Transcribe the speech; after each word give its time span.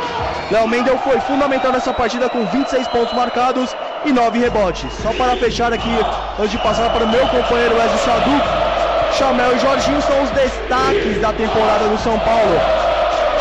Léo 0.51 0.67
Mendel 0.67 0.99
foi 0.99 1.19
fundamental 1.21 1.71
nessa 1.71 1.91
partida 1.91 2.29
com 2.29 2.45
26 2.45 2.87
pontos 2.89 3.11
marcados 3.13 3.75
e 4.05 4.13
9 4.13 4.37
rebotes. 4.37 4.93
Só 5.01 5.11
para 5.13 5.35
fechar 5.37 5.73
aqui, 5.73 5.89
antes 6.37 6.51
de 6.51 6.59
passar 6.59 6.93
para 6.93 7.03
o 7.03 7.09
meu 7.09 7.25
companheiro 7.29 7.75
Wesley 7.77 7.99
Sadu, 8.05 9.17
Chamel 9.17 9.55
e 9.55 9.59
Jorginho 9.59 10.01
são 10.03 10.21
os 10.21 10.29
destaques 10.29 11.19
da 11.19 11.33
temporada 11.33 11.87
do 11.87 11.97
São 11.97 12.19
Paulo. 12.19 12.59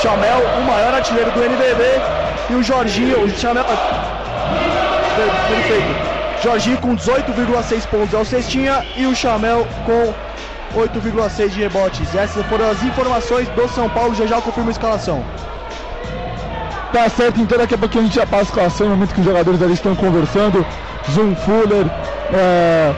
Chamel, 0.00 0.39
o 0.61 0.62
maior 0.62 0.95
artilheiro 0.95 1.31
do 1.31 1.45
NBB, 1.45 1.85
e 2.49 2.55
o 2.55 2.62
Jorginho, 2.62 3.23
o 3.23 3.29
Chamel. 3.39 3.67
Perfeito. 5.49 6.43
Jorginho 6.43 6.79
com 6.79 6.95
18,6 6.95 7.87
pontos 7.87 8.15
ao 8.15 8.25
cestinha 8.25 8.84
e 8.97 9.06
o 9.06 9.15
Chamel 9.15 9.67
com 9.84 10.15
8,6 10.79 11.49
de 11.49 11.61
rebotes. 11.61 12.15
Essas 12.15 12.47
foram 12.47 12.71
as 12.71 12.83
informações 12.83 13.49
do 13.49 13.69
São 13.69 13.89
Paulo. 13.89 14.15
Já 14.15 14.27
já 14.27 14.41
confirma 14.41 14.71
a 14.71 14.73
escalação. 14.73 15.25
Tá 16.93 17.09
certo, 17.09 17.41
então 17.41 17.59
daqui 17.59 17.75
a 17.75 17.79
pouquinho 17.79 18.05
a 18.05 18.06
gente 18.06 18.17
já 18.17 18.27
passa 18.27 18.45
a 18.45 18.49
escalação 18.49 18.89
no 18.89 18.95
momento 18.95 19.15
que 19.15 19.21
os 19.21 19.27
jogadores 19.27 19.61
ali 19.61 19.75
estão 19.75 19.95
conversando. 19.95 20.65
Zoom 21.11 21.35
Fuller, 21.35 21.87
é, 22.33 22.95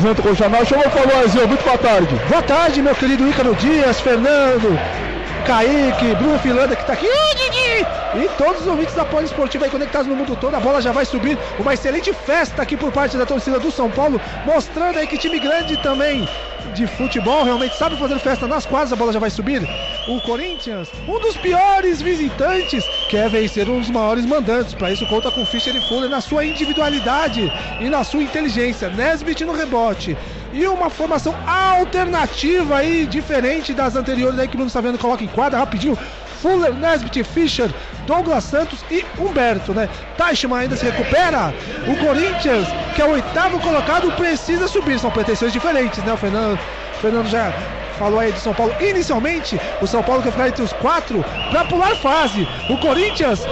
junto 0.00 0.22
com 0.22 0.30
o 0.30 0.36
Chamel. 0.36 0.64
Chamou, 0.64 0.88
falou, 0.90 1.24
Azil, 1.24 1.46
muito 1.48 1.64
boa 1.64 1.78
tarde. 1.78 2.14
Boa 2.28 2.42
tarde, 2.42 2.80
meu 2.80 2.94
querido 2.94 3.28
Ícaro 3.28 3.54
Dias, 3.56 4.00
Fernando, 4.00 4.78
Kaique, 5.46 6.14
Bruno 6.16 6.38
Filanda 6.38 6.74
que 6.74 6.82
está 6.82 6.94
aqui. 6.94 7.06
E 7.06 8.28
todos 8.38 8.62
os 8.62 8.66
ouvintes 8.66 8.94
da 8.94 9.04
Poli 9.04 9.26
Esportiva 9.26 9.64
aí 9.64 9.70
conectados 9.70 10.06
no 10.06 10.16
mundo 10.16 10.36
todo, 10.36 10.54
a 10.54 10.60
bola 10.60 10.80
já 10.80 10.92
vai 10.92 11.04
subir. 11.04 11.36
Uma 11.58 11.74
excelente 11.74 12.12
festa 12.12 12.62
aqui 12.62 12.76
por 12.76 12.92
parte 12.92 13.16
da 13.16 13.26
torcida 13.26 13.58
do 13.58 13.70
São 13.70 13.90
Paulo, 13.90 14.20
mostrando 14.46 14.98
aí 14.98 15.06
que 15.06 15.18
time 15.18 15.38
grande 15.38 15.76
também 15.78 16.26
de 16.74 16.86
futebol 16.86 17.44
realmente 17.44 17.76
sabe 17.76 17.96
fazer 17.96 18.18
festa 18.18 18.48
nas 18.48 18.64
quadras, 18.64 18.92
a 18.92 18.96
bola 18.96 19.12
já 19.12 19.18
vai 19.18 19.30
subir. 19.30 19.62
O 20.08 20.20
Corinthians, 20.22 20.88
um 21.06 21.18
dos 21.18 21.36
piores 21.36 22.00
visitantes, 22.00 22.84
quer 23.08 23.28
vencer 23.28 23.68
um 23.68 23.80
dos 23.80 23.90
maiores 23.90 24.24
mandantes. 24.24 24.74
Para 24.74 24.92
isso, 24.92 25.06
conta 25.06 25.30
com 25.30 25.44
Fischer 25.44 25.74
e 25.74 25.80
Fuller 25.88 26.08
na 26.08 26.20
sua 26.20 26.44
individualidade 26.44 27.52
e 27.80 27.88
na 27.88 28.02
sua 28.02 28.22
inteligência. 28.22 28.88
Nesbitt 28.88 29.44
no 29.44 29.52
rebote. 29.52 30.16
E 30.54 30.68
uma 30.68 30.88
formação 30.88 31.34
alternativa 31.44 32.76
aí, 32.76 33.06
diferente 33.06 33.74
das 33.74 33.96
anteriores 33.96 34.38
aí 34.38 34.46
que 34.46 34.54
o 34.54 34.58
Bruno 34.58 34.70
vendo, 34.80 34.98
coloca 35.00 35.24
em 35.24 35.26
quadra 35.26 35.58
rapidinho. 35.58 35.98
Fuller, 36.40 36.72
Nesbitt, 36.72 37.24
Fischer, 37.24 37.74
Douglas 38.06 38.44
Santos 38.44 38.78
e 38.88 39.04
Humberto, 39.18 39.74
né? 39.74 39.88
Teichmann 40.16 40.60
ainda 40.60 40.76
se 40.76 40.84
recupera. 40.84 41.52
O 41.88 41.96
Corinthians, 41.96 42.68
que 42.94 43.02
é 43.02 43.04
o 43.04 43.10
oitavo 43.10 43.58
colocado, 43.58 44.12
precisa 44.12 44.68
subir. 44.68 45.00
São 45.00 45.10
pretensões 45.10 45.52
diferentes, 45.52 46.04
né? 46.04 46.12
O 46.12 46.16
Fernando, 46.16 46.56
Fernando 47.00 47.26
já 47.26 47.52
falou 47.98 48.20
aí 48.20 48.30
de 48.30 48.38
São 48.38 48.54
Paulo. 48.54 48.76
Inicialmente, 48.80 49.60
o 49.80 49.88
São 49.88 50.04
Paulo 50.04 50.22
quer 50.22 50.30
ficar 50.30 50.48
entre 50.48 50.62
os 50.62 50.72
quatro 50.74 51.24
para 51.50 51.64
pular 51.64 51.96
fase. 51.96 52.46
O 52.68 52.78
Corinthians 52.78 53.44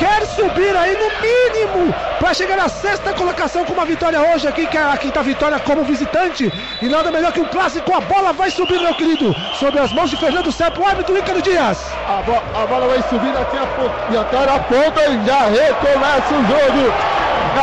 quer 0.00 0.26
subir 0.26 0.74
aí 0.74 0.96
no 0.96 1.10
mínimo 1.20 1.94
para 2.18 2.32
chegar 2.32 2.56
na 2.56 2.70
sexta 2.70 3.12
colocação 3.12 3.66
com 3.66 3.74
uma 3.74 3.84
vitória 3.84 4.18
hoje 4.32 4.48
aqui, 4.48 4.66
que 4.66 4.76
é 4.76 4.82
a 4.82 4.96
quinta 4.96 5.22
vitória 5.22 5.60
como 5.60 5.84
visitante. 5.84 6.50
E 6.80 6.88
nada 6.88 7.10
melhor 7.10 7.32
que 7.32 7.40
um 7.40 7.44
clássico. 7.44 7.92
A 7.94 8.00
bola 8.00 8.32
vai 8.32 8.50
subir, 8.50 8.80
meu 8.80 8.94
querido, 8.94 9.36
sobre 9.58 9.78
as 9.78 9.92
mãos 9.92 10.08
de 10.08 10.16
Fernando 10.16 10.50
Sepo, 10.50 10.86
árbitro 10.86 11.18
Ícaro 11.18 11.42
Dias. 11.42 11.84
A, 12.08 12.22
bo 12.22 12.32
a, 12.34 12.66
bola 12.66 12.88
vai 12.88 13.02
subir 13.10 13.32
daqui 13.32 13.58
a 13.58 14.20
até 14.20 14.38
a 14.38 14.58
ponta 14.58 15.06
e 15.06 15.26
já 15.26 15.40
recomeça 15.48 16.34
o 16.34 16.46
jogo 16.46 16.92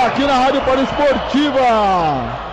aqui 0.06 0.24
na 0.24 0.36
Rádio 0.36 0.62
Esportiva. 0.84 2.48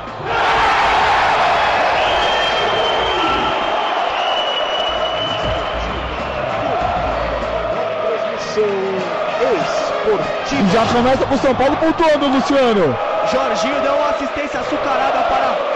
Esportivo. 10.45 10.71
Já 10.71 10.87
começa 10.93 11.27
com 11.27 11.35
o 11.35 11.39
São 11.39 11.55
Paulo 11.55 11.77
pontuando, 11.77 12.29
Luciano. 12.29 12.97
Jorginho 13.33 13.81
deu 13.81 13.95
uma 13.95 14.11
assistência 14.11 14.61
açucarada 14.61 15.19
para 15.29 15.75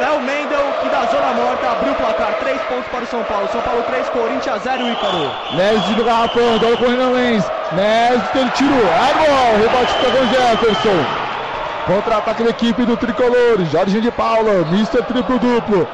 Léo 0.00 0.20
Mendel, 0.20 0.66
que 0.82 0.88
da 0.88 1.04
zona 1.06 1.32
morta 1.34 1.70
abriu 1.72 1.92
o 1.92 1.96
placar. 1.96 2.34
3 2.40 2.60
pontos 2.62 2.86
para 2.90 3.04
o 3.04 3.06
São 3.06 3.22
Paulo. 3.24 3.48
São 3.50 3.60
Paulo 3.62 3.82
3, 3.82 4.08
Corinthians 4.10 4.62
0, 4.62 4.88
Ícaro. 4.88 5.30
Nesd 5.54 5.94
do 5.94 6.04
garrafão, 6.04 6.42
olha 6.62 6.76
com 6.76 6.84
o 6.84 6.90
Renan 6.90 7.10
Lenz. 7.10 7.44
Nesd 7.72 8.28
tem 8.32 8.48
tiro, 8.50 8.74
é 8.74 9.58
rebote 9.58 9.94
para 9.94 10.10
o 10.10 10.26
Jefferson. 10.28 11.04
Contra-ataque 11.86 12.42
da 12.42 12.50
equipe 12.50 12.84
do 12.84 12.96
Tricolor, 12.96 13.64
Jorginho 13.70 14.02
de 14.02 14.10
Paula, 14.10 14.64
Mister 14.70 15.04
triplo 15.04 15.38
duplo. 15.38 15.86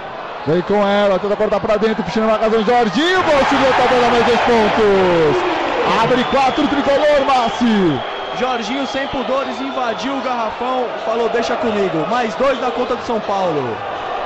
Vem 0.47 0.63
com 0.63 0.87
ela, 0.87 1.19
tenta 1.19 1.37
cortar 1.37 1.61
para 1.61 1.77
dentro, 1.77 2.03
puxando 2.03 2.37
casa 2.37 2.51
do 2.51 2.65
Jorginho, 2.65 3.23
gol, 3.23 3.45
chegou, 3.49 3.73
tá 3.75 3.85
dando 3.89 4.11
mais 4.11 4.25
dois 4.25 4.41
pontos. 4.41 5.51
Abre 6.02 6.25
quatro 6.25 6.67
tricolor, 6.69 7.25
Massi. 7.26 8.00
Jorginho 8.38 8.87
sem 8.87 9.06
pudores 9.08 9.61
invadiu 9.61 10.17
o 10.17 10.20
garrafão, 10.23 10.87
falou 11.05 11.29
deixa 11.29 11.55
comigo. 11.56 12.06
Mais 12.08 12.34
dois 12.34 12.61
na 12.61 12.70
conta 12.70 12.96
do 12.96 13.05
São 13.05 13.20
Paulo. 13.20 13.76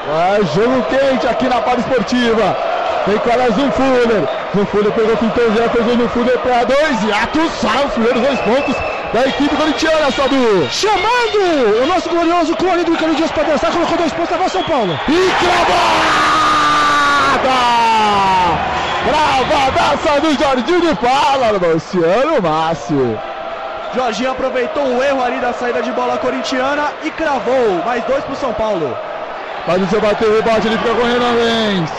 É 0.08 0.44
jogo 0.55 0.82
quente 0.85 1.26
aqui 1.26 1.49
na 1.49 1.61
Paz 1.61 1.81
Esportiva. 1.81 2.56
Tem 3.05 3.19
com 3.19 3.31
elas 3.31 3.58
um 3.58 3.70
Fuller. 3.73 4.29
O 4.55 4.67
Fuller 4.67 4.93
pegou, 4.93 5.14
o 5.14 5.56
Jefferson 5.56 5.97
no 5.97 6.08
Fuller 6.08 6.38
para 6.38 6.64
dois. 6.64 7.03
E 7.03 7.12
ato 7.12 7.49
sai 7.61 7.85
os 7.87 7.93
primeiros 7.93 8.23
dois 8.23 8.41
pontos 8.41 8.76
da 9.12 9.26
equipe 9.26 9.56
corintiana, 9.56 10.11
Sadu. 10.11 10.69
Chamando 10.70 11.82
o 11.82 11.87
nosso 11.87 12.09
glorioso 12.09 12.56
clone 12.56 12.85
do 12.85 12.93
Ricardo 12.93 13.17
Dias 13.17 13.31
para 13.32 13.44
dançar, 13.44 13.73
colocou 13.73 13.97
dois 13.97 14.12
pontos, 14.12 14.31
levou 14.31 14.49
São 14.49 14.62
Paulo. 14.64 14.99
E 15.09 15.31
cravada! 17.35 18.75
Gravadaça 19.06 20.20
do 20.20 20.35
Jorginho 20.38 20.81
de 20.81 20.94
Fala, 20.97 21.53
Luciano 21.53 22.43
Márcio. 22.43 23.19
Jorginho 23.94 24.32
aproveitou 24.32 24.85
o 24.85 25.03
erro 25.03 25.23
ali 25.23 25.41
da 25.41 25.53
saída 25.53 25.81
de 25.81 25.93
bola 25.93 26.19
corintiana 26.19 26.88
e 27.05 27.11
cravou. 27.11 27.82
Mais 27.85 28.03
dois 28.05 28.25
para 28.25 28.32
o 28.32 28.37
São 28.37 28.53
Paulo. 28.53 28.97
Faz 29.64 29.82
o 29.82 29.87
seu 29.87 30.00
bater, 30.00 30.29
rebote, 30.29 30.67
ele 30.67 30.79
fica 30.79 30.94
correndo 30.94 31.25
Alves. 31.25 31.91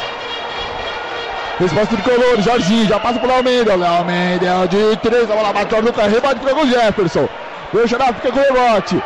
Resposta 1.59 1.95
do 1.95 2.04
color, 2.04 2.42
Jorginho, 2.42 2.88
já 2.88 3.00
passa 3.00 3.19
pro 3.19 3.31
Almeida. 3.31 3.74
Almeida 3.74 4.45
é 4.45 4.68
de 4.68 4.98
três, 4.98 5.30
a 5.31 5.36
bola 5.36 5.53
bate 5.53 5.74
o 5.74 5.81
Lucas, 5.81 6.12
rebate 6.12 6.39
para 6.39 6.56
o 6.56 6.68
Jefferson. 6.68 7.27
O 7.74 7.88
Xará 7.88 8.13
fica 8.13 8.31
com 8.31 8.39
o 8.39 8.44
rebote. 8.44 9.01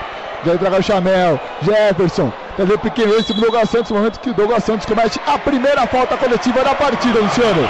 Já 0.45 0.53
entrega 0.53 0.79
o 0.79 0.83
Chamel, 0.83 1.39
Jefferson. 1.61 2.31
Quer 2.55 2.65
ver 2.65 2.77
pequeno 2.79 3.15
esse 3.15 3.33
Douglas 3.33 3.69
Santos, 3.69 3.91
momento 3.91 4.19
que 4.19 4.29
o 4.29 4.33
Douglas 4.33 4.63
Santos 4.63 4.85
comete 4.85 5.19
a 5.25 5.37
primeira 5.37 5.87
falta 5.87 6.17
coletiva 6.17 6.63
da 6.63 6.75
partida, 6.75 7.19
Luciano. 7.19 7.67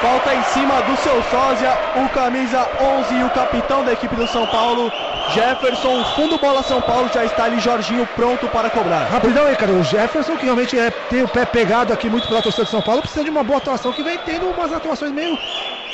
Falta 0.00 0.34
em 0.34 0.42
cima 0.44 0.82
do 0.82 0.96
seu 0.98 1.22
sósia, 1.24 1.70
o 1.96 2.08
camisa 2.10 2.66
11 2.80 3.14
e 3.14 3.24
o 3.24 3.30
capitão 3.30 3.84
da 3.84 3.92
equipe 3.92 4.14
do 4.16 4.26
São 4.26 4.46
Paulo, 4.46 4.90
Jefferson. 5.32 6.04
Fundo 6.16 6.38
bola 6.38 6.62
São 6.62 6.80
Paulo, 6.80 7.10
já 7.12 7.24
está 7.24 7.44
ali 7.44 7.60
Jorginho 7.60 8.06
pronto 8.14 8.48
para 8.48 8.70
cobrar. 8.70 9.04
Rapidão 9.04 9.46
aí, 9.46 9.56
cara. 9.56 9.72
O 9.72 9.82
Jefferson, 9.82 10.36
que 10.36 10.44
realmente 10.44 10.78
é, 10.78 10.90
tem 10.90 11.22
o 11.22 11.28
pé 11.28 11.44
pegado 11.44 11.92
aqui 11.92 12.08
muito 12.08 12.26
pela 12.28 12.42
torcida 12.42 12.64
de 12.64 12.70
São 12.70 12.82
Paulo, 12.82 13.00
precisa 13.00 13.24
de 13.24 13.30
uma 13.30 13.42
boa 13.42 13.58
atuação, 13.58 13.92
que 13.92 14.02
vem 14.02 14.18
tendo 14.18 14.46
umas 14.46 14.72
atuações 14.72 15.12
meio 15.12 15.38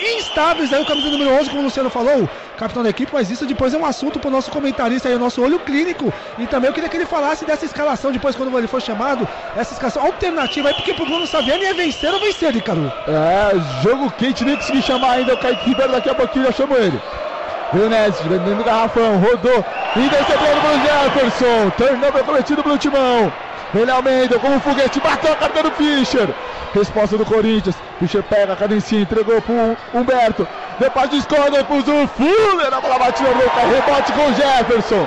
instáveis 0.05 0.73
aí, 0.73 0.83
o 0.83 0.87
camisa 0.87 1.11
número 1.11 1.31
11, 1.31 1.51
como 1.51 1.61
o 1.61 1.65
Luciano 1.65 1.91
falou, 1.91 2.29
capitão 2.57 2.83
da 2.83 2.91
equipe, 2.91 3.13
mas 3.13 3.31
isso 3.31 3.47
depois 3.47 3.75
é 3.75 3.79
um 3.79 3.85
assunto 3.85 4.19
para 4.19 4.29
o 4.29 4.31
nosso 4.31 4.51
comentarista 4.51 5.09
aí, 5.09 5.15
o 5.15 5.19
nosso 5.19 5.43
olho 5.43 5.59
clínico. 5.59 6.13
E 6.39 6.47
também 6.47 6.69
eu 6.69 6.75
queria 6.75 6.89
que 6.89 6.97
ele 6.97 7.07
falasse 7.07 7.45
dessa 7.45 7.65
escalação, 7.65 8.13
depois 8.13 8.37
quando 8.37 8.57
ele 8.57 8.67
for 8.67 8.81
chamado, 8.81 9.27
essa 9.57 9.73
escalação 9.73 10.05
alternativa 10.05 10.69
aí, 10.69 10.75
porque 10.75 10.95
pro 10.95 11.07
Bruno 11.07 11.27
Saviani 11.27 11.65
é 11.65 11.75
vencer 11.75 12.13
ou 12.13 12.21
vencer, 12.21 12.53
Ricardo. 12.53 12.93
É, 13.07 13.83
jogo 13.83 14.11
quente, 14.13 14.45
nem 14.45 14.57
consegui 14.57 14.83
chamar 14.83 15.13
ainda 15.13 15.35
o 15.35 15.39
Kaique 15.39 15.69
Ribeiro, 15.71 15.93
daqui 15.93 16.11
a 16.11 16.15
pouquinho 16.15 16.47
já 16.47 16.53
chamo 16.53 16.77
ele. 16.77 17.01
Leonese, 17.73 18.23
dentro 18.29 18.57
do 18.57 18.65
garrafão, 18.65 19.19
rodou, 19.19 19.65
interceptando 19.97 20.61
pro 20.61 20.81
Jefferson, 20.83 21.71
turnover 21.77 22.25
cometido 22.25 22.63
pelo 22.63 22.79
Timão. 22.79 23.33
Ele 23.75 23.91
Almeida, 23.91 24.39
como 24.39 24.59
foguete, 24.61 25.01
bateu 25.01 25.33
a 25.33 25.37
carta 25.37 25.63
do 25.63 25.71
Fischer. 25.73 26.29
Resposta 26.75 27.17
do 27.17 27.25
Corinthians. 27.25 27.77
Fischer 27.99 28.23
pega 28.23 28.53
a 28.53 28.57
cadencinha, 28.57 29.03
entregou 29.03 29.41
pro 29.43 29.77
Humberto. 29.95 30.47
Depois 30.79 31.11
de 31.11 31.19
escorda 31.19 31.65
pro 31.65 31.83
Fuller. 31.83 32.75
A 32.75 32.81
bola 32.81 32.99
batida 32.99 33.29
louca, 33.31 33.61
rebote 33.61 34.13
com 34.13 34.31
o 34.31 34.35
Jefferson. 34.35 35.07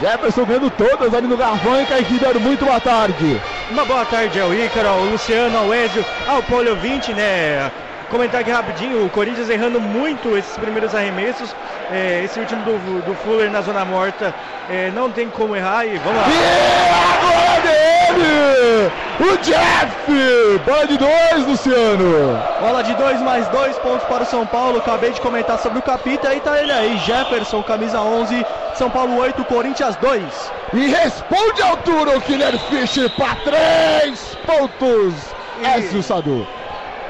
Jefferson 0.00 0.44
ganhando 0.44 0.70
todas 0.70 1.12
ali 1.12 1.26
no 1.26 1.36
garrafão 1.36 1.80
e 1.80 1.86
Kaique 1.86 2.14
Ribeiro, 2.14 2.40
muito 2.40 2.64
boa 2.64 2.80
tarde. 2.80 3.40
Uma 3.70 3.84
boa 3.84 4.04
tarde 4.04 4.40
ao 4.40 4.54
Ícaro, 4.54 4.88
ao 4.88 5.00
Luciano, 5.00 5.58
ao 5.58 5.74
Ezio, 5.74 6.04
ao 6.26 6.42
Polio 6.42 6.76
20, 6.76 7.12
né? 7.12 7.70
Comentar 8.14 8.42
aqui 8.42 8.50
rapidinho, 8.52 9.04
o 9.04 9.10
Corinthians 9.10 9.50
errando 9.50 9.80
muito 9.80 10.38
esses 10.38 10.56
primeiros 10.56 10.94
arremessos. 10.94 11.52
É, 11.90 12.22
esse 12.24 12.38
último 12.38 12.62
do, 12.62 13.04
do, 13.04 13.14
Fuller 13.16 13.50
na 13.50 13.60
zona 13.60 13.84
morta 13.84 14.32
é, 14.70 14.88
não 14.92 15.10
tem 15.10 15.28
como 15.28 15.56
errar 15.56 15.84
e 15.84 15.98
vamos 15.98 16.22
lá. 16.22 16.28
E 16.28 17.26
agora 17.26 17.60
dele! 17.62 18.92
O 19.18 19.36
Jeff! 19.38 20.64
Bola 20.64 20.86
de 20.86 20.96
dois, 20.96 21.46
Luciano! 21.48 22.40
Bola 22.60 22.84
de 22.84 22.94
dois 22.94 23.20
mais 23.20 23.48
dois 23.48 23.76
pontos 23.78 24.06
para 24.06 24.22
o 24.22 24.26
São 24.26 24.46
Paulo. 24.46 24.78
Acabei 24.78 25.10
de 25.10 25.20
comentar 25.20 25.58
sobre 25.58 25.80
o 25.80 25.82
Capita 25.82 26.32
e 26.32 26.38
tá 26.38 26.56
ele 26.62 26.70
aí. 26.70 26.96
Jefferson, 26.98 27.64
camisa 27.64 28.00
11, 28.00 28.46
São 28.76 28.88
Paulo 28.90 29.16
8, 29.16 29.44
Corinthians 29.46 29.96
2. 29.96 30.52
E 30.74 30.86
responde 30.86 31.60
a 31.62 31.70
altura 31.70 32.16
o 32.16 32.20
Killer 32.20 32.56
Fischer 32.70 33.10
para 33.10 33.34
três 33.36 34.38
pontos. 34.46 35.14
E... 35.60 36.02
Sadu 36.02 36.46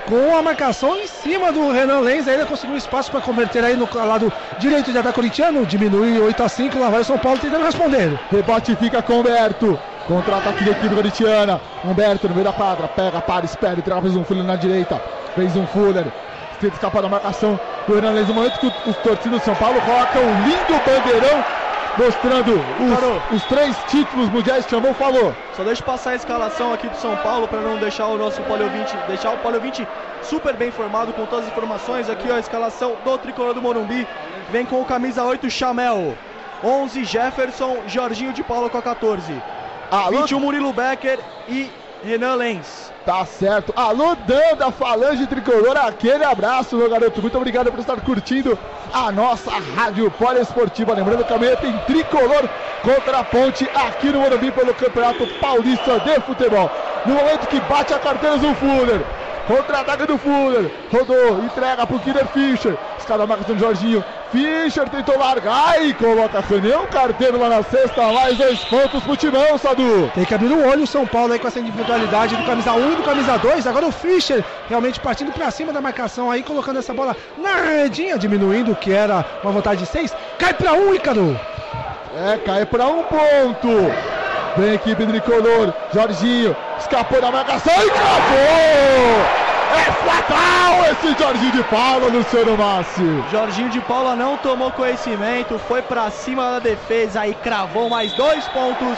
com 0.06 0.36
a 0.36 0.42
marcação 0.42 0.96
em 0.96 1.06
cima 1.06 1.50
do 1.50 1.70
Renan 1.70 2.00
Lenz, 2.00 2.28
ainda 2.28 2.46
conseguiu 2.46 2.76
espaço 2.76 3.10
para 3.10 3.20
converter 3.20 3.64
aí 3.64 3.76
no 3.76 3.88
lado 3.94 4.32
direito 4.58 4.92
de 4.92 4.98
ataque 4.98 5.14
corintiano, 5.14 5.64
diminui 5.64 6.18
8 6.18 6.42
a 6.42 6.48
5, 6.48 6.78
lá 6.78 6.90
vai 6.90 7.00
o 7.00 7.04
São 7.04 7.18
Paulo 7.18 7.38
tentando 7.38 7.64
responder. 7.64 8.18
Rebote 8.30 8.76
fica 8.76 9.02
com 9.02 9.20
Humberto, 9.20 9.78
contra-ataque 10.06 10.64
da 10.64 10.72
equipe 10.72 10.94
corintiana, 10.94 11.60
Humberto 11.84 12.28
no 12.28 12.34
meio 12.34 12.44
da 12.44 12.52
quadra, 12.52 12.88
pega, 12.88 13.20
para, 13.20 13.44
espera, 13.44 13.78
entrega 13.78 14.00
mais 14.00 14.14
um 14.14 14.24
Fuller 14.24 14.44
na 14.44 14.56
direita, 14.56 15.00
fez 15.34 15.56
um 15.56 15.66
Fuller, 15.66 16.06
tenta 16.60 16.74
escapar 16.74 17.02
da 17.02 17.08
marcação 17.08 17.58
do 17.86 17.94
Renan 17.94 18.12
Lenz, 18.12 18.28
no 18.28 18.34
momento 18.34 18.58
que 18.58 18.66
os 18.66 18.96
torcidos 18.98 19.40
do 19.40 19.44
São 19.44 19.54
Paulo 19.54 19.80
colocam 19.80 20.22
um 20.22 20.42
lindo 20.44 20.80
bandeirão 20.84 21.44
mostrando 21.98 22.52
os, 22.52 23.36
os, 23.36 23.44
três 23.44 23.76
títulos 23.88 24.28
mundiais 24.30 24.64
que 24.64 24.70
chamou, 24.70 24.94
falou. 24.94 25.34
Só 25.54 25.62
deixa 25.62 25.82
eu 25.82 25.86
passar 25.86 26.10
a 26.10 26.14
escalação 26.16 26.72
aqui 26.72 26.88
do 26.88 26.96
São 26.96 27.16
Paulo 27.18 27.46
para 27.46 27.60
não 27.60 27.76
deixar 27.76 28.06
o 28.06 28.16
nosso 28.16 28.42
Polio 28.42 28.68
20, 28.68 29.06
deixar 29.06 29.32
o 29.32 29.38
Polio 29.38 29.60
20 29.60 29.86
super 30.22 30.54
bem 30.56 30.68
informado 30.68 31.12
com 31.12 31.26
todas 31.26 31.46
as 31.46 31.52
informações. 31.52 32.10
Aqui 32.10 32.30
ó, 32.30 32.34
a 32.34 32.40
escalação 32.40 32.96
do 33.04 33.18
tricolor 33.18 33.54
do 33.54 33.62
Morumbi. 33.62 34.06
Vem 34.50 34.66
com 34.66 34.80
o 34.80 34.84
camisa 34.84 35.24
8 35.24 35.48
Chamel, 35.50 36.16
11 36.62 37.04
Jefferson, 37.04 37.82
Jorginho 37.86 38.32
de 38.32 38.42
Paulo 38.42 38.68
com 38.68 38.78
a 38.78 38.82
14. 38.82 39.32
Alô? 39.90 40.22
21 40.22 40.40
Murilo 40.40 40.72
Becker 40.72 41.18
e 41.48 41.70
Renan 42.04 42.34
Lenz. 42.34 42.92
Tá 43.04 43.24
certo. 43.24 43.72
Alô, 43.76 44.14
Dan 44.14 44.56
da 44.58 44.70
Falange 44.70 45.26
Tricolor, 45.26 45.76
aquele 45.76 46.24
abraço, 46.24 46.76
meu 46.76 46.88
garoto. 46.88 47.20
Muito 47.20 47.36
obrigado 47.36 47.70
por 47.70 47.80
estar 47.80 48.00
curtindo 48.00 48.58
a 48.92 49.10
nossa 49.10 49.50
Rádio 49.74 50.10
Poliesportiva. 50.10 50.94
Lembrando 50.94 51.24
que 51.24 51.32
amanhã 51.32 51.56
tem 51.56 51.72
Tricolor 51.86 52.48
contra 52.82 53.18
a 53.18 53.24
Ponte 53.24 53.68
aqui 53.74 54.08
no 54.08 54.20
Morumbi 54.20 54.50
pelo 54.50 54.74
Campeonato 54.74 55.26
Paulista 55.40 55.98
de 56.00 56.20
Futebol. 56.20 56.70
No 57.06 57.14
momento 57.14 57.48
que 57.48 57.60
bate 57.60 57.92
a 57.92 57.98
carteira 57.98 58.38
do 58.38 58.54
Fuller. 58.54 59.00
Contra-ataque 59.46 60.06
do 60.06 60.16
Fuller. 60.16 60.70
Rodou, 60.90 61.44
entrega 61.44 61.86
pro 61.86 61.98
Killer 62.00 62.26
Fischer. 62.28 62.76
Escada 62.98 63.24
a 63.24 63.26
marcação 63.26 63.54
do 63.54 63.60
Jorginho. 63.60 64.02
Fischer 64.32 64.88
tentou 64.88 65.18
largar 65.18 65.84
e 65.84 65.92
coloca 65.94 66.42
nenhum 66.62 66.86
carteiro 66.86 67.38
lá 67.38 67.48
na 67.48 67.62
sexta. 67.62 68.02
Mais 68.12 68.38
dois 68.38 68.58
pontos 68.64 69.02
pro 69.02 69.16
Timão, 69.16 69.58
Sadu. 69.58 70.10
Tem 70.14 70.24
que 70.24 70.34
abrir 70.34 70.50
o 70.50 70.56
um 70.56 70.68
olho 70.68 70.84
o 70.84 70.86
São 70.86 71.06
Paulo 71.06 71.32
aí 71.32 71.38
com 71.38 71.48
essa 71.48 71.60
individualidade 71.60 72.34
do 72.34 72.44
camisa 72.44 72.72
1 72.72 72.92
e 72.92 72.96
do 72.96 73.02
camisa 73.02 73.36
2. 73.36 73.66
Agora 73.66 73.86
o 73.86 73.92
Fischer 73.92 74.42
realmente 74.68 74.98
partindo 74.98 75.30
pra 75.32 75.50
cima 75.50 75.72
da 75.72 75.80
marcação 75.80 76.30
aí, 76.30 76.42
colocando 76.42 76.78
essa 76.78 76.94
bola 76.94 77.14
na 77.36 77.54
redinha, 77.62 78.18
diminuindo 78.18 78.72
o 78.72 78.76
que 78.76 78.92
era 78.92 79.24
uma 79.42 79.52
vontade 79.52 79.80
de 79.80 79.86
6. 79.86 80.14
Cai 80.38 80.54
pra 80.54 80.72
1, 80.72 80.88
um, 80.88 80.94
Ícaro. 80.94 81.38
É, 82.16 82.38
cai 82.38 82.64
pra 82.64 82.86
um 82.86 83.02
ponto. 83.02 83.68
Vem 84.56 84.70
a 84.70 84.74
equipe 84.74 85.04
tricolor. 85.04 85.74
Jorginho 85.92 86.56
escapou 86.78 87.20
da 87.20 87.30
marcação 87.32 87.72
e 87.74 87.90
cravou! 87.90 89.44
É 89.76 89.90
fatal 89.90 90.92
esse 90.92 91.20
Jorginho 91.20 91.50
de 91.50 91.64
Paula, 91.64 92.06
Luciano 92.06 92.56
Massi. 92.56 93.24
Jorginho 93.32 93.68
de 93.70 93.80
Paula 93.80 94.14
não 94.14 94.36
tomou 94.36 94.70
conhecimento, 94.70 95.58
foi 95.58 95.82
para 95.82 96.08
cima 96.10 96.52
da 96.52 96.58
defesa 96.60 97.26
e 97.26 97.34
cravou 97.34 97.90
mais 97.90 98.12
dois 98.12 98.46
pontos. 98.48 98.96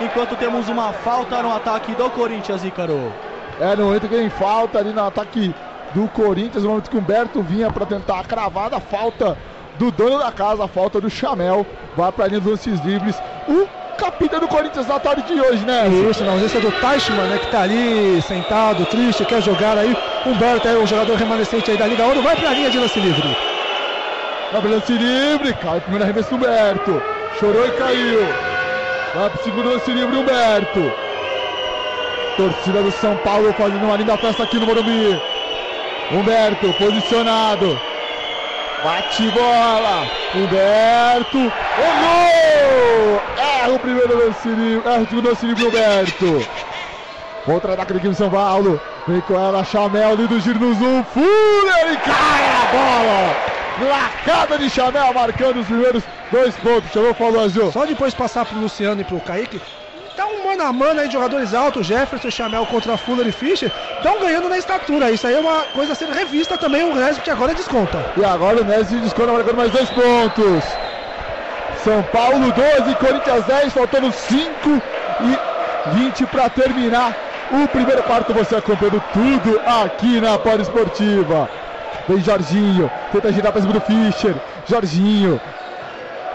Enquanto 0.00 0.34
temos 0.34 0.68
uma 0.68 0.92
falta 0.92 1.40
no 1.40 1.54
ataque 1.54 1.94
do 1.94 2.10
Corinthians, 2.10 2.64
Ícaro. 2.64 3.12
É, 3.60 3.76
no 3.76 3.86
momento 3.86 4.08
que 4.08 4.16
tem 4.16 4.28
falta 4.28 4.80
ali 4.80 4.92
no 4.92 5.06
ataque 5.06 5.54
do 5.94 6.08
Corinthians, 6.08 6.64
no 6.64 6.70
momento 6.70 6.90
que 6.90 6.96
o 6.96 7.00
Humberto 7.00 7.40
vinha 7.42 7.70
para 7.70 7.86
tentar 7.86 8.18
a 8.20 8.24
cravada, 8.24 8.80
falta 8.80 9.38
do 9.78 9.92
dono 9.92 10.18
da 10.18 10.32
casa, 10.32 10.64
a 10.64 10.68
falta 10.68 11.00
do 11.00 11.08
Chamel, 11.08 11.64
vai 11.96 12.10
para 12.10 12.24
a 12.24 12.28
linha 12.28 12.40
dos 12.40 12.50
lances 12.50 12.80
livres. 12.80 13.16
O 13.48 13.85
capitã 13.96 14.38
do 14.38 14.48
Corinthians 14.48 14.86
na 14.86 15.00
tarde 15.00 15.22
de 15.22 15.40
hoje, 15.40 15.64
né? 15.64 15.88
Isso, 15.88 16.22
na 16.24 16.32
ausência 16.32 16.60
do 16.60 16.70
Teichmann, 16.70 17.28
né? 17.28 17.38
Que 17.38 17.46
tá 17.50 17.62
ali 17.62 18.22
sentado, 18.22 18.86
triste, 18.86 19.24
quer 19.24 19.42
jogar 19.42 19.76
aí. 19.76 19.96
Humberto 20.24 20.68
é 20.68 20.76
o 20.76 20.86
jogador 20.86 21.16
remanescente 21.16 21.70
aí 21.70 21.76
da 21.76 21.86
Liga 21.86 22.04
Ouro, 22.04 22.22
vai 22.22 22.36
pra 22.36 22.50
linha 22.50 22.70
de 22.70 22.78
lance 22.78 23.00
livre. 23.00 23.36
Vai 24.52 24.60
pro 24.60 24.70
lance 24.70 24.92
livre, 24.92 25.54
cai 25.54 25.80
primeiro 25.80 26.04
arremesso 26.04 26.30
do 26.30 26.36
Humberto. 26.36 27.02
Chorou 27.40 27.66
e 27.66 27.72
caiu. 27.72 28.20
Vai 29.14 29.30
pro 29.30 29.42
segundo 29.42 29.70
lance 29.70 29.90
livre, 29.90 30.16
Humberto. 30.16 30.92
Torcida 32.36 32.82
do 32.82 32.92
São 32.92 33.16
Paulo 33.18 33.52
fazendo 33.54 33.84
uma 33.84 33.96
linda 33.96 34.16
festa 34.18 34.42
aqui 34.42 34.58
no 34.58 34.66
Morumbi. 34.66 35.20
Humberto 36.10 36.72
posicionado. 36.74 37.80
Bate 38.84 39.30
bola. 39.30 40.06
Humberto. 40.34 41.38
Olhou! 41.78 43.25
Erra 43.36 43.68
o 43.72 43.78
primeiro 43.78 44.18
lance 44.18 44.48
livre. 44.48 44.88
Erra 44.88 45.02
o 45.02 45.06
segundo 45.06 45.28
lance 45.28 45.46
livre, 45.46 45.66
Humberto. 45.66 46.46
Contra-ataque 47.44 47.92
equipe 47.92 48.08
de 48.08 48.16
São 48.16 48.30
Paulo. 48.30 48.80
Vem 49.06 49.20
com 49.20 49.34
ela, 49.34 49.64
Chamel 49.64 50.10
ali 50.10 50.26
do 50.26 50.40
giro 50.40 50.58
no 50.58 50.74
zoom. 50.74 51.04
Fuller 51.04 51.92
e 51.92 51.96
cara! 51.98 52.56
bola! 52.72 53.88
Lacada 53.88 54.58
de 54.58 54.68
Chamel 54.70 55.12
marcando 55.12 55.60
os 55.60 55.66
primeiros 55.66 56.02
dois 56.32 56.56
pontos. 56.56 56.90
Chamou 56.92 57.14
falou 57.14 57.40
Azul. 57.40 57.70
Só 57.70 57.84
depois 57.84 58.14
passar 58.14 58.44
pro 58.44 58.58
Luciano 58.58 59.00
e 59.00 59.04
pro 59.04 59.20
Kaique. 59.20 59.60
Tá 60.16 60.26
um 60.26 60.44
mano 60.44 60.62
a 60.62 60.72
mano 60.72 60.98
aí 60.98 61.08
de 61.08 61.12
jogadores 61.12 61.52
altos, 61.52 61.86
Jefferson, 61.86 62.30
Chamel 62.30 62.64
contra 62.66 62.96
Fuller 62.96 63.26
e 63.28 63.32
Fischer. 63.32 63.70
Estão 63.98 64.18
ganhando 64.18 64.48
na 64.48 64.56
estatura. 64.56 65.10
Isso 65.10 65.26
aí 65.26 65.34
é 65.34 65.38
uma 65.38 65.62
coisa 65.74 65.92
a 65.92 65.94
ser 65.94 66.08
revista 66.08 66.56
também. 66.56 66.82
O 66.82 66.94
Nesbitt 66.94 67.30
agora 67.30 67.54
desconta. 67.54 68.12
E 68.16 68.24
agora 68.24 68.62
o 68.62 68.64
Nesbitt 68.64 69.02
desconta 69.02 69.32
marcando 69.32 69.56
mais 69.56 69.70
dois 69.70 69.90
pontos. 69.90 70.64
São 71.86 72.02
Paulo 72.02 72.50
12, 72.50 72.96
Corinthians 72.96 73.44
10, 73.44 73.72
faltando 73.72 74.10
5 74.10 74.82
e 75.20 75.98
20 75.98 76.26
para 76.26 76.50
terminar 76.50 77.14
o 77.52 77.68
primeiro 77.68 78.02
quarto. 78.02 78.34
Você 78.34 78.56
acompanhando 78.56 79.00
tudo 79.12 79.60
aqui 79.84 80.20
na 80.20 80.36
Poli 80.36 80.62
Esportiva. 80.62 81.48
Vem 82.08 82.18
Jorginho, 82.18 82.90
tenta 83.12 83.32
girar 83.32 83.52
para 83.52 83.60
cima 83.60 83.72
do 83.72 83.80
Fischer. 83.80 84.34
Jorginho, 84.68 85.40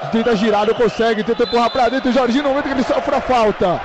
tenta 0.09 0.37
girar, 0.37 0.65
não 0.65 0.73
consegue, 0.73 1.21
tenta 1.21 1.43
empurrar 1.43 1.69
para 1.69 1.89
dentro. 1.89 2.13
Jorginho, 2.13 2.43
no 2.43 2.49
momento 2.51 2.67
que 2.67 2.71
ele 2.71 2.83
sofre 2.83 3.13
a 3.13 3.19
falta. 3.19 3.81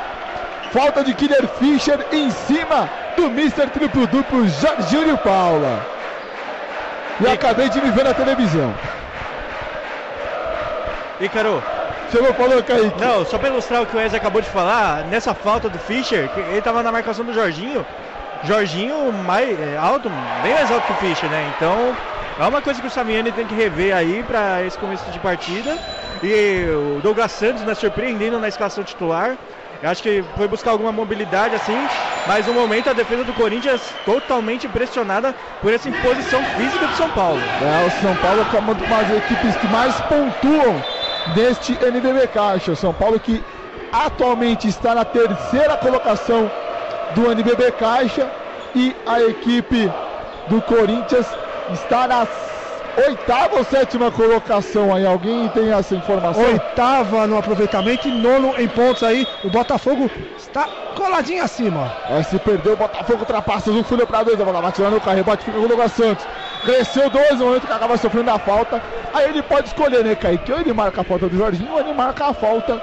Falta 0.70 1.02
de 1.02 1.14
Killer 1.14 1.48
Fischer 1.58 1.98
em 2.12 2.30
cima 2.30 2.88
do 3.16 3.24
Mr. 3.24 3.66
Triplo 3.70 4.06
Duplo 4.06 4.46
Jorginho 4.46 5.18
Paula. 5.18 5.84
E 7.20 7.26
acabei 7.26 7.68
de 7.68 7.80
me 7.80 7.90
ver 7.90 8.04
na 8.04 8.14
televisão. 8.14 8.72
Ícaro. 11.20 11.62
Chegou, 12.10 12.32
falou, 12.34 12.62
Kaique. 12.62 13.00
Não, 13.00 13.24
só 13.24 13.38
para 13.38 13.48
ilustrar 13.48 13.82
o 13.82 13.86
que 13.86 13.96
o 13.96 13.98
Wesley 13.98 14.18
acabou 14.18 14.40
de 14.40 14.48
falar, 14.48 15.04
nessa 15.04 15.34
falta 15.34 15.68
do 15.68 15.78
Fischer, 15.78 16.30
ele 16.36 16.58
estava 16.58 16.82
na 16.82 16.92
marcação 16.92 17.24
do 17.24 17.32
Jorginho. 17.32 17.84
Jorginho 18.44 19.12
mais 19.12 19.58
é, 19.58 19.76
alto, 19.76 20.10
bem 20.42 20.54
mais 20.54 20.70
alto 20.70 20.86
que 20.86 20.92
o 20.92 20.96
Fischer, 20.96 21.28
né? 21.28 21.52
Então 21.56 21.96
é 22.38 22.46
uma 22.46 22.62
coisa 22.62 22.80
que 22.80 22.86
o 22.86 22.90
Samiani 22.90 23.32
tem 23.32 23.46
que 23.46 23.54
rever 23.54 23.96
aí 23.96 24.22
para 24.22 24.62
esse 24.62 24.78
começo 24.78 25.10
de 25.10 25.18
partida. 25.18 25.76
E 26.22 26.66
o 26.70 27.00
Douglas 27.02 27.32
Santos, 27.32 27.62
né, 27.62 27.74
surpreendendo 27.74 28.38
na 28.38 28.48
escalação 28.48 28.84
titular. 28.84 29.36
Eu 29.82 29.90
acho 29.90 30.02
que 30.02 30.24
foi 30.36 30.48
buscar 30.48 30.70
alguma 30.70 30.90
mobilidade 30.90 31.54
assim, 31.54 31.76
mas 32.26 32.46
no 32.46 32.54
momento 32.54 32.88
a 32.88 32.94
defesa 32.94 33.24
do 33.24 33.34
Corinthians 33.34 33.82
totalmente 34.06 34.66
impressionada 34.66 35.34
por 35.60 35.72
essa 35.72 35.88
imposição 35.88 36.40
física 36.56 36.86
do 36.86 36.94
São 36.94 37.10
Paulo. 37.10 37.40
É, 37.60 37.86
o 37.86 37.90
São 37.90 38.16
Paulo 38.16 38.46
é 38.50 38.58
uma 38.58 38.74
das 38.74 39.10
equipes 39.10 39.56
que 39.56 39.68
mais 39.68 40.00
pontuam 40.02 40.82
neste 41.34 41.72
NBB 41.72 42.28
Caixa. 42.28 42.74
São 42.74 42.92
Paulo 42.92 43.18
que 43.18 43.42
atualmente 43.92 44.68
está 44.68 44.94
na 44.94 45.04
terceira 45.04 45.76
colocação 45.76 46.50
do 47.14 47.30
NBB 47.30 47.72
Caixa 47.72 48.30
e 48.74 48.94
a 49.06 49.22
equipe 49.22 49.90
do 50.48 50.60
Corinthians 50.62 51.26
está 51.72 52.06
na 52.06 52.26
oitava 52.96 53.56
ou 53.56 53.64
sétima 53.64 54.10
colocação 54.10 54.94
aí. 54.94 55.06
Alguém 55.06 55.48
tem 55.48 55.72
essa 55.72 55.94
informação? 55.94 56.42
Oitava 56.42 57.26
no 57.26 57.38
aproveitamento 57.38 58.08
e 58.08 58.10
nono 58.10 58.54
em 58.58 58.68
pontos 58.68 59.02
aí. 59.02 59.26
O 59.44 59.50
Botafogo 59.50 60.10
está 60.36 60.68
coladinho 60.94 61.42
acima. 61.42 61.92
Aí 62.08 62.24
se 62.24 62.38
perdeu, 62.38 62.72
o 62.72 62.76
Botafogo 62.76 63.20
ultrapassa 63.20 63.70
o 63.70 63.84
Fulho 63.84 64.06
para 64.06 64.22
dois. 64.24 64.40
A 64.40 64.44
bola 64.44 64.60
vai 64.60 64.72
tirando 64.72 64.96
o 64.96 65.00
carro, 65.00 65.16
rebote 65.16 65.44
fica 65.44 65.58
com 65.58 65.64
o 65.64 65.68
Douglas 65.68 65.92
Santos. 65.92 66.26
Cresceu 66.64 67.10
dois 67.10 67.38
no 67.38 67.46
momento 67.46 67.66
que 67.66 67.72
acaba 67.72 67.96
sofrendo 67.96 68.30
a 68.30 68.38
falta. 68.38 68.82
Aí 69.12 69.28
ele 69.28 69.42
pode 69.42 69.68
escolher, 69.68 70.04
né, 70.04 70.14
Kaique? 70.14 70.52
Ou 70.52 70.60
ele 70.60 70.72
marca 70.72 71.00
a 71.02 71.04
falta 71.04 71.28
do 71.28 71.36
Jorginho 71.36 71.72
ou 71.72 71.80
ele 71.80 71.92
marca 71.92 72.26
a 72.26 72.34
falta 72.34 72.80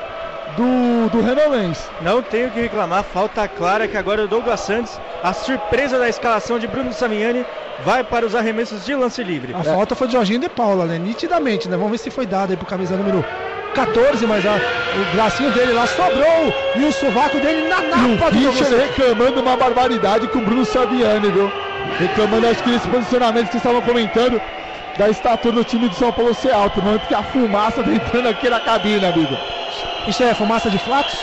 do, 0.56 1.10
do 1.10 1.22
Renan 1.22 1.48
Lenz. 1.50 1.90
Não 2.02 2.22
tenho 2.22 2.50
que 2.52 2.62
reclamar, 2.62 3.04
falta 3.04 3.48
clara 3.48 3.88
que 3.88 3.98
agora 3.98 4.24
o 4.24 4.28
Douglas 4.28 4.60
Santos, 4.60 5.00
a 5.24 5.34
surpresa 5.34 5.98
da 5.98 6.08
escalação 6.10 6.60
de 6.60 6.68
Bruno 6.68 6.94
Samiani, 6.94 7.46
vai 7.86 8.04
para 8.04 8.26
os 8.26 8.36
arremessos 8.36 8.86
de 8.86 8.96
lance 8.96 9.24
livre. 9.24 9.54
A 9.54 9.60
é. 9.60 9.64
falta 9.64 9.96
foi 9.96 10.08
de 10.08 10.14
Jorginho 10.14 10.40
de 10.40 10.50
Paula, 10.50 10.86
né? 10.86 10.98
Nitidamente, 10.98 11.68
né? 11.68 11.76
Vamos 11.76 11.92
ver 11.92 11.98
se 11.98 12.10
foi 12.10 12.26
dado 12.26 12.52
aí 12.52 12.58
pro 12.58 12.66
camisa 12.66 12.96
número 12.96 13.24
14, 13.74 14.26
mas 14.28 14.46
a, 14.46 14.56
o 14.56 15.16
bracinho 15.16 15.52
dele 15.52 15.74
lá 15.74 15.88
sobrou 15.88 16.54
e 16.76 16.86
o 16.86 16.92
sovaco 16.92 17.40
dele 17.40 17.68
na 17.68 17.82
napa 17.82 18.32
do 18.32 18.52
Fischer 18.52 18.78
reclamando 18.78 19.42
uma 19.42 19.58
barbaridade 19.58 20.28
com 20.28 20.40
o 20.40 20.42
Bruno 20.42 20.66
Saviani, 20.66 21.32
viu? 21.32 21.52
Reclamando, 22.00 22.48
acho 22.48 22.64
que 22.64 22.70
nesse 22.70 22.88
posicionamento 22.88 23.50
que 23.50 23.58
estavam 23.58 23.82
comentando 23.82 24.42
da 24.98 25.10
estatura 25.10 25.56
do 25.56 25.64
time 25.64 25.90
de 25.90 25.96
São 25.96 26.12
Paulo 26.12 26.34
ser 26.34 26.52
alto, 26.52 26.80
no 26.80 26.86
momento 26.86 27.08
que 27.08 27.16
a 27.16 27.24
fumaça 27.24 27.84
tá 27.84 27.92
entrando 27.92 28.30
aqui 28.30 28.50
na 28.50 28.60
cabine, 28.60 29.06
amigo. 29.06 29.38
Isso 30.08 30.24
é 30.24 30.34
fumaça 30.34 30.70
de 30.70 30.80
flatos? 30.80 31.14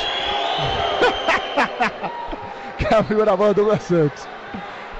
que 2.78 2.86
é 2.86 2.96
a 2.96 3.02
bola 3.02 3.54
do 3.54 3.54
Douglas 3.54 3.82
Santos. 3.82 4.39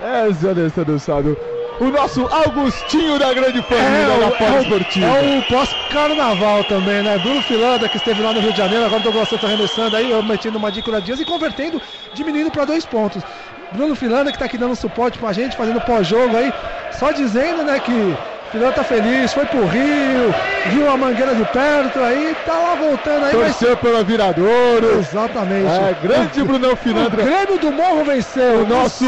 É, 0.03 0.33
Zé 0.33 0.51
Alessandro 0.51 0.99
sabe. 0.99 1.37
O 1.81 1.87
nosso 1.87 2.27
Augustinho 2.27 3.19
da 3.19 3.33
grande 3.33 3.63
família 3.63 4.15
é, 4.15 4.21
da 4.21 4.31
pós-esportiva. 4.33 5.07
É 5.07 5.39
o 5.39 5.43
pós-carnaval 5.43 6.63
também, 6.65 7.03
né? 7.03 7.19
Bruno 7.19 7.41
Filanda, 7.43 7.89
que 7.89 7.97
esteve 7.97 8.23
lá 8.23 8.35
no 8.35 8.41
Rio 8.41 8.53
de 8.53 8.59
Janeiro, 8.59 8.85
agora 8.85 9.01
o 9.01 9.05
Douglas 9.05 9.29
Santos 9.29 9.47
arremessando 9.47 9.97
aí, 9.97 10.11
metendo 10.23 10.59
uma 10.59 10.71
dica 10.71 11.01
Dias 11.01 11.21
e 11.21 11.25
convertendo, 11.25 11.81
diminuindo 12.13 12.51
para 12.51 12.67
dois 12.67 12.85
pontos. 12.85 13.23
Bruno 13.73 13.95
Filanda 13.95 14.31
que 14.31 14.37
está 14.37 14.45
aqui 14.45 14.59
dando 14.59 14.77
suporte 14.77 15.19
pra 15.19 15.33
gente, 15.33 15.57
fazendo 15.57 15.81
pós-jogo 15.81 16.37
aí, 16.37 16.53
só 16.93 17.13
dizendo, 17.13 17.63
né, 17.63 17.79
que 17.81 18.15
Filão 18.51 18.73
tá 18.73 18.83
feliz, 18.83 19.33
foi 19.33 19.47
pro 19.47 19.65
Rio, 19.65 20.35
viu 20.73 20.91
a 20.91 20.97
mangueira 20.97 21.35
de 21.35 21.45
perto, 21.47 22.01
aí 22.01 22.37
tá 22.45 22.53
lá 22.53 22.75
voltando 22.75 23.25
aí. 23.25 23.31
Torceu 23.31 23.71
mas... 23.71 23.79
pela 23.79 24.03
Viradouro. 24.03 24.99
Exatamente. 24.99 25.71
É, 25.71 25.97
grande 26.03 26.43
Brunão 26.43 26.77
Finandra. 26.77 27.23
O 27.23 27.25
Grêmio 27.25 27.59
do 27.59 27.71
Morro 27.71 28.05
venceu. 28.05 28.65
O 28.65 28.67
nosso. 28.67 29.05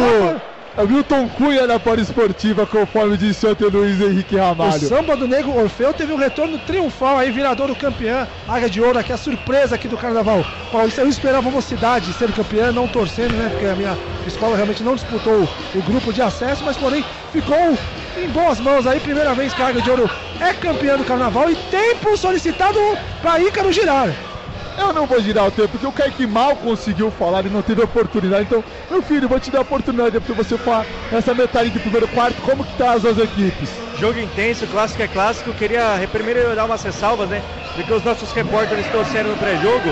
Milton 0.81 1.29
Cunha 1.29 1.67
na 1.67 1.79
Esportiva, 2.01 2.67
conforme 2.67 3.17
disse 3.19 3.47
ontem 3.47 3.65
o 3.65 3.71
Luiz 3.71 4.01
Henrique 4.01 4.37
Ramalho. 4.37 4.87
O 4.87 4.89
samba 4.89 5.17
do 5.17 5.29
Negro 5.29 5.55
Orfeu 5.55 5.93
teve 5.93 6.13
um 6.13 6.17
retorno 6.17 6.59
triunfal 6.61 7.19
aí, 7.19 7.31
Viradouro 7.31 7.77
campeão, 7.77 8.27
Águia 8.49 8.71
de 8.71 8.81
Ouro, 8.81 8.99
aqui 8.99 9.13
a 9.13 9.19
surpresa 9.19 9.75
aqui 9.75 9.87
do 9.87 9.99
Carnaval. 9.99 10.45
Paulista, 10.73 11.03
eu 11.03 11.09
esperava 11.09 11.47
a 11.47 11.53
mocidade 11.53 12.13
ser 12.15 12.33
campeã, 12.33 12.73
não 12.73 12.89
torcendo, 12.89 13.35
né, 13.37 13.51
porque 13.51 13.67
a 13.67 13.77
minha 13.77 13.99
escola 14.27 14.57
realmente 14.57 14.83
não 14.83 14.95
disputou 14.95 15.47
o 15.75 15.83
grupo 15.83 16.11
de 16.13 16.23
acesso, 16.23 16.65
mas 16.65 16.77
porém 16.77 17.05
ficou 17.31 17.77
em 18.17 18.29
boas 18.29 18.59
mãos 18.59 18.87
aí, 18.87 18.99
primeira 18.99 19.35
vez 19.35 19.53
que 19.53 19.61
a 19.61 19.69
Águia 19.69 19.83
de 19.83 19.91
Ouro 19.91 20.11
é 20.41 20.55
campeã 20.55 20.97
do 20.97 21.05
Carnaval 21.05 21.51
e 21.51 21.57
tempo 21.71 22.17
solicitado 22.17 22.79
para 23.21 23.41
Ícaro 23.41 23.71
girar. 23.71 24.32
Eu 24.79 24.93
não 24.93 25.07
vou 25.07 25.21
girar 25.21 25.47
o 25.47 25.51
tempo, 25.51 25.69
porque 25.69 25.87
o 25.87 25.93
Kaique 25.93 26.27
mal 26.27 26.57
conseguiu 26.57 27.11
falar 27.11 27.45
e 27.45 27.51
não 27.51 27.63
teve 27.63 27.83
oportunidade. 27.83 28.45
Então, 28.45 28.65
meu 28.91 29.03
filho, 29.03 29.29
vou 29.29 29.39
te 29.39 29.51
dar 29.51 29.59
a 29.59 29.63
oportunidade 29.63 30.19
para 30.19 30.35
você 30.35 30.57
falar 30.57 30.87
nessa 31.11 31.35
metade 31.35 31.71
do 31.71 31.81
primeiro 31.81 32.09
quarto, 32.09 32.41
como 32.43 32.65
que 32.65 32.77
tá 32.77 32.93
as 32.93 33.03
duas 33.03 33.19
equipes. 33.19 33.71
Jogo 33.99 34.19
intenso, 34.19 34.67
clássico 34.67 35.03
é 35.03 35.09
clássico. 35.09 35.53
Queria 35.53 36.09
primeiro 36.11 36.55
dar 36.57 36.65
umas 36.65 36.83
ressalvas, 36.83 37.29
né? 37.29 37.43
Porque 37.75 37.93
os 37.93 38.03
nossos 38.03 38.33
repórteres 38.33 38.87
trouxeram 38.87 39.31
no 39.31 39.37
pré-jogo. 39.37 39.91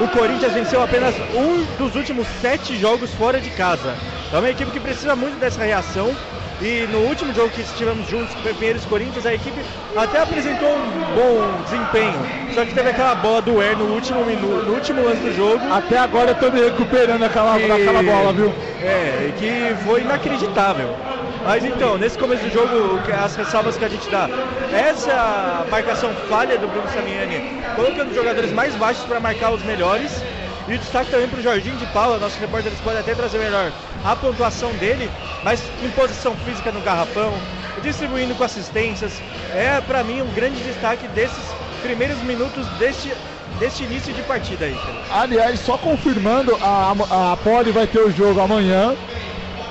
O 0.00 0.08
Corinthians 0.08 0.52
venceu 0.52 0.82
apenas 0.82 1.14
um 1.34 1.64
dos 1.76 1.96
últimos 1.96 2.26
sete 2.40 2.76
jogos 2.78 3.12
fora 3.14 3.40
de 3.40 3.50
casa. 3.50 3.94
Então 4.28 4.38
é 4.38 4.42
uma 4.42 4.50
equipe 4.50 4.70
que 4.70 4.80
precisa 4.80 5.16
muito 5.16 5.38
dessa 5.38 5.64
reação. 5.64 6.14
E 6.60 6.88
no 6.90 6.98
último 7.00 7.32
jogo 7.32 7.50
que 7.50 7.60
estivemos 7.60 8.08
juntos 8.08 8.34
com 8.34 8.48
o 8.48 8.54
Pinheiros 8.54 8.84
Corinthians, 8.84 9.24
a 9.24 9.32
equipe 9.32 9.60
até 9.96 10.20
apresentou 10.20 10.68
um 10.68 10.90
bom 11.14 11.62
desempenho. 11.62 12.18
Só 12.52 12.64
que 12.64 12.74
teve 12.74 12.90
aquela 12.90 13.14
bola 13.14 13.40
do 13.42 13.62
Er 13.62 13.76
no 13.76 13.84
último 13.94 14.24
minuto, 14.24 14.66
no 14.66 14.74
último 14.74 15.04
lance 15.04 15.20
do 15.20 15.34
jogo. 15.36 15.60
Até 15.72 15.98
agora 15.98 16.30
eu 16.30 16.34
tô 16.34 16.50
me 16.50 16.60
recuperando 16.60 17.22
aquela, 17.22 17.60
e... 17.60 17.70
aquela 17.70 18.02
bola, 18.02 18.32
viu? 18.32 18.52
É, 18.82 19.32
que 19.38 19.76
foi 19.84 20.00
inacreditável. 20.00 20.96
Mas 21.44 21.64
então, 21.64 21.96
nesse 21.96 22.18
começo 22.18 22.42
do 22.42 22.52
jogo, 22.52 23.00
as 23.24 23.36
ressalvas 23.36 23.76
que 23.76 23.84
a 23.84 23.88
gente 23.88 24.10
dá, 24.10 24.28
essa 24.72 25.64
marcação 25.70 26.12
falha 26.28 26.58
do 26.58 26.66
Bruno 26.66 26.88
Samiani, 26.88 27.62
colocando 27.76 28.10
os 28.10 28.16
jogadores 28.16 28.52
mais 28.52 28.74
baixos 28.74 29.04
para 29.04 29.20
marcar 29.20 29.52
os 29.52 29.62
melhores. 29.62 30.22
E 30.68 30.76
destaque 30.76 31.10
também 31.10 31.26
para 31.28 31.38
o 31.38 31.42
Jorginho 31.42 31.76
de 31.76 31.86
Paula, 31.86 32.18
nosso 32.18 32.38
repórter 32.38 32.70
pode 32.84 32.98
até 32.98 33.14
trazer 33.14 33.38
melhor 33.38 33.72
a 34.04 34.14
pontuação 34.14 34.70
dele, 34.74 35.10
mas 35.42 35.62
em 35.82 35.88
posição 35.90 36.34
física 36.44 36.70
no 36.70 36.80
garrafão, 36.82 37.32
distribuindo 37.82 38.34
com 38.34 38.44
assistências. 38.44 39.12
É 39.54 39.80
para 39.80 40.04
mim 40.04 40.20
um 40.20 40.30
grande 40.34 40.62
destaque 40.62 41.08
desses 41.08 41.54
primeiros 41.82 42.18
minutos 42.18 42.66
deste, 42.78 43.10
deste 43.58 43.84
início 43.84 44.12
de 44.12 44.20
partida 44.22 44.66
aí. 44.66 44.76
Aliás, 45.10 45.58
só 45.60 45.78
confirmando, 45.78 46.54
a, 46.60 47.32
a 47.32 47.36
Poli 47.38 47.72
vai 47.72 47.86
ter 47.86 48.00
o 48.00 48.10
jogo 48.10 48.38
amanhã, 48.38 48.94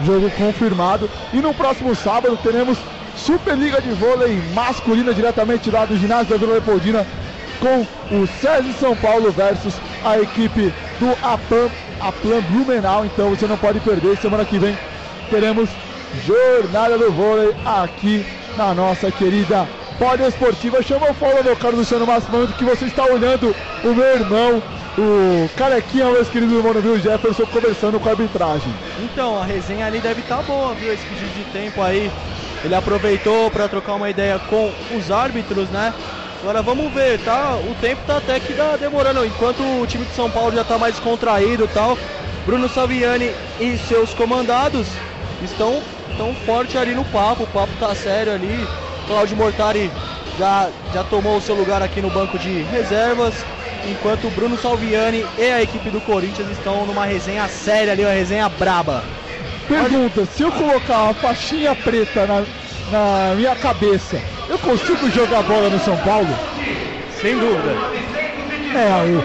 jogo 0.04 0.32
confirmado. 0.32 1.08
E 1.32 1.38
no 1.38 1.54
próximo 1.54 1.96
sábado 1.96 2.36
teremos 2.42 2.80
Superliga 3.16 3.80
de 3.80 3.92
Vôlei 3.92 4.42
Masculina 4.54 5.14
diretamente 5.14 5.70
lá 5.70 5.86
do 5.86 5.96
ginásio 5.98 6.30
da 6.30 6.38
Vila 6.38 6.54
Leopoldina 6.54 7.06
com 7.60 7.86
o 8.16 8.28
César 8.28 8.72
São 8.80 8.96
Paulo 8.96 9.32
versus 9.32 9.76
a 10.04 10.20
equipe 10.20 10.74
do 11.00 11.12
APAM, 11.22 11.70
Aplan 12.00 12.42
Blumenau. 12.42 13.06
Então 13.06 13.30
você 13.30 13.48
não 13.48 13.58
pode 13.58 13.80
perder. 13.80 14.18
Semana 14.18 14.46
que 14.46 14.60
vem 14.60 14.78
teremos 15.30 15.70
Jornada 16.26 16.98
do 16.98 17.12
Vôlei 17.12 17.54
aqui 17.66 18.26
na 18.56 18.74
nossa 18.74 19.12
querida 19.12 19.68
Esportiva. 20.28 20.82
Chama 20.84 21.10
o 21.10 21.14
follow, 21.14 21.44
meu 21.44 21.56
caro 21.56 21.76
Luciano 21.76 22.06
Márcio, 22.06 22.30
que 22.58 22.64
você 22.64 22.86
está 22.86 23.04
olhando 23.04 23.56
o 23.84 23.94
meu 23.94 24.06
irmão, 24.06 24.62
o 24.98 25.50
Carequinha, 25.58 26.06
meu 26.06 26.24
querido 26.26 26.56
irmão, 26.56 26.74
viu, 26.74 27.00
Jefferson, 27.00 27.46
conversando 27.48 28.00
com 28.00 28.08
a 28.08 28.12
arbitragem. 28.12 28.72
Então, 29.04 29.42
a 29.42 29.44
resenha 29.44 29.88
ali 29.88 30.00
deve 30.00 30.22
estar 30.22 30.38
tá 30.38 30.44
boa, 30.44 30.74
viu? 30.76 30.94
Esse 30.94 31.04
pedido 31.06 31.32
de 31.34 31.44
tempo 31.52 31.82
aí 31.82 32.12
Ele 32.64 32.76
aproveitou 32.76 33.50
para 33.50 33.68
trocar 33.68 33.96
uma 33.96 34.10
ideia 34.10 34.40
com 34.40 34.72
os 34.96 35.10
árbitros, 35.10 35.68
né? 35.70 35.94
Agora 36.42 36.62
vamos 36.62 36.94
ver, 36.94 37.20
tá? 37.20 37.56
O 37.56 37.74
tempo 37.76 38.02
tá 38.06 38.18
até 38.18 38.40
que 38.40 38.54
tá 38.54 38.78
demorando. 38.78 39.26
Enquanto 39.26 39.64
o 39.64 39.88
time 39.88 40.06
de 40.06 40.14
São 40.14 40.30
Paulo 40.30 40.56
já 40.56 40.64
tá 40.64 40.78
mais 40.78 41.00
contraído 41.00 41.66
e 41.66 41.68
tal, 41.68 41.98
Bruno 42.46 42.70
Saviani 42.70 43.32
e 43.60 43.78
seus 43.78 44.14
comandados 44.14 44.88
estão 45.42 45.82
tão 46.16 46.34
forte 46.36 46.78
ali 46.78 46.94
no 46.94 47.04
papo. 47.06 47.44
O 47.44 47.48
papo 47.48 47.74
tá 47.80 47.94
sério 47.96 48.34
ali. 48.34 48.68
Claudio 49.08 49.36
Mortari 49.36 49.92
já, 50.38 50.70
já 50.94 51.04
tomou 51.04 51.38
o 51.38 51.42
seu 51.42 51.56
lugar 51.56 51.82
aqui 51.82 52.02
no 52.02 52.10
banco 52.10 52.38
de 52.38 52.62
reservas. 52.64 53.34
Enquanto 53.90 54.30
Bruno 54.30 54.58
Salviani 54.58 55.26
e 55.38 55.52
a 55.52 55.62
equipe 55.62 55.90
do 55.90 56.02
Corinthians 56.02 56.50
estão 56.50 56.86
numa 56.86 57.06
resenha 57.06 57.48
séria 57.48 57.94
ali, 57.94 58.04
uma 58.04 58.12
resenha 58.12 58.48
braba. 58.50 59.04
Pergunta, 59.68 60.26
se 60.26 60.44
eu 60.44 60.52
colocar 60.52 61.04
uma 61.04 61.14
faixinha 61.14 61.76
preta 61.76 62.26
na, 62.26 62.44
na 62.88 63.36
minha 63.36 63.56
cabeça, 63.56 64.26
eu 64.48 64.60
consigo 64.60 65.10
jogar 65.10 65.44
bola 65.44 65.70
no 65.70 65.80
São 65.80 66.00
Paulo? 66.00 66.42
Sem 67.08 67.38
dúvida. 67.40 67.84
É, 68.74 69.02
o, 69.04 69.20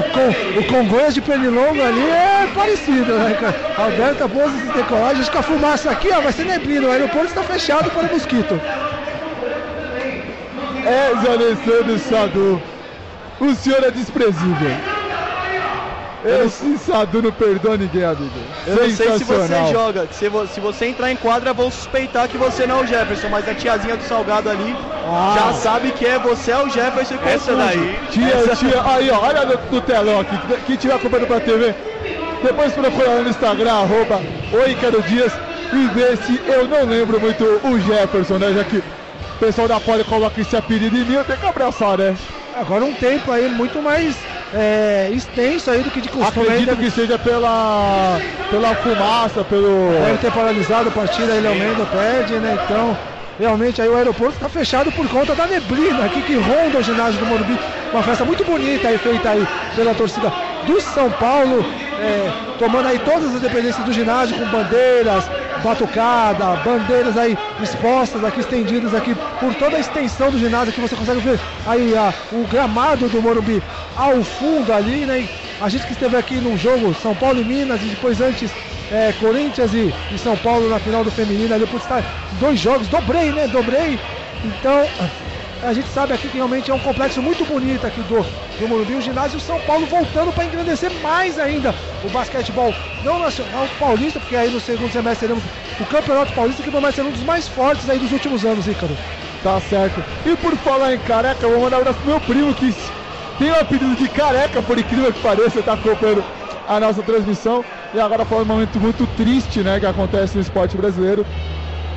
o, 0.00 0.04
com, 0.04 0.36
o 0.54 0.64
Congonhas 0.64 1.14
de 1.14 1.22
Pernilongo 1.22 1.82
ali 1.82 2.08
é 2.10 2.48
parecido, 2.48 3.18
né, 3.18 3.34
cara? 3.34 3.56
Alberta 3.76 4.28
Pose 4.28 4.60
de 4.60 4.70
decolagem, 4.70 5.20
acho 5.22 5.30
que 5.30 5.38
a 5.38 5.42
fumaça 5.42 5.90
aqui, 5.90 6.10
ó, 6.12 6.20
vai 6.20 6.32
ser 6.32 6.44
neblina, 6.44 6.88
o 6.88 6.90
aeroporto 6.90 7.28
está 7.28 7.44
fechado 7.44 7.90
para 7.92 8.04
mosquito. 8.04 8.64
É, 10.84 11.08
Alessandro 11.28 11.98
Sadu, 11.98 12.64
o 13.38 13.54
senhor 13.54 13.84
é 13.84 13.90
desprezível. 13.90 14.84
Esse 16.24 16.76
Sadu 16.78 17.22
não 17.22 17.30
perdoa 17.32 17.76
ninguém, 17.76 18.02
amigo. 18.04 18.30
Eu 18.66 18.74
não 18.76 18.90
sei 18.90 19.18
se 19.18 19.24
você 19.24 19.66
joga, 19.72 20.08
se, 20.10 20.28
vo- 20.28 20.46
se 20.48 20.58
você 20.60 20.86
entrar 20.86 21.12
em 21.12 21.16
quadra 21.16 21.52
vão 21.54 21.70
suspeitar 21.70 22.28
que 22.28 22.36
você 22.36 22.66
não 22.66 22.80
é 22.80 22.82
o 22.82 22.86
Jefferson, 22.86 23.28
mas 23.28 23.48
a 23.48 23.54
tiazinha 23.54 23.96
do 23.96 24.02
Salgado 24.02 24.50
ali 24.50 24.74
Ah. 25.06 25.34
já 25.38 25.52
sabe 25.54 25.92
que 25.92 26.04
é 26.04 26.18
você 26.18 26.50
é 26.50 26.58
o 26.58 26.68
Jefferson 26.68 27.14
e 27.14 27.28
Essa 27.28 27.54
daí. 27.54 27.98
Tia, 28.10 28.26
Essa- 28.34 28.56
tia, 28.56 28.82
aí 28.84 29.10
ó, 29.10 29.20
olha 29.20 29.44
no, 29.44 29.58
no 29.70 29.80
telão 29.80 30.20
aqui, 30.20 30.36
quem 30.66 30.76
tiver 30.76 30.94
acompanhando 30.94 31.28
pra 31.28 31.38
TV, 31.40 31.72
depois 32.42 32.72
procura 32.72 33.10
lá 33.10 33.22
no 33.22 33.28
Instagram, 33.30 33.72
arroba 33.72 34.20
Oi 34.52 34.74
Quero 34.74 35.00
Dias, 35.02 35.32
e 35.72 35.86
vê 35.94 36.16
se 36.16 36.40
eu 36.48 36.66
não 36.66 36.84
lembro 36.84 37.20
muito 37.20 37.44
o 37.62 37.78
Jefferson, 37.80 38.38
né, 38.38 38.52
já 38.54 38.64
que 38.64 38.82
o 39.38 39.40
pessoal 39.40 39.68
da 39.68 39.78
Poli 39.78 40.02
coloca 40.02 40.40
esse 40.40 40.56
apelido 40.56 40.96
em 40.96 41.04
mim, 41.04 41.16
tenho 41.24 41.38
que 41.38 41.46
abraçar, 41.46 41.96
né? 41.96 42.16
Agora 42.56 42.84
um 42.84 42.92
tempo 42.92 43.30
aí 43.30 43.48
muito 43.48 43.80
mais 43.80 44.16
é, 44.52 45.10
extenso 45.12 45.70
aí 45.70 45.80
do 45.80 45.90
que 45.92 46.00
de 46.00 46.08
costume. 46.08 46.46
Acredito 46.46 46.70
deve, 46.70 46.84
que 46.84 46.90
seja 46.90 47.16
pela, 47.16 48.20
pela 48.50 48.74
fumaça, 48.74 49.44
pelo... 49.44 49.92
deve 50.04 50.18
ter 50.18 50.32
paralisado 50.32 50.88
a 50.88 50.92
partida, 50.92 51.32
aí 51.32 51.40
Leomendo 51.40 51.86
perde, 51.86 52.34
né? 52.34 52.58
Então, 52.64 52.98
realmente 53.38 53.80
aí 53.80 53.88
o 53.88 53.94
aeroporto 53.94 54.34
está 54.34 54.48
fechado 54.48 54.90
por 54.90 55.08
conta 55.08 55.36
da 55.36 55.46
neblina 55.46 56.04
aqui 56.04 56.20
que 56.20 56.34
ronda 56.34 56.78
o 56.78 56.82
ginásio 56.82 57.20
do 57.20 57.26
Morumbi. 57.26 57.56
Uma 57.92 58.02
festa 58.02 58.24
muito 58.24 58.44
bonita 58.44 58.88
aí 58.88 58.98
feita 58.98 59.30
aí 59.30 59.46
pela 59.76 59.94
torcida 59.94 60.32
do 60.66 60.80
São 60.80 61.12
Paulo, 61.12 61.64
é, 61.98 62.32
tomando 62.58 62.88
aí 62.88 62.98
todas 62.98 63.34
as 63.34 63.40
dependências 63.40 63.84
do 63.84 63.92
ginásio 63.92 64.36
com 64.36 64.46
bandeiras, 64.46 65.30
batucada, 65.62 66.56
bandeiras 66.56 67.16
aí 67.16 67.36
expostas 67.58 68.22
aqui, 68.24 68.40
estendidas 68.40 68.94
aqui 68.94 69.14
por 69.14 69.54
toda 69.54 69.76
a 69.76 69.80
extensão 69.80 70.30
do 70.30 70.38
ginásio 70.38 70.72
que 70.72 70.80
você 70.80 70.94
consegue 70.94 71.20
ver 71.20 71.40
aí 71.66 71.94
a, 71.96 72.14
o 72.30 72.46
gramado 72.46 73.08
do 73.08 73.20
Morumbi 73.20 73.62
ao 73.96 74.22
fundo 74.22 74.72
ali, 74.72 75.04
né? 75.04 75.28
A 75.60 75.68
gente 75.68 75.86
que 75.86 75.92
esteve 75.92 76.16
aqui 76.16 76.40
no 76.40 76.56
jogo 76.56 76.94
São 76.94 77.16
Paulo 77.16 77.40
e 77.40 77.44
Minas 77.44 77.82
e 77.82 77.86
depois 77.86 78.20
antes 78.20 78.52
é, 78.90 79.12
Corinthians 79.12 79.74
e, 79.74 79.92
e 80.10 80.18
São 80.18 80.36
Paulo 80.36 80.68
na 80.68 80.78
final 80.78 81.02
do 81.02 81.10
feminino, 81.10 81.52
ali 81.52 81.66
por 81.66 81.80
estar 81.80 82.04
dois 82.38 82.60
jogos, 82.60 82.88
dobrei, 82.88 83.32
né? 83.32 83.48
Dobrei. 83.48 83.98
Então, 84.44 84.88
a 85.62 85.72
gente 85.72 85.88
sabe 85.88 86.14
aqui 86.14 86.28
que 86.28 86.36
realmente 86.36 86.70
é 86.70 86.74
um 86.74 86.78
complexo 86.78 87.22
muito 87.22 87.44
bonito 87.44 87.86
aqui 87.86 88.00
do, 88.02 88.24
do 88.58 88.68
Morumbi, 88.68 88.94
o 88.94 89.00
ginásio 89.00 89.40
São 89.40 89.58
Paulo 89.60 89.86
voltando 89.86 90.32
para 90.32 90.44
engrandecer 90.44 90.90
mais 91.02 91.38
ainda 91.38 91.74
o 92.04 92.08
basquetebol, 92.10 92.74
não 93.04 93.18
nacional, 93.18 93.68
paulista, 93.78 94.20
porque 94.20 94.36
aí 94.36 94.50
no 94.50 94.60
segundo 94.60 94.90
semestre 94.90 95.26
teremos 95.26 95.44
o 95.80 95.86
Campeonato 95.86 96.32
Paulista, 96.32 96.62
que 96.62 96.70
promete 96.70 96.96
ser 96.96 97.02
um 97.02 97.10
dos 97.10 97.22
mais 97.22 97.48
fortes 97.48 97.88
aí 97.88 97.98
dos 97.98 98.12
últimos 98.12 98.44
anos, 98.44 98.66
Ícaro. 98.66 98.96
Tá 99.42 99.60
certo. 99.60 100.02
E 100.26 100.36
por 100.36 100.56
falar 100.56 100.94
em 100.94 100.98
careca, 100.98 101.44
eu 101.46 101.50
vou 101.50 101.60
mandar 101.60 101.78
um 101.78 101.80
abraço 101.80 101.98
pro 102.00 102.10
meu 102.10 102.20
primo 102.20 102.54
que 102.54 102.74
tem 103.38 103.50
o 103.50 103.60
apelido 103.60 103.94
de 103.94 104.08
careca, 104.08 104.60
por 104.62 104.78
incrível 104.78 105.12
que 105.12 105.20
pareça, 105.20 105.62
tá 105.62 105.74
acompanhando 105.74 106.24
a 106.68 106.80
nossa 106.80 107.02
transmissão. 107.02 107.64
E 107.94 108.00
agora 108.00 108.24
foi 108.24 108.42
um 108.42 108.44
momento 108.44 108.80
muito 108.80 109.06
triste, 109.16 109.60
né, 109.60 109.78
que 109.78 109.86
acontece 109.86 110.34
no 110.34 110.42
esporte 110.42 110.76
brasileiro. 110.76 111.24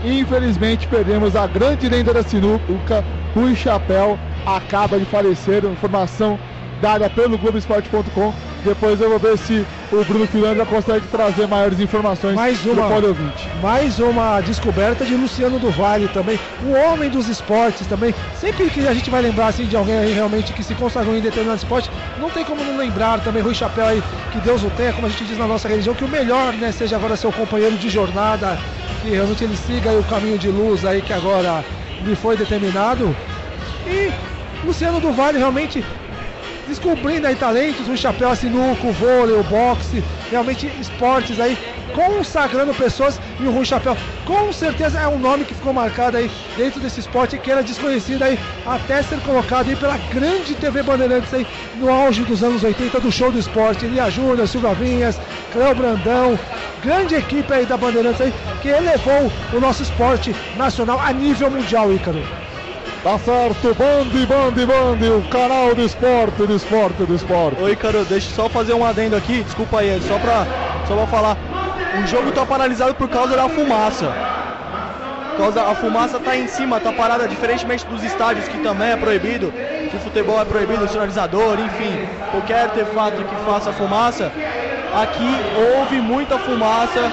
Infelizmente 0.04 0.88
perdemos 0.88 1.36
a 1.36 1.46
grande 1.48 1.88
lenda 1.88 2.14
da 2.14 2.24
sinuca, 2.24 3.06
Rui 3.30 3.56
Chapéu, 3.56 4.20
acaba 4.44 5.00
de 5.00 5.06
falecer, 5.06 5.64
informação 5.66 6.40
dada 6.82 7.10
pelo 7.10 7.38
Globoesporte.com. 7.38 8.34
Depois 8.64 9.00
eu 9.00 9.10
vou 9.10 9.20
ver 9.20 9.38
se 9.38 9.66
o 9.92 10.04
Bruno 10.04 10.28
Filandra 10.28 10.66
consegue 10.66 11.08
trazer 11.08 11.48
maiores 11.48 11.80
informações 11.80 12.36
Mais 12.36 12.64
uma. 12.66 12.88
Pode 12.88 13.06
Ouvinte. 13.06 13.48
Mais 13.62 14.00
uma 14.00 14.42
descoberta 14.42 15.06
de 15.06 15.16
Luciano 15.16 15.60
do 15.60 15.72
Vale 15.72 16.08
também, 16.10 16.40
o 16.64 16.72
homem 16.72 17.10
dos 17.10 17.28
esportes 17.28 17.88
também. 17.88 18.14
Sempre 18.40 18.70
que 18.70 18.88
a 18.88 18.94
gente 18.94 19.10
vai 19.10 19.22
lembrar 19.22 19.48
assim 19.48 19.66
de 19.66 19.76
alguém 19.76 19.98
aí 19.98 20.14
realmente 20.14 20.54
que 20.54 20.64
se 20.64 20.76
consagrou 20.76 21.16
em 21.16 21.22
determinado 21.22 21.58
esporte, 21.58 21.90
não 22.20 22.30
tem 22.30 22.44
como 22.44 22.64
não 22.64 22.78
lembrar 22.78 23.20
também 23.22 23.42
Rui 23.42 23.54
Chapéu 23.54 23.86
aí, 23.86 24.04
que 24.32 24.40
Deus 24.40 24.64
o 24.64 24.70
tenha, 24.72 24.94
como 24.94 25.08
a 25.08 25.10
gente 25.10 25.26
diz 25.26 25.38
na 25.38 25.48
nossa 25.48 25.68
religião, 25.68 25.96
que 25.96 26.06
o 26.06 26.08
melhor, 26.08 26.54
né, 26.54 26.72
seja 26.72 26.96
agora 26.96 27.16
seu 27.16 27.32
companheiro 27.32 27.76
de 27.78 27.90
jornada, 27.90 28.58
que 29.02 29.10
realmente 29.10 29.44
ele 29.44 29.58
siga 29.58 29.90
aí 29.90 29.98
o 29.98 30.04
caminho 30.04 30.38
de 30.38 30.50
luz 30.50 30.86
aí 30.86 31.02
que 31.02 31.14
agora 31.14 31.64
lhe 32.06 32.16
foi 32.16 32.38
determinado. 32.38 33.16
E 33.88 34.12
Luciano 34.66 35.00
do 35.00 35.12
Vale 35.12 35.38
realmente 35.40 35.84
descobrindo 36.72 37.28
aí 37.28 37.36
talentos, 37.36 37.90
o 37.90 37.98
chapéu 37.98 38.34
sinuco, 38.34 38.88
o 38.88 38.94
vôlei, 38.94 39.36
o 39.36 39.44
boxe, 39.44 40.02
realmente 40.30 40.72
esportes 40.80 41.38
aí, 41.38 41.58
consagrando 41.94 42.74
pessoas 42.74 43.20
e 43.38 43.46
o 43.46 43.52
Rui 43.52 43.66
Chapéu 43.66 43.98
com 44.26 44.54
certeza 44.54 44.98
é 44.98 45.06
um 45.06 45.20
nome 45.20 45.44
que 45.44 45.54
ficou 45.54 45.74
marcado 45.74 46.16
aí 46.16 46.32
dentro 46.56 46.80
desse 46.80 47.02
esporte 47.02 47.38
que 47.38 47.52
era 47.52 47.62
desconhecido 47.62 48.24
aí 48.24 48.40
até 48.66 49.04
ser 49.04 49.20
colocado 49.20 49.68
aí 49.68 49.76
pela 49.76 49.98
grande 49.98 50.56
TV 50.56 50.82
Bandeirantes 50.82 51.34
aí 51.34 51.46
no 51.76 51.92
auge 51.92 52.24
dos 52.24 52.42
anos 52.42 52.64
80 52.64 53.02
do 53.02 53.12
show 53.12 53.30
do 53.30 53.40
esporte, 53.40 53.86
Elia 53.86 54.10
Júnior, 54.10 54.48
Silva 54.48 54.74
Vinhas, 54.74 55.20
Cléo 55.52 55.76
Brandão, 55.76 56.40
grande 56.82 57.16
equipe 57.16 57.54
aí 57.54 57.66
da 57.66 57.76
Bandeirantes 57.76 58.22
aí 58.22 58.34
que 58.62 58.70
elevou 58.70 59.30
o 59.52 59.60
nosso 59.60 59.84
esporte 59.84 60.34
nacional 60.56 61.02
a 61.02 61.12
nível 61.12 61.52
mundial, 61.52 61.92
Ícaro. 61.94 62.24
Tá 63.02 63.18
certo, 63.18 63.74
Bande, 63.74 64.28
Bande, 64.28 64.64
Bande, 64.64 65.10
o 65.10 65.24
canal 65.24 65.74
do 65.74 65.82
esporte, 65.82 66.46
do 66.46 66.56
esporte, 66.56 67.04
do 67.04 67.16
esporte. 67.16 67.60
Oi, 67.60 67.76
Caro, 67.76 68.06
deixa 68.06 68.30
eu 68.30 68.36
só 68.36 68.48
fazer 68.48 68.76
um 68.76 68.86
adendo 68.86 69.16
aqui, 69.16 69.44
desculpa 69.44 69.80
aí, 69.80 70.00
só 70.04 70.20
pra, 70.20 70.46
só 70.88 70.96
pra 70.96 71.08
falar. 71.08 71.36
O 72.00 72.06
jogo 72.06 72.32
tá 72.32 72.46
paralisado 72.46 72.94
por 72.94 73.10
causa 73.10 73.36
da 73.36 73.50
fumaça. 73.50 74.14
Por 75.32 75.38
causa, 75.46 75.64
a 75.64 75.74
fumaça 75.74 76.20
tá 76.20 76.38
em 76.38 76.46
cima, 76.46 76.80
tá 76.80 76.94
parada, 76.94 77.28
diferentemente 77.28 77.88
dos 77.88 78.04
estádios 78.04 78.48
que 78.48 78.60
também 78.60 78.92
é 78.92 78.96
proibido. 78.98 79.52
De 79.92 79.98
futebol 79.98 80.40
é 80.40 80.46
proibido, 80.46 80.86
o 80.86 80.88
sinalizador, 80.88 81.60
enfim, 81.60 82.00
qualquer 82.30 82.66
artefato 82.66 83.24
que 83.26 83.36
faça 83.44 83.74
fumaça. 83.74 84.32
Aqui 84.94 85.44
houve 85.56 86.00
muita 86.02 86.38
fumaça. 86.38 87.12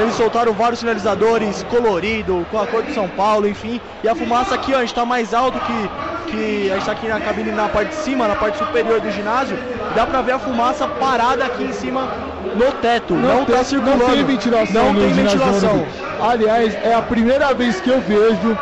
Eles 0.00 0.14
soltaram 0.14 0.52
vários 0.52 0.80
sinalizadores 0.80 1.64
colorido, 1.64 2.46
com 2.50 2.58
a 2.58 2.66
cor 2.66 2.82
de 2.82 2.92
São 2.92 3.08
Paulo, 3.08 3.48
enfim. 3.48 3.80
E 4.04 4.08
a 4.08 4.14
fumaça 4.14 4.54
aqui, 4.54 4.74
ó, 4.74 4.78
a 4.78 4.80
gente 4.80 4.94
tá 4.94 5.04
mais 5.04 5.32
alto 5.32 5.58
que, 5.60 5.90
que 6.30 6.70
a 6.70 6.74
gente 6.74 6.84
tá 6.84 6.92
aqui 6.92 7.08
na 7.08 7.20
cabine 7.20 7.50
na 7.50 7.68
parte 7.68 7.88
de 7.88 7.94
cima, 7.96 8.28
na 8.28 8.34
parte 8.34 8.58
superior 8.58 9.00
do 9.00 9.10
ginásio. 9.10 9.58
Dá 9.94 10.06
pra 10.06 10.20
ver 10.20 10.32
a 10.32 10.38
fumaça 10.38 10.86
parada 10.86 11.46
aqui 11.46 11.64
em 11.64 11.72
cima 11.72 12.08
no 12.54 12.72
teto. 12.72 13.14
Não, 13.14 13.44
tá 13.44 13.64
circulando. 13.64 14.04
Não 14.04 14.10
tem 14.10 14.24
ventilação. 14.24 14.92
Não 14.92 15.00
tem 15.00 15.12
ventilação. 15.12 15.86
Aliás, 16.20 16.74
é 16.82 16.94
a 16.94 17.02
primeira 17.02 17.54
vez 17.54 17.80
que 17.80 17.90
eu 17.90 18.00
vejo, 18.00 18.58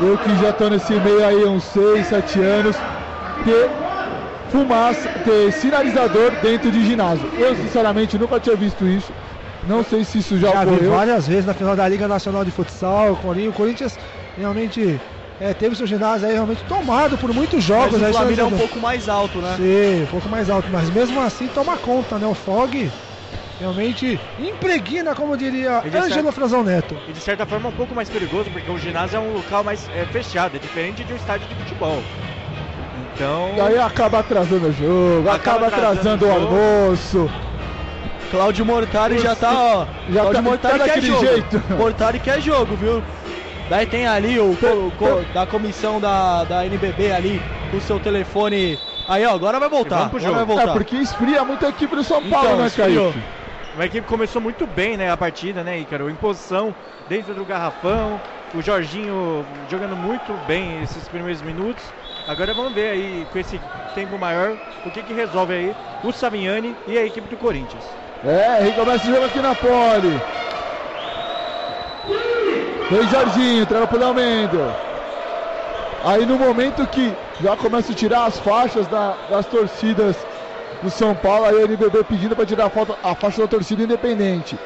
eu 0.00 0.18
que 0.18 0.36
já 0.38 0.52
tô 0.52 0.68
nesse 0.68 0.94
meio 0.94 1.24
aí 1.24 1.44
uns 1.44 1.64
6, 1.64 2.06
7 2.06 2.40
anos, 2.40 2.76
ter 3.44 3.70
fumaça, 4.50 5.08
ter 5.24 5.52
sinalizador 5.52 6.32
dentro 6.42 6.70
de 6.70 6.84
ginásio. 6.84 7.28
Eu 7.38 7.54
sinceramente 7.56 8.18
nunca 8.18 8.40
tinha 8.40 8.56
visto 8.56 8.86
isso. 8.86 9.12
Não 9.66 9.84
sei 9.84 10.04
se 10.04 10.18
isso 10.18 10.38
já, 10.38 10.50
Já 10.50 10.64
vi 10.64 10.72
ocorreu. 10.72 10.90
várias 10.90 11.26
vezes 11.26 11.44
na 11.44 11.54
final 11.54 11.76
da 11.76 11.86
Liga 11.88 12.08
Nacional 12.08 12.44
de 12.44 12.50
Futsal, 12.50 13.12
o 13.12 13.16
Corinthians, 13.16 13.54
o 13.54 13.56
Corinthians 13.56 13.98
realmente 14.36 15.00
é, 15.38 15.54
teve 15.54 15.76
seu 15.76 15.86
ginásio 15.86 16.26
aí 16.26 16.34
realmente 16.34 16.64
tomado 16.64 17.16
por 17.16 17.32
muitos 17.32 17.64
Mas 17.64 17.64
jogos. 17.64 18.00
o 18.00 18.04
aí, 18.04 18.12
Flamengo 18.12 18.40
é 18.40 18.44
um 18.44 18.50
pouco 18.58 18.80
mais 18.80 19.08
alto, 19.08 19.40
né? 19.40 19.56
Sim, 19.56 20.02
um 20.02 20.06
pouco 20.06 20.28
mais 20.28 20.50
alto, 20.50 20.68
mas 20.70 20.90
mesmo 20.90 21.20
assim 21.20 21.48
toma 21.48 21.76
conta, 21.76 22.18
né? 22.18 22.26
O 22.26 22.34
Fog 22.34 22.90
realmente 23.58 24.20
impregna, 24.38 25.14
como 25.14 25.36
diria 25.36 25.82
Ângelo 25.94 26.32
Frazão 26.32 26.64
Neto. 26.64 26.96
E 27.08 27.12
de 27.12 27.20
certa 27.20 27.46
forma 27.46 27.68
é 27.68 27.72
um 27.72 27.76
pouco 27.76 27.94
mais 27.94 28.08
perigoso, 28.10 28.50
porque 28.50 28.70
o 28.70 28.78
ginásio 28.78 29.16
é 29.16 29.20
um 29.20 29.32
local 29.32 29.62
mais 29.62 29.88
é, 29.94 30.04
fechado, 30.06 30.56
é 30.56 30.58
diferente 30.58 31.04
de 31.04 31.12
um 31.12 31.16
estádio 31.16 31.46
de 31.48 31.54
futebol. 31.54 32.02
Então. 33.14 33.54
E 33.56 33.60
aí 33.60 33.78
acaba 33.78 34.18
atrasando 34.18 34.66
o 34.68 34.72
jogo, 34.72 35.28
acaba, 35.28 35.66
Acaba 35.66 35.66
atrasando 35.68 36.24
atrasando 36.24 36.26
o 36.26 36.28
o 36.28 36.32
jogo. 36.40 36.54
almoço. 36.54 37.51
Cláudio 38.32 38.64
Mortari 38.64 39.18
já 39.18 39.36
tá, 39.36 39.52
ó. 39.52 39.86
Já 40.08 40.20
Cláudio 40.22 40.32
tá- 40.32 40.42
Mortari 40.42 40.78
tá 40.78 40.84
quer 40.86 40.94
daquele 40.94 41.06
jogo. 41.06 41.26
jeito. 41.26 41.62
Mortari 41.76 42.18
quer 42.18 42.40
jogo, 42.40 42.74
viu? 42.76 43.04
Daí 43.68 43.86
tem 43.86 44.06
ali 44.06 44.40
o 44.40 44.56
co- 44.56 44.90
co- 44.96 45.22
da 45.34 45.46
comissão 45.46 46.00
da, 46.00 46.42
da 46.44 46.64
NBB 46.66 47.12
ali, 47.12 47.42
o 47.70 47.78
seu 47.78 48.00
telefone. 48.00 48.78
Aí, 49.06 49.26
ó, 49.26 49.34
agora 49.34 49.60
vai 49.60 49.68
voltar. 49.68 49.96
vamos 49.96 50.10
pro 50.12 50.18
Agora 50.18 50.32
vai 50.32 50.40
jogo. 50.40 50.52
voltar. 50.54 50.70
É 50.70 50.72
porque 50.72 50.96
esfria 50.96 51.44
muito 51.44 51.66
a 51.66 51.68
equipe 51.68 51.94
do 51.94 52.02
São 52.02 52.20
Então, 52.24 52.30
Paulo, 52.42 52.56
né. 52.56 52.70
Kaique? 52.70 53.22
Uma 53.74 53.84
equipe 53.84 54.06
começou 54.06 54.40
muito 54.40 54.66
bem, 54.66 54.96
né, 54.96 55.10
a 55.10 55.16
partida, 55.16 55.62
né, 55.62 55.78
Ícaro? 55.78 56.08
Em 56.10 56.16
posição, 56.16 56.74
dentro 57.06 57.34
do 57.34 57.44
garrafão, 57.44 58.18
o 58.54 58.62
Jorginho 58.62 59.46
jogando 59.68 59.94
muito 59.96 60.32
bem 60.46 60.80
esses 60.80 61.06
primeiros 61.06 61.42
minutos. 61.42 61.84
Agora 62.26 62.54
vamos 62.54 62.72
ver 62.72 62.88
aí, 62.92 63.26
com 63.30 63.38
esse 63.38 63.60
tempo 63.94 64.18
maior, 64.18 64.56
o 64.86 64.90
que 64.90 65.02
que 65.02 65.12
resolve 65.12 65.52
aí 65.52 65.76
o 66.02 66.12
Savignani 66.12 66.76
e 66.86 66.96
a 66.96 67.04
equipe 67.04 67.28
do 67.28 67.36
Corinthians. 67.36 67.84
É, 68.24 68.62
recomeça 68.62 69.04
o 69.08 69.12
jogo 69.12 69.24
aqui 69.26 69.40
na 69.40 69.54
pole. 69.54 70.22
Vem 72.90 73.08
Jorginho, 73.08 73.62
entrega 73.62 73.86
pro 73.86 73.98
Léo 73.98 74.14
Mendel. 74.14 74.70
Aí 76.04 76.24
no 76.26 76.38
momento 76.38 76.86
que 76.86 77.16
já 77.40 77.56
começa 77.56 77.92
a 77.92 77.94
tirar 77.94 78.24
as 78.26 78.38
faixas 78.38 78.86
da- 78.88 79.16
das 79.28 79.46
torcidas 79.46 80.16
do 80.82 80.90
São 80.90 81.14
Paulo, 81.14 81.46
aí 81.46 81.54
o 81.54 81.64
NBB 81.64 82.04
pedindo 82.04 82.34
para 82.36 82.46
tirar 82.46 82.66
a, 82.66 83.10
a 83.10 83.14
faixa 83.14 83.42
da 83.42 83.48
torcida 83.48 83.82
independente. 83.82 84.56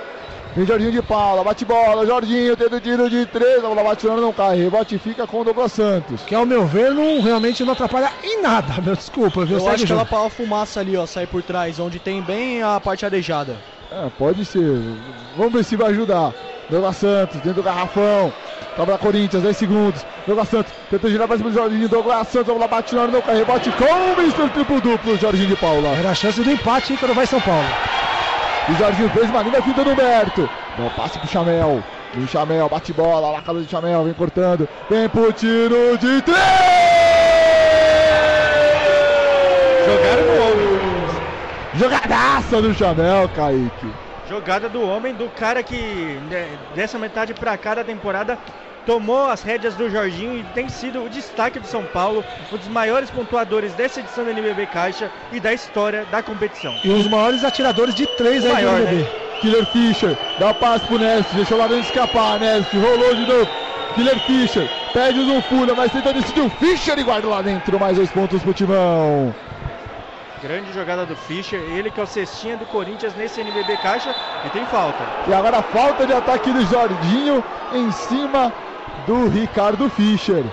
Vem 0.56 0.64
Jorginho 0.64 0.90
de 0.90 1.02
Paula, 1.02 1.44
bate 1.44 1.66
bola, 1.66 2.06
Jorginho 2.06 2.56
tendo 2.56 2.80
tiro 2.80 3.10
de 3.10 3.26
três, 3.26 3.58
a 3.62 3.68
bola 3.68 3.84
bate 3.84 4.06
não 4.06 4.32
cai, 4.32 4.56
rebote 4.56 4.96
fica 4.98 5.26
com 5.26 5.42
o 5.42 5.44
Douglas 5.44 5.70
Santos. 5.72 6.22
Que 6.22 6.34
ao 6.34 6.46
meu 6.46 6.64
ver, 6.64 6.92
não, 6.92 7.20
realmente 7.20 7.62
não 7.62 7.74
atrapalha 7.74 8.10
em 8.24 8.40
nada, 8.40 8.80
meu 8.80 8.96
desculpa, 8.96 9.44
viu? 9.44 9.58
Eu 9.58 9.60
Segue 9.60 9.74
acho 9.74 9.84
o 9.84 9.86
que 9.86 9.92
ela 9.92 10.00
jogo. 10.04 10.16
para 10.16 10.26
a 10.26 10.30
fumaça 10.30 10.80
ali, 10.80 10.96
ó, 10.96 11.04
sair 11.04 11.26
por 11.26 11.42
trás, 11.42 11.78
onde 11.78 11.98
tem 11.98 12.22
bem 12.22 12.62
a 12.62 12.80
parte 12.80 13.04
arejada. 13.04 13.54
É, 13.92 14.08
pode 14.18 14.46
ser. 14.46 14.80
Vamos 15.36 15.52
ver 15.52 15.62
se 15.62 15.76
vai 15.76 15.90
ajudar. 15.90 16.32
Douglas 16.70 16.96
Santos, 16.96 17.36
dentro 17.36 17.54
do 17.54 17.62
garrafão. 17.62 18.32
Tava 18.74 18.92
da 18.92 18.98
Corinthians, 18.98 19.42
10 19.42 19.56
segundos. 19.58 20.06
Douglas 20.26 20.48
Santos, 20.48 20.72
tenta 20.90 21.10
girar 21.10 21.28
pra 21.28 21.36
cima 21.36 21.50
do 21.50 21.54
Jorginho. 21.54 21.86
Douglas 21.88 22.28
Santos, 22.28 22.48
a 22.48 22.54
bola 22.54 22.66
bate 22.66 22.94
na 22.94 23.02
hora, 23.02 23.12
não 23.12 23.20
cai. 23.20 23.36
Rebote 23.36 23.70
com 23.72 23.84
o 23.84 24.20
Mr. 24.22 24.48
Triplo 24.54 24.80
Duplo, 24.80 25.18
Jorginho 25.18 25.48
de 25.48 25.56
Paula. 25.56 25.90
Era 25.90 26.10
a 26.10 26.14
chance 26.14 26.42
do 26.42 26.50
empate, 26.50 26.94
Ícaro 26.94 27.12
vai 27.14 27.26
São 27.26 27.40
Paulo. 27.42 27.68
E 28.68 28.72
o 28.72 28.76
Jorginho 28.76 29.08
fez 29.10 29.30
uma 29.30 29.42
linda 29.42 29.62
fita 29.62 29.84
no 29.84 29.92
Humberto. 29.92 30.48
Um 30.78 30.88
passe 30.90 31.18
pro 31.18 31.28
Chamel. 31.28 31.82
O 32.16 32.26
Chamel 32.26 32.68
bate 32.68 32.92
bola, 32.92 33.30
lá 33.30 33.38
a 33.38 33.42
casa 33.42 33.60
do 33.60 33.70
Chamel, 33.70 34.04
vem 34.04 34.12
cortando. 34.12 34.68
Vem 34.90 35.08
pro 35.08 35.32
tiro 35.32 35.96
de 35.98 36.20
três! 36.22 36.36
Jogaram 39.86 40.26
no. 40.26 41.78
Jogadaça 41.78 42.62
do 42.62 42.74
Chamel, 42.74 43.28
Kaique. 43.36 43.92
Jogada 44.28 44.68
do 44.68 44.82
homem, 44.82 45.14
do 45.14 45.28
cara 45.28 45.62
que 45.62 46.18
né, 46.28 46.48
dessa 46.74 46.98
metade 46.98 47.34
pra 47.34 47.56
cá 47.56 47.76
da 47.76 47.84
temporada 47.84 48.36
tomou 48.86 49.28
as 49.28 49.42
rédeas 49.42 49.74
do 49.74 49.90
Jorginho 49.90 50.38
e 50.38 50.44
tem 50.54 50.68
sido 50.68 51.02
o 51.02 51.08
destaque 51.10 51.58
do 51.58 51.66
São 51.66 51.82
Paulo, 51.82 52.24
um 52.52 52.56
dos 52.56 52.68
maiores 52.68 53.10
pontuadores 53.10 53.74
dessa 53.74 54.00
edição 54.00 54.24
da 54.24 54.30
NBB 54.30 54.66
Caixa 54.66 55.10
e 55.32 55.40
da 55.40 55.52
história 55.52 56.06
da 56.10 56.22
competição. 56.22 56.74
E 56.84 56.88
os 56.88 57.06
maiores 57.08 57.44
atiradores 57.44 57.94
de 57.94 58.06
três 58.06 58.44
O 58.44 58.46
aí 58.46 58.52
maior, 58.54 58.80
NBB. 58.80 59.02
né? 59.02 59.08
Killer 59.40 59.66
Fischer, 59.66 60.16
dá 60.38 60.50
o 60.50 60.54
passe 60.54 60.86
pro 60.86 60.98
Nest, 60.98 61.34
deixou 61.34 61.58
lá 61.58 61.66
dentro 61.66 61.84
escapar, 61.84 62.40
Nest, 62.40 62.74
rolou 62.74 63.14
de 63.14 63.26
novo. 63.26 63.48
Killer 63.94 64.18
Fischer, 64.20 64.68
pede 64.92 65.18
o 65.18 65.24
Zunfuna, 65.26 65.74
mas 65.74 65.92
tenta 65.92 66.12
decidir 66.12 66.40
o 66.40 66.50
Fischer 66.50 66.98
e 66.98 67.02
guarda 67.02 67.28
lá 67.28 67.42
dentro, 67.42 67.78
mais 67.78 67.96
dois 67.96 68.10
pontos 68.10 68.42
pro 68.42 68.54
Timão. 68.54 69.34
Grande 70.42 70.72
jogada 70.72 71.04
do 71.06 71.16
Fischer, 71.16 71.58
ele 71.60 71.90
que 71.90 71.98
é 71.98 72.02
o 72.02 72.06
cestinha 72.06 72.56
do 72.56 72.66
Corinthians 72.66 73.14
nesse 73.16 73.40
NBB 73.40 73.76
Caixa 73.78 74.14
e 74.44 74.50
tem 74.50 74.64
falta. 74.66 75.02
E 75.26 75.32
agora 75.34 75.62
falta 75.62 76.06
de 76.06 76.12
ataque 76.12 76.50
do 76.52 76.64
Jorginho 76.66 77.42
em 77.72 77.90
cima 77.90 78.52
do 79.06 79.28
Ricardo 79.28 79.88
Fischer. 79.90 80.44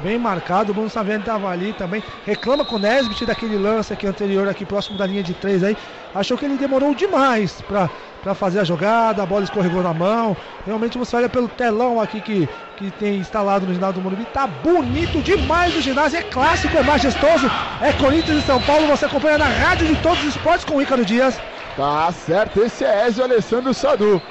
Bem 0.00 0.18
marcado, 0.18 0.70
o 0.70 0.74
Bruno 0.74 0.90
Saviani 0.90 1.20
estava 1.20 1.48
ali 1.48 1.72
também. 1.72 2.02
Reclama 2.26 2.64
com 2.64 2.76
o 2.76 2.78
Nesbit 2.78 3.24
daquele 3.24 3.56
lance 3.56 3.92
aqui 3.92 4.06
anterior, 4.06 4.46
aqui 4.48 4.64
próximo 4.64 4.98
da 4.98 5.06
linha 5.06 5.22
de 5.22 5.32
três 5.32 5.62
aí. 5.62 5.76
Achou 6.14 6.36
que 6.36 6.44
ele 6.44 6.56
demorou 6.56 6.94
demais 6.94 7.60
para 7.62 7.88
para 8.24 8.34
fazer 8.34 8.58
a 8.58 8.64
jogada, 8.64 9.22
a 9.22 9.26
bola 9.26 9.44
escorregou 9.44 9.82
na 9.82 9.92
mão. 9.92 10.34
Realmente 10.64 10.96
você 10.96 11.14
olha 11.14 11.28
pelo 11.28 11.46
telão 11.46 12.00
aqui 12.00 12.22
que, 12.22 12.48
que 12.74 12.90
tem 12.92 13.18
instalado 13.18 13.66
no 13.66 13.74
ginásio 13.74 13.96
do 13.96 14.00
Morumbi, 14.00 14.24
tá 14.24 14.46
bonito 14.46 15.20
demais 15.20 15.76
o 15.76 15.82
ginásio, 15.82 16.18
é 16.18 16.22
clássico, 16.22 16.74
é 16.74 16.82
majestoso, 16.82 17.50
é 17.82 17.92
Corinthians 17.92 18.42
e 18.42 18.46
São 18.46 18.60
Paulo, 18.62 18.86
você 18.86 19.04
acompanha 19.04 19.36
na 19.36 19.44
rádio 19.44 19.86
de 19.86 19.96
todos 19.96 20.20
os 20.20 20.30
esportes 20.30 20.64
com 20.64 20.76
o 20.76 20.82
Ícaro 20.82 21.04
Dias. 21.04 21.38
Tá 21.76 22.10
certo, 22.12 22.62
esse 22.62 22.82
é 22.82 23.06
Ezio 23.06 23.24
Alessandro 23.24 23.74
Sadu. 23.74 24.22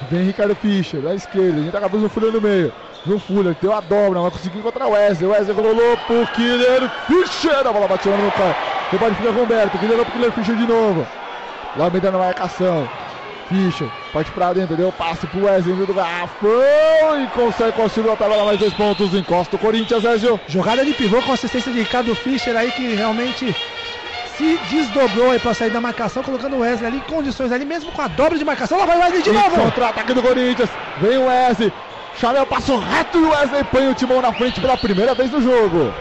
Vem 0.00 0.24
Ricardo 0.24 0.54
Fischer, 0.54 1.00
da 1.00 1.14
esquerda, 1.14 1.58
a 1.58 1.62
gente 1.62 1.72
tá 1.72 1.80
com 1.80 1.86
a 1.96 1.98
no 1.98 2.08
Fuller 2.08 2.32
no 2.32 2.40
meio. 2.40 2.72
No 3.06 3.18
Fuller, 3.18 3.56
deu 3.60 3.72
a 3.72 3.80
dobra, 3.80 4.20
vai 4.20 4.30
conseguir 4.30 4.58
encontrar 4.58 4.86
o 4.86 4.92
Wesley. 4.92 5.28
O 5.28 5.32
Wesley 5.32 5.56
rolou 5.56 5.96
pro 6.06 6.26
Killer 6.28 6.90
Fischer, 7.06 7.66
a 7.66 7.72
bola 7.72 7.86
bateu 7.86 8.16
no 8.16 8.30
cara. 8.32 8.56
Rebate 8.90 9.14
fica 9.16 9.32
com 9.32 9.40
o 9.40 9.42
Humberto, 9.44 9.78
Killer 9.78 10.04
pro 10.04 10.12
Killer 10.12 10.32
Fischer 10.32 10.56
de 10.56 10.66
novo. 10.66 11.06
Lá 11.76 11.90
meio 11.90 12.02
na 12.02 12.18
marcação. 12.18 12.88
Fischer, 13.48 13.88
parte 14.12 14.30
pra 14.30 14.52
dentro, 14.54 14.76
deu 14.76 14.90
passe 14.92 15.26
pro 15.26 15.44
Wesley 15.44 15.74
do 15.86 15.92
garrafão 15.92 17.22
e 17.22 17.26
consegue 17.28 17.72
construir 17.72 18.10
a 18.10 18.16
tabela 18.16 18.44
mais 18.44 18.58
dois 18.58 18.72
pontos. 18.72 19.14
Encosta 19.14 19.56
o 19.56 19.58
Corinthians, 19.58 20.04
Ezio. 20.04 20.40
Jogada 20.48 20.84
de 20.84 20.94
pivô 20.94 21.20
com 21.22 21.32
assistência 21.32 21.70
de 21.70 21.80
Ricardo 21.80 22.14
Fischer 22.14 22.56
aí 22.56 22.72
que 22.72 22.94
realmente 22.94 23.54
se 24.36 24.58
desdobrou 24.70 25.30
aí 25.30 25.38
para 25.38 25.54
sair 25.54 25.70
da 25.70 25.80
marcação, 25.80 26.22
colocando 26.22 26.56
o 26.56 26.60
Wesley 26.60 26.86
ali 26.88 26.96
em 26.98 27.12
condições 27.12 27.52
ali, 27.52 27.64
mesmo 27.64 27.92
com 27.92 28.02
a 28.02 28.08
dobra 28.08 28.38
de 28.38 28.44
marcação. 28.44 28.78
Lá 28.78 28.86
vai 28.86 28.96
o 28.96 29.00
Wesley 29.00 29.22
de 29.22 29.30
E 29.30 29.32
novo! 29.32 29.50
contra-ataque 29.50 30.12
do 30.12 30.22
Corinthians. 30.22 30.68
Vem 31.00 31.18
o 31.18 31.26
Wesley. 31.26 31.72
Chamel 32.20 32.46
passou 32.46 32.78
reto 32.78 33.18
e 33.18 33.22
o 33.22 33.30
Wesley 33.30 33.64
põe 33.64 33.88
o 33.88 33.94
timão 33.94 34.20
na 34.20 34.32
frente 34.32 34.60
pela 34.60 34.76
primeira 34.76 35.14
vez 35.14 35.30
no 35.30 35.40
jogo. 35.40 35.92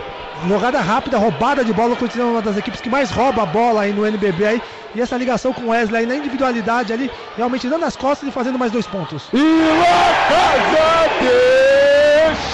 Jogada 0.47 0.81
rápida, 0.81 1.17
roubada 1.17 1.63
de 1.63 1.71
bola, 1.71 1.95
continua 1.95 2.31
uma 2.31 2.41
das 2.41 2.57
equipes 2.57 2.81
que 2.81 2.89
mais 2.89 3.09
rouba 3.09 3.43
a 3.43 3.45
bola 3.45 3.83
aí 3.83 3.93
no 3.93 4.05
NBB 4.05 4.45
aí. 4.45 4.61
E 4.95 5.01
essa 5.01 5.15
ligação 5.17 5.53
com 5.53 5.63
o 5.63 5.69
Wesley 5.69 6.01
aí 6.01 6.05
na 6.05 6.15
individualidade 6.15 6.91
ali, 6.93 7.09
realmente 7.37 7.67
dando 7.67 7.85
as 7.85 7.95
costas 7.95 8.27
e 8.27 8.31
fazendo 8.31 8.59
mais 8.59 8.71
dois 8.71 8.85
pontos. 8.85 9.23
E 9.33 9.37
La 9.37 11.72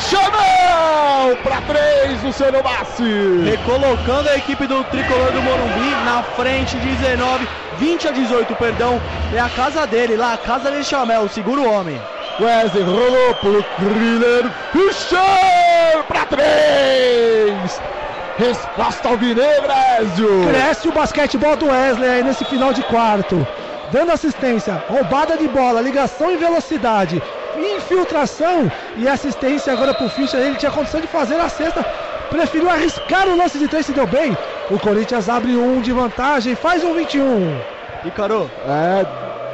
Chamel 0.10 1.38
para 1.43 1.62
três, 1.62 2.24
Luciano 2.24 2.63
Bassi. 2.63 3.43
Recolocando 3.45 4.28
a 4.30 4.38
equipe 4.38 4.65
do 4.65 4.84
tricolor 4.86 5.32
do 5.32 5.41
Morumbi 5.41 5.91
na 6.04 6.24
frente, 6.36 6.76
19, 6.78 7.48
20 7.78 8.08
a 8.08 8.12
18, 8.12 8.56
perdão. 8.56 9.00
É 9.34 9.39
a 9.39 9.50
casa 9.50 9.86
dele, 9.86 10.17
lá, 10.17 10.34
a 10.34 10.38
casa 10.38 10.72
de 10.72 10.84
Chamel, 10.84 11.30
segura 11.30 11.62
o 11.62 11.72
homem. 11.72 12.02
Wesley 12.41 12.84
rolou 12.84 13.36
pro 13.36 13.63
Thriller 13.78 14.52
Fischer 14.72 16.04
para 16.08 16.26
três. 16.26 17.82
Resposta 18.38 19.10
alvinegra, 19.10 19.76
Ezio. 20.02 20.48
Cresce 20.48 20.88
o 20.88 20.91
basquetebol 20.91 21.56
do 21.56 21.67
Wesley 21.67 22.10
aí 22.10 22.24
nesse 22.24 22.45
final 22.45 22.74
de 22.74 22.82
quarto. 22.84 23.45
Dando 23.91 24.12
assistência, 24.12 24.84
roubada 24.88 25.36
de 25.36 25.48
bola, 25.48 25.82
ligação 25.82 26.32
em 26.32 26.38
velocidade, 26.38 27.22
infiltração 27.63 28.72
e 28.98 29.08
assistência 29.08 29.74
agora 29.74 29.93
pro 29.93 30.10
Fischer. 30.10 30.39
Ele 30.39 30.56
tinha 30.56 30.72
condição 30.72 31.02
de 31.02 31.08
fazer 31.08 31.39
a 31.39 31.50
cesta, 31.50 31.84
preferiu 32.30 32.69
arriscar 32.69 33.28
o 33.28 33.38
lance 33.38 33.58
de 33.58 33.67
três 33.67 33.86
se 33.86 33.91
deu 33.91 34.08
bem. 34.08 34.38
O 34.69 34.80
Corinthians 34.80 35.30
abre 35.30 35.56
um 35.56 35.82
de 35.82 35.91
vantagem, 35.91 36.56
faz 36.56 36.84
um 36.84 36.93
21. 36.93 37.60
E 38.06 38.12
Caro, 38.12 38.50
É, 38.65 39.06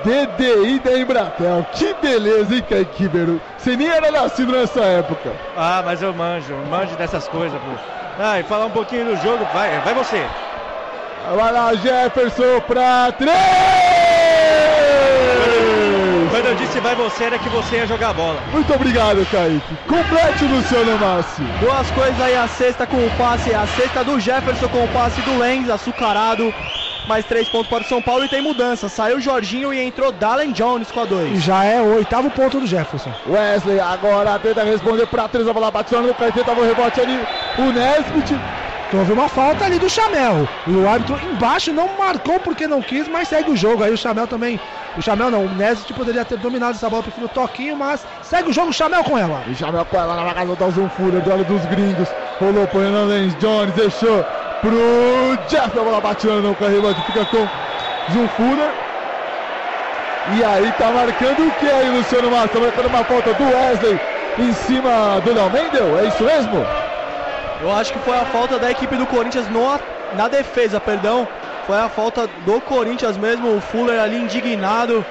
DDI 0.03 0.79
da 0.79 0.97
Embratel. 0.97 1.65
Que 1.73 1.93
beleza, 1.95 2.53
hein, 2.53 2.63
Ribeiro? 2.95 3.41
Você 3.57 3.75
nem 3.75 3.87
era 3.87 4.11
nascido 4.11 4.51
nessa 4.51 4.81
época. 4.81 5.31
Ah, 5.57 5.81
mas 5.83 6.01
eu 6.01 6.13
manjo, 6.13 6.53
eu 6.53 6.65
manjo 6.67 6.95
dessas 6.95 7.27
coisas, 7.27 7.59
pô. 7.59 7.71
Ah, 8.19 8.39
e 8.39 8.43
falar 8.43 8.67
um 8.67 8.71
pouquinho 8.71 9.05
do 9.05 9.15
jogo, 9.17 9.45
vai, 9.53 9.79
vai 9.79 9.93
você. 9.93 10.23
Vai 11.35 11.51
lá, 11.51 11.73
Jefferson 11.73 12.61
pra 12.67 13.11
três! 13.13 14.04
Quando 16.45 16.59
eu 16.59 16.67
disse 16.67 16.79
vai 16.79 16.93
você, 16.93 17.23
era 17.23 17.39
que 17.39 17.49
você 17.49 17.77
ia 17.77 17.87
jogar 17.87 18.09
a 18.09 18.13
bola. 18.13 18.39
Muito 18.53 18.71
obrigado, 18.71 19.25
Kaique. 19.25 19.75
Complete 19.87 20.45
o 20.45 20.47
Luciano 20.47 20.95
Massi. 20.99 21.41
duas 21.59 21.89
coisas 21.89 22.21
aí, 22.21 22.35
a 22.35 22.47
sexta 22.47 22.85
com 22.85 22.97
o 22.97 23.09
passe, 23.17 23.51
a 23.51 23.65
sexta 23.65 24.03
do 24.03 24.19
Jefferson 24.19 24.67
com 24.69 24.83
o 24.83 24.87
passe 24.89 25.23
do 25.23 25.39
Lenz, 25.39 25.71
açucarado. 25.71 26.53
Mais 27.07 27.25
três 27.25 27.49
pontos 27.49 27.67
para 27.67 27.81
o 27.81 27.87
São 27.87 27.99
Paulo 27.99 28.25
e 28.25 28.27
tem 28.27 28.43
mudança. 28.43 28.87
Saiu 28.87 29.17
o 29.17 29.19
Jorginho 29.19 29.73
e 29.73 29.79
entrou 29.79 30.11
Dalen 30.11 30.51
Jones 30.51 30.91
com 30.91 30.99
a 30.99 31.03
E 31.03 31.07
dois. 31.07 31.43
já 31.43 31.63
é 31.63 31.81
o 31.81 31.95
oitavo 31.95 32.29
ponto 32.29 32.59
do 32.59 32.67
Jefferson. 32.67 33.11
Wesley 33.27 33.79
agora 33.79 34.37
tenta 34.37 34.63
responder 34.63 35.07
pra 35.07 35.27
três. 35.27 35.47
A 35.47 35.53
bola 35.53 35.71
bate 35.71 35.95
no 35.95 36.13
Kaique, 36.13 36.43
tava 36.43 36.61
o 36.61 36.63
rebote 36.63 37.01
ali. 37.01 37.19
O 37.57 37.71
Nesbit. 38.85 38.95
Houve 38.95 39.13
uma 39.13 39.27
falta 39.27 39.65
ali 39.65 39.79
do 39.79 39.89
Chamel. 39.89 40.47
E 40.67 40.71
o 40.71 40.87
árbitro 40.87 41.19
embaixo 41.23 41.73
não 41.73 41.97
marcou 41.97 42.39
porque 42.39 42.67
não 42.67 42.81
quis, 42.81 43.07
mas 43.07 43.27
segue 43.27 43.51
o 43.51 43.55
jogo. 43.55 43.83
Aí 43.83 43.91
o 43.91 43.97
Chamel 43.97 44.27
também. 44.27 44.59
O 44.97 45.01
Chamel 45.01 45.31
não, 45.31 45.45
o 45.45 45.49
Nesbit 45.49 45.93
poderia 45.93 46.23
ter 46.23 46.37
dominado 46.37 46.75
essa 46.75 46.89
bola, 46.89 47.03
prefiro 47.03 47.25
o 47.25 47.29
toquinho, 47.29 47.75
mas 47.75 48.05
segue 48.21 48.49
o 48.49 48.53
jogo, 48.53 48.69
o 48.69 48.73
Chamel 48.73 49.03
com 49.03 49.17
ela. 49.17 49.43
E 49.47 49.53
Jamel 49.53 49.85
com 49.85 49.97
ela 49.97 50.15
na 50.15 50.23
marcação 50.23 50.55
da 50.55 50.69
Zoom 50.69 50.89
Fuller, 50.89 51.21
duelo 51.21 51.43
dos 51.45 51.65
gringos. 51.65 52.07
Rolou 52.39 52.67
pro 52.67 52.79
Lenz. 52.79 53.35
Jones 53.35 53.73
deixou 53.73 54.23
pro 54.61 55.37
Jeff. 55.47 55.77
A 55.77 55.83
bola 55.83 56.01
bate 56.01 56.27
no 56.27 56.53
rebote, 56.53 57.01
fica 57.01 57.25
com 57.25 57.47
Fuller. 58.37 58.71
E 60.37 60.43
aí 60.43 60.71
tá 60.71 60.91
marcando 60.91 61.47
o 61.47 61.51
que 61.51 61.69
aí, 61.69 61.89
Luciano 61.89 62.31
Massa? 62.31 62.59
Marcando 62.59 62.87
uma 62.87 63.03
falta 63.03 63.33
do 63.35 63.43
Wesley 63.43 63.99
em 64.39 64.53
cima 64.53 65.21
do 65.23 65.33
Léo 65.33 65.49
Mendel, 65.51 65.99
é 65.99 66.07
isso 66.07 66.23
mesmo? 66.23 66.65
Eu 67.61 67.71
acho 67.71 67.93
que 67.93 67.99
foi 67.99 68.17
a 68.17 68.25
falta 68.25 68.59
da 68.59 68.69
equipe 68.69 68.95
do 68.97 69.07
Corinthians 69.07 69.47
no, 69.49 69.79
na 70.13 70.27
defesa, 70.27 70.79
perdão. 70.79 71.27
Foi 71.65 71.77
a 71.77 71.89
falta 71.89 72.27
do 72.45 72.61
Corinthians 72.61 73.17
mesmo, 73.17 73.55
o 73.55 73.61
Fuller 73.61 73.99
ali 73.99 74.17
indignado. 74.17 75.05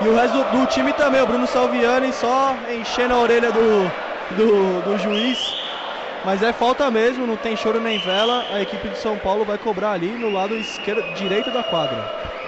E 0.00 0.08
o 0.08 0.16
resto 0.16 0.36
do, 0.36 0.58
do 0.58 0.66
time 0.66 0.92
também, 0.92 1.22
o 1.22 1.26
Bruno 1.26 1.46
Salviani 1.46 2.12
só 2.12 2.56
enchendo 2.70 3.14
a 3.14 3.18
orelha 3.18 3.52
do, 3.52 3.90
do, 4.36 4.82
do 4.82 4.98
juiz. 4.98 5.38
Mas 6.24 6.42
é 6.42 6.52
falta 6.52 6.90
mesmo, 6.90 7.26
não 7.26 7.36
tem 7.36 7.56
choro 7.56 7.80
nem 7.80 7.98
vela. 7.98 8.44
A 8.52 8.60
equipe 8.60 8.88
de 8.88 8.98
São 8.98 9.16
Paulo 9.18 9.44
vai 9.44 9.58
cobrar 9.58 9.92
ali 9.92 10.08
no 10.08 10.30
lado 10.30 10.56
esquerdo, 10.56 11.02
direito 11.14 11.50
da 11.50 11.62
quadra. 11.62 12.04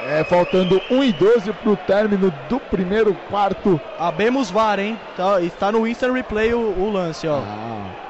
É, 0.06 0.22
faltando 0.22 0.80
1 0.90 1.04
e 1.04 1.12
12 1.12 1.52
pro 1.54 1.76
término 1.76 2.32
do 2.48 2.60
primeiro 2.60 3.14
quarto. 3.28 3.80
Abemos 3.98 4.50
VAR, 4.50 4.78
hein? 4.78 4.98
Tá, 5.16 5.40
está 5.40 5.72
no 5.72 5.86
Instant 5.86 6.12
Replay 6.12 6.52
o, 6.52 6.58
o 6.58 6.90
lance, 6.90 7.26
ó. 7.26 7.38
Ah. 7.38 8.03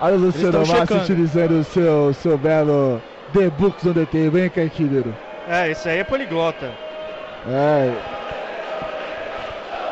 Olha 0.00 0.14
o 0.14 0.18
Luciano 0.18 0.66
Massa 0.66 0.94
utilizando 0.94 1.60
o 1.60 1.64
seu, 1.64 2.14
seu 2.14 2.38
belo 2.38 3.02
The 3.34 3.50
Books 3.50 3.84
on 3.86 3.92
the 3.92 4.06
Table, 4.06 4.40
hein? 4.40 4.50
É, 5.48 5.70
isso 5.70 5.88
aí 5.88 5.98
é 5.98 6.04
poliglota. 6.04 6.70
É. 7.46 7.92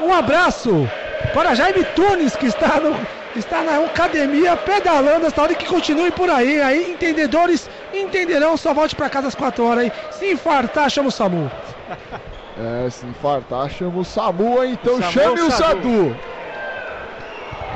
Um 0.02 0.12
abraço 0.12 0.88
para 1.34 1.54
Jaime 1.54 1.84
Tunes, 1.94 2.36
que 2.36 2.46
está, 2.46 2.80
no, 2.80 2.96
está 3.36 3.62
na 3.62 3.84
academia 3.84 4.56
pedalando 4.56 5.26
esta 5.26 5.42
hora 5.42 5.52
e 5.52 5.56
que 5.56 5.66
continue 5.66 6.10
por 6.10 6.30
aí. 6.30 6.60
Aí, 6.62 6.90
entendedores 6.92 7.68
entenderão, 7.92 8.56
só 8.56 8.72
volte 8.72 8.94
para 8.94 9.10
casa 9.10 9.28
às 9.28 9.34
4 9.34 9.64
horas 9.64 9.84
aí. 9.84 9.92
Se 10.12 10.30
infartar, 10.30 10.88
chama 10.88 11.08
o 11.08 11.12
SAMU. 11.12 11.50
É, 12.60 12.90
se 12.90 13.06
infartar, 13.06 13.70
chama 13.70 14.00
o 14.00 14.04
SAMU, 14.04 14.64
então 14.64 14.98
Samu 14.98 15.12
chame 15.12 15.40
o 15.42 15.50
Sadu. 15.52 16.16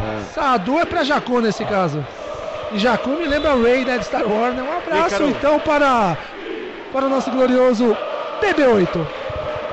É. 0.02 0.24
Sadu 0.34 0.80
é 0.80 0.84
para 0.84 1.04
Jacu 1.04 1.40
nesse 1.40 1.64
caso. 1.64 2.04
E 2.72 2.78
Jacu 2.78 3.10
me 3.10 3.26
lembra 3.26 3.54
Ray, 3.54 3.84
né, 3.84 3.98
de 3.98 4.04
Star 4.04 4.26
Wars. 4.26 4.54
Né? 4.54 4.62
Um 4.62 4.78
abraço 4.78 5.22
então 5.24 5.58
para, 5.60 6.16
para 6.92 7.06
o 7.06 7.08
nosso 7.08 7.30
glorioso 7.30 7.96
PB8. 8.40 9.06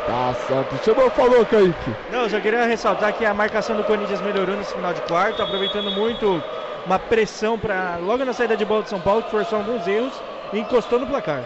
Tá 0.05 0.33
certo. 0.47 0.83
Chamou, 0.83 1.09
falou, 1.11 1.45
Kaique. 1.45 1.95
Não, 2.11 2.23
eu 2.23 2.29
só 2.29 2.39
queria 2.39 2.65
ressaltar 2.65 3.13
que 3.13 3.25
a 3.25 3.33
marcação 3.33 3.75
do 3.77 3.83
Corinthians 3.83 4.21
melhorou 4.21 4.55
nesse 4.55 4.73
final 4.73 4.93
de 4.93 5.01
quarto, 5.01 5.41
aproveitando 5.41 5.91
muito 5.91 6.43
uma 6.85 6.97
pressão 6.97 7.57
para 7.57 7.97
logo 8.01 8.25
na 8.25 8.33
saída 8.33 8.57
de 8.57 8.65
bola 8.65 8.83
de 8.83 8.89
São 8.89 8.99
Paulo, 8.99 9.23
que 9.23 9.31
forçou 9.31 9.59
alguns 9.59 9.87
erros 9.87 10.13
e 10.51 10.59
encostou 10.59 10.99
no 10.99 11.07
placar. 11.07 11.43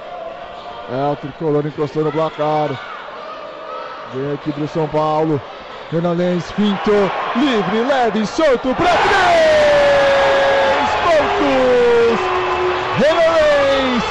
É, 0.91 1.11
o 1.11 1.15
tricolor 1.17 1.65
encostou 1.65 2.03
no 2.03 2.11
placar. 2.11 2.69
Vem 4.13 4.33
aqui 4.33 4.51
pro 4.51 4.67
São 4.67 4.87
Paulo. 4.87 5.41
Renan 5.91 6.13
Lenz 6.13 6.51
pintou, 6.53 7.11
livre, 7.35 7.81
leve, 7.87 8.25
solto 8.25 8.73
para 8.73 8.89
três 8.89 9.72
pontos. 11.43 12.19
Renan 12.97 13.33
Lenz, 13.35 14.03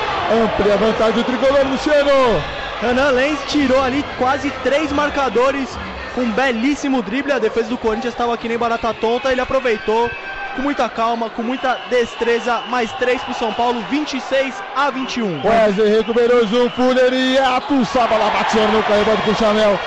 amplia 0.45 0.75
a 0.75 0.77
vantagem 0.77 1.15
do 1.15 1.25
tricolor, 1.25 1.67
Luciano. 1.67 2.43
Renan 2.81 3.11
Lenz 3.11 3.39
tirou 3.49 3.81
ali 3.81 4.05
quase 4.19 4.51
três 4.63 4.91
marcadores 4.93 5.69
com 6.15 6.23
um 6.23 6.33
belíssimo 6.33 7.03
drible. 7.03 7.33
A 7.33 7.39
defesa 7.39 7.69
do 7.69 7.79
Corinthians 7.79 8.15
estava 8.15 8.35
aqui 8.35 8.49
nem 8.49 8.59
barata 8.59 8.93
tonta. 8.93 9.31
Ele 9.31 9.41
aproveitou, 9.41 10.11
com 10.57 10.63
muita 10.63 10.89
calma, 10.89 11.31
com 11.31 11.43
muita 11.43 11.79
destreza. 11.89 12.63
Mais 12.69 12.91
três 12.95 13.23
para 13.23 13.33
o 13.33 13.35
São 13.35 13.53
Paulo, 13.53 13.81
26 13.89 14.55
a 14.75 14.91
21. 14.91 15.47
Wesley 15.47 15.97
recuperou 15.97 16.43
o 16.43 16.71
Fuller 16.71 17.13
e 17.13 17.39
Atos. 17.39 17.97
A 17.97 18.07
bola 18.07 18.31
bateu 18.31 18.67
no 18.69 18.83
canhoto 18.83 19.23
com 19.25 19.31
o 19.31 19.37
Chamel. 19.37 19.79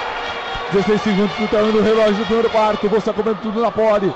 16 0.71 1.01
segundos 1.01 1.37
no 1.37 1.47
tamanho 1.47 1.73
do 1.73 1.81
relógio 1.81 2.15
do 2.15 2.25
primeiro 2.25 2.49
quarto. 2.49 2.89
Você 2.89 3.13
comendo 3.13 3.39
tudo 3.41 3.61
na 3.61 3.71
pole. 3.71 4.13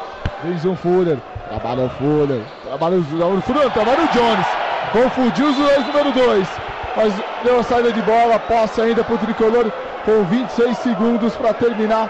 Zoom 0.60 0.75
Fuller. 0.75 1.17
Trabalha 1.47 1.84
o 1.84 1.89
Fuller. 1.89 2.41
Trabalha 2.63 2.97
o 2.97 3.04
Fuller. 3.41 3.71
Trabalha 3.71 4.04
o 4.04 4.08
Jones. 4.08 4.47
Confundiu 4.91 5.49
os 5.49 5.56
dois, 5.56 5.86
número 5.86 6.12
2. 6.12 6.47
Mas 6.95 7.13
deu 7.43 7.60
a 7.60 7.63
saída 7.63 7.91
de 7.91 8.02
bola. 8.02 8.39
Posse 8.39 8.82
ainda 8.82 9.04
para 9.04 9.15
o 9.15 9.17
tricolor. 9.17 9.71
Com 10.06 10.23
26 10.23 10.78
segundos 10.78 11.36
para 11.36 11.54
terminar 11.54 12.10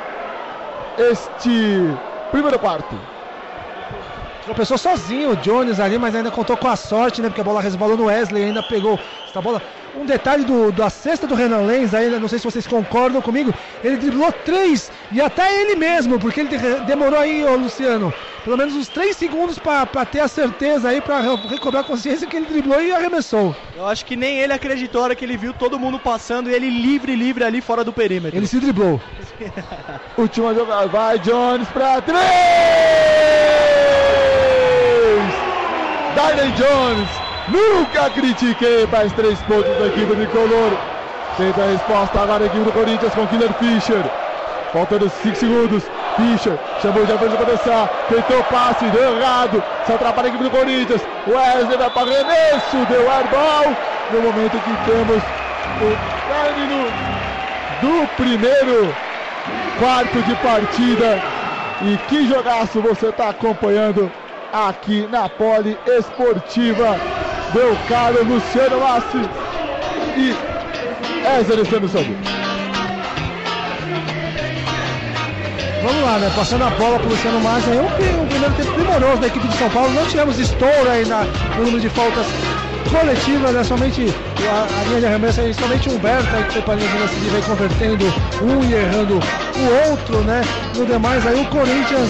este 0.98 1.98
primeiro 2.32 2.60
quarto. 2.60 2.96
Tropeçou 4.46 4.78
sozinho 4.78 5.32
o 5.32 5.36
Jones 5.36 5.80
ali, 5.80 5.98
mas 5.98 6.16
ainda 6.16 6.32
contou 6.32 6.58
com 6.58 6.68
a 6.68 6.76
sorte, 6.76 7.22
né? 7.22 7.30
Porque 7.30 7.42
a 7.42 7.44
bola 7.44 7.62
resbalou 7.62 7.98
no 7.98 8.06
Wesley, 8.06 8.46
ainda 8.46 8.64
pegou 8.64 9.00
essa 9.28 9.42
bola. 9.42 9.62
Um 9.96 10.06
detalhe 10.06 10.46
do, 10.46 10.72
da 10.72 10.90
cesta 10.90 11.26
do 11.28 11.36
Renan 11.36 11.62
Lenz, 11.62 11.94
ainda 11.94 12.20
não 12.20 12.28
sei 12.28 12.40
se 12.40 12.46
vocês 12.46 12.66
concordam 12.68 13.22
comigo, 13.22 13.54
ele 13.84 13.98
driblou 13.98 14.32
três 14.32 14.92
e 15.12 15.20
até 15.20 15.62
ele 15.62 15.76
mesmo, 15.76 16.20
porque 16.20 16.42
ele 16.42 16.58
demorou 16.86 17.20
aí, 17.20 17.44
ô 17.44 17.56
Luciano, 17.56 18.14
pelo 18.44 18.58
menos 18.58 18.76
uns 18.76 18.88
três 18.88 19.18
segundos 19.18 19.60
para 19.60 20.06
ter 20.06 20.20
a 20.20 20.28
certeza 20.28 20.90
aí, 20.90 21.02
para 21.02 21.20
recobrar 21.20 21.82
a 21.82 21.86
consciência 21.86 22.28
que 22.28 22.36
ele 22.36 22.46
driblou 22.46 22.82
e 22.82 22.92
arremessou. 22.92 23.56
Eu 23.76 23.88
acho 23.88 24.06
que 24.06 24.16
nem 24.16 24.40
ele 24.40 24.54
acreditou 24.54 25.04
hora 25.04 25.16
que 25.16 25.26
ele 25.26 25.38
viu 25.38 25.54
todo 25.54 25.80
mundo 25.80 26.00
passando 26.00 26.50
e 26.50 26.54
ele 26.54 26.70
livre, 26.70 27.16
livre 27.16 27.44
ali 27.44 27.62
fora 27.62 27.84
do 27.84 27.92
perímetro. 27.92 28.38
Ele 28.38 28.48
se 28.48 28.60
driblou. 28.60 29.02
Última 30.18 30.54
jogada, 30.54 30.88
vai 30.88 31.20
Jones 31.20 31.68
para 31.70 32.02
três! 32.02 32.20
Dylan 36.16 36.52
Jones, 36.56 37.10
nunca 37.52 38.10
critiquei 38.10 38.88
mais 38.88 39.12
três 39.14 39.40
pontos 39.42 39.78
da 39.78 39.88
equipe 39.88 40.16
tricolor. 40.16 40.72
Tenta 41.38 41.62
a 41.62 41.68
resposta 41.68 42.22
agora 42.22 42.44
a 42.44 42.48
equipe 42.48 42.64
do 42.64 42.72
Corinthians 42.72 43.14
com 43.14 43.28
Killer 43.28 43.54
Fischer. 43.54 44.04
Faltando 44.74 45.10
5 45.10 45.36
segundos. 45.36 45.84
Fischer 46.16 46.60
chamou 46.82 47.04
o 47.04 47.08
Jefferson 47.08 47.38
para 47.38 47.46
dançar. 47.46 47.90
Tentou 48.10 48.44
passe, 48.44 48.86
deu 48.86 49.18
errado. 49.18 49.64
Se 49.86 49.94
atrapalha 49.94 50.28
a 50.28 50.30
equipe 50.30 50.44
do 50.44 50.52
Corinthians. 50.52 51.02
Wesley 51.28 51.78
vai 51.78 51.90
para 51.90 52.02
arremesso. 52.02 52.86
Deu 52.88 53.12
airball. 53.12 53.76
No 54.12 54.22
momento 54.22 54.60
que 54.60 54.92
temos 54.92 55.24
o 55.82 55.98
término 56.28 56.92
do 57.82 58.08
primeiro 58.16 58.94
quarto 59.80 60.22
de 60.22 60.36
partida. 60.36 61.24
E 61.82 61.98
que 62.10 62.28
jogaço 62.28 62.82
você 62.82 63.08
está 63.08 63.30
acompanhando 63.30 64.12
aqui 64.52 65.08
na 65.08 65.30
Poli 65.30 65.80
Esportiva. 65.86 67.00
Meu 67.54 67.76
caro 67.88 68.24
Luciano 68.24 68.80
Massi 68.80 69.30
e 70.16 70.36
Ézer 71.40 71.58
Alessandro 71.58 71.90
Santos. 71.90 72.16
Vamos 75.82 76.04
lá, 76.04 76.20
né? 76.20 76.32
Passando 76.36 76.66
a 76.66 76.70
bola 76.72 77.00
para 77.00 77.08
o 77.08 77.10
Luciano 77.10 77.40
Massi. 77.40 77.72
É 77.72 77.82
um, 77.82 78.22
um 78.22 78.28
primeiro 78.28 78.54
tempo 78.54 78.74
primoroso 78.74 79.18
da 79.18 79.28
equipe 79.28 79.48
de 79.48 79.58
São 79.58 79.70
Paulo. 79.70 79.92
Não 79.94 80.06
tivemos 80.06 80.38
estouro 80.38 80.90
aí 80.92 81.06
na, 81.06 81.24
no 81.56 81.64
número 81.64 81.80
de 81.80 81.90
faltas 81.90 82.26
coletivas, 82.92 83.52
né? 83.52 83.64
Somente 83.64 84.14
a, 84.48 84.82
a 84.82 84.84
linha 84.86 85.00
de 85.00 85.06
arremesso 85.08 85.42
aí, 85.42 85.54
somente 85.54 85.90
o 85.90 85.94
Humberto 85.94 86.36
aí 86.36 86.44
que 86.44 86.54
foi 86.54 86.62
para 86.62 86.74
a 86.74 86.78
linha 86.78 86.90
de 86.90 86.98
lance 86.98 87.16
vem 87.16 87.42
convertendo 87.42 88.06
um 88.42 88.64
e 88.64 88.74
errando 88.74 89.16
o 89.16 89.90
outro, 89.90 90.22
né? 90.24 90.42
No 90.76 90.86
demais 90.86 91.26
aí 91.26 91.42
o 91.42 91.46
Corinthians 91.46 92.10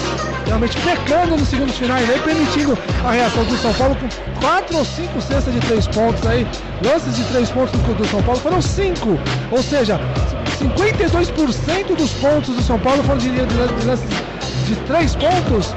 realmente 0.50 0.76
pecando 0.80 1.36
nos 1.36 1.48
segundos 1.48 1.78
finais 1.78 2.10
aí, 2.10 2.18
permitindo 2.18 2.76
a 3.04 3.12
reação 3.12 3.44
do 3.44 3.56
São 3.56 3.72
Paulo 3.74 3.96
com 3.96 4.40
quatro 4.40 4.78
ou 4.78 4.84
cinco 4.84 5.20
cestas 5.20 5.54
de 5.54 5.60
três 5.60 5.86
pontos 5.86 6.26
aí. 6.26 6.44
Lances 6.84 7.14
de 7.14 7.24
três 7.24 7.48
pontos 7.50 7.80
do, 7.80 8.08
São 8.08 8.20
Paulo 8.22 8.40
foram 8.40 8.60
cinco, 8.60 9.18
ou 9.50 9.62
seja, 9.62 10.00
52% 10.58 11.94
dos 11.96 12.12
pontos 12.14 12.56
do 12.56 12.62
São 12.62 12.80
Paulo 12.80 13.02
foram 13.04 13.18
de, 13.18 13.30
lances 13.86 14.08
de 14.66 14.74
três 14.86 15.14
pontos 15.14 15.72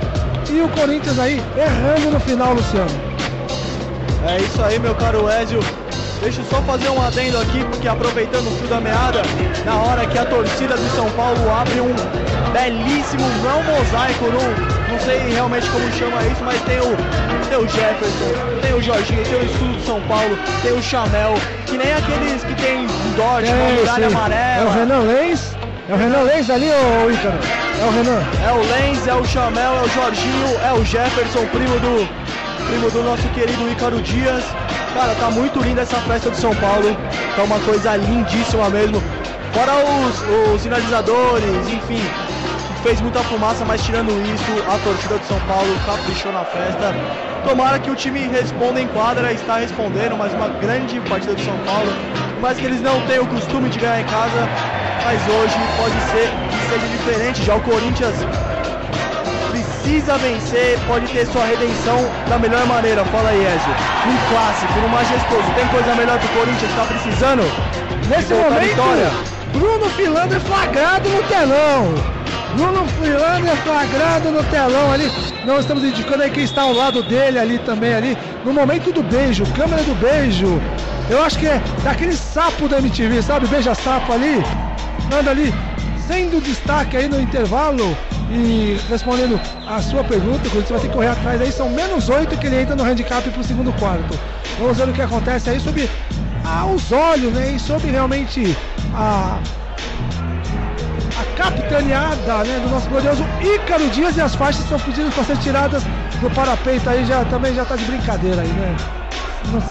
e 0.50 0.60
o 0.60 0.70
Corinthians 0.70 1.20
aí 1.20 1.40
errando 1.56 2.10
no 2.10 2.20
final, 2.20 2.54
Luciano. 2.54 2.90
É 4.28 4.40
isso 4.40 4.62
aí, 4.64 4.80
meu 4.80 4.96
caro 4.96 5.30
Ezio. 5.30 5.60
Deixa 6.20 6.42
eu 6.42 6.46
só 6.46 6.62
fazer 6.62 6.90
um 6.90 7.02
adendo 7.02 7.38
aqui, 7.38 7.64
porque 7.66 7.88
aproveitando 7.88 8.48
o 8.48 8.52
fio 8.58 8.68
da 8.70 8.80
meada, 8.80 9.22
na 9.66 9.76
hora 9.76 10.08
que 10.08 10.18
a 10.18 10.26
torcida 10.26 10.76
do 10.76 10.96
São 10.96 11.12
Paulo 11.12 11.52
abre 11.52 11.82
um 11.82 11.94
belíssimo, 12.54 13.26
não 13.42 13.63
mosaico, 13.63 14.26
não, 14.26 14.94
não 14.94 15.00
sei 15.00 15.18
realmente 15.34 15.70
como 15.70 15.92
chama 15.92 16.24
isso, 16.28 16.44
mas 16.44 16.62
tem 16.62 16.80
o, 16.80 16.96
tem 17.50 17.58
o 17.58 17.68
Jefferson, 17.68 18.32
tem 18.62 18.74
o 18.74 18.82
Jorginho, 18.82 19.24
tem 19.24 19.39
o 19.39 19.44
escudo 19.44 19.74
do 19.74 19.82
São 19.84 20.02
Paulo, 20.02 20.38
tem 20.62 20.72
o 20.72 20.82
Chamel, 20.82 21.34
que 21.66 21.78
nem 21.78 21.92
aqueles 21.92 22.44
que 22.44 22.56
tem 22.56 22.86
Dodge, 23.16 23.52
uma 23.52 23.70
muralha 23.72 24.08
amarela. 24.08 24.62
É 24.62 24.66
o 24.66 24.70
Renan 24.70 25.00
Lenz, 25.00 25.58
é 25.89 25.94
o 25.94 25.98
Renan 25.98 26.22
Lenz 26.22 26.50
ali, 26.50 26.70
ô 26.70 27.12
Ícaro? 27.12 27.39
É 27.82 27.86
o 27.86 27.92
Renan. 27.92 28.24
É 28.48 28.52
o 28.52 28.62
Lenz, 28.72 29.08
é 29.08 29.16
o 29.16 29.26
Chamel, 29.26 29.76
é 29.76 29.82
o 29.82 29.89
Jorginho, 29.89 30.60
é 30.63 30.74
o 30.74 30.86
Jefferson, 30.86 31.46
primo 31.48 31.80
do, 31.80 32.08
primo 32.68 32.89
do 32.92 33.04
nosso 33.04 33.28
querido 33.30 33.70
Ícaro 33.72 34.00
Dias. 34.02 34.44
Cara, 34.94 35.16
tá 35.16 35.32
muito 35.32 35.60
linda 35.60 35.82
essa 35.82 35.98
festa 36.02 36.30
do 36.30 36.38
São 36.38 36.56
Paulo. 36.56 36.96
Tá 37.36 37.44
uma 37.44 37.60
coisa 37.62 37.96
lindíssima 37.96 38.70
mesmo. 38.70 39.02
Fora 39.54 39.74
os, 39.76 40.54
os 40.54 40.62
sinalizadores, 40.62 41.68
enfim, 41.68 42.02
fez 42.84 43.00
muita 43.00 43.24
fumaça, 43.24 43.63
mas 43.63 43.82
tirando 43.82 44.12
isso, 44.22 44.62
a 44.69 44.78
torcida 44.78 45.17
do 45.17 45.26
São 45.26 45.39
Paulo 45.41 45.74
caprichou 45.86 46.34
na 46.34 46.43
festa. 46.43 46.93
Tomara 47.48 47.80
que 47.80 47.89
o 47.89 47.96
time 47.96 48.28
responda 48.28 48.80
em 48.80 48.88
quadra, 48.89 49.32
está 49.32 49.58
respondendo, 49.58 50.17
mas 50.17 50.34
uma 50.34 50.50
grande 50.50 51.00
partida 51.00 51.34
do 51.34 51.41
São 51.41 51.58
Paulo. 51.60 51.89
Mas 52.41 52.58
que 52.58 52.65
eles 52.65 52.82
não 52.82 53.00
têm 53.08 53.19
o 53.19 53.28
costume 53.28 53.69
de 53.69 53.80
ganhar 53.80 54.02
em 54.02 54.06
casa, 54.06 54.50
mas 55.02 55.22
hoje 55.30 55.56
pode 55.78 55.96
ser 56.12 56.30
que 56.52 56.69
seja 56.69 56.88
diferente. 56.88 57.43
Já 57.46 57.56
o 57.56 57.62
Corinthians 57.62 58.15
precisa 59.50 60.17
vencer, 60.17 60.78
pode 60.86 61.08
ter 61.08 61.26
sua 61.28 61.46
redenção 61.46 61.98
da 62.28 62.38
melhor 62.38 62.65
maneira. 62.65 63.06
Fala 63.06 63.30
aí, 63.30 63.46
Ezio. 63.46 63.74
Um 64.08 64.30
clássico, 64.30 64.74
no 64.82 64.89
majestoso. 64.89 65.43
Tem 65.56 65.65
coisa 65.69 65.96
melhor 65.96 66.19
que 66.19 66.26
o 66.26 66.30
Corinthians 66.30 66.69
está 66.69 66.84
precisando? 66.84 67.43
Nesse 68.10 68.34
momento, 68.34 69.24
Bruno 69.54 69.89
Filander 69.91 70.41
flagrado 70.41 71.08
no 71.08 71.24
telão. 71.24 72.12
Bruno 72.56 72.86
Filander 72.88 73.56
flagrado 73.58 74.32
no 74.32 74.44
telão 74.46 74.92
ali. 74.92 75.12
Nós 75.46 75.62
estamos 75.62 75.84
indicando 75.84 76.24
aí 76.24 76.30
quem 76.30 76.44
está 76.44 76.63
ao 76.63 76.74
lado 76.74 77.02
dele 77.04 77.39
ali 77.39 77.60
também 77.60 77.94
ali. 77.94 78.18
No 78.46 78.54
momento 78.54 78.92
do 78.92 79.02
beijo, 79.02 79.46
câmera 79.56 79.84
do 79.84 79.96
beijo. 79.96 80.62
Eu 81.10 81.22
acho 81.24 81.38
que 81.39 81.48
é 81.48 81.62
daquele 81.84 82.16
sapo 82.16 82.68
da 82.68 82.78
MTV, 82.78 83.22
sabe? 83.22 83.48
Beija 83.48 83.74
sapo 83.74 84.13
ali. 84.13 84.44
Anda 85.12 85.32
ali, 85.32 85.54
sendo 86.08 86.42
destaque 86.42 86.96
aí 86.96 87.08
no 87.08 87.20
intervalo. 87.20 87.98
E 88.30 88.80
respondendo 88.89 89.39
a 89.68 89.82
sua 89.82 90.04
pergunta, 90.04 90.50
quando 90.50 90.66
você 90.66 90.74
vai 90.74 90.82
ter 90.82 90.88
que 90.88 90.94
correr 90.94 91.10
atrás 91.10 91.42
aí, 91.42 91.52
são 91.52 91.70
menos 91.70 92.10
8 92.10 92.38
que 92.38 92.48
ele 92.48 92.62
entra 92.62 92.76
no 92.76 92.84
handicap 92.84 93.28
para 93.30 93.42
o 93.42 93.44
segundo 93.44 93.72
quarto. 93.74 94.18
Vamos 94.60 94.78
ver 94.78 94.89
o 94.89 94.94
que 94.94 95.02
acontece 95.02 95.50
aí 95.50 95.60
sobre 95.60 95.89
aos 96.44 96.92
olhos, 96.92 97.34
né? 97.34 97.52
E 97.52 97.60
sobre 97.60 97.92
realmente 97.92 98.58
a, 98.94 99.39
a 101.15 101.26
capitaneada 101.38 102.43
né, 102.43 102.60
do 102.60 102.69
nosso 102.69 102.89
glorioso 102.89 103.23
Ícaro 103.41 103.89
Dias 103.89 104.17
e 104.17 104.21
as 104.21 104.36
faixas 104.36 104.63
estão 104.63 104.80
pedindo 104.80 105.12
para 105.13 105.23
ser 105.23 105.38
tiradas 105.38 105.84
do 106.19 106.30
parapeito 106.32 106.89
aí, 106.89 107.06
já, 107.06 107.23
também 107.26 107.54
já 107.54 107.65
tá 107.65 107.76
de 107.76 107.86
brincadeira 107.86 108.41
aí, 108.41 108.47
né? 108.54 108.76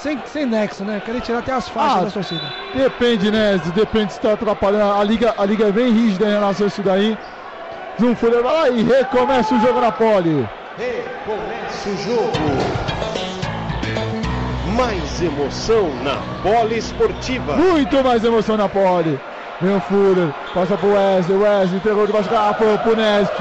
Sem, 0.00 0.18
sem 0.26 0.46
nexo, 0.46 0.84
né? 0.84 1.00
Querem 1.04 1.20
tirar 1.20 1.38
até 1.38 1.52
as 1.52 1.68
faixas 1.68 2.02
Ah, 2.02 2.04
da 2.04 2.10
torcida. 2.10 2.42
Depende, 2.74 3.30
né? 3.30 3.58
Depende 3.74 4.12
se 4.12 4.20
tá 4.20 4.34
atrapalhando. 4.34 4.92
A 4.92 5.02
liga, 5.02 5.34
a 5.36 5.44
liga 5.46 5.66
é 5.66 5.72
bem 5.72 5.90
rígida 5.92 6.26
em 6.26 6.32
relação 6.32 6.66
a 6.66 6.68
isso 6.68 6.82
daí. 6.82 7.16
Zum 7.98 8.14
Fuller 8.14 8.42
vai 8.42 8.52
lá 8.52 8.68
e 8.68 8.82
recomeça 8.82 9.54
o 9.54 9.60
jogo 9.60 9.80
na 9.80 9.90
pole. 9.90 10.46
Recomeça 10.76 11.88
o 11.88 11.96
jogo. 12.04 12.32
Mais 14.76 15.22
emoção 15.22 15.90
na 16.02 16.16
bola 16.42 16.74
esportiva. 16.74 17.56
Muito 17.56 18.04
mais 18.04 18.22
emoção 18.24 18.56
na 18.58 18.68
pole. 18.68 19.18
Vem 19.62 19.76
o 19.76 19.80
Fuller, 19.82 20.34
passa 20.52 20.76
pro 20.76 20.92
Wesley, 20.92 21.38
Wesley 21.38 21.76
entregou 21.76 22.04
de 22.04 22.12
baixo 22.12 22.28
da 22.28 22.34
garrafa 22.34 22.78
pro 22.78 22.96
Nest. 22.96 23.32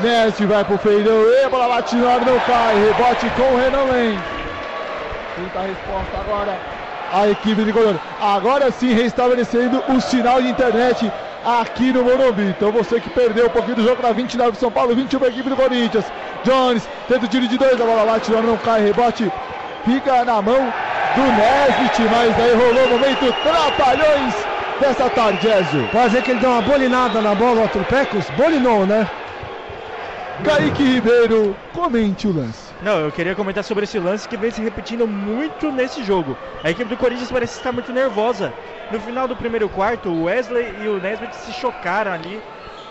Nest 0.00 0.44
vai 0.44 0.64
pro 0.64 0.76
feirão, 0.76 1.22
e 1.22 1.44
a 1.44 1.48
bola 1.48 1.68
bate 1.68 1.94
no 1.94 2.08
ar, 2.08 2.20
não 2.20 2.36
cai. 2.40 2.74
Rebote 2.74 3.30
com 3.36 3.54
o 3.54 3.56
Renan 3.56 3.84
Lenz. 3.84 4.20
Tenta 5.36 5.58
a 5.60 5.62
resposta 5.62 6.18
agora. 6.18 6.58
A 7.12 7.28
equipe 7.28 7.62
de 7.62 7.70
Goiânia. 7.70 8.00
Agora 8.20 8.72
sim 8.72 8.92
restabelecendo 8.92 9.84
o 9.88 10.00
sinal 10.00 10.42
de 10.42 10.48
internet 10.48 11.12
aqui 11.60 11.92
no 11.92 12.02
Morumbi. 12.02 12.48
Então 12.48 12.72
você 12.72 12.98
que 12.98 13.08
perdeu 13.08 13.46
um 13.46 13.50
pouquinho 13.50 13.76
do 13.76 13.84
jogo 13.84 14.02
na 14.02 14.10
29 14.10 14.50
de 14.50 14.58
São 14.58 14.72
Paulo, 14.72 14.96
21 14.96 15.16
para 15.16 15.28
a 15.28 15.30
equipe 15.30 15.48
do 15.48 15.54
Corinthians. 15.54 16.06
Jones 16.42 16.88
tenta 17.06 17.24
o 17.24 17.28
tiro 17.28 17.46
de 17.46 17.56
dois, 17.56 17.80
a 17.80 17.84
bola 17.84 18.04
bate 18.04 18.32
no 18.32 18.38
ar, 18.38 18.42
não 18.42 18.56
cai. 18.56 18.80
Rebote 18.80 19.30
fica 19.84 20.24
na 20.24 20.42
mão 20.42 20.72
do 21.14 21.22
Nesbit, 21.22 22.02
mas 22.10 22.36
daí 22.36 22.52
rolou 22.52 22.86
o 22.86 22.90
momento 22.90 23.32
trapalhões 23.44 24.55
dessa 24.80 25.08
tarde, 25.10 25.46
Ezio. 25.48 25.88
Pode 25.88 26.08
dizer 26.08 26.22
que 26.22 26.30
ele 26.32 26.40
deu 26.40 26.50
uma 26.50 26.62
bolinada 26.62 27.20
na 27.20 27.34
bola, 27.34 27.60
o 27.60 27.62
Arthur 27.64 27.84
Pecos? 27.84 28.28
Bolinou, 28.30 28.86
né? 28.86 29.08
Kaique 30.44 30.82
Ribeiro, 30.82 31.56
comente 31.72 32.28
o 32.28 32.32
lance. 32.32 32.66
Não, 32.82 33.00
eu 33.00 33.10
queria 33.10 33.34
comentar 33.34 33.64
sobre 33.64 33.84
esse 33.84 33.98
lance 33.98 34.28
que 34.28 34.36
vem 34.36 34.50
se 34.50 34.60
repetindo 34.60 35.06
muito 35.06 35.72
nesse 35.72 36.04
jogo. 36.04 36.36
A 36.62 36.70
equipe 36.70 36.90
do 36.90 36.96
Corinthians 36.96 37.30
parece 37.32 37.56
estar 37.56 37.72
muito 37.72 37.90
nervosa. 37.90 38.52
No 38.90 39.00
final 39.00 39.26
do 39.26 39.34
primeiro 39.34 39.66
quarto, 39.68 40.10
o 40.10 40.24
Wesley 40.24 40.74
e 40.84 40.88
o 40.88 41.00
Nesbitt 41.00 41.34
se 41.34 41.52
chocaram 41.54 42.12
ali 42.12 42.38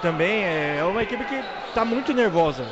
também. 0.02 0.44
É 0.44 0.84
uma 0.84 1.04
equipe 1.04 1.24
que 1.26 1.36
está 1.70 1.86
muito 1.86 2.14
nervosa. 2.14 2.64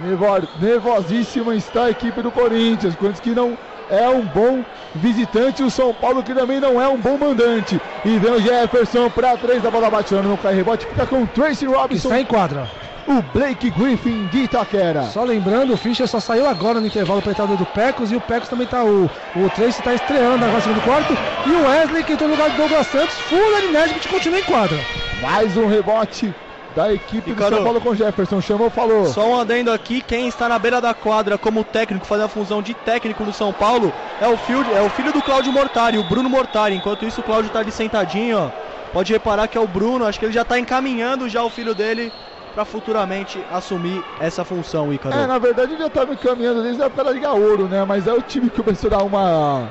Nervo- 0.00 0.48
Nervosíssima 0.60 1.56
está 1.56 1.86
a 1.86 1.90
equipe 1.90 2.22
do 2.22 2.30
Corinthians. 2.30 2.94
Corinthians 2.94 3.20
que 3.20 3.34
não 3.34 3.58
é 3.90 4.08
um 4.08 4.22
bom 4.22 4.64
visitante. 4.94 5.62
O 5.62 5.70
São 5.70 5.92
Paulo 5.94 6.22
que 6.22 6.34
também 6.34 6.60
não 6.60 6.80
é 6.80 6.88
um 6.88 6.96
bom 6.96 7.16
mandante. 7.18 7.80
E 8.04 8.18
vem 8.18 8.32
o 8.32 8.40
Jefferson 8.40 9.10
para 9.10 9.36
três 9.36 9.62
da 9.62 9.70
bola 9.70 9.90
batendo. 9.90 10.28
Não 10.28 10.36
cai 10.36 10.54
rebote. 10.54 10.86
Fica 10.86 11.06
com 11.06 11.22
o 11.22 11.26
Tracy 11.26 11.66
Que 11.66 11.72
Robinson. 11.72 12.08
está 12.08 12.20
em 12.20 12.24
quadra. 12.24 12.68
O 13.06 13.22
Blake 13.32 13.70
Griffin 13.70 14.26
de 14.26 14.40
Itaquera. 14.40 15.04
Só 15.04 15.24
lembrando, 15.24 15.72
o 15.72 15.76
Fischer 15.78 16.06
só 16.06 16.20
saiu 16.20 16.46
agora 16.46 16.78
no 16.78 16.86
intervalo 16.86 17.22
para 17.22 17.32
entrada 17.32 17.56
do 17.56 17.64
Pecos 17.64 18.12
e 18.12 18.16
o 18.16 18.20
Pecos 18.20 18.50
também 18.50 18.66
tá. 18.66 18.84
O, 18.84 19.06
o 19.34 19.50
Tracy 19.56 19.78
está 19.80 19.94
estreando 19.94 20.44
agora 20.44 20.52
no 20.52 20.60
segundo 20.60 20.84
quarto. 20.84 21.16
E 21.46 21.50
o 21.50 21.66
Wesley, 21.66 22.04
que 22.04 22.12
entrou 22.12 22.28
no 22.28 22.34
lugar 22.34 22.50
do 22.50 22.56
Douglas 22.58 22.86
Santos, 22.88 23.14
Fuller 23.20 23.64
e 23.64 23.72
Nesbitt 23.72 24.08
continua 24.08 24.40
em 24.40 24.42
quadra. 24.42 24.78
Mais 25.22 25.56
um 25.56 25.66
rebote 25.66 26.34
da 26.78 26.94
equipe 26.94 27.30
do 27.30 27.34
Ricardo. 27.34 27.56
São 27.56 27.64
Paulo 27.64 27.80
com 27.80 27.94
Jefferson. 27.94 28.40
Chamou, 28.40 28.70
falou. 28.70 29.06
Só 29.06 29.28
um 29.28 29.40
adendo 29.40 29.72
aqui, 29.72 30.00
quem 30.00 30.28
está 30.28 30.48
na 30.48 30.58
beira 30.60 30.80
da 30.80 30.94
quadra 30.94 31.36
como 31.36 31.64
técnico, 31.64 32.06
fazendo 32.06 32.26
a 32.26 32.28
função 32.28 32.62
de 32.62 32.72
técnico 32.72 33.24
no 33.24 33.32
São 33.32 33.52
Paulo, 33.52 33.92
é 34.20 34.28
o 34.28 34.36
filho, 34.36 34.64
é 34.72 34.80
o 34.80 34.88
filho 34.88 35.12
do 35.12 35.20
Cláudio 35.20 35.52
Mortari, 35.52 35.98
o 35.98 36.04
Bruno 36.04 36.30
Mortari. 36.30 36.76
Enquanto 36.76 37.04
isso, 37.04 37.20
o 37.20 37.24
Cláudio 37.24 37.48
está 37.48 37.58
ali 37.58 37.72
sentadinho, 37.72 38.38
ó. 38.38 38.50
Pode 38.92 39.12
reparar 39.12 39.48
que 39.48 39.58
é 39.58 39.60
o 39.60 39.66
Bruno, 39.66 40.06
acho 40.06 40.20
que 40.20 40.24
ele 40.24 40.32
já 40.32 40.42
está 40.42 40.58
encaminhando 40.58 41.28
já 41.28 41.42
o 41.42 41.50
filho 41.50 41.74
dele 41.74 42.12
para 42.54 42.64
futuramente 42.64 43.38
assumir 43.52 44.02
essa 44.20 44.44
função, 44.44 44.92
Ícaro. 44.92 45.14
É, 45.14 45.26
na 45.26 45.38
verdade 45.38 45.72
ele 45.72 45.80
já 45.80 45.88
estava 45.88 46.12
encaminhando 46.12 46.62
desde 46.62 46.82
a 46.82 47.10
Liga 47.12 47.32
Ouro, 47.32 47.68
né? 47.68 47.84
Mas 47.84 48.06
é 48.06 48.12
o 48.12 48.22
time 48.22 48.48
que 48.48 48.62
começou 48.62 48.88
a 48.88 48.96
dar 48.96 49.04
uma. 49.04 49.68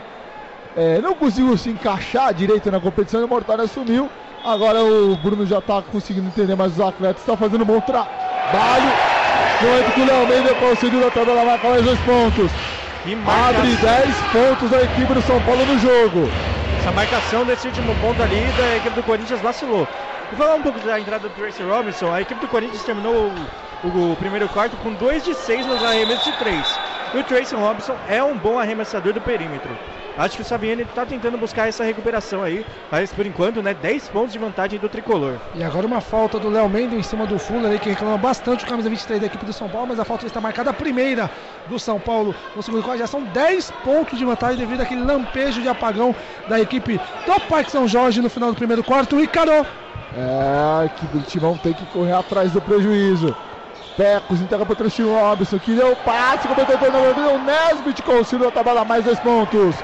é, 0.76 1.02
não 1.02 1.16
conseguiu 1.16 1.58
se 1.58 1.70
encaixar 1.70 2.34
direito 2.34 2.70
na 2.70 2.80
competição 2.80 3.22
e 3.22 3.24
o 3.24 3.28
Mortari 3.28 3.62
assumiu. 3.62 4.10
Agora 4.48 4.82
o 4.82 5.14
Bruno 5.18 5.46
já 5.46 5.60
está 5.60 5.82
conseguindo 5.82 6.28
entender 6.28 6.56
mais 6.56 6.72
os 6.72 6.80
atletas, 6.80 7.20
está 7.20 7.36
fazendo 7.36 7.64
um 7.64 7.66
bom 7.66 7.82
trabalho. 7.82 8.94
No 9.62 9.68
momento 9.68 9.92
que 9.92 10.00
o 10.00 10.06
Léo 10.06 10.26
Mendes 10.26 10.58
conseguiu 10.58 11.02
na 11.02 11.12
tabela 11.12 11.44
marca 11.44 11.68
mais 11.68 11.84
dois 11.84 12.00
pontos. 12.00 12.50
E 13.06 13.14
Abre 13.14 13.76
10 13.76 14.16
pontos 14.32 14.74
a 14.74 14.84
equipe 14.84 15.14
do 15.14 15.22
São 15.24 15.42
Paulo 15.42 15.66
no 15.66 15.78
jogo. 15.78 16.30
essa 16.80 16.92
marcação 16.94 17.44
desse 17.44 17.68
último 17.68 17.94
ponto 17.96 18.24
ali 18.24 18.40
da 18.58 18.78
equipe 18.78 18.96
do 18.96 19.04
Corinthians 19.04 19.42
vacilou. 19.42 19.86
E 20.32 20.36
falar 20.38 20.56
um 20.56 20.62
pouco 20.62 20.80
da 20.80 20.98
entrada 20.98 21.28
do 21.28 21.36
Tracy 21.36 21.64
Robinson, 21.64 22.14
a 22.14 22.22
equipe 22.22 22.40
do 22.40 22.48
Corinthians 22.48 22.84
terminou 22.84 23.30
o, 23.84 24.14
o 24.14 24.16
primeiro 24.16 24.48
quarto 24.48 24.78
com 24.78 24.94
2 24.94 25.26
de 25.26 25.36
6 25.36 25.66
nos 25.66 25.84
arremessos 25.84 26.24
de 26.24 26.32
3. 26.40 26.80
E 27.14 27.18
o 27.18 27.24
Tracy 27.24 27.56
Robinson 27.56 27.96
é 28.10 28.22
um 28.24 28.38
bom 28.38 28.60
arremessador 28.60 29.14
do 29.14 29.22
perímetro. 29.22 29.70
Acho 30.18 30.36
que 30.36 30.42
o 30.42 30.46
Saviani 30.46 30.82
está 30.82 31.06
tentando 31.06 31.38
buscar 31.38 31.68
essa 31.68 31.84
recuperação 31.84 32.42
aí, 32.42 32.66
mas 32.92 33.14
por 33.14 33.26
enquanto, 33.26 33.62
né, 33.62 33.74
10 33.74 34.10
pontos 34.10 34.34
de 34.34 34.40
vantagem 34.40 34.80
do 34.80 34.90
tricolor. 34.90 35.36
E 35.54 35.64
agora 35.64 35.86
uma 35.86 36.02
falta 36.02 36.40
do 36.40 36.50
Léo 36.50 36.68
Mendes 36.68 36.98
em 37.00 37.04
cima 37.04 37.28
do 37.28 37.38
Fuller 37.38 37.72
aí, 37.72 37.80
que 37.80 37.90
reclama 37.90 38.18
bastante 38.18 38.66
o 38.66 38.68
camisa 38.68 38.90
23 38.90 39.22
da 39.22 39.28
equipe 39.28 39.46
do 39.46 39.54
São 39.54 39.70
Paulo, 39.70 39.88
mas 39.90 40.00
a 40.00 40.06
falta 40.06 40.26
está 40.26 40.42
marcada 40.42 40.72
a 40.72 40.74
primeira 40.74 41.30
do 41.70 41.80
São 41.80 42.00
Paulo 42.00 42.36
no 42.56 42.64
segundo 42.64 42.84
quarto. 42.84 43.00
Já 43.00 43.08
são 43.08 43.24
10 43.24 43.72
pontos 43.84 44.18
de 44.18 44.26
vantagem 44.26 44.58
devido 44.58 44.82
àquele 44.82 45.04
lampejo 45.04 45.62
de 45.62 45.70
apagão 45.70 46.16
da 46.48 46.60
equipe 46.60 47.00
do 47.26 47.40
Parque 47.42 47.72
São 47.72 47.88
Jorge 47.88 48.20
no 48.22 48.30
final 48.30 48.50
do 48.50 48.56
primeiro 48.58 48.84
quarto. 48.84 49.20
E 49.22 49.28
Carol, 49.28 49.66
É, 50.16 50.82
a 50.82 50.86
equipe 50.86 51.18
do 51.18 51.24
Timão 51.24 51.56
tem 51.58 51.74
que 51.74 51.86
correr 51.86 52.14
atrás 52.14 52.52
do 52.52 52.62
prejuízo. 52.62 53.36
Pecos 53.98 54.40
entrega 54.40 54.64
para 54.64 54.74
o 54.74 54.76
Tracy 54.76 55.02
Robinson, 55.02 55.58
que 55.58 55.74
deu 55.74 55.96
passe, 55.96 56.48
completou 56.48 56.92
na 56.92 57.00
mão, 57.00 57.36
o 57.36 57.40
Nesbit 57.40 58.04
conseguiu 58.04 58.48
a 58.48 58.52
tabela 58.52 58.86
mais 58.86 59.04
dois 59.04 59.20
pontos. 59.20 59.76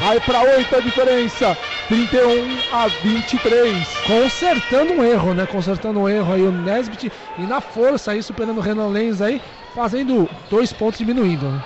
Aí 0.00 0.18
para 0.18 0.40
8 0.40 0.76
a 0.76 0.80
diferença, 0.80 1.58
31 1.86 2.58
a 2.72 2.88
23. 2.88 3.86
consertando 4.06 4.94
um 4.94 5.04
erro, 5.04 5.34
né? 5.34 5.44
Consertando 5.44 6.00
um 6.00 6.08
erro 6.08 6.32
aí 6.32 6.40
o 6.40 6.50
Nesbit 6.50 7.12
e 7.36 7.42
na 7.42 7.60
força 7.60 8.12
aí, 8.12 8.22
superando 8.22 8.56
o 8.56 8.62
Renan 8.62 8.88
Lenz 8.88 9.20
aí, 9.20 9.42
fazendo 9.74 10.26
dois 10.48 10.72
pontos 10.72 10.98
diminuindo. 10.98 11.44
Né? 11.50 11.60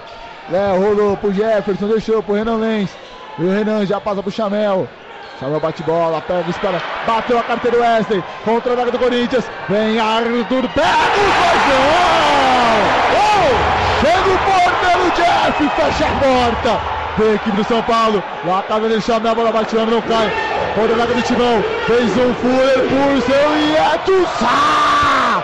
É, 0.53 0.77
rolou 0.77 1.17
pro 1.17 1.33
Jefferson, 1.33 1.87
deixou 1.87 2.21
pro 2.25 2.35
Renan 2.35 2.57
Lenz. 2.57 2.91
E 3.39 3.45
o 3.45 3.51
Renan 3.51 3.87
já 3.87 4.01
passa 4.01 4.21
pro 4.21 4.33
Chamel. 4.33 4.89
Chamel 5.41 5.61
bate 5.61 5.83
bola, 5.83 6.21
pega, 6.21 6.49
espera. 6.49 6.81
Bateu 7.07 7.39
a 7.39 7.43
carteira 7.43 7.77
do 7.77 7.83
Wesley. 7.83 8.25
Contra 8.45 8.73
a 8.73 8.85
do 8.85 8.99
Corinthians. 8.99 9.45
Vem 9.69 9.99
Arthur, 9.99 10.69
pega 10.69 10.89
o 11.17 11.59
gol! 11.69 12.05
Oh! 13.15 13.55
Chega 14.01 14.31
o 14.31 14.39
porteiro 14.39 15.13
Jeff, 15.17 15.71
fecha 15.77 16.07
a 16.07 16.15
porta. 16.21 16.81
Vem 17.19 17.31
a 17.31 17.35
equipe 17.35 17.57
do 17.57 17.65
São 17.65 17.83
Paulo. 17.83 18.23
Lá 18.45 18.63
tá 18.63 18.79
vendo 18.79 19.01
Chamel, 19.01 19.33
a 19.33 19.35
bola 19.35 19.53
bate, 19.53 19.75
não 19.75 20.01
cai. 20.03 20.31
Contra 20.75 21.03
a 21.03 21.07
do 21.07 21.23
Timão. 21.23 21.63
Fez 21.87 22.11
um 22.17 22.35
Fuller 22.35 22.81
por 22.89 23.23
seu 23.23 23.57
Ieto 23.71 24.29
Sá! 24.39 25.43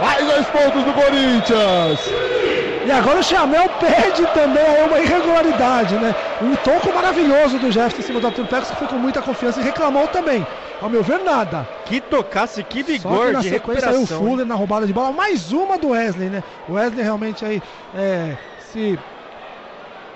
Mais 0.00 0.24
dois 0.24 0.46
pontos 0.48 0.82
do 0.84 0.92
Corinthians. 0.92 2.41
E 2.84 2.90
agora 2.90 3.20
o 3.20 3.22
Chamel 3.22 3.68
perde 3.78 4.26
também 4.34 4.62
aí 4.62 4.84
uma 4.88 4.98
irregularidade, 4.98 5.94
né? 5.96 6.14
Um 6.40 6.56
toco 6.56 6.92
maravilhoso 6.92 7.58
do 7.58 7.70
Jefferson 7.70 8.00
em 8.00 8.04
cima 8.04 8.20
do 8.20 8.26
Arthur 8.26 8.46
Pecos, 8.46 8.70
que 8.70 8.76
foi 8.76 8.88
com 8.88 8.96
muita 8.96 9.22
confiança 9.22 9.60
e 9.60 9.64
reclamou 9.64 10.08
também. 10.08 10.44
Ao 10.80 10.90
meu 10.90 11.02
ver, 11.02 11.20
nada. 11.20 11.68
Que 11.84 12.00
tocasse, 12.00 12.64
que 12.64 12.80
Só 12.80 12.84
que 12.84 12.92
vigor 12.92 13.32
na 13.32 13.40
de 13.40 13.50
sequência 13.50 13.88
aí 13.88 13.96
o. 13.96 14.06
Fuller 14.06 14.44
na 14.44 14.56
roubada 14.56 14.84
de 14.84 14.92
bola, 14.92 15.12
mais 15.12 15.52
uma 15.52 15.78
do 15.78 15.90
Wesley, 15.90 16.28
né? 16.28 16.42
O 16.68 16.72
Wesley 16.72 17.04
realmente 17.04 17.44
aí 17.44 17.62
é, 17.94 18.36
se 18.72 18.98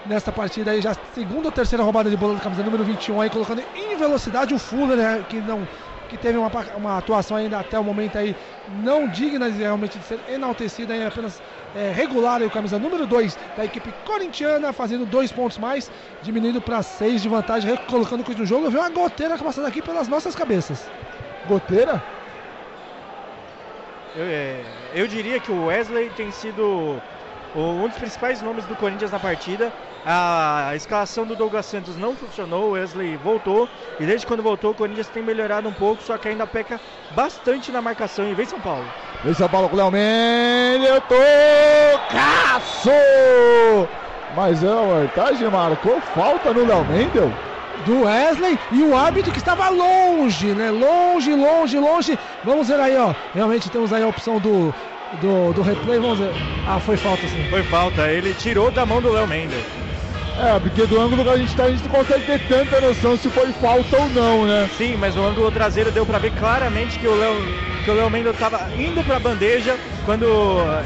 nesta 0.04 0.32
partida 0.32 0.72
aí 0.72 0.80
já 0.80 0.94
segunda 1.14 1.48
ou 1.48 1.52
terceira 1.52 1.84
roubada 1.84 2.10
de 2.10 2.16
bola 2.16 2.34
do 2.34 2.40
camisa 2.40 2.62
número 2.62 2.84
21 2.84 3.20
aí 3.20 3.30
colocando 3.30 3.62
em 3.74 3.96
velocidade 3.96 4.54
o 4.54 4.58
Fuller, 4.58 4.96
né, 4.96 5.24
que 5.28 5.36
não 5.40 5.66
que 6.08 6.16
teve 6.16 6.38
uma, 6.38 6.50
uma 6.76 6.98
atuação 6.98 7.36
ainda 7.36 7.58
até 7.58 7.78
o 7.78 7.84
momento 7.84 8.16
aí 8.16 8.36
não 8.68 9.08
digna 9.08 9.48
realmente 9.48 9.98
de 9.98 10.04
ser 10.04 10.20
enaltecida, 10.28 10.94
aí 10.94 11.04
apenas 11.04 11.42
é, 11.76 11.92
regular 11.92 12.40
aí 12.40 12.46
o 12.46 12.50
camisa 12.50 12.78
número 12.78 13.06
2 13.06 13.36
da 13.56 13.64
equipe 13.64 13.92
corintiana, 14.04 14.72
fazendo 14.72 15.04
dois 15.04 15.30
pontos 15.30 15.58
mais, 15.58 15.90
diminuindo 16.22 16.60
para 16.60 16.82
seis 16.82 17.20
de 17.20 17.28
vantagem, 17.28 17.76
colocando 17.88 18.24
coisa 18.24 18.40
no 18.40 18.46
jogo. 18.46 18.66
Eu 18.66 18.70
vi 18.70 18.78
uma 18.78 18.88
goteira 18.88 19.36
passando 19.36 19.66
aqui 19.66 19.82
pelas 19.82 20.08
nossas 20.08 20.34
cabeças. 20.34 20.82
Goteira? 21.46 22.02
Eu, 24.16 24.24
é, 24.24 24.64
eu 24.94 25.06
diria 25.06 25.38
que 25.38 25.52
o 25.52 25.66
Wesley 25.66 26.08
tem 26.16 26.32
sido 26.32 26.98
um 27.60 27.88
dos 27.88 27.96
principais 27.96 28.42
nomes 28.42 28.64
do 28.66 28.76
Corinthians 28.76 29.10
na 29.10 29.18
partida. 29.18 29.72
A 30.04 30.72
escalação 30.76 31.26
do 31.26 31.34
Douglas 31.34 31.66
Santos 31.66 31.96
não 31.96 32.14
funcionou, 32.14 32.68
o 32.68 32.70
Wesley 32.72 33.16
voltou. 33.16 33.68
E 33.98 34.06
desde 34.06 34.26
quando 34.26 34.42
voltou, 34.42 34.70
o 34.70 34.74
Corinthians 34.74 35.08
tem 35.08 35.22
melhorado 35.22 35.68
um 35.68 35.72
pouco, 35.72 36.02
só 36.02 36.16
que 36.16 36.28
ainda 36.28 36.46
peca 36.46 36.80
bastante 37.12 37.72
na 37.72 37.82
marcação. 37.82 38.28
E 38.28 38.34
vem 38.34 38.46
São 38.46 38.60
Paulo. 38.60 38.84
Vem 39.24 39.34
São 39.34 39.48
Paulo 39.48 39.68
com 39.68 39.74
o 39.74 39.78
Léo 39.78 39.90
Mendes, 39.90 40.88
tocaço! 41.08 42.90
Mas 44.36 44.62
é, 44.62 44.68
a 44.68 44.82
vantagem 44.82 45.50
marcou 45.50 46.00
falta 46.14 46.52
no 46.52 46.66
Léo 46.66 46.84
Mendel. 46.84 47.32
do 47.84 48.02
Wesley 48.02 48.58
e 48.72 48.82
o 48.82 48.96
árbitro 48.96 49.32
que 49.32 49.38
estava 49.38 49.68
longe, 49.68 50.46
né? 50.54 50.70
Longe, 50.70 51.34
longe, 51.34 51.78
longe. 51.78 52.18
Vamos 52.44 52.68
ver 52.68 52.80
aí, 52.80 52.96
ó. 52.96 53.14
Realmente 53.34 53.70
temos 53.70 53.92
aí 53.92 54.02
a 54.02 54.08
opção 54.08 54.38
do, 54.38 54.74
do, 55.12 55.52
do 55.52 55.62
replay. 55.62 55.98
Vamos 55.98 56.18
ver. 56.18 56.30
Ah, 56.64 56.80
foi 56.80 56.96
falta 56.96 57.26
sim. 57.28 57.46
Foi 57.48 57.62
falta, 57.62 58.10
ele 58.10 58.34
tirou 58.34 58.70
da 58.70 58.84
mão 58.84 59.00
do 59.00 59.10
Léo 59.12 59.26
Mendes. 59.26 59.64
É, 60.38 60.58
porque 60.60 60.86
do 60.86 61.00
ângulo 61.00 61.24
que 61.24 61.30
a 61.30 61.36
gente 61.36 61.56
tá, 61.56 61.64
a 61.64 61.70
gente 61.70 61.82
não 61.84 61.90
consegue 61.90 62.26
ter 62.26 62.38
tanta 62.40 62.78
noção 62.80 63.16
se 63.16 63.30
foi 63.30 63.52
falta 63.54 63.98
ou 63.98 64.08
não, 64.10 64.46
né? 64.46 64.68
Sim, 64.76 64.96
mas 64.96 65.14
no 65.14 65.24
ângulo 65.24 65.50
traseiro 65.50 65.90
deu 65.90 66.04
pra 66.04 66.18
ver 66.18 66.30
claramente 66.32 66.98
que 66.98 67.06
o 67.08 67.14
Léo 67.14 67.34
que 67.84 67.90
o 67.90 67.94
Léo 67.94 68.10
Mendes 68.10 68.32
estava 68.32 68.68
indo 68.76 69.02
pra 69.04 69.18
bandeja 69.18 69.78
quando 70.04 70.26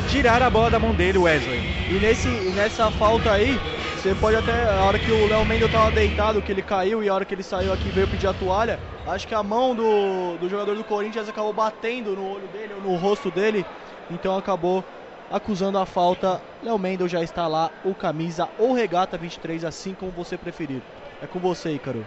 tiraram 0.08 0.46
a 0.46 0.50
bola 0.50 0.70
da 0.70 0.78
mão 0.78 0.94
dele, 0.94 1.18
o 1.18 1.22
Wesley. 1.22 1.60
E 1.88 1.98
nesse, 1.98 2.28
nessa 2.28 2.90
falta 2.90 3.32
aí, 3.32 3.58
você 3.96 4.14
pode 4.14 4.36
até, 4.36 4.66
a 4.66 4.84
hora 4.84 4.98
que 4.98 5.10
o 5.10 5.26
Léo 5.26 5.44
Mendel 5.44 5.68
tava 5.68 5.90
deitado, 5.90 6.40
que 6.42 6.52
ele 6.52 6.62
caiu 6.62 7.02
e 7.02 7.08
a 7.08 7.14
hora 7.14 7.24
que 7.24 7.34
ele 7.34 7.42
saiu 7.42 7.72
aqui 7.72 7.90
veio 7.90 8.06
pedir 8.06 8.26
a 8.26 8.32
toalha, 8.34 8.78
acho 9.06 9.26
que 9.26 9.34
a 9.34 9.42
mão 9.42 9.74
do, 9.74 10.36
do 10.38 10.48
jogador 10.48 10.74
do 10.76 10.84
Corinthians 10.84 11.28
acabou 11.28 11.52
batendo 11.52 12.14
no 12.14 12.24
olho 12.24 12.46
dele, 12.48 12.74
ou 12.74 12.80
no 12.82 12.96
rosto 12.96 13.30
dele, 13.30 13.64
então 14.10 14.36
acabou 14.36 14.84
acusando 15.30 15.78
a 15.78 15.86
falta. 15.86 16.40
Léo 16.62 16.78
Mendel 16.78 17.08
já 17.08 17.22
está 17.22 17.46
lá, 17.46 17.70
o 17.84 17.94
camisa 17.94 18.48
ou 18.58 18.72
regata 18.72 19.16
23, 19.16 19.64
assim 19.64 19.94
como 19.94 20.10
você 20.10 20.36
preferir. 20.36 20.82
É 21.22 21.26
com 21.26 21.38
você, 21.38 21.72
Ícaro. 21.72 22.06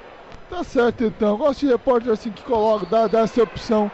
Tá 0.50 0.64
certo 0.64 1.04
então. 1.04 1.38
Gosto 1.38 1.62
de 1.62 1.68
repórter 1.68 2.12
assim 2.12 2.32
que 2.32 2.44
coloca, 2.44 2.86
dá, 2.86 3.08
dá 3.08 3.20
essa 3.22 3.42
opção 3.42 3.90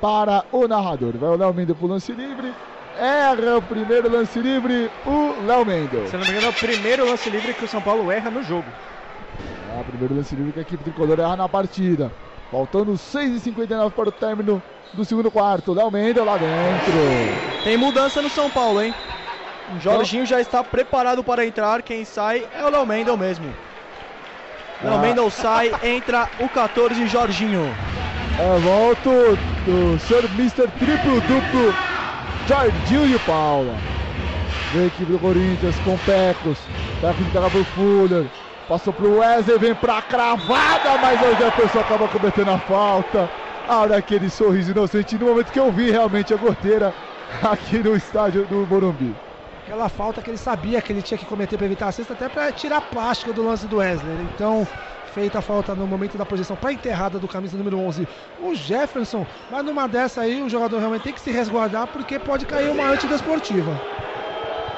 para 0.00 0.44
o 0.52 0.66
narrador. 0.66 1.12
Vai 1.16 1.30
o 1.30 1.36
Léo 1.36 1.54
Mendel 1.54 1.76
pro 1.76 1.86
lance 1.86 2.12
livre. 2.12 2.52
Erra 2.98 3.56
o 3.56 3.62
primeiro 3.62 4.10
lance 4.10 4.38
livre, 4.38 4.90
o 5.04 5.44
Léo 5.46 5.64
Mendel. 5.64 6.06
Se 6.08 6.16
não 6.16 6.24
me 6.24 6.30
engano, 6.30 6.46
é 6.46 6.50
o 6.50 6.52
primeiro 6.52 7.06
lance 7.06 7.28
livre 7.28 7.54
que 7.54 7.64
o 7.64 7.68
São 7.68 7.80
Paulo 7.80 8.10
erra 8.10 8.30
no 8.30 8.42
jogo. 8.42 8.66
É 9.76 9.80
o 9.80 9.84
primeiro 9.84 10.14
lance 10.14 10.34
livre 10.36 10.52
que 10.52 10.58
a 10.60 10.62
equipe 10.62 10.84
tricolor 10.84 11.18
erra 11.18 11.36
na 11.36 11.48
partida. 11.48 12.12
Faltando 12.54 12.92
6h59 12.92 13.90
para 13.90 14.10
o 14.10 14.12
término 14.12 14.62
do 14.92 15.04
segundo 15.04 15.28
quarto. 15.28 15.72
Léo 15.72 15.90
Mendel 15.90 16.24
lá 16.24 16.36
dentro. 16.36 16.92
Tem 17.64 17.76
mudança 17.76 18.22
no 18.22 18.28
São 18.28 18.48
Paulo, 18.48 18.80
hein? 18.80 18.94
O 19.74 19.80
Jorginho 19.80 20.24
já 20.24 20.40
está 20.40 20.62
preparado 20.62 21.24
para 21.24 21.44
entrar. 21.44 21.82
Quem 21.82 22.04
sai 22.04 22.46
é 22.56 22.64
o 22.64 22.68
Léo 22.68 22.86
Mendel 22.86 23.16
mesmo. 23.16 23.52
Léo 24.84 24.94
Ah. 24.94 24.98
Mendel 24.98 25.28
sai, 25.32 25.72
entra 25.82 26.28
o 26.38 26.48
14 26.48 27.08
Jorginho. 27.08 27.74
É, 28.38 28.58
volta 28.60 29.10
do 29.66 29.98
Sr. 29.98 30.24
Mr. 30.38 30.68
Triplo 30.78 31.20
Duplo 31.22 31.74
Jardim 32.46 33.08
de 33.08 33.18
Paula. 33.26 33.74
Vem 34.72 34.84
a 34.84 34.86
equipe 34.86 35.10
do 35.10 35.18
Corinthians 35.18 35.74
com 35.80 35.98
Pecos. 35.98 36.58
Entrega 37.20 37.50
pro 37.50 37.64
Fuller. 37.64 38.26
Passou 38.66 38.94
pro 38.94 39.18
Wesley, 39.18 39.58
vem 39.58 39.74
pra 39.74 40.00
cravada, 40.00 40.96
mas 40.96 41.20
o 41.20 41.34
Jefferson 41.34 41.80
acaba 41.80 42.08
cometendo 42.08 42.50
a 42.50 42.58
falta. 42.58 43.30
Olha 43.68 43.96
aquele 43.96 44.30
sorriso 44.30 44.70
inocente 44.70 45.18
no 45.18 45.26
momento 45.26 45.52
que 45.52 45.60
eu 45.60 45.70
vi 45.70 45.90
realmente 45.90 46.32
a 46.32 46.36
goteira 46.36 46.94
aqui 47.42 47.78
no 47.82 47.94
estádio 47.94 48.46
do 48.46 48.66
Morumbi. 48.66 49.14
Aquela 49.62 49.88
falta 49.88 50.22
que 50.22 50.30
ele 50.30 50.36
sabia 50.38 50.80
que 50.82 50.92
ele 50.92 51.02
tinha 51.02 51.16
que 51.16 51.24
cometer 51.26 51.56
para 51.56 51.66
evitar 51.66 51.88
a 51.88 51.92
cesta, 51.92 52.12
até 52.14 52.28
para 52.28 52.52
tirar 52.52 52.78
a 52.78 52.82
plástica 52.82 53.32
do 53.32 53.42
lance 53.42 53.66
do 53.66 53.76
Wesley. 53.76 54.22
Então, 54.22 54.66
feita 55.04 55.38
a 55.38 55.42
falta 55.42 55.74
no 55.74 55.86
momento 55.86 56.16
da 56.18 56.26
projeção 56.26 56.56
para 56.56 56.72
enterrada 56.72 57.18
do 57.18 57.28
camisa 57.28 57.56
número 57.58 57.78
11, 57.78 58.06
o 58.38 58.54
Jefferson. 58.54 59.26
Mas 59.48 59.64
numa 59.64 59.86
dessa 59.86 60.22
aí, 60.22 60.42
o 60.42 60.48
jogador 60.50 60.78
realmente 60.78 61.02
tem 61.02 61.14
que 61.14 61.20
se 61.20 61.30
resguardar 61.30 61.86
porque 61.88 62.18
pode 62.18 62.44
cair 62.46 62.70
uma 62.70 62.90
antidesportiva. 62.90 63.80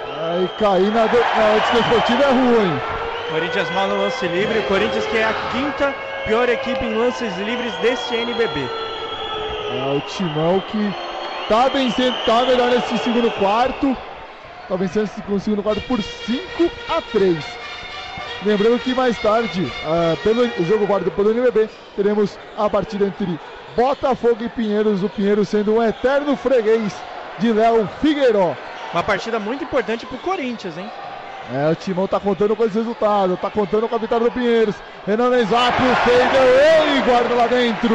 Aí 0.05 0.49
cair 0.49 0.93
na, 0.93 1.07
de- 1.09 1.27
na 1.33 1.51
antidesportiva 1.55 2.25
é 2.25 2.31
ruim. 2.31 2.81
Corinthians 3.31 3.71
mal 3.71 3.89
no 3.89 3.97
lance 4.03 4.27
livre. 4.29 4.59
O 4.59 4.63
Corinthians 4.65 5.07
que 5.07 5.17
é 5.17 5.25
a 5.25 5.35
quinta 5.51 5.95
pior 6.27 6.49
equipe 6.49 6.85
em 6.85 6.95
lances 6.95 7.37
livres 7.39 7.73
deste 7.77 8.15
NBB. 8.15 8.61
É 9.71 9.97
o 9.97 10.01
Timão 10.01 10.61
que 10.61 10.95
tá 11.49 11.69
vencendo, 11.69 12.15
tá 12.25 12.45
melhor 12.45 12.71
nesse 12.71 12.99
segundo 12.99 13.31
quarto. 13.33 13.97
Tá 14.69 14.77
vencendo 14.77 15.05
esse 15.05 15.23
com 15.23 15.35
o 15.35 15.41
segundo 15.41 15.63
quarto 15.63 15.81
por 15.83 16.03
5 16.03 16.71
a 16.89 17.01
3. 17.01 17.37
Lembrando 18.45 18.79
que 18.81 18.95
mais 18.95 19.17
tarde, 19.19 19.67
ah, 19.85 20.17
pelo 20.23 20.43
o 20.43 20.65
jogo 20.67 20.87
válido 20.87 21.11
pelo 21.11 21.31
NBB, 21.31 21.69
teremos 21.97 22.39
a 22.57 22.69
partida 22.69 23.07
entre 23.07 23.39
Botafogo 23.77 24.45
e 24.45 24.49
Pinheiros. 24.49 25.03
O 25.03 25.09
Pinheiro 25.09 25.45
sendo 25.45 25.75
um 25.75 25.83
eterno 25.83 26.37
freguês 26.37 26.95
de 27.39 27.53
Léo 27.53 27.89
Figueiró. 28.01 28.55
Uma 28.93 29.03
partida 29.03 29.39
muito 29.39 29.65
importante 29.65 30.07
pro 30.07 30.19
Corinthians, 30.19 30.79
hein? 30.79 30.89
É, 31.53 31.71
o 31.71 31.77
Timão 31.77 32.09
tá 32.09 32.19
contando 32.19 32.57
com 32.57 32.65
esse 32.65 32.77
resultado, 32.77 33.37
tá 33.37 33.49
contando 33.49 33.89
com 33.89 33.95
a 33.95 33.99
vitória 33.99 34.27
do 34.27 34.33
Pinheiros. 34.33 34.75
Renan 35.07 35.29
Lenzato, 35.29 35.81
fadeaway, 36.05 37.03
guarda 37.07 37.35
lá 37.35 37.47
dentro. 37.47 37.95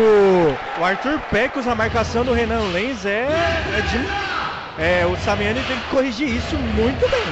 O 0.79 0.85
Arthur 0.85 1.19
Pecos 1.29 1.65
na 1.65 1.75
marcação 1.75 2.23
do 2.23 2.31
Renan 2.31 2.71
Lenz 2.71 3.05
é, 3.05 3.27
é 3.77 3.81
de. 3.81 4.31
É, 4.81 5.05
o 5.05 5.17
Samiani 5.17 5.61
tem 5.63 5.77
que 5.77 5.89
corrigir 5.89 6.29
isso 6.29 6.55
muito 6.57 7.09
bem. 7.09 7.25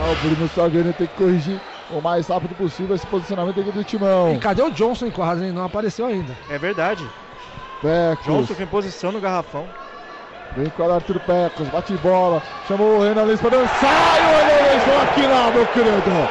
Ah, 0.00 0.12
o 0.12 0.28
Bruno 0.28 0.48
Salgueiro 0.48 0.92
tem 0.92 1.08
que 1.08 1.14
corrigir 1.14 1.60
o 1.90 2.00
mais 2.00 2.28
rápido 2.28 2.54
possível 2.54 2.94
esse 2.94 3.06
posicionamento 3.06 3.60
aqui 3.60 3.72
do 3.72 3.82
Timão. 3.82 4.34
E 4.34 4.38
cadê 4.38 4.62
o 4.62 4.70
Johnson 4.70 5.06
em 5.06 5.10
quadra? 5.10 5.44
hein? 5.44 5.52
Não 5.52 5.64
apareceu 5.64 6.06
ainda. 6.06 6.32
É 6.48 6.58
verdade. 6.58 7.04
Pecos, 7.82 8.24
Johnson 8.24 8.62
em 8.62 8.66
posição 8.66 9.10
no 9.10 9.20
garrafão. 9.20 9.66
Vem 10.56 10.68
com 10.70 10.82
o 10.82 10.92
Arthur 10.92 11.20
Pecos, 11.20 11.68
bate 11.68 11.94
bola, 11.98 12.42
chamou 12.68 12.98
o 12.98 13.02
Renan 13.02 13.24
Lenz 13.24 13.40
para 13.40 13.50
dançar 13.50 14.18
e 14.18 14.24
o 14.24 14.68
Renan 14.68 14.80
falou 14.80 15.02
aqui 15.02 15.22
lá, 15.22 15.50
meu 15.50 15.66
querido. 15.66 16.28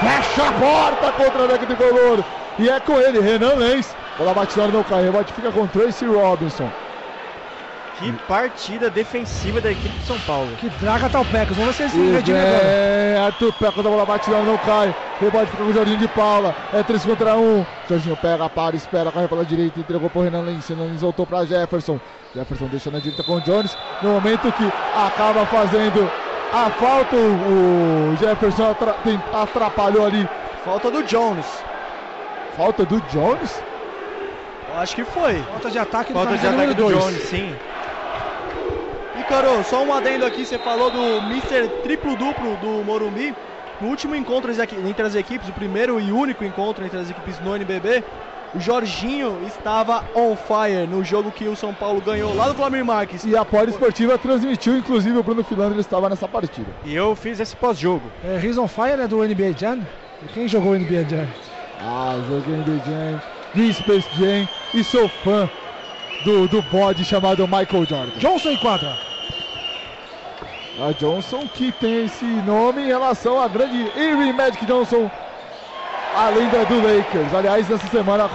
Fecha 0.00 0.48
a 0.48 0.52
porta 0.52 1.12
contra 1.12 1.44
o 1.44 1.48
deck 1.48 1.66
tricolor. 1.66 2.24
E 2.58 2.68
é 2.68 2.80
com 2.80 3.00
ele, 3.00 3.20
Renan 3.20 3.54
Lenz. 3.54 3.94
Bola 4.18 4.34
batida 4.34 4.68
não 4.68 4.82
cai, 4.84 5.02
rebote 5.02 5.32
fica 5.32 5.50
com 5.50 5.66
Tracy 5.66 6.06
Robinson. 6.06 6.70
Que 7.98 8.12
partida 8.26 8.90
defensiva 8.90 9.60
da 9.60 9.70
equipe 9.70 9.96
de 9.96 10.04
São 10.04 10.18
Paulo. 10.20 10.56
Que 10.56 10.68
draga 10.68 11.08
tá 11.08 11.20
o 11.20 11.24
Pecos. 11.24 11.56
Vamos 11.56 11.76
ver 11.76 11.88
se 11.88 11.96
ele 11.96 12.04
se 12.04 12.10
E 12.10 12.12
redime 12.16 12.38
agora. 12.38 12.58
vem 12.64 13.24
Arthur 13.24 13.52
Pecos, 13.52 13.86
a 13.86 13.88
bola 13.88 14.04
batida 14.04 14.42
não 14.42 14.58
cai. 14.58 14.94
Rebote 15.20 15.50
fica 15.52 15.62
com 15.62 15.70
o 15.70 15.72
Jorginho 15.72 15.98
de 15.98 16.08
Paula. 16.08 16.54
É 16.72 16.82
3 16.82 17.04
contra 17.04 17.36
1. 17.36 17.64
Jorginho 17.88 18.16
pega, 18.16 18.48
para, 18.50 18.74
espera, 18.74 19.12
corre 19.12 19.28
pela 19.28 19.44
direita, 19.44 19.78
entregou 19.78 20.10
pro 20.10 20.22
Renan 20.22 20.42
Lenz. 20.42 20.66
Renan 20.68 20.86
Lenz 20.86 21.02
voltou 21.02 21.24
pra 21.24 21.44
Jefferson. 21.44 22.00
Jefferson 22.34 22.66
deixa 22.66 22.90
na 22.90 22.98
direita 22.98 23.22
com 23.22 23.34
o 23.36 23.40
Jones. 23.40 23.76
No 24.02 24.10
momento 24.10 24.50
que 24.52 24.72
acaba 24.96 25.46
fazendo 25.46 26.10
a 26.52 26.70
falta, 26.70 27.14
o 27.14 28.12
o 28.12 28.16
Jefferson 28.16 28.70
atra- 28.72 28.94
tem- 29.04 29.20
atrapalhou 29.32 30.04
ali. 30.04 30.28
Falta 30.64 30.90
do 30.90 31.02
Jones. 31.04 31.46
Falta 32.56 32.84
do 32.84 33.00
Jones? 33.02 33.62
Eu 34.72 34.80
acho 34.80 34.96
que 34.96 35.04
foi. 35.04 35.40
Falta 35.44 35.70
de 35.70 35.78
ataque 35.78 36.12
do 36.12 36.18
Falta 36.18 36.36
de 36.36 36.46
ataque 36.46 36.74
do 36.74 36.74
2. 36.74 36.98
Jones, 36.98 37.22
sim. 37.28 37.54
Ícaro, 39.24 39.64
só 39.64 39.82
um 39.82 39.90
adendo 39.90 40.26
aqui, 40.26 40.44
você 40.44 40.58
falou 40.58 40.90
do 40.90 41.16
Mr. 41.16 41.66
Triplo 41.82 42.14
Duplo 42.14 42.58
do 42.58 42.84
Morumbi. 42.84 43.34
No 43.80 43.88
último 43.88 44.14
encontro 44.14 44.52
entre 44.52 45.06
as 45.06 45.14
equipes, 45.14 45.48
o 45.48 45.52
primeiro 45.54 45.98
e 45.98 46.12
único 46.12 46.44
encontro 46.44 46.84
entre 46.84 46.98
as 46.98 47.08
equipes 47.08 47.40
no 47.40 47.56
NBB, 47.56 48.04
o 48.54 48.60
Jorginho 48.60 49.40
estava 49.42 50.04
on 50.14 50.36
fire 50.36 50.86
no 50.86 51.02
jogo 51.02 51.32
que 51.32 51.48
o 51.48 51.56
São 51.56 51.72
Paulo 51.72 52.02
ganhou 52.02 52.34
lá 52.34 52.48
do 52.48 52.54
Flamengo 52.54 52.84
Marques. 52.84 53.24
E 53.24 53.34
a 53.34 53.46
Poli 53.46 53.70
Esportiva 53.70 54.18
transmitiu, 54.18 54.76
inclusive 54.76 55.16
o 55.16 55.22
Bruno 55.22 55.42
Filandro 55.42 55.80
estava 55.80 56.10
nessa 56.10 56.28
partida. 56.28 56.72
E 56.84 56.94
eu 56.94 57.16
fiz 57.16 57.40
esse 57.40 57.56
pós-jogo. 57.56 58.12
É, 58.22 58.36
Reason 58.36 58.68
Fire 58.68 59.00
é 59.00 59.08
do 59.08 59.26
NBA 59.26 59.54
Jam? 59.56 59.80
E 60.22 60.28
quem 60.28 60.46
jogou 60.46 60.72
o 60.72 60.78
NBA 60.78 61.08
Jam? 61.08 61.28
Ah, 61.80 62.20
joguei 62.28 62.56
NBA 62.56 62.78
Jam, 62.84 63.22
vi 63.54 63.72
Space 63.72 64.08
Jam 64.12 64.46
e 64.74 64.84
sou 64.84 65.08
fã 65.08 65.48
do, 66.22 66.46
do 66.46 66.60
bode 66.60 67.06
chamado 67.06 67.48
Michael 67.48 67.86
Jordan. 67.88 68.18
Johnson 68.18 68.50
em 68.50 68.56
quadra. 68.58 69.13
A 70.80 70.90
Johnson 70.90 71.46
que 71.54 71.70
tem 71.70 72.06
esse 72.06 72.24
nome 72.24 72.82
em 72.82 72.86
relação 72.86 73.40
à 73.40 73.46
grande 73.46 73.92
Erie 73.96 74.32
Magic 74.32 74.66
Johnson, 74.66 75.08
a 76.16 76.28
lenda 76.30 76.64
do 76.64 76.82
Lakers. 76.82 77.32
Aliás, 77.32 77.68
nessa 77.68 77.86
semana 77.86 78.28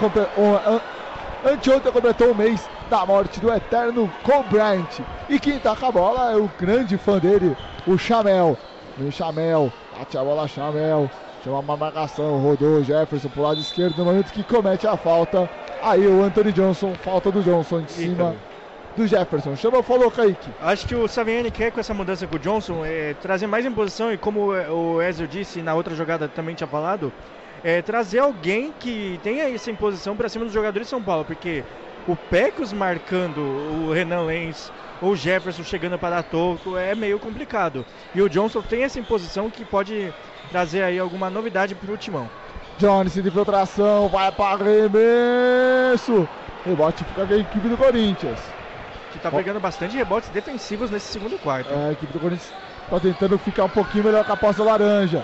Anteontem 1.44 1.92
completou 1.92 2.32
o 2.32 2.34
mês 2.34 2.66
da 2.88 3.04
morte 3.04 3.40
do 3.40 3.52
eterno 3.52 4.10
Kobe 4.22 4.48
Bryant. 4.48 5.00
E 5.28 5.38
quem 5.38 5.58
tá 5.58 5.76
com 5.76 5.86
a 5.86 5.92
bola 5.92 6.32
é 6.32 6.36
o 6.36 6.50
grande 6.58 6.96
fã 6.96 7.18
dele, 7.18 7.54
o 7.86 7.98
Chamel. 7.98 8.56
Vem 8.96 9.10
Chamel, 9.10 9.70
bate 9.98 10.16
a 10.16 10.24
bola 10.24 10.48
Chamel. 10.48 11.10
Chama 11.44 11.58
uma 11.58 11.76
marcação, 11.76 12.38
rodou 12.38 12.82
Jefferson 12.82 13.28
pro 13.28 13.42
lado 13.42 13.60
esquerdo 13.60 13.98
no 13.98 14.06
momento 14.06 14.32
que 14.32 14.42
comete 14.42 14.86
a 14.86 14.96
falta. 14.96 15.48
Aí 15.82 16.06
o 16.06 16.22
Anthony 16.22 16.52
Johnson, 16.52 16.94
falta 17.02 17.30
do 17.30 17.42
Johnson 17.42 17.80
em 17.80 17.88
cima 17.88 18.34
do 19.00 19.06
Jefferson. 19.06 19.56
Chama, 19.56 19.82
falou 19.82 20.10
Kaique. 20.10 20.50
Acho 20.60 20.86
que 20.86 20.94
o 20.94 21.08
Saviani 21.08 21.50
quer 21.50 21.72
com 21.72 21.80
essa 21.80 21.94
mudança 21.94 22.26
com 22.26 22.36
o 22.36 22.38
Johnson 22.38 22.84
é, 22.84 23.14
trazer 23.14 23.46
mais 23.46 23.64
imposição 23.64 24.12
e 24.12 24.18
como 24.18 24.52
o 24.52 25.02
Ezio 25.02 25.26
disse 25.26 25.62
na 25.62 25.74
outra 25.74 25.94
jogada 25.94 26.28
também 26.28 26.54
tinha 26.54 26.66
falado, 26.66 27.12
é, 27.64 27.80
trazer 27.80 28.18
alguém 28.18 28.72
que 28.78 29.18
tenha 29.22 29.48
essa 29.48 29.70
imposição 29.70 30.16
para 30.16 30.28
cima 30.28 30.44
dos 30.44 30.54
jogadores 30.54 30.86
de 30.86 30.90
São 30.90 31.02
Paulo, 31.02 31.24
porque 31.24 31.64
o 32.06 32.14
Pecos 32.14 32.72
marcando 32.72 33.38
o 33.38 33.92
Renan 33.92 34.22
Lenz 34.22 34.70
ou 35.00 35.12
o 35.12 35.16
Jefferson 35.16 35.64
chegando 35.64 35.98
para 35.98 36.16
dar 36.16 36.22
toco 36.24 36.76
é 36.76 36.94
meio 36.94 37.18
complicado. 37.18 37.84
E 38.14 38.20
o 38.20 38.28
Johnson 38.28 38.60
tem 38.60 38.84
essa 38.84 39.00
imposição 39.00 39.48
que 39.48 39.64
pode 39.64 40.12
trazer 40.50 40.82
aí 40.82 40.98
alguma 40.98 41.30
novidade 41.30 41.74
para 41.74 41.92
o 41.92 41.96
timão. 41.96 42.28
Jones 42.78 43.14
de 43.14 43.20
infiltração, 43.20 44.08
vai 44.08 44.30
para 44.32 44.62
arremesso. 44.62 46.28
Rebote 46.64 47.04
fica 47.04 47.22
a 47.22 47.38
equipe 47.38 47.68
do 47.68 47.76
Corinthians. 47.76 48.59
Está 49.20 49.30
pegando 49.30 49.60
bastante 49.60 49.94
rebotes 49.94 50.30
defensivos 50.30 50.90
nesse 50.90 51.12
segundo 51.12 51.38
quarto. 51.38 51.70
É, 51.70 51.88
a 51.90 51.92
equipe 51.92 52.10
do 52.10 52.18
Corinthians 52.18 52.54
está 52.84 52.98
tentando 52.98 53.38
ficar 53.38 53.64
um 53.64 53.68
pouquinho 53.68 54.04
melhor 54.04 54.24
com 54.24 54.32
a 54.32 54.36
posse 54.36 54.62
laranja. 54.62 55.22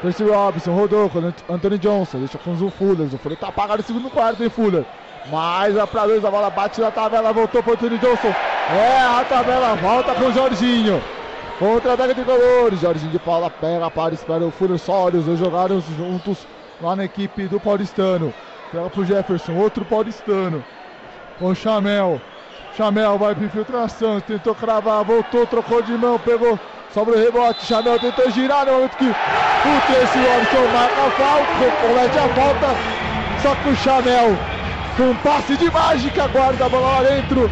Percy 0.00 0.22
Robinson 0.22 0.72
rodou 0.72 1.10
com 1.10 1.18
Anthony 1.52 1.78
Johnson, 1.78 2.18
deixa 2.18 2.38
com 2.38 2.52
o 2.52 2.70
Fuller. 2.70 3.08
O 3.12 3.18
Fuller 3.18 3.36
tá 3.36 3.48
apagado 3.48 3.78
no 3.78 3.84
segundo 3.84 4.08
quarto, 4.10 4.44
hein, 4.44 4.48
Fuller. 4.48 4.84
Mais 5.28 5.76
a 5.76 5.88
pra 5.88 6.06
dois, 6.06 6.24
a 6.24 6.30
bola 6.30 6.50
bate 6.50 6.80
na 6.80 6.92
tabela, 6.92 7.32
voltou 7.32 7.60
para 7.64 7.72
Anthony 7.72 7.98
Johnson. 7.98 8.32
É 8.70 9.00
a 9.00 9.24
tabela, 9.28 9.74
volta 9.74 10.14
com 10.14 10.26
o 10.26 10.32
Jorginho. 10.32 11.02
Contra-ataque 11.58 12.14
de 12.14 12.24
colores. 12.24 12.80
Jorginho 12.80 13.10
de 13.10 13.18
Paula 13.18 13.50
pega, 13.50 13.90
para, 13.90 14.14
espera 14.14 14.44
o 14.44 14.52
Fuller 14.52 14.78
só. 14.78 15.06
Os 15.06 15.24
dois 15.24 15.38
jogaram 15.38 15.80
juntos 15.80 16.46
lá 16.80 16.94
na 16.94 17.04
equipe 17.04 17.48
do 17.48 17.58
Paulistano. 17.58 18.32
Pega 18.70 18.88
pro 18.88 19.04
Jefferson, 19.04 19.54
outro 19.56 19.84
paulistano. 19.84 20.64
Com 21.40 21.46
o 21.46 21.54
Chamel. 21.56 22.20
Chamel 22.76 23.18
vai 23.18 23.34
para 23.34 23.44
infiltração, 23.44 24.18
tentou 24.20 24.54
cravar, 24.54 25.04
voltou, 25.04 25.46
trocou 25.46 25.82
de 25.82 25.92
mão, 25.92 26.18
pegou, 26.18 26.58
sobra 26.92 27.16
o 27.16 27.18
rebote. 27.18 27.66
Chamel 27.66 27.98
tentou 27.98 28.30
girar 28.30 28.64
no 28.64 28.72
momento 28.72 28.96
que 28.96 29.04
o 29.04 29.80
Tracy 29.86 30.18
Robinson 30.18 30.72
marca 30.72 31.06
a 31.06 31.10
falta, 31.10 31.76
comete 31.82 32.18
a 32.18 32.28
falta. 32.34 32.66
Só 33.42 33.54
que 33.56 33.68
o 33.68 33.76
Chamel, 33.76 34.38
com 34.96 35.10
um 35.10 35.16
passe 35.16 35.56
de 35.58 35.70
mágica, 35.70 36.26
guarda 36.28 36.64
a 36.64 36.68
bola 36.68 36.88
lá 36.88 37.02
dentro. 37.02 37.50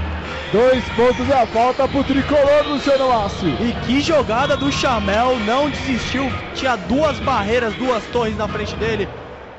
Dois 0.52 0.82
pontos 0.90 1.28
e 1.28 1.32
a 1.32 1.46
falta 1.46 1.86
pro 1.86 2.02
tricolor 2.02 2.66
Luciano 2.66 3.08
Massi. 3.08 3.54
E 3.60 3.76
que 3.84 4.00
jogada 4.00 4.56
do 4.56 4.72
Chamel, 4.72 5.38
não 5.40 5.68
desistiu. 5.68 6.32
Tinha 6.54 6.76
duas 6.76 7.18
barreiras, 7.20 7.74
duas 7.74 8.02
torres 8.06 8.36
na 8.36 8.48
frente 8.48 8.74
dele. 8.76 9.08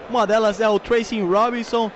Uma 0.10 0.26
delas 0.26 0.60
é 0.60 0.68
o 0.68 0.80
Tracy 0.80 1.22
Robinson. 1.22 1.92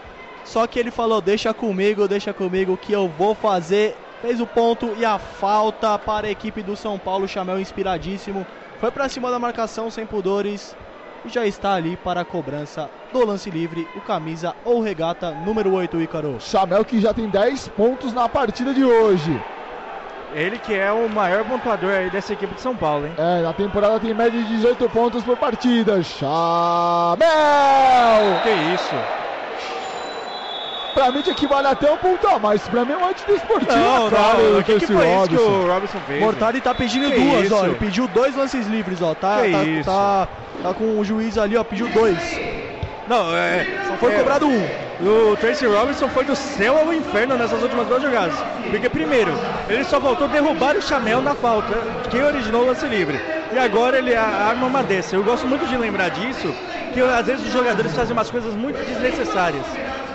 Só 0.45 0.65
que 0.67 0.79
ele 0.79 0.91
falou: 0.91 1.19
Deixa 1.19 1.53
comigo, 1.53 2.07
deixa 2.07 2.31
comigo 2.33 2.77
que 2.77 2.93
eu 2.93 3.09
vou 3.09 3.35
fazer. 3.35 3.97
Fez 4.21 4.39
o 4.39 4.47
ponto 4.47 4.93
e 4.97 5.03
a 5.03 5.19
falta 5.19 5.99
para 5.99 6.27
a 6.27 6.31
equipe 6.31 6.63
do 6.63 6.75
São 6.75 6.97
Paulo. 6.97 7.27
Chamel 7.27 7.59
inspiradíssimo. 7.59 8.45
Foi 8.79 8.91
para 8.91 9.09
cima 9.09 9.29
da 9.29 9.39
marcação 9.39 9.91
sem 9.91 10.05
pudores. 10.05 10.75
E 11.25 11.29
já 11.29 11.45
está 11.45 11.73
ali 11.73 11.97
para 11.97 12.21
a 12.21 12.25
cobrança 12.25 12.89
do 13.11 13.25
lance 13.25 13.49
livre. 13.49 13.87
O 13.95 14.01
camisa 14.01 14.55
ou 14.63 14.81
regata 14.81 15.31
número 15.31 15.73
8, 15.73 15.99
Ícaro. 15.99 16.37
Chamel 16.39 16.85
que 16.85 17.01
já 17.01 17.13
tem 17.13 17.27
10 17.27 17.67
pontos 17.69 18.13
na 18.13 18.29
partida 18.29 18.73
de 18.73 18.85
hoje. 18.85 19.41
Ele 20.33 20.59
que 20.59 20.73
é 20.73 20.91
o 20.91 21.09
maior 21.09 21.45
pontuador 21.45 21.91
aí 21.91 22.09
dessa 22.09 22.33
equipe 22.33 22.53
de 22.55 22.61
São 22.61 22.75
Paulo, 22.75 23.07
hein? 23.07 23.13
É, 23.17 23.41
na 23.41 23.53
temporada 23.53 23.99
tem 23.99 24.13
média 24.13 24.39
de 24.43 24.47
18 24.49 24.89
pontos 24.89 25.23
por 25.23 25.37
partida. 25.37 26.03
Chamel! 26.03 27.17
Que 28.43 28.49
isso? 28.75 28.95
Pra 30.95 31.11
mim 31.11 31.21
tinha 31.21 31.35
que 31.35 31.45
valer 31.45 31.67
até 31.67 31.91
um 31.91 31.97
ponto 31.97 32.25
a 32.25 32.39
mais. 32.39 32.65
Pra 32.69 32.85
mim 32.85 32.93
é 32.93 32.97
um 32.97 33.05
antidesportivo. 33.05 33.75
Não, 33.77 34.09
cara, 34.09 34.37
não, 34.39 34.59
o 34.59 34.63
que, 34.63 34.79
que 34.79 34.87
foi 34.87 34.95
isso 34.95 35.27
que 35.27 35.35
Robinson. 35.35 35.41
o 35.43 35.67
Robinson 35.67 35.99
fez? 36.07 36.19
Mortari 36.21 36.61
tá 36.61 36.73
pedindo 36.73 37.11
Que 37.11 37.19
duas, 37.19 37.45
isso? 37.45 37.55
ó. 37.55 37.65
Ele 37.65 37.75
pediu 37.75 38.07
dois 38.07 38.33
lances 38.35 38.65
livres, 38.65 39.01
ó. 39.01 39.13
Tá, 39.13 39.41
Que 39.43 39.51
tá, 39.51 39.63
isso? 39.65 39.83
tá, 39.91 40.27
tá 40.63 40.73
com 40.73 40.97
o 40.97 41.03
juiz 41.03 41.37
ali, 41.37 41.57
ó. 41.57 41.63
Pediu 41.65 41.89
dois. 41.89 42.17
Não, 43.07 43.35
é. 43.35 43.67
Só 43.87 43.97
foi 43.97 44.13
é, 44.13 44.17
cobrado 44.19 44.47
um. 44.47 44.67
O 45.01 45.35
Tracy 45.35 45.65
Robinson 45.67 46.07
foi 46.07 46.23
do 46.23 46.35
céu 46.35 46.77
ao 46.77 46.93
inferno 46.93 47.35
nessas 47.37 47.61
últimas 47.61 47.85
duas 47.87 48.01
jogadas. 48.01 48.35
Porque, 48.71 48.87
primeiro, 48.89 49.33
ele 49.67 49.83
só 49.83 49.99
voltou 49.99 50.27
a 50.27 50.29
derrubar 50.29 50.77
o 50.77 50.81
Chamel 50.81 51.21
na 51.21 51.35
falta, 51.35 51.73
que 52.09 52.17
originou 52.21 52.63
o 52.63 52.67
lance 52.67 52.87
livre. 52.87 53.19
E 53.53 53.59
agora 53.59 53.97
ele 53.97 54.15
arma 54.15 54.65
uma 54.65 54.81
dessa. 54.81 55.15
Eu 55.15 55.23
gosto 55.23 55.45
muito 55.45 55.67
de 55.67 55.75
lembrar 55.75 56.09
disso, 56.09 56.55
que 56.93 57.01
às 57.01 57.25
vezes 57.27 57.45
os 57.45 57.51
jogadores 57.51 57.93
fazem 57.93 58.13
umas 58.13 58.31
coisas 58.31 58.55
muito 58.55 58.77
desnecessárias. 58.85 59.65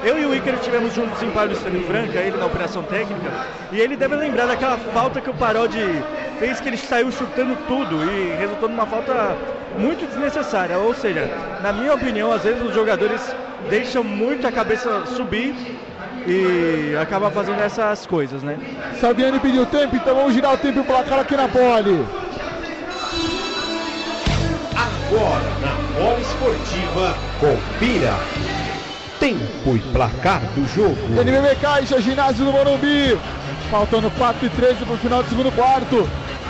Eu 0.03 0.19
e 0.19 0.25
o 0.25 0.35
Ícaro 0.35 0.57
tivemos 0.59 0.95
juntos 0.95 1.23
em 1.23 1.31
Paulistano 1.31 1.77
e 1.77 1.85
Franca, 1.85 2.19
ele 2.21 2.39
na 2.39 2.47
operação 2.47 2.83
técnica, 2.83 3.31
e 3.71 3.79
ele 3.79 3.97
deve 3.97 4.17
lembrar 4.17 4.47
daquela 4.47 4.79
falta 4.79 5.21
que 5.21 5.29
o 5.29 5.35
Parodi 5.35 6.03
fez, 6.39 6.59
que 6.59 6.69
ele 6.69 6.79
saiu 6.79 7.13
chutando 7.13 7.55
tudo 7.69 8.03
e 8.11 8.35
resultou 8.37 8.69
numa 8.69 8.87
falta 8.87 9.37
muito 9.77 10.07
desnecessária. 10.07 10.79
Ou 10.79 10.95
seja, 10.95 11.29
na 11.63 11.71
minha 11.73 11.95
opinião, 11.95 12.33
às 12.33 12.43
vezes 12.43 12.63
os 12.63 12.75
jogadores 12.75 13.21
deixam 13.69 14.03
muito 14.03 14.47
a 14.47 14.53
cabeça 14.53 15.05
subir 15.05 15.55
e 16.27 16.97
acabam 16.97 17.31
fazendo 17.31 17.61
essas 17.61 18.07
coisas, 18.07 18.43
né? 18.43 18.59
Saviani 18.99 19.39
pediu 19.39 19.67
tempo, 19.67 19.97
então 19.97 20.15
vamos 20.15 20.33
girar 20.33 20.55
o 20.55 20.59
tempo 20.59 20.79
e 20.79 20.81
o 20.81 20.85
placar 20.85 21.21
aqui 21.21 21.37
na 21.37 21.47
pole. 21.47 22.07
Agora 24.75 25.51
na 25.61 25.75
bola 25.99 26.21
esportiva, 26.21 27.19
confira. 27.39 28.50
Tempo 29.21 29.77
e 29.77 29.79
placar 29.93 30.41
do 30.55 30.67
jogo. 30.75 30.97
NBB 31.11 31.55
Caixa, 31.61 32.01
ginásio 32.01 32.43
do 32.43 32.53
Morumbi. 32.53 33.19
Faltando 33.71 34.11
4 34.13 34.47
e 34.47 34.49
13 34.49 34.85
para 34.87 34.95
o 34.95 34.99
final 34.99 35.23
do 35.23 35.29
segundo 35.29 35.53
quarto. 35.53 36.09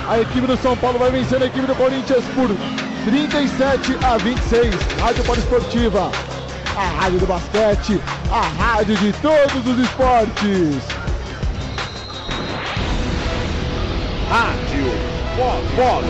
A 0.09 0.21
equipe 0.21 0.47
do 0.47 0.57
São 0.57 0.77
Paulo 0.77 0.97
vai 0.97 1.11
vencendo 1.11 1.43
a 1.43 1.47
equipe 1.47 1.67
do 1.67 1.75
Corinthians 1.75 2.25
por 2.35 2.49
37 3.05 3.99
a 4.05 4.17
26. 4.19 4.75
Rádio 5.01 5.25
Poliesportiva. 5.25 6.13
A 6.77 7.03
rádio 7.03 7.19
do 7.19 7.27
basquete. 7.27 8.01
A 8.31 8.43
rádio 8.63 8.97
de 8.97 9.13
todos 9.15 9.67
os 9.67 9.79
esportes. 9.79 10.79
Rádio 14.31 15.11
Bola 15.37 16.01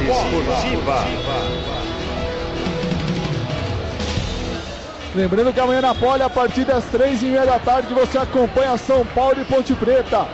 Lembrando 5.14 5.52
que 5.52 5.58
amanhã 5.58 5.80
na 5.80 5.92
Pole, 5.92 6.22
a 6.22 6.30
partir 6.30 6.64
das 6.64 6.84
três 6.84 7.20
e 7.20 7.26
meia 7.26 7.44
da 7.44 7.58
tarde, 7.58 7.92
você 7.92 8.16
acompanha 8.16 8.76
São 8.76 9.04
Paulo 9.06 9.40
e 9.40 9.44
Ponte 9.44 9.74
Preta. 9.74 10.24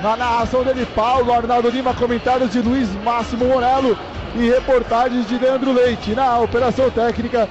Na 0.00 0.16
narração 0.16 0.62
dele, 0.62 0.86
Paulo 0.94 1.32
Arnaldo 1.32 1.68
Lima, 1.68 1.92
comentários 1.92 2.50
de 2.50 2.60
Luiz 2.60 2.88
Máximo 3.02 3.46
Morello 3.46 3.98
e 4.36 4.48
reportagens 4.48 5.26
de 5.28 5.36
Leandro 5.36 5.72
Leite. 5.72 6.14
Na 6.14 6.38
operação 6.38 6.88
técnica, 6.90 7.48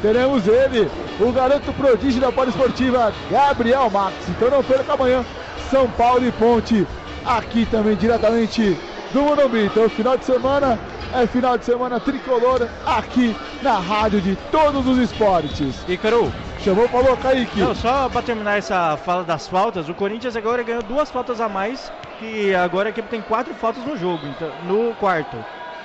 teremos 0.00 0.48
ele, 0.48 0.90
o 1.20 1.30
garoto 1.30 1.70
prodígio 1.74 2.20
da 2.20 2.32
Pole 2.32 2.48
Esportiva, 2.48 3.12
Gabriel 3.30 3.90
Max. 3.90 4.14
Então 4.30 4.48
não 4.48 4.64
perca 4.64 4.94
amanhã, 4.94 5.22
São 5.70 5.86
Paulo 5.86 6.26
e 6.26 6.32
Ponte, 6.32 6.86
aqui 7.26 7.66
também 7.66 7.94
diretamente 7.94 8.74
do 9.12 9.20
Morumbi. 9.20 9.66
Então, 9.66 9.86
final 9.90 10.16
de 10.16 10.24
semana 10.24 10.78
é 11.22 11.26
final 11.26 11.56
de 11.56 11.64
semana 11.64 11.98
tricolor 11.98 12.68
aqui 12.84 13.34
na 13.62 13.78
rádio 13.78 14.20
de 14.20 14.36
todos 14.50 14.86
os 14.86 14.98
esportes. 14.98 15.82
Ícaro, 15.88 16.32
Chamou, 16.60 16.88
falou, 16.88 17.16
Kaique. 17.16 17.60
Não, 17.60 17.74
só 17.74 18.08
para 18.08 18.22
terminar 18.22 18.58
essa 18.58 18.96
fala 18.98 19.24
das 19.24 19.48
faltas, 19.48 19.88
o 19.88 19.94
Corinthians 19.94 20.36
agora 20.36 20.62
ganhou 20.62 20.82
duas 20.82 21.10
faltas 21.10 21.40
a 21.40 21.48
mais, 21.48 21.90
que 22.18 22.54
agora 22.54 22.88
a 22.88 22.90
equipe 22.90 23.08
tem 23.08 23.22
quatro 23.22 23.54
faltas 23.54 23.84
no 23.84 23.96
jogo, 23.96 24.26
então, 24.26 24.50
no 24.64 24.94
quarto. 24.96 25.36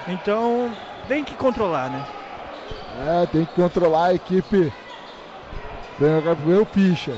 Então 0.07 0.71
tem 1.07 1.23
que 1.23 1.33
controlar, 1.35 1.89
né? 1.89 2.05
É, 3.07 3.25
tem 3.27 3.45
que 3.45 3.53
controlar 3.53 4.07
a 4.07 4.13
equipe. 4.13 4.73
Vem 5.99 6.59
o 6.59 6.65
Fischer. 6.65 7.15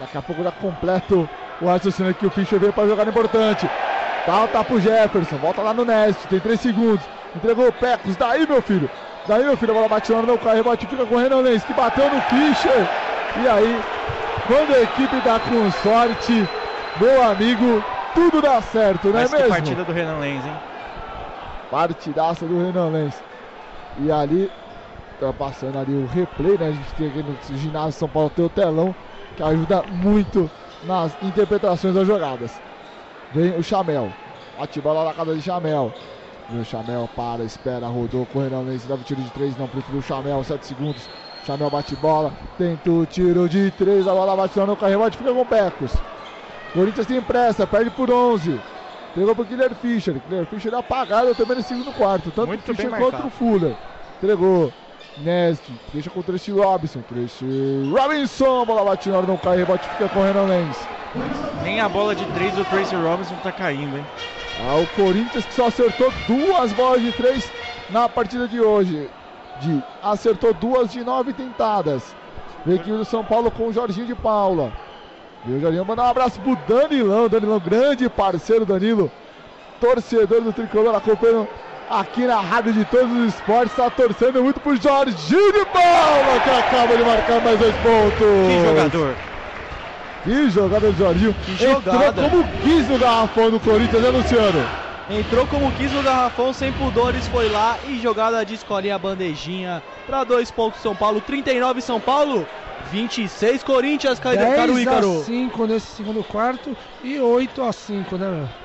Daqui 0.00 0.18
a 0.18 0.22
pouco 0.22 0.42
já 0.42 0.50
completo 0.50 1.28
o 1.60 1.66
raciocínio 1.66 2.10
aqui. 2.10 2.26
O 2.26 2.30
Fischer 2.30 2.58
veio 2.58 2.72
para 2.72 2.88
jogar 2.88 3.06
importante. 3.06 3.68
Tá 4.24 4.64
pro 4.64 4.80
Jefferson. 4.80 5.36
Volta 5.36 5.60
lá 5.60 5.74
no 5.74 5.84
Nest. 5.84 6.26
Tem 6.28 6.40
3 6.40 6.58
segundos. 6.58 7.04
Entregou 7.36 7.68
o 7.68 7.72
Pecos. 7.72 8.16
Daí, 8.16 8.46
meu 8.46 8.62
filho. 8.62 8.88
Daí, 9.26 9.44
meu 9.44 9.56
filho. 9.56 9.72
A 9.72 9.74
bola 9.74 9.88
bate 9.88 10.12
lá 10.12 10.22
no 10.22 10.38
carro. 10.38 10.56
Rebote 10.56 10.86
fica 10.86 11.04
com 11.06 11.14
o 11.14 11.18
Renan 11.18 11.40
Lenz, 11.40 11.64
que 11.64 11.72
bateu 11.74 12.08
no 12.10 12.20
Fischer. 12.22 12.88
E 13.42 13.48
aí, 13.48 13.80
quando 14.46 14.74
a 14.74 14.80
equipe 14.82 15.20
dá 15.22 15.40
com 15.40 15.70
sorte, 15.82 16.48
meu 17.00 17.22
amigo, 17.24 17.82
tudo 18.14 18.40
dá 18.40 18.60
certo, 18.62 19.08
não 19.08 19.18
é 19.18 19.22
Mas 19.22 19.32
mesmo? 19.32 19.48
partida 19.48 19.84
do 19.84 19.92
Renan 19.92 20.18
Lenz, 20.18 20.44
hein? 20.44 20.56
Partidaça 21.70 22.46
do 22.46 22.64
Renan 22.64 22.90
Lenz. 22.90 23.22
E 23.98 24.10
ali, 24.12 24.50
tá 25.18 25.32
passando 25.32 25.78
ali 25.78 25.92
o 25.92 26.06
replay, 26.06 26.56
né? 26.58 26.68
A 26.68 26.72
gente 26.72 26.94
tem 26.94 27.08
aqui 27.08 27.22
no 27.22 27.58
ginásio 27.58 27.92
São 27.92 28.08
Paulo, 28.08 28.30
tem 28.30 28.44
o 28.44 28.48
telão. 28.48 28.94
que 29.36 29.42
ajuda 29.42 29.82
muito 29.90 30.48
nas 30.84 31.12
interpretações 31.22 31.94
das 31.94 32.06
jogadas. 32.06 32.52
Vem 33.32 33.56
o 33.58 33.62
Chamel. 33.64 34.12
Bate 34.56 34.80
bola 34.80 35.04
na 35.06 35.12
casa 35.12 35.34
de 35.34 35.42
Chamel. 35.42 35.92
O 36.52 36.62
Chamel 36.62 37.08
para, 37.16 37.42
espera, 37.42 37.86
rodou, 37.86 38.26
correndo 38.26 38.60
Lense, 38.62 38.86
dá 38.86 38.94
o 38.94 38.98
tiro 38.98 39.22
de 39.22 39.30
três, 39.30 39.56
não 39.56 39.66
preferiu 39.66 40.00
o 40.00 40.02
Chamel, 40.02 40.44
7 40.44 40.66
segundos. 40.66 41.08
Chamel 41.46 41.70
bate 41.70 41.96
bola, 41.96 42.32
tenta 42.58 42.90
o 42.90 43.06
tiro 43.06 43.48
de 43.48 43.70
três, 43.70 44.06
a 44.06 44.12
bola 44.12 44.36
bate 44.36 44.58
no 44.58 44.76
carro, 44.76 45.10
fica 45.10 45.32
com 45.32 45.40
o 45.40 45.46
Pecos. 45.46 45.92
Corinthians 46.74 47.06
tem 47.06 47.22
pressa, 47.22 47.66
perde 47.66 47.90
por 47.90 48.10
11. 48.10 48.60
Pegou 49.14 49.34
pro 49.34 49.44
Guilherme 49.44 49.76
Fischer. 49.76 50.20
Guilherme 50.26 50.46
Fischer 50.46 50.74
apagado 50.74 51.34
também 51.34 51.56
no 51.56 51.62
segundo 51.62 51.92
quarto. 51.92 52.30
Tanto 52.30 52.48
Muito 52.48 52.72
o 52.72 52.74
Fischer 52.74 52.90
quanto 52.90 53.26
o 53.26 53.30
Fuller. 53.30 53.76
Entregou. 54.18 54.72
Nest, 55.16 55.62
deixa 55.92 56.10
com 56.10 56.18
o 56.18 56.22
Tracy 56.24 56.50
Robinson. 56.50 57.00
Tracy 57.02 57.46
Robinson, 57.88 58.64
bola 58.66 58.84
bate 58.84 59.08
na 59.08 59.18
hora, 59.18 59.26
não 59.26 59.36
cai, 59.36 59.56
rebote 59.56 59.88
fica 59.88 60.08
com 60.08 60.18
o 60.18 60.24
Renan 60.24 60.46
Lenz. 60.46 60.76
Nem 61.62 61.80
a 61.80 61.88
bola 61.88 62.16
de 62.16 62.24
três 62.32 62.52
do 62.54 62.64
Tracy 62.64 62.96
Robinson 62.96 63.36
tá 63.36 63.52
caindo, 63.52 63.96
hein? 63.96 64.04
Ah, 64.56 64.76
o 64.76 64.86
Corinthians 64.86 65.44
que 65.44 65.54
só 65.54 65.66
acertou 65.66 66.12
duas 66.28 66.72
bolas 66.72 67.02
de 67.02 67.12
três 67.12 67.50
na 67.90 68.08
partida 68.08 68.46
de 68.46 68.60
hoje. 68.60 69.10
De, 69.60 69.82
acertou 70.02 70.54
duas 70.54 70.92
de 70.92 71.02
nove 71.04 71.32
tentadas. 71.32 72.14
Vem 72.64 72.76
aqui 72.76 72.90
do 72.90 73.04
São 73.04 73.24
Paulo 73.24 73.50
com 73.50 73.68
o 73.68 73.72
Jorginho 73.72 74.06
de 74.06 74.14
Paula. 74.14 74.72
E 75.46 75.52
o 75.52 75.60
Jorginho 75.60 75.84
mandar 75.84 76.04
um 76.04 76.10
abraço 76.10 76.40
pro 76.40 76.56
Danilão. 76.68 77.28
Danilão, 77.28 77.58
grande 77.58 78.08
parceiro 78.08 78.64
Danilo. 78.64 79.10
Torcedor 79.80 80.40
do 80.40 80.52
Tricolor, 80.52 80.94
acompanhando 80.94 81.48
aqui 81.90 82.26
na 82.26 82.40
Rádio 82.40 82.72
de 82.72 82.84
Todos 82.84 83.12
os 83.12 83.34
Esportes. 83.34 83.72
Está 83.72 83.90
torcendo 83.90 84.42
muito 84.42 84.60
pro 84.60 84.76
Jorginho 84.76 85.52
de 85.52 85.64
Paula, 85.66 86.40
que 86.42 86.50
acaba 86.50 86.96
de 86.96 87.04
marcar 87.04 87.40
mais 87.42 87.58
dois 87.58 87.74
pontos. 87.76 88.26
Que 88.46 88.66
jogador. 88.66 89.33
Que 90.24 90.48
jogada 90.48 90.90
do 90.90 90.96
Jorginho. 90.98 91.34
Que 91.34 91.64
jogada. 91.64 92.22
Entrou 92.22 92.30
como 92.30 92.48
quis 92.62 92.88
no 92.88 92.98
garrafão 92.98 93.50
do 93.50 93.60
Corinthians, 93.60 94.02
né, 94.02 94.08
Luciano? 94.08 94.64
Entrou 95.10 95.46
como 95.46 95.70
quis 95.72 95.92
no 95.92 96.02
garrafão, 96.02 96.50
sem 96.54 96.72
pudores, 96.72 97.28
foi 97.28 97.50
lá 97.50 97.76
e 97.86 98.00
jogada 98.00 98.42
de 98.44 98.54
escolinha 98.54 98.98
bandejinha 98.98 99.82
para 100.06 100.24
dois 100.24 100.50
pontos 100.50 100.80
São 100.80 100.96
Paulo, 100.96 101.20
39 101.20 101.82
São 101.82 102.00
Paulo, 102.00 102.46
26 102.90 103.62
Corinthians, 103.62 104.18
caro 104.18 104.36
10 104.38 104.56
caro 104.56 104.76
a 104.76 104.80
Ícaro. 104.80 105.24
5 105.24 105.66
nesse 105.66 105.86
segundo 105.88 106.24
quarto 106.24 106.74
e 107.02 107.20
8 107.20 107.62
a 107.62 107.70
5, 107.70 108.16
né, 108.16 108.30
meu? 108.30 108.63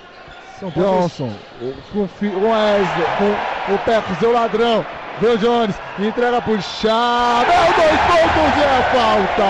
São. 0.59 0.69
Johnson, 0.71 1.39
o- 1.59 1.81
com 1.91 1.99
o 1.99 2.09
o 2.37 2.49
Wesley, 2.49 3.07
com 3.17 3.39
o 3.73 3.79
Pecos, 3.79 4.17
deu 4.17 4.31
ladrão. 4.31 4.85
Deu 5.19 5.37
Jones, 5.37 5.75
entrega 5.97 6.41
pro 6.41 6.61
Chamel, 6.61 7.73
dois 7.75 7.99
pontos 8.01 8.55
e 8.55 8.63
é 8.63 8.83
falta. 8.83 9.43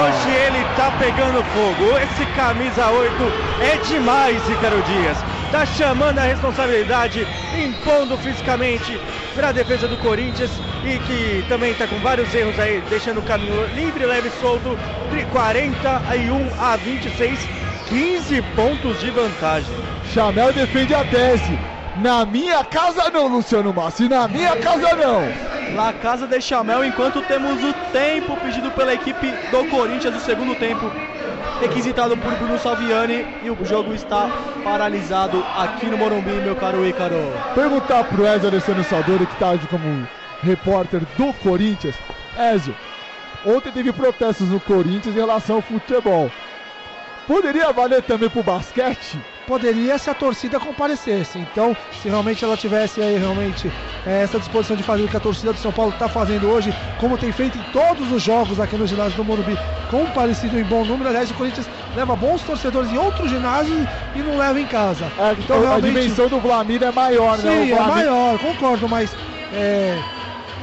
Hoje 0.00 0.30
ele 0.30 0.64
tá 0.76 0.90
pegando 0.92 1.44
fogo. 1.44 1.98
Esse 1.98 2.24
camisa 2.32 2.88
8 2.88 3.30
é 3.60 3.76
demais, 3.76 4.48
Ícaro 4.48 4.82
Dias. 4.82 5.18
Tá 5.52 5.66
chamando 5.66 6.18
a 6.20 6.22
responsabilidade, 6.22 7.26
impondo 7.54 8.16
fisicamente 8.16 8.98
pra 9.34 9.52
defesa 9.52 9.86
do 9.88 9.98
Corinthians 9.98 10.50
e 10.84 10.98
que 11.00 11.44
também 11.48 11.74
tá 11.74 11.86
com 11.86 11.98
vários 11.98 12.34
erros 12.34 12.58
aí, 12.58 12.80
deixando 12.88 13.18
o 13.18 13.22
caminho 13.22 13.66
livre, 13.74 14.06
leve 14.06 14.28
e 14.28 14.40
solto. 14.40 14.78
De 15.10 15.22
41 15.26 16.48
a 16.58 16.76
26, 16.76 17.38
15 17.90 18.40
pontos 18.54 19.00
de 19.00 19.10
vantagem. 19.10 19.74
Chamel 20.14 20.52
defende 20.52 20.94
a 20.94 21.04
tese. 21.04 21.58
Na 21.96 22.24
minha 22.24 22.64
casa 22.64 23.10
não, 23.10 23.26
Luciano 23.26 23.74
Massi, 23.74 24.08
na 24.08 24.28
minha 24.28 24.56
casa 24.56 24.94
não. 24.94 25.50
La 25.74 25.92
Casa 25.92 26.26
de 26.26 26.40
Chamel, 26.40 26.84
enquanto 26.84 27.20
temos 27.22 27.62
o 27.62 27.72
tempo 27.92 28.36
pedido 28.36 28.70
pela 28.70 28.94
equipe 28.94 29.32
do 29.50 29.64
Corinthians 29.68 30.14
do 30.14 30.20
segundo 30.20 30.54
tempo, 30.54 30.90
requisitado 31.60 32.16
por 32.16 32.32
Bruno 32.36 32.58
Salviani, 32.58 33.26
e 33.42 33.50
o 33.50 33.64
jogo 33.64 33.92
está 33.92 34.30
paralisado 34.64 35.44
aqui 35.56 35.86
no 35.86 35.98
Morumbi, 35.98 36.30
meu 36.30 36.56
caro 36.56 36.86
Ícaro. 36.86 37.32
Perguntar 37.54 38.04
pro 38.04 38.26
Ezio 38.26 38.48
Alessandro 38.48 38.84
Sadori, 38.84 39.26
que 39.26 39.36
tá 39.36 39.52
aqui 39.52 39.66
como 39.66 40.08
repórter 40.42 41.02
do 41.16 41.32
Corinthians. 41.34 41.96
Ezio, 42.54 42.74
ontem 43.44 43.72
teve 43.72 43.92
protestos 43.92 44.48
no 44.48 44.60
Corinthians 44.60 45.14
em 45.14 45.20
relação 45.20 45.56
ao 45.56 45.62
futebol. 45.62 46.30
Poderia 47.26 47.72
valer 47.72 48.02
também 48.02 48.28
pro 48.28 48.42
basquete? 48.42 49.24
Poderia 49.46 49.98
se 49.98 50.08
a 50.08 50.14
torcida 50.14 50.60
comparecesse. 50.60 51.38
Então, 51.38 51.76
se 51.92 52.08
realmente 52.08 52.44
ela 52.44 52.56
tivesse 52.56 53.00
aí 53.02 53.16
realmente 53.18 53.74
eh, 54.04 54.22
essa 54.22 54.38
disposição 54.38 54.76
de 54.76 54.82
fazer 54.84 55.02
o 55.02 55.08
que 55.08 55.16
a 55.16 55.20
torcida 55.20 55.52
do 55.52 55.58
São 55.58 55.72
Paulo 55.72 55.90
está 55.90 56.08
fazendo 56.08 56.48
hoje, 56.48 56.72
como 56.96 57.18
tem 57.18 57.32
feito 57.32 57.58
em 57.58 57.62
todos 57.64 58.12
os 58.12 58.22
jogos 58.22 58.60
aqui 58.60 58.76
no 58.76 58.86
ginásio 58.86 59.16
do 59.16 59.24
Morumbi, 59.24 59.58
comparecido 59.88 60.56
em 60.58 60.64
bom 60.64 60.84
número. 60.84 61.08
Aliás, 61.10 61.30
o 61.30 61.34
Corinthians 61.34 61.68
leva 61.92 62.14
bons 62.14 62.44
torcedores 62.44 62.92
em 62.92 62.96
outros 62.98 63.28
ginásios 63.28 63.88
e 64.14 64.22
não 64.22 64.36
leva 64.36 64.60
em 64.60 64.66
casa. 64.66 65.12
É, 65.16 65.32
Então, 65.36 65.56
a 65.56 65.60
realmente- 65.60 65.94
dimensão 66.00 66.28
do 66.28 66.40
Vlamir 66.40 66.82
é 66.84 66.92
maior, 66.92 67.36
né? 67.38 67.50
Sim, 67.64 67.72
O 67.72 67.76
é 67.76 67.80
maior, 67.80 68.38
concordo, 68.38 68.88
mas 68.88 69.16
é, 69.50 70.04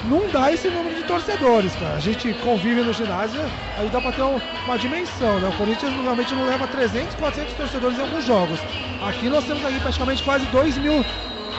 não 0.02 0.30
dá 0.30 0.52
esse 0.52 0.70
número 0.70 0.96
de 0.96 1.04
torcedores, 1.04 1.76
cara. 1.76 1.96
A 1.96 2.00
gente 2.00 2.34
convive 2.36 2.84
no 2.84 2.94
ginásio, 2.94 3.52
aí 3.76 3.90
dá 3.90 4.02
pra 4.02 4.12
ter 4.14 4.22
um- 4.24 4.42
uma 4.66 4.78
dimensão, 4.78 5.40
né? 5.40 5.48
O 5.48 5.54
Corinthians 5.54 5.94
realmente 5.96 6.34
não 6.36 6.44
leva 6.46 6.68
300, 6.68 7.16
400 7.16 7.56
torcedores 7.56 7.98
em 7.98 8.02
alguns 8.02 8.24
jogos. 8.24 8.66
Aqui 9.00 9.30
nós 9.30 9.46
temos 9.46 9.64
aqui 9.66 9.80
praticamente 9.80 10.24
quase 10.24 10.46
2 10.48 10.78
mil 10.78 11.06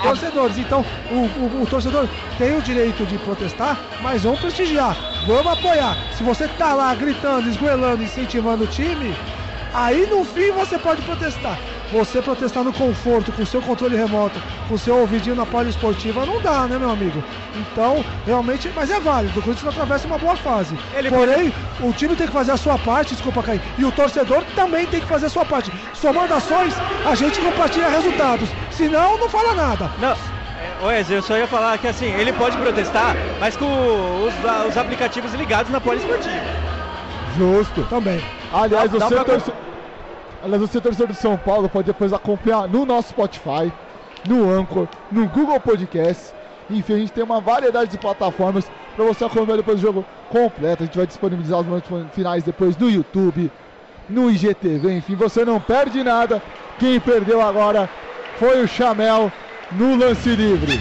torcedores. 0.01 0.59
Então, 0.59 0.87
o, 1.09 1.15
o- 1.27 1.63
o 1.63 1.67
torcedor 1.67 2.09
tem 2.37 2.55
o 2.55 2.63
direito 2.63 3.05
de 3.07 3.19
protestar, 3.19 3.97
mas 3.99 4.23
vamos 4.23 4.39
prestigiar, 4.39 4.97
vamos 5.21 5.51
apoiar. 5.53 5.99
Se 6.11 6.23
você 6.23 6.49
tá 6.49 6.75
lá 6.75 6.95
gritando, 6.95 7.49
esgoelando, 7.49 8.03
incentivando 8.03 8.65
o 8.65 8.67
time, 8.69 9.19
Aí 9.79 10.09
no 10.11 10.25
fim 10.25 10.51
você 10.51 10.77
pode 10.77 11.03
protestar. 11.03 11.57
Você 11.93 12.21
protestar 12.21 12.65
no 12.65 12.73
conforto, 12.73 13.31
com 13.31 13.47
seu 13.47 13.63
controle 13.63 13.97
remoto, 13.97 14.43
com 14.69 14.77
seu 14.77 14.97
ouvidinho 14.97 15.37
na 15.37 15.47
poliesportiva, 15.47 16.27
não 16.27 16.41
dá, 16.43 16.67
né, 16.67 16.77
meu 16.77 16.91
amigo? 16.91 17.23
Então, 17.55 18.05
realmente, 18.27 18.69
mas 18.75 18.91
é 18.91 18.99
válido. 18.99 19.39
O 19.39 19.43
Corinthians 19.43 19.69
atravessa 19.69 20.09
uma 20.09 20.19
boa 20.19 20.37
fase. 20.37 20.77
Ele 20.93 21.09
Porém, 21.09 21.55
o 21.81 21.93
time 21.93 22.17
tem 22.17 22.27
que 22.27 22.33
fazer 22.33 22.51
a 22.51 22.57
sua 22.57 22.77
parte, 22.77 23.15
desculpa, 23.15 23.41
Caí. 23.41 23.61
E 23.79 23.85
o 23.85 23.93
torcedor 23.93 24.43
também 24.57 24.85
tem 24.85 25.01
que 25.01 25.07
fazer 25.07 25.27
a 25.27 25.31
sua 25.31 25.45
parte. 25.45 25.71
Somando 25.95 26.35
ações, 26.35 26.75
a 27.07 27.15
gente 27.15 27.41
compartilha 27.41 27.89
resultados. 27.89 28.49
Senão, 28.73 29.17
não 29.17 29.29
fala 29.29 29.55
nada. 29.55 29.89
Não, 30.01 30.17
Wesley, 30.89 31.19
eu 31.19 31.23
só 31.23 31.39
ia 31.39 31.47
falar 31.47 31.79
que 31.79 31.87
assim, 31.87 32.07
ele 32.07 32.33
pode 32.33 32.57
protestar, 32.57 33.15
mas 33.41 33.57
com 33.57 33.65
os, 34.27 34.35
os 34.69 34.77
aplicativos 34.77 35.33
ligados 35.35 35.71
na 35.71 35.81
poliesportiva. 35.81 36.45
Justo. 37.37 37.85
Também. 37.85 38.21
Aliás, 38.53 38.91
Dá- 38.91 38.99
dá 38.99 39.09
você, 39.09 39.15
pra 39.15 39.25
torce... 39.25 39.68
Aliás, 40.43 40.61
você 40.61 40.81
torcedor 40.81 41.09
de 41.09 41.15
São 41.15 41.37
Paulo 41.37 41.69
pode 41.69 41.87
depois 41.87 42.13
acompanhar 42.13 42.69
no 42.69 42.87
nosso 42.87 43.11
Spotify, 43.11 43.73
no 44.27 44.51
Anchor, 44.51 44.87
no 45.11 45.27
Google 45.29 45.59
Podcast. 45.61 46.33
Enfim, 46.71 46.95
a 46.95 46.99
gente 46.99 47.13
tem 47.13 47.25
uma 47.25 47.41
variedade 47.41 47.91
de 47.91 47.99
plataformas 47.99 48.71
para 48.95 49.05
você 49.05 49.25
acompanhar 49.25 49.57
depois 49.57 49.79
o 49.79 49.83
jogo 49.83 50.05
completo. 50.29 50.83
A 50.83 50.87
gente 50.87 50.97
vai 50.97 51.07
disponibilizar 51.07 51.61
os 51.61 51.67
momentos 51.67 51.91
finais 52.13 52.45
depois 52.45 52.77
no 52.77 52.91
YouTube, 52.91 53.51
no 54.09 54.31
IGTV. 54.31 54.97
Enfim, 54.97 55.15
você 55.15 55.45
não 55.45 55.61
perde 55.61 56.05
nada. 56.05 56.43
Quem 56.79 57.01
perdeu 57.01 57.41
agora 57.41 57.89
foi 58.39 58.63
o 58.63 58.69
Chamel 58.69 59.33
no 59.73 59.97
lance 59.97 60.29
livre. 60.29 60.81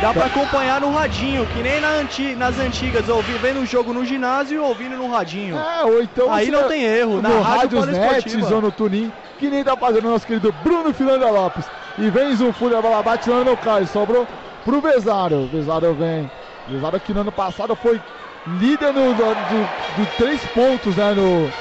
Dá 0.00 0.12
pra 0.12 0.26
acompanhar 0.26 0.80
no 0.80 0.90
radinho, 0.90 1.46
que 1.46 1.62
nem 1.62 1.80
na 1.80 1.88
anti- 1.90 2.36
nas 2.36 2.58
antigas, 2.58 3.08
ouvir, 3.08 3.38
vendo 3.38 3.60
o 3.60 3.66
jogo 3.66 3.92
no 3.92 4.04
ginásio 4.04 4.56
e 4.56 4.58
ouvindo 4.58 4.96
no 4.96 5.08
radinho. 5.08 5.56
É, 5.56 5.84
ou 5.84 6.02
então 6.02 6.30
Aí 6.32 6.50
não 6.50 6.68
tem 6.68 6.82
erro, 6.84 7.20
na 7.22 7.28
no 7.30 7.40
rádio. 7.40 7.84
Nets 7.86 8.50
ou 8.50 8.60
no 8.60 8.70
Tunin, 8.72 9.12
que 9.38 9.48
nem 9.50 9.64
tá 9.64 9.76
fazendo 9.76 10.06
o 10.06 10.10
nosso 10.10 10.26
querido 10.26 10.52
Bruno 10.52 10.92
Filanda 10.92 11.30
Lopes. 11.30 11.70
E 11.96 12.10
vem 12.10 12.34
Zunfúria, 12.34 12.78
a 12.78 12.82
bola 12.82 13.02
bate 13.02 13.28
lá 13.30 13.42
no 13.42 13.56
Caio, 13.56 13.86
sobrou 13.86 14.28
pro 14.64 14.82
Bezário. 14.82 15.44
O 15.44 15.48
Bezário 15.48 15.94
vem. 15.94 16.30
O 16.66 16.72
Bezário 16.72 17.00
que 17.00 17.14
no 17.14 17.20
ano 17.20 17.32
passado 17.32 17.74
foi 17.74 18.02
líder 18.46 18.92
no, 18.92 19.14
do, 19.14 19.34
do- 19.34 19.70
do 19.88 20.06
três 20.06 20.46
pontos 20.46 20.96
né, 20.96 21.14
no, 21.14 21.54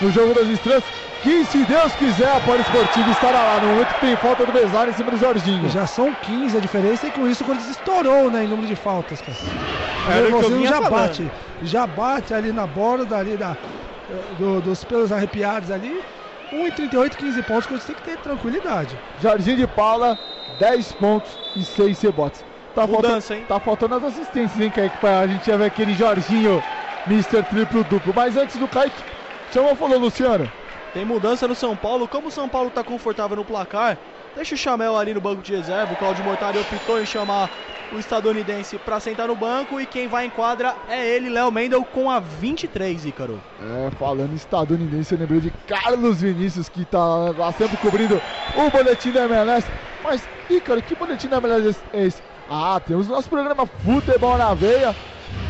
no 0.00 0.10
jogo 0.10 0.34
das 0.34 0.48
estrelas. 0.48 0.84
Que 1.22 1.44
se 1.44 1.64
Deus 1.64 1.94
quiser, 1.94 2.28
a 2.34 2.40
Poliesportiva 2.40 3.08
estará 3.10 3.44
lá 3.44 3.60
no 3.60 3.68
momento 3.68 3.94
que 3.94 4.00
tem 4.00 4.16
falta 4.16 4.44
do 4.44 4.52
Bezário 4.52 4.90
em 4.90 4.94
cima 4.94 5.10
do 5.12 5.16
Jorginho. 5.16 5.68
Já 5.68 5.86
são 5.86 6.12
15 6.12 6.56
a 6.56 6.60
diferença 6.60 7.06
e 7.06 7.12
com 7.12 7.28
isso 7.28 7.44
o 7.44 7.46
Corinthians 7.46 7.70
estourou 7.70 8.28
né, 8.30 8.44
em 8.44 8.48
número 8.48 8.66
de 8.66 8.74
faltas, 8.74 9.20
cara. 9.20 9.38
Era 10.04 10.18
o 10.22 10.26
que 10.26 10.32
eu 10.32 10.50
nervosismo 10.50 10.56
vinha 10.58 10.68
já 10.70 10.82
falando. 10.82 11.08
bate. 11.08 11.32
Já 11.62 11.86
bate 11.86 12.34
ali 12.34 12.52
na 12.52 12.66
borda 12.66 13.16
ali 13.16 13.36
da, 13.36 13.56
do- 14.36 14.60
dos 14.60 14.82
pelos 14.84 15.12
arrepiados 15.12 15.70
ali. 15.70 16.04
1,38, 16.52 17.16
15 17.16 17.42
pontos, 17.42 17.64
o 17.66 17.68
Corinthians 17.68 17.86
tem 17.86 17.96
que 17.96 18.02
ter 18.02 18.16
tranquilidade. 18.18 18.98
Jorginho 19.16 19.56
de 19.56 19.66
Paula, 19.66 20.18
10 20.58 20.92
pontos 20.92 21.38
e 21.54 21.64
6 21.64 22.00
rebotes. 22.02 22.44
Tá 22.74 22.86
Mudança, 22.86 23.12
faltando, 23.14 23.34
hein? 23.34 23.46
Tá 23.46 23.60
faltando 23.60 23.94
as 23.94 24.04
assistências, 24.04 24.60
hein, 24.60 24.70
Kaique? 24.70 24.98
Pra 24.98 25.20
a 25.20 25.26
gente 25.28 25.46
já 25.46 25.56
ver 25.56 25.66
aquele 25.66 25.94
Jorginho, 25.94 26.62
Mr. 27.06 27.42
Triplo 27.44 27.84
Duplo. 27.84 28.12
Mas 28.14 28.36
antes 28.36 28.56
do 28.56 28.66
Kaique, 28.68 29.02
chamou 29.52 29.76
falou, 29.76 29.98
Luciano. 29.98 30.50
Tem 30.92 31.04
mudança 31.04 31.48
no 31.48 31.54
São 31.54 31.74
Paulo. 31.74 32.06
Como 32.06 32.28
o 32.28 32.30
São 32.30 32.48
Paulo 32.48 32.70
tá 32.70 32.84
confortável 32.84 33.36
no 33.36 33.44
placar, 33.44 33.96
deixa 34.36 34.54
o 34.54 34.58
Chamel 34.58 34.96
ali 34.96 35.14
no 35.14 35.20
banco 35.20 35.42
de 35.42 35.54
reserva. 35.54 35.92
O 35.92 35.96
Claudio 35.96 36.24
Mortari 36.24 36.58
optou 36.58 37.00
em 37.00 37.06
chamar 37.06 37.50
o 37.92 37.98
estadunidense 37.98 38.78
para 38.78 39.00
sentar 39.00 39.28
no 39.28 39.36
banco 39.36 39.80
e 39.80 39.86
quem 39.86 40.08
vai 40.08 40.26
em 40.26 40.30
quadra 40.30 40.74
é 40.88 41.06
ele, 41.06 41.28
Léo 41.28 41.52
Mendel, 41.52 41.84
com 41.84 42.10
a 42.10 42.18
23, 42.20 43.06
Ícaro. 43.06 43.40
É, 43.60 43.90
falando 43.98 44.34
estadunidense, 44.34 45.14
eu 45.14 45.20
lembrei 45.20 45.40
de 45.40 45.50
Carlos 45.66 46.22
Vinícius, 46.22 46.68
que 46.68 46.84
tá 46.84 47.04
lá 47.36 47.52
sempre 47.52 47.76
cobrindo 47.76 48.20
o 48.54 48.70
boletim 48.70 49.12
da 49.12 49.24
MLS. 49.24 49.66
Mas, 50.02 50.26
Ícaro, 50.48 50.82
que 50.82 50.94
boletim 50.94 51.28
da 51.28 51.36
MLS 51.36 51.78
é 51.92 52.06
esse? 52.06 52.22
Ah, 52.48 52.80
temos 52.84 53.08
nosso 53.08 53.28
programa 53.28 53.66
Futebol 53.66 54.36
na 54.38 54.54
Veia, 54.54 54.96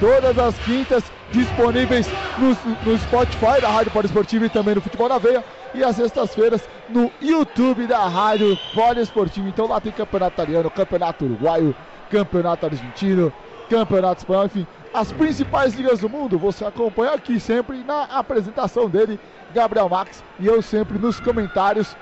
todas 0.00 0.36
as 0.38 0.58
quintas, 0.58 1.04
disponíveis 1.32 2.06
no, 2.38 2.48
no 2.90 2.98
Spotify 2.98 3.60
da 3.60 3.68
Rádio 3.68 3.92
Poliesportiva 3.92 4.46
e 4.46 4.50
também 4.50 4.74
no 4.74 4.80
Futebol 4.80 5.08
na 5.08 5.18
Veia. 5.18 5.44
E 5.74 5.82
às 5.82 5.96
sextas-feiras 5.96 6.68
no 6.88 7.10
YouTube 7.20 7.86
da 7.86 8.06
Rádio 8.06 8.56
Poliesportiva. 8.74 9.48
Então 9.48 9.66
lá 9.66 9.80
tem 9.80 9.90
campeonato 9.92 10.34
italiano, 10.34 10.70
campeonato 10.70 11.24
uruguaio, 11.24 11.74
campeonato 12.10 12.66
argentino, 12.66 13.32
campeonato 13.70 14.20
espanhol, 14.20 14.46
enfim, 14.46 14.66
as 14.92 15.10
principais 15.10 15.74
ligas 15.74 16.00
do 16.00 16.08
mundo. 16.08 16.38
Você 16.38 16.64
acompanha 16.64 17.12
aqui 17.12 17.40
sempre 17.40 17.82
na 17.82 18.02
apresentação 18.04 18.88
dele, 18.88 19.18
Gabriel 19.54 19.88
Max, 19.88 20.22
e 20.38 20.46
eu 20.46 20.60
sempre 20.60 20.98
nos 20.98 21.18
comentários, 21.18 21.96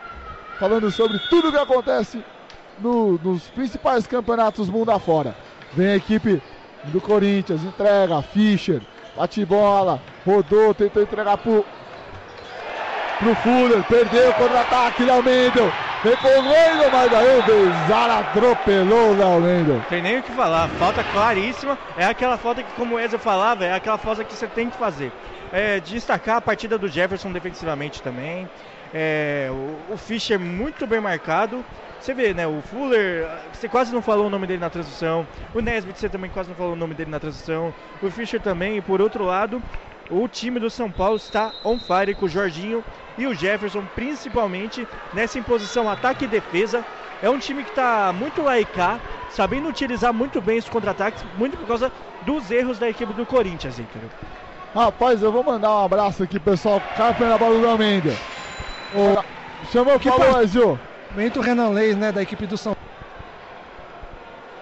falando 0.59 0.91
sobre 0.91 1.18
tudo 1.31 1.49
o 1.49 1.53
que 1.53 1.59
acontece 1.59 2.24
no, 2.81 3.18
nos 3.22 3.45
principais 3.49 4.07
campeonatos 4.07 4.68
mundo 4.68 4.91
afora. 4.91 5.35
Vem 5.74 5.89
a 5.89 5.97
equipe 5.97 6.43
do 6.85 7.01
Corinthians, 7.01 7.62
entrega, 7.62 8.20
Fischer, 8.22 8.83
bate 9.16 9.44
bola, 9.44 10.00
rodou, 10.24 10.74
tentou 10.74 11.02
entregar 11.02 11.36
pro, 11.38 11.64
pro 13.18 13.34
Fuller, 13.36 13.82
perdeu 13.84 14.30
o 14.30 14.34
contra-ataque, 14.34 15.04
Léo 15.04 15.22
Mendel, 15.22 15.72
vem 16.02 16.16
correndo, 16.16 16.90
mas 16.92 17.12
aí 17.12 17.38
o 17.38 17.42
Bezar 17.42 18.11
atropelou 18.11 19.12
o 19.12 19.16
Léo 19.16 19.40
Mendel. 19.40 19.82
Tem 19.88 20.02
nem 20.02 20.18
o 20.18 20.22
que 20.22 20.32
falar, 20.32 20.68
falta 20.68 21.02
claríssima, 21.04 21.78
é 21.96 22.04
aquela 22.06 22.36
falta 22.36 22.62
que, 22.62 22.72
como 22.72 22.96
o 22.96 23.00
Ezio 23.00 23.18
falava, 23.18 23.64
é 23.64 23.74
aquela 23.74 23.98
falta 23.98 24.24
que 24.24 24.34
você 24.34 24.46
tem 24.46 24.70
que 24.70 24.76
fazer. 24.76 25.12
É, 25.52 25.80
destacar 25.80 26.36
a 26.36 26.40
partida 26.40 26.78
do 26.78 26.88
Jefferson 26.88 27.32
defensivamente 27.32 28.00
também, 28.02 28.48
é, 28.94 29.48
o, 29.50 29.94
o 29.94 29.96
Fischer 29.96 30.38
muito 30.38 30.86
bem 30.86 31.00
marcado, 31.00 31.64
você 32.01 32.14
vê, 32.14 32.32
né? 32.32 32.46
O 32.46 32.62
Fuller, 32.62 33.28
você 33.53 33.68
quase 33.68 33.92
não 33.92 34.01
falou 34.01 34.26
o 34.26 34.30
nome 34.30 34.46
dele 34.46 34.61
na 34.61 34.70
transição. 34.70 35.26
O 35.55 35.61
Nesbitt, 35.61 35.98
você 35.98 36.09
também 36.09 36.30
quase 36.30 36.48
não 36.48 36.57
falou 36.57 36.72
o 36.72 36.76
nome 36.76 36.94
dele 36.94 37.11
na 37.11 37.20
transição. 37.20 37.74
O 38.03 38.11
Fischer 38.11 38.40
também. 38.40 38.78
E 38.78 38.80
por 38.80 39.01
outro 39.01 39.24
lado, 39.24 39.62
o 40.11 40.26
time 40.26 40.59
do 40.59 40.70
São 40.70 40.90
Paulo 40.90 41.16
está 41.16 41.53
on 41.64 41.78
fire 41.78 42.14
com 42.14 42.26
o 42.26 42.28
Jorginho 42.28 42.84
e 43.18 43.26
o 43.26 43.34
Jefferson, 43.34 43.84
principalmente 43.94 44.86
nessa 45.12 45.38
imposição 45.38 45.90
ataque 45.90 46.24
e 46.24 46.28
defesa. 46.28 46.84
É 47.22 47.28
um 47.28 47.38
time 47.38 47.62
que 47.62 47.70
está 47.70 48.12
muito 48.12 48.40
lá 48.40 48.59
e 48.59 48.64
cá, 48.64 48.98
sabendo 49.28 49.68
utilizar 49.68 50.12
muito 50.12 50.40
bem 50.40 50.59
os 50.59 50.68
contra-ataques, 50.68 51.22
muito 51.36 51.57
por 51.59 51.66
causa 51.66 51.92
dos 52.22 52.51
erros 52.51 52.78
da 52.78 52.88
equipe 52.88 53.12
do 53.12 53.26
Corinthians, 53.26 53.78
Ícaro. 53.78 54.11
Rapaz, 54.74 55.22
eu 55.22 55.30
vou 55.30 55.44
mandar 55.44 55.70
um 55.70 55.84
abraço 55.84 56.22
aqui, 56.22 56.40
pessoal. 56.40 56.80
Café 56.96 57.26
na 57.26 57.36
bola 57.36 57.59
do 57.59 57.68
Almeida. 57.68 58.14
O... 58.94 59.22
Chamou 59.70 59.96
o 59.96 60.01
Paulo 60.01 60.89
Ezio. 61.11 61.14
Momento 61.14 61.40
Renan 61.40 61.70
Leis, 61.70 61.96
né, 61.96 62.12
da 62.12 62.22
equipe 62.22 62.46
do 62.46 62.56
São 62.56 62.76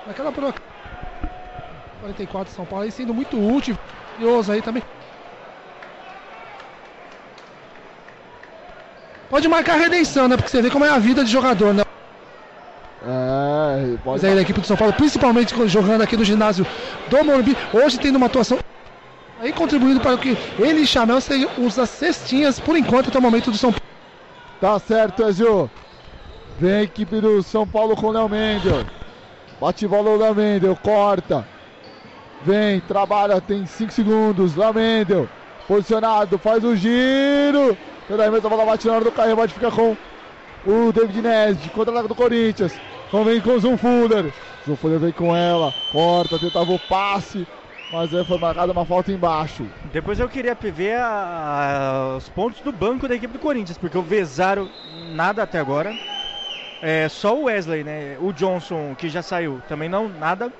Naquela 0.06 0.32
pro... 0.32 0.54
44 2.00 2.54
São 2.54 2.64
Paulo 2.64 2.84
aí 2.84 2.90
sendo 2.90 3.12
muito 3.12 3.36
útil, 3.36 3.76
curioso 4.16 4.52
aí 4.52 4.62
também. 4.62 4.82
Pode 9.28 9.46
marcar 9.48 9.74
a 9.74 9.76
redenção, 9.76 10.26
né? 10.26 10.36
Porque 10.36 10.48
você 10.48 10.62
vê 10.62 10.70
como 10.70 10.86
é 10.86 10.88
a 10.88 10.98
vida 10.98 11.22
de 11.22 11.30
jogador, 11.30 11.74
né? 11.74 11.82
É, 13.04 13.98
Mas 14.04 14.24
aí 14.24 14.34
da 14.34 14.40
equipe 14.40 14.60
do 14.60 14.66
São 14.66 14.76
Paulo, 14.76 14.94
principalmente 14.94 15.54
jogando 15.68 16.02
aqui 16.02 16.16
no 16.16 16.24
ginásio 16.24 16.66
do 17.08 17.24
Morumbi, 17.24 17.56
hoje 17.72 17.98
tendo 17.98 18.16
uma 18.16 18.26
atuação 18.26 18.58
aí 19.40 19.52
contribuindo 19.52 20.00
para 20.00 20.16
que 20.16 20.36
ele 20.58 20.80
e 20.80 20.86
Chamel 20.86 21.20
sejam 21.20 21.50
os 21.58 21.74
cestinhas 21.74 22.58
por 22.58 22.76
enquanto 22.76 23.08
até 23.08 23.18
o 23.18 23.22
momento 23.22 23.50
do 23.50 23.58
São 23.58 23.70
Paulo. 23.70 23.86
Tá 24.60 24.78
certo, 24.78 25.22
Ezio. 25.22 25.70
Vem 26.58 26.72
a 26.72 26.82
equipe 26.82 27.20
do 27.20 27.40
São 27.40 27.64
Paulo 27.64 27.94
com 27.94 28.08
o 28.08 28.10
Léo 28.10 28.28
Mendel. 28.28 28.84
Bate 29.60 29.86
bola 29.86 30.10
o 30.10 30.16
Léo 30.16 30.34
Mendel, 30.34 30.76
corta. 30.76 31.46
Vem, 32.42 32.80
trabalha, 32.80 33.40
tem 33.40 33.64
5 33.64 33.92
segundos. 33.92 34.56
Léo 34.56 34.74
Mendel, 34.74 35.28
posicionado, 35.68 36.36
faz 36.36 36.64
o 36.64 36.74
giro. 36.74 37.76
Pela 38.08 38.26
a 38.26 38.40
bola 38.40 38.64
bate 38.66 38.88
na 38.88 38.94
hora 38.94 39.04
do 39.04 39.12
carrinho, 39.12 39.36
pode 39.36 39.54
ficar 39.54 39.70
com 39.70 39.96
o 40.66 40.92
David 40.92 41.22
Nesd, 41.22 41.70
contra-ataque 41.70 42.08
do 42.08 42.14
Corinthians. 42.16 42.74
Então 43.06 43.24
vem 43.24 43.40
com 43.40 43.52
o 43.52 43.60
Zum 43.60 43.76
Fuller. 43.76 44.32
Fuller 44.76 44.98
vem 44.98 45.12
com 45.12 45.36
ela, 45.36 45.72
corta, 45.92 46.40
tentava 46.40 46.72
o 46.72 46.78
passe. 46.78 47.46
Mas 47.92 48.12
aí 48.12 48.24
foi 48.24 48.36
marcada 48.36 48.72
uma 48.72 48.84
falta 48.84 49.12
embaixo. 49.12 49.64
Depois 49.92 50.18
eu 50.18 50.28
queria 50.28 50.54
ver 50.54 50.96
a, 50.98 52.12
a, 52.12 52.16
os 52.16 52.28
pontos 52.28 52.60
do 52.60 52.72
banco 52.72 53.06
da 53.06 53.14
equipe 53.14 53.32
do 53.32 53.38
Corinthians, 53.38 53.78
porque 53.78 53.96
o 53.96 54.02
Vezaro 54.02 54.68
nada 55.14 55.44
até 55.44 55.58
agora. 55.58 55.94
É, 56.80 57.08
só 57.08 57.36
o 57.36 57.44
Wesley, 57.44 57.82
né? 57.82 58.16
O 58.20 58.32
Johnson, 58.32 58.94
que 58.96 59.08
já 59.08 59.22
saiu, 59.22 59.60
também 59.68 59.88
não, 59.88 60.08
nada. 60.08 60.52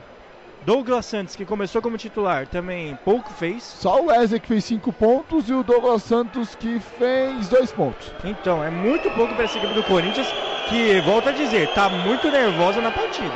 Douglas 0.67 1.07
Santos, 1.07 1.37
que 1.37 1.45
começou 1.45 1.81
como 1.81 1.97
titular, 1.97 2.47
também 2.47 2.99
pouco 3.05 3.33
fez. 3.33 3.63
Só 3.63 4.03
o 4.03 4.07
Wesley 4.07 4.41
que 4.41 4.49
fez 4.49 4.65
5 4.65 4.93
pontos 4.93 5.49
e 5.49 5.55
o 5.55 5.63
Douglas 5.63 6.03
Santos 6.03 6.55
que 6.57 6.81
fez 6.99 7.49
2 7.49 7.73
pontos. 7.73 8.13
Então, 8.25 8.63
é 8.63 8.71
muito 8.71 9.09
pouco 9.13 9.35
para 9.35 9.45
essa 9.45 9.57
equipe 9.57 9.73
do 9.73 9.85
Corinthians, 9.85 10.27
que, 10.69 11.01
volta 11.03 11.31
a 11.31 11.33
dizer, 11.33 11.73
tá 11.75 11.89
muito 11.89 12.31
nervosa 12.31 12.81
na 12.81 12.91
partida. 12.91 13.35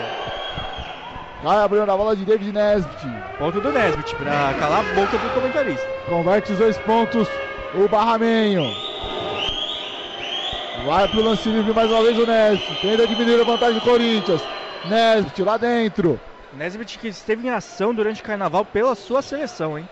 Vai 1.43 1.57
abrindo 1.59 1.91
a 1.91 1.97
bola 1.97 2.15
de 2.15 2.25
David 2.25 2.53
Nesbitt. 2.53 3.07
Ponto 3.39 3.61
do 3.61 3.73
Nesbitt, 3.73 4.15
para 4.17 4.55
calar 4.55 4.81
a 4.81 4.95
boca 4.95 5.17
do 5.17 5.35
comentarista. 5.35 5.87
Converte 6.07 6.53
os 6.53 6.59
dois 6.59 6.79
pontos, 6.79 7.29
o 7.75 7.89
Barramenho. 7.89 8.92
Vai 10.85 11.07
pro 11.07 11.23
lance 11.23 11.49
livre 11.49 11.73
mais 11.73 11.91
uma 11.91 12.03
vez 12.03 12.19
o 12.19 12.27
Nesbitt. 12.27 12.81
Tenta 12.81 13.07
diminuir 13.07 13.41
a 13.41 13.45
vantagem 13.45 13.75
do 13.75 13.81
Corinthians. 13.81 14.43
Nesbitt 14.85 15.43
lá 15.43 15.57
dentro. 15.57 16.19
Nesbitt 16.53 16.99
que 16.99 17.07
esteve 17.09 17.47
em 17.47 17.51
ação 17.51 17.95
durante 17.95 18.21
o 18.21 18.25
carnaval 18.25 18.65
pela 18.65 18.97
sua 18.97 19.23
seleção, 19.23 19.79
hein? 19.79 19.89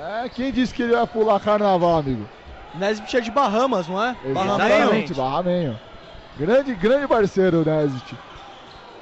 É, 0.00 0.28
quem 0.30 0.50
disse 0.50 0.72
que 0.72 0.82
ele 0.82 0.92
ia 0.92 1.06
pular 1.06 1.38
carnaval, 1.38 1.98
amigo? 1.98 2.26
Nesbitt 2.74 3.16
é 3.16 3.20
de 3.20 3.30
Bahamas, 3.30 3.86
não 3.88 4.02
é? 4.02 4.16
Exatamente, 4.24 5.12
Barramenho. 5.12 5.78
Grande, 6.38 6.74
grande 6.74 7.06
parceiro 7.06 7.60
o 7.60 7.64
Nesbitt. 7.64 8.16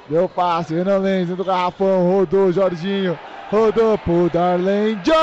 Deu 0.09 0.27
passe, 0.27 0.73
Renan 0.73 0.97
Lenz 0.97 1.29
do 1.29 1.43
garrafão, 1.43 2.09
rodou 2.09 2.51
Jorginho, 2.51 3.17
rodou 3.49 3.97
pro 3.97 4.29
Darlene 4.29 4.95
Jones 5.03 5.17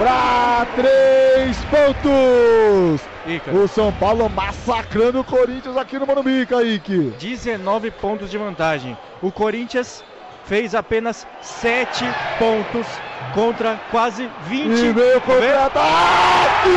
para 0.00 0.66
três 0.76 1.58
pontos. 1.66 3.02
Ica. 3.26 3.52
O 3.52 3.68
São 3.68 3.92
Paulo 3.92 4.30
massacrando 4.30 5.20
o 5.20 5.24
Corinthians 5.24 5.76
aqui 5.76 5.98
no 5.98 6.06
Morumbi, 6.06 6.46
Kaique. 6.46 7.12
19 7.18 7.90
pontos 7.90 8.30
de 8.30 8.38
vantagem. 8.38 8.96
O 9.20 9.30
Corinthians 9.30 10.02
fez 10.46 10.74
apenas 10.74 11.26
7 11.42 12.02
pontos 12.38 12.86
contra 13.34 13.78
quase 13.90 14.26
20. 14.46 14.86
E 14.86 14.92
veio 14.92 15.20
contra-ataque! 15.20 16.70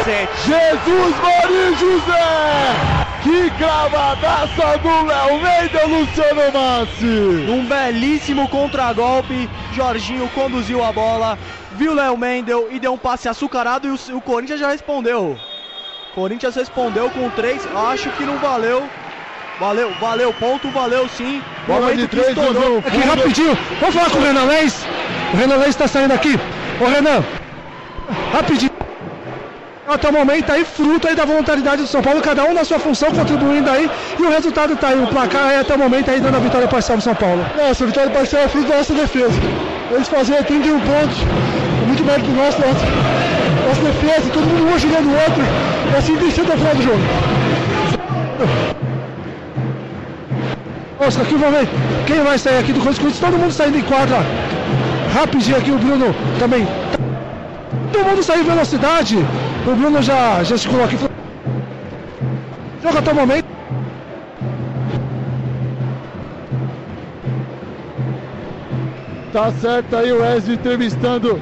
a 0.00 0.04
7. 0.04 0.28
Jesus 0.46 1.16
Maria 1.20 1.74
José! 1.76 3.04
Que 3.24 3.50
cravadaça 3.52 4.78
do 4.78 5.06
Léo 5.06 5.40
Meida, 5.40 5.86
Luciano 5.86 6.52
Massi! 6.52 7.50
Um 7.50 7.64
belíssimo 7.64 8.46
contragolpe. 8.48 9.48
Jorginho 9.72 10.28
conduziu 10.34 10.84
a 10.84 10.92
bola, 10.92 11.38
viu 11.74 11.94
Léo 11.94 12.16
Mendel 12.16 12.68
e 12.70 12.78
deu 12.78 12.92
um 12.92 12.98
passe 12.98 13.28
açucarado 13.28 13.86
e 13.86 13.90
o, 13.90 14.16
o 14.16 14.20
Corinthians 14.20 14.60
já 14.60 14.70
respondeu. 14.70 15.38
Corinthians 16.14 16.54
respondeu 16.54 17.10
com 17.10 17.28
três, 17.30 17.66
acho 17.92 18.08
que 18.10 18.24
não 18.24 18.38
valeu. 18.38 18.88
Valeu, 19.58 19.92
valeu, 20.00 20.32
ponto, 20.34 20.68
valeu 20.70 21.08
sim. 21.08 21.42
Bola 21.66 21.94
de 21.94 22.08
três, 22.08 22.28
estourou. 22.28 22.78
Aqui 22.78 22.98
rapidinho, 22.98 23.56
vamos 23.80 23.94
falar 23.94 24.10
com 24.10 24.18
o 24.18 24.22
Renan 24.22 24.44
Lenz. 24.44 24.84
O 25.32 25.36
Renan 25.36 25.56
Lenz 25.56 25.68
está 25.68 25.86
saindo 25.86 26.12
aqui. 26.12 26.38
Ô 26.80 26.86
Renan, 26.86 27.24
rapidinho 28.32 28.83
até 29.86 30.08
o 30.08 30.12
momento 30.12 30.50
aí 30.50 30.64
fruto 30.64 31.06
aí 31.06 31.14
da 31.14 31.24
voluntaridade 31.24 31.82
do 31.82 31.88
São 31.88 32.02
Paulo, 32.02 32.20
cada 32.22 32.44
um 32.44 32.54
na 32.54 32.64
sua 32.64 32.78
função 32.78 33.10
contribuindo 33.10 33.68
aí 33.70 33.90
e 34.18 34.22
o 34.22 34.30
resultado 34.30 34.76
tá 34.76 34.88
aí, 34.88 35.02
o 35.02 35.06
placar 35.06 35.48
aí 35.48 35.60
até 35.60 35.74
o 35.74 35.78
momento 35.78 36.10
aí 36.10 36.20
dando 36.20 36.36
a 36.36 36.40
vitória 36.40 36.66
parcial 36.66 36.96
do 36.96 37.04
São 37.04 37.14
Paulo. 37.14 37.44
Nossa, 37.56 37.84
a 37.84 37.86
vitória 37.86 38.10
parcial 38.10 38.42
é 38.42 38.48
fruto 38.48 38.68
da 38.68 38.78
nossa 38.78 38.94
defesa. 38.94 39.34
Eles 39.90 40.08
faziam 40.08 40.42
31 40.42 40.80
pontos, 40.80 41.18
muito 41.86 42.04
mérito 42.04 42.30
nosso, 42.30 42.60
nossa, 42.60 42.86
nossa 43.68 43.82
defesa, 43.82 44.30
todo 44.32 44.46
mundo 44.46 44.70
um 44.70 44.74
ajudando 44.74 45.06
o 45.06 45.14
outro, 45.14 45.42
e 45.92 45.96
assim 45.96 46.30
sido 46.30 46.44
até 46.44 46.54
o 46.54 46.58
final 46.58 46.74
do 46.74 46.82
jogo. 46.82 47.00
Nossa, 50.98 51.22
aqui 51.22 51.34
vamos 51.34 51.58
ver 51.58 51.68
quem 52.06 52.22
vai 52.22 52.38
sair 52.38 52.58
aqui 52.58 52.72
do 52.72 52.80
Corinthians, 52.80 53.18
todo 53.18 53.36
mundo 53.36 53.52
saindo 53.52 53.78
em 53.78 53.82
quadra. 53.82 54.24
Rapidinho 55.12 55.58
aqui 55.58 55.70
o 55.70 55.78
Bruno 55.78 56.14
também. 56.38 56.66
Todo 57.92 58.06
mundo 58.06 58.22
saiu 58.22 58.40
em 58.40 58.44
velocidade. 58.44 59.18
O 59.66 59.74
Bruno 59.74 60.02
já 60.02 60.42
gesticulou 60.42 60.84
aqui. 60.84 60.98
Jogo 62.82 62.98
até 62.98 63.12
o 63.12 63.14
momento. 63.14 63.46
Tá 69.32 69.50
certo 69.52 69.96
aí 69.96 70.12
o 70.12 70.20
Wesley 70.20 70.56
entrevistando 70.56 71.40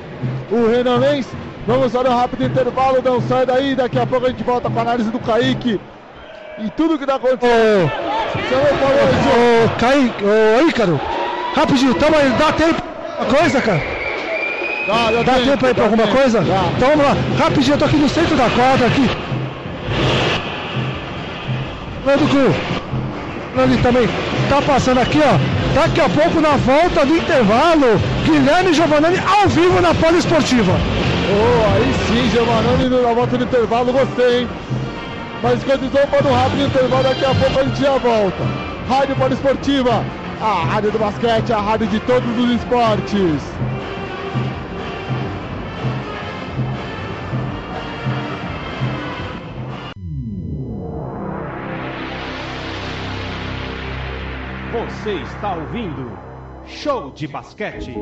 o 0.52 0.70
Renan 0.70 0.98
Lenz. 0.98 1.26
Vamos 1.66 1.92
para 1.92 2.10
um 2.10 2.16
rápido 2.16 2.44
intervalo, 2.44 3.02
não 3.04 3.20
sai 3.22 3.44
daí. 3.44 3.74
Daqui 3.74 3.98
a 3.98 4.06
pouco 4.06 4.26
a 4.26 4.28
gente 4.30 4.44
volta 4.44 4.70
com 4.70 4.78
a 4.78 4.82
análise 4.82 5.10
do 5.10 5.18
Kaique 5.18 5.80
e 6.58 6.70
tudo 6.70 6.98
que 6.98 7.04
tá 7.04 7.16
acontecendo. 7.16 7.90
Você 8.34 8.54
falou, 8.78 9.64
Ô, 9.64 9.78
Kaique, 9.78 10.24
ô, 10.24 10.68
Ícaro, 10.68 11.00
rapidinho, 11.54 11.94
tamo 11.94 12.16
aí, 12.16 12.30
dá 12.38 12.52
tempo. 12.52 12.82
Uma 13.18 13.26
coisa, 13.26 13.60
cara? 13.60 14.01
Dá, 14.87 15.11
dá 15.11 15.35
tempo, 15.35 15.47
tempo 15.51 15.66
aí 15.66 15.74
pra 15.74 15.85
dá 15.85 15.91
alguma 15.91 16.03
tempo. 16.05 16.16
coisa? 16.16 16.41
Dá. 16.41 16.64
Então 16.76 16.89
vamos 16.89 17.05
lá, 17.05 17.16
rapidinho, 17.39 17.74
eu 17.74 17.78
tô 17.78 17.85
aqui 17.85 17.97
no 17.97 18.09
centro 18.09 18.37
da 18.37 18.51
quadra 18.51 18.87
aqui. 18.87 19.11
Nando 22.05 22.28
Cruz. 22.28 22.57
Nando 23.55 23.83
também 23.83 24.09
tá 24.49 24.61
passando 24.62 24.99
aqui, 24.99 25.20
ó. 25.20 25.39
Daqui 25.74 26.01
a 26.01 26.09
pouco, 26.09 26.41
na 26.41 26.57
volta 26.57 27.07
do 27.07 27.16
intervalo, 27.16 28.01
Guilherme 28.24 28.74
Giovanni 28.74 29.18
ao 29.18 29.49
vivo 29.49 29.80
na 29.80 29.95
Poliesportiva. 29.95 30.72
Oh, 30.72 31.74
aí 31.74 31.95
sim, 32.09 32.30
Giovanni 32.30 32.89
na 32.89 33.12
volta 33.14 33.39
do 33.39 33.45
intervalo, 33.45 33.93
gostei, 33.93 34.41
hein? 34.41 34.49
Mas 35.43 35.62
vamos 35.62 35.91
para 36.11 36.28
um 36.28 36.35
rápido 36.35 36.66
intervalo, 36.66 37.03
daqui 37.05 37.24
a 37.24 37.35
pouco 37.35 37.61
a 37.61 37.64
gente 37.64 37.80
já 37.80 37.93
volta. 37.99 38.45
Rádio 38.89 39.16
Poliesportiva, 39.16 40.05
a 40.41 40.64
rádio 40.64 40.91
do 40.91 40.99
basquete, 40.99 41.53
a 41.53 41.61
rádio 41.61 41.87
de 41.87 42.01
todos 42.01 42.39
os 42.39 42.51
esportes. 42.51 43.41
Você 54.83 55.12
está 55.12 55.55
ouvindo 55.55 56.18
Show 56.66 57.12
de 57.12 57.28
Basquete. 57.28 57.95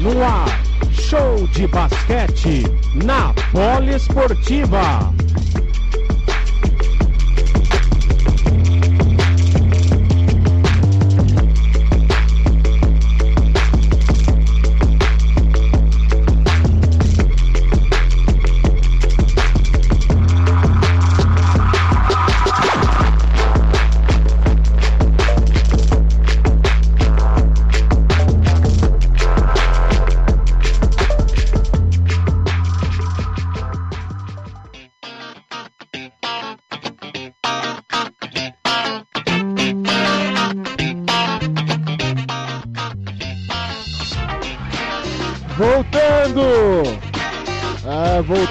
No 0.00 0.24
ar, 0.24 0.46
Show 0.92 1.46
de 1.48 1.66
Basquete 1.66 2.62
na 3.04 3.34
Poliesportiva. 3.52 4.80
Voltando! 4.80 5.33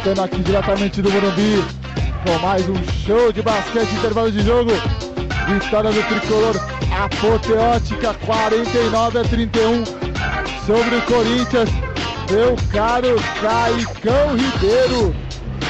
Voltando 0.04 0.26
aqui 0.26 0.44
diretamente 0.44 1.02
do 1.02 1.10
Morumbi 1.10 1.64
com 2.26 2.46
mais 2.46 2.68
um 2.68 2.76
show 3.06 3.32
de 3.32 3.42
basquete, 3.42 3.90
intervalo 3.94 4.30
de 4.30 4.42
jogo. 4.44 4.72
Vitória 5.48 5.92
do 5.92 6.04
tricolor 6.04 6.56
apoteótica 6.92 8.14
49 8.26 9.20
a 9.20 9.24
31 9.24 9.86
sobre 10.66 10.96
o 10.98 11.02
Corinthians. 11.04 11.70
Meu 12.30 12.56
caro 12.74 13.16
Caicão 13.42 14.36
Ribeiro, 14.36 15.16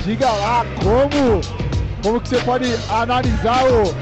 diga 0.04 0.32
lá 0.32 0.66
como, 0.82 1.42
como 2.02 2.20
que 2.20 2.30
você 2.30 2.38
pode 2.40 2.66
analisar 2.90 3.64
o 3.66 3.94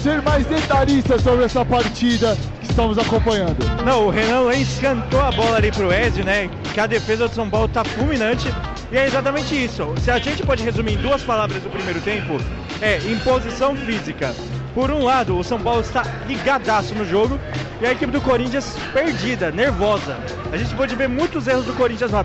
ser 0.00 0.22
mais 0.22 0.46
detalhista 0.46 1.18
sobre 1.18 1.44
essa 1.46 1.64
partida 1.64 2.36
que 2.60 2.66
estamos 2.70 2.96
acompanhando. 2.96 3.56
Não, 3.84 4.06
o 4.06 4.10
Renan 4.10 4.42
Lenz 4.42 4.78
cantou 4.78 5.20
a 5.20 5.32
bola 5.32 5.56
ali 5.56 5.72
pro 5.72 5.92
Ezio, 5.92 6.24
né? 6.24 6.48
Que 6.72 6.78
a 6.78 6.86
defesa 6.86 7.26
do 7.26 7.34
São 7.34 7.50
Paulo 7.50 7.66
tá 7.66 7.82
fulminante. 7.84 8.48
E 8.94 8.96
é 8.96 9.06
exatamente 9.06 9.64
isso. 9.64 9.92
Se 10.00 10.08
a 10.08 10.20
gente 10.20 10.46
pode 10.46 10.62
resumir 10.62 10.92
em 10.92 10.98
duas 10.98 11.20
palavras 11.20 11.60
do 11.60 11.68
primeiro 11.68 12.00
tempo, 12.00 12.38
é 12.80 12.98
imposição 12.98 13.74
física. 13.74 14.32
Por 14.72 14.88
um 14.88 15.02
lado, 15.02 15.36
o 15.36 15.42
São 15.42 15.60
Paulo 15.60 15.80
está 15.80 16.04
ligadaço 16.28 16.94
no 16.94 17.04
jogo 17.04 17.36
e 17.80 17.86
a 17.86 17.90
equipe 17.90 18.12
do 18.12 18.20
Corinthians 18.20 18.76
perdida, 18.92 19.50
nervosa. 19.50 20.16
A 20.52 20.56
gente 20.56 20.72
pode 20.76 20.94
ver 20.94 21.08
muitos 21.08 21.48
erros 21.48 21.66
do 21.66 21.72
Corinthians 21.72 22.12
lá 22.12 22.24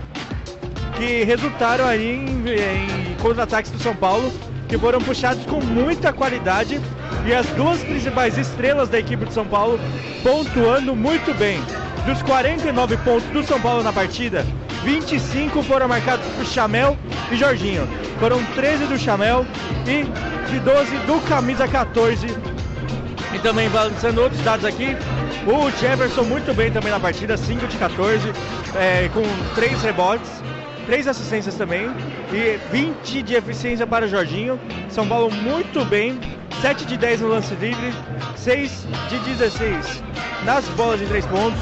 que 0.96 1.24
resultaram 1.24 1.86
aí 1.86 2.14
em, 2.14 2.48
em 2.48 3.16
contra-ataques 3.20 3.72
do 3.72 3.82
São 3.82 3.96
Paulo, 3.96 4.32
que 4.68 4.78
foram 4.78 5.00
puxados 5.00 5.44
com 5.46 5.60
muita 5.60 6.12
qualidade 6.12 6.80
e 7.26 7.34
as 7.34 7.46
duas 7.48 7.82
principais 7.82 8.38
estrelas 8.38 8.88
da 8.88 9.00
equipe 9.00 9.24
de 9.24 9.34
São 9.34 9.44
Paulo 9.44 9.80
pontuando 10.22 10.94
muito 10.94 11.36
bem. 11.36 11.60
Dos 12.06 12.22
49 12.22 12.96
pontos 12.98 13.28
do 13.30 13.42
São 13.42 13.60
Paulo 13.60 13.82
na 13.82 13.92
partida, 13.92 14.46
25 14.84 15.62
foram 15.62 15.88
marcados 15.88 16.26
por 16.36 16.46
Chamel 16.46 16.96
e 17.30 17.36
Jorginho. 17.36 17.86
Foram 18.18 18.44
13 18.54 18.86
do 18.86 18.98
Chamel 18.98 19.46
e 19.86 20.04
de 20.50 20.60
12 20.60 20.96
do 21.06 21.20
camisa 21.28 21.68
14 21.68 22.26
e 23.34 23.38
também 23.38 23.68
balançando 23.70 24.22
outros 24.22 24.40
dados 24.42 24.64
aqui, 24.64 24.96
o 25.46 25.70
Jefferson 25.78 26.24
muito 26.24 26.52
bem 26.54 26.70
também 26.70 26.90
na 26.90 26.98
partida, 26.98 27.36
5 27.36 27.66
de 27.66 27.76
14, 27.76 28.32
é, 28.74 29.08
com 29.08 29.22
3 29.54 29.82
rebotes, 29.82 30.30
3 30.86 31.06
assistências 31.06 31.54
também 31.54 31.88
e 32.32 32.58
20 32.72 33.22
de 33.22 33.34
eficiência 33.34 33.86
para 33.86 34.06
o 34.06 34.08
Jorginho. 34.08 34.58
São 34.88 35.06
Paulo 35.06 35.30
muito 35.30 35.84
bem, 35.84 36.18
7 36.60 36.84
de 36.84 36.96
10 36.96 37.20
no 37.20 37.28
lance 37.28 37.54
livre, 37.54 37.92
6 38.36 38.86
de 39.08 39.18
16 39.20 40.02
nas 40.44 40.64
bolas 40.70 40.98
de 40.98 41.06
3 41.06 41.24
pontos, 41.26 41.60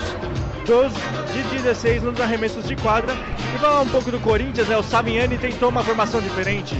12 0.68 0.94
de 1.32 1.42
16 1.62 2.02
nos 2.02 2.20
arremessos 2.20 2.68
de 2.68 2.76
quadra. 2.76 3.14
E 3.54 3.58
falar 3.58 3.80
um 3.80 3.88
pouco 3.88 4.10
do 4.10 4.20
Corinthians, 4.20 4.68
né? 4.68 4.76
O 4.76 4.82
Saviani 4.82 5.38
tentou 5.38 5.70
uma 5.70 5.82
formação 5.82 6.20
diferente. 6.20 6.76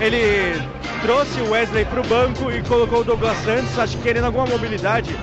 Ele 0.00 0.58
trouxe 1.02 1.38
o 1.42 1.50
Wesley 1.50 1.84
para 1.84 2.00
o 2.00 2.06
banco 2.06 2.50
e 2.50 2.62
colocou 2.62 3.00
o 3.00 3.04
Douglas 3.04 3.36
Santos, 3.44 3.78
acho 3.78 3.98
que 3.98 4.04
querendo 4.04 4.24
alguma 4.24 4.46
mobilidade. 4.46 5.14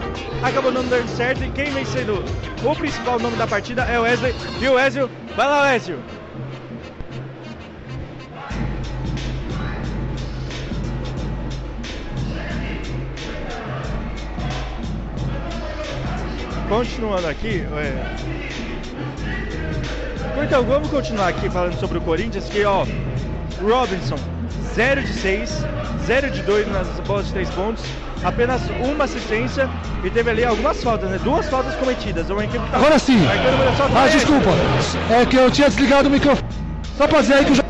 Acabou 0.44 0.72
não 0.72 0.86
dando 0.86 1.08
certo 1.18 1.44
e 1.44 1.50
quem 1.50 1.72
vem 1.72 1.84
sendo 1.84 2.24
o 2.64 2.76
principal 2.76 3.20
nome 3.20 3.36
da 3.38 3.48
partida 3.48 3.82
é 3.84 4.00
o 4.00 4.04
Wesley. 4.04 4.36
O 4.62 4.74
Wesley, 4.74 5.10
vai 5.36 5.48
lá 5.48 5.62
Wesley! 5.64 6.25
Continuando 16.70 17.28
aqui, 17.28 17.64
é... 17.78 18.16
então 20.44 20.64
vamos 20.64 20.90
continuar 20.90 21.28
aqui 21.28 21.50
falando 21.50 21.80
sobre 21.80 22.00
o 22.00 22.02
Corinthians, 22.02 22.46
que 22.46 22.66
ó, 22.66 22.86
Robinson 23.62 24.18
0 24.74 25.02
de 25.02 25.14
6, 25.14 25.66
0 26.06 26.32
de 26.32 26.42
2 26.42 26.68
nas 26.72 26.88
bolas 27.02 27.28
de 27.28 27.34
3 27.34 27.50
pontos, 27.52 27.84
apenas 28.24 28.62
uma 28.84 29.04
assistência 29.06 29.70
e 30.04 30.10
teve 30.10 30.30
ali 30.30 30.44
algumas 30.44 30.84
faltas, 30.84 31.10
né? 31.10 31.20
Duas 31.24 31.48
faltas 31.50 31.76
cometidas. 31.76 32.30
Uma 32.30 32.44
equipe 32.44 32.64
tá 32.70 32.78
Agora 32.78 33.00
sim. 33.00 33.26
Ah, 33.28 34.02
três. 34.02 34.14
desculpa. 34.14 34.50
É 35.12 35.26
que 35.26 35.36
eu 35.36 35.50
tinha 35.52 35.70
desligado 35.70 36.10
o 36.10 36.12
microfone. 36.12 36.50
Só 36.98 37.08
pra 37.08 37.22
dizer 37.22 37.36
aí 37.36 37.46
que 37.46 37.56
já 37.56 37.64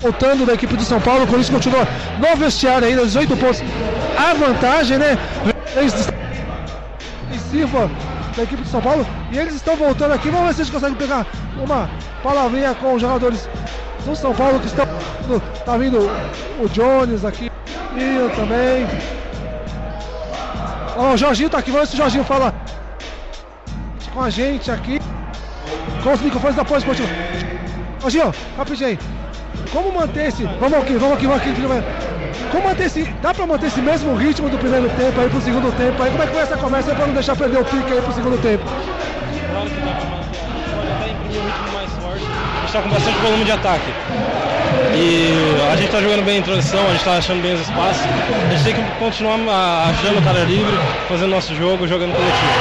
voltando 0.00 0.46
da 0.46 0.54
equipe 0.54 0.76
de 0.76 0.84
São 0.84 1.00
Paulo, 1.00 1.24
o 1.24 1.26
Corinthians 1.26 1.54
continua 1.54 1.86
no 2.18 2.36
vestiário 2.36 2.88
ainda, 2.88 3.04
18 3.04 3.36
pontos. 3.36 3.62
A 4.16 4.34
vantagem, 4.34 4.98
né? 4.98 5.18
Defensiva 7.30 7.90
da 8.38 8.44
equipe 8.44 8.62
de 8.62 8.68
São 8.68 8.80
Paulo. 8.80 9.06
E 9.30 9.38
eles 9.38 9.54
estão 9.54 9.76
voltando 9.76 10.14
aqui. 10.14 10.30
Vamos 10.30 10.46
ver 10.46 10.54
se 10.54 10.60
eles 10.62 10.70
conseguem 10.70 10.96
pegar 10.96 11.26
uma 11.56 11.90
palavrinha 12.22 12.74
com 12.74 12.94
os 12.94 13.02
jogadores 13.02 13.48
do 14.04 14.16
São 14.16 14.34
Paulo 14.34 14.58
que 14.60 14.66
estão. 14.66 14.86
Tá 15.66 15.76
vindo 15.76 15.98
o 16.60 16.68
Jones 16.68 17.24
aqui. 17.24 17.50
E 17.96 18.36
também. 18.36 18.86
Ó, 20.96 21.12
o 21.12 21.16
Jorginho 21.16 21.50
tá 21.50 21.58
aqui. 21.58 21.70
Vamos 21.70 21.88
ver 21.88 21.90
se 21.90 21.94
o 21.94 21.98
Jorginho 21.98 22.24
fala 22.24 22.54
com 24.14 24.22
a 24.22 24.30
gente 24.30 24.70
aqui. 24.70 25.00
Com 26.02 26.12
os 26.12 26.20
microfones 26.20 26.56
da 26.56 26.64
pós 26.64 26.78
esportiva. 26.78 27.08
Jorginho, 28.00 28.32
rapidinho 28.56 28.90
aí. 28.90 28.98
como 29.72 29.92
manter 29.92 30.28
esse. 30.28 30.44
Vamos 30.60 30.78
aqui, 30.78 30.94
vamos 30.94 31.16
aqui, 31.16 31.26
vamos 31.26 31.42
aqui. 31.42 32.17
Como 32.50 32.68
manter 32.68 32.84
esse. 32.86 33.04
Dá 33.22 33.32
pra 33.34 33.46
manter 33.46 33.66
esse 33.66 33.80
mesmo 33.80 34.14
ritmo 34.14 34.48
do 34.48 34.58
primeiro 34.58 34.88
tempo 34.90 35.20
aí 35.20 35.28
pro 35.28 35.40
segundo 35.40 35.70
tempo 35.76 36.02
aí? 36.02 36.10
Como 36.10 36.22
é 36.22 36.26
que 36.26 36.32
foi 36.32 36.42
essa 36.42 36.56
conversa 36.56 36.94
pra 36.94 37.06
não 37.06 37.14
deixar 37.14 37.36
perder 37.36 37.58
o 37.58 37.64
pique 37.64 37.92
aí 37.92 38.00
pro 38.00 38.12
segundo 38.12 38.40
tempo? 38.40 38.64
Claro 38.64 39.70
que 39.70 39.80
dá 39.80 39.92
pra 39.92 40.04
manter. 40.06 40.38
A 40.38 40.54
gente 40.54 40.70
pode 40.74 40.90
até 40.92 41.10
imprimir 41.10 41.40
um 41.40 41.46
ritmo 41.46 41.72
mais 41.74 41.90
forte. 41.92 42.24
A 42.24 42.60
gente 42.60 42.72
tá 42.72 42.82
com 42.82 42.88
bastante 42.90 43.18
volume 43.18 43.44
de 43.44 43.52
ataque. 43.52 43.92
E 44.94 45.56
a 45.72 45.76
gente 45.76 45.90
tá 45.90 46.00
jogando 46.00 46.24
bem 46.24 46.36
a 46.36 46.38
introdução, 46.38 46.86
a 46.86 46.90
gente 46.92 47.04
tá 47.04 47.16
achando 47.16 47.42
bem 47.42 47.54
os 47.54 47.60
espaços. 47.60 48.02
A 48.02 48.50
gente 48.54 48.64
tem 48.64 48.74
que 48.74 48.82
continuar 48.98 49.36
achando 49.90 50.18
o 50.18 50.22
cara 50.22 50.40
livre, 50.44 50.78
fazendo 51.08 51.30
nosso 51.30 51.54
jogo, 51.54 51.86
jogando 51.86 52.12
coletivo. 52.14 52.52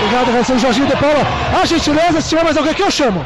Obrigado, 0.00 0.28
agradecer 0.28 0.52
o 0.54 0.58
Jorginho 0.58 0.86
de 0.86 0.96
Paula. 0.96 1.26
A 1.60 1.64
gentileza, 1.64 2.20
se 2.20 2.28
tiver 2.30 2.44
mais 2.44 2.56
alguém 2.56 2.72
aqui, 2.72 2.82
eu 2.82 2.90
chamo. 2.90 3.24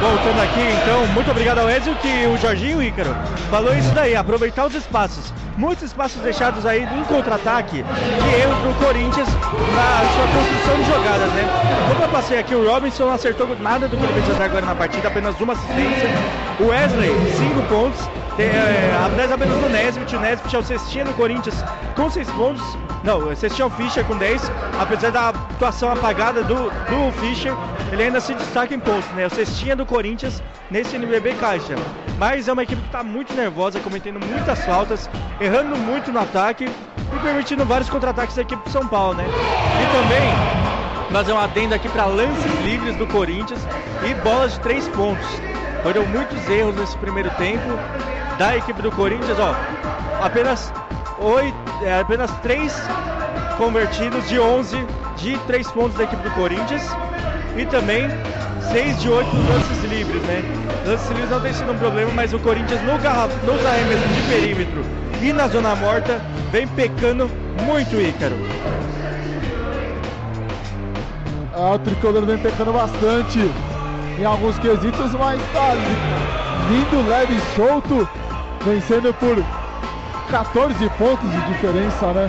Voltando 0.00 0.40
aqui, 0.40 0.60
então, 0.60 1.08
muito 1.08 1.28
obrigado 1.28 1.58
ao 1.58 1.68
Ezio, 1.68 1.96
que 1.96 2.24
o 2.28 2.36
Jorginho 2.38 2.80
Ícaro 2.80 3.16
falou 3.50 3.74
isso 3.74 3.92
daí, 3.92 4.14
aproveitar 4.14 4.64
os 4.64 4.74
espaços. 4.74 5.34
Muitos 5.56 5.86
espaços 5.86 6.22
deixados 6.22 6.64
aí 6.64 6.84
em 6.84 7.04
contra-ataque 7.04 7.82
de 7.82 8.28
erros 8.40 8.58
do 8.58 8.74
Corinthians 8.84 9.28
na 9.74 10.08
sua 10.14 10.28
construção 10.28 10.76
de 10.78 10.84
jogadas, 10.84 11.32
né? 11.32 11.48
Como 11.88 12.00
eu 12.00 12.08
passei 12.10 12.38
aqui, 12.38 12.54
o 12.54 12.64
Robinson 12.64 13.06
não 13.06 13.12
acertou 13.12 13.48
nada 13.60 13.88
do 13.88 13.96
que 13.96 14.04
ele 14.04 14.12
fez 14.12 14.30
até 14.30 14.44
agora 14.44 14.66
na 14.66 14.74
partida, 14.76 15.08
apenas 15.08 15.40
uma 15.40 15.54
assistência. 15.54 16.08
O 16.60 16.66
Wesley, 16.66 17.10
cinco 17.36 17.60
pontos. 17.68 18.27
Tem, 18.38 18.46
é, 18.46 18.96
apenas 19.04 19.58
do 19.58 19.68
Nesbitt, 19.68 20.14
o 20.14 20.20
Nesbitt 20.20 20.54
é 20.54 20.58
o 20.60 20.62
cestinha 20.62 21.04
do 21.04 21.12
Corinthians 21.14 21.56
com 21.96 22.08
seis 22.08 22.30
pontos. 22.30 22.62
Não, 23.02 23.34
cestinha 23.34 23.64
é 23.64 23.66
o 23.66 23.70
Fischer 23.70 24.04
com 24.04 24.16
10, 24.16 24.52
apesar 24.80 25.10
da 25.10 25.30
atuação 25.30 25.90
apagada 25.90 26.44
do, 26.44 26.54
do 26.54 27.12
Fischer, 27.18 27.52
ele 27.90 28.04
ainda 28.04 28.20
se 28.20 28.32
destaca 28.34 28.72
em 28.72 28.78
pontos, 28.78 29.10
né? 29.16 29.26
O 29.26 29.30
cestinha 29.30 29.74
do 29.74 29.84
Corinthians 29.84 30.40
nesse 30.70 30.94
NBB 30.94 31.34
Caixa. 31.34 31.74
Mas 32.16 32.46
é 32.46 32.52
uma 32.52 32.62
equipe 32.62 32.80
que 32.80 32.86
está 32.86 33.02
muito 33.02 33.34
nervosa, 33.34 33.80
cometendo 33.80 34.24
muitas 34.24 34.64
faltas, 34.64 35.10
errando 35.40 35.76
muito 35.76 36.12
no 36.12 36.20
ataque 36.20 36.64
e 36.64 37.18
permitindo 37.18 37.64
vários 37.64 37.90
contra-ataques 37.90 38.36
da 38.36 38.42
equipe 38.42 38.62
de 38.62 38.70
São 38.70 38.86
Paulo, 38.86 39.14
né? 39.14 39.24
E 39.26 39.86
também 39.96 41.12
fazer 41.12 41.32
um 41.32 41.38
adendo 41.38 41.74
aqui 41.74 41.88
para 41.88 42.04
lances 42.04 42.64
livres 42.64 42.94
do 42.94 43.06
Corinthians 43.08 43.66
e 44.08 44.14
bolas 44.22 44.52
de 44.52 44.60
três 44.60 44.86
pontos. 44.90 45.26
Foram 45.82 46.06
muitos 46.06 46.48
erros 46.48 46.76
nesse 46.76 46.96
primeiro 46.98 47.30
tempo 47.30 47.76
da 48.38 48.56
equipe 48.56 48.80
do 48.80 48.90
Corinthians, 48.92 49.38
ó. 49.38 49.54
Apenas 50.24 50.72
oito, 51.18 51.56
é, 51.82 52.00
apenas 52.00 52.30
três 52.40 52.80
convertidos 53.56 54.28
de 54.28 54.38
11 54.38 54.86
de 55.16 55.36
três 55.40 55.70
pontos 55.70 55.96
da 55.98 56.04
equipe 56.04 56.22
do 56.22 56.30
Corinthians 56.30 56.82
e 57.56 57.66
também 57.66 58.08
6 58.70 59.00
de 59.00 59.08
8 59.10 59.28
lances 59.36 59.84
livres, 59.84 60.22
né? 60.22 60.42
Lances 60.86 61.08
livres 61.10 61.30
não 61.30 61.40
tem 61.40 61.52
sido 61.52 61.72
um 61.72 61.78
problema, 61.78 62.10
mas 62.14 62.32
o 62.32 62.38
Corinthians 62.38 62.80
no 62.82 62.98
garraf... 62.98 63.32
nos 63.44 63.64
arremessos 63.66 64.14
de 64.14 64.22
perímetro 64.22 64.84
e 65.20 65.32
na 65.32 65.48
zona 65.48 65.74
morta 65.74 66.20
vem 66.52 66.66
pecando 66.68 67.28
muito, 67.64 68.00
Ícaro. 68.00 68.36
Ah, 71.52 71.74
o 71.74 71.78
tricolor 71.80 72.24
vem 72.24 72.38
pecando 72.38 72.72
bastante 72.72 73.50
em 74.16 74.24
alguns 74.24 74.56
quesitos, 74.60 75.12
mas 75.14 75.40
tá 75.52 75.74
vindo 76.68 77.08
leve 77.08 77.34
e 77.34 77.40
solto, 77.56 78.08
vencendo 78.64 79.14
por 79.14 79.36
14 80.30 80.88
pontos 80.98 81.30
de 81.30 81.40
diferença, 81.52 82.06
né? 82.12 82.28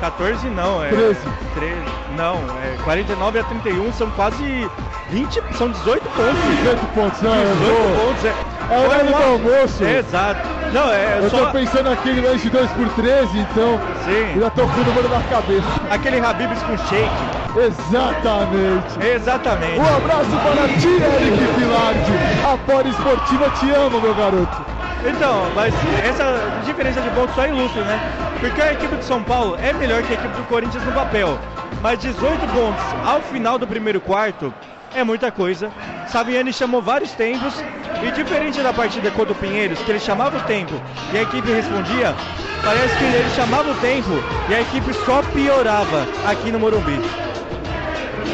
14 0.00 0.48
não, 0.48 0.82
é. 0.82 0.88
13. 0.88 1.20
13 1.54 1.74
não, 2.16 2.34
é 2.62 2.76
49 2.84 3.38
a 3.38 3.44
31, 3.44 3.92
são 3.92 4.10
quase 4.10 4.68
20, 5.10 5.42
são 5.56 5.70
18 5.70 6.02
pontos. 6.10 6.56
18 6.58 6.86
pontos, 6.94 7.22
não, 7.22 7.32
18 7.32 7.60
eu 7.62 8.06
pontos, 8.06 8.24
é. 8.24 8.34
É 8.70 8.78
o 8.78 8.84
horário 8.84 9.06
do 9.06 9.22
almoço. 9.22 9.84
É, 9.84 9.98
exato. 9.98 10.48
Não, 10.72 10.90
é 10.90 11.18
Eu 11.22 11.28
só 11.28 11.44
tô 11.44 11.52
pensando 11.52 11.90
aqui 11.90 12.08
em 12.10 12.20
lance 12.20 12.48
2 12.48 12.70
por 12.70 12.88
13, 12.90 13.38
então 13.38 13.78
Sim. 14.04 14.40
já 14.40 14.50
tô 14.50 14.62
com 14.62 14.80
o 14.80 14.84
número 14.84 15.08
na 15.10 15.20
cabeça. 15.24 15.66
aquele 15.90 16.18
Habibs 16.24 16.62
com 16.62 16.76
shake. 16.78 17.10
Exatamente. 17.54 19.06
Exatamente. 19.06 19.78
Um 19.78 19.96
abraço 19.96 20.30
para 20.30 20.68
ti, 20.80 20.88
Eric 20.88 21.54
Pilardi. 21.54 22.12
A 22.50 22.56
Poli 22.66 22.90
Esportiva 22.90 23.50
te 23.50 23.70
ama, 23.70 24.00
meu 24.00 24.14
garoto. 24.14 24.71
Então, 25.04 25.50
mas 25.54 25.74
essa 26.04 26.62
diferença 26.64 27.00
de 27.00 27.10
pontos 27.10 27.34
só 27.34 27.46
ilustra, 27.46 27.84
né? 27.84 28.00
Porque 28.38 28.60
a 28.60 28.72
equipe 28.72 28.96
de 28.96 29.04
São 29.04 29.22
Paulo 29.22 29.56
é 29.60 29.72
melhor 29.72 30.02
que 30.02 30.12
a 30.12 30.14
equipe 30.14 30.36
do 30.36 30.44
Corinthians 30.44 30.84
no 30.84 30.92
papel. 30.92 31.38
Mas 31.80 31.98
18 31.98 32.46
pontos 32.48 32.84
ao 33.04 33.20
final 33.20 33.58
do 33.58 33.66
primeiro 33.66 34.00
quarto 34.00 34.54
é 34.94 35.02
muita 35.02 35.32
coisa. 35.32 35.72
Saviani 36.06 36.52
chamou 36.52 36.80
vários 36.80 37.12
tempos 37.12 37.54
e 38.02 38.10
diferente 38.12 38.60
da 38.62 38.72
partida 38.72 39.10
contra 39.10 39.32
o 39.32 39.36
Pinheiros, 39.36 39.78
que 39.80 39.90
ele 39.90 40.00
chamava 40.00 40.36
o 40.36 40.42
tempo 40.42 40.74
e 41.12 41.18
a 41.18 41.22
equipe 41.22 41.50
respondia, 41.50 42.14
parece 42.62 42.96
que 42.96 43.04
ele 43.04 43.30
chamava 43.30 43.70
o 43.70 43.74
tempo 43.76 44.10
e 44.48 44.54
a 44.54 44.60
equipe 44.60 44.92
só 44.94 45.22
piorava 45.22 46.06
aqui 46.26 46.50
no 46.52 46.58
Morumbi. 46.58 47.00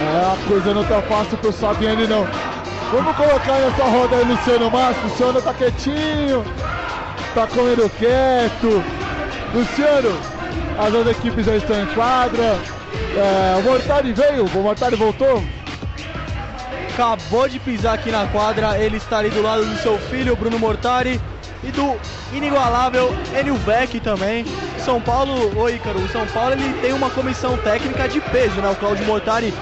É, 0.01 0.33
a 0.33 0.49
coisa 0.49 0.73
não 0.73 0.85
tá 0.85 1.03
fácil 1.03 1.37
pro 1.39 1.53
Sabiani, 1.53 2.07
não. 2.07 2.27
Vamos 2.91 3.14
colocar 3.16 3.61
nessa 3.61 3.84
roda 3.84 4.16
aí 4.16 4.24
Luciano 4.24 4.70
Massa. 4.70 5.01
Luciano 5.03 5.43
tá 5.43 5.53
quietinho, 5.53 6.43
tá 7.34 7.47
comendo 7.47 7.89
quieto. 7.91 8.82
Luciano, 9.53 10.18
as 10.78 10.95
outras 10.95 11.16
equipes 11.18 11.45
já 11.45 11.57
estão 11.57 11.82
em 11.82 11.86
quadra. 11.86 12.59
É, 13.14 13.57
o 13.59 13.62
Mortari 13.62 14.12
veio, 14.12 14.47
o 14.47 14.62
Mortari 14.62 14.97
voltou. 14.97 15.43
acabou 16.95 17.47
de 17.47 17.61
pisar 17.61 17.95
aqui 17.95 18.11
na 18.11 18.26
quadra, 18.26 18.78
ele 18.78 18.97
está 18.97 19.18
ali 19.18 19.30
do 19.30 19.43
lado 19.43 19.64
do 19.64 19.76
seu 19.76 19.99
filho, 19.99 20.34
Bruno 20.34 20.59
Mortari, 20.59 21.20
e 21.62 21.70
do 21.70 22.01
inigualável 22.32 23.14
Enio 23.39 23.57
Vec 23.57 24.01
também. 24.01 24.45
São 24.78 25.01
Paulo, 25.01 25.57
ô 25.59 25.68
Ícaro, 25.68 26.01
o 26.01 26.09
São 26.09 26.26
Paulo 26.26 26.55
ele 26.55 26.72
tem 26.74 26.95
uma 26.95 27.11
comissão 27.11 27.59
técnica 27.59 28.09
de 28.09 28.20
peso, 28.20 28.62
né? 28.62 28.70
O 28.70 28.76
Claudio 28.76 29.05
Mortari. 29.05 29.53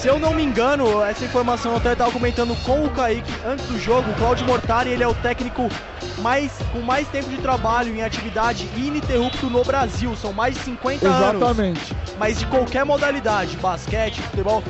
Se 0.00 0.08
eu 0.08 0.18
não 0.18 0.32
me 0.32 0.42
engano, 0.42 1.04
essa 1.04 1.26
informação 1.26 1.72
eu 1.72 1.76
até 1.76 1.92
estava 1.92 2.10
comentando 2.10 2.56
com 2.64 2.86
o 2.86 2.88
Kaique 2.88 3.30
antes 3.44 3.66
do 3.66 3.78
jogo, 3.78 4.10
o 4.10 4.14
Claudio 4.14 4.46
Mortari 4.46 4.88
ele 4.88 5.02
é 5.02 5.06
o 5.06 5.12
técnico 5.12 5.68
mais, 6.22 6.52
com 6.72 6.80
mais 6.80 7.06
tempo 7.08 7.28
de 7.28 7.36
trabalho 7.36 7.94
em 7.94 8.02
atividade 8.02 8.66
ininterrupto 8.74 9.50
no 9.50 9.62
Brasil. 9.62 10.16
São 10.16 10.32
mais 10.32 10.54
de 10.54 10.62
50 10.62 11.06
anos 11.06 11.42
Exatamente. 11.42 11.94
mas 12.18 12.38
de 12.38 12.46
qualquer 12.46 12.82
modalidade, 12.86 13.58
basquete, 13.58 14.22
futebol, 14.22 14.64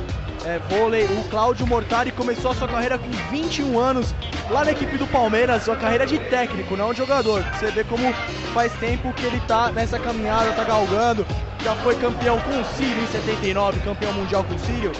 é, 0.44 0.58
vôlei, 0.58 1.04
o 1.04 1.24
Cláudio 1.28 1.66
Mortari 1.66 2.10
começou 2.10 2.50
a 2.50 2.54
sua 2.54 2.68
carreira 2.68 2.98
com 2.98 3.10
21 3.30 3.78
anos 3.78 4.14
lá 4.48 4.64
na 4.64 4.72
equipe 4.72 4.96
do 4.96 5.06
Palmeiras, 5.06 5.62
sua 5.62 5.76
carreira 5.76 6.06
de 6.06 6.18
técnico, 6.18 6.76
não 6.76 6.94
jogador. 6.94 7.44
Você 7.52 7.70
vê 7.70 7.84
como 7.84 8.12
faz 8.54 8.72
tempo 8.74 9.12
que 9.12 9.26
ele 9.26 9.40
tá 9.40 9.70
nessa 9.70 9.98
caminhada, 9.98 10.52
tá 10.52 10.64
galgando, 10.64 11.26
já 11.62 11.74
foi 11.76 11.94
campeão 11.96 12.38
com 12.40 12.60
o 12.60 12.64
Sírio 12.64 13.02
em 13.02 13.06
79, 13.06 13.80
campeão 13.80 14.12
mundial 14.12 14.44
com 14.44 14.54
o 14.54 14.58
Sírio. 14.58 14.92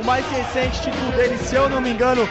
O 0.00 0.04
mais 0.04 0.24
recente 0.30 0.80
título 0.80 1.12
dele, 1.12 1.36
se 1.38 1.54
eu 1.54 1.68
não 1.68 1.80
me 1.80 1.90
engano, 1.90 2.26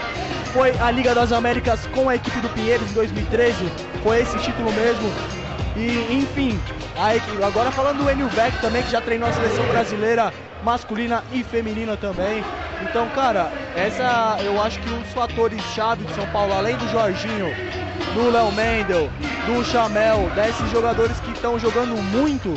foi 0.53 0.72
a 0.80 0.89
Liga 0.89 1.14
das 1.14 1.32
Américas 1.32 1.86
com 1.88 2.10
a 2.10 2.16
equipe 2.16 2.39
do 2.39 2.49
Pinheiros 2.49 2.89
em 2.89 2.93
2013, 2.93 3.72
foi 4.01 4.22
esse 4.22 4.38
título 4.39 4.72
mesmo. 4.72 5.12
E, 5.76 6.16
enfim, 6.16 6.60
a 6.97 7.16
equipe- 7.16 7.43
agora 7.43 7.72
falando 7.72 8.03
do 8.03 8.10
Enio 8.10 8.30
Beck 8.30 8.60
também, 8.60 8.82
que 8.82 8.89
já 8.89 8.99
treinou 9.01 9.30
a 9.30 9.34
seleção 9.34 9.68
brasileira 9.68 10.34
masculina 10.62 11.24
e 11.32 11.43
feminina 11.43 11.97
também. 11.97 12.43
Então, 12.82 13.10
cara, 13.10 13.51
essa 13.76 14.38
eu 14.43 14.62
acho 14.62 14.80
que 14.80 14.89
um 14.89 15.01
dos 15.01 15.12
fatores 15.12 15.62
chave 15.74 16.05
de 16.05 16.14
São 16.14 16.28
Paulo, 16.28 16.53
além 16.53 16.78
do 16.78 16.88
Jorginho, 16.89 17.55
do 18.14 18.30
Léo 18.30 18.51
Mendel, 18.51 19.10
do 19.45 19.64
Chamel, 19.64 20.30
desses 20.36 20.70
jogadores 20.70 21.20
que 21.20 21.32
estão 21.32 21.58
jogando 21.60 21.95
muito, 21.95 22.53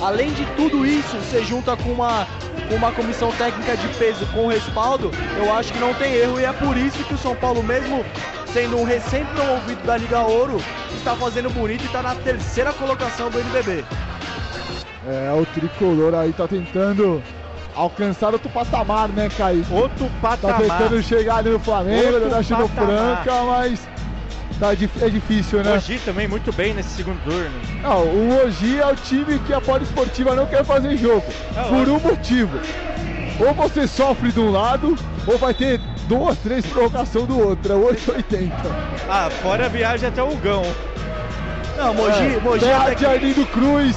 além 0.00 0.32
de 0.32 0.44
tudo 0.56 0.86
isso, 0.86 1.16
você 1.16 1.42
junta 1.44 1.76
com 1.76 1.92
uma, 1.92 2.26
com 2.68 2.76
uma 2.76 2.92
comissão 2.92 3.32
técnica 3.32 3.76
de 3.76 3.88
peso 3.96 4.26
com 4.26 4.46
respaldo, 4.46 5.10
eu 5.36 5.52
acho 5.52 5.72
que 5.72 5.78
não 5.78 5.94
tem 5.94 6.14
erro 6.14 6.40
e 6.40 6.44
é 6.44 6.52
por 6.52 6.76
isso 6.76 7.02
que 7.04 7.14
o 7.14 7.18
São 7.18 7.34
Paulo, 7.34 7.62
mesmo 7.62 8.04
sendo 8.52 8.78
um 8.78 8.84
recém-promovido 8.84 9.82
da 9.84 9.96
Liga 9.96 10.20
Ouro, 10.20 10.62
está 10.96 11.14
fazendo 11.14 11.50
bonito 11.50 11.82
e 11.82 11.86
está 11.86 12.02
na 12.02 12.14
terceira 12.14 12.72
colocação 12.72 13.30
do 13.30 13.38
NBB. 13.38 13.84
É, 15.08 15.32
o 15.32 15.46
tricolor 15.46 16.14
aí 16.14 16.32
tá 16.34 16.46
tentando 16.46 17.22
alcançar 17.74 18.32
outro 18.32 18.50
patamar, 18.50 19.08
né, 19.08 19.28
Kaique? 19.34 19.72
Outro 19.72 20.10
Tá 20.20 20.36
patamar. 20.36 20.60
tentando 20.60 21.02
chegar 21.02 21.36
ali 21.36 21.50
no 21.50 21.58
Flamengo, 21.58 22.28
da 22.28 22.42
Chino. 22.42 22.68
Franca, 22.68 23.42
mas 23.46 23.88
tá, 24.60 24.72
é 24.72 25.08
difícil, 25.08 25.62
né? 25.64 25.72
Hoje 25.76 25.98
também 26.04 26.28
muito 26.28 26.52
bem 26.52 26.74
nesse 26.74 26.90
segundo 26.90 27.18
turno. 27.22 27.50
Não, 27.82 28.04
o 28.04 28.44
Ogi 28.44 28.78
é 28.78 28.86
o 28.86 28.94
time 28.96 29.38
que 29.38 29.54
a 29.54 29.60
Poliesportiva 29.62 30.34
não 30.34 30.44
quer 30.46 30.62
fazer 30.64 30.96
jogo. 30.98 31.24
É 31.56 31.62
por 31.62 31.88
um 31.88 31.98
motivo. 32.00 32.60
Ou 33.40 33.54
você 33.54 33.86
sofre 33.86 34.30
de 34.32 34.40
um 34.40 34.50
lado, 34.50 34.94
ou 35.26 35.38
vai 35.38 35.54
ter 35.54 35.80
duas, 36.08 36.36
três 36.38 36.66
provocação 36.66 37.24
do 37.24 37.38
outro. 37.38 37.72
É 37.72 37.76
880. 37.76 38.52
Ah, 39.08 39.30
fora 39.40 39.66
a 39.66 39.68
viagem 39.68 40.08
até 40.08 40.22
o 40.22 40.36
Gão. 40.36 40.64
Não, 41.78 41.94
Mogi, 41.94 42.34
É, 42.34 42.40
Mogi 42.42 42.64
até 42.70 42.90
de 42.90 42.96
que- 42.96 43.06
Arlindo 43.06 43.46
Cruz, 43.46 43.96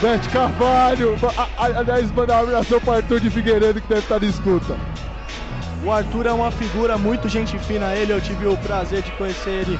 Bete 0.00 0.30
Carvalho. 0.30 1.14
Aliás, 1.58 2.10
mandar 2.12 2.38
um 2.38 2.48
abração 2.48 2.80
para 2.80 2.96
Arthur 2.96 3.20
de 3.20 3.28
Figueiredo 3.28 3.82
que 3.82 3.88
deve 3.88 4.00
estar 4.00 4.18
na 4.18 4.26
escuta. 4.26 4.74
O 5.84 5.90
Arthur 5.90 6.26
é 6.26 6.32
uma 6.32 6.50
figura 6.50 6.96
muito 6.96 7.28
gente 7.28 7.58
fina, 7.58 7.94
ele 7.94 8.12
eu 8.12 8.20
tive 8.20 8.46
o 8.46 8.56
prazer 8.56 9.02
de 9.02 9.10
conhecer 9.12 9.50
ele 9.50 9.78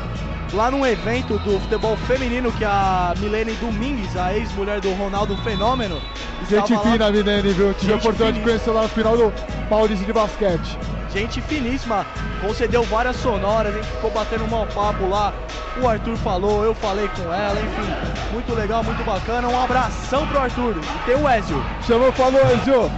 lá 0.53 0.71
num 0.71 0.85
evento 0.85 1.39
do 1.39 1.59
futebol 1.61 1.97
feminino 1.97 2.51
que 2.53 2.65
a 2.65 3.15
Milene 3.19 3.53
Domingues, 3.55 4.17
a 4.17 4.35
ex-mulher 4.35 4.81
do 4.81 4.93
Ronaldo 4.95 5.37
Fenômeno, 5.39 6.01
Gente 6.49 6.73
estava 6.73 6.89
lá. 6.89 6.93
fina, 6.93 7.11
Milene, 7.11 7.53
viu? 7.53 7.75
Tive 7.75 7.93
a 7.93 7.97
oportunidade 7.97 8.39
de 8.39 8.45
conhecer 8.45 8.71
lá 8.71 8.83
no 8.83 8.89
final 8.89 9.17
do 9.17 9.33
Paulista 9.69 10.05
de 10.05 10.13
Basquete. 10.13 10.79
Gente 11.13 11.41
finíssima, 11.43 12.07
concedeu 12.41 12.83
várias 12.85 13.17
sonoras, 13.17 13.75
a 13.75 13.77
gente 13.77 13.87
ficou 13.89 14.11
batendo 14.11 14.45
um 14.45 14.49
mau 14.49 14.67
papo 14.67 15.09
lá. 15.09 15.33
O 15.81 15.89
Arthur 15.89 16.17
falou, 16.19 16.65
eu 16.65 16.75
falei 16.75 17.09
com 17.17 17.33
ela, 17.33 17.59
enfim, 17.61 18.33
muito 18.33 18.55
legal, 18.55 18.83
muito 18.83 19.03
bacana. 19.05 19.49
Um 19.49 19.61
abração 19.61 20.27
pro 20.29 20.39
Arthur. 20.39 20.77
E 20.79 21.07
tem 21.07 21.17
o 21.17 21.29
Ezio. 21.29 21.65
Chamou, 21.87 22.13
falou, 22.13 22.41
Ezio. 22.53 22.91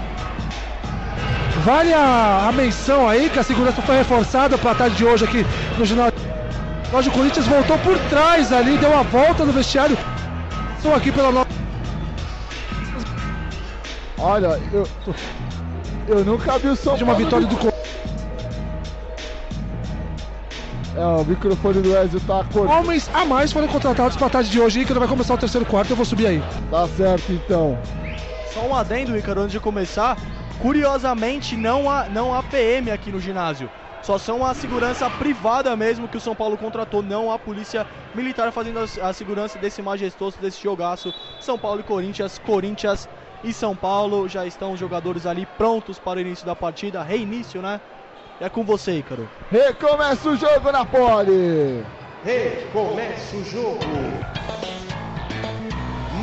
Vale 1.64 1.92
a, 1.92 2.48
a 2.48 2.52
menção 2.52 3.08
aí 3.08 3.30
que 3.30 3.38
a 3.38 3.42
segurança 3.42 3.80
foi 3.82 3.96
reforçada 3.96 4.58
para 4.58 4.72
a 4.72 4.74
tarde 4.74 4.96
de 4.96 5.04
hoje 5.04 5.24
aqui 5.24 5.46
no 5.78 5.84
ginásio. 5.84 6.12
Hoje 6.92 7.08
o 7.08 7.12
Corinthians 7.12 7.46
voltou 7.46 7.78
por 7.78 7.98
trás 8.10 8.52
ali, 8.52 8.76
deu 8.76 8.94
a 8.94 9.02
volta 9.02 9.46
no 9.46 9.52
vestiário. 9.52 9.96
Estou 10.76 10.94
aqui 10.94 11.10
pela 11.10 11.32
nova. 11.32 11.48
Olha, 14.18 14.60
eu, 14.70 14.86
eu 16.06 16.22
nunca 16.22 16.58
vi 16.58 16.68
o 16.68 16.76
São 16.76 16.94
de 16.94 17.02
uma 17.02 17.14
vitória 17.14 17.46
do 17.46 17.56
Corinthians. 17.56 17.72
É, 20.94 21.02
o 21.02 21.24
microfone 21.24 21.80
do 21.80 21.96
Ezio 21.96 22.20
tá 22.20 22.44
cortado. 22.52 22.78
Homens 22.78 23.10
a 23.14 23.24
mais 23.24 23.50
foram 23.50 23.68
contratados 23.68 24.14
para 24.14 24.26
a 24.26 24.30
tarde 24.30 24.50
de 24.50 24.60
hoje 24.60 24.84
que 24.84 24.92
vai 24.92 25.08
começar 25.08 25.32
o 25.32 25.38
terceiro 25.38 25.64
quarto. 25.64 25.90
Eu 25.90 25.96
vou 25.96 26.04
subir 26.04 26.26
aí. 26.26 26.42
Tá 26.70 26.86
certo, 26.88 27.32
então. 27.32 27.78
Só 28.52 28.60
um 28.66 28.76
adendo, 28.76 29.16
Ícaro, 29.16 29.40
antes 29.40 29.52
de 29.52 29.60
começar. 29.60 30.18
Curiosamente, 30.60 31.56
não 31.56 31.88
há, 31.88 32.04
não 32.10 32.34
há 32.34 32.42
PM 32.42 32.90
aqui 32.90 33.10
no 33.10 33.18
ginásio. 33.18 33.70
Só 34.02 34.18
são 34.18 34.44
a 34.44 34.52
segurança 34.52 35.08
privada 35.08 35.76
mesmo 35.76 36.08
que 36.08 36.16
o 36.16 36.20
São 36.20 36.34
Paulo 36.34 36.58
contratou, 36.58 37.02
não 37.02 37.30
a 37.30 37.38
polícia 37.38 37.86
militar 38.12 38.50
fazendo 38.50 38.80
a, 38.80 39.12
segurança 39.12 39.58
desse 39.60 39.80
majestoso, 39.80 40.38
desse 40.40 40.60
jogaço. 40.60 41.14
São 41.40 41.56
Paulo 41.56 41.80
e 41.80 41.84
Corinthians, 41.84 42.36
Corinthians 42.38 43.08
e 43.44 43.52
São 43.52 43.76
Paulo. 43.76 44.28
Já 44.28 44.44
estão 44.44 44.72
os 44.72 44.80
jogadores 44.80 45.24
ali 45.24 45.46
prontos 45.56 46.00
para 46.00 46.18
o 46.18 46.20
início 46.20 46.44
da 46.44 46.56
partida. 46.56 47.00
Reinício, 47.00 47.62
né? 47.62 47.80
É 48.40 48.48
com 48.48 48.64
você, 48.64 48.98
Ícaro. 48.98 49.28
Recomeça 49.52 50.30
o 50.30 50.36
jogo 50.36 50.72
na 50.72 50.84
pole. 50.84 51.84
Recomeça 52.24 53.36
o 53.36 53.44
jogo. 53.44 53.78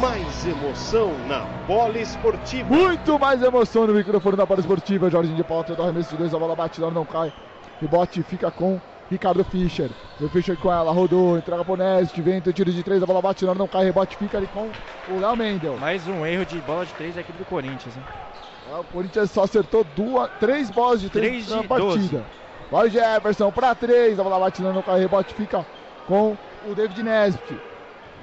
Mais 0.01 0.45
emoção 0.45 1.13
na 1.27 1.45
bola 1.65 1.97
esportiva. 1.97 2.67
Muito 2.67 3.17
mais 3.17 3.41
emoção 3.41 3.87
no 3.87 3.93
microfone 3.93 4.35
da 4.35 4.45
bola 4.45 4.59
esportiva. 4.59 5.09
Jorginho 5.09 5.37
de 5.37 5.43
Paulo 5.45 5.63
tenta 5.63 5.81
o 5.81 5.83
arremesso 5.85 6.09
de 6.09 6.17
dois, 6.17 6.33
a 6.33 6.39
bola 6.39 6.57
bate, 6.57 6.81
lá 6.81 6.91
não 6.91 7.05
cai. 7.05 7.31
Rebote 7.79 8.21
fica 8.23 8.51
com 8.51 8.79
Ricardo 9.09 9.43
Fischer. 9.43 9.89
O 10.19 10.27
Fischer 10.27 10.57
com 10.57 10.71
ela, 10.71 10.91
rodou, 10.91 11.37
entrega 11.37 11.63
pro 11.63 11.77
Nest, 11.77 12.19
vento, 12.21 12.51
tiro 12.51 12.71
de 12.71 12.83
três, 12.83 13.01
a 13.01 13.05
bola 13.05 13.21
bate, 13.21 13.45
lá 13.45 13.55
não 13.55 13.67
cai, 13.67 13.85
rebote 13.85 14.17
fica 14.17 14.37
ali 14.37 14.47
com 14.47 14.69
o 15.13 15.19
Léo 15.19 15.35
Mendel. 15.35 15.77
Mais 15.77 16.05
um 16.07 16.25
erro 16.25 16.45
de 16.45 16.59
bola 16.59 16.85
de 16.85 16.93
três 16.93 17.15
da 17.15 17.21
equipe 17.21 17.37
do 17.37 17.45
Corinthians. 17.45 17.95
Hein? 17.95 18.03
O 18.79 18.83
Corinthians 18.83 19.31
só 19.31 19.43
acertou 19.43 19.83
duas, 19.95 20.29
três 20.39 20.69
bolas 20.69 21.01
de 21.01 21.09
três, 21.09 21.47
Três 21.47 21.49
na 21.49 21.61
de 21.61 21.67
partida. 21.67 22.23
Vai 22.69 22.87
o 22.87 22.89
Jefferson 22.89 23.51
para 23.51 23.73
três, 23.73 24.19
a 24.19 24.23
bola 24.23 24.39
bate, 24.39 24.61
lá 24.61 24.73
não 24.73 24.81
cai, 24.83 24.99
rebote 24.99 25.33
fica 25.33 25.65
com 26.05 26.37
o 26.69 26.75
David 26.75 27.01
Nesbitt. 27.01 27.57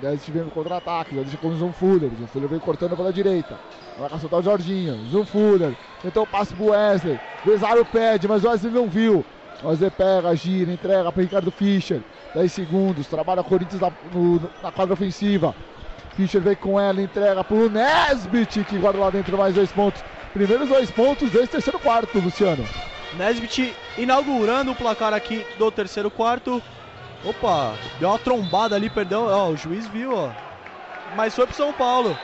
Nesbitt 0.03 0.31
vem 0.31 0.43
no 0.43 0.51
contra-ataque, 0.51 1.17
já 1.17 1.23
deixa 1.23 1.39
com 1.39 1.49
o 1.49 1.57
Zoom 1.57 1.73
Fuller. 1.73 2.11
Zoom 2.17 2.27
Fuller 2.27 2.49
vem 2.49 2.61
cortando 2.61 2.95
pela 2.95 3.13
direita. 3.13 3.59
Vai 3.99 4.11
soltar 4.21 4.41
o 4.41 4.43
Jorginho. 4.43 4.95
Zoom 5.11 5.25
Fuller. 5.25 5.75
Tentou 6.03 6.25
o 6.25 6.27
passe 6.27 6.55
pro 6.55 6.67
Wesley. 6.67 7.19
Besário 7.45 7.85
pede, 7.87 8.29
mas 8.29 8.45
o 8.45 8.49
Wesley 8.49 8.71
não 8.71 8.87
viu. 8.89 9.25
O 9.63 9.69
Wesley 9.69 9.91
pega, 9.91 10.35
gira, 10.37 10.73
entrega 10.73 11.11
para 11.11 11.23
Ricardo 11.23 11.51
Fischer. 11.51 12.03
10 12.35 12.53
segundos. 12.53 13.07
Trabalha 13.09 13.41
o 13.41 13.45
Corinthians 13.45 13.81
na, 13.81 13.91
no- 14.13 14.51
na 14.63 14.71
quadra 14.71 14.95
ofensiva. 14.95 15.55
Fischer 16.15 16.41
vem 16.41 16.57
com 16.57 16.79
ela, 16.81 17.01
entrega 17.03 17.43
pro 17.45 17.69
Nesbitt, 17.71 18.65
que 18.65 18.79
guarda 18.79 18.99
lá 18.99 19.11
dentro 19.11 19.37
mais 19.37 19.55
dois 19.55 19.71
pontos. 19.73 20.03
Primeiros 20.33 20.69
dois 20.69 20.91
pontos 20.91 21.31
desse 21.31 21.49
terceiro 21.49 21.79
quarto, 21.79 22.19
Luciano. 22.19 22.65
Nesbitt 23.17 23.75
inaugurando 23.97 24.73
o 24.73 24.75
placar 24.77 25.15
aqui 25.15 25.45
do 25.59 25.71
terceiro 25.71 26.11
quarto. 26.11 26.63
Opa, 27.25 27.75
deu 27.99 28.09
uma 28.11 28.19
trombada 28.19 28.77
ali, 28.77 28.91
perdão. 28.91 29.27
Ó, 29.27 29.49
o 29.51 29.57
juiz 29.57 29.87
viu, 29.89 30.15
ó. 30.15 30.31
Mas 31.17 31.35
foi 31.35 31.47
pro 31.47 31.57
São 31.57 31.73
Paulo. 31.73 32.17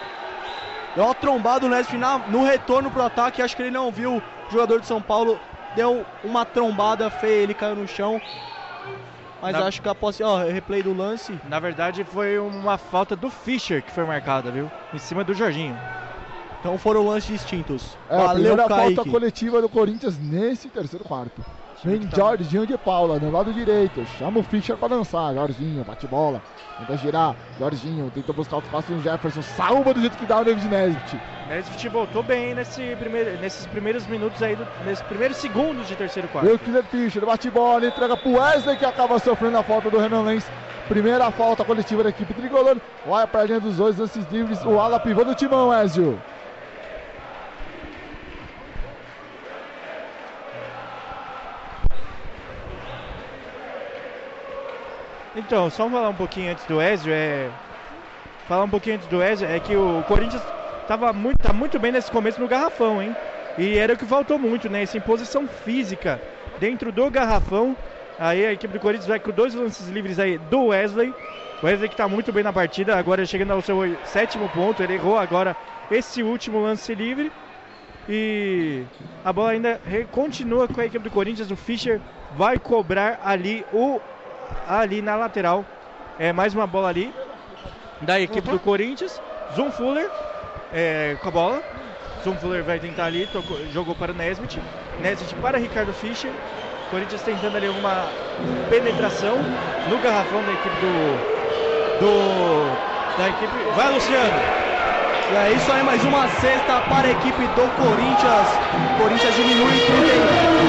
Deu 0.95 1.05
uma 1.05 1.15
trombada 1.15 1.65
o 1.65 1.69
Nesbitt 1.69 1.97
na- 1.97 2.19
no 2.19 2.45
retorno 2.45 2.91
pro 2.91 3.03
ataque. 3.03 3.41
Acho 3.41 3.57
que 3.57 3.63
ele 3.63 3.71
não 3.71 3.91
viu 3.91 4.17
o 4.19 4.23
jogador 4.53 4.81
de 4.81 4.87
São 4.87 5.01
Paulo. 5.01 5.41
Deu 5.75 6.05
uma 6.23 6.45
trombada 6.45 7.09
feia, 7.11 7.43
ele 7.43 7.55
caiu 7.55 7.77
no 7.77 7.89
chão. 7.89 8.21
Mas 9.41 9.53
Na- 9.55 9.67
acho 9.67 9.83
que 9.83 9.89
após. 9.89 10.21
Ó, 10.21 10.39
replay 10.45 10.83
do 10.83 10.93
lance. 10.93 11.37
Na 11.49 11.59
verdade, 11.59 12.05
foi 12.05 12.39
uma 12.39 12.79
falta 12.79 13.17
do 13.17 13.29
Fischer 13.31 13.83
que 13.83 13.91
foi 13.91 14.05
marcada, 14.05 14.51
viu? 14.51 14.71
Em 14.95 14.99
cima 14.99 15.25
do 15.25 15.35
Jorginho. 15.35 15.77
Então 16.61 16.79
foram 16.79 17.05
lances 17.09 17.29
distintos. 17.41 17.97
É 18.09 18.15
a 18.15 18.19
Valeu, 18.19 18.35
primeira 18.35 18.69
Kaique. 18.69 18.95
falta 18.97 19.11
coletiva 19.11 19.61
do 19.61 19.69
Corinthians 19.69 20.17
nesse 20.17 20.69
terceiro 20.69 21.05
quarto. 21.05 21.45
Vem 21.85 22.01
tá- 22.07 22.17
Jorginho 22.17 22.67
de 22.67 22.79
Paula, 22.79 23.19
no 23.19 23.31
lado 23.31 23.53
direito. 23.53 24.05
Chama 24.19 24.39
o 24.39 24.43
Fischer 24.43 24.77
pra 24.77 24.89
dançar. 24.89 25.35
Jorginho, 25.35 25.85
bate 25.85 26.07
bola. 26.07 26.41
Tenta 26.79 26.97
girar. 26.97 27.35
Jorginho 27.59 28.11
tenta 28.15 28.33
buscar 28.33 28.57
o 28.57 28.61
espaço 28.61 28.93
no 28.93 29.03
Jefferson. 29.03 29.43
Salva 29.43 29.93
do 29.93 30.01
jeito 30.01 30.17
que 30.17 30.25
dá 30.27 30.41
o 30.41 30.45
David 30.45 30.69
Nesbitt. 30.69 31.19
Nesbitt 31.49 31.89
voltou 31.89 32.23
bem 32.23 32.55
nesse 32.55 32.95
primeiro, 32.97 33.41
nesses 33.41 33.67
primeiros 33.67 34.07
minutos 34.07 34.41
aí, 34.43 34.55
do, 34.55 34.67
nesses 34.87 35.05
primeiros 35.07 35.37
segundos 35.39 35.89
de 35.89 35.97
terceiro 35.97 36.29
quarto. 36.29 36.47
Vem 36.47 36.55
o 36.55 36.59
Killer 36.59 36.85
Fischer, 36.85 37.27
bate 37.27 37.51
bola, 37.51 37.87
entrega 37.87 38.17
pro 38.17 38.35
Wesley 38.35 38.77
que 38.77 38.85
acaba 38.85 39.19
sofrendo 39.19 39.59
a 39.59 39.63
falta 39.63 39.91
do 39.91 39.99
Renan 39.99 40.23
Lenz. 40.23 40.49
Primeira 40.89 41.31
falta 41.31 41.65
coletiva 41.65 42.03
da 42.05 42.11
equipe 42.11 42.33
tricolor. 42.35 42.77
Olha 43.07 43.27
pra 43.27 43.45
linha 43.45 43.61
dos 43.61 43.77
dois 43.77 43.97
lances 43.99 44.25
livres. 44.31 44.65
O 44.65 44.79
ala 44.79 45.01
pivô 45.01 45.25
do 45.25 45.35
timão, 45.35 45.73
Ezio. 45.83 46.21
Então, 55.35 55.71
só 55.71 55.89
falar 55.89 56.11
um 56.11 56.15
pouquinho 56.15 56.53
antes 56.53 56.65
do 56.67 56.81
Ezio, 56.81 57.13
é. 57.13 57.49
Falar 58.47 58.65
um 58.65 58.69
pouquinho 58.69 58.97
antes 58.97 59.09
do 59.09 59.23
Ezio, 59.23 59.49
é 59.49 59.59
que 59.59 59.75
o 59.75 60.03
Corinthians 60.07 60.43
tava 60.87 61.13
muito, 61.13 61.39
tá 61.39 61.53
muito 61.53 61.79
bem 61.79 61.93
nesse 61.93 62.11
começo 62.11 62.41
no 62.41 62.49
garrafão, 62.49 63.03
hein? 63.03 63.17
E 63.57 63.79
era 63.79 63.95
o 63.95 63.97
que 63.97 64.05
faltou 64.05 64.39
muito, 64.39 64.69
né? 64.69 64.83
Essa 64.83 64.99
imposição 64.99 65.47
física 65.47 66.21
dentro 66.59 66.93
do 66.93 67.11
garrafão. 67.11 67.77
Aí 68.19 68.45
a 68.45 68.53
equipe 68.53 68.75
do 68.75 68.81
Corinthians 68.81 69.09
vai 69.09 69.19
com 69.19 69.31
dois 69.31 69.55
lances 69.55 69.89
livres 69.89 70.19
aí 70.19 70.37
do 70.39 70.67
Wesley. 70.67 71.15
Wesley 71.63 71.89
que 71.89 71.97
tá 71.97 72.09
muito 72.09 72.33
bem 72.33 72.45
na 72.45 72.53
partida, 72.53 72.97
agora 72.97 73.25
chegando 73.25 73.53
ao 73.53 73.63
seu 73.63 73.79
sétimo 74.05 74.49
ponto. 74.51 74.83
Ele 74.83 74.95
errou 74.95 75.19
agora 75.19 75.57
esse 75.91 76.23
último 76.23 76.61
lance 76.61 76.95
livre. 76.95 77.33
E 78.09 78.83
a 79.25 79.33
bola 79.33 79.51
ainda 79.51 79.81
continua 80.11 80.69
com 80.69 80.81
a 80.81 80.87
equipe 80.87 81.05
do 81.05 81.11
Corinthians. 81.11 81.51
O 81.51 81.57
Fischer 81.57 82.01
vai 82.37 82.59
cobrar 82.59 83.21
ali 83.25 83.65
o 83.73 84.01
ali 84.67 85.03
na 85.03 85.17
lateral. 85.17 85.65
É 86.19 86.33
mais 86.33 86.55
uma 86.55 86.67
bola 86.67 86.89
ali 86.89 87.15
da 88.01 88.21
equipe 88.21 88.49
do 88.49 88.59
Corinthians. 88.59 89.21
Zoom 89.55 89.71
Fuller 89.71 90.11
é, 90.73 91.17
com 91.21 91.29
a 91.29 91.31
bola. 91.33 91.63
Zoom 92.23 92.37
Fuller 92.37 92.63
vai 92.63 92.79
tentar 92.79 93.07
ali, 93.07 93.27
tocou- 93.27 93.59
jogou 93.73 93.95
para 93.95 94.13
o 94.13 94.15
Nesbitt. 94.15 94.61
Nesbitt 95.01 95.35
para 95.37 95.59
Ricardo 95.59 95.93
Fischer. 95.93 96.31
Corinthians 96.91 97.23
tentando 97.23 97.57
ali 97.57 97.67
alguma 97.67 98.07
penetração 98.69 99.39
no 99.89 99.99
garrafão 99.99 100.43
da 100.45 100.53
equipe 100.53 100.77
do. 100.77 101.17
do 102.01 103.19
da 103.19 103.29
equipe. 103.29 103.53
Vai, 103.75 103.93
Luciano! 103.93 104.41
E 105.33 105.37
é 105.37 105.53
isso 105.53 105.73
aí, 105.73 105.83
mais 105.83 106.05
uma 106.05 106.29
sexta 106.29 106.81
para 106.83 107.09
a 107.09 107.11
equipe 107.11 107.47
do 107.47 107.71
Corinthians. 107.77 108.49
Corinthians 109.01 109.35
diminui 109.35 109.73
30 109.81 110.13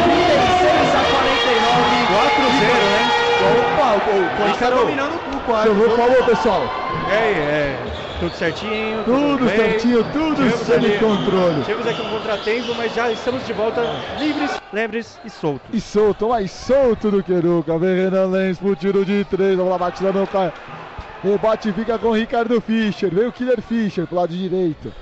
36 0.04 0.96
a 0.96 1.04
49. 1.12 2.08
4-0, 2.08 2.90
né? 2.90 3.23
Opa, 3.44 3.94
o, 3.96 4.26
o 4.26 4.30
Corinthians 4.30 4.60
tá 4.60 4.70
dominando 4.70 5.16
o 5.16 5.42
quarto. 5.42 5.68
Jogou, 5.68 5.98
falou 5.98 6.24
pessoal. 6.24 6.64
É, 7.10 7.16
é. 7.16 7.94
Tudo 8.20 8.36
certinho. 8.36 9.04
Tudo 9.04 9.46
bem. 9.46 9.56
certinho, 9.56 10.04
tudo 10.06 10.58
sob 10.58 11.00
controle. 11.00 11.62
Tivemos 11.64 11.88
aqui 11.88 12.02
um 12.02 12.10
contratempo, 12.10 12.76
mas 12.76 12.94
já 12.94 13.12
estamos 13.12 13.46
de 13.46 13.54
volta 13.54 13.82
livres, 14.18 14.62
leves 14.72 15.20
e 15.26 15.30
soltos. 15.30 15.70
E 15.74 15.82
solto, 15.82 16.30
mais 16.30 16.52
solto 16.52 17.12
do 17.12 17.22
que 17.22 17.34
nunca. 17.34 17.78
Vem 17.78 17.96
Renan 17.96 18.28
Lenz 18.28 18.58
pro 18.58 18.76
tiro 18.76 19.04
de 19.04 19.26
três. 19.26 19.60
A 19.60 19.64
bola 19.64 19.78
bate 19.78 20.04
lá, 20.04 20.12
não 20.14 20.26
cai. 20.26 20.54
Rebote 21.24 21.72
fica 21.72 21.98
com 21.98 22.10
o 22.10 22.14
Ricardo 22.14 22.60
Fischer. 22.62 23.14
Veio 23.14 23.30
o 23.30 23.32
Killer 23.32 23.62
Fischer 23.62 24.06
pro 24.06 24.18
lado 24.18 24.34
direito. 24.34 24.94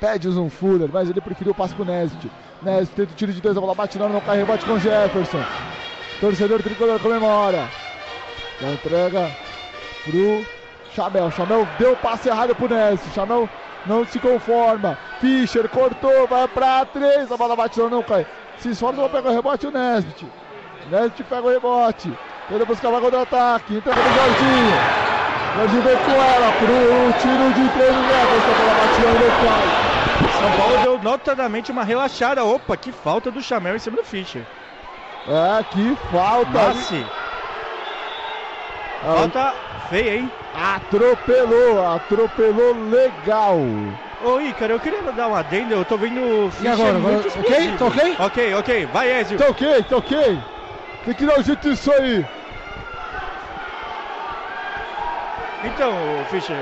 Pede 0.00 0.28
o 0.28 0.32
Zoom 0.32 0.50
Fuller, 0.50 0.88
mas 0.92 1.08
ele 1.08 1.20
preferiu 1.20 1.52
o 1.52 1.54
passe 1.54 1.74
pro 1.74 1.84
Nesbitt. 1.84 2.30
Nesbitt 2.62 2.94
tenta 2.94 3.12
o 3.12 3.16
tiro 3.16 3.32
de 3.32 3.40
dois, 3.40 3.56
a 3.56 3.60
bola 3.60 3.74
bate 3.74 3.98
lá, 3.98 4.08
não 4.08 4.20
cai. 4.20 4.38
Rebote 4.38 4.64
com 4.64 4.72
o 4.72 4.80
Jefferson. 4.80 5.42
Torcedor 6.20 6.62
tricolor 6.62 6.98
comemora. 7.00 7.68
Já 8.60 8.70
entrega 8.70 9.30
pro 10.04 10.46
Chamel. 10.94 11.30
Chamel 11.30 11.68
deu 11.78 11.94
passe 11.96 12.28
errado 12.28 12.54
pro 12.54 12.68
Nesbitt. 12.68 13.14
Chamel 13.14 13.48
não 13.84 14.04
se 14.06 14.18
conforma. 14.18 14.98
Fischer 15.20 15.68
cortou, 15.68 16.26
vai 16.26 16.48
pra 16.48 16.84
três, 16.86 17.30
a 17.30 17.36
bola 17.36 17.54
bate 17.54 17.78
não 17.80 18.02
cai. 18.02 18.26
Se 18.58 18.70
esforça, 18.70 19.00
vai 19.00 19.10
pegar 19.10 19.30
o 19.30 19.34
rebote 19.34 19.66
o 19.66 19.70
Nesbit. 19.70 20.26
Nesbit 20.90 21.24
pega 21.24 21.42
o 21.42 21.50
rebote. 21.50 22.10
Tenta 22.48 22.64
buscar 22.64 22.88
o 22.88 23.00
contra-ataque, 23.00 23.74
entrega 23.74 24.02
no 24.02 24.14
Jorginho. 24.14 24.72
Jorginho 25.56 25.82
vem 25.82 25.96
com 25.96 26.12
ela 26.12 26.52
pro 26.52 27.12
tiro 27.20 27.52
de 27.54 27.68
três 27.74 27.96
metros, 27.96 28.48
a 28.48 28.54
bola 28.54 28.74
bate 28.74 29.00
não 29.00 29.32
cai. 29.40 29.86
São 30.40 30.52
Paulo 30.52 30.78
deu 30.82 31.02
notadamente 31.02 31.72
uma 31.72 31.84
relaxada. 31.84 32.44
Opa, 32.44 32.76
que 32.76 32.92
falta 32.92 33.30
do 33.30 33.42
Chamel 33.42 33.76
em 33.76 33.78
cima 33.78 33.96
do 33.96 34.04
Fischer. 34.04 34.46
É, 35.28 35.64
que 35.64 35.96
falta. 36.10 36.50
Massi. 36.50 37.04
Ah, 39.04 39.14
Falta 39.16 39.54
feia, 39.90 40.16
hein? 40.16 40.30
Atropelou, 40.54 41.94
atropelou 41.94 42.74
legal. 42.88 43.58
Ô, 44.24 44.40
Ícaro, 44.40 44.74
eu 44.74 44.80
queria 44.80 45.02
dar 45.02 45.28
uma 45.28 45.40
adenda. 45.40 45.74
Eu 45.74 45.84
tô 45.84 45.96
vendo 45.98 46.46
o 46.46 46.50
Fischer 46.50 46.72
agora? 46.72 46.92
muito 46.94 47.28
agora 47.28 47.40
ok? 47.40 47.58
explosivo. 47.58 47.78
Tá 47.78 47.84
ok? 47.86 48.16
Ok, 48.18 48.54
ok. 48.54 48.86
Vai, 48.86 49.20
Ezio. 49.20 49.38
Tá 49.38 49.48
ok, 49.48 49.82
tá 49.82 49.96
ok. 49.96 50.38
Tem 51.04 51.14
que 51.14 51.26
dar 51.26 51.38
um 51.38 51.42
jeito 51.42 51.68
disso 51.70 51.92
aí. 51.92 52.24
Então, 55.64 55.90
o 55.90 56.24
Fischer, 56.30 56.56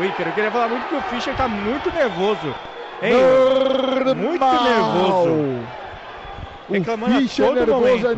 o 0.00 0.04
Ícaro, 0.04 0.28
eu 0.28 0.32
queria 0.34 0.50
falar 0.50 0.68
muito 0.68 0.86
que 0.88 0.94
o 0.96 1.02
Fischer 1.02 1.34
tá 1.36 1.46
muito 1.48 1.90
nervoso. 1.94 2.54
Hein? 3.02 3.14
Normal. 3.14 4.14
Muito 4.14 4.44
nervoso. 4.64 5.66
O 6.66 6.72
Reclamando 6.72 7.16
a 7.16 7.20
Fischer 7.20 7.46
todo 7.46 7.54
nervoso 7.56 7.80
momento. 7.80 8.06
é 8.08 8.14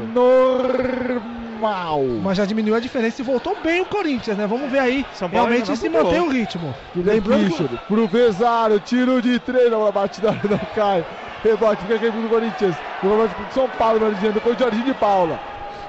normal. 1.16 2.00
Mas 2.22 2.36
já 2.36 2.44
diminuiu 2.44 2.74
a 2.74 2.80
diferença 2.80 3.20
e 3.20 3.24
voltou 3.24 3.56
bem 3.60 3.80
o 3.80 3.86
Corinthians, 3.86 4.36
né? 4.36 4.46
Vamos 4.46 4.70
ver 4.70 4.78
aí 4.78 5.04
São 5.12 5.28
Paulo 5.28 5.48
realmente 5.48 5.76
se 5.76 5.88
mantém 5.88 6.20
o 6.20 6.28
ritmo. 6.28 6.74
Lembrando 6.94 7.44
que- 7.44 7.50
Fischer 7.50 7.78
pro 7.88 8.06
Vezaro, 8.06 8.78
tiro 8.80 9.20
de 9.20 9.40
três, 9.40 9.72
a 9.72 9.92
batida 9.92 10.30
não 10.48 10.58
cai. 10.74 11.04
Rebote, 11.42 11.82
fica 11.82 11.96
aqui 11.96 12.10
pro 12.10 12.28
Corinthians. 12.28 12.76
Rebote 13.02 13.34
pro 13.34 13.46
São 13.52 13.68
Paulo, 13.68 13.98
na 14.00 14.10
dizendo, 14.10 14.40
com 14.40 14.50
o 14.50 14.58
Jorginho 14.58 14.84
de 14.84 14.94
Paula. 14.94 15.40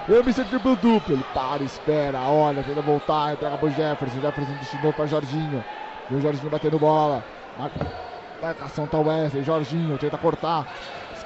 Eu 0.08 0.24
me 0.24 0.32
senti 0.34 0.50
triplo 0.50 0.76
duplo. 0.76 1.14
Ele 1.14 1.24
para, 1.24 1.64
espera, 1.64 2.22
olha, 2.30 2.64
tenta 2.64 2.82
voltar, 2.82 3.34
entrega 3.34 3.58
pro 3.58 3.70
Jefferson. 3.70 4.20
Jefferson 4.22 4.54
destinou 4.54 4.94
pra 4.94 5.06
Jorginho. 5.06 5.64
E 6.10 6.16
o 6.16 6.22
Jorginho 6.22 6.50
batendo 6.50 6.80
bola. 6.80 7.26
Marca- 7.56 7.88
Marcação 8.40 8.88
tá 8.88 8.98
o 9.00 9.04
Wesley, 9.08 9.44
Jorginho 9.44 9.98
tenta 9.98 10.18
cortar. 10.18 10.68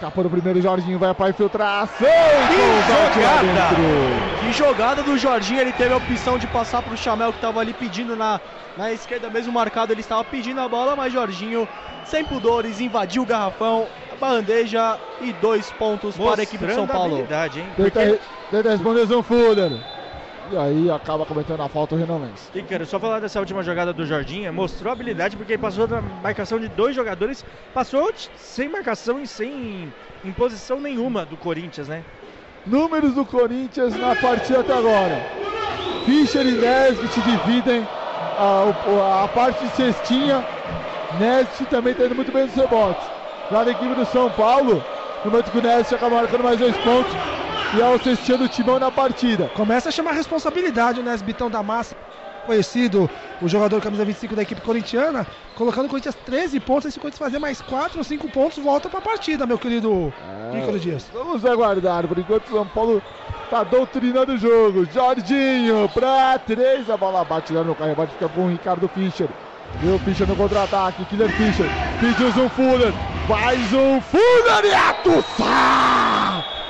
Escapou 0.02 0.24
do 0.24 0.32
primeiro, 0.32 0.60
Jorginho 0.60 0.98
vai 0.98 1.14
pra 1.14 1.30
infiltração. 1.30 2.08
Combate 2.48 3.20
lá 3.20 3.38
jogada! 3.38 3.78
Que 4.40 4.52
jogada 4.52 5.04
do 5.04 5.16
Jorginho, 5.16 5.62
ele 5.62 5.72
teve 5.72 5.94
a 5.94 5.98
opção 5.98 6.40
de 6.40 6.48
passar 6.48 6.82
pro 6.82 6.98
Chamel 6.98 7.32
que 7.32 7.38
estava 7.38 7.60
ali 7.60 7.72
pedindo 7.72 8.16
na, 8.16 8.42
na 8.76 8.92
esquerda, 8.92 9.30
mesmo 9.30 9.54
marcado, 9.54 9.94
ele 9.94 10.02
estava 10.02 10.24
pedindo 10.24 10.60
a 10.60 10.68
bola, 10.68 10.96
mas 10.96 11.14
Jorginho, 11.14 11.68
sem 12.04 12.26
pudores, 12.26 12.82
invadiu 12.82 13.22
o 13.22 13.28
garrafão, 13.28 13.86
bandeja 14.20 14.98
e 15.22 15.32
dois 15.34 15.70
pontos 15.74 16.18
para 16.18 16.42
a 16.42 16.44
equipe 16.46 16.66
de 16.66 16.74
São 16.74 16.88
Mostrando 16.88 17.00
Paulo. 17.00 17.14
habilidade, 17.18 17.60
hein? 17.60 17.68
Tenta, 17.78 18.00
Porque, 18.02 18.20
tenta 18.50 18.70
responder 18.72 19.06
Zão 19.06 19.22
Fuller. 19.22 19.72
E 20.52 20.58
aí 20.58 20.92
acaba 20.92 21.26
cometendo 21.26 21.64
a 21.64 21.70
falta 21.70 21.96
o 21.96 21.98
Renan 21.98 22.18
Lenz. 22.18 22.52
Ícaro, 22.54 22.86
só 22.86 23.00
falar 23.00 23.22
dessa 23.22 23.40
última 23.40 23.64
jogada 23.64 23.94
do 23.94 24.06
Jorginho, 24.06 24.52
mostrou 24.52 24.92
habilidade 24.92 25.38
porque 25.38 25.54
ele 25.54 25.62
passou 25.62 25.88
da 25.88 26.02
marcação 26.02 26.60
de 26.60 26.68
dois 26.68 26.94
jogadores, 26.94 27.46
passou 27.74 28.12
sem 28.36 28.68
marcação 28.68 29.22
e 29.22 29.28
sem 29.28 29.94
imposição 30.26 30.82
nenhuma 30.82 31.26
do 31.26 31.38
Corinthians, 31.38 31.88
né? 31.88 32.04
Números 32.66 33.14
do 33.14 33.26
Corinthians 33.26 33.98
na 33.98 34.14
partida 34.14 34.60
até 34.60 34.74
agora. 34.74 35.26
Fischer 36.06 36.46
e 36.46 36.52
Nesbit 36.52 37.22
dividem 37.22 37.88
a, 38.38 39.24
a 39.24 39.28
parte 39.30 39.64
de 39.64 39.72
cestinha. 39.72 40.46
Nesbit 41.18 41.66
também 41.70 41.94
está 41.94 42.06
indo 42.06 42.16
muito 42.16 42.32
bem 42.32 42.46
nos 42.46 42.56
rebotes. 42.56 43.08
Já 43.50 43.64
na 43.64 43.72
equipe 43.72 43.96
do 43.96 44.06
São 44.06 44.30
Paulo, 44.32 44.84
no 45.24 45.32
momento 45.32 45.50
que 45.50 45.60
o 45.60 45.62
Nesbit 45.62 45.96
acaba 45.96 46.18
marcando 46.18 46.44
mais 46.44 46.60
dois 46.60 46.76
pontos. 46.80 47.14
E 47.74 47.80
é 47.80 47.88
o 47.88 47.98
cestinha 47.98 48.38
do 48.38 48.50
Timão 48.50 48.78
na 48.80 48.92
partida. 48.92 49.50
Começa 49.56 49.88
a 49.88 49.92
chamar 49.92 50.12
responsabilidade, 50.12 51.02
né? 51.02 51.12
Nesbitão 51.12 51.50
da 51.50 51.64
Massa, 51.64 51.96
conhecido, 52.46 53.10
o 53.42 53.48
jogador 53.48 53.80
camisa 53.82 54.04
25 54.04 54.36
da 54.36 54.42
equipe 54.42 54.60
corintiana, 54.60 55.26
colocando 55.56 55.86
o 55.86 55.90
Corinthians 55.90 56.16
13 56.26 56.60
pontos. 56.60 56.90
E 56.90 56.92
se 56.92 56.98
o 56.98 57.02
Corinthians 57.02 57.20
fazer 57.20 57.40
mais 57.40 57.62
4 57.62 57.98
ou 57.98 58.04
5 58.04 58.30
pontos, 58.30 58.62
volta 58.62 58.90
pra 58.90 59.00
partida, 59.00 59.46
meu 59.46 59.58
querido 59.58 60.14
Ícaro 60.54 60.78
Dias. 60.80 61.10
Vamos 61.14 61.46
aguardar, 61.46 62.06
por 62.08 62.20
enquanto 62.20 62.48
o 62.50 62.52
São 62.52 62.68
Paulo 62.68 63.02
tá 63.50 63.64
doutrinando 63.64 64.34
o 64.34 64.38
jogo. 64.38 64.86
Jorginho 64.92 65.88
pra 65.94 66.38
três, 66.40 66.90
a 66.90 66.98
bola 66.98 67.24
bate 67.24 67.54
lá 67.54 67.64
no 67.64 67.74
carro, 67.74 67.96
bate 67.96 68.12
fica 68.12 68.28
com 68.28 68.48
o 68.48 68.50
Ricardo 68.50 68.90
Fischer. 68.90 69.30
Viu 69.76 69.96
o 69.96 70.00
Fischer 70.00 70.28
no 70.28 70.36
contra-ataque, 70.36 71.06
Killer 71.06 71.32
Fischer, 71.38 71.68
pediu 72.02 72.28
um 72.44 72.50
Fuller, 72.50 72.92
faz 73.30 73.72
um 73.72 74.02
Fuller 74.02 74.66
e 74.66 74.74
atuça! 74.74 76.61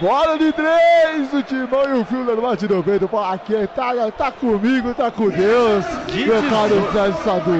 Bola 0.00 0.36
de 0.36 0.52
três, 0.52 1.32
o 1.32 1.42
Timão 1.42 1.96
e 1.96 2.00
o 2.00 2.04
Fuller 2.04 2.36
bate 2.40 2.66
no 2.68 2.82
peito, 2.82 3.08
aqui, 3.16 3.54
tá, 3.76 3.92
tá 4.16 4.32
comigo, 4.32 4.92
tá 4.92 5.10
com 5.10 5.28
Deus, 5.30 5.84
De 6.08 6.26
meu 6.26 6.42
caro. 6.50 6.88
Sérgio 6.92 7.22
Sadu. 7.24 7.52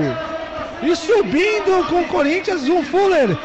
E 0.83 0.97
subindo 0.97 1.87
com 1.89 2.01
o 2.03 2.09
Corinthians, 2.09 2.69
o 2.69 2.83
Fuller. 2.83 3.37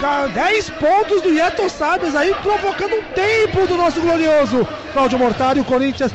Ca- 0.00 0.26
10 0.28 0.70
pontos 0.70 1.22
do 1.22 1.30
Yeto 1.32 1.68
Sabes 1.68 2.14
aí, 2.14 2.34
provocando 2.42 2.94
um 2.94 3.02
tempo 3.14 3.66
do 3.66 3.76
nosso 3.76 4.00
glorioso 4.00 4.66
Cláudio 4.92 5.18
Mortari. 5.18 5.60
O 5.60 5.64
Corinthians 5.64 6.12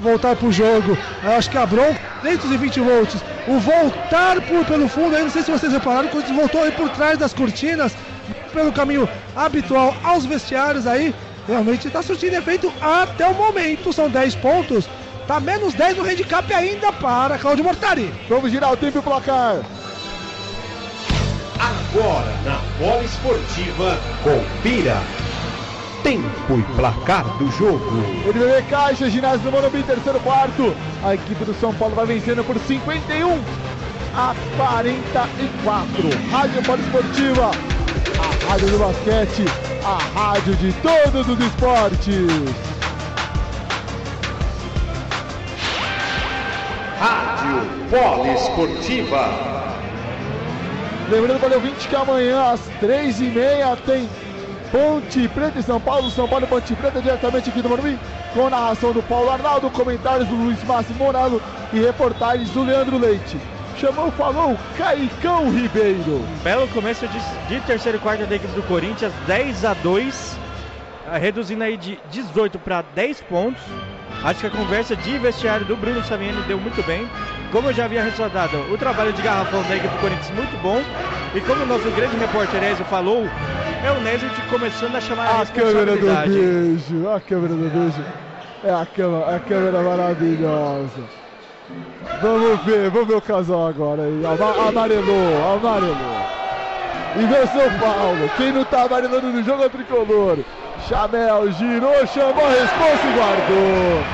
voltar 0.00 0.34
pro 0.36 0.50
jogo. 0.50 0.96
Eu 1.22 1.32
acho 1.32 1.50
que 1.50 1.58
a 1.58 1.66
bronca, 1.66 2.00
220 2.22 2.80
volts. 2.80 3.22
O 3.46 3.58
voltar 3.58 4.40
por, 4.42 4.64
pelo 4.64 4.88
fundo 4.88 5.14
aí, 5.16 5.22
não 5.22 5.30
sei 5.30 5.42
se 5.42 5.50
vocês 5.50 5.72
repararam, 5.72 6.06
o 6.06 6.10
Corinthians 6.10 6.36
voltou 6.36 6.62
aí 6.62 6.70
por 6.72 6.88
trás 6.90 7.18
das 7.18 7.34
cortinas, 7.34 7.94
pelo 8.50 8.72
caminho 8.72 9.08
habitual 9.34 9.94
aos 10.02 10.26
vestiários 10.26 10.86
aí. 10.86 11.14
Realmente 11.46 11.88
está 11.88 12.02
surtindo 12.02 12.36
efeito 12.36 12.72
até 12.80 13.26
o 13.26 13.34
momento. 13.34 13.92
São 13.92 14.08
10 14.08 14.36
pontos. 14.36 14.88
Tá 15.26 15.40
menos 15.40 15.74
10 15.74 15.96
no 15.96 16.04
handicap 16.04 16.52
ainda 16.52 16.92
para 16.92 17.38
Cláudio 17.38 17.64
Mortari. 17.64 18.12
Vamos 18.28 18.50
girar 18.50 18.72
o 18.72 18.76
tempo 18.76 18.98
e 18.98 19.00
o 19.00 19.02
placar. 19.02 19.60
Agora 21.58 22.32
na 22.44 22.58
bola 22.78 23.04
esportiva, 23.04 23.98
confira. 24.22 24.96
Tempo 26.02 26.58
e 26.58 26.62
placar 26.74 27.24
do 27.36 27.50
jogo. 27.52 28.02
NBB 28.24 28.62
Caixa, 28.70 29.10
ginásio 29.10 29.40
do 29.40 29.52
Morumbi, 29.52 29.82
terceiro 29.82 30.18
quarto. 30.20 30.74
A 31.04 31.14
equipe 31.14 31.44
do 31.44 31.54
São 31.60 31.74
Paulo 31.74 31.94
vai 31.94 32.06
vencendo 32.06 32.42
por 32.42 32.58
51 32.58 33.42
a 34.14 34.34
44. 34.56 36.30
Rádio 36.30 36.62
Poliesportiva, 36.62 37.50
a 38.18 38.50
rádio 38.50 38.68
do 38.68 38.78
basquete, 38.78 39.44
a 39.84 39.98
rádio 40.18 40.54
de 40.56 40.72
todos 40.74 41.28
os 41.28 41.38
esportes. 41.40 42.26
Rádio 46.98 47.88
Bola 47.90 48.28
Esportiva. 48.32 49.70
Lembrando 51.10 51.40
para 51.40 51.50
o 51.50 51.54
ouvinte 51.54 51.88
que 51.88 51.96
amanhã 51.96 52.52
às 52.52 52.60
três 52.78 53.20
e 53.20 53.24
meia 53.24 53.76
tem 53.84 54.08
Ponte 54.70 55.26
Preta 55.28 55.58
em 55.58 55.62
São 55.62 55.80
Paulo, 55.80 56.08
São 56.10 56.28
Paulo 56.28 56.44
e 56.44 56.48
Ponte 56.48 56.74
Preta 56.74 57.00
diretamente 57.00 57.50
aqui 57.50 57.60
do 57.60 57.68
Morumbi, 57.68 57.98
com 58.32 58.48
narração 58.48 58.92
do 58.92 59.02
Paulo 59.02 59.30
Arnaldo, 59.30 59.70
comentários 59.70 60.28
do 60.28 60.36
Luiz 60.36 60.62
Máximo 60.62 60.98
Moralo 60.98 61.42
e 61.72 61.80
reportagens 61.80 62.50
do 62.50 62.62
Leandro 62.62 62.98
Leite. 62.98 63.36
Chamou, 63.80 64.10
falou, 64.12 64.58
Caicão 64.76 65.50
Ribeiro. 65.50 66.22
Belo 66.44 66.68
começo 66.68 67.08
de, 67.08 67.18
de 67.48 67.60
terceiro 67.62 67.98
quarto 67.98 68.26
da 68.26 68.36
equipe 68.36 68.52
do 68.52 68.62
Corinthians, 68.64 69.10
10 69.26 69.64
a 69.64 69.72
2, 69.72 70.38
ah, 71.08 71.16
reduzindo 71.16 71.64
aí 71.64 71.78
de 71.78 71.98
18 72.10 72.58
para 72.58 72.82
10 72.94 73.22
pontos. 73.22 73.62
Acho 74.22 74.40
que 74.40 74.46
a 74.48 74.50
conversa 74.50 74.94
de 74.94 75.16
vestiário 75.16 75.64
do 75.64 75.74
Bruno 75.76 76.04
Saviani 76.04 76.42
deu 76.42 76.58
muito 76.58 76.86
bem. 76.86 77.08
Como 77.50 77.70
eu 77.70 77.72
já 77.72 77.86
havia 77.86 78.04
ressaltado, 78.04 78.58
o 78.70 78.76
trabalho 78.76 79.14
de 79.14 79.22
garrafão 79.22 79.62
da 79.62 79.74
equipe 79.74 79.94
do 79.94 80.00
Corinthians 80.00 80.30
muito 80.36 80.60
bom. 80.60 80.82
E 81.34 81.40
como 81.40 81.62
o 81.62 81.66
nosso 81.66 81.90
grande 81.92 82.18
repórter 82.18 82.62
Ezio 82.62 82.84
falou, 82.84 83.24
é 83.82 83.90
o 83.90 84.00
Nesbitt 84.02 84.38
começando 84.50 84.96
a 84.96 85.00
chamar 85.00 85.26
a, 85.26 85.40
A 85.40 85.46
câmera 85.46 85.96
do 85.96 86.06
beijo, 86.28 87.08
a 87.08 87.18
câmera 87.18 87.54
do 87.54 87.70
beijo. 87.70 88.04
É 88.62 88.70
a 88.70 88.84
câmera, 88.84 89.36
a 89.36 89.40
câmera 89.40 89.82
maravilhosa. 89.82 91.19
Vamos 92.20 92.60
ver, 92.64 92.90
vamos 92.90 93.08
ver 93.08 93.16
o 93.16 93.22
casal 93.22 93.66
agora 93.66 94.02
aí. 94.04 94.24
Ama- 94.24 94.68
Amarelou, 94.68 95.42
amarelou. 95.44 96.28
E 97.14 97.26
vê 97.26 97.46
São 97.46 97.70
Paulo. 97.78 98.28
Quem 98.30 98.52
não 98.52 98.64
tá 98.64 98.82
amarelando 98.82 99.32
no 99.32 99.42
jogo 99.42 99.62
é 99.62 99.66
o 99.66 99.70
tricolor. 99.70 100.44
Chamel 100.88 101.50
girou, 101.52 102.06
chamou 102.06 102.44
a 102.46 102.50
resposta 102.50 103.08
e 103.08 103.12
guardou. 103.12 104.06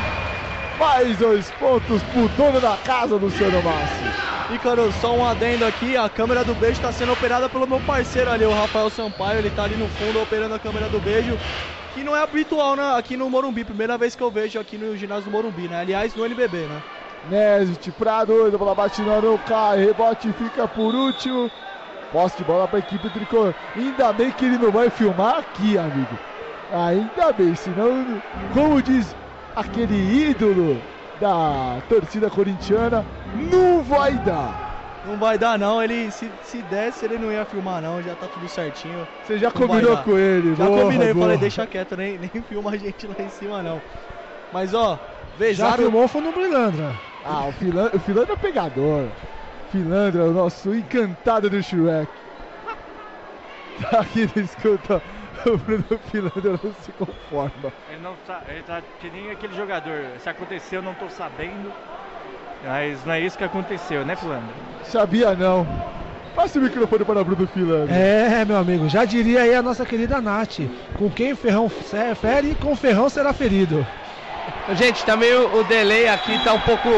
Mais 0.79 1.19
dois 1.19 1.51
pontos 1.53 2.03
pro 2.05 2.29
dono 2.29 2.61
da 2.61 2.77
casa, 2.77 3.17
Luciano 3.17 3.63
Massi. 3.63 4.05
E, 4.49 4.59
cara, 4.59 4.93
só 4.93 5.17
um 5.17 5.25
adendo 5.25 5.65
aqui, 5.65 5.97
a 5.97 6.09
câmera 6.09 6.45
do 6.45 6.55
beijo 6.55 6.75
está 6.75 6.93
sendo 6.93 7.13
operada 7.13 7.49
pelo 7.49 7.67
meu 7.67 7.81
parceiro 7.81 8.31
ali, 8.31 8.45
o 8.47 8.53
Rafael 8.55 8.89
Sampaio, 8.91 9.39
ele 9.41 9.51
tá 9.51 9.65
ali 9.65 9.77
no 9.77 9.89
fundo 9.89 10.21
operando 10.21 10.55
a 10.55 10.59
câmera 10.61 10.89
do 10.89 11.01
beijo, 11.01 11.41
que 11.89 12.05
não 12.05 12.15
é 12.15 12.23
habitual 12.23 12.77
né, 12.77 12.93
aqui 12.97 13.17
no 13.17 13.29
Morumbi, 13.29 13.65
primeira 13.65 13.99
vez 13.99 14.15
que 14.15 14.23
eu 14.23 14.31
vejo 14.31 14.61
aqui 14.61 14.79
no 14.79 14.97
ginásio 14.97 15.25
do 15.25 15.31
Morumbi, 15.33 15.67
né? 15.69 15.81
Aliás, 15.81 16.15
no 16.15 16.25
NBB, 16.25 16.69
né? 16.69 16.83
Nesbit 17.29 17.91
pra 17.93 18.25
dois, 18.25 18.55
a 18.55 18.59
bola 18.59 18.75
bate 18.75 19.03
no 19.03 19.39
cai, 19.39 19.85
rebote 19.85 20.33
fica 20.33 20.69
por 20.69 20.95
último. 20.95 21.51
Posse 22.13 22.39
de 22.39 22.45
bola 22.45 22.69
para 22.69 22.79
a 22.79 22.81
equipe 22.81 23.11
tricolor. 23.11 23.53
Ainda 23.75 24.13
bem 24.13 24.31
que 24.31 24.45
ele 24.45 24.59
não 24.59 24.71
vai 24.71 24.89
filmar 24.91 25.39
aqui, 25.39 25.77
amigo. 25.77 26.17
Ainda 26.73 27.33
bem, 27.33 27.55
senão, 27.55 28.23
como 28.55 28.81
diz 28.81 29.15
aquele 29.55 30.29
ídolo 30.31 30.81
da 31.21 31.81
torcida 31.89 32.31
corintiana, 32.31 33.05
não 33.51 33.83
vai 33.83 34.13
dar. 34.25 34.67
Não 35.07 35.17
vai 35.17 35.39
dar 35.39 35.59
não, 35.59 35.83
ele 35.83 36.11
se, 36.11 36.31
se 36.43 36.63
desse 36.63 37.05
ele 37.05 37.17
não 37.19 37.31
ia 37.31 37.45
filmar 37.45 37.81
não, 37.81 38.03
já 38.03 38.15
tá 38.17 38.27
tudo 38.27 38.49
certinho. 38.49 39.07
Você 39.23 39.39
já 39.39 39.47
Não 39.47 39.53
combinou 39.53 39.97
com 39.99 40.19
ele, 40.19 40.55
Já 40.57 40.67
boa, 40.67 40.83
combinei, 40.83 41.15
boa. 41.15 41.27
falei, 41.27 41.39
deixa 41.39 41.67
quieto, 41.67 41.97
nem, 41.97 42.19
nem 42.19 42.29
filma 42.43 42.73
a 42.73 42.77
gente 42.77 43.07
lá 43.07 43.15
em 43.21 43.29
cima 43.29 43.63
não. 43.63 43.81
Mas 44.53 44.75
ó, 44.75 44.99
Já 45.33 45.39
Vezaro, 45.39 45.83
filmou 45.83 46.09
foi 46.09 46.23
no 46.23 46.33
Brilandra. 46.33 46.97
Ah, 47.29 47.47
o 47.49 47.53
Filandra, 47.53 47.97
o 47.97 48.01
Filandra 48.01 48.33
é 48.35 48.37
pegador. 48.37 49.09
Filandra, 49.73 50.25
o 50.25 50.33
nosso 50.33 50.75
encantado 50.75 51.51
do 51.51 51.63
Shrek. 51.63 52.09
Tá 53.91 54.01
aqui 54.01 54.27
na 54.35 54.43
escuta. 54.43 55.03
O 55.45 55.59
Bruno 55.59 55.85
Filandra 56.11 56.53
não 56.63 56.73
se 56.83 56.91
conforma. 56.93 57.71
Ele 57.91 58.01
não 58.03 58.15
tá, 58.27 58.41
ele 58.49 58.63
tá 58.63 58.81
que 58.99 59.11
nem 59.11 59.31
aquele 59.31 59.55
jogador. 59.55 60.19
Se 60.19 60.29
aconteceu, 60.31 60.79
eu 60.79 60.83
não 60.83 60.95
tô 60.95 61.11
sabendo. 61.11 61.71
Mas 62.65 63.05
não 63.05 63.13
é 63.13 63.21
isso 63.21 63.37
que 63.37 63.45
aconteceu, 63.45 64.03
né, 64.05 64.17
Fulano? 64.17 64.49
Sabia 64.83 65.35
não. 65.35 65.67
Passa 66.35 66.59
o 66.59 66.63
microfone 66.63 67.05
para 67.05 67.23
Bruno 67.23 67.47
Filandra. 67.47 67.95
É, 67.95 68.45
meu 68.47 68.57
amigo, 68.57 68.89
já 68.89 69.05
diria 69.05 69.43
aí 69.43 69.55
a 69.55 69.63
nossa 69.63 69.85
querida 69.85 70.23
Nath. 70.23 70.61
Com 70.99 71.11
quem 71.11 71.33
o 71.33 71.37
ferrão 71.37 71.69
fe- 71.69 72.15
fere, 72.15 72.55
com 72.55 72.73
o 72.73 72.77
ferrão 72.77 73.11
será 73.11 73.33
ferido. 73.35 73.87
Gente, 74.75 75.05
também 75.05 75.33
o, 75.35 75.61
o 75.61 75.65
delay 75.65 76.09
aqui 76.09 76.39
tá 76.45 76.53
um 76.53 76.61
pouco. 76.61 76.89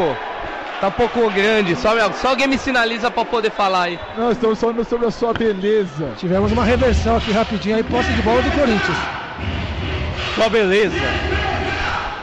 Tá 0.81 0.89
um 0.89 0.93
pouco 0.93 1.31
grande. 1.31 1.75
Só, 1.77 1.91
só 2.13 2.29
alguém 2.29 2.47
me 2.47 2.57
sinaliza 2.57 3.11
pra 3.11 3.25
poder 3.25 3.51
falar 3.51 3.83
aí. 3.85 3.99
Nós 4.17 4.33
estamos 4.37 4.61
falando 4.61 4.85
sobre 4.85 5.07
a 5.09 5.11
sua 5.11 5.33
beleza. 5.33 6.13
Tivemos 6.17 6.53
uma 6.53 6.65
reversão 6.65 7.17
aqui 7.17 7.33
rapidinho 7.33 7.77
aí, 7.77 7.83
posse 7.83 8.13
de 8.13 8.23
bola 8.23 8.41
do 8.43 8.51
Corinthians. 8.53 8.97
Só 10.37 10.49
beleza. 10.49 10.97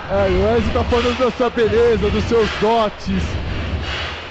É, 0.09 0.29
o 0.29 0.45
Wesley 0.45 0.73
tá 0.73 0.83
falando 0.85 1.17
da 1.17 1.31
sua 1.31 1.49
beleza, 1.49 2.09
dos 2.09 2.23
seus 2.25 2.49
dotes. 2.61 3.23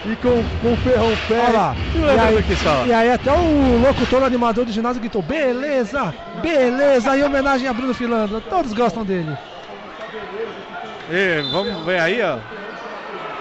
E 0.06 0.16
com, 0.16 0.42
com 0.62 0.72
o 0.72 0.76
ferrão 0.78 1.12
pé. 1.28 1.40
Olha 1.48 1.52
lá. 1.52 1.76
E 1.94 1.98
o 1.98 2.04
E 2.04 2.20
aí, 2.20 2.56
só? 2.56 2.86
e 2.86 2.92
aí 2.92 3.10
até 3.10 3.32
o 3.32 3.80
locutor 3.82 4.22
animador 4.22 4.64
do 4.64 4.72
ginásio 4.72 5.00
gritou, 5.00 5.22
beleza, 5.22 6.14
beleza, 6.42 7.16
em 7.16 7.24
homenagem 7.24 7.66
a 7.68 7.72
Bruno 7.72 7.94
Filandra. 7.94 8.40
Todos 8.40 8.72
gostam 8.72 9.04
dele. 9.04 9.36
E, 11.10 11.42
vamos 11.50 11.84
ver 11.84 12.00
aí, 12.00 12.22
ó. 12.22 12.38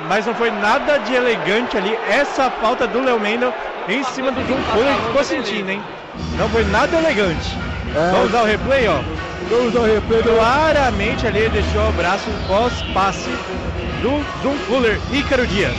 Mas 0.07 0.25
não 0.25 0.35
foi 0.35 0.51
nada 0.51 0.97
de 0.99 1.13
elegante 1.13 1.77
ali. 1.77 1.97
Essa 2.09 2.49
falta 2.49 2.85
do 2.87 3.01
Léo 3.01 3.19
Mendel 3.19 3.53
em 3.87 4.03
cima 4.03 4.31
do 4.31 4.43
John 4.43 4.61
Fuller 4.71 4.93
ficou 5.07 5.23
sentindo, 5.23 5.69
hein? 5.71 5.81
Não 6.37 6.49
foi 6.49 6.63
nada 6.65 6.97
elegante. 6.97 7.57
É. 7.95 8.11
Vamos 8.11 8.31
dar 8.31 8.43
o 8.43 8.45
replay, 8.45 8.87
ó. 8.87 8.99
Vamos 9.49 9.75
ao 9.75 9.83
replay 9.83 10.21
do 10.23 10.33
Claramente 10.35 11.27
ali 11.27 11.49
deixou 11.49 11.89
o 11.89 11.91
braço 11.93 12.29
pós-passe 12.47 13.29
do 14.01 14.23
John 14.41 14.55
Fuller, 14.65 14.99
Ícaro 15.11 15.45
Dias. 15.47 15.75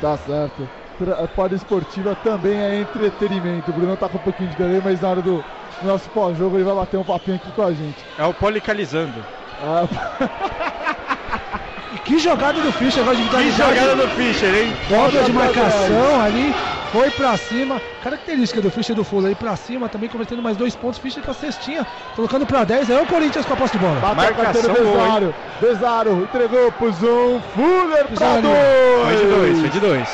Tá 0.00 0.16
certo. 0.18 0.68
Para 1.34 1.54
esportiva 1.54 2.16
também 2.24 2.58
é 2.58 2.80
entretenimento. 2.80 3.70
O 3.70 3.74
Bruno 3.74 3.96
tá 3.96 4.08
com 4.08 4.18
um 4.18 4.22
pouquinho 4.22 4.50
de 4.50 4.56
delay, 4.56 4.80
mas 4.82 5.00
na 5.00 5.08
hora 5.08 5.22
do 5.22 5.44
nosso 5.82 6.08
pós-jogo 6.10 6.56
ele 6.56 6.64
vai 6.64 6.74
bater 6.74 6.96
um 6.96 7.04
papinho 7.04 7.36
aqui 7.36 7.50
com 7.52 7.62
a 7.62 7.72
gente. 7.72 8.04
É 8.18 8.24
o 8.24 8.32
policalizando. 8.32 9.14
Ah. 9.62 9.86
Que 12.06 12.20
jogada 12.20 12.60
do 12.60 12.70
Fischer, 12.72 13.02
agora 13.02 13.16
de 13.16 13.28
Que 13.28 13.50
jogada 13.50 13.96
do 13.96 14.08
Fischer, 14.10 14.54
hein? 14.54 14.72
Dobra 14.88 15.24
de 15.24 15.32
marcação 15.32 16.20
ali, 16.20 16.54
foi 16.92 17.10
pra 17.10 17.36
cima. 17.36 17.80
Característica 18.00 18.60
do 18.60 18.70
Fischer 18.70 18.94
do 18.94 19.02
Fuller 19.02 19.30
aí 19.30 19.34
pra 19.34 19.56
cima 19.56 19.88
também, 19.88 20.08
convertendo 20.08 20.40
mais 20.40 20.56
dois 20.56 20.76
pontos. 20.76 21.00
Fischer 21.00 21.20
com 21.20 21.32
a 21.32 21.34
cestinha, 21.34 21.84
colocando 22.14 22.46
pra 22.46 22.62
10. 22.62 22.90
Aí 22.90 22.96
é 22.96 23.02
o 23.02 23.06
Corinthians 23.06 23.44
com 23.44 23.54
a 23.54 23.56
posse 23.56 23.72
de 23.72 23.78
bola. 23.80 23.98
Bate 23.98 24.14
Marcação 24.14 24.72
Desaro, 24.72 25.34
Desaro 25.60 26.22
entregou 26.22 26.70
pro 26.70 26.92
Zoom. 26.92 27.40
Fuller 27.56 28.06
pra 28.14 28.40
dois, 28.40 29.04
Foi 29.04 29.16
de 29.16 29.34
dois, 29.34 29.60
foi 29.60 29.68
de 29.68 29.80
dois. 29.80 30.08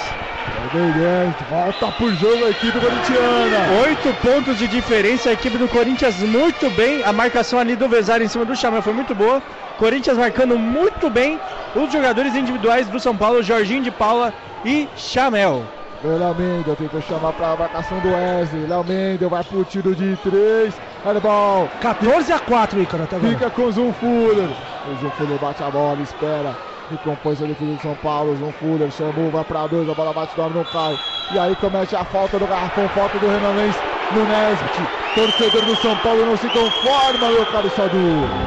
Fernandes 0.72 1.36
volta 1.50 1.92
pro 1.92 2.14
jogo 2.14 2.46
a 2.46 2.50
equipe 2.50 2.80
corintiana. 2.80 3.82
Oito 3.82 4.14
pontos 4.22 4.58
de 4.58 4.66
diferença, 4.66 5.28
a 5.28 5.34
equipe 5.34 5.58
do 5.58 5.68
Corinthians 5.68 6.18
muito 6.20 6.70
bem. 6.70 7.04
A 7.04 7.12
marcação 7.12 7.58
ali 7.58 7.76
do 7.76 7.86
Vezário 7.90 8.24
em 8.24 8.28
cima 8.28 8.46
do 8.46 8.56
Xamã 8.56 8.80
foi 8.80 8.94
muito 8.94 9.14
boa. 9.14 9.42
Corinthians 9.78 10.16
marcando 10.16 10.58
muito 10.58 11.10
bem 11.10 11.38
os 11.76 11.92
jogadores 11.92 12.34
individuais 12.34 12.88
do 12.88 12.98
São 12.98 13.14
Paulo, 13.14 13.42
Jorginho 13.42 13.82
de 13.82 13.90
Paula 13.90 14.32
e 14.64 14.88
Chamel. 14.96 15.62
Léo 16.02 16.34
Mendel 16.34 16.74
que 16.74 17.02
chamar 17.02 17.34
para 17.34 17.52
a 17.52 17.56
marcação 17.56 17.98
do 18.00 18.08
Wesley. 18.08 18.66
Léo 18.66 18.82
Mendel 18.82 19.28
vai 19.28 19.44
pro 19.44 19.64
tiro 19.64 19.94
de 19.94 20.16
3. 20.16 20.74
Herbal. 21.04 21.68
14 21.82 22.32
a 22.32 22.38
4, 22.38 22.80
Icaro, 22.80 23.02
até 23.04 23.16
agora. 23.16 23.32
Fica 23.32 23.50
com 23.50 23.62
o 23.64 23.72
Zumfuller. 23.72 24.48
O 24.90 25.00
Zumfuller 25.00 25.38
bate 25.38 25.62
a 25.62 25.70
bola, 25.70 26.00
espera. 26.00 26.71
E 26.92 26.98
compõe 26.98 27.32
a 27.32 27.46
defesa 27.46 27.72
do 27.72 27.80
São 27.80 27.94
Paulo. 27.96 28.32
O 28.32 28.36
Zoom 28.36 28.52
Fuller 28.52 28.90
chamou, 28.90 29.30
vai 29.30 29.44
pra 29.44 29.66
dois. 29.66 29.88
A 29.88 29.94
bola 29.94 30.12
bate 30.12 30.38
ar, 30.38 30.50
não 30.50 30.64
cai. 30.64 30.98
E 31.34 31.38
aí 31.38 31.56
comete 31.56 31.96
a 31.96 32.04
falta 32.04 32.38
do 32.38 32.46
garrafão, 32.46 32.86
falta 32.90 33.18
do 33.18 33.26
Renan 33.26 33.52
Lenz 33.52 33.76
no 34.10 34.26
Nesbit. 34.26 35.02
Torcedor 35.14 35.64
do 35.64 35.76
São 35.76 35.96
Paulo 35.96 36.26
não 36.26 36.36
se 36.36 36.48
conforma, 36.48 37.28
meu 37.28 37.46
caro 37.46 37.70
Sadu. 37.70 37.96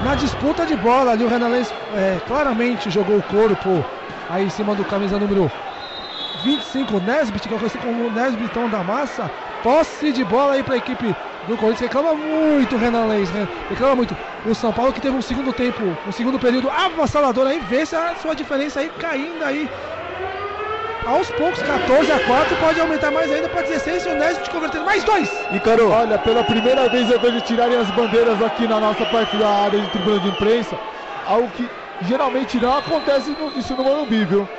Na 0.04 0.14
disputa 0.16 0.66
de 0.66 0.76
bola 0.76 1.12
ali, 1.12 1.24
o 1.24 1.28
Renan 1.28 1.48
Lenz 1.50 1.74
é, 1.96 2.20
claramente 2.28 2.92
jogou 2.92 3.18
o 3.18 3.24
corpo 3.24 3.84
aí 4.30 4.46
em 4.46 4.50
cima 4.50 4.76
do 4.76 4.86
camisa 4.86 5.18
número 5.18 5.52
25, 6.44 7.00
Nesbit, 7.00 7.48
que 7.48 7.54
é 7.54 7.58
conhecido 7.58 7.84
como 7.84 8.12
Nesbitão 8.12 8.70
da 8.70 8.84
Massa. 8.84 9.32
Posse 9.64 10.12
de 10.12 10.24
bola 10.24 10.54
aí 10.54 10.64
para 10.64 10.76
a 10.76 10.78
equipe 10.78 11.16
do 11.46 11.58
Corinthians. 11.58 11.82
Reclama 11.92 12.16
muito 12.16 12.78
Renan 12.78 13.06
Lenz, 13.06 13.32
né? 13.32 13.48
Reclama 13.70 13.96
muito. 13.96 14.18
O 14.44 14.54
São 14.56 14.74
Paulo 14.74 14.94
que 14.94 15.02
teve 15.02 15.16
um 15.16 15.22
segundo 15.22 15.54
tempo, 15.54 15.98
um 16.06 16.12
segundo 16.12 16.40
período 16.40 16.70
avassalador 16.70 17.48
aí, 17.48 17.60
vê 17.60 17.86
se 17.86 17.96
a 17.96 18.16
sua 18.16 18.36
diferença 18.36 18.80
aí 18.80 18.90
caindo 18.90 19.44
aí. 19.44 19.70
Aos 21.06 21.30
poucos, 21.30 21.62
14 21.62 22.12
a 22.12 22.20
4, 22.20 22.58
pode 22.58 22.80
aumentar 22.80 23.12
mais 23.12 23.32
ainda 23.32 23.48
para 23.48 23.62
16 23.62 24.02
se 24.02 24.10
o 24.10 24.16
Nesbit 24.16 24.50
converter 24.50 24.84
mais 24.84 25.04
dois. 25.04 25.30
Ícaro. 25.52 25.90
Olha, 25.92 26.18
pela 26.18 26.44
primeira 26.44 26.90
vez 26.90 27.12
eu 27.12 27.20
vejo 27.20 27.40
tirarem 27.42 27.78
as 27.78 27.92
bandeiras 27.92 28.42
aqui 28.42 28.68
na 28.68 28.80
nossa 28.80 29.06
parte 29.06 29.38
da 29.38 29.48
área 29.48 29.80
de 29.80 29.88
tribuna 29.90 30.20
de 30.20 30.30
imprensa. 30.30 30.76
Algo 31.24 31.52
que 31.52 31.70
geralmente 32.02 32.60
não 32.60 32.76
acontece 32.76 33.30
no, 33.32 33.52
isso 33.56 33.76
no 33.76 33.84
Morumbi, 33.84 34.26
viu? 34.26 34.50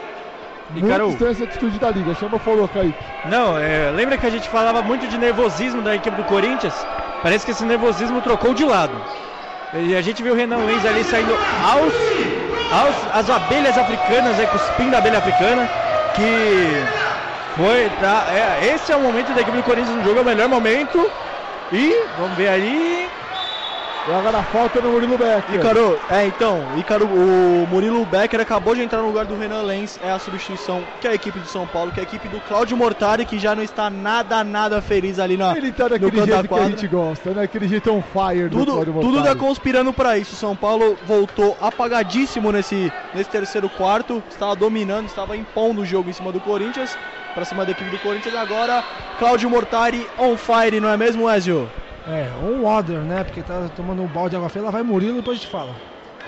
Muito 0.70 0.86
Ícaro. 0.86 1.08
estranha 1.10 1.32
essa 1.32 1.44
atitude 1.44 1.78
da 1.78 1.90
liga. 1.90 2.14
Chama 2.14 2.38
falou, 2.38 2.68
Kaique. 2.68 2.98
Não, 3.26 3.56
é, 3.58 3.90
lembra 3.94 4.18
que 4.18 4.26
a 4.26 4.30
gente 4.30 4.48
falava 4.48 4.82
muito 4.82 5.06
de 5.06 5.16
nervosismo 5.16 5.82
da 5.82 5.94
equipe 5.94 6.16
do 6.16 6.24
Corinthians? 6.24 6.74
Parece 7.22 7.44
que 7.44 7.52
esse 7.52 7.64
nervosismo 7.64 8.20
trocou 8.20 8.52
de 8.52 8.64
lado. 8.64 8.94
E 9.74 9.96
a 9.96 10.02
gente 10.02 10.22
viu 10.22 10.32
o 10.32 10.36
Renan 10.36 10.64
Lenz 10.64 10.84
ali 10.86 11.04
saindo 11.04 11.34
aos, 11.64 11.92
aos 12.72 13.14
as 13.14 13.30
abelhas 13.30 13.76
africanas, 13.76 14.38
é, 14.38 14.46
cuspindo 14.46 14.94
a 14.94 14.98
abelha 14.98 15.18
africana, 15.18 15.68
que 16.14 16.84
foi. 17.56 17.90
Tá, 18.00 18.26
é, 18.30 18.74
esse 18.74 18.92
é 18.92 18.96
o 18.96 19.00
momento 19.00 19.32
da 19.34 19.40
equipe 19.40 19.56
do 19.56 19.62
Corinthians 19.62 19.96
no 19.96 20.04
jogo, 20.04 20.18
é 20.18 20.22
o 20.22 20.24
melhor 20.24 20.48
momento. 20.48 21.10
E 21.72 21.96
vamos 22.18 22.36
ver 22.36 22.48
ali. 22.48 23.08
E 24.08 24.12
agora 24.12 24.38
a 24.38 24.44
falta 24.44 24.80
no 24.80 24.92
Murilo 24.92 25.18
Becker. 25.18 25.56
Ícaro, 25.56 25.98
é 26.08 26.26
então, 26.26 26.60
Ícaro, 26.78 27.06
o 27.06 27.66
Murilo 27.66 28.06
Becker 28.06 28.40
acabou 28.40 28.72
de 28.72 28.80
entrar 28.80 29.00
no 29.00 29.08
lugar 29.08 29.24
do 29.24 29.36
Renan 29.36 29.62
Lenz, 29.62 29.98
é 30.00 30.12
a 30.12 30.18
substituição 30.20 30.80
que 31.00 31.08
é 31.08 31.10
a 31.10 31.14
equipe 31.14 31.40
de 31.40 31.48
São 31.48 31.66
Paulo, 31.66 31.90
que 31.90 31.98
é 31.98 32.04
a 32.04 32.06
equipe 32.06 32.28
do 32.28 32.40
Cláudio 32.42 32.76
Mortari, 32.76 33.24
que 33.24 33.36
já 33.36 33.56
não 33.56 33.64
está 33.64 33.90
nada, 33.90 34.44
nada 34.44 34.80
feliz 34.80 35.18
ali 35.18 35.36
na, 35.36 35.56
Ele 35.56 35.72
tá 35.72 35.88
daquele 35.88 36.12
canto 36.12 36.26
da 36.28 36.36
jeito 36.36 36.48
que 36.48 36.54
a 36.54 36.68
gente 36.68 36.86
gosta, 36.86 37.30
né? 37.30 37.42
Aquele 37.42 37.66
jeito 37.66 37.92
on 37.92 38.00
fire 38.00 38.48
do 38.48 38.58
Tudo, 38.58 38.72
Cláudio 38.74 38.94
tudo 38.94 39.12
Mortari. 39.14 39.34
tá 39.34 39.44
conspirando 39.44 39.92
para 39.92 40.16
isso. 40.16 40.36
São 40.36 40.54
Paulo 40.54 40.96
voltou 41.04 41.56
apagadíssimo 41.60 42.52
nesse, 42.52 42.92
nesse 43.12 43.28
terceiro 43.28 43.68
quarto. 43.68 44.22
Estava 44.30 44.54
dominando, 44.54 45.06
estava 45.06 45.36
impondo 45.36 45.80
o 45.80 45.84
jogo 45.84 46.08
em 46.10 46.12
cima 46.12 46.30
do 46.30 46.38
Corinthians. 46.38 46.96
Para 47.34 47.44
cima 47.44 47.64
da 47.66 47.72
equipe 47.72 47.90
do 47.90 47.98
Corinthians. 47.98 48.36
Agora, 48.36 48.84
Cláudio 49.18 49.50
Mortari 49.50 50.06
on 50.16 50.36
fire, 50.36 50.78
não 50.80 50.88
é 50.88 50.96
mesmo, 50.96 51.28
Ezio? 51.28 51.68
É, 52.08 52.30
um 52.42 52.62
Water, 52.62 52.98
né? 52.98 53.24
Porque 53.24 53.42
tá 53.42 53.68
tomando 53.74 54.02
um 54.02 54.06
balde 54.06 54.30
de 54.30 54.36
água 54.36 54.48
fria. 54.48 54.64
Lá 54.64 54.70
vai 54.70 54.82
Murilo, 54.82 55.16
depois 55.16 55.38
a 55.38 55.40
gente 55.40 55.50
fala. 55.50 55.74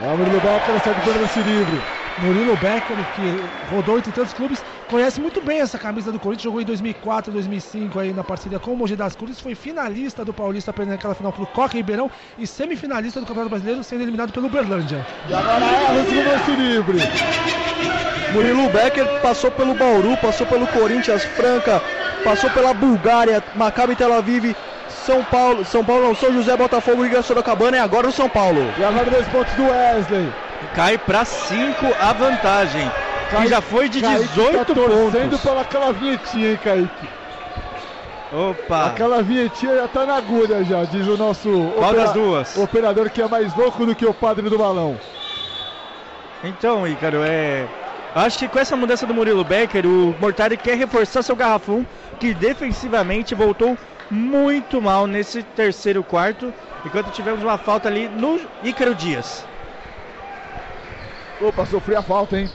É 0.00 0.12
o 0.12 0.16
Murilo 0.16 0.40
Becker, 0.40 0.80
sai 0.82 0.94
do 0.94 1.20
lance 1.20 1.40
livre. 1.40 1.80
Murilo 2.18 2.56
Becker, 2.56 2.96
que 3.14 3.74
rodou 3.74 3.98
entre 3.98 4.10
tantos 4.10 4.32
clubes, 4.32 4.64
conhece 4.88 5.20
muito 5.20 5.40
bem 5.40 5.60
essa 5.60 5.78
camisa 5.78 6.10
do 6.10 6.18
Corinthians, 6.18 6.44
jogou 6.44 6.60
em 6.60 6.64
2004, 6.64 7.32
2005 7.32 7.98
aí 7.98 8.12
na 8.12 8.24
parceria 8.24 8.58
com 8.58 8.72
o 8.72 8.76
Mogi 8.76 8.96
das 8.96 9.14
Cruzes, 9.14 9.40
foi 9.40 9.54
finalista 9.54 10.24
do 10.24 10.32
Paulista, 10.32 10.72
perdendo 10.72 10.94
aquela 10.94 11.14
final 11.14 11.32
pro 11.32 11.46
Coca 11.46 11.76
Ribeirão 11.76 12.10
e 12.36 12.44
semifinalista 12.44 13.20
do 13.20 13.26
Campeonato 13.26 13.50
Brasileiro, 13.50 13.84
sendo 13.84 14.02
eliminado 14.02 14.32
pelo 14.32 14.48
Berlândia. 14.48 15.06
E 15.28 15.34
agora 15.34 15.64
é 15.64 16.02
o 16.02 16.04
segundo 16.06 16.28
lance 16.28 16.50
livre. 16.50 16.98
Murilo 18.32 18.68
Becker 18.70 19.20
passou 19.20 19.50
pelo 19.52 19.74
Bauru, 19.74 20.16
passou 20.16 20.46
pelo 20.46 20.66
Corinthians 20.66 21.24
Franca, 21.24 21.80
passou 22.24 22.50
pela 22.50 22.74
Bulgária, 22.74 23.42
Maccabi 23.54 23.94
Tel 23.94 24.12
Aviv, 24.12 24.54
São 25.08 25.24
Paulo, 25.24 25.64
São 25.64 25.82
Paulo 25.82 26.08
não, 26.08 26.14
São 26.14 26.30
José, 26.34 26.54
Botafogo, 26.54 27.02
Riga 27.02 27.22
Sorocabana 27.22 27.78
e 27.78 27.80
agora 27.80 28.08
o 28.08 28.12
São 28.12 28.28
Paulo. 28.28 28.60
E 28.78 28.84
agora 28.84 29.10
dois 29.10 29.26
pontos 29.28 29.54
do 29.54 29.62
Wesley. 29.62 30.30
Cai 30.74 30.98
para 30.98 31.24
5 31.24 31.86
a 31.98 32.12
vantagem. 32.12 32.92
que 33.30 33.48
já 33.48 33.62
foi 33.62 33.88
de 33.88 34.02
Kaique 34.02 34.28
18 34.28 34.58
tá 34.58 34.64
torcendo 34.66 35.30
pontos. 35.30 35.40
pela 35.40 35.62
aquela 35.62 35.92
vinhetinha, 35.94 36.50
hein, 36.50 36.58
Kaique? 36.62 37.08
Opa! 38.30 38.88
Aquela 38.88 39.22
vinhetinha 39.22 39.76
já 39.76 39.88
tá 39.88 40.04
na 40.04 40.16
agulha 40.16 40.62
já, 40.62 40.84
diz 40.84 41.08
o 41.08 41.16
nosso 41.16 41.72
Qual 41.78 41.94
das 41.94 42.12
duas? 42.12 42.58
operador 42.58 43.08
que 43.08 43.22
é 43.22 43.28
mais 43.28 43.56
louco 43.56 43.86
do 43.86 43.94
que 43.94 44.04
o 44.04 44.12
padre 44.12 44.50
do 44.50 44.58
balão. 44.58 45.00
Então, 46.44 46.86
Ícaro, 46.86 47.22
é. 47.24 47.66
Acho 48.14 48.40
que 48.40 48.48
com 48.48 48.58
essa 48.58 48.76
mudança 48.76 49.06
do 49.06 49.14
Murilo 49.14 49.42
Becker, 49.42 49.86
o 49.86 50.14
Mortari 50.20 50.58
quer 50.58 50.76
reforçar 50.76 51.22
seu 51.22 51.34
garrafão, 51.34 51.86
que 52.20 52.34
defensivamente 52.34 53.34
voltou 53.34 53.74
muito 54.10 54.80
mal 54.80 55.06
nesse 55.06 55.42
terceiro 55.42 56.02
quarto, 56.02 56.52
enquanto 56.84 57.10
tivemos 57.10 57.42
uma 57.42 57.58
falta 57.58 57.88
ali 57.88 58.08
no 58.08 58.40
Ícaro 58.62 58.94
Dias. 58.94 59.44
Opa, 61.40 61.64
sofri 61.66 61.94
a 61.94 62.02
falta, 62.02 62.38
hein? 62.38 62.50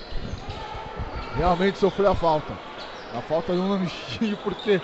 Realmente 1.38 1.78
sofri 1.78 2.06
a 2.06 2.14
falta. 2.16 2.54
A 3.18 3.22
falta 3.22 3.54
de 3.54 3.60
um 3.60 3.70
lanchinho, 3.70 4.38
porque 4.44 4.82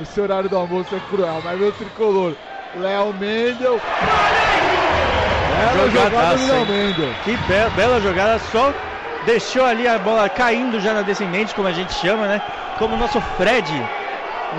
esse 0.00 0.20
horário 0.20 0.48
do 0.48 0.56
almoço 0.56 0.94
é 0.94 1.00
cruel. 1.08 1.40
Mas 1.44 1.58
meu 1.58 1.72
tricolor, 1.72 2.34
Léo 2.76 3.12
Mendel. 3.14 3.80
Bela 5.58 5.90
jogada 5.90 6.36
do 6.36 6.46
Léo? 6.46 6.66
Mendel. 6.66 7.14
Que 7.24 7.36
be- 7.36 7.70
bela 7.76 8.00
jogada, 8.00 8.38
só 8.50 8.72
deixou 9.24 9.64
ali 9.64 9.88
a 9.88 9.98
bola 9.98 10.28
caindo 10.28 10.80
já 10.80 10.92
na 10.92 11.02
descendente, 11.02 11.54
como 11.54 11.68
a 11.68 11.72
gente 11.72 11.92
chama, 11.94 12.26
né? 12.28 12.42
Como 12.78 12.94
o 12.94 12.98
nosso 12.98 13.20
Fred 13.36 13.64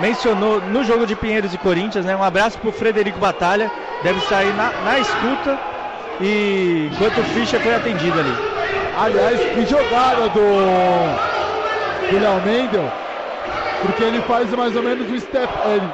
mencionou 0.00 0.60
no 0.60 0.82
jogo 0.84 1.06
de 1.06 1.14
Pinheiros 1.14 1.54
e 1.54 1.58
Corinthians, 1.58 2.04
né? 2.04 2.16
Um 2.16 2.22
abraço 2.22 2.58
pro 2.58 2.72
Frederico 2.72 3.18
Batalha, 3.18 3.70
deve 4.02 4.20
sair 4.22 4.52
na, 4.54 4.70
na 4.84 4.98
escuta. 4.98 5.58
E 6.20 6.90
enquanto 6.92 7.18
o 7.18 7.24
Fischer 7.24 7.60
foi 7.60 7.74
atendido 7.74 8.18
ali. 8.18 8.34
Aliás, 8.98 9.40
que 9.40 9.66
jogada 9.66 10.28
do, 10.28 12.10
do 12.10 12.20
Léo 12.20 12.42
Mendel. 12.44 12.92
Porque 13.82 14.04
ele 14.04 14.20
faz 14.22 14.50
mais 14.50 14.76
ou 14.76 14.82
menos 14.82 15.10
um 15.10 15.18
step. 15.18 15.48
Ele 15.66 15.88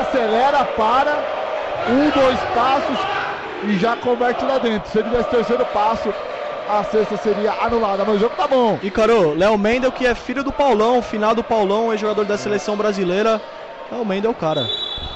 acelera, 0.00 0.64
para, 0.64 1.18
um, 1.90 2.10
dois 2.10 2.38
passos 2.54 2.98
e 3.64 3.76
já 3.78 3.96
converte 3.96 4.44
lá 4.44 4.58
dentro. 4.58 4.90
Se 4.90 4.98
ele 4.98 5.10
desse 5.10 5.28
terceiro 5.28 5.64
passo, 5.66 6.12
a 6.66 6.84
cesta 6.84 7.16
seria 7.16 7.52
anulada. 7.52 8.04
Mas 8.04 8.16
o 8.16 8.18
jogo 8.18 8.36
tá 8.36 8.46
bom. 8.46 8.78
E, 8.82 8.90
Caro, 8.90 9.34
Léo 9.34 9.58
Mendel, 9.58 9.92
que 9.92 10.06
é 10.06 10.14
filho 10.14 10.44
do 10.44 10.52
Paulão, 10.52 11.02
final 11.02 11.34
do 11.34 11.42
Paulão, 11.44 11.92
é 11.92 11.96
jogador 11.96 12.24
da 12.24 12.36
seleção 12.36 12.76
brasileira. 12.76 13.40
Léo 13.90 14.04
Mendel 14.04 14.30
é 14.30 14.34
o 14.34 14.36
cara. 14.36 14.66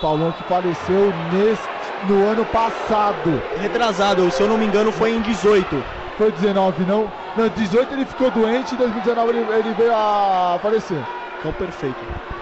Paulão 0.00 0.32
que 0.32 0.42
faleceu 0.44 1.12
neste, 1.32 1.66
no 2.08 2.28
ano 2.28 2.44
passado. 2.44 3.42
Retrasado, 3.56 4.30
se 4.30 4.42
eu 4.42 4.48
não 4.48 4.58
me 4.58 4.66
engano, 4.66 4.92
foi 4.92 5.12
em 5.12 5.20
18. 5.22 5.84
Foi 6.18 6.30
19, 6.32 6.84
não? 6.84 7.10
Não, 7.36 7.48
18 7.48 7.92
ele 7.92 8.04
ficou 8.06 8.30
doente, 8.30 8.74
em 8.74 8.78
2019 8.78 9.30
ele, 9.30 9.52
ele 9.52 9.74
veio 9.74 9.92
a 9.94 10.58
falecer. 10.62 10.98
Então, 11.38 11.52
perfeito. 11.52 11.96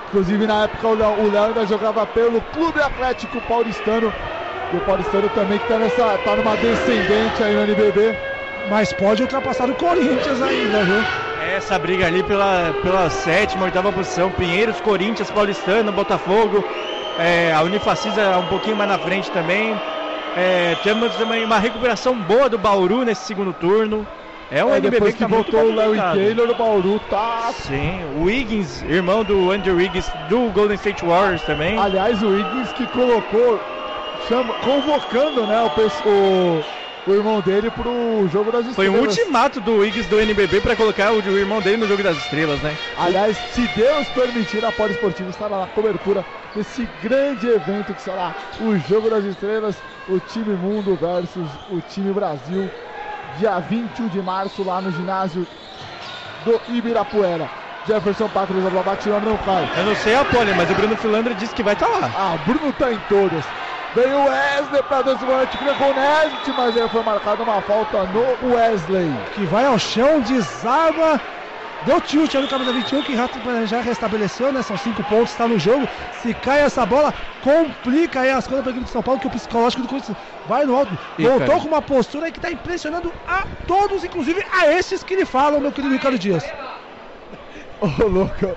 Inclusive 0.09 0.47
na 0.47 0.65
época 0.65 0.89
o 0.89 0.95
Léo, 0.95 1.11
o 1.25 1.31
Léo 1.31 1.45
ainda 1.47 1.67
jogava 1.67 2.07
pelo 2.07 2.41
Clube 2.41 2.81
Atlético 2.81 3.41
Paulistano. 3.43 4.13
E 4.73 4.77
o 4.77 4.81
Paulistano 4.81 5.29
também 5.31 5.59
que 5.59 5.67
tá, 5.67 5.79
nessa, 5.79 6.17
tá 6.19 6.37
numa 6.37 6.57
descendente 6.57 7.43
aí 7.43 7.55
no 7.55 7.63
NBB. 7.63 8.34
Mas 8.71 8.93
pode 8.93 9.23
ultrapassar 9.23 9.69
o 9.69 9.75
Corinthians 9.75 10.41
ainda, 10.41 10.85
viu? 10.85 11.03
Essa 11.57 11.79
briga 11.79 12.07
ali 12.07 12.23
pela, 12.23 12.75
pela 12.83 13.11
sétima, 13.11 13.65
oitava 13.65 13.93
posição, 13.93 14.31
Pinheiros, 14.31 14.81
Corinthians, 14.81 15.31
Paulistano, 15.31 15.93
Botafogo, 15.93 16.65
é, 17.19 17.53
a 17.53 17.63
Unifacisa 17.63 18.39
um 18.39 18.47
pouquinho 18.47 18.77
mais 18.77 18.89
na 18.89 18.99
frente 18.99 19.31
também. 19.31 19.77
É, 20.37 20.77
temos 20.83 21.15
também 21.17 21.45
uma 21.45 21.59
recuperação 21.59 22.17
boa 22.17 22.49
do 22.49 22.59
Bauru 22.59 23.05
nesse 23.05 23.25
segundo 23.27 23.53
turno. 23.53 24.07
É 24.51 24.65
um 24.65 24.75
É, 24.75 24.79
NBB 24.79 25.13
que 25.13 25.19
tá 25.21 25.27
voltou 25.27 25.69
o 25.69 25.73
movimentado. 25.73 26.19
Taylor, 26.19 26.51
o 26.51 26.55
Bauru 26.55 27.01
tá. 27.11 27.51
Sim, 27.53 28.01
o 28.17 28.25
Wiggins, 28.25 28.83
irmão 28.83 29.23
do 29.25 29.51
Andrew 29.51 29.77
Wiggins 29.77 30.11
do 30.29 30.51
Golden 30.51 30.75
State 30.75 31.05
Warriors 31.05 31.43
também. 31.43 31.79
Aliás, 31.79 32.23
o 32.23 32.37
Higgins 32.37 32.73
que 32.73 32.87
colocou, 32.89 33.61
chama, 34.29 34.53
convocando 34.55 35.47
né, 35.47 35.63
o, 35.63 36.09
o, 36.09 36.65
o 37.07 37.13
irmão 37.13 37.41
dele 37.41 37.71
pro 37.71 38.27
jogo 38.29 38.51
das 38.51 38.67
Foi 38.75 38.89
um 38.89 38.95
estrelas. 38.95 39.19
ultimato 39.19 39.61
do 39.61 39.77
Wiggins 39.79 40.07
do 40.07 40.19
NBB 40.21 40.61
para 40.61 40.75
colocar 40.75 41.13
o, 41.13 41.17
o 41.17 41.39
irmão 41.39 41.61
dele 41.61 41.77
no 41.79 41.87
jogo 41.87 42.03
das 42.03 42.17
estrelas, 42.17 42.61
né? 42.61 42.77
Aliás, 42.97 43.37
se 43.37 43.67
Deus 43.69 44.09
permitir, 44.09 44.65
a 44.65 44.73
Poliesportiva 44.73 45.29
estará 45.31 45.61
na 45.61 45.67
cobertura 45.67 46.25
desse 46.55 46.87
grande 47.03 47.47
evento 47.49 47.93
que 47.93 48.01
será 48.01 48.33
o 48.61 48.77
Jogo 48.77 49.11
das 49.11 49.25
Estrelas, 49.25 49.77
o 50.09 50.19
time 50.21 50.55
Mundo 50.55 50.97
versus 50.97 51.49
o 51.69 51.81
time 51.81 52.13
Brasil, 52.13 52.71
dia 53.39 53.59
21 53.59 54.09
de 54.09 54.23
março, 54.23 54.63
lá 54.63 54.81
no 54.81 54.91
ginásio 54.91 55.47
do 56.45 56.61
Ibirapuera. 56.73 57.49
Jefferson 57.87 58.29
Patrick 58.29 58.63
da 58.63 58.83
Batirando 58.83 59.27
não 59.27 59.37
cai. 59.37 59.69
Eu 59.77 59.85
não 59.85 59.95
sei 59.95 60.15
a 60.15 60.25
Poli, 60.25 60.55
mas 60.55 60.71
o 60.71 60.75
Bruno 60.75 60.97
Filandra 60.97 61.35
disse 61.35 61.55
que 61.55 61.63
vai 61.63 61.75
estar 61.75 61.87
lá. 61.89 62.11
Ah, 62.17 62.39
Bruno 62.47 62.73
tá 62.73 62.91
em 62.91 62.99
todas. 63.11 63.45
Veio 63.95 64.19
o 64.19 64.25
Wesley 64.25 64.83
pra 64.83 65.03
desse 65.03 65.25
momento, 65.25 65.57
pegou 65.57 65.91
o 65.91 65.95
Nesbit, 65.95 66.51
mas 66.57 66.77
aí 66.77 66.89
foi 66.89 67.03
marcada 67.05 67.43
uma 67.43 67.63
falta 67.63 68.05
no 68.07 68.55
Wesley. 68.55 69.09
Que 69.35 69.47
vai 69.47 69.65
ao 69.67 69.79
chão, 69.79 70.21
desarma. 70.21 71.21
Deu 71.87 72.01
tilt 72.01 72.35
ali 72.35 72.45
no 72.45 72.49
camisa 72.49 72.73
21, 72.73 73.03
que 73.03 73.15
já, 73.15 73.29
já 73.67 73.81
restabeleceu, 73.83 74.51
né? 74.51 74.63
São 74.63 74.77
cinco 74.79 75.05
pontos, 75.05 75.31
está 75.31 75.47
no 75.47 75.59
jogo. 75.59 75.87
Se 76.23 76.33
cai 76.33 76.63
essa 76.63 76.85
bola, 76.87 77.13
complica 77.43 78.21
aí 78.21 78.31
as 78.31 78.47
coisas 78.47 78.65
para 78.65 78.73
a 78.73 78.75
equipe 78.75 78.87
de 78.87 78.91
São 78.91 79.03
Paulo, 79.03 79.21
que 79.21 79.27
o 79.27 79.31
psicológico 79.31 79.83
do 79.83 79.89
Corinthians 79.89 80.17
vai 80.49 80.65
no 80.65 80.75
alto. 80.75 80.99
Ih, 81.19 81.25
Voltou 81.27 81.47
cara. 81.47 81.61
com 81.61 81.69
uma 81.69 81.83
postura 81.83 82.27
aí 82.27 82.33
que 82.33 82.39
está 82.39 82.51
impressionando 82.51 83.13
a 83.29 83.45
todos, 83.67 84.03
inclusive 84.03 84.45
a 84.51 84.67
esses 84.73 85.05
que 85.05 85.15
lhe 85.15 85.27
falam, 85.27 85.61
meu 85.61 85.71
querido 85.71 85.93
Ricardo 85.93 86.19
Dias. 86.19 86.43
Ô, 87.81 87.87
louco. 88.09 88.57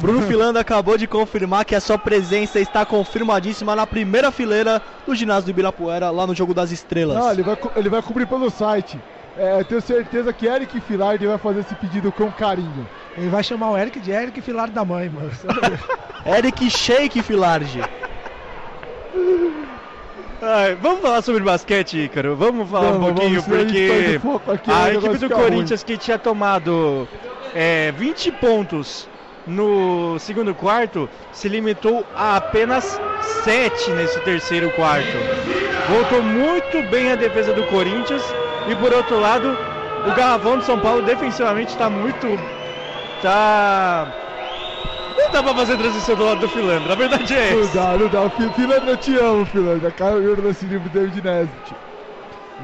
Bruno 0.00 0.22
Filanda 0.22 0.60
acabou 0.60 0.96
de 0.96 1.06
confirmar 1.06 1.64
que 1.64 1.74
a 1.74 1.80
sua 1.80 1.98
presença 1.98 2.60
está 2.60 2.84
confirmadíssima 2.86 3.74
na 3.74 3.86
primeira 3.86 4.30
fileira 4.30 4.80
do 5.06 5.14
ginásio 5.14 5.44
do 5.44 5.50
Ibirapuera, 5.50 6.10
lá 6.10 6.26
no 6.26 6.34
Jogo 6.34 6.54
das 6.54 6.70
Estrelas. 6.70 7.16
Não, 7.16 7.32
ele 7.32 7.42
vai, 7.42 7.58
ele 7.76 7.88
vai 7.88 8.02
cobrir 8.02 8.26
pelo 8.26 8.50
site. 8.50 8.98
É, 9.36 9.60
eu 9.60 9.64
tenho 9.64 9.80
certeza 9.80 10.32
que 10.32 10.46
Eric 10.46 10.80
Filardi 10.80 11.26
vai 11.26 11.38
fazer 11.38 11.60
esse 11.60 11.74
pedido 11.74 12.10
com 12.10 12.30
carinho. 12.30 12.88
Ele 13.16 13.28
vai 13.28 13.42
chamar 13.42 13.70
o 13.70 13.78
Eric 13.78 14.00
de 14.00 14.10
Eric 14.10 14.40
Filar 14.40 14.70
da 14.70 14.84
mãe, 14.84 15.08
mano. 15.08 15.30
Eric 16.26 16.68
Sheik 16.70 17.22
Filarge. 17.22 17.80
Ai, 20.40 20.76
vamos 20.76 21.00
falar 21.00 21.22
sobre 21.22 21.42
basquete, 21.42 22.04
Ícaro? 22.04 22.36
Vamos 22.36 22.70
falar 22.70 22.90
um 22.90 23.00
Vamos, 23.00 23.12
pouquinho, 23.12 23.40
a 23.40 23.42
porque 23.42 24.20
foco 24.22 24.52
aqui, 24.52 24.70
a 24.70 24.94
equipe 24.94 25.18
do 25.18 25.30
Corinthians 25.30 25.82
que 25.82 25.96
tinha 25.96 26.18
tomado 26.18 27.08
é, 27.54 27.92
20 27.92 28.32
pontos 28.32 29.08
no 29.48 30.18
segundo 30.18 30.54
quarto 30.54 31.08
se 31.32 31.48
limitou 31.48 32.04
a 32.14 32.36
apenas 32.36 33.00
7 33.44 33.90
nesse 33.92 34.20
terceiro 34.20 34.70
quarto. 34.72 35.08
Voltou 35.88 36.22
muito 36.22 36.82
bem 36.90 37.10
a 37.12 37.16
defesa 37.16 37.52
do 37.52 37.64
Corinthians 37.64 38.22
e 38.68 38.76
por 38.76 38.92
outro 38.92 39.18
lado, 39.18 39.56
o 40.06 40.14
Garrafão 40.14 40.58
de 40.58 40.64
São 40.64 40.78
Paulo 40.78 41.02
defensivamente 41.02 41.70
está 41.70 41.88
muito. 41.88 42.26
tá. 43.22 44.12
Não 45.16 45.30
dá 45.32 45.42
pra 45.42 45.54
fazer 45.54 45.76
transição 45.76 46.14
do 46.14 46.24
lado 46.24 46.40
do 46.40 46.48
Filandro, 46.48 46.92
a 46.92 46.94
verdade 46.94 47.34
é 47.34 47.50
Não 47.52 47.60
essa. 47.60 47.74
dá, 47.74 47.98
não 47.98 48.08
dá. 48.08 48.30
Filandro, 48.30 48.90
eu 48.90 48.96
te 48.96 49.16
amo, 49.18 49.44
Filandro. 49.46 49.90
Caiu 49.92 50.36
nesse 50.36 50.64
livro 50.66 50.88
David 50.90 51.22
Nesbitt. 51.22 51.74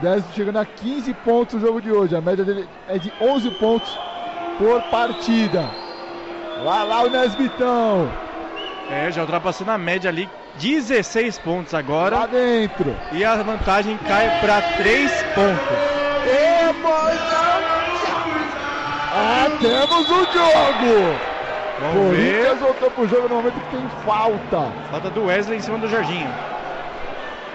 Nesbitt 0.02 0.34
chegando 0.34 0.58
a 0.58 0.64
15 0.64 1.12
pontos 1.14 1.54
no 1.56 1.60
jogo 1.60 1.80
de 1.82 1.90
hoje. 1.90 2.14
A 2.14 2.20
média 2.20 2.44
dele 2.44 2.68
é 2.88 2.98
de 2.98 3.12
11 3.20 3.50
pontos 3.52 3.98
por 4.58 4.80
partida. 4.82 5.68
Lá, 6.64 6.82
lá 6.82 7.02
o 7.02 7.10
Nesbitão. 7.10 8.10
É, 8.90 9.10
já 9.10 9.20
ultrapassando 9.22 9.70
a 9.70 9.78
média 9.78 10.08
ali, 10.10 10.28
16 10.58 11.38
pontos 11.38 11.72
Lá 11.72 11.78
agora. 11.78 12.26
dentro. 12.26 12.94
E 13.12 13.24
a 13.24 13.36
vantagem 13.36 13.98
cai 13.98 14.40
para 14.40 14.60
3 14.76 15.10
pontos. 15.34 15.78
E 16.26 16.64
Ah, 19.16 19.46
temos 19.60 20.08
o 20.10 20.24
jogo. 20.32 21.18
Vamos 21.80 22.16
ver. 22.16 22.32
Corinthians 22.44 22.58
voltou 22.60 22.90
pro 22.90 23.08
jogo 23.08 23.28
no 23.28 23.34
momento 23.36 23.54
que 23.54 23.76
tem 23.76 23.88
falta. 24.04 24.72
Falta 24.90 25.10
do 25.10 25.26
Wesley 25.26 25.58
em 25.58 25.60
cima 25.60 25.78
do 25.78 25.88
Jorginho. 25.88 26.30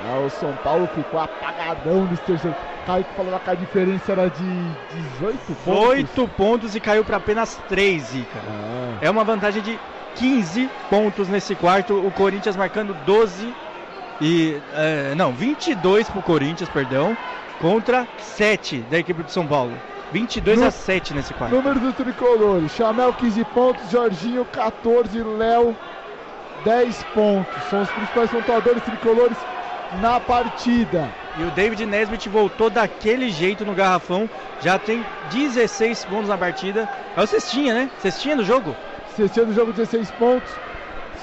Ah, 0.01 0.19
o 0.19 0.29
São 0.29 0.55
Paulo 0.55 0.87
ficou 0.87 1.19
apagadão 1.19 2.05
nesse 2.05 2.23
terceiro. 2.23 2.55
Kaique 2.85 3.13
falou 3.15 3.37
que 3.39 3.49
a 3.49 3.55
diferença 3.55 4.11
era 4.13 4.29
de 4.29 4.77
18 5.19 5.55
pontos. 5.55 5.89
8 5.89 6.27
pontos 6.29 6.75
e 6.75 6.79
caiu 6.79 7.03
para 7.03 7.17
apenas 7.17 7.55
3, 7.67 8.15
Ica. 8.15 8.39
Ah, 8.47 8.97
É 9.01 9.09
uma 9.09 9.23
vantagem 9.23 9.61
de 9.61 9.79
15 10.15 10.69
pontos 10.89 11.27
nesse 11.27 11.55
quarto. 11.55 11.93
O 12.05 12.11
Corinthians 12.11 12.55
marcando 12.55 12.93
12 13.05 13.53
e. 14.21 14.57
é, 14.73 15.13
não, 15.15 15.33
22 15.33 16.09
pro 16.09 16.21
Corinthians, 16.21 16.69
perdão. 16.69 17.15
Contra 17.59 18.07
7 18.17 18.77
da 18.89 18.97
equipe 18.99 19.21
de 19.23 19.31
São 19.31 19.45
Paulo. 19.45 19.73
22 20.13 20.59
No- 20.59 20.65
a 20.67 20.71
7 20.71 21.13
nesse 21.13 21.33
quarto. 21.33 21.53
Número 21.55 21.79
dos 21.79 21.93
tricolores: 21.93 22.71
Chamel 22.71 23.13
15 23.13 23.43
pontos, 23.45 23.89
Jorginho 23.91 24.45
14, 24.45 25.21
Léo 25.21 25.75
10 26.63 27.03
pontos. 27.13 27.63
São 27.69 27.81
os 27.81 27.89
principais 27.89 28.29
pontuadores 28.31 28.81
tricolores 28.83 29.37
na 30.01 30.19
partida. 30.19 31.09
E 31.37 31.43
o 31.43 31.51
David 31.51 31.85
Nesbitt 31.85 32.27
voltou 32.29 32.69
daquele 32.69 33.29
jeito 33.29 33.65
no 33.65 33.73
garrafão. 33.73 34.29
Já 34.61 34.77
tem 34.77 35.05
16 35.31 36.05
pontos 36.05 36.29
na 36.29 36.37
partida. 36.37 36.87
É 37.15 37.21
o 37.21 37.27
cestinha, 37.27 37.73
né? 37.73 37.89
Cestinha 37.99 38.35
do 38.35 38.43
jogo. 38.43 38.75
Cestinha 39.15 39.45
do 39.45 39.53
jogo 39.53 39.71
16 39.73 40.11
pontos. 40.11 40.49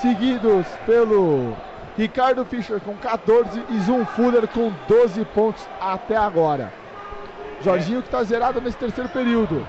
Seguidos 0.01 0.67
pelo 0.85 1.57
Ricardo 1.97 2.45
Fischer 2.45 2.81
com 2.81 2.95
14 2.95 3.63
e 3.71 3.81
Zoom 3.81 4.05
Fuller 4.05 4.47
com 4.49 4.73
12 4.89 5.25
pontos 5.27 5.67
até 5.81 6.17
agora. 6.17 6.73
Jorginho 7.65 8.03
que 8.03 8.09
está 8.09 8.23
zerado 8.23 8.61
nesse 8.61 8.77
terceiro 8.77 9.09
período. 9.09 9.67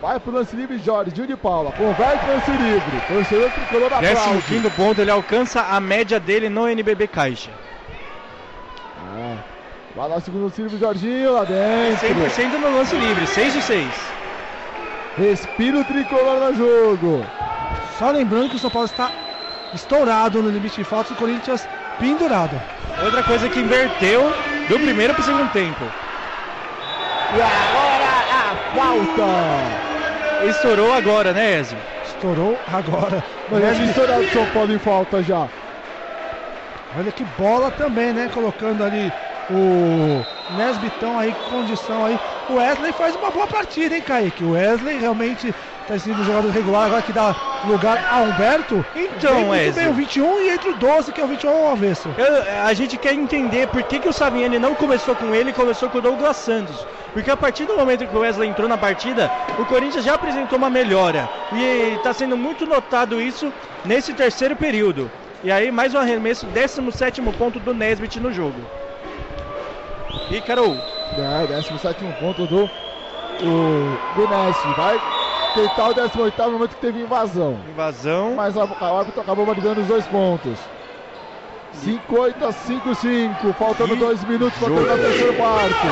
Vai 0.00 0.18
pro 0.18 0.32
lance 0.32 0.56
livre, 0.56 0.78
Jorge, 0.78 1.12
Gil 1.14 1.26
de 1.26 1.36
Paula. 1.36 1.72
Converte 1.72 2.24
lance 2.26 2.50
livre. 2.52 3.00
Torcedor 3.06 3.50
tricolor 3.50 3.90
Décimo 4.00 4.20
aplaude. 4.20 4.42
quinto 4.46 4.70
ponto, 4.70 5.00
ele 5.00 5.10
alcança 5.10 5.60
a 5.62 5.78
média 5.78 6.18
dele 6.18 6.48
no 6.48 6.66
NBB 6.68 7.06
Caixa. 7.08 7.50
Vai 9.94 10.08
lá 10.08 10.16
o 10.16 10.20
segundo 10.20 10.52
livre, 10.56 10.78
Jorginho, 10.78 11.32
lá 11.32 11.44
dentro. 11.44 12.06
100% 12.08 12.58
no 12.60 12.76
lance 12.76 12.96
livre, 12.96 13.26
6 13.26 13.52
de 13.54 13.62
6. 13.62 13.86
Respira 15.18 15.78
o 15.78 15.84
tricolor 15.84 16.40
no 16.40 16.54
jogo. 16.54 17.26
Só 17.98 18.10
lembrando 18.10 18.50
que 18.50 18.56
o 18.56 18.58
São 18.58 18.70
Paulo 18.70 18.86
está 18.86 19.10
estourado 19.74 20.42
no 20.42 20.50
limite 20.50 20.76
de 20.76 20.84
faltas 20.84 21.10
e 21.10 21.14
o 21.14 21.16
Corinthians 21.16 21.68
pendurado. 21.98 22.60
Outra 23.04 23.22
coisa 23.22 23.48
que 23.48 23.60
inverteu 23.60 24.32
do 24.68 24.78
primeiro 24.78 25.14
para 25.14 25.22
o 25.22 25.24
segundo 25.24 25.52
tempo. 25.52 25.84
E 27.34 27.40
agora 27.40 28.10
a 28.32 28.56
falta. 28.76 30.46
Estourou 30.48 30.92
agora, 30.92 31.32
né, 31.32 31.58
Ezio? 31.58 31.78
Estourou 32.04 32.56
agora. 32.72 33.22
Mas 33.50 33.62
é 33.62 33.84
estourado 33.84 34.22
o 34.22 34.30
São 34.30 34.46
Paulo 34.46 34.72
em 34.72 34.78
falta 34.78 35.22
já. 35.22 35.48
Olha 36.96 37.12
que 37.12 37.24
bola 37.24 37.70
também, 37.70 38.12
né? 38.12 38.28
Colocando 38.28 38.82
ali 38.82 39.12
o 39.48 40.24
Nesbitão 40.48 41.18
aí, 41.18 41.32
condição 41.48 42.04
aí. 42.04 42.18
O 42.48 42.54
Wesley 42.54 42.92
faz 42.92 43.14
uma 43.14 43.30
boa 43.30 43.46
partida, 43.46 43.94
hein, 43.94 44.02
Kaique? 44.02 44.42
O 44.44 44.50
Wesley 44.52 44.98
realmente 44.98 45.54
está 45.82 45.96
sendo 45.98 46.20
um 46.20 46.24
jogador 46.24 46.50
regular, 46.50 46.86
agora 46.86 47.02
que 47.02 47.12
dá 47.12 47.34
lugar 47.64 48.04
a 48.10 48.16
Humberto. 48.18 48.84
Então, 48.96 49.34
Vem 49.36 49.44
muito 49.44 49.50
Wesley. 49.50 49.72
bem, 49.84 49.88
o 49.88 49.94
21 49.94 50.40
e 50.40 50.48
entre 50.50 50.70
o 50.70 50.76
12, 50.76 51.12
que 51.12 51.20
é 51.20 51.24
o 51.24 51.28
21 51.28 51.50
ao 51.50 51.72
avesso. 51.72 52.08
Eu- 52.16 52.64
a 52.66 52.74
gente 52.74 52.98
quer 52.98 53.14
entender 53.14 53.68
por 53.68 53.82
que, 53.84 54.00
que 54.00 54.08
o 54.08 54.12
Saviani 54.12 54.58
não 54.58 54.74
começou 54.74 55.14
com 55.14 55.32
ele 55.32 55.50
e 55.50 55.52
começou 55.52 55.88
com 55.88 55.98
o 55.98 56.02
Douglas 56.02 56.36
Santos. 56.38 56.84
Porque 57.12 57.30
a 57.30 57.36
partir 57.36 57.66
do 57.66 57.76
momento 57.76 58.06
que 58.06 58.16
o 58.16 58.20
Wesley 58.20 58.48
entrou 58.48 58.68
na 58.68 58.76
partida, 58.78 59.30
o 59.60 59.64
Corinthians 59.66 60.04
já 60.04 60.14
apresentou 60.14 60.58
uma 60.58 60.70
melhora. 60.70 61.28
E 61.52 61.94
está 61.96 62.12
sendo 62.12 62.36
muito 62.36 62.66
notado 62.66 63.20
isso 63.20 63.52
nesse 63.84 64.12
terceiro 64.12 64.56
período. 64.56 65.08
E 65.42 65.50
aí, 65.50 65.70
mais 65.70 65.94
um 65.94 65.98
arremesso, 65.98 66.44
17 66.46 67.22
ponto 67.32 67.58
do 67.60 67.72
Nesbitt 67.72 68.20
no 68.20 68.30
jogo. 68.32 68.60
E 70.30 70.40
Carol, 70.42 70.76
É, 71.16 71.46
17 71.46 72.04
ponto 72.20 72.46
do, 72.46 72.64
o, 72.64 73.98
do 74.16 74.28
Messi. 74.28 74.68
Vai 74.76 75.00
tentar 75.54 75.88
o 75.88 75.94
18 75.94 76.42
no 76.42 76.52
momento 76.52 76.74
que 76.74 76.80
teve 76.82 77.00
invasão. 77.00 77.58
invasão. 77.70 78.34
Mas 78.36 78.56
a, 78.56 78.64
a 78.64 78.98
árbitro 78.98 79.22
acabou 79.22 79.46
validando 79.46 79.80
os 79.80 79.86
dois 79.86 80.06
pontos. 80.08 80.58
5-8 81.82 82.34
a 82.42 82.52
5-5. 82.52 83.54
Faltando 83.54 83.94
Que 83.94 83.96
dois 83.96 84.22
minutos 84.24 84.58
para 84.58 84.68
terminar 84.68 84.94
o 84.94 84.98
terceiro 84.98 85.34
quarto. 85.34 85.86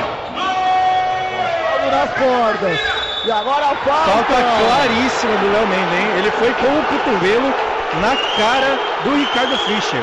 Vamos 1.73 1.91
nas 1.91 2.13
cordas. 2.13 2.81
E 3.25 3.33
agora 3.33 3.67
a 3.67 3.77
falta. 3.77 4.11
Falta 4.11 4.35
claríssima 4.35 5.37
do 5.39 5.53
Léo 5.53 5.67
Mendes, 5.69 5.93
hein? 5.99 6.19
Ele 6.19 6.31
foi 6.33 6.53
com 6.53 6.79
o 6.79 6.85
cotovelo 6.85 7.68
na 7.95 8.17
cara 8.37 8.79
do 9.05 9.15
Ricardo 9.17 9.57
Fischer. 9.59 10.03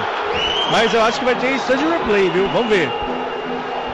Mas 0.71 0.93
eu 0.93 1.01
acho 1.03 1.19
que 1.19 1.25
vai 1.25 1.35
ter 1.35 1.51
instante 1.53 1.83
de 1.83 1.89
replay, 1.89 2.29
viu? 2.29 2.47
Vamos 2.49 2.69
ver. 2.69 2.89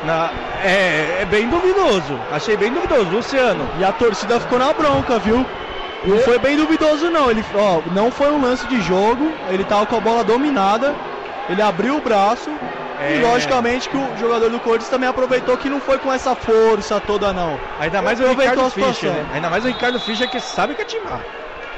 Na- 0.05 0.31
é, 0.63 1.19
é 1.21 1.25
bem 1.25 1.47
duvidoso. 1.49 2.19
Achei 2.31 2.55
bem 2.57 2.71
duvidoso. 2.73 3.09
Luciano. 3.09 3.67
E 3.79 3.83
a 3.83 3.91
torcida 3.91 4.39
ficou 4.39 4.57
na 4.57 4.73
bronca, 4.73 5.19
viu? 5.19 5.45
Não 6.05 6.17
foi 6.19 6.39
bem 6.39 6.57
duvidoso 6.57 7.09
não. 7.11 7.29
Ele, 7.29 7.43
ó, 7.55 7.81
não 7.93 8.09
foi 8.09 8.31
um 8.31 8.41
lance 8.41 8.65
de 8.67 8.81
jogo. 8.81 9.31
Ele 9.49 9.63
tava 9.63 9.85
com 9.85 9.97
a 9.97 9.99
bola 9.99 10.23
dominada. 10.23 10.95
Ele 11.49 11.61
abriu 11.61 11.97
o 11.97 12.01
braço. 12.01 12.49
É. 12.99 13.15
E 13.17 13.21
logicamente 13.21 13.89
que 13.89 13.97
o 13.97 14.07
jogador 14.19 14.49
do 14.49 14.59
Corinthians 14.59 14.89
também 14.89 15.09
aproveitou 15.09 15.57
que 15.57 15.69
não 15.69 15.79
foi 15.81 15.97
com 15.97 16.11
essa 16.13 16.35
força 16.35 16.99
toda 16.99 17.33
não. 17.33 17.59
Ainda 17.79 18.01
mais 18.01 18.19
o 18.19 18.23
Aproveitou 18.23 18.65
Ricardo. 18.69 18.93
Fischer, 18.93 19.11
né? 19.11 19.25
Ainda 19.33 19.49
mais 19.49 19.65
o 19.65 19.67
Ricardo 19.67 19.99
Fischer 19.99 20.29
que 20.29 20.39
sabe 20.39 20.73
catimbar. 20.75 21.19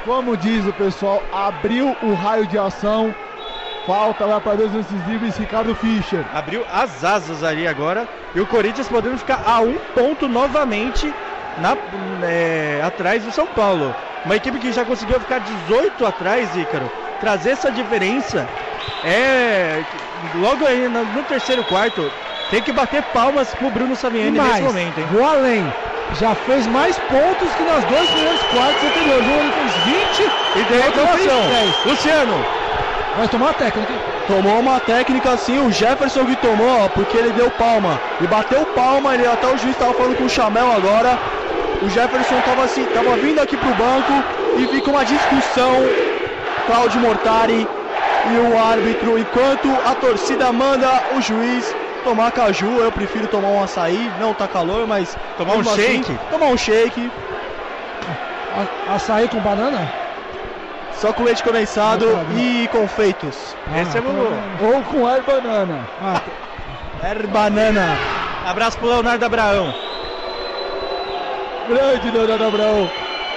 Como 0.04 0.36
diz 0.36 0.66
o 0.66 0.72
pessoal, 0.72 1.22
abriu 1.32 1.96
o 2.02 2.12
raio 2.12 2.46
de 2.46 2.58
ação. 2.58 3.14
Falta 3.86 4.26
vai 4.26 4.40
para 4.40 4.56
dois 4.56 4.72
livres, 5.06 5.36
Ricardo 5.36 5.74
Fischer. 5.74 6.24
Abriu 6.34 6.64
as 6.70 7.02
asas 7.02 7.42
ali 7.42 7.66
agora. 7.66 8.06
E 8.34 8.40
o 8.40 8.46
Corinthians 8.46 8.88
podendo 8.88 9.16
ficar 9.16 9.42
a 9.46 9.60
um 9.60 9.78
ponto 9.94 10.28
novamente 10.28 11.12
na, 11.58 11.76
é, 12.26 12.82
atrás 12.84 13.24
do 13.24 13.32
São 13.32 13.46
Paulo. 13.46 13.94
Uma 14.26 14.36
equipe 14.36 14.58
que 14.58 14.72
já 14.72 14.84
conseguiu 14.84 15.18
ficar 15.20 15.40
18 15.40 16.06
atrás, 16.06 16.54
Ícaro. 16.54 16.90
Trazer 17.20 17.50
essa 17.50 17.70
diferença 17.70 18.46
é. 19.04 19.82
Logo 20.34 20.66
aí 20.66 20.88
no, 20.88 21.04
no 21.04 21.22
terceiro 21.24 21.64
quarto, 21.64 22.10
tem 22.50 22.62
que 22.62 22.72
bater 22.72 23.02
palmas 23.04 23.54
pro 23.54 23.70
Bruno 23.70 23.96
Saviani 23.96 24.38
mais, 24.38 24.52
nesse 24.52 24.62
momento, 24.62 24.98
hein? 24.98 25.06
vou 25.12 25.24
além. 25.24 25.72
Já 26.20 26.34
fez 26.34 26.66
mais 26.66 26.98
pontos 26.98 27.48
que 27.56 27.62
nas 27.62 27.84
dois 27.84 28.10
primeiros 28.10 28.42
quartos 28.42 28.84
anteriores. 28.84 29.26
Um 29.26 29.40
ele 29.40 29.52
fez 29.52 29.72
20 29.84 30.30
E 30.56 30.82
reclamação. 30.82 31.48
10. 31.48 31.86
Luciano, 31.86 32.44
Vai 33.16 33.28
tomar 33.28 33.50
a 33.50 33.54
técnica. 33.54 33.92
Tomou 34.26 34.58
uma 34.58 34.80
técnica 34.80 35.30
assim, 35.30 35.64
o 35.64 35.70
Jefferson 35.70 36.24
que 36.24 36.34
tomou, 36.36 36.84
ó, 36.84 36.88
porque 36.88 37.16
ele 37.16 37.32
deu 37.32 37.48
palma. 37.52 38.00
E 38.20 38.26
bateu 38.26 38.66
palma, 38.66 39.14
ele 39.14 39.26
até 39.26 39.46
o 39.46 39.56
juiz 39.56 39.76
tava 39.76 39.94
falando 39.94 40.16
com 40.16 40.24
o 40.24 40.28
Chamel 40.28 40.72
agora. 40.72 41.16
O 41.80 41.88
Jefferson 41.88 42.40
tava 42.44 42.64
assim, 42.64 42.84
tava 42.86 43.16
vindo 43.16 43.40
aqui 43.40 43.56
pro 43.56 43.74
banco 43.74 44.12
e 44.58 44.66
fica 44.66 44.90
uma 44.90 45.04
discussão. 45.04 45.72
Claudio 46.66 47.00
Mortari 47.00 47.68
e 48.32 48.38
o 48.38 48.58
árbitro, 48.58 49.18
enquanto 49.18 49.68
a 49.86 49.94
torcida 49.94 50.50
manda 50.52 50.88
o 51.16 51.20
juiz 51.20 51.74
tomar 52.02 52.30
caju, 52.32 52.78
eu 52.80 52.90
prefiro 52.92 53.26
tomar 53.28 53.48
um 53.48 53.62
açaí, 53.62 54.10
não 54.20 54.32
tá 54.34 54.46
calor, 54.48 54.86
mas 54.86 55.16
Tomar 55.36 55.54
um 55.56 55.60
assim, 55.60 56.02
shake? 56.02 56.18
tomar 56.30 56.46
um 56.46 56.56
shake, 56.56 57.10
A- 58.88 58.94
Açaí 58.94 59.28
com 59.28 59.38
banana? 59.40 59.90
só 60.96 61.12
com 61.12 61.24
leite 61.24 61.42
condensado 61.42 62.06
Não, 62.06 62.38
e 62.38 62.68
confeitos. 62.68 63.56
esse 63.82 63.98
é 63.98 64.00
tá 64.00 64.08
o. 64.08 64.64
Ou 64.74 64.82
com 64.84 65.06
ar 65.06 65.20
banana. 65.22 65.80
Ah, 66.00 66.20
Er 67.10 67.26
banana. 67.26 67.98
Abraço 68.46 68.78
pro 68.78 68.88
Leonardo 68.88 69.24
Abraão. 69.24 69.74
Grande 71.68 72.10
Leonardo 72.10 72.44
Abraão, 72.46 72.90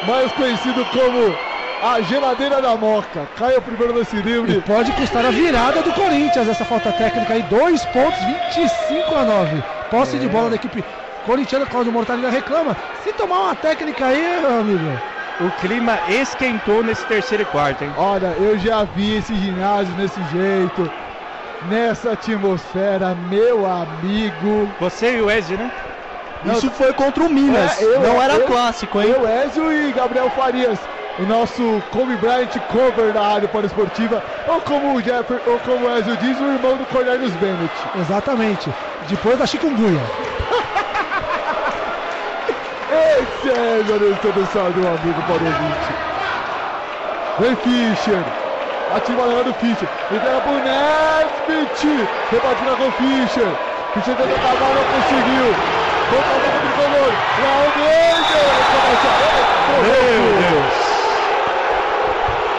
mais 0.05 0.31
conhecido 0.34 0.85
como 0.85 1.35
a 1.80 2.02
geladeira 2.02 2.62
da 2.62 2.76
Moca. 2.76 3.28
Cai 3.36 3.56
o 3.56 3.62
primeiro 3.62 3.94
lance 3.94 4.16
E 4.18 4.22
livre. 4.22 4.62
pode 4.62 4.91
custar 4.94 5.26
a 5.26 5.32
virada 5.32 5.82
do 5.84 5.94
Corinthians 5.94 6.48
essa 6.48 6.66
falta 6.66 6.91
técnica 6.91 7.34
aí. 7.34 7.44
Dois 7.44 7.86
pontos, 7.86 8.24
25 8.24 9.16
a 9.16 9.24
9. 9.26 9.64
Posse 9.90 10.18
de 10.20 10.28
bola 10.28 10.49
da 10.49 10.56
equipe 10.56 10.84
corintiana, 11.24 11.66
Claudio 11.66 11.91
Mortalina 11.91 12.30
reclama. 12.30 12.76
Se 12.94 13.14
tomar 13.14 13.40
uma 13.41 13.56
técnica 13.56 14.08
aí, 14.08 14.40
meu 14.40 14.60
amigo. 14.60 15.02
O 15.40 15.52
clima 15.52 15.99
esquentou 16.08 16.84
nesse 16.84 17.06
terceiro 17.06 17.45
quarto, 17.45 17.84
hein? 17.84 17.94
Olha, 17.95 18.34
eu 18.40 18.58
já 18.58 18.84
vi 18.84 19.14
esse 19.14 19.36
ginásio 19.36 19.94
desse 19.94 20.24
jeito, 20.24 20.91
nessa 21.62 22.14
atmosfera, 22.14 23.14
meu 23.14 23.66
amigo. 23.68 24.74
Você 24.80 25.18
e 25.18 25.22
o 25.22 25.30
Ezio, 25.30 25.58
né? 25.60 25.72
Isso 26.44 26.72
foi 26.72 26.91
contra 26.94 27.24
o 27.24 27.30
Minas, 27.30 27.80
É, 27.80 27.84
eu- 27.84 28.02
não 28.02 28.22
era 28.22 28.36
eu- 28.36 28.45
clássico, 28.48 28.99
hein? 29.02 29.10
Eu, 29.10 29.28
Ezio 29.28 29.72
e 29.72 29.91
Gabriel 29.91 30.30
Farias, 30.30 30.80
o 31.19 31.23
nosso 31.23 31.81
Kobe 31.91 32.15
Bryant 32.18 32.49
cover 32.72 33.11
da 33.11 33.22
Rádio 33.22 33.49
Esportiva, 33.65 34.23
ou 34.48 34.61
como 34.61 34.95
o 34.95 35.02
Jeffer, 35.02 35.39
ou 35.48 35.57
como 35.60 35.88
o 35.88 35.98
Ezio 35.98 36.15
diz, 36.18 36.39
o 36.39 36.45
irmão 36.45 36.77
do 36.77 36.85
Cornelius 36.85 37.34
Bennett. 37.34 37.73
Exatamente. 37.95 38.72
Depois 39.10 39.38
da 39.39 39.48
chikungunya. 39.48 40.02
Esse 42.91 43.49
é 43.49 43.53
a 43.53 43.80
introdução 44.11 44.72
do 44.72 44.88
amigo 44.88 45.22
para 45.23 45.34
o 45.34 45.45
ouvinte. 45.45 46.07
Vem 47.39 47.56
Fischer. 47.57 48.23
Ativa 48.95 49.23
a 49.23 49.44
do 49.44 49.53
Fischer. 49.56 49.89
Entrega 50.11 50.41
pro 50.41 50.53
Nesbit. 50.53 52.07
Rebatida 52.31 52.76
com 52.76 52.91
Fischer. 52.91 53.52
Fischer 53.94 54.15
tenta 54.15 54.35
acabar, 54.35 54.73
não 54.73 54.84
conseguiu. 54.84 55.56
Volta 56.11 56.30
a 56.30 56.39
boca 56.39 56.49
do 56.52 56.60
tricolor. 56.61 57.11
Raul 57.41 57.72
Mendes. 57.77 58.18
Meu 59.81 60.61
Deus! 60.61 60.86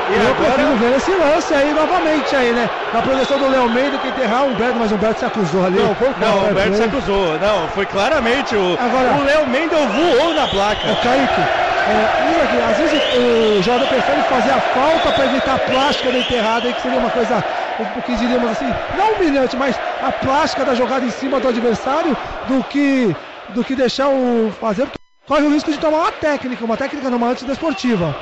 E 0.08 0.14
eu 0.14 0.30
agora, 0.30 0.54
prefiro 0.54 0.76
ver 0.76 0.96
esse 0.96 1.14
lance 1.14 1.52
aí 1.52 1.74
novamente 1.74 2.34
aí, 2.34 2.54
né? 2.54 2.70
Na 2.90 3.02
projeção 3.02 3.38
do 3.38 3.46
Léo 3.46 3.68
Mendes 3.68 4.00
que 4.00 4.08
enterrar 4.08 4.46
o 4.46 4.52
Humberto, 4.52 4.78
mas 4.78 4.90
o 4.90 4.94
Humberto 4.94 5.18
se 5.18 5.24
acusou 5.24 5.64
ali. 5.66 5.76
Não, 5.78 5.94
foi 5.94 6.14
não, 6.16 6.44
o 6.44 6.50
Humberto 6.50 6.76
se 6.76 6.82
acusou. 6.82 7.38
Não, 7.38 7.68
foi 7.68 7.84
claramente 7.86 8.56
o. 8.56 8.76
Agora- 8.78 9.16
o 9.18 9.22
Léo 9.22 9.46
Mendel 9.46 9.86
voou 9.88 10.32
na 10.32 10.48
placa. 10.48 10.96
Kaique, 10.96 11.46
é, 11.86 12.10
lembra 12.18 12.48
que 12.48 12.58
às 12.58 12.78
vezes 12.78 13.02
o 13.12 13.60
jogador 13.62 13.86
prefere 13.86 14.22
fazer 14.22 14.50
a 14.50 14.60
falta 14.60 15.12
para 15.12 15.26
evitar 15.26 15.54
a 15.54 15.58
plástica 15.58 16.10
da 16.10 16.18
enterrada, 16.18 16.68
aí 16.68 16.74
que 16.74 16.80
seria 16.80 16.98
uma 16.98 17.10
coisa 17.10 17.44
um 17.78 18.00
que 18.00 18.16
diríamos 18.16 18.50
assim, 18.50 18.74
não 18.92 19.12
humilhante, 19.14 19.56
mas 19.56 19.78
a 20.00 20.10
plástica 20.10 20.64
da 20.64 20.74
jogada 20.74 21.04
em 21.04 21.10
cima 21.10 21.38
do 21.38 21.48
adversário 21.48 22.16
do 22.42 22.64
que, 22.64 23.14
do 23.48 23.62
que 23.64 23.76
deixar 23.76 24.08
o 24.08 24.50
fazer. 24.52 24.88
Corre 25.26 25.42
o 25.42 25.50
risco 25.50 25.70
de 25.70 25.78
tomar 25.78 25.98
uma 25.98 26.12
técnica, 26.12 26.64
uma 26.64 26.76
técnica 26.78 27.10
numa 27.10 27.28
antidesportiva. 27.28 28.16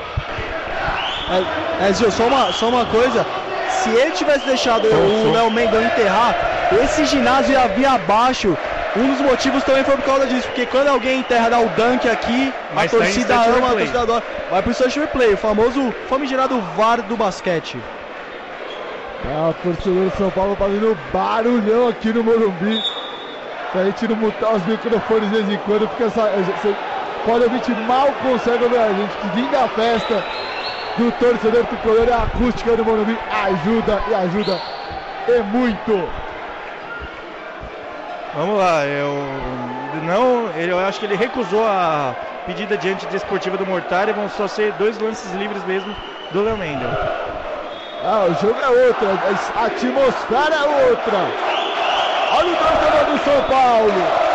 É, 1.29 1.89
é 1.89 1.93
Gil, 1.93 2.11
só 2.11 2.27
uma, 2.27 2.53
só 2.53 2.69
uma 2.69 2.87
coisa. 2.87 3.27
Se 3.69 3.91
ele 3.91 4.13
tivesse 4.13 4.47
deixado 4.47 4.87
o 4.87 5.33
Léo 5.33 5.51
Mendel 5.51 5.83
enterrar, 5.83 6.35
esse 6.85 7.05
ginásio 7.05 7.53
ia 7.53 7.69
vir 7.69 7.87
abaixo. 7.87 8.57
Um 8.97 9.13
dos 9.13 9.21
motivos 9.21 9.63
também 9.63 9.85
foi 9.85 9.95
por 9.97 10.05
causa 10.05 10.27
disso, 10.27 10.47
porque 10.49 10.65
quando 10.65 10.89
alguém 10.89 11.21
enterra, 11.21 11.51
dá 11.51 11.61
o 11.61 11.69
dunk 11.71 12.09
aqui, 12.09 12.53
Mas 12.75 12.95
a 12.95 12.97
tá 12.97 13.05
torcida 13.05 13.35
ama, 13.35 13.67
a 13.67 13.71
torcida 13.73 14.01
adora. 14.01 14.25
Vai 14.51 14.63
pro 14.63 14.71
instant 14.71 14.97
replay, 14.97 15.35
o 15.35 15.37
famoso 15.37 15.95
famigerado 16.09 16.59
VAR 16.77 17.03
do 17.03 17.17
basquete. 17.17 17.79
É, 19.25 19.51
o 19.51 19.55
torcedor 19.63 20.09
de 20.09 20.17
São 20.17 20.31
Paulo 20.31 20.57
fazendo 20.57 20.97
barulhão 21.13 21.89
aqui 21.89 22.11
no 22.11 22.25
Morumbi. 22.25 22.81
Se 23.73 23.79
a 23.79 23.85
gente 23.85 24.09
não 24.09 24.17
mutar 24.17 24.55
os 24.55 24.65
microfones 24.65 25.31
de 25.31 25.43
vez 25.43 25.51
em 25.51 25.59
quando, 25.67 25.87
porque 25.89 26.05
essa, 26.05 26.23
essa, 26.23 26.77
pode 27.27 27.45
ouvir 27.45 27.77
mal 27.87 28.09
consegue 28.23 28.65
ouvir 28.65 28.79
a 28.79 28.89
gente. 28.89 29.15
Que 29.17 29.29
vindo 29.37 29.51
da 29.51 29.69
festa 29.69 30.25
do 30.97 31.13
torcedor 31.13 31.65
tricolor 31.67 32.09
a 32.11 32.23
acústica 32.23 32.77
do 32.77 32.85
Morumbi 32.85 33.17
ajuda 33.31 34.01
e 34.09 34.15
ajuda 34.15 34.59
e 35.29 35.43
muito. 35.43 36.09
Vamos 38.35 38.59
lá, 38.59 38.85
eu 38.87 39.15
não, 40.03 40.51
ele, 40.57 40.73
eu 40.73 40.79
acho 40.79 41.01
que 41.01 41.07
ele 41.07 41.17
recusou 41.17 41.67
a 41.67 42.15
pedida 42.47 42.77
de 42.77 42.89
antidesportiva 42.89 43.57
do 43.57 43.67
Mortari, 43.67 44.13
vão 44.13 44.29
só 44.29 44.47
ser 44.47 44.73
dois 44.73 44.99
lances 44.99 45.33
livres 45.33 45.65
mesmo 45.65 45.95
do 46.31 46.43
Léo 46.43 46.57
Mendel. 46.57 46.91
Ah, 48.05 48.27
o 48.31 48.35
jogo 48.35 48.61
é 48.61 48.87
outro, 48.87 49.07
a 49.55 49.65
atmosfera 49.65 50.55
é 50.55 50.91
outra. 50.91 51.19
Olha 52.39 52.53
o 52.53 52.57
torcedor 52.57 53.05
do 53.07 53.25
São 53.25 53.43
Paulo. 53.49 54.26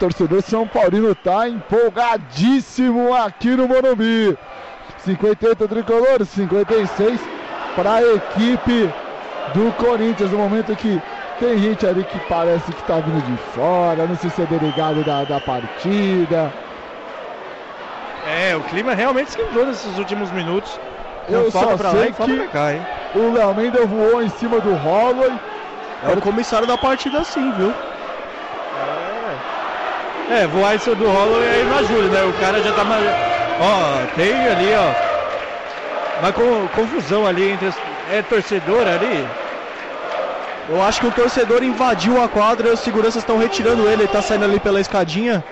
Torcedor 0.00 0.40
São 0.42 0.66
Paulino 0.66 1.14
tá 1.14 1.46
empolgadíssimo 1.46 3.14
aqui 3.14 3.50
no 3.50 3.68
Morumbi. 3.68 4.36
58 5.04 5.68
tricolor, 5.68 6.24
56 6.24 7.20
para 7.76 7.94
a 7.96 8.02
equipe 8.02 8.90
do 9.54 9.70
Corinthians. 9.76 10.30
No 10.30 10.38
momento 10.38 10.74
que 10.74 11.00
tem 11.38 11.58
gente 11.58 11.86
ali 11.86 12.02
que 12.04 12.18
parece 12.28 12.72
que 12.72 12.82
tá 12.84 12.94
vindo 12.96 13.22
de 13.24 13.36
fora, 13.54 14.06
não 14.06 14.16
sei 14.16 14.30
se 14.30 14.40
é 14.42 14.46
delegado 14.46 15.04
da, 15.04 15.24
da 15.24 15.38
partida. 15.40 16.50
É, 18.26 18.56
o 18.56 18.60
clima 18.64 18.94
realmente 18.94 19.28
esquentou 19.28 19.66
nesses 19.66 19.98
últimos 19.98 20.30
minutos. 20.32 20.78
Eu 21.28 21.44
Não 21.44 21.50
falta 21.50 21.70
só 21.72 21.76
pra 21.76 21.92
lá 21.92 22.02
sei 22.02 22.12
falta 22.12 22.32
que- 22.32 22.48
cá? 22.48 22.68
O 23.14 23.32
Léo 23.32 23.54
Mendel 23.54 23.86
voou 23.86 24.22
em 24.22 24.28
cima 24.30 24.60
do 24.60 24.74
Holloway. 24.76 25.32
É 26.02 26.08
o 26.12 26.20
comissário 26.20 26.66
da 26.66 26.78
partida 26.78 27.22
sim, 27.24 27.52
viu? 27.52 27.72
É, 30.30 30.46
voar 30.46 30.76
isso 30.76 30.94
do 30.94 31.06
Holloway 31.10 31.48
aí 31.48 31.64
não 31.64 31.78
ajuda, 31.78 32.08
né? 32.08 32.22
O 32.24 32.32
cara 32.34 32.62
já 32.62 32.72
tá. 32.72 32.84
mais- 32.84 33.04
Ó, 33.58 34.06
tem 34.16 34.46
ali, 34.46 34.72
ó. 34.74 34.94
Uma 36.20 36.32
co- 36.32 36.68
confusão 36.74 37.26
ali 37.26 37.50
entre. 37.50 37.66
As... 37.68 37.74
É 38.12 38.22
torcedor 38.22 38.86
ali? 38.86 39.26
Eu 40.68 40.82
acho 40.82 41.00
que 41.00 41.06
o 41.06 41.10
torcedor 41.12 41.62
invadiu 41.64 42.22
a 42.22 42.28
quadra 42.28 42.68
e 42.68 42.72
os 42.72 42.80
seguranças 42.80 43.16
estão 43.22 43.38
retirando 43.38 43.88
ele, 43.88 44.02
ele 44.02 44.08
tá 44.08 44.22
saindo 44.22 44.44
ali 44.44 44.60
pela 44.60 44.80
escadinha. 44.80 45.42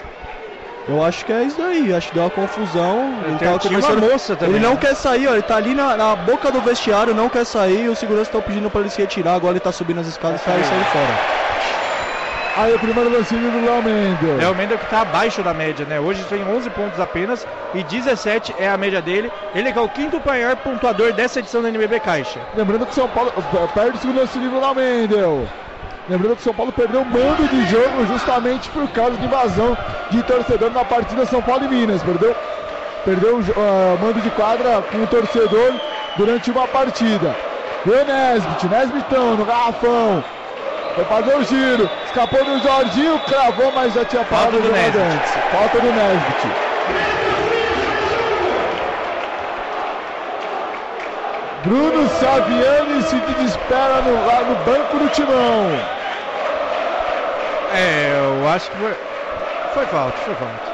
Eu 0.88 1.02
acho 1.04 1.24
que 1.26 1.32
é 1.32 1.42
isso 1.42 1.58
daí, 1.60 1.92
acho 1.92 2.08
que 2.08 2.14
deu 2.14 2.22
uma 2.22 2.30
confusão. 2.30 3.14
Ele, 3.26 3.36
Tem- 3.36 3.48
tava 3.58 3.68
uma 3.94 4.08
moça 4.08 4.36
também, 4.36 4.54
ele 4.56 4.64
não 4.64 4.74
né? 4.74 4.80
quer 4.80 4.94
sair, 4.94 5.26
ó, 5.28 5.32
ele 5.34 5.42
tá 5.42 5.56
ali 5.56 5.74
na, 5.74 5.96
na 5.96 6.16
boca 6.16 6.50
do 6.50 6.60
vestiário, 6.62 7.14
não 7.14 7.28
quer 7.28 7.44
sair, 7.44 7.84
e 7.84 7.88
os 7.88 7.98
seguranças 7.98 8.28
estão 8.28 8.40
pedindo 8.40 8.70
pra 8.70 8.80
ele 8.80 8.90
se 8.90 9.00
retirar, 9.00 9.34
agora 9.34 9.52
ele 9.54 9.60
tá 9.60 9.72
subindo 9.72 10.00
as 10.00 10.06
escadas 10.06 10.40
e 10.40 10.44
sai 10.44 10.62
saindo 10.64 10.84
fora. 10.86 11.37
Aí 12.58 12.74
o 12.74 12.78
primeiro 12.80 13.08
lance 13.08 13.36
do 13.36 13.60
Léo 13.60 13.80
Mendel. 13.80 14.40
É 14.40 14.48
o 14.48 14.54
Mendel 14.54 14.80
que 14.80 14.86
tá 14.86 15.02
abaixo 15.02 15.44
da 15.44 15.54
média, 15.54 15.86
né? 15.86 16.00
Hoje 16.00 16.24
tem 16.24 16.42
11 16.44 16.68
pontos 16.70 16.98
apenas 16.98 17.46
e 17.72 17.84
17 17.84 18.52
é 18.58 18.68
a 18.68 18.76
média 18.76 19.00
dele. 19.00 19.30
Ele 19.54 19.72
que 19.72 19.78
é 19.78 19.80
o 19.80 19.88
quinto 19.88 20.20
maior 20.26 20.56
pontuador 20.56 21.12
dessa 21.12 21.38
edição 21.38 21.62
da 21.62 21.68
NBB 21.68 22.00
Caixa. 22.00 22.40
Lembrando 22.52 22.84
que 22.84 22.90
o 22.90 22.94
São 22.96 23.08
Paulo 23.08 23.30
perde 23.72 23.98
o 23.98 24.00
segundo 24.00 24.18
lance 24.18 24.36
livre 24.40 24.58
lá, 24.58 24.74
Mendel. 24.74 25.48
Lembrando 26.08 26.34
que 26.34 26.40
o 26.40 26.44
São 26.44 26.54
Paulo 26.54 26.72
perdeu 26.72 27.02
o 27.02 27.06
mando 27.06 27.46
de 27.46 27.64
jogo 27.70 28.04
justamente 28.06 28.68
por 28.70 28.88
causa 28.88 29.16
de 29.16 29.24
invasão 29.24 29.78
de 30.10 30.20
torcedor 30.24 30.72
na 30.72 30.84
partida 30.84 31.24
São 31.26 31.40
Paulo 31.40 31.64
e 31.64 31.68
Minas. 31.68 32.02
Perdeu, 32.02 32.34
perdeu 33.04 33.36
o 33.36 33.42
jo- 33.44 33.54
ah, 33.56 33.96
mando 34.00 34.20
de 34.20 34.30
quadra 34.32 34.82
com 34.82 35.00
o 35.00 35.06
torcedor 35.06 35.74
durante 36.16 36.50
uma 36.50 36.66
partida. 36.66 37.36
O 37.86 37.90
Nesbit, 38.04 38.66
Nesbitão 38.68 39.36
no 39.36 39.44
garrafão. 39.44 40.24
Foi 40.98 41.04
fazer 41.04 41.36
o 41.36 41.44
giro, 41.44 41.88
escapou 42.06 42.44
do 42.44 42.58
Jorginho, 42.58 43.20
cravou, 43.20 43.70
mas 43.70 43.94
já 43.94 44.04
tinha 44.04 44.24
parado 44.24 44.58
Falta 44.58 44.66
do 44.66 44.72
Nesbit. 44.72 45.28
Falta 45.52 45.80
do 45.80 45.92
Nesbit. 45.92 46.48
Bruno 51.62 52.08
Saviani 52.08 53.02
se 53.04 53.14
desespera 53.14 54.02
no, 54.02 54.10
no 54.12 54.64
banco 54.64 54.98
do 54.98 55.08
timão. 55.10 55.70
É, 57.76 58.18
eu 58.18 58.48
acho 58.48 58.68
que 58.68 58.76
foi. 58.78 58.96
Foi 59.74 59.86
falta, 59.86 60.16
foi 60.18 60.34
falta. 60.34 60.72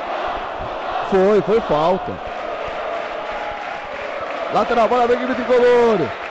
Foi, 1.11 1.43
foi 1.43 1.61
falta. 1.69 2.13
Lateral 4.55 4.89
bola 4.89 5.07
da 5.07 5.13
equipe 5.13 5.35
tricolor. 5.35 6.24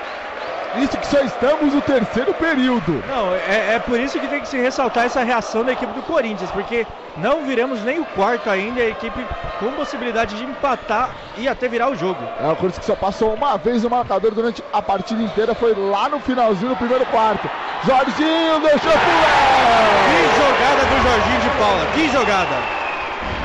Isso 0.78 0.98
que 0.98 1.06
só 1.06 1.20
estamos 1.22 1.74
no 1.74 1.82
terceiro 1.82 2.34
período. 2.34 3.04
Não, 3.08 3.34
é, 3.48 3.76
é 3.76 3.80
por 3.80 4.00
isso 4.00 4.20
que 4.20 4.28
tem 4.28 4.42
que 4.42 4.48
se 4.48 4.58
ressaltar 4.58 5.06
essa 5.06 5.24
reação 5.24 5.64
da 5.64 5.72
equipe 5.72 5.94
do 5.94 6.02
Corinthians, 6.02 6.50
porque 6.52 6.88
não 7.18 7.44
viramos 7.46 7.84
nem 7.84 8.00
o 8.00 8.06
quarto 8.06 8.50
ainda, 8.50 8.82
a 8.82 8.88
equipe 8.88 9.24
com 9.60 9.72
possibilidade 9.74 10.36
de 10.36 10.44
empatar 10.44 11.12
e 11.38 11.48
até 11.48 11.68
virar 11.68 11.90
o 11.90 11.96
jogo. 11.96 12.20
É 12.42 12.48
o 12.52 12.56
Corinthians 12.56 12.80
que 12.80 12.86
só 12.86 12.96
passou 12.96 13.34
uma 13.34 13.56
vez 13.58 13.86
o 13.86 13.90
marcador 13.90 14.32
durante 14.32 14.64
a 14.74 14.82
partida 14.82 15.22
inteira. 15.22 15.54
Foi 15.54 15.76
lá 15.76 16.10
no 16.10 16.20
finalzinho 16.20 16.70
do 16.70 16.76
primeiro 16.76 17.06
quarto. 17.08 17.48
Jorginho 17.86 18.60
deixou 18.60 18.92
Que 18.92 18.98
pular. 18.98 20.34
jogada 20.38 20.86
do 20.86 21.04
Jorginho 21.04 21.40
de 21.40 21.50
Paula, 21.60 21.86
que 21.94 22.10
jogada! 22.12 22.84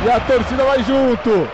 E 0.05 0.11
a 0.11 0.21
torcida 0.21 0.65
vai 0.65 0.83
junto. 0.83 1.49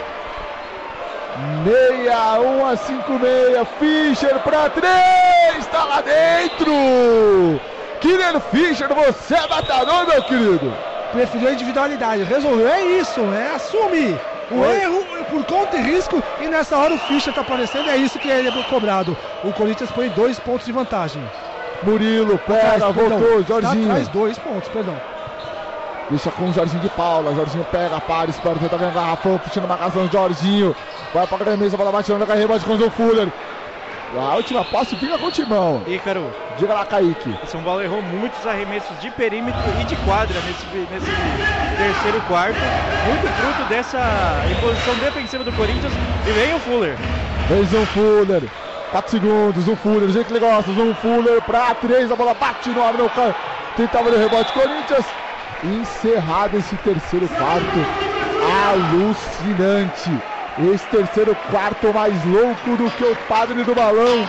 61 1.64 2.64
a 2.66 2.76
56. 2.76 3.68
Fischer 3.78 4.38
pra 4.40 4.70
3. 4.70 5.66
Tá 5.66 5.84
lá 5.84 6.00
dentro. 6.00 7.60
Kylian 8.00 8.40
Fischer, 8.40 8.88
você 8.94 9.34
é 9.34 9.48
matador, 9.48 10.06
meu 10.06 10.22
querido. 10.22 10.76
Preferiu 11.10 11.48
a 11.48 11.52
individualidade, 11.52 12.24
resolveu, 12.24 12.68
é 12.68 12.82
isso, 12.82 13.20
é 13.32 13.54
assumir 13.54 14.20
o 14.50 14.60
Oi. 14.60 14.82
erro 14.82 15.06
por 15.30 15.44
conta 15.44 15.76
e 15.76 15.80
risco 15.80 16.22
e 16.40 16.48
nessa 16.48 16.76
hora 16.76 16.94
o 16.94 16.98
Fischer 16.98 17.32
tá 17.32 17.40
aparecendo, 17.40 17.88
é 17.88 17.96
isso 17.96 18.18
que 18.18 18.28
ele 18.28 18.48
é 18.48 18.62
cobrado. 18.64 19.16
O 19.42 19.52
Corinthians 19.52 19.90
põe 19.92 20.08
dois 20.10 20.38
pontos 20.40 20.66
de 20.66 20.72
vantagem. 20.72 21.22
Murilo 21.82 22.38
pega, 22.38 22.90
voltou, 22.90 23.18
perdão, 23.20 23.44
Jorginho. 23.44 23.86
Tá 23.86 23.92
atrás 23.92 24.08
dois 24.08 24.38
pontos, 24.38 24.68
perdão. 24.68 25.00
Deixa 26.10 26.30
com 26.30 26.44
o 26.50 26.52
Jorginho 26.52 26.80
de 26.82 26.88
Paula. 26.90 27.34
Jorginho 27.34 27.64
pega, 27.64 28.00
para, 28.00 28.30
espera, 28.30 28.56
tenta 28.56 28.76
ganhar 28.76 28.92
garrafão, 28.92 29.38
puxando 29.38 29.64
a 29.64 29.68
marcação. 29.68 30.08
Jorginho 30.10 30.76
vai 31.12 31.26
pra 31.26 31.38
gremista, 31.38 31.76
bola 31.76 31.92
bate 31.92 32.12
na 32.12 32.34
rebote 32.34 32.64
com 32.64 32.74
o 32.74 32.78
João 32.78 32.90
Fuller. 32.90 33.28
A 34.16 34.36
última 34.36 34.64
posse 34.64 34.94
fica 34.96 35.18
com 35.18 35.26
o 35.26 35.30
timão. 35.30 35.82
Ícaro, 35.88 36.30
Diga 36.56 36.72
lá, 36.72 36.84
Kaique. 36.84 37.36
o 37.42 37.46
São 37.46 37.62
Paulo 37.64 37.82
errou 37.82 38.00
muitos 38.00 38.46
arremessos 38.46 38.96
de 39.00 39.10
perímetro 39.10 39.60
e 39.80 39.84
de 39.84 39.96
quadra 39.96 40.38
nesse, 40.42 40.64
nesse 40.92 41.10
terceiro 41.76 42.20
quarto, 42.28 42.56
muito 43.08 43.26
fruto 43.26 43.68
dessa 43.68 43.98
imposição 44.52 44.94
defensiva 44.96 45.42
do 45.42 45.52
Corinthians 45.54 45.92
e 46.28 46.30
vem 46.30 46.54
o 46.54 46.60
Fuller. 46.60 46.96
Fez 47.48 47.74
um 47.74 47.86
Fuller. 47.86 48.42
4 48.92 49.10
segundos, 49.10 49.66
um 49.66 49.74
Fuller, 49.74 50.08
jeito 50.10 50.28
que 50.28 50.32
ele 50.34 50.40
gosta. 50.40 50.70
Um 50.70 50.94
Fuller 50.94 51.42
pra 51.42 51.74
3, 51.74 52.12
a 52.12 52.14
bola 52.14 52.34
bate 52.34 52.68
no 52.68 52.84
ar, 52.84 52.94
não 52.94 53.08
cai. 53.08 53.34
Tentava 53.76 54.08
o 54.10 54.16
rebote, 54.16 54.52
Corinthians. 54.52 55.04
Encerrado 55.62 56.58
esse 56.58 56.76
terceiro 56.76 57.28
quarto. 57.28 57.86
Alucinante. 58.70 60.10
Esse 60.72 60.86
terceiro 60.86 61.34
quarto 61.50 61.92
mais 61.92 62.24
louco 62.24 62.76
do 62.76 62.90
que 62.90 63.04
o 63.04 63.16
padre 63.28 63.62
do 63.64 63.74
balão. 63.74 64.26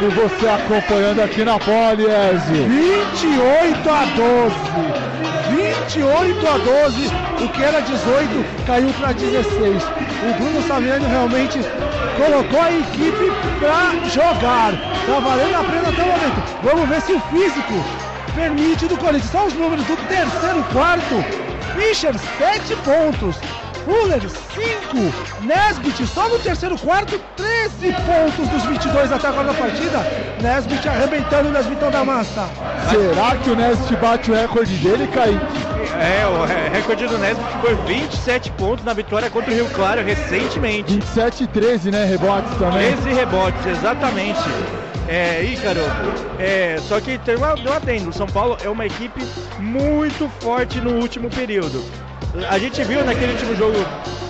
E 0.00 0.08
você 0.10 0.48
acompanhando 0.48 1.20
aqui 1.20 1.44
na 1.44 1.58
Poliese. 1.58 2.66
28 2.68 3.90
a 3.90 4.04
12. 4.04 5.16
28 5.48 6.46
a 6.46 6.58
12, 6.58 7.06
o 7.44 7.48
que 7.48 7.62
era 7.62 7.80
18 7.80 8.64
caiu 8.66 8.92
para 8.94 9.12
16. 9.12 9.82
O 10.22 10.34
Bruno 10.34 10.62
Saviani 10.66 11.06
realmente 11.06 11.60
colocou 12.16 12.60
a 12.60 12.72
equipe 12.72 13.30
para 13.60 13.94
jogar. 14.10 14.72
Tá 15.06 15.20
valendo 15.20 15.54
a 15.54 15.64
pena 15.64 15.88
até 15.88 16.02
o 16.02 16.06
momento. 16.06 16.42
Vamos 16.62 16.88
ver 16.88 17.00
se 17.02 17.12
o 17.12 17.20
físico 17.20 17.74
permite 18.36 18.86
do 18.86 18.96
Corinthians. 18.96 19.30
São 19.32 19.46
os 19.46 19.54
números 19.54 19.84
do 19.86 19.96
terceiro 20.06 20.62
quarto. 20.72 21.14
Fischer, 21.74 22.14
7 22.38 22.76
pontos. 22.84 23.36
Fuller, 23.84 24.20
5. 24.20 25.44
Nesbit, 25.44 26.06
só 26.08 26.28
no 26.28 26.40
terceiro 26.40 26.76
quarto, 26.76 27.20
13 27.36 27.92
pontos 28.04 28.48
dos 28.48 28.64
22 28.64 29.12
até 29.12 29.28
agora 29.28 29.46
na 29.46 29.54
partida. 29.54 29.98
Nesbit 30.42 30.88
arrebentando 30.88 31.48
o 31.48 31.52
Nesbitão 31.52 31.88
da 31.90 32.04
massa. 32.04 32.48
Será 32.90 33.36
que 33.36 33.48
o 33.50 33.54
Nesbit 33.54 33.94
bate 33.96 34.30
o 34.32 34.34
recorde 34.34 34.74
dele, 34.78 35.06
Kaique? 35.06 35.66
É, 36.00 36.26
o 36.26 36.44
re- 36.44 36.68
recorde 36.76 37.06
do 37.06 37.16
Nesbitt 37.16 37.48
foi 37.60 37.74
27 37.86 38.50
pontos 38.52 38.84
na 38.84 38.92
vitória 38.92 39.30
contra 39.30 39.52
o 39.52 39.54
Rio 39.54 39.66
Claro 39.70 40.02
recentemente. 40.04 40.92
27 40.94 41.44
e 41.44 41.46
13, 41.46 41.90
né? 41.92 42.04
Rebotes 42.06 42.58
também. 42.58 42.92
13 42.96 43.14
rebotes, 43.14 43.66
exatamente. 43.66 44.40
É, 45.08 45.42
Ícaro, 45.44 45.80
é, 46.38 46.78
só 46.88 47.00
que 47.00 47.16
tem 47.18 47.36
uma, 47.36 47.54
um 47.54 47.72
adendo. 47.72 48.10
O 48.10 48.12
São 48.12 48.26
Paulo 48.26 48.56
é 48.62 48.68
uma 48.68 48.86
equipe 48.86 49.20
muito 49.58 50.28
forte 50.40 50.80
no 50.80 50.94
último 50.94 51.30
período. 51.30 51.84
A 52.50 52.58
gente 52.58 52.82
viu 52.84 53.04
naquele 53.04 53.32
último 53.32 53.56
jogo 53.56 53.78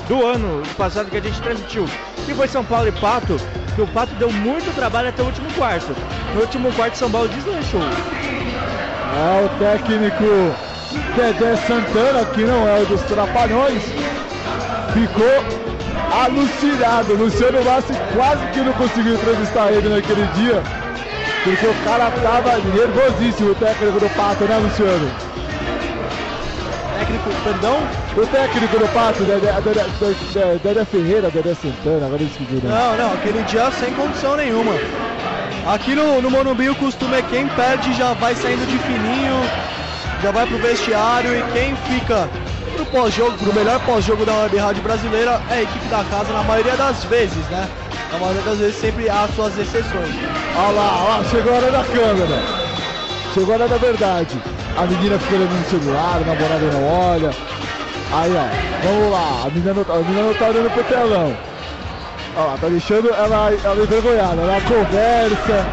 do 0.07 0.25
ano 0.25 0.63
passado 0.77 1.11
que 1.11 1.17
a 1.17 1.21
gente 1.21 1.41
transmitiu, 1.41 1.87
que 2.25 2.35
foi 2.35 2.47
São 2.47 2.65
Paulo 2.65 2.89
e 2.89 2.93
Pato, 2.93 3.37
que 3.75 3.83
o 3.83 3.87
Pato 3.87 4.15
deu 4.15 4.31
muito 4.31 4.75
trabalho 4.75 5.09
até 5.09 5.23
o 5.23 5.27
último 5.27 5.51
quarto. 5.55 5.95
No 6.35 6.41
último 6.43 6.73
quarto, 6.73 6.97
São 6.97 7.11
Paulo 7.11 7.29
deslanchou. 7.29 7.81
É 7.81 9.45
o 9.45 9.49
técnico 9.59 10.25
Dedé 11.17 11.57
Santana, 11.57 12.25
que 12.27 12.45
não 12.45 12.69
é 12.69 12.81
o 12.81 12.87
dos 12.87 13.03
Trapalhões, 13.03 13.83
ficou 14.93 15.66
alucinado. 16.25 17.15
Luciano 17.15 17.63
Massi 17.65 17.93
quase 18.15 18.47
que 18.49 18.61
não 18.61 18.73
conseguiu 18.73 19.15
entrevistar 19.15 19.73
ele 19.73 19.89
naquele 19.89 20.27
dia, 20.29 20.63
porque 21.45 21.67
o 21.67 21.75
cara 21.85 22.11
tava 22.11 22.57
nervosíssimo, 22.59 23.51
o 23.51 23.55
técnico 23.55 24.01
do 24.01 24.09
Pato, 24.17 24.45
né, 24.45 24.57
Luciano? 24.57 25.11
Técnico, 26.99 27.31
perdão? 27.45 27.79
O 28.17 28.27
técnico 28.27 28.79
do 28.79 28.89
Pato, 28.89 29.23
Dedé, 29.25 30.85
Ferreira, 30.87 31.31
Dedé 31.31 31.55
Santana, 31.55 32.07
agora 32.07 32.23
esqueci. 32.23 32.55
Né? 32.55 32.71
Não, 32.71 32.97
não, 32.97 33.15
aquele 33.15 33.43
dia 33.43 33.71
sem 33.73 33.93
condição 33.93 34.37
nenhuma. 34.37 34.73
Aqui 35.67 35.95
no, 35.95 36.23
no 36.23 36.31
Morumbi 36.31 36.71
o 36.71 36.77
costume 36.77 37.17
é 37.17 37.23
quem 37.23 37.49
perde 37.49 37.93
já 37.95 38.15
vai 38.15 38.35
saindo 38.35 38.67
de 38.67 38.79
fininho, 38.79 39.35
já 40.23 40.31
vai 40.31 40.47
pro 40.47 40.59
vestiário 40.59 41.37
e 41.37 41.43
quem 41.53 41.77
fica 41.77 42.29
pós-jogo, 42.91 43.37
pro 43.39 43.53
melhor 43.55 43.81
pós-jogo 43.81 44.25
da 44.25 44.33
Web 44.35 44.57
Rádio 44.57 44.83
Brasileira 44.83 45.41
é 45.51 45.55
a 45.55 45.63
equipe 45.63 45.87
da 45.89 46.05
casa 46.05 46.33
na 46.33 46.43
maioria 46.43 46.77
das 46.77 47.05
vezes, 47.05 47.45
né? 47.49 47.69
Na 48.13 48.19
maioria 48.19 48.43
das 48.43 48.59
vezes 48.59 48.77
sempre 48.77 49.09
há 49.09 49.29
suas 49.35 49.57
exceções. 49.59 50.15
Olha 50.57 50.71
lá, 50.71 51.03
olha 51.05 51.19
lá, 51.19 51.25
chegou 51.31 51.53
a 51.53 51.57
hora 51.57 51.71
da 51.71 51.85
câmera. 51.85 52.43
Chegou 53.35 53.55
a 53.55 53.59
hora 53.59 53.69
da 53.69 53.77
verdade. 53.77 54.41
A 54.77 54.87
menina 54.87 55.19
fica 55.19 55.35
olhando 55.37 55.59
no 55.59 55.65
celular, 55.65 56.17
a 56.17 56.21
namorada 56.21 56.67
não 56.73 56.85
olha. 56.89 57.31
Aí, 58.13 58.33
ó, 58.37 58.87
vamos 58.87 59.11
lá. 59.13 59.43
A 59.47 59.51
menina 59.51 59.75
não, 59.75 59.85
tá- 59.85 59.93
a 59.95 59.99
menina 59.99 60.23
não 60.23 60.35
tá 60.35 60.47
olhando 60.49 60.71
pro 60.71 60.85
telão. 60.85 61.37
Olha 62.37 62.47
lá, 62.47 62.59
tá 62.61 62.69
deixando 62.69 63.09
ela, 63.09 63.51
ela 63.65 63.83
envergonhada. 63.83 64.43
Ela 64.43 64.61
conversa. 64.63 65.67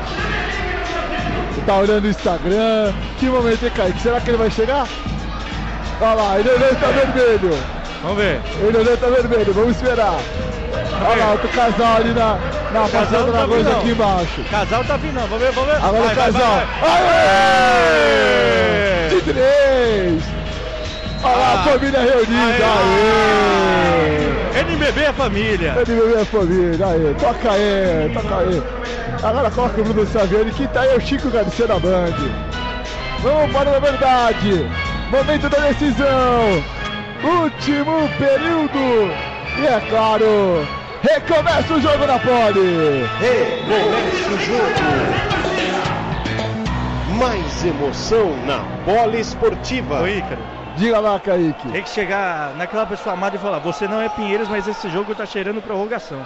Tá 1.65 1.77
olhando 1.77 2.06
o 2.06 2.10
Instagram. 2.10 2.91
Que 3.19 3.27
momento, 3.27 3.64
hein, 3.64 3.72
Kaique? 3.76 4.02
Será 4.02 4.19
que 4.19 4.30
ele 4.31 4.38
vai 4.38 4.49
chegar? 4.52 4.85
Olha 6.02 6.14
lá, 6.14 6.40
ele 6.40 6.49
olhando 6.49 6.80
tá 6.80 6.88
vermelho. 6.88 7.57
Vamos 8.02 8.18
ver. 8.18 8.41
Ele 8.61 8.78
olhando 8.78 8.98
tá 8.99 9.07
vermelho, 9.07 9.53
vamos 9.53 9.76
esperar. 9.76 10.15
Olha 11.06 11.26
lá, 11.26 11.32
outro 11.32 11.48
casal 11.49 11.98
ali 11.98 12.14
na, 12.14 12.38
na 12.72 12.82
não 12.82 12.90
tá 12.90 13.03
da 13.03 13.48
coisa 13.48 13.72
aqui 13.72 13.90
embaixo. 13.91 14.44
Casal 14.49 14.84
tá 14.84 14.98
vindo, 14.98 15.20
vamos 15.20 15.40
ver, 15.40 15.52
vamos 15.52 15.70
ver. 15.72 15.78
Agora 15.78 16.03
Vai, 16.03 16.14
o 16.14 16.15
casal. 16.15 16.41
vai, 16.41 16.65
vai. 16.82 17.14
Aê! 18.24 19.10
De 19.10 19.22
três! 19.22 20.24
Olha 21.24 21.36
lá, 21.36 21.53
Ah. 21.53 21.60
a 21.60 21.64
família 21.64 21.99
reunida! 21.99 22.65
Aê! 24.56 24.61
NBB 24.61 25.02
é 25.02 25.14
família. 25.14 25.74
Meu 25.74 26.06
minha 26.07 26.26
família, 26.26 26.86
aí, 26.88 27.15
toca 27.20 27.52
aí, 27.52 28.11
toca 28.14 28.38
aí. 28.38 28.64
Agora 29.24 29.52
coloca 29.52 29.82
o 29.82 29.84
Bruno 29.84 30.07
Saviani, 30.07 30.52
que 30.52 30.68
tá 30.68 30.82
aí 30.82 30.95
o 30.98 31.02
Chico 31.02 31.30
Garcia 31.30 31.68
da 31.68 31.80
Band. 31.80 32.14
Vamos 33.22 33.52
para 33.52 33.76
a 33.76 33.80
verdade. 33.80 34.70
Momento 35.14 35.48
da 35.48 35.60
decisão. 35.60 36.64
Último 37.23 38.10
período. 38.18 39.14
E 39.60 39.68
é 39.68 39.80
claro, 39.88 40.68
recomeça 41.03 41.72
o 41.76 41.80
jogo 41.80 42.07
na 42.07 42.18
pole. 42.18 43.06
Recomeça 43.19 44.31
o 44.31 44.40
jogo. 44.40 44.73
Mais 47.19 47.64
emoção 47.64 48.35
na 48.48 48.57
bola 48.84 49.15
esportiva. 49.15 50.02
Ô, 50.02 50.07
Ícaro, 50.07 50.41
Diga 50.77 50.99
lá, 50.99 51.19
Kaique. 51.19 51.69
tem 51.72 51.84
que 51.84 51.90
chegar 51.90 52.56
naquela 52.56 52.88
pessoa 52.88 53.14
amada 53.14 53.35
e 53.35 53.40
falar: 53.40 53.60
você 53.60 53.88
não 53.88 54.02
é 54.02 54.10
Pinheiros, 54.10 54.49
mas 54.49 54.68
esse 54.68 54.90
jogo 54.90 55.14
tá 55.14 55.27
cheirando 55.27 55.61
prorrogação. 55.61 56.23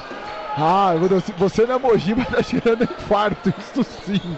Ah, 0.57 0.93
você 1.35 1.65
não 1.65 1.75
é 1.75 1.77
Mogi, 1.77 2.15
mas 2.15 2.29
tá 2.29 2.41
tirando 2.41 2.83
infarto, 2.85 3.53
isso 3.59 3.83
sim. 4.05 4.37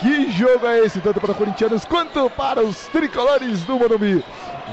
Que 0.00 0.30
jogo 0.30 0.66
é 0.66 0.80
esse, 0.80 1.00
tanto 1.00 1.20
para 1.20 1.30
os 1.30 1.36
corintianos 1.36 1.84
quanto 1.86 2.28
para 2.30 2.62
os 2.62 2.86
tricolores 2.88 3.62
do 3.62 3.78
Morumbi? 3.78 4.22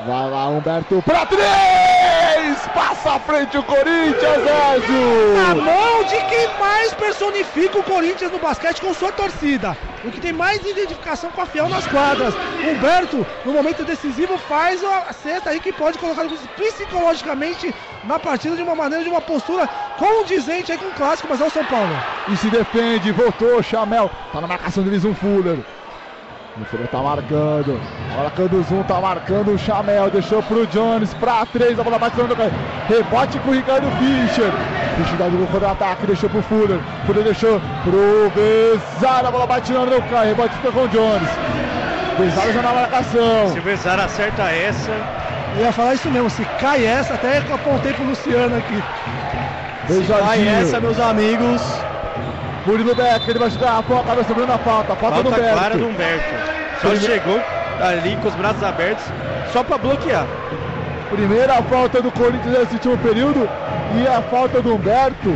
Vai 0.06 0.30
lá, 0.30 0.50
Humberto, 0.50 1.02
para 1.06 1.26
três! 1.26 2.68
Passa 2.74 3.14
à 3.14 3.20
frente 3.20 3.58
o 3.58 3.64
Corinthians, 3.64 4.44
Na 4.44 4.76
Ézio! 4.76 5.64
mão 5.64 6.04
de 6.04 6.18
quem 6.30 6.60
mais 6.60 6.94
personifica 6.94 7.80
o 7.80 7.84
Corinthians 7.84 8.32
no 8.32 8.40
basquete 8.40 8.82
com 8.82 8.94
sua 8.94 9.12
torcida. 9.12 9.78
O 10.04 10.12
que 10.12 10.20
tem 10.20 10.34
mais 10.34 10.60
identificação 10.66 11.30
com 11.32 11.42
a 11.42 11.46
fiel 11.46 11.70
nas 11.70 11.88
quadras. 11.88 12.34
Humberto, 12.68 13.26
no 13.46 13.54
momento 13.54 13.86
decisivo, 13.86 14.38
faz 14.38 14.84
a 14.84 15.14
cesta 15.14 15.52
aí 15.52 15.60
que 15.60 15.72
pode 15.72 15.98
colocar 16.00 16.26
psicologicamente 16.58 17.74
na 18.04 18.20
partida 18.20 18.56
de 18.56 18.62
uma 18.64 18.76
maneira, 18.76 19.04
de 19.04 19.10
uma 19.10 19.22
postura 19.22 19.70
condizente 19.98 20.72
aí 20.72 20.78
com 20.78 20.88
o 20.88 20.94
clássico, 20.94 21.28
mas 21.30 21.40
é 21.40 21.46
o 21.46 21.50
São 21.50 21.64
Paulo. 21.66 21.96
E 22.28 22.36
se 22.36 22.50
defende, 22.50 23.12
voltou, 23.12 23.62
Chamel, 23.64 24.12
tá 24.34 24.42
na 24.42 24.48
marcação 24.48 24.84
deles 24.84 25.06
Fuller. 25.16 25.58
O 26.56 26.66
Fuller 26.66 26.88
tá 26.88 27.02
marcando, 27.02 27.82
marcando 28.16 28.60
o 28.60 28.64
Zoom, 28.64 28.84
tá 28.84 29.02
marcando 29.02 29.56
o 29.56 29.58
Chamel, 29.58 30.12
deixou 30.12 30.44
pro 30.44 30.68
Jones, 30.68 31.12
pra 31.16 31.46
três, 31.48 31.80
a 31.80 31.84
bola 31.84 31.98
bate 31.98 32.16
no 32.22 32.36
cara. 32.36 32.52
Rebote 32.88 33.40
com 33.40 33.50
o 33.50 33.54
Ricardo 33.54 33.88
Fischer. 33.98 34.52
Fischer 34.96 35.18
dá 35.18 35.26
o 35.26 35.48
contra-ataque, 35.48 36.06
deixou 36.06 36.30
pro 36.30 36.44
Fuller. 36.44 36.80
Fuller 37.08 37.24
deixou 37.24 37.60
pro 37.84 38.32
Bezar, 38.36 39.26
a 39.26 39.32
bola 39.32 39.48
bate 39.48 39.72
no 39.72 40.02
cara, 40.04 40.26
rebote 40.26 40.56
fica 40.58 40.72
com 40.72 40.82
o 40.82 40.88
Jones. 40.90 41.30
Bezar 42.20 42.54
já 42.54 42.62
na 42.62 42.72
marcação. 42.72 43.50
Se 43.52 43.60
o 43.60 43.62
Vezar 43.64 44.00
acerta 44.00 44.44
essa, 44.44 44.92
Eu 45.58 45.66
ia 45.66 45.72
falar 45.72 45.96
isso 45.96 46.10
mesmo, 46.12 46.30
se 46.30 46.46
cai 46.60 46.86
essa, 46.86 47.16
até 47.16 47.42
que 47.42 47.50
eu 47.50 47.56
apontei 47.56 47.94
pro 47.94 48.06
Luciano 48.06 48.56
aqui. 48.56 48.84
Beijadinho. 49.88 50.30
Aí 50.30 50.48
essa, 50.48 50.80
meus 50.80 51.00
amigos, 51.00 51.62
Murilo 52.66 52.96
Beck, 52.96 53.28
ele 53.30 53.40
vai 53.40 53.50
chutar 53.52 53.78
a 53.78 53.82
vai 53.82 54.24
sobrando 54.24 54.54
a 54.54 54.58
falta. 54.58 54.96
Falta, 54.96 55.16
falta 55.16 55.24
do 55.24 55.32
Beck. 55.32 55.54
clara 55.54 55.78
do 55.78 55.86
Humberto. 55.88 56.34
Só 56.82 56.90
Primeiro- 56.90 57.14
chegou 57.14 57.42
ali 57.82 58.16
com 58.22 58.28
os 58.28 58.36
braços 58.36 58.64
abertos, 58.64 59.04
só 59.52 59.64
pra 59.64 59.78
bloquear. 59.78 60.26
Primeira 61.10 61.62
falta 61.64 62.02
do 62.02 62.12
Corinthians 62.12 62.58
nesse 62.58 62.74
último 62.74 62.98
período 62.98 63.48
e 64.02 64.08
a 64.08 64.22
falta 64.24 64.62
do 64.62 64.76
Humberto. 64.76 65.34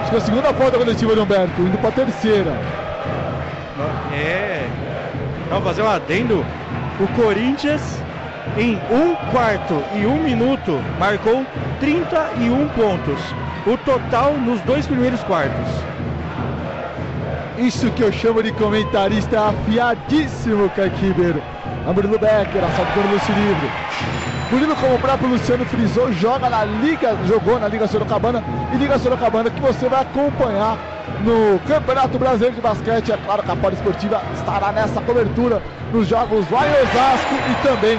Acho 0.00 0.10
que 0.10 0.14
é 0.16 0.18
a 0.18 0.22
segunda 0.22 0.54
falta 0.54 0.78
coletiva 0.78 1.14
do 1.14 1.22
Humberto, 1.22 1.60
indo 1.62 1.76
para 1.78 1.88
a 1.88 1.92
terceira. 1.92 2.52
É. 4.14 4.66
Vamos 5.50 5.64
fazer 5.64 5.82
um 5.82 5.88
adendo. 5.88 6.44
O 7.00 7.06
Corinthians, 7.20 8.02
em 8.56 8.74
um 8.90 9.14
quarto 9.30 9.82
e 9.94 10.06
um 10.06 10.22
minuto, 10.22 10.82
marcou 10.98 11.46
31 11.80 12.68
pontos. 12.68 13.34
O 13.64 13.76
total 13.78 14.34
nos 14.34 14.60
dois 14.62 14.86
primeiros 14.86 15.22
quartos. 15.22 15.68
Isso 17.56 17.90
que 17.92 18.02
eu 18.02 18.12
chamo 18.12 18.42
de 18.42 18.52
comentarista 18.52 19.48
afiadíssimo. 19.48 20.70
A 21.86 21.92
Murilo 21.92 22.18
Becker, 22.18 22.64
assalto 22.64 22.92
pelo 22.92 23.12
lance 23.12 23.32
livre. 23.32 23.70
Murilo, 24.50 24.76
como 24.76 24.96
o 24.96 24.98
próprio 24.98 25.30
Luciano 25.30 25.64
frisou, 25.64 26.12
joga 26.12 26.50
na 26.50 26.64
Liga, 26.64 27.16
jogou 27.26 27.58
na 27.58 27.68
Liga 27.68 27.86
Sorocabana 27.86 28.42
e 28.74 28.76
Liga 28.76 28.98
Sorocabana 28.98 29.50
que 29.50 29.60
você 29.60 29.88
vai 29.88 30.02
acompanhar 30.02 30.76
no 31.22 31.58
Campeonato 31.60 32.18
Brasileiro 32.18 32.56
de 32.56 32.60
Basquete. 32.60 33.12
É 33.12 33.16
claro 33.16 33.42
que 33.42 33.50
a 33.50 33.56
Poli 33.56 33.74
Esportiva 33.74 34.22
estará 34.34 34.72
nessa 34.72 35.00
cobertura 35.00 35.62
nos 35.92 36.08
jogos 36.08 36.48
lá 36.50 36.66
em 36.66 36.72
Osasco 36.82 37.34
e 37.50 37.66
também 37.66 37.98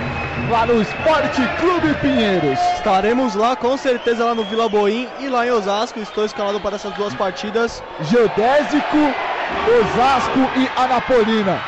lá 0.49 0.65
no 0.65 0.81
Esporte 0.81 1.41
Clube 1.59 1.93
Pinheiros. 2.01 2.59
estaremos 2.75 3.35
lá 3.35 3.55
com 3.55 3.77
certeza 3.77 4.25
lá 4.25 4.35
no 4.35 4.43
Vila 4.45 4.67
Boim 4.67 5.07
e 5.19 5.29
lá 5.29 5.45
em 5.47 5.51
Osasco. 5.51 5.99
Estou 5.99 6.25
escalado 6.25 6.59
para 6.59 6.75
essas 6.75 6.93
duas 6.93 7.13
partidas. 7.13 7.83
Geodésico, 8.01 8.97
Osasco 9.79 10.39
e 10.55 10.69
Anapolina. 10.79 11.59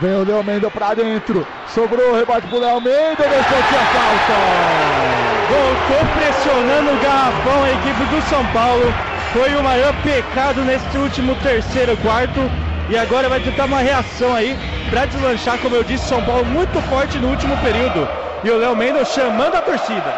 Vem 0.00 0.14
o 0.14 0.24
Léo 0.24 0.42
Mendel 0.42 0.70
pra 0.70 0.94
dentro. 0.94 1.46
Sobrou 1.68 2.12
o 2.12 2.16
rebote 2.16 2.46
pro 2.48 2.58
Léo 2.58 2.80
Mendel. 2.80 3.16
Deixou 3.16 3.58
a 3.58 3.84
falta. 3.94 5.24
Voltou 5.48 6.06
pressionando 6.16 6.90
o 6.90 7.02
garrafão 7.02 7.62
a 7.62 7.70
equipe 7.70 8.04
do 8.06 8.22
São 8.28 8.44
Paulo. 8.46 9.13
Foi 9.34 9.52
o 9.56 9.64
maior 9.64 9.92
pecado 10.04 10.62
nesse 10.62 10.96
último 10.96 11.34
terceiro 11.42 11.96
quarto. 11.96 12.40
E 12.88 12.96
agora 12.96 13.28
vai 13.28 13.40
tentar 13.40 13.64
uma 13.64 13.80
reação 13.80 14.32
aí 14.32 14.56
para 14.88 15.06
deslanchar, 15.06 15.58
como 15.58 15.74
eu 15.74 15.82
disse, 15.82 16.06
São 16.06 16.22
Paulo 16.22 16.44
muito 16.44 16.80
forte 16.82 17.18
no 17.18 17.30
último 17.30 17.56
período. 17.56 18.08
E 18.44 18.50
o 18.50 18.56
Léo 18.56 18.76
Mendel 18.76 19.04
chamando 19.04 19.56
a 19.56 19.60
torcida. 19.60 20.14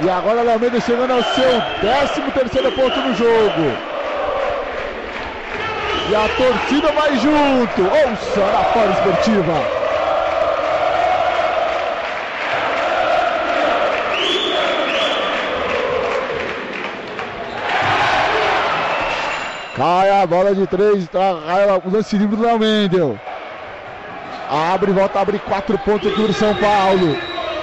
E 0.00 0.08
agora 0.08 0.42
o 0.42 0.44
Léo 0.44 0.60
Mendel 0.60 0.80
chegando 0.80 1.10
ao 1.10 1.24
seu 1.24 1.60
13 1.80 2.30
terceiro 2.30 2.70
ponto 2.70 3.00
no 3.00 3.16
jogo. 3.16 3.76
E 6.08 6.14
a 6.14 6.28
torcida 6.28 6.92
vai 6.92 7.16
junto. 7.18 7.82
Ouça 7.82 8.48
na 8.52 8.64
Fora 8.66 8.92
Esportiva. 8.92 9.81
Cai 19.74 20.10
a 20.10 20.26
bola 20.26 20.54
de 20.54 20.66
três, 20.66 21.08
tá, 21.08 21.40
cai 21.46 21.66
o 21.66 21.90
lance 21.90 22.16
livre 22.18 22.36
do 22.36 22.58
Mendel. 22.58 23.18
Abre, 24.50 24.92
volta 24.92 25.18
a 25.18 25.22
abrir 25.22 25.38
quatro 25.38 25.78
pontos 25.78 26.12
aqui 26.12 26.20
do 26.20 26.32
São 26.34 26.54
Paulo. 26.56 27.16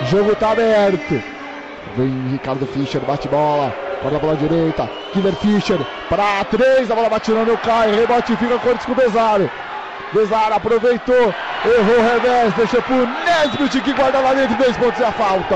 Jogo 0.09 0.35
tá 0.35 0.51
aberto. 0.51 1.21
Vem 1.95 2.29
Ricardo 2.31 2.65
Fischer, 2.65 3.01
bate 3.01 3.27
bola. 3.27 3.71
Corta 4.01 4.17
a 4.17 4.19
bola 4.19 4.35
direita. 4.37 4.89
Killer 5.13 5.35
Fischer 5.35 5.79
para 6.09 6.43
três. 6.45 6.89
A 6.89 6.95
bola 6.95 7.09
bate 7.09 7.31
no 7.31 7.57
cai. 7.59 7.91
Rebote 7.91 8.35
fica 8.37 8.57
Cortes 8.57 8.87
com 8.87 8.93
o 8.93 8.95
Besaro. 8.95 9.49
Besaro 10.11 10.55
aproveitou. 10.55 11.33
Errou 11.65 11.99
o 11.99 12.11
revés. 12.11 12.53
Deixou 12.55 12.81
pro 12.81 13.05
Nesbitt 13.05 13.81
que 13.81 13.93
guarda 13.93 14.19
lá 14.19 14.33
dentro. 14.33 14.57
Dois 14.57 14.75
pontos 14.77 14.99
e 14.99 15.03
a 15.03 15.11
falta. 15.11 15.55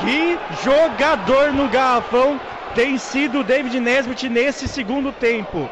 Que 0.00 0.38
jogador 0.64 1.52
no 1.52 1.68
garrafão 1.68 2.40
tem 2.74 2.98
sido 2.98 3.40
o 3.40 3.44
David 3.44 3.78
Nesbitt 3.78 4.28
nesse 4.28 4.66
segundo 4.66 5.12
tempo. 5.12 5.68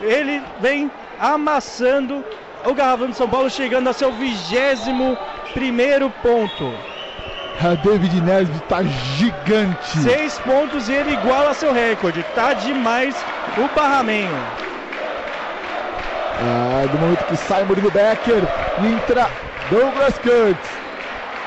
Ele 0.00 0.42
vem 0.60 0.90
amassando 1.18 2.24
o 2.64 2.74
garrafão 2.74 3.08
de 3.08 3.16
São 3.16 3.28
Paulo, 3.28 3.48
chegando 3.48 3.88
a 3.88 3.92
seu 3.92 4.12
vigésimo 4.12 5.16
primeiro 5.54 6.10
ponto. 6.22 6.72
A 7.64 7.74
David 7.74 8.20
Nesbitt 8.20 8.60
tá 8.68 8.82
gigante. 8.82 9.98
Seis 9.98 10.38
pontos 10.40 10.88
e 10.88 10.92
ele 10.92 11.12
iguala 11.12 11.54
seu 11.54 11.72
recorde. 11.72 12.22
Tá 12.34 12.52
demais 12.52 13.16
o 13.56 13.74
barramenho. 13.74 14.36
Ah, 16.38 16.86
do 16.92 16.98
momento 16.98 17.24
que 17.24 17.36
sai 17.36 17.64
Murilo 17.64 17.90
Becker, 17.90 18.42
entra 18.84 19.30
Douglas 19.70 20.18
Kurtz. 20.18 20.85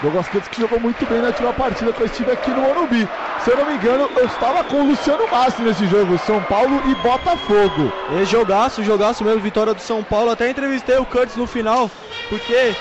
Douglas 0.01 0.29
Kurtz 0.29 0.47
que 0.47 0.61
jogou 0.61 0.79
muito 0.79 1.05
bem 1.05 1.21
na 1.21 1.27
última 1.27 1.53
partida 1.53 1.91
que 1.91 2.01
eu 2.01 2.05
estive 2.05 2.31
aqui 2.31 2.49
no 2.51 2.61
Morumbi. 2.61 3.07
Se 3.43 3.51
eu 3.51 3.57
não 3.57 3.65
me 3.65 3.73
engano, 3.73 4.09
eu 4.15 4.25
estava 4.25 4.63
com 4.63 4.77
o 4.77 4.87
Luciano 4.87 5.27
Massi 5.29 5.61
nesse 5.61 5.85
jogo, 5.87 6.17
São 6.19 6.41
Paulo 6.43 6.81
e 6.89 6.95
Botafogo. 6.95 7.91
E 8.11 8.25
jogaço, 8.25 8.83
jogaço 8.83 9.23
mesmo, 9.23 9.41
vitória 9.41 9.73
do 9.73 9.81
São 9.81 10.03
Paulo. 10.03 10.31
Até 10.31 10.49
entrevistei 10.49 10.97
o 10.97 11.05
Curtis 11.05 11.35
no 11.35 11.45
final, 11.45 11.91
porque 12.29 12.73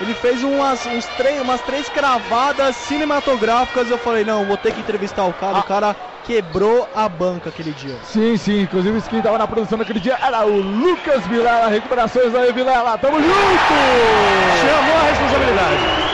ele 0.00 0.14
fez 0.14 0.42
umas, 0.42 0.84
uns 0.86 1.06
três, 1.16 1.40
umas 1.40 1.60
três 1.62 1.88
cravadas 1.88 2.76
cinematográficas. 2.76 3.90
Eu 3.90 3.98
falei, 3.98 4.24
não, 4.24 4.44
vou 4.44 4.58
ter 4.58 4.72
que 4.72 4.80
entrevistar 4.80 5.24
o 5.24 5.32
cara. 5.32 5.56
Ah. 5.56 5.60
O 5.60 5.64
cara 5.64 5.96
quebrou 6.24 6.86
a 6.94 7.08
banca 7.08 7.48
aquele 7.48 7.70
dia. 7.70 7.96
Sim, 8.04 8.36
sim. 8.36 8.62
Inclusive, 8.62 9.00
quem 9.02 9.18
estava 9.18 9.38
na 9.38 9.46
produção 9.46 9.78
naquele 9.78 10.00
dia 10.00 10.18
era 10.20 10.44
o 10.44 10.60
Lucas 10.60 11.26
Vilela. 11.26 11.68
Recuperações 11.68 12.34
aí, 12.34 12.52
Vilela. 12.52 12.98
Tamo 12.98 13.18
junto! 13.18 13.74
Chamou 14.60 14.96
a 14.98 15.02
responsabilidade. 15.04 16.05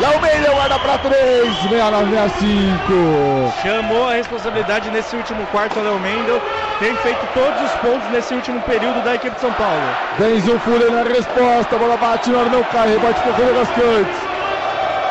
Laumeira 0.00 0.52
guarda 0.52 0.78
para 0.78 0.98
3, 0.98 1.56
69, 1.62 2.10
65. 2.10 3.52
Chamou 3.62 4.08
a 4.08 4.12
responsabilidade 4.12 4.90
nesse 4.90 5.16
último 5.16 5.44
quarto, 5.48 5.80
Léo 5.80 5.98
Mendel. 5.98 6.40
Tem 6.78 6.94
feito 6.96 7.26
todos 7.34 7.60
os 7.62 7.72
pontos 7.80 8.08
nesse 8.10 8.32
último 8.32 8.60
período 8.62 9.02
da 9.02 9.16
equipe 9.16 9.34
de 9.34 9.40
São 9.40 9.52
Paulo. 9.54 9.82
Vem 10.18 10.40
Fuller 10.40 10.92
na 10.92 11.02
resposta, 11.02 11.76
bola 11.76 11.96
bate, 11.96 12.30
não, 12.30 12.48
não 12.48 12.62
cai, 12.64 12.90
rebate 12.90 13.20
para 13.20 13.32
o 13.32 13.54
das 13.54 13.68
Cantes. 13.70 14.20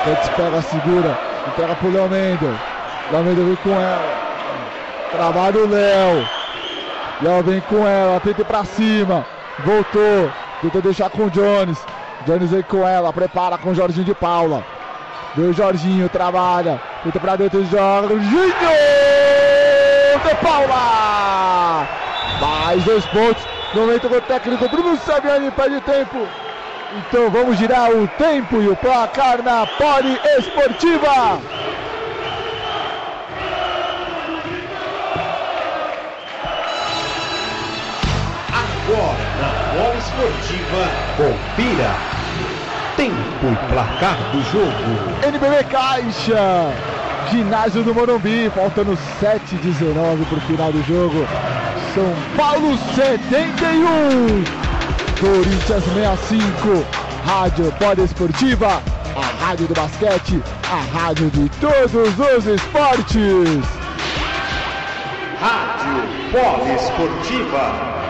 Cantes 0.06 0.30
pega, 0.30 0.62
segura, 0.62 1.20
entrega 1.48 1.76
pro 1.76 1.92
Léo 1.92 2.10
Mendel. 2.10 2.56
Léo 3.12 3.24
Mendel 3.24 3.46
vem 3.46 3.56
com 3.58 3.72
ela. 3.72 4.28
Trabalha 5.12 5.58
o 5.58 5.70
Léo. 5.70 6.30
Léo 7.22 7.44
vem 7.44 7.60
com 7.62 7.86
ela, 7.86 8.22
tenta 8.22 8.42
ir 8.42 8.46
pra 8.46 8.64
cima. 8.64 9.26
Voltou, 9.66 10.32
tentou 10.62 10.82
deixar 10.82 11.10
com 11.10 11.26
o 11.26 11.30
Jones. 11.30 11.78
Jones 12.26 12.52
vem 12.52 12.64
com 12.64 12.88
ela, 12.88 13.12
prepara 13.12 13.58
com 13.58 13.72
o 13.72 13.76
Jorginho 13.76 14.06
de 14.06 14.16
Paula. 14.16 14.77
O 15.36 15.54
Jorginho, 15.54 16.10
trabalha. 16.10 16.80
Tenta 17.04 17.20
pra 17.20 17.36
dentro 17.36 17.62
do 17.62 17.70
Jorginho! 17.70 18.54
De 20.24 20.36
Paula! 20.36 21.88
Mais 22.40 22.84
dois 22.84 23.06
pontos. 23.08 23.44
Momento 23.74 24.10
com 24.10 24.16
o 24.16 24.22
técnico 24.22 24.70
Bruno 24.70 24.98
Saviani 24.98 25.52
perde 25.52 25.82
tempo. 25.82 26.28
Então 26.98 27.30
vamos 27.30 27.58
girar 27.58 27.92
o 27.92 28.08
tempo 28.08 28.62
e 28.62 28.70
o 28.70 28.76
placar 28.76 29.44
na 29.44 29.68
Poli 29.68 30.20
Esportiva. 30.40 31.40
Agora 38.54 39.24
na 39.40 39.50
Poli 39.74 39.98
Esportiva, 40.00 40.88
confira 41.18 42.17
Tempo 42.98 43.14
e 43.44 43.72
placar 43.72 44.18
do 44.32 44.42
jogo. 44.52 44.74
NBB 45.24 45.64
Caixa. 45.66 46.74
Ginásio 47.30 47.84
do 47.84 47.94
Morumbi, 47.94 48.50
faltando 48.56 48.98
7,19 49.22 50.26
para 50.28 50.38
o 50.38 50.42
final 50.42 50.72
do 50.72 50.84
jogo. 50.84 51.28
São 51.94 52.12
Paulo 52.36 52.76
71, 52.96 54.44
Corinthians 55.20 55.84
65. 55.84 56.86
Rádio 57.24 57.72
Pode 57.74 58.02
Esportiva, 58.02 58.82
a 59.16 59.46
rádio 59.46 59.68
do 59.68 59.76
basquete, 59.76 60.42
a 60.72 60.98
rádio 60.98 61.30
de 61.30 61.50
todos 61.60 62.18
os 62.18 62.46
esportes. 62.48 63.64
Rádio 65.40 66.04
Pode 66.32 66.72
Esportiva. 66.74 68.07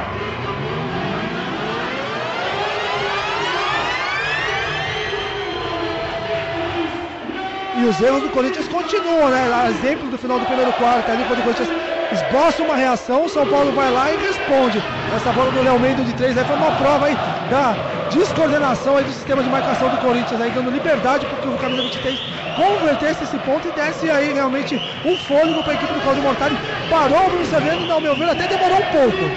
E 7.77 7.85
os 7.85 8.01
erros 8.01 8.23
do 8.23 8.29
Corinthians 8.31 8.67
continuam, 8.67 9.29
né? 9.29 9.69
Exemplo 9.69 10.09
do 10.09 10.17
final 10.17 10.39
do 10.39 10.47
primeiro 10.47 10.73
quarto, 10.73 11.11
ali 11.11 11.23
quando 11.23 11.39
o 11.39 11.43
Corinthians 11.43 11.71
esboça 12.11 12.63
uma 12.63 12.75
reação, 12.75 13.25
o 13.25 13.29
São 13.29 13.45
Paulo 13.45 13.71
vai 13.71 13.91
lá 13.91 14.11
e 14.11 14.17
responde. 14.17 14.83
Essa 15.11 15.31
bola 15.31 15.51
do 15.51 15.61
Léo 15.61 15.79
Mendes 15.79 16.03
de 16.03 16.11
três 16.11 16.35
aí 16.39 16.43
foi 16.43 16.55
uma 16.55 16.71
prova 16.71 17.05
aí 17.05 17.19
da 17.47 17.77
descoordenação 18.09 18.97
aí 18.97 19.05
do 19.05 19.13
sistema 19.13 19.43
de 19.43 19.49
marcação 19.49 19.91
do 19.91 19.97
Corinthians, 19.99 20.41
aí 20.41 20.49
dando 20.49 20.71
liberdade 20.71 21.27
porque 21.27 21.47
o 21.47 21.55
camisa 21.55 21.83
23 21.83 22.19
convertesse 22.55 23.25
esse 23.25 23.37
ponto 23.39 23.67
e 23.67 23.71
desse 23.71 24.09
aí 24.09 24.33
realmente 24.33 24.81
um 25.05 25.15
fôlego 25.15 25.61
para 25.61 25.73
a 25.73 25.75
equipe 25.75 25.93
do 25.93 26.01
Claudio 26.01 26.23
Mortari. 26.23 26.59
Parou 26.89 27.27
o 27.27 27.29
Bruno 27.29 27.45
Severo, 27.45 27.91
ao 27.91 28.01
meu 28.01 28.15
ver, 28.15 28.27
até 28.29 28.47
demorou 28.47 28.79
um 28.79 28.85
pouco. 28.85 29.31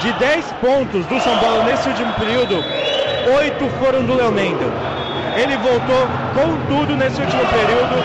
De 0.00 0.12
10 0.14 0.52
pontos 0.62 1.04
do 1.06 1.20
São 1.20 1.38
Paulo 1.38 1.62
nesse 1.64 1.86
último 1.88 2.10
período, 2.14 2.64
oito 3.36 3.68
foram 3.78 4.02
do 4.02 4.14
Léo 4.14 4.32
Mendel. 4.32 4.70
Ele 5.36 5.56
voltou 5.58 6.08
com 6.34 6.56
tudo 6.68 6.96
nesse 6.96 7.20
último 7.20 7.42
período. 7.46 8.02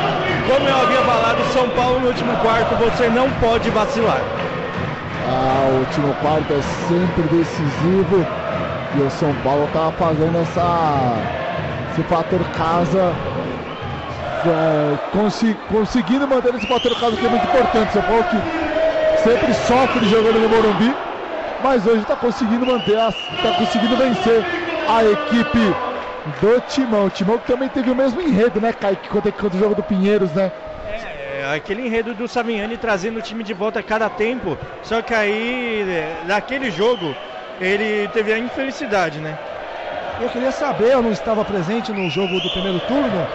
Como 0.48 0.68
eu 0.68 0.76
havia 0.76 1.02
falado, 1.04 1.54
São 1.54 1.70
Paulo 1.70 2.02
no 2.02 2.08
último 2.08 2.36
quarto, 2.38 2.76
você 2.76 3.08
não 3.08 3.30
pode 3.40 3.70
vacilar. 3.70 4.22
Ah, 5.28 5.68
o 5.72 5.80
último 5.80 6.14
quarto 6.16 6.54
é 6.54 6.62
sempre 6.88 7.24
decisivo. 7.36 8.28
E 8.96 9.02
o 9.02 9.10
São 9.10 9.34
Paulo 9.36 9.70
tá 9.72 9.92
fazendo 9.98 10.38
essa, 10.42 11.18
esse 11.92 12.04
fator 12.04 12.44
casa. 12.58 13.16
É, 14.46 14.98
conseguindo 15.72 16.28
manter 16.28 16.54
esse 16.56 16.68
fator 16.68 16.94
casa 17.00 17.16
que 17.16 17.26
é 17.26 17.30
muito 17.30 17.46
importante. 17.46 17.94
São 17.94 18.02
Paulo 18.04 18.26
que 18.26 18.38
sempre 19.24 19.54
sofre 19.54 20.08
jogando 20.08 20.40
no 20.40 20.50
Morumbi, 20.50 20.96
mas 21.66 21.88
hoje 21.88 22.04
está 22.04 22.16
conseguindo 22.16 22.64
manter, 22.64 22.96
está 22.96 23.52
conseguindo 23.58 23.98
vencer 23.98 24.46
a 24.88 25.04
equipe 25.04 25.76
do 26.40 26.62
Timão. 26.62 27.06
O 27.06 27.10
Timão 27.10 27.40
que 27.40 27.52
também 27.52 27.68
teve 27.68 27.90
o 27.90 27.96
mesmo 27.96 28.22
enredo, 28.22 28.62
né, 28.62 28.72
Kaique, 28.72 29.10
quanto, 29.10 29.34
quanto 29.34 29.56
o 29.56 29.58
jogo 29.58 29.74
do 29.74 29.82
Pinheiros, 29.82 30.32
né? 30.32 30.52
É, 31.34 31.56
aquele 31.56 31.88
enredo 31.88 32.14
do 32.14 32.28
Savignani 32.28 32.78
trazendo 32.78 33.18
o 33.18 33.22
time 33.22 33.44
de 33.44 33.56
volta 33.56 33.80
a 33.80 33.84
cada 33.84 34.08
tempo, 34.12 34.56
só 34.84 35.02
que 35.02 35.12
aí, 35.12 35.84
naquele 36.28 36.70
jogo, 36.70 37.16
ele 37.60 38.08
teve 38.10 38.32
a 38.32 38.38
infelicidade, 38.38 39.18
né? 39.20 39.36
Eu 40.22 40.30
queria 40.30 40.52
saber, 40.52 40.92
eu 40.92 41.02
não 41.02 41.12
estava 41.12 41.44
presente 41.44 41.92
no 41.92 42.08
jogo 42.12 42.40
do 42.42 42.50
primeiro 42.52 42.80
turno, 42.80 43.28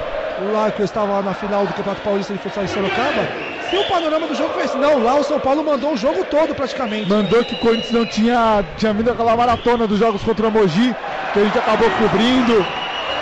lá 0.53 0.71
que 0.71 0.81
eu 0.81 0.85
estava 0.85 1.21
na 1.21 1.35
final 1.35 1.67
do 1.67 1.75
Campeonato 1.75 2.01
Paulista 2.01 2.33
de 2.33 2.39
Futsal 2.39 2.63
em 2.63 2.69
Sorocaba, 2.69 3.50
se 3.71 3.77
o 3.77 3.85
panorama 3.85 4.27
do 4.27 4.35
jogo 4.35 4.53
foi 4.53 4.65
esse. 4.65 4.77
Não, 4.77 4.99
lá 4.99 5.15
o 5.15 5.23
São 5.23 5.39
Paulo 5.39 5.63
mandou 5.63 5.93
o 5.93 5.97
jogo 5.97 6.25
todo 6.25 6.55
praticamente. 6.55 7.09
Mandou 7.09 7.45
que 7.45 7.55
o 7.55 7.57
Corinthians 7.57 7.93
não 7.93 8.05
tinha, 8.05 8.65
tinha 8.77 8.93
vindo 8.93 9.11
aquela 9.11 9.37
maratona 9.37 9.87
dos 9.87 9.99
jogos 9.99 10.23
contra 10.25 10.49
o 10.49 10.51
Mogi, 10.51 10.95
que 11.33 11.39
a 11.39 11.45
gente 11.45 11.59
acabou 11.59 11.89
cobrindo. 11.93 12.67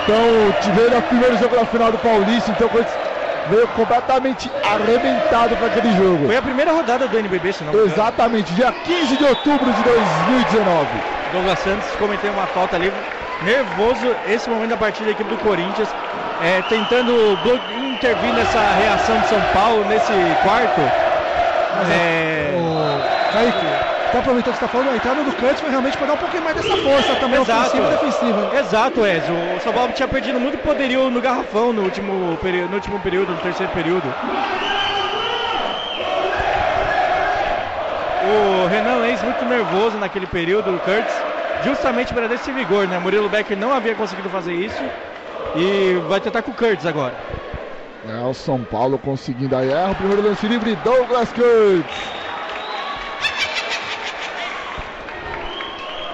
Então, 0.02 0.16
tiveram 0.62 0.98
o 0.98 1.02
primeiro 1.02 1.36
jogo 1.36 1.54
da 1.54 1.66
final 1.66 1.92
do 1.92 1.98
Paulista, 1.98 2.50
então 2.50 2.66
o 2.66 2.70
Corinthians 2.70 2.96
veio 3.50 3.68
completamente 3.68 4.50
arrebentado 4.62 5.54
para 5.56 5.66
aquele 5.66 5.94
jogo. 5.94 6.26
Foi 6.26 6.36
a 6.36 6.42
primeira 6.42 6.72
rodada 6.72 7.06
do 7.06 7.18
NBB, 7.18 7.52
se 7.52 7.64
não 7.64 7.72
me 7.72 7.78
engano. 7.78 7.92
Exatamente, 7.92 8.54
dia 8.54 8.72
15 8.72 9.16
de 9.18 9.24
outubro 9.24 9.70
de 9.70 9.82
2019. 9.82 10.86
Douglas 11.32 11.58
Santos 11.58 11.86
cometeu 11.98 12.32
uma 12.32 12.46
falta 12.46 12.76
ali. 12.76 12.90
Nervoso 13.44 14.14
esse 14.26 14.48
momento 14.48 14.70
da 14.70 14.76
partida 14.78 15.06
da 15.06 15.12
equipe 15.12 15.28
do 15.28 15.36
Corinthians. 15.38 15.88
É, 16.38 16.62
tentando 16.62 17.38
intervir 17.92 18.32
nessa 18.32 18.72
reação 18.72 19.18
de 19.20 19.26
São 19.26 19.44
Paulo 19.44 19.84
nesse 19.84 20.36
quarto. 20.36 20.92
É, 21.90 22.54
Ô, 22.56 23.02
Kaique, 23.28 23.78
até 24.06 24.18
aproveitando 24.18 24.54
que 24.54 24.58
você 24.58 24.64
está 24.64 24.68
falando, 24.68 24.90
a 24.90 24.96
entrada 24.96 25.22
do 25.22 25.34
Curtis 25.34 25.60
foi 25.60 25.70
realmente 25.70 25.98
para 25.98 26.06
dar 26.06 26.14
um 26.14 26.18
pouquinho 26.18 26.42
mais 26.42 26.56
dessa 26.56 26.76
força 26.76 27.14
também, 27.16 27.40
Exato. 27.40 27.60
ofensiva 27.66 27.86
e 27.86 27.90
defensiva. 27.90 28.48
Exato, 28.58 29.04
Ezio. 29.04 29.36
O 29.36 29.60
São 29.60 29.72
Paulo 29.72 29.92
tinha 29.92 30.08
perdido 30.08 30.40
muito 30.40 30.56
poderio 30.58 31.10
no 31.10 31.20
garrafão 31.20 31.72
no 31.72 31.82
último, 31.82 32.38
peri- 32.40 32.66
no 32.66 32.74
último 32.74 32.98
período, 33.00 33.34
no 33.34 33.40
terceiro 33.40 33.70
período. 33.72 34.14
O 38.22 38.66
Renan 38.66 38.96
Lenz 38.98 39.22
muito 39.22 39.44
nervoso 39.44 39.98
naquele 39.98 40.26
período, 40.26 40.74
o 40.74 40.80
Kurtz, 40.80 41.24
justamente 41.60 42.12
para 42.12 42.26
dar 42.28 42.34
esse 42.34 42.50
vigor, 42.52 42.88
né? 42.88 42.98
Murilo 42.98 43.28
Becker 43.28 43.56
não 43.56 43.72
havia 43.72 43.94
conseguido 43.94 44.28
fazer 44.30 44.54
isso 44.54 44.90
e 45.54 46.00
vai 46.08 46.20
tentar 46.20 46.42
com 46.42 46.50
o 46.50 46.54
Kurtz 46.54 46.86
agora. 46.86 47.14
É, 48.08 48.20
o 48.22 48.32
São 48.32 48.62
Paulo 48.64 48.98
conseguindo 48.98 49.56
aí. 49.56 49.70
Erra 49.70 49.92
o 49.92 49.96
primeiro 49.96 50.22
lance 50.22 50.46
livre, 50.46 50.76
Douglas 50.76 51.32
Kurtz. 51.32 52.18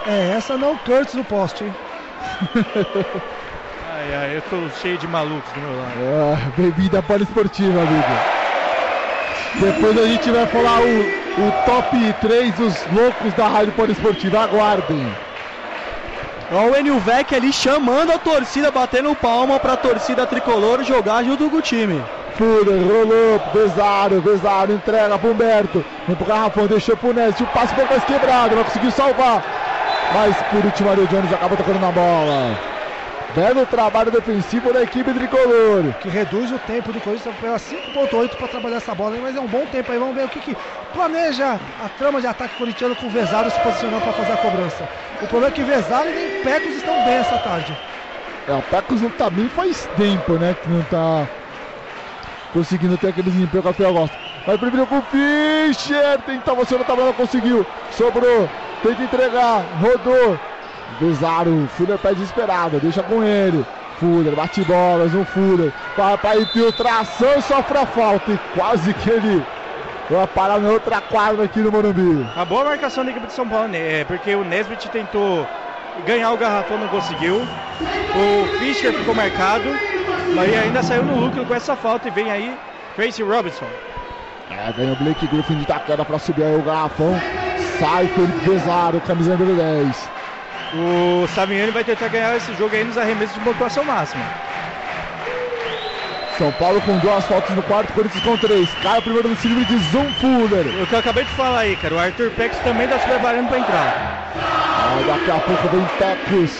É, 0.07 0.35
essa 0.37 0.57
não 0.57 0.75
o 0.75 0.79
Curtis 0.79 1.15
no 1.15 1.25
poste, 1.25 1.65
hein? 1.65 1.75
Ai, 3.97 4.15
ai, 4.15 4.37
eu 4.37 4.43
tô 4.43 4.69
cheio 4.83 4.99
de 4.99 5.07
malucos 5.07 5.51
do 5.53 5.61
meu 5.61 5.71
lado. 5.79 6.93
É, 6.93 6.99
à 6.99 7.03
poliesportiva, 7.03 7.81
amigo. 7.81 8.05
Depois 9.61 9.97
a 9.97 10.07
gente 10.07 10.31
vai 10.31 10.47
falar 10.47 10.81
o, 10.81 11.01
o 11.01 11.53
top 11.65 12.15
3 12.21 12.55
dos 12.55 12.87
loucos 12.93 13.33
da 13.35 13.47
Rádio 13.47 13.73
Poliesportiva. 13.73 14.41
Aguardem. 14.41 15.07
Olha 16.51 16.73
o 16.73 16.77
Enilvec 16.77 17.35
ali 17.35 17.53
chamando 17.53 18.13
a 18.13 18.19
torcida, 18.19 18.71
batendo 18.71 19.15
palma 19.15 19.59
pra 19.59 19.77
torcida 19.77 20.27
tricolor 20.27 20.85
jogar 20.85 21.25
junto 21.25 21.49
com 21.49 21.57
o 21.57 21.63
time. 21.63 22.03
Fuller, 22.37 22.83
rolou, 22.87 23.41
Besaro, 23.53 24.21
Besaro, 24.21 24.73
entrega 24.73 25.19
pro 25.19 25.31
Humberto. 25.31 25.85
Vem 26.07 26.17
pro 26.17 26.27
Garrafão, 26.27 26.67
deixou 26.67 26.97
pro 26.97 27.15
Ness. 27.15 27.41
O 27.41 27.47
passe 27.47 27.75
pouco 27.75 27.91
mais 27.91 28.05
quebrado, 28.05 28.57
não 28.57 28.65
conseguiu 28.65 28.91
salvar. 28.91 29.43
Mas 30.13 30.37
por 30.51 30.65
último, 30.65 30.91
Ariel 30.91 31.07
Jones 31.07 31.33
acaba 31.33 31.57
tocando 31.57 31.81
na 31.81 31.91
bola. 31.91 32.74
Belo 33.35 33.67
trabalho 33.67 34.13
defensivo 34.13 34.73
da 34.73 34.83
equipe 34.83 35.13
tricolor. 35.13 35.93
Que 36.01 36.09
reduz 36.09 36.53
o 36.53 36.59
tempo 36.61 36.93
do 36.93 37.01
Corinthians 37.01 37.35
para 37.41 37.57
5.8 37.57 38.37
para 38.37 38.47
trabalhar 38.47 38.77
essa 38.77 38.95
bola, 38.95 39.17
mas 39.21 39.35
é 39.35 39.41
um 39.41 39.47
bom 39.49 39.67
tempo 39.67 39.91
aí. 39.91 39.99
Vamos 39.99 40.15
ver 40.15 40.27
o 40.27 40.29
que, 40.29 40.39
que 40.39 40.57
planeja 40.93 41.59
a 41.85 41.89
trama 41.99 42.21
de 42.21 42.29
ataque 42.29 42.55
corintiano 42.57 42.95
com 42.95 43.07
o 43.07 43.11
Vezaro 43.11 43.51
se 43.51 43.59
posicionando 43.59 44.03
para 44.03 44.13
fazer 44.13 44.33
a 44.35 44.37
cobrança. 44.37 44.89
O 45.21 45.27
problema 45.27 45.49
é 45.49 45.51
que 45.51 45.65
Vezaro 45.65 46.09
e 46.11 46.15
nem 46.15 46.43
Pecos 46.45 46.77
estão 46.77 46.95
bem 47.05 47.15
essa 47.15 47.39
tarde. 47.39 47.77
É, 48.47 48.53
o 48.55 48.63
Pecos 48.63 49.03
não 49.03 49.11
tá 49.11 49.29
bem 49.29 49.49
faz 49.49 49.89
tempo, 49.97 50.35
né? 50.35 50.55
Que 50.63 50.69
não 50.69 50.85
tá 50.85 51.29
conseguindo 52.53 52.97
ter 52.97 53.09
aquele 53.09 53.31
desempenho 53.33 53.65
que 53.65 53.69
a 53.69 53.73
Fiel 53.73 53.95
gosta. 53.95 54.17
Vai 54.47 54.57
primeiro 54.57 54.87
com 54.87 54.99
o 54.99 55.03
Fischer. 55.03 56.23
Tentava 56.25 56.65
você 56.65 56.79
na 56.79 56.85
tabela, 56.85 57.13
conseguiu. 57.13 57.67
Sobrou. 57.91 58.49
Tenta 58.81 59.03
entregar. 59.03 59.65
Rodou. 59.81 60.39
Bezaro. 61.01 61.69
Fuller 61.77 61.99
pede 61.99 62.17
desesperado. 62.17 62.81
Deixa 62.81 63.03
com 63.03 63.23
ele. 63.23 63.65
Fuller 63.99 64.35
bate 64.35 64.63
bolas 64.65 65.13
no 65.13 65.25
Fuller. 65.25 65.73
Vai 65.97 66.19
pra 66.19 66.37
infiltração 66.37 67.41
sofre 67.43 67.79
a 67.79 67.87
falta. 67.87 68.33
E 68.33 68.39
quase 68.57 68.93
que 68.95 69.11
ele 69.11 69.45
vai 70.11 70.27
parar 70.27 70.59
na 70.59 70.71
outra 70.71 71.01
quadra 71.01 71.45
aqui 71.45 71.61
no 71.61 71.71
Morumbi. 71.71 72.27
A 72.37 72.45
boa 72.45 72.65
marcação 72.65 73.05
da 73.05 73.11
equipe 73.11 73.27
de 73.27 73.33
São 73.33 73.49
Paulo, 73.49 73.69
né? 73.69 74.01
É 74.01 74.05
porque 74.05 74.35
o 74.35 74.45
Nesbitt 74.45 74.89
tentou 74.91 75.47
ganhar 76.07 76.33
o 76.33 76.37
garrafão, 76.37 76.79
não 76.79 76.89
conseguiu. 76.89 77.37
O 77.37 78.59
Fischer 78.59 78.93
ficou 78.93 79.15
marcado, 79.15 79.65
mas 80.35 80.55
ainda 80.55 80.83
saiu 80.83 81.05
no 81.05 81.19
lucro 81.19 81.45
com 81.45 81.55
essa 81.55 81.77
falta 81.77 82.09
e 82.09 82.11
vem 82.11 82.31
aí 82.31 82.55
Tracy 82.97 83.23
Robinson. 83.23 83.67
É, 84.51 84.73
vem 84.73 84.93
o 84.93 84.97
Blake 84.97 85.27
Griffin 85.27 85.59
de 85.59 85.67
tacada 85.67 86.05
pra 86.05 86.19
subir 86.19 86.45
aí 86.45 86.57
o 86.57 86.63
garrafão. 86.63 87.15
Sai 87.79 88.07
Felipe 88.09 88.49
Bezaro, 88.49 89.01
camisa 89.01 89.37
número 89.37 89.57
10. 89.57 90.11
O 90.73 91.27
Saviani 91.35 91.71
vai 91.71 91.85
tentar 91.85 92.09
ganhar 92.09 92.37
esse 92.37 92.53
jogo 92.55 92.75
aí 92.75 92.85
nos 92.85 92.97
arremessos 92.97 93.35
de 93.35 93.41
pontuação 93.41 93.85
máxima. 93.85 94.25
São 96.39 96.51
Paulo 96.53 96.81
com 96.81 96.99
duas 96.99 97.25
faltas 97.27 97.55
no 97.55 97.63
quarto, 97.63 97.93
Corinthians 97.93 98.25
com 98.25 98.37
três. 98.37 98.69
Cai 98.83 98.99
o 98.99 99.03
primeiro 99.03 99.29
no 99.29 99.35
livre 99.35 99.65
de 99.67 99.79
Zoom 99.91 100.13
Fuller. 100.15 100.83
O 100.83 100.87
que 100.87 100.93
eu 100.93 100.99
acabei 100.99 101.25
de 101.25 101.31
falar 101.31 101.61
aí, 101.61 101.77
cara, 101.77 101.95
o 101.95 101.99
Arthur 101.99 102.31
Pex 102.31 102.57
também 102.59 102.89
tá 102.89 102.99
se 102.99 103.07
preparando 103.07 103.49
para 103.49 103.59
entrar. 103.59 104.33
Ah, 104.37 105.01
daqui 105.07 105.31
a 105.31 105.39
pouco 105.41 105.69
vem 105.69 105.87
Pecos. 105.99 106.59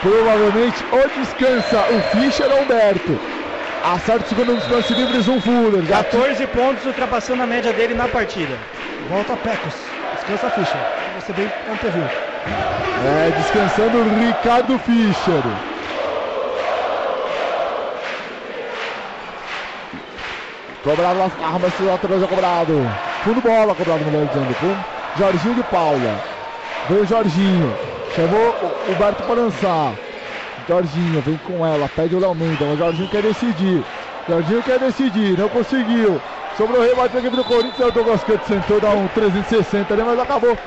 Provavelmente 0.00 0.84
ou 0.92 1.08
descansa 1.08 1.84
o 1.90 2.00
Fischer 2.16 2.50
ou 2.50 2.60
o 2.60 2.62
Humberto. 2.62 3.20
Acerta 3.84 4.24
o 4.24 4.28
segundo 4.28 4.54
no 4.54 4.74
lance 4.74 4.94
livre, 4.94 5.20
Zoom 5.20 5.40
Fuller. 5.42 5.84
Já 5.84 6.02
14 6.02 6.46
pontos, 6.46 6.84
ultrapassando 6.86 7.42
a 7.42 7.46
média 7.46 7.72
dele 7.72 7.94
na 7.94 8.08
partida. 8.08 8.56
Volta 9.10 9.36
Pecos. 9.36 9.74
Descansa 10.26 10.50
ficha. 10.50 10.78
Você 11.14 11.32
bem 11.32 11.52
anteviu. 11.72 12.02
É, 12.98 13.30
descansando 13.30 13.98
o 13.98 14.18
Ricardo 14.18 14.76
Fischer. 14.80 15.42
Cobrado 20.82 21.18
nas 21.18 21.32
armas, 21.40 21.78
o 21.78 21.84
lateral 21.84 22.20
já 22.20 22.26
cobrado. 22.26 22.72
Fundo 23.22 23.40
bola 23.40 23.72
cobrado, 23.72 24.04
melhor 24.04 24.26
dizendo, 24.26 24.54
com 24.56 24.84
Jorginho 25.18 25.54
de 25.54 25.62
Paula. 25.62 26.24
Veio 26.88 27.06
Jorginho. 27.06 27.78
Chamou 28.16 28.56
o 28.86 28.92
Humberto 28.92 29.22
para 29.22 29.34
lançar. 29.42 29.94
Jorginho 30.66 31.22
vem 31.22 31.38
com 31.38 31.64
ela, 31.64 31.88
pede 31.88 32.16
o 32.16 32.18
Léo 32.18 32.34
Mendes. 32.34 32.66
O 32.66 32.76
Jorginho 32.76 33.08
quer 33.08 33.22
decidir. 33.22 33.84
Jorginho 34.28 34.62
quer 34.64 34.80
decidir, 34.80 35.38
não 35.38 35.48
conseguiu. 35.48 36.20
Sobrou 36.56 36.80
o 36.80 36.82
rebate 36.82 37.12
da 37.12 37.18
equipe 37.20 37.36
do 37.36 37.44
Corinthians. 37.44 37.88
O 37.88 37.92
Douglas 37.92 38.24
Canto 38.24 38.46
sentou, 38.46 38.80
dá 38.80 38.88
um 38.94 39.06
360 39.08 39.92
ali, 39.92 40.02
mas 40.02 40.18
acabou 40.18 40.58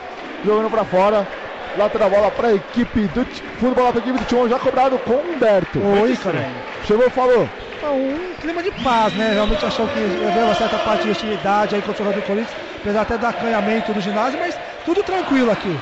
jogando 0.44 0.70
para 0.70 0.86
fora. 0.86 1.28
Lateral 1.76 2.12
bola 2.12 2.32
para 2.32 2.50
a 2.50 2.54
equipe 2.56 3.08
do 3.08 3.26
Ti- 3.26 3.44
fundo 3.58 3.74
bola 3.74 3.90
para 3.92 4.00
a 4.00 4.02
equipe 4.04 4.20
do 4.20 4.26
Timão, 4.26 4.48
já 4.48 4.60
cobrado 4.60 5.00
com 5.00 5.14
o 5.14 5.34
Humberto. 5.34 5.80
Ô, 5.84 6.08
Ícaro. 6.08 6.64
Chegou, 6.84 7.10
falou. 7.10 7.50
Então, 7.78 8.00
um 8.00 8.36
clima 8.36 8.62
de 8.62 8.72
paz, 8.72 9.14
né? 9.16 9.34
Realmente 9.34 9.66
achou 9.66 9.88
que 9.90 10.04
havia 10.28 10.46
uma 10.46 10.54
certa 10.54 10.80
parte 10.80 11.04
de 11.04 11.10
hostilidade 11.10 11.76
aí 11.76 11.82
contra 11.82 12.04
o 12.04 12.06
jogador 12.06 12.22
do 12.22 12.26
Corinthians, 12.26 12.56
apesar 12.78 13.02
até 13.02 13.18
do 13.18 13.26
acanhamento 13.26 13.92
do 13.92 14.00
ginásio, 14.02 14.38
mas 14.40 14.60
tudo 14.84 15.04
tranquilo 15.04 15.50
aqui. 15.50 15.82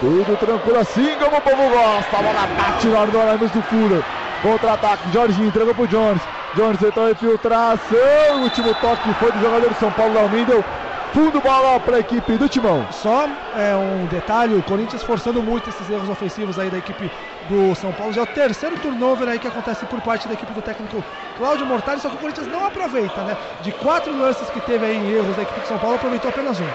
Tudo 0.00 0.36
tranquilo 0.36 0.78
assim 0.78 1.16
como 1.18 1.36
o 1.36 1.40
povo 1.42 1.70
gosta. 1.70 2.18
A 2.18 2.22
bola 2.22 2.46
bate 2.48 2.88
na 2.88 2.98
hora 2.98 3.10
do 3.12 3.20
arame 3.20 3.46
do 3.48 3.62
Fuller. 3.62 4.04
Contra-ataque, 4.46 5.12
Jorginho 5.12 5.48
entregou 5.48 5.74
pro 5.74 5.88
Jones. 5.88 6.22
Jones 6.54 6.78
tentou 6.78 7.10
infiltração. 7.10 7.98
O 8.38 8.42
último 8.44 8.72
toque 8.76 9.12
foi 9.14 9.32
do 9.32 9.40
jogador 9.40 9.68
de 9.70 9.80
São 9.80 9.90
Paulo, 9.90 10.14
Léo 10.14 10.30
Mendel. 10.30 10.64
Fundo 11.12 11.40
bola 11.40 11.80
para 11.80 11.96
a 11.96 11.98
equipe 11.98 12.38
do 12.38 12.48
Timão. 12.48 12.86
Só 12.92 13.28
é, 13.56 13.74
um 13.74 14.06
detalhe, 14.06 14.54
o 14.54 14.62
Corinthians 14.62 15.02
forçando 15.02 15.42
muito 15.42 15.68
esses 15.68 15.90
erros 15.90 16.08
ofensivos 16.08 16.60
aí 16.60 16.70
da 16.70 16.78
equipe 16.78 17.10
do 17.50 17.74
São 17.74 17.90
Paulo. 17.90 18.12
Já 18.12 18.20
é 18.20 18.24
o 18.24 18.26
terceiro 18.28 18.76
turnover 18.78 19.26
aí 19.26 19.40
que 19.40 19.48
acontece 19.48 19.84
por 19.86 20.00
parte 20.00 20.28
da 20.28 20.34
equipe 20.34 20.52
do 20.52 20.62
técnico 20.62 21.02
Cláudio 21.36 21.66
Mortari, 21.66 21.98
só 21.98 22.08
que 22.08 22.14
o 22.14 22.18
Corinthians 22.18 22.46
não 22.46 22.64
aproveita, 22.66 23.24
né? 23.24 23.36
De 23.62 23.72
quatro 23.72 24.16
lances 24.16 24.48
que 24.50 24.60
teve 24.60 24.86
aí 24.86 24.96
em 24.96 25.10
erros 25.10 25.34
da 25.34 25.42
equipe 25.42 25.60
de 25.60 25.66
São 25.66 25.78
Paulo, 25.78 25.96
aproveitou 25.96 26.28
apenas 26.28 26.60
um. 26.60 26.66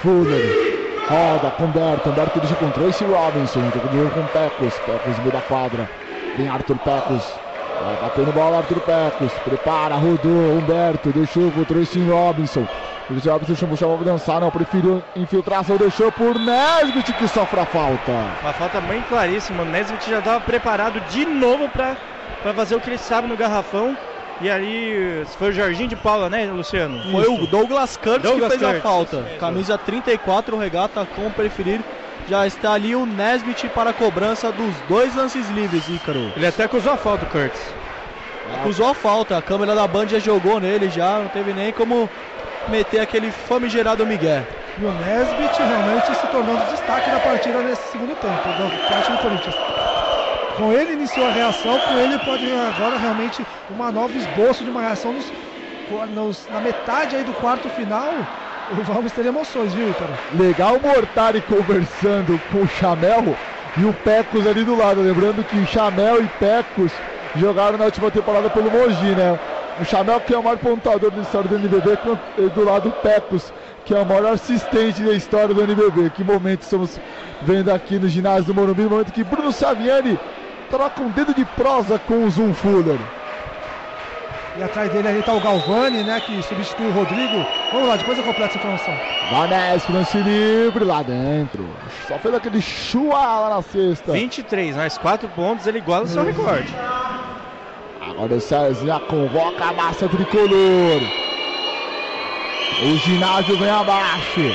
Fuller. 0.00 0.40
Roda 1.10 1.50
com 1.50 1.64
Humberto. 1.64 2.08
Humberto 2.08 2.40
dirige 2.40 2.56
com 2.56 2.70
Tracy 2.70 3.04
Robinson. 3.04 3.60
Jogou 3.74 4.10
com 4.10 4.26
Pecos. 4.26 4.78
Pecos 4.78 5.16
no 5.16 5.22
meio 5.22 5.32
da 5.32 5.42
quadra. 5.42 6.01
Vem 6.36 6.48
Arthur 6.48 6.78
Pecos. 6.78 7.22
Vai 7.82 7.96
batendo 7.96 8.32
bola, 8.32 8.58
Arthur 8.58 8.80
Pecos. 8.80 9.32
Prepara, 9.44 9.94
rodou. 9.96 10.58
Humberto 10.58 11.10
deixou 11.10 11.50
com 11.50 11.64
Tracy 11.64 12.00
Robinson. 12.00 12.66
Tracy 13.08 13.28
Robinson 13.28 13.54
chamou, 13.54 13.76
chamou 13.76 13.96
pra 13.98 14.12
dançar. 14.12 14.40
Não, 14.40 14.50
preferiu 14.50 15.02
infiltração. 15.16 15.76
Deixou 15.76 16.10
por 16.12 16.38
Nesbitt 16.38 17.12
que 17.14 17.28
sofre 17.28 17.60
a 17.60 17.66
falta. 17.66 18.12
Uma 18.42 18.52
falta 18.52 18.80
bem 18.80 19.02
claríssima. 19.02 19.62
O 19.62 19.66
Nesbitt 19.66 20.08
já 20.08 20.20
estava 20.20 20.40
preparado 20.40 21.00
de 21.10 21.24
novo 21.24 21.68
para 21.68 21.96
fazer 22.54 22.76
o 22.76 22.80
que 22.80 22.90
ele 22.90 22.98
sabe 22.98 23.28
no 23.28 23.36
garrafão. 23.36 23.96
E 24.40 24.50
ali 24.50 25.24
foi 25.38 25.50
o 25.50 25.52
Jorginho 25.52 25.88
de 25.88 25.96
Paula, 25.96 26.28
né, 26.28 26.46
Luciano? 26.46 27.00
Foi 27.12 27.26
o 27.28 27.46
Douglas 27.46 27.96
Curtis 27.96 28.22
Douglas 28.22 28.52
que 28.52 28.58
fez 28.58 28.62
a 28.62 28.66
Curtis, 28.66 28.82
falta. 28.82 29.16
isso 29.16 29.24
mesmo. 29.24 29.38
Camisa 29.38 29.78
34, 29.78 30.56
regata 30.56 31.06
como 31.14 31.30
preferir. 31.30 31.80
Já 32.26 32.46
está 32.46 32.72
ali 32.72 32.94
o 32.94 33.04
Nesbit 33.04 33.68
para 33.68 33.90
a 33.90 33.94
cobrança 33.94 34.52
dos 34.52 34.80
dois 34.80 35.14
lances 35.14 35.48
livres, 35.48 35.88
Ícaro. 35.88 36.32
Ele 36.36 36.46
até 36.46 36.64
acusou 36.64 36.92
a 36.92 36.96
falta, 36.96 37.24
o 37.24 37.28
Curtis. 37.28 37.74
Acusou 38.44 38.86
a 38.86 38.94
falta, 38.94 39.36
a 39.36 39.42
câmera 39.42 39.74
da 39.74 39.86
Band 39.86 40.08
já 40.08 40.18
jogou 40.18 40.58
nele 40.60 40.88
já, 40.88 41.20
não 41.20 41.28
teve 41.28 41.52
nem 41.52 41.72
como 41.72 42.10
meter 42.66 43.00
aquele 43.00 43.30
famigerado 43.30 44.04
Miguel. 44.06 44.46
E 44.76 44.84
o 44.84 44.92
Nesbit 44.92 45.62
realmente 45.62 46.14
se 46.14 46.26
tornando 46.26 46.64
destaque 46.64 47.10
da 47.10 47.20
partida 47.20 47.62
nesse 47.62 47.82
segundo 47.88 48.16
tempo, 48.16 48.52
da 48.52 48.70
parte 48.70 49.12
do 49.12 49.18
Corinthians. 49.18 49.56
Com 50.52 50.72
ele 50.72 50.92
iniciou 50.92 51.26
a 51.28 51.30
reação, 51.30 51.80
com 51.80 51.98
ele 51.98 52.18
pode 52.18 52.50
agora 52.50 52.96
realmente 52.98 53.46
uma 53.68 53.90
nova 53.92 54.16
esboço 54.16 54.64
de 54.64 54.70
uma 54.70 54.80
reação 54.80 55.12
nos, 55.12 55.32
nos- 56.10 56.48
na 56.48 56.60
metade 56.60 57.16
aí 57.16 57.24
do 57.24 57.34
quarto 57.34 57.68
final. 57.70 58.28
Vamos 58.68 59.12
ter 59.12 59.26
emoções, 59.26 59.74
viu, 59.74 59.90
Ícaro? 59.90 60.14
Legal 60.30 60.76
o 60.76 60.80
Mortari 60.80 61.42
conversando 61.42 62.38
com 62.40 62.62
o 62.62 62.66
Chamel 62.68 63.36
e 63.76 63.84
o 63.84 63.92
Pecos 63.92 64.46
ali 64.46 64.64
do 64.64 64.74
lado. 64.76 65.00
Lembrando 65.02 65.44
que 65.44 65.66
Chamel 65.66 66.22
e 66.22 66.28
Pecos 66.28 67.02
jogaram 67.34 67.76
na 67.76 67.84
última 67.86 68.10
temporada 68.10 68.48
pelo 68.50 68.70
Mogi, 68.70 69.14
né? 69.16 69.38
O 69.76 69.84
Chamel 69.84 70.20
que 70.20 70.32
é 70.32 70.38
o 70.38 70.42
maior 70.42 70.58
pontador 70.58 71.10
da 71.10 71.20
história 71.20 71.48
do 71.48 71.56
NBB, 71.56 71.96
com- 71.96 72.18
e 72.36 72.48
do 72.48 72.64
lado 72.64 72.90
o 72.90 72.92
Pecos, 72.92 73.52
que 73.84 73.92
é 73.94 73.98
o 74.00 74.06
maior 74.06 74.26
assistente 74.26 75.02
da 75.02 75.12
história 75.12 75.54
do 75.54 75.62
NBB. 75.62 76.10
Que 76.10 76.22
momento 76.22 76.62
estamos 76.62 77.00
vendo 77.40 77.70
aqui 77.70 77.98
no 77.98 78.08
ginásio 78.08 78.44
do 78.44 78.54
Morumbi, 78.54 78.84
momento 78.86 79.12
que 79.12 79.24
Bruno 79.24 79.52
Saviani 79.52 80.20
troca 80.68 81.02
um 81.02 81.10
dedo 81.10 81.34
de 81.34 81.44
prosa 81.44 81.98
com 81.98 82.24
o 82.24 82.30
Zoom 82.30 82.54
Fuller. 82.54 83.00
E 84.54 84.62
atrás 84.62 84.90
dele 84.90 85.08
ali 85.08 85.22
tá 85.22 85.32
o 85.32 85.40
Galvani, 85.40 86.04
né? 86.04 86.20
Que 86.20 86.42
substitui 86.42 86.86
o 86.86 86.92
Rodrigo. 86.92 87.46
Vamos 87.72 87.88
lá, 87.88 87.96
depois 87.96 88.18
eu 88.18 88.24
completo 88.24 88.50
essa 88.50 88.58
informação. 88.58 88.94
Vanessa, 89.30 89.90
lance 89.90 90.18
livre 90.18 90.84
lá 90.84 91.02
dentro. 91.02 91.66
Só 92.06 92.18
fez 92.18 92.34
aquele 92.34 92.60
chua 92.60 93.40
lá 93.40 93.56
na 93.56 93.62
sexta. 93.62 94.12
23, 94.12 94.76
mais 94.76 94.98
4 94.98 95.26
pontos, 95.30 95.66
ele 95.66 95.78
iguala 95.78 96.04
o 96.04 96.08
seu 96.08 96.22
recorde. 96.22 96.74
Agora 98.00 98.34
o 98.34 98.40
César 98.40 98.86
já 98.86 99.00
convoca 99.00 99.64
a 99.64 99.72
massa 99.72 100.06
tricolor. 100.06 101.00
O 102.82 102.96
ginásio 102.98 103.56
vem 103.56 103.70
abaixo. 103.70 104.54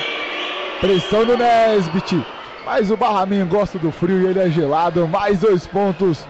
Pressão 0.79 1.25
do 1.25 1.35
Nesbit. 1.35 2.23
Mas 2.63 2.91
o 2.91 2.97
Barramin 2.97 3.45
gosta 3.45 3.79
do 3.79 3.91
frio 3.91 4.21
e 4.21 4.25
ele 4.27 4.39
é 4.39 4.49
gelado. 4.49 5.07
Mais 5.07 5.39
dois 5.39 5.65
pontos 5.65 6.27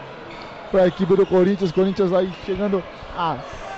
para 0.67 0.83
a 0.83 0.87
equipe 0.87 1.15
do 1.15 1.25
Corinthians. 1.25 1.71
Corinthians 1.71 2.13
aí 2.13 2.31
chegando 2.45 2.83
a 3.17 3.37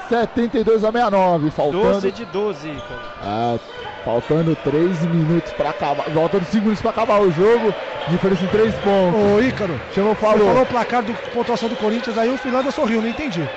72 0.10 0.84
a 0.84 0.92
69. 0.92 1.52
Faltando, 1.52 1.84
12 1.84 2.12
de 2.12 2.26
12, 2.26 2.68
cara. 2.88 3.56
é, 3.56 3.60
faltando 4.04 4.56
3 4.56 5.02
minutos 5.06 5.52
para 5.54 5.70
acabar. 5.70 6.06
Faltando 6.06 6.46
5 6.46 6.58
minutos 6.58 6.82
para 6.82 6.92
acabar 6.92 7.22
o 7.22 7.32
jogo. 7.32 7.74
Diferença 8.08 8.44
em 8.44 8.48
3 8.48 8.74
pontos. 8.76 9.22
Ô, 9.22 9.42
Ícaro, 9.42 9.80
Chamou, 9.94 10.16
você 10.16 10.22
falou 10.22 10.48
falou. 10.48 10.64
o 10.64 10.66
placar 10.66 11.04
do 11.04 11.14
pontuação 11.32 11.70
do 11.70 11.76
Corinthians, 11.76 12.18
aí 12.18 12.30
o 12.30 12.38
Finlândia 12.38 12.72
sorriu, 12.72 13.02
não 13.02 13.10
entendi. 13.10 13.48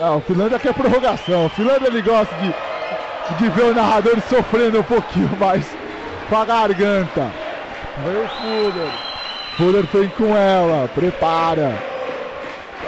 Ah, 0.00 0.12
o 0.16 0.20
Finlândia 0.20 0.58
quer 0.58 0.74
prorrogação. 0.74 1.46
O 1.46 1.48
Finlândia 1.48 1.88
ele 1.88 2.02
gosta 2.02 2.34
de, 2.36 2.54
de 3.38 3.48
ver 3.50 3.64
o 3.64 3.74
narrador 3.74 4.20
sofrendo 4.28 4.80
um 4.80 4.84
pouquinho 4.84 5.30
mais 5.40 5.76
com 6.28 6.36
a 6.36 6.44
garganta. 6.44 7.32
Veio 7.96 8.24
o 8.24 8.28
Fuller. 8.28 8.92
Fuller 9.56 9.86
vem 9.92 10.08
com 10.10 10.36
ela, 10.36 10.88
prepara. 10.88 11.82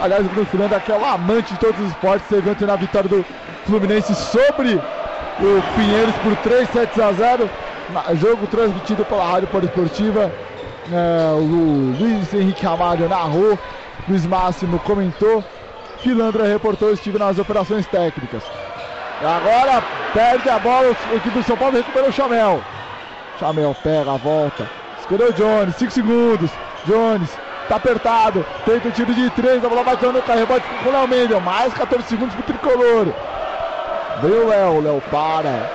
Aliás, 0.01 0.25
o 0.25 0.29
Bruno 0.29 0.45
Finlândia 0.47 0.79
que 0.79 0.91
é 0.91 0.95
um 0.95 1.05
amante 1.05 1.53
de 1.53 1.59
todos 1.59 1.79
os 1.79 1.89
esportes. 1.89 2.27
Viu 2.29 2.51
ontem 2.51 2.65
na 2.65 2.75
vitória 2.75 3.07
do 3.07 3.23
Fluminense 3.65 4.15
sobre 4.15 4.75
o 5.39 5.63
Pinheiros 5.75 6.15
por 6.17 6.35
3 6.37 6.67
sets 6.69 6.99
a 6.99 7.11
0. 7.13 7.49
Na- 7.93 8.15
Jogo 8.15 8.47
transmitido 8.47 9.05
pela 9.05 9.25
Rádio 9.31 9.47
Poliesportiva. 9.49 10.31
É, 10.91 11.31
o 11.33 11.95
Luiz 11.99 12.33
Henrique 12.33 12.65
Ramalho 12.65 13.07
narrou. 13.07 13.57
Luiz 14.07 14.25
Máximo 14.25 14.79
comentou. 14.79 15.43
Filandra 15.99 16.47
reportou, 16.47 16.91
estive 16.91 17.19
nas 17.19 17.37
operações 17.37 17.85
técnicas. 17.85 18.41
Agora 19.21 19.83
perde 20.13 20.49
a 20.49 20.57
bola, 20.57 20.95
o 21.11 21.15
equipe 21.15 21.37
do 21.37 21.43
São 21.43 21.55
Paulo 21.55 21.77
recuperou 21.77 22.09
o 22.09 22.11
Chamel. 22.11 22.59
Chamel 23.39 23.75
pega, 23.83 24.17
volta. 24.17 24.67
Escolheu 24.99 25.29
o 25.29 25.33
Jones, 25.33 25.75
5 25.75 25.91
segundos. 25.91 26.49
Jones, 26.87 27.29
tá 27.67 27.75
apertado. 27.75 28.45
Tenta 28.65 28.87
o 28.87 28.91
tiro 28.91 29.13
de 29.13 29.29
3, 29.31 29.63
a 29.63 29.69
bola 29.69 29.83
vai 29.83 29.95
no 29.95 30.21
carro, 30.21 30.39
rebote 30.39 30.65
com 30.83 30.89
o 30.89 30.91
Léo 30.91 31.07
Mendel. 31.07 31.39
Mais 31.39 31.73
14 31.73 32.07
segundos 32.07 32.35
pro 32.35 32.43
tricolor. 32.43 33.07
Veio 34.21 34.45
o 34.45 34.49
Léo, 34.49 34.71
o 34.73 34.81
Léo 34.81 35.03
para. 35.11 35.71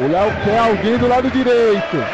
O 0.00 0.08
Léo 0.08 0.32
quer 0.44 0.58
alguém 0.58 0.96
do 0.98 1.08
lado 1.08 1.30
direito. 1.30 2.04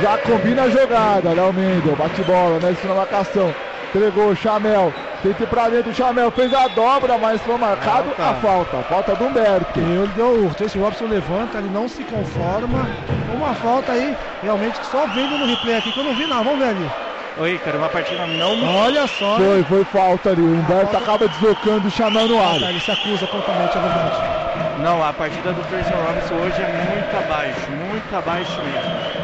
Já 0.00 0.16
combina 0.18 0.62
a 0.62 0.70
jogada. 0.70 1.32
Léo 1.34 1.52
Mendel, 1.52 1.96
bate 1.96 2.22
bola, 2.22 2.58
né? 2.58 2.72
Isso 2.72 2.86
na 2.86 2.94
marcação. 2.94 3.54
Entregou 3.94 4.28
o 4.28 4.36
Chamel. 4.36 4.92
Tenta 5.22 5.44
ir 5.44 5.46
pra 5.46 5.68
dentro, 5.68 5.92
o 5.92 5.94
Chamel 5.94 6.32
fez 6.32 6.52
a 6.52 6.66
dobra, 6.68 7.16
mas 7.16 7.40
foi 7.42 7.56
marcado 7.56 8.10
Falta. 8.10 8.22
a 8.24 8.34
falta. 8.34 8.76
Falta 8.88 9.14
do 9.14 9.24
Humberto. 9.24 9.78
Ele 9.78 10.10
deu, 10.16 10.46
o 10.46 10.54
Tracy 10.54 10.78
Robson 10.78 11.06
levanta, 11.06 11.58
ele 11.58 11.70
não 11.70 11.86
se 11.86 12.02
conforma. 12.02 12.88
Uma 13.32 13.54
falta 13.54 13.92
aí, 13.92 14.16
realmente, 14.42 14.80
que 14.80 14.86
só 14.86 15.06
vendo 15.06 15.38
no 15.38 15.46
replay 15.46 15.76
aqui, 15.76 15.92
que 15.92 16.00
eu 16.00 16.04
não 16.04 16.14
vi 16.14 16.26
nada. 16.26 16.42
Vamos 16.42 16.58
ver 16.58 16.70
ali. 16.70 16.90
Oi, 17.38 17.58
cara, 17.58 17.78
uma 17.78 17.88
partida 17.88 18.26
não 18.26 18.62
Olha 18.62 19.06
só. 19.06 19.38
Foi, 19.38 19.64
foi 19.64 19.84
falta 19.84 20.30
ali. 20.30 20.42
O 20.42 20.54
Humberto 20.54 20.96
acaba 20.96 21.26
deslocando 21.26 21.88
o 21.88 21.90
Chamel 21.90 22.28
no 22.28 22.36
Tá, 22.36 22.66
ar. 22.66 22.70
ele 22.70 22.80
se 22.80 22.90
acusa 22.90 23.26
prontamente, 23.26 23.76
é 23.76 23.80
verdade. 23.80 24.82
Não, 24.82 25.02
a 25.02 25.12
partida 25.12 25.52
do 25.54 25.62
Tracy 25.62 25.92
Robinson 25.92 26.34
hoje 26.34 26.62
é 26.62 26.68
muito 26.68 27.16
abaixo, 27.16 27.70
muito 27.70 28.14
abaixo 28.14 28.60
mesmo. 28.62 29.22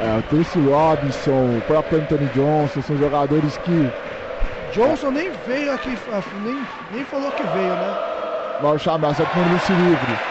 É, 0.00 0.18
o 0.18 0.22
Tracy 0.22 0.58
Robinson, 0.60 1.58
o 1.58 1.62
próprio 1.62 2.00
Anthony 2.00 2.26
Johnson, 2.28 2.82
são 2.82 2.96
jogadores 2.96 3.56
que. 3.58 3.92
Johnson 4.72 5.10
nem 5.10 5.30
veio 5.30 5.72
aqui, 5.72 5.98
nem, 6.42 6.66
nem 6.90 7.04
falou 7.04 7.30
que 7.32 7.44
veio, 7.44 7.76
né? 7.76 7.94
Vai 8.60 8.72
o 8.72 8.78
Chamel, 8.78 9.14
só 9.14 9.24
que 9.24 9.36
no 9.36 9.48
lance 9.50 9.72
livre. 9.72 10.29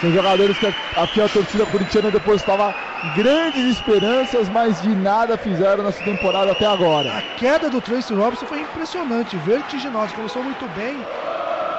São 0.00 0.12
jogadores 0.12 0.56
que 0.58 0.66
aqui 0.94 1.20
a 1.20 1.28
torcida 1.28 1.66
corintiana 1.66 2.10
depositava 2.10 2.72
grandes 3.16 3.64
esperanças, 3.64 4.48
mas 4.48 4.80
de 4.80 4.94
nada 4.94 5.36
fizeram 5.36 5.82
nessa 5.82 6.04
temporada 6.04 6.52
até 6.52 6.66
agora. 6.66 7.18
A 7.18 7.22
queda 7.36 7.68
do 7.68 7.80
Tracy 7.80 8.14
Robinson 8.14 8.46
foi 8.46 8.60
impressionante, 8.60 9.36
vertiginosa. 9.38 10.14
Começou 10.14 10.44
muito 10.44 10.68
bem 10.68 10.96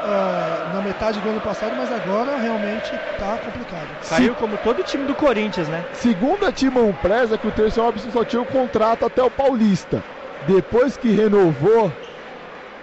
ah, 0.04 0.72
na 0.74 0.82
metade 0.82 1.20
do 1.22 1.30
ano 1.30 1.40
passado, 1.40 1.74
mas 1.78 1.92
agora 1.94 2.38
realmente 2.38 2.92
tá 3.18 3.38
complicado. 3.38 3.88
Caiu 4.10 4.36
como 4.36 4.58
todo 4.58 4.84
time 4.84 5.06
do 5.06 5.16
Corinthians, 5.16 5.70
né? 5.70 5.86
Segundo 5.94 6.46
a 6.46 6.52
Timon 6.52 6.92
Preza, 6.92 7.38
que 7.38 7.48
o 7.48 7.52
Tracy 7.52 7.80
Robinson 7.80 8.12
só 8.12 8.26
tinha 8.26 8.42
o 8.42 8.46
contrato 8.46 9.06
até 9.06 9.24
o 9.24 9.32
Paulista. 9.32 10.04
Depois 10.46 10.98
que 10.98 11.10
renovou, 11.10 11.90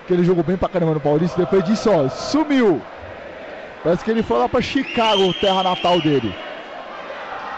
que 0.06 0.14
ele 0.14 0.24
jogou 0.24 0.44
bem 0.44 0.56
pra 0.56 0.68
caramba 0.68 0.94
no 0.94 1.00
Paulista, 1.00 1.38
depois 1.38 1.62
disso, 1.62 1.90
ó, 1.90 2.08
sumiu. 2.08 2.80
Parece 3.82 4.04
que 4.04 4.10
ele 4.10 4.22
foi 4.22 4.38
lá 4.38 4.48
pra 4.48 4.60
Chicago, 4.60 5.32
terra 5.34 5.62
natal 5.62 6.00
dele. 6.00 6.34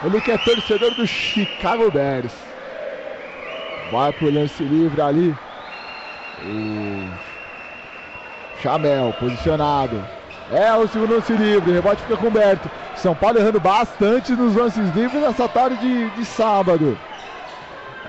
Ele 0.04 0.20
que 0.20 0.30
é 0.30 0.38
torcedor 0.38 0.94
do 0.94 1.06
Chicago 1.06 1.90
Bears. 1.90 2.32
Vai 3.90 4.12
pro 4.12 4.30
lance 4.30 4.62
livre 4.62 5.00
ali. 5.00 5.34
O 6.44 7.10
Chamel, 8.62 9.12
posicionado. 9.18 10.04
É 10.50 10.72
o 10.74 10.88
segundo 10.88 11.14
lance 11.14 11.32
livre, 11.32 11.72
rebote 11.72 12.02
fica 12.02 12.16
com 12.16 12.28
o 12.28 12.30
Berto. 12.30 12.70
São 12.96 13.14
Paulo 13.14 13.38
errando 13.38 13.60
bastante 13.60 14.32
nos 14.32 14.54
lances 14.54 14.88
livres 14.94 15.22
nessa 15.22 15.48
tarde 15.48 15.76
de, 15.76 16.10
de 16.10 16.24
sábado. 16.24 16.98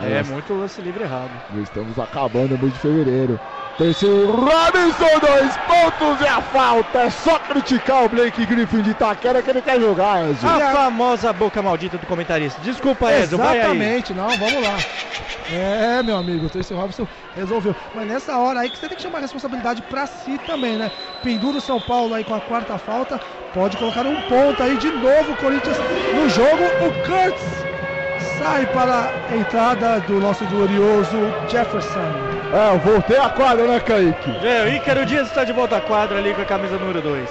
É, 0.01 0.19
É, 0.19 0.23
muito 0.23 0.53
lance 0.53 0.81
livre 0.81 1.03
errado. 1.03 1.29
Estamos 1.61 1.99
acabando 1.99 2.55
o 2.55 2.59
mês 2.59 2.73
de 2.73 2.79
fevereiro. 2.79 3.39
Terceiro, 3.79 4.31
Robinson, 4.33 5.19
dois 5.21 5.55
pontos 5.65 6.19
e 6.19 6.27
a 6.27 6.41
falta. 6.41 6.99
É 6.99 7.09
só 7.09 7.39
criticar 7.39 8.03
o 8.03 8.09
Blake 8.09 8.45
Griffin 8.45 8.81
de 8.81 8.89
Itaquera 8.89 9.41
que 9.41 9.49
ele 9.49 9.61
quer 9.61 9.79
jogar, 9.79 10.29
Ezio. 10.29 10.49
A 10.49 10.59
famosa 10.73 11.31
boca 11.31 11.61
maldita 11.61 11.97
do 11.97 12.05
comentarista. 12.05 12.59
Desculpa, 12.61 13.09
Ezio, 13.09 13.37
vai 13.37 13.51
aí. 13.51 13.59
Exatamente, 13.59 14.13
não, 14.13 14.27
vamos 14.31 14.61
lá. 14.61 14.75
É, 15.49 16.03
meu 16.03 16.17
amigo, 16.17 16.47
o 16.47 16.49
Tracy 16.49 16.73
Robinson 16.73 17.07
resolveu. 17.33 17.73
Mas 17.95 18.05
nessa 18.05 18.37
hora 18.37 18.59
aí 18.59 18.69
que 18.69 18.77
você 18.77 18.89
tem 18.89 18.97
que 18.97 19.01
chamar 19.01 19.19
a 19.19 19.21
responsabilidade 19.21 19.81
pra 19.83 20.05
si 20.05 20.37
também, 20.45 20.75
né? 20.75 20.91
Pendura 21.23 21.59
o 21.59 21.61
São 21.61 21.79
Paulo 21.79 22.13
aí 22.13 22.25
com 22.25 22.35
a 22.35 22.41
quarta 22.41 22.77
falta. 22.77 23.17
Pode 23.53 23.77
colocar 23.77 24.05
um 24.05 24.21
ponto 24.23 24.61
aí 24.61 24.75
de 24.75 24.91
novo 24.91 25.31
o 25.31 25.37
Corinthians 25.37 25.77
no 26.13 26.29
jogo. 26.29 26.65
O 26.85 26.91
Kurtz 27.07 27.78
sai 28.37 28.65
para 28.67 29.11
a 29.29 29.35
entrada 29.35 29.99
do 30.01 30.19
nosso 30.19 30.45
glorioso 30.45 31.17
Jefferson. 31.47 31.99
É, 32.53 32.73
eu 32.73 32.79
voltei 32.79 33.17
a 33.17 33.29
quadra, 33.29 33.65
né, 33.67 33.79
Kaique? 33.79 34.31
É, 34.45 34.63
o 34.63 34.67
Ícaro 34.69 35.05
Dias 35.05 35.27
está 35.27 35.43
de 35.43 35.53
volta 35.53 35.77
à 35.77 35.81
quadra 35.81 36.17
ali 36.17 36.33
com 36.33 36.41
a 36.41 36.45
camisa 36.45 36.77
número 36.77 37.01
2. 37.01 37.29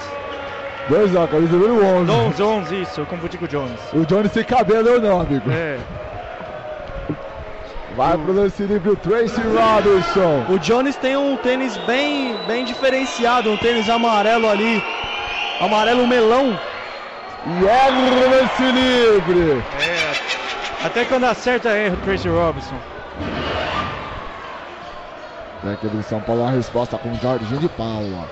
Dois, 0.88 1.14
ó, 1.14 1.26
camisa 1.26 1.56
número 1.56 1.84
11. 1.84 2.10
11, 2.10 2.42
11, 2.42 2.82
isso, 2.82 3.00
eu 3.00 3.06
confundi 3.06 3.36
com 3.36 3.44
o 3.44 3.48
Jones. 3.48 3.80
O 3.92 4.06
Johnny 4.06 4.28
sem 4.28 4.44
cabelo 4.44 4.94
ou 4.94 5.00
não, 5.00 5.20
amigo? 5.20 5.50
É. 5.50 5.78
Vai 7.96 8.16
pro 8.16 8.32
lance 8.32 8.62
livre 8.62 8.90
o 8.90 8.96
Tracy 8.96 9.40
Robinson. 9.40 10.46
O 10.48 10.58
Jones 10.58 10.94
tem 10.96 11.16
um 11.16 11.36
tênis 11.36 11.76
bem, 11.78 12.36
bem 12.46 12.64
diferenciado, 12.64 13.50
um 13.50 13.56
tênis 13.56 13.90
amarelo 13.90 14.48
ali, 14.48 14.82
amarelo 15.60 16.06
melão. 16.06 16.58
E 17.44 17.66
é 17.66 18.28
lance 18.28 18.62
livre. 18.62 19.62
É. 19.80 20.37
Até 20.84 21.04
quando 21.04 21.24
acerta 21.24 21.76
erro, 21.76 21.96
Tracy 22.04 22.28
Robinson. 22.28 22.76
Da 25.64 25.72
equipe 25.72 25.96
de 25.96 26.04
São 26.04 26.20
Paulo, 26.20 26.44
a 26.44 26.50
resposta 26.50 26.96
com 26.98 27.10
o 27.10 27.16
Jorginho 27.16 27.60
de 27.60 27.68
Paula. 27.68 28.28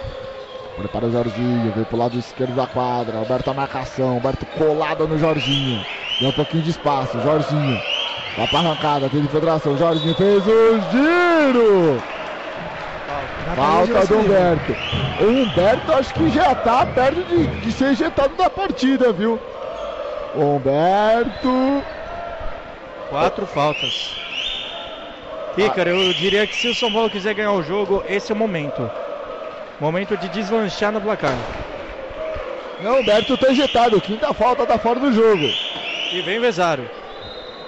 Prepara 0.77 1.07
o 1.07 1.11
Jorginho, 1.11 1.73
veio 1.73 1.87
pro 1.87 1.97
lado 1.97 2.19
esquerdo 2.19 2.55
da 2.55 2.67
quadra. 2.67 3.19
Alberto 3.19 3.51
a 3.51 3.55
marcação, 3.55 4.11
Alberto 4.11 4.47
colado 4.47 5.09
no 5.09 5.19
Jorginho. 5.19 5.85
Deu 6.21 6.29
um 6.29 6.33
pouquinho 6.33 6.63
de 6.63 6.71
espaço, 6.71 7.21
Jorginho. 7.21 7.81
Vai 8.37 8.47
pra 8.47 8.59
arrancada, 8.61 9.09
tem 9.09 9.21
infiltração. 9.21 9.77
Jorginho 9.77 10.15
fez 10.15 10.47
o 10.47 10.81
giro. 10.93 12.03
Falta 13.57 14.07
do 14.07 14.19
Humberto. 14.19 14.77
O 15.21 15.43
Humberto 15.43 15.93
acho 15.93 16.15
que 16.15 16.31
já 16.31 16.55
tá 16.55 16.85
perto 16.87 17.25
de, 17.25 17.47
de 17.47 17.73
ser 17.73 17.93
ejetado 17.93 18.35
da 18.37 18.51
partida, 18.51 19.13
viu? 19.13 19.41
Humberto. 20.37 21.83
Quatro 23.09 23.47
faltas. 23.47 24.11
Ícaro, 25.57 25.91
eu 25.91 26.13
diria 26.13 26.47
que 26.47 26.55
se 26.55 26.69
o 26.69 26.75
São 26.75 26.93
Paulo 26.93 27.09
quiser 27.09 27.35
ganhar 27.35 27.53
o 27.53 27.63
jogo, 27.63 28.05
esse 28.09 28.31
é 28.31 28.35
o 28.35 28.39
momento. 28.39 28.91
Momento 29.81 30.17
de 30.17 30.29
deslanchar 30.29 30.93
no 30.93 31.01
placar. 31.01 31.35
Não, 32.83 32.97
o 32.97 33.01
Humberto 33.01 33.37
tá 33.39 33.51
ejetado. 33.51 34.01
Quinta 34.01 34.35
falta 34.35 34.67
tá 34.67 34.79
fora 34.79 35.01
do 35.01 35.13
jogo. 35.13 35.47
E 36.13 36.21
vem 36.23 36.41
Vezaro. 36.41 36.89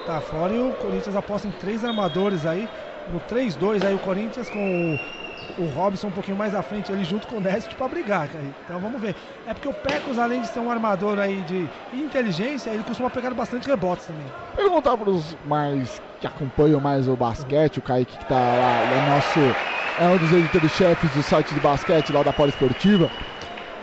Tá 0.06 0.20
fora 0.20 0.52
e 0.52 0.59
o 0.59 0.73
Corinthians 0.73 1.16
aposta 1.16 1.48
em 1.48 1.52
três 1.52 1.85
armadores 1.85 2.44
aí. 2.44 2.69
No 3.12 3.20
3-2 3.20 3.85
aí 3.86 3.94
o 3.94 3.98
Corinthians 3.98 4.51
com 4.51 4.98
o, 5.56 5.62
o 5.62 5.66
Robson 5.66 6.09
um 6.09 6.12
pouquinho 6.12 6.36
mais 6.36 6.55
à 6.55 6.62
frente, 6.62 6.90
ele 6.90 7.05
junto 7.05 7.27
com 7.27 7.36
o 7.36 7.40
Nesbitt 7.40 7.74
pra 7.77 7.89
brigar, 7.89 8.28
cara. 8.28 8.44
Então 8.65 8.81
vamos 8.81 9.01
ver. 9.01 9.15
É 9.47 9.55
porque 9.55 9.69
o 9.69 9.74
Pecos, 9.74 10.19
além 10.19 10.40
de 10.40 10.48
ser 10.48 10.60
um 10.60 10.70
armador 10.70 11.19
aí 11.19 11.43
de 11.43 11.69
inteligência, 11.93 12.70
ele 12.70 12.82
costuma 12.82 13.10
pegar 13.10 13.32
bastante 13.35 13.69
rebotes 13.69 14.06
também. 14.06 14.27
Perguntar 14.56 14.97
pros 14.97 15.36
mais 15.44 16.01
que 16.20 16.27
acompanham 16.27 16.81
mais 16.81 17.09
o 17.09 17.16
basquete, 17.16 17.78
o 17.78 17.82
Kaique 17.82 18.19
que 18.19 18.27
tá 18.27 18.35
lá, 18.36 18.97
é 18.97 19.01
nosso. 19.01 19.39
É 19.98 20.09
um 20.09 20.16
dos 20.16 20.32
editores-chefes 20.32 21.10
do 21.10 21.23
site 21.23 21.55
de 21.55 21.60
basquete 21.60 22.12
lá 22.12 22.23
da 22.23 22.32
Poliesportiva. 22.32 23.10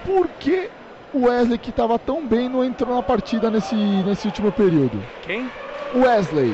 Por 0.03 0.27
que 0.40 0.69
o 1.14 1.27
Wesley 1.27 1.57
que 1.57 1.72
tava 1.72 1.98
tão 1.98 2.26
bem 2.26 2.48
não 2.49 2.64
entrou 2.64 2.95
na 2.95 3.03
partida 3.03 3.49
nesse, 3.49 3.76
nesse 3.76 4.27
último 4.27 4.52
período? 4.52 5.02
Quem? 5.22 5.49
Wesley. 5.94 6.53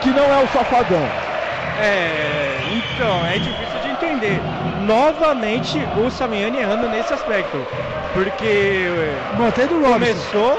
Que 0.00 0.10
não 0.10 0.32
é 0.32 0.38
o 0.42 0.46
safadão. 0.46 1.41
É, 1.80 2.56
então, 2.72 3.24
é 3.26 3.38
difícil 3.38 3.80
de 3.80 3.88
entender. 3.90 4.40
Novamente 4.86 5.78
o 5.96 6.10
Samiani 6.10 6.58
errando 6.58 6.88
nesse 6.88 7.12
aspecto. 7.12 7.66
Porque 8.12 8.86
Mantendo 9.38 9.74
o 9.74 9.78
Robson. 9.78 9.92
começou 9.94 10.58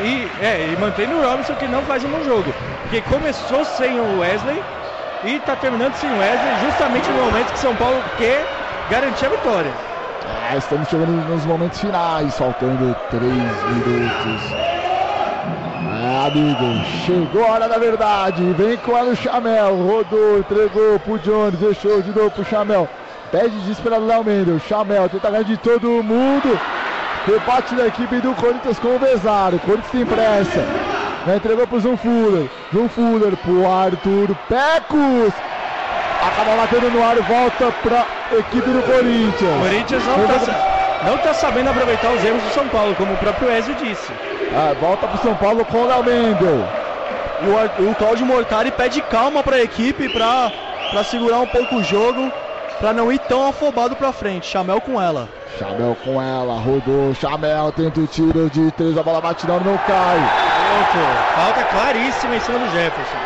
e, 0.00 0.30
é, 0.40 0.70
e 0.70 0.76
mantém 0.76 1.12
o 1.12 1.20
Robinson 1.20 1.54
que 1.54 1.66
não 1.66 1.82
faz 1.82 2.04
um 2.04 2.10
bom 2.10 2.22
jogo. 2.22 2.52
Porque 2.82 3.00
começou 3.02 3.64
sem 3.64 3.98
o 3.98 4.18
Wesley 4.18 4.62
e 5.24 5.40
tá 5.40 5.56
terminando 5.56 5.94
sem 5.94 6.10
o 6.10 6.18
Wesley 6.18 6.60
justamente 6.60 7.08
no 7.10 7.24
momento 7.24 7.52
que 7.52 7.58
São 7.58 7.74
Paulo 7.74 8.02
quer 8.16 8.46
garantir 8.90 9.26
a 9.26 9.30
vitória. 9.30 9.72
Ah, 10.26 10.56
estamos 10.56 10.88
chegando 10.88 11.12
nos 11.12 11.44
momentos 11.44 11.80
finais, 11.80 12.36
faltando 12.36 12.94
3 13.10 13.64
minutos. 13.64 14.77
Amigo, 16.08 16.84
chegou 17.04 17.44
a 17.44 17.52
hora 17.52 17.68
da 17.68 17.76
verdade. 17.76 18.42
Vem 18.56 18.78
com 18.78 18.96
ela 18.96 19.10
o 19.10 19.16
Chamel. 19.16 19.76
Rodou, 19.76 20.38
entregou 20.38 20.98
pro 21.00 21.18
Jones, 21.18 21.58
deixou 21.60 22.00
de 22.00 22.10
novo 22.10 22.30
pro 22.30 22.44
Chamel. 22.46 22.88
Pede 23.30 23.50
desesperado 23.60 24.06
Léo 24.06 24.24
Mendel. 24.24 24.58
Chamel 24.60 25.08
tenta 25.10 25.30
ganhar 25.30 25.44
de 25.44 25.58
todo 25.58 26.02
mundo. 26.02 26.58
Rebate 27.26 27.74
da 27.74 27.88
equipe 27.88 28.20
do 28.20 28.34
Corinthians 28.34 28.78
com 28.78 28.96
o 28.96 28.98
Besaro. 28.98 29.56
O 29.56 29.60
Corinthians 29.60 29.92
tem 29.92 30.06
pressa. 30.06 30.64
Já 31.26 31.36
entregou 31.36 31.66
pro 31.66 31.80
João 31.80 31.96
Fuller. 31.98 32.48
João 32.72 32.88
Fuller 32.88 33.36
pro 33.36 33.70
Arthur 33.70 34.34
Pecos. 34.48 35.34
Acaba 36.26 36.56
batendo 36.56 36.90
no 36.90 37.04
ar, 37.04 37.16
volta 37.16 37.70
pra 37.82 38.06
equipe 38.38 38.70
do 38.70 38.78
O 38.78 38.82
Corinthians. 38.82 39.60
Corinthians 39.60 40.02
não 40.06 40.26
tá, 40.26 41.04
não 41.06 41.18
tá 41.18 41.34
sabendo 41.34 41.68
aproveitar 41.68 42.10
os 42.12 42.24
erros 42.24 42.42
do 42.42 42.50
São 42.54 42.66
Paulo, 42.68 42.94
como 42.94 43.12
o 43.12 43.16
próprio 43.18 43.48
Wesley 43.48 43.76
disse. 43.76 44.10
Ah, 44.54 44.74
volta 44.80 45.06
pro 45.06 45.18
São 45.18 45.34
Paulo 45.34 45.64
com 45.64 45.78
o 45.78 45.86
Léo 45.86 46.04
Mendel. 46.04 46.64
E 47.42 47.82
o, 47.82 47.90
o 47.90 47.94
Claudio 47.94 48.26
Mortari 48.26 48.70
pede 48.70 49.00
calma 49.02 49.42
para 49.42 49.56
a 49.56 49.62
equipe 49.62 50.08
para 50.08 50.50
segurar 51.04 51.38
um 51.38 51.46
pouco 51.46 51.76
o 51.76 51.84
jogo, 51.84 52.32
para 52.80 52.92
não 52.92 53.12
ir 53.12 53.18
tão 53.20 53.46
afobado 53.46 53.94
para 53.94 54.12
frente. 54.12 54.46
Chamel 54.46 54.80
com 54.80 55.00
ela. 55.00 55.28
Chamel 55.58 55.96
com 56.04 56.20
ela, 56.20 56.54
rodou. 56.54 57.14
Chamel 57.14 57.72
tenta 57.72 58.00
o 58.00 58.06
tiro 58.06 58.50
de 58.50 58.70
três, 58.72 58.96
a 58.96 59.02
bola 59.02 59.20
bate 59.20 59.46
não, 59.46 59.60
não 59.60 59.76
cai. 59.78 60.18
Pronto, 60.68 61.06
falta 61.34 61.64
claríssima 61.64 62.36
em 62.36 62.40
cima 62.40 62.58
do 62.58 62.70
Jefferson. 62.72 63.18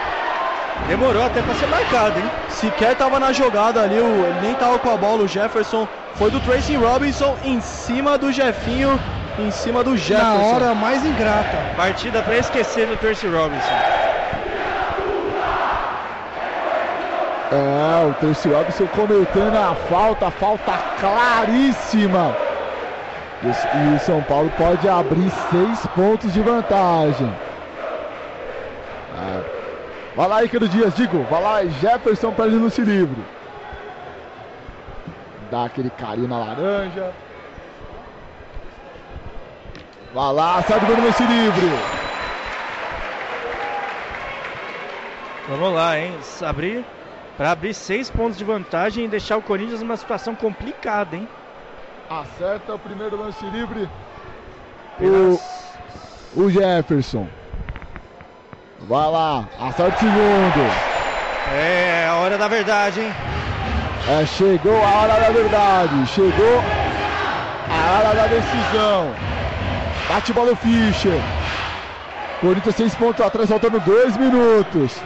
Demorou 0.89 1.25
até 1.25 1.41
pra 1.41 1.55
ser 1.55 1.67
marcado, 1.67 2.19
hein? 2.19 2.31
Sequer 2.49 2.97
tava 2.97 3.21
na 3.21 3.33
jogada 3.33 3.83
ali, 3.83 3.99
o, 3.99 4.27
ele 4.27 4.41
nem 4.43 4.55
tava 4.55 4.79
com 4.79 4.91
a 4.91 4.97
bola. 4.97 5.23
O 5.23 5.29
Jefferson 5.29 5.87
foi 6.17 6.31
do 6.31 6.41
Tracy 6.41 6.75
Robinson 6.75 7.37
em 7.45 7.61
cima 7.61 8.19
do 8.19 8.33
Jefinho, 8.33 8.99
em 9.39 9.51
cima 9.51 9.83
do 9.83 9.91
Na 9.91 9.97
Jefferson. 9.97 10.55
hora 10.55 10.75
mais 10.75 11.05
ingrata. 11.05 11.57
Partida 11.77 12.23
pra 12.23 12.37
esquecer 12.37 12.87
do 12.87 12.97
Percy 12.97 13.27
Robinson. 13.27 13.73
É, 17.51 18.07
o 18.07 18.15
Tracy 18.15 18.49
Robinson 18.49 18.87
cometendo 18.89 19.57
a 19.57 19.75
falta, 19.75 20.31
falta 20.31 20.73
claríssima. 20.99 22.35
E 23.43 23.95
o- 23.95 23.99
São 23.99 24.23
Paulo 24.23 24.51
pode 24.57 24.89
abrir 24.89 25.31
seis 25.51 25.87
pontos 25.95 26.33
de 26.33 26.41
vantagem. 26.41 27.31
É. 29.19 29.63
Vai 30.17 30.29
lá, 30.29 30.45
Ícaro 30.45 30.69
Dias, 30.69 30.95
digo, 30.95 31.25
vai 31.31 31.43
lá, 31.43 31.65
Jefferson 31.81 32.33
ele 32.39 32.57
não 32.57 32.71
se 32.71 32.83
livre. 32.83 33.23
Dá 35.51 35.65
aquele 35.67 35.91
carinho 35.91 36.29
na 36.29 36.39
laranja. 36.39 37.11
Vai 40.15 40.33
lá, 40.33 40.63
sai 40.63 40.79
do 40.81 40.87
gol 40.87 40.97
não 40.97 41.13
se 41.13 41.25
livre. 41.25 41.71
Vamos 45.49 45.73
lá, 45.73 45.99
hein? 45.99 46.15
Abrir 46.43 46.85
para 47.37 47.53
abrir 47.53 47.73
seis 47.73 48.11
pontos 48.11 48.37
de 48.37 48.45
vantagem 48.45 49.07
e 49.07 49.09
deixar 49.09 49.37
o 49.39 49.43
Corinthians 49.43 49.81
numa 49.81 49.97
situação 49.97 50.35
complicada, 50.35 51.17
hein? 51.17 51.27
Acerta 52.11 52.75
o 52.75 52.79
primeiro 52.79 53.17
lance 53.17 53.45
livre. 53.47 53.89
O, 55.01 55.41
o 56.41 56.51
Jefferson. 56.51 57.27
Vai 58.81 59.11
lá, 59.11 59.49
acerta 59.61 59.97
o 59.97 59.99
segundo. 59.99 60.93
É 61.55 62.07
a 62.09 62.17
hora 62.17 62.37
da 62.37 62.49
verdade, 62.49 63.01
hein? 63.01 63.13
É, 64.09 64.27
chegou 64.27 64.77
a 64.85 64.91
hora 64.91 65.21
da 65.21 65.31
verdade. 65.31 66.07
Chegou 66.09 66.63
a 67.71 67.93
hora 67.93 68.15
da 68.15 68.27
decisão. 68.27 69.32
Bate 70.09 70.33
bola 70.33 70.53
o 70.53 70.57
Fischer. 70.57 71.21
Corinthians 72.41 72.77
seis 72.77 72.95
pontos 72.95 73.25
atrás, 73.25 73.49
faltando 73.49 73.81
dois 73.81 74.17
minutos. 74.17 75.01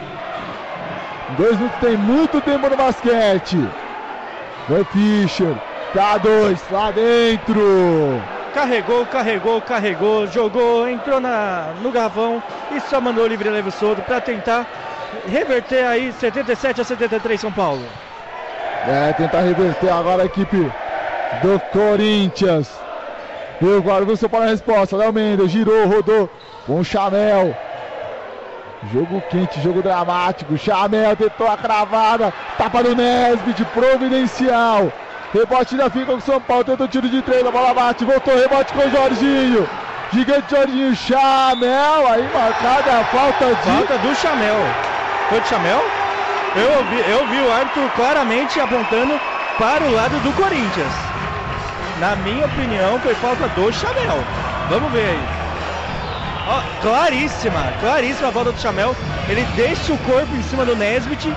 Dois 1.37 1.57
minutos 1.57 1.79
tem 1.79 1.97
muito 1.97 2.41
tempo 2.41 2.69
no 2.69 2.75
basquete. 2.75 3.57
Vai 4.67 4.83
Fischer. 4.85 5.55
K2 5.93 6.59
lá 6.71 6.91
dentro. 6.91 8.21
Carregou, 8.53 9.05
carregou, 9.05 9.61
carregou, 9.61 10.27
jogou, 10.27 10.89
entrou 10.89 11.19
na, 11.19 11.73
no 11.81 11.91
garrafão 11.91 12.41
e 12.71 12.79
só 12.81 12.99
mandou 12.99 13.23
o 13.23 13.27
livre 13.27 13.49
leve 13.49 13.71
solto 13.71 14.01
para 14.01 14.19
tentar 14.19 14.65
reverter 15.27 15.85
aí 15.85 16.11
77 16.11 16.81
a 16.81 16.83
73 16.83 17.39
São 17.39 17.51
Paulo. 17.51 17.85
É, 18.87 19.13
tentar 19.13 19.41
reverter 19.41 19.89
agora 19.89 20.23
a 20.23 20.25
equipe 20.25 20.71
do 21.41 21.59
Corinthians. 21.71 22.86
E 23.61 23.81
guarda 23.81 24.15
São 24.15 24.29
Paulo 24.29 24.45
a 24.45 24.49
resposta. 24.49 24.97
Léo 24.97 25.13
Mendes 25.13 25.49
girou, 25.51 25.87
rodou 25.87 26.29
com 26.65 26.79
o 26.79 26.85
Chamel. 26.85 27.55
Jogo 28.93 29.21
quente, 29.29 29.59
jogo 29.61 29.81
dramático. 29.81 30.57
Chamel 30.57 31.15
tentou 31.15 31.49
a 31.49 31.57
cravada. 31.57 32.33
Tapa 32.57 32.83
do 32.83 32.95
Nesbitt, 32.95 33.63
providencial. 33.65 34.91
Rebote 35.33 35.75
da 35.75 35.89
fica 35.89 36.05
com 36.05 36.17
o 36.17 36.21
São 36.21 36.39
Paulo. 36.39 36.63
Tenta 36.63 36.83
o 36.83 36.87
tiro 36.87 37.09
de 37.09 37.21
três, 37.21 37.45
a 37.45 37.51
bola 37.51 37.73
bate. 37.73 38.05
Voltou, 38.05 38.35
rebote 38.35 38.71
com 38.73 38.79
o 38.79 38.91
Jorginho. 38.91 39.67
Gigante 40.13 40.55
Jorginho, 40.55 40.95
Chamel. 40.95 42.07
Aí 42.07 42.29
marcada 42.33 42.99
a 42.99 43.03
falta 43.05 43.45
de. 43.47 43.61
Falta 43.61 43.97
do 43.97 44.15
Chamel. 44.15 44.57
Foi 45.29 45.41
do 45.41 45.47
Chamel? 45.47 45.81
Eu 46.55 46.83
vi, 46.85 47.11
eu 47.11 47.27
vi 47.27 47.41
o 47.41 47.51
árbitro 47.51 47.91
claramente 47.95 48.59
apontando 48.59 49.19
para 49.57 49.83
o 49.83 49.93
lado 49.93 50.17
do 50.19 50.31
Corinthians. 50.33 51.06
Na 51.99 52.15
minha 52.15 52.45
opinião, 52.45 52.99
foi 52.99 53.15
falta 53.15 53.47
do 53.49 53.71
Chamel. 53.73 54.23
Vamos 54.69 54.91
ver 54.91 55.05
aí. 55.09 55.19
Ó, 56.47 56.61
claríssima, 56.81 57.73
claríssima 57.79 58.29
a 58.29 58.31
falta 58.31 58.51
do 58.51 58.59
Chamel. 58.59 58.95
Ele 59.27 59.43
deixa 59.55 59.93
o 59.93 59.97
corpo 59.99 60.33
em 60.35 60.43
cima 60.43 60.65
do 60.65 60.75
Nesbitt 60.75 61.27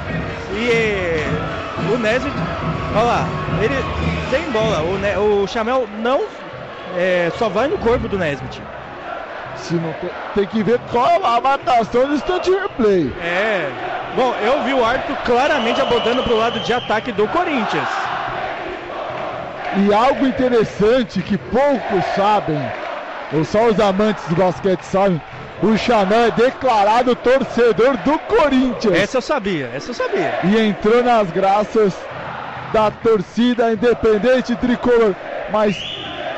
e 0.52 1.20
o 1.92 1.98
Nesbitt, 1.98 2.36
olha 2.94 3.02
lá, 3.04 3.26
ele 3.60 3.74
sem 4.30 4.50
bola. 4.52 4.82
O, 4.82 4.98
Ne- 4.98 5.16
o 5.16 5.46
Chamel 5.48 5.88
não 5.98 6.20
eh, 6.96 7.32
só 7.38 7.48
vai 7.48 7.66
no 7.66 7.78
corpo 7.78 8.06
do 8.06 8.18
Nesbitt. 8.18 8.62
Se 9.56 9.74
não 9.74 9.92
tem, 9.94 10.10
tem 10.34 10.46
que 10.46 10.62
ver 10.62 10.78
qual 10.92 11.24
a 11.24 11.40
marcação 11.40 12.06
do 12.06 12.14
instante 12.14 12.50
replay. 12.50 13.12
É, 13.20 13.68
Bom, 14.14 14.34
eu 14.42 14.62
vi 14.62 14.74
o 14.74 14.84
árbitro 14.84 15.16
claramente 15.24 15.80
abordando 15.80 16.22
para 16.22 16.32
o 16.32 16.36
lado 16.38 16.60
de 16.60 16.72
ataque 16.72 17.12
do 17.12 17.26
Corinthians. 17.28 17.88
E 19.76 19.94
algo 19.94 20.26
interessante 20.26 21.22
que 21.22 21.38
poucos 21.38 22.04
sabem, 22.16 22.60
ou 23.32 23.44
só 23.44 23.66
os 23.66 23.78
amantes 23.78 24.24
do 24.28 24.34
basquete 24.34 24.82
sabem, 24.82 25.20
o 25.62 25.76
Chanel 25.76 26.26
é 26.26 26.30
declarado 26.30 27.14
torcedor 27.14 27.96
do 27.98 28.18
Corinthians. 28.20 28.94
Essa 28.94 29.18
eu 29.18 29.22
sabia, 29.22 29.70
essa 29.74 29.90
eu 29.90 29.94
sabia. 29.94 30.40
E 30.44 30.58
entrou 30.58 31.04
nas 31.04 31.30
graças 31.30 31.94
da 32.72 32.90
torcida 32.90 33.72
independente 33.72 34.56
tricolor. 34.56 35.14
Mas, 35.52 35.76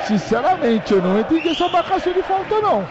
sinceramente, 0.07 0.93
eu 0.93 1.01
não 1.01 1.21
entendi 1.21 1.51
essa 1.51 1.69
marcação 1.69 2.13
de 2.13 2.23
falta, 2.23 2.61
não. 2.61 2.87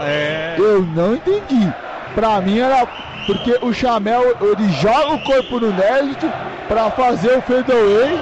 É. 0.00 0.56
Eu 0.58 0.82
não 0.82 1.14
entendi. 1.14 1.72
Pra 2.14 2.40
mim 2.40 2.58
era 2.58 2.86
porque 3.26 3.56
o 3.62 3.72
Chamel 3.72 4.36
ele 4.40 4.68
joga 4.72 5.14
o 5.14 5.20
corpo 5.20 5.60
no 5.60 5.72
Négito 5.72 6.30
pra 6.68 6.90
fazer 6.90 7.38
o 7.38 7.42
fadeaway 7.42 8.18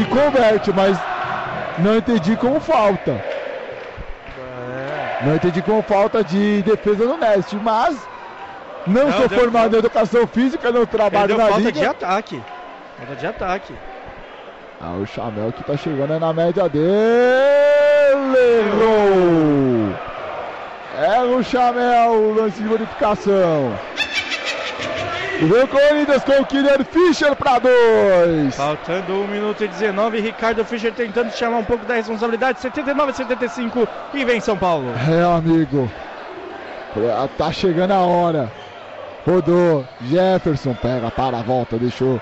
e 0.00 0.04
converte, 0.06 0.72
mas 0.72 0.96
não 1.78 1.96
entendi 1.96 2.36
como 2.36 2.60
falta. 2.60 3.22
Não 5.22 5.34
entendi 5.36 5.62
como 5.62 5.82
falta 5.82 6.22
de 6.22 6.62
defesa 6.62 7.04
no 7.04 7.16
Nest, 7.16 7.54
mas 7.56 7.96
não, 8.86 9.06
Não, 9.06 9.12
sou 9.12 9.28
formado 9.30 9.74
em 9.74 9.78
educação 9.78 10.26
física, 10.26 10.70
não 10.70 10.80
Ele 10.82 10.86
trabalho 10.86 11.28
deu 11.28 11.38
na 11.38 11.44
falta 11.46 11.58
liga. 11.60 11.72
de 11.72 11.86
ataque. 11.86 12.42
Falta 12.98 13.16
de 13.16 13.26
ataque. 13.26 13.74
Ah, 14.80 14.92
o 15.00 15.06
Chamel 15.06 15.52
que 15.52 15.64
tá 15.64 15.76
chegando 15.76 16.12
é 16.12 16.18
na 16.18 16.32
média 16.32 16.68
dele. 16.68 16.84
Errou! 18.66 19.94
É 21.02 21.22
o 21.22 21.42
Chamel, 21.42 22.34
lance 22.34 22.62
de 22.62 22.68
bonificação. 22.68 23.72
E 25.40 25.44
vem 25.46 25.62
o 25.62 25.68
Corinthians 25.68 26.22
com 26.24 26.40
o 26.40 26.46
Killer 26.46 26.84
Fischer 26.84 27.34
para 27.34 27.58
dois. 27.58 28.54
Faltando 28.54 29.12
1 29.14 29.26
minuto 29.26 29.64
e 29.64 29.68
19, 29.68 30.20
Ricardo 30.20 30.64
Fischer 30.64 30.92
tentando 30.92 31.32
chamar 31.32 31.58
um 31.58 31.64
pouco 31.64 31.84
da 31.84 31.94
responsabilidade. 31.94 32.60
79 32.60 33.10
a 33.10 33.14
75 33.14 33.88
e 34.14 34.24
vem 34.24 34.40
São 34.40 34.56
Paulo. 34.56 34.92
É, 35.10 35.22
amigo. 35.36 35.90
Tá 37.36 37.50
chegando 37.50 37.92
a 37.92 37.98
hora. 37.98 38.52
Rodou. 39.26 39.84
Jefferson 40.02 40.74
pega, 40.74 41.10
para, 41.10 41.42
volta, 41.42 41.78
deixou 41.78 42.20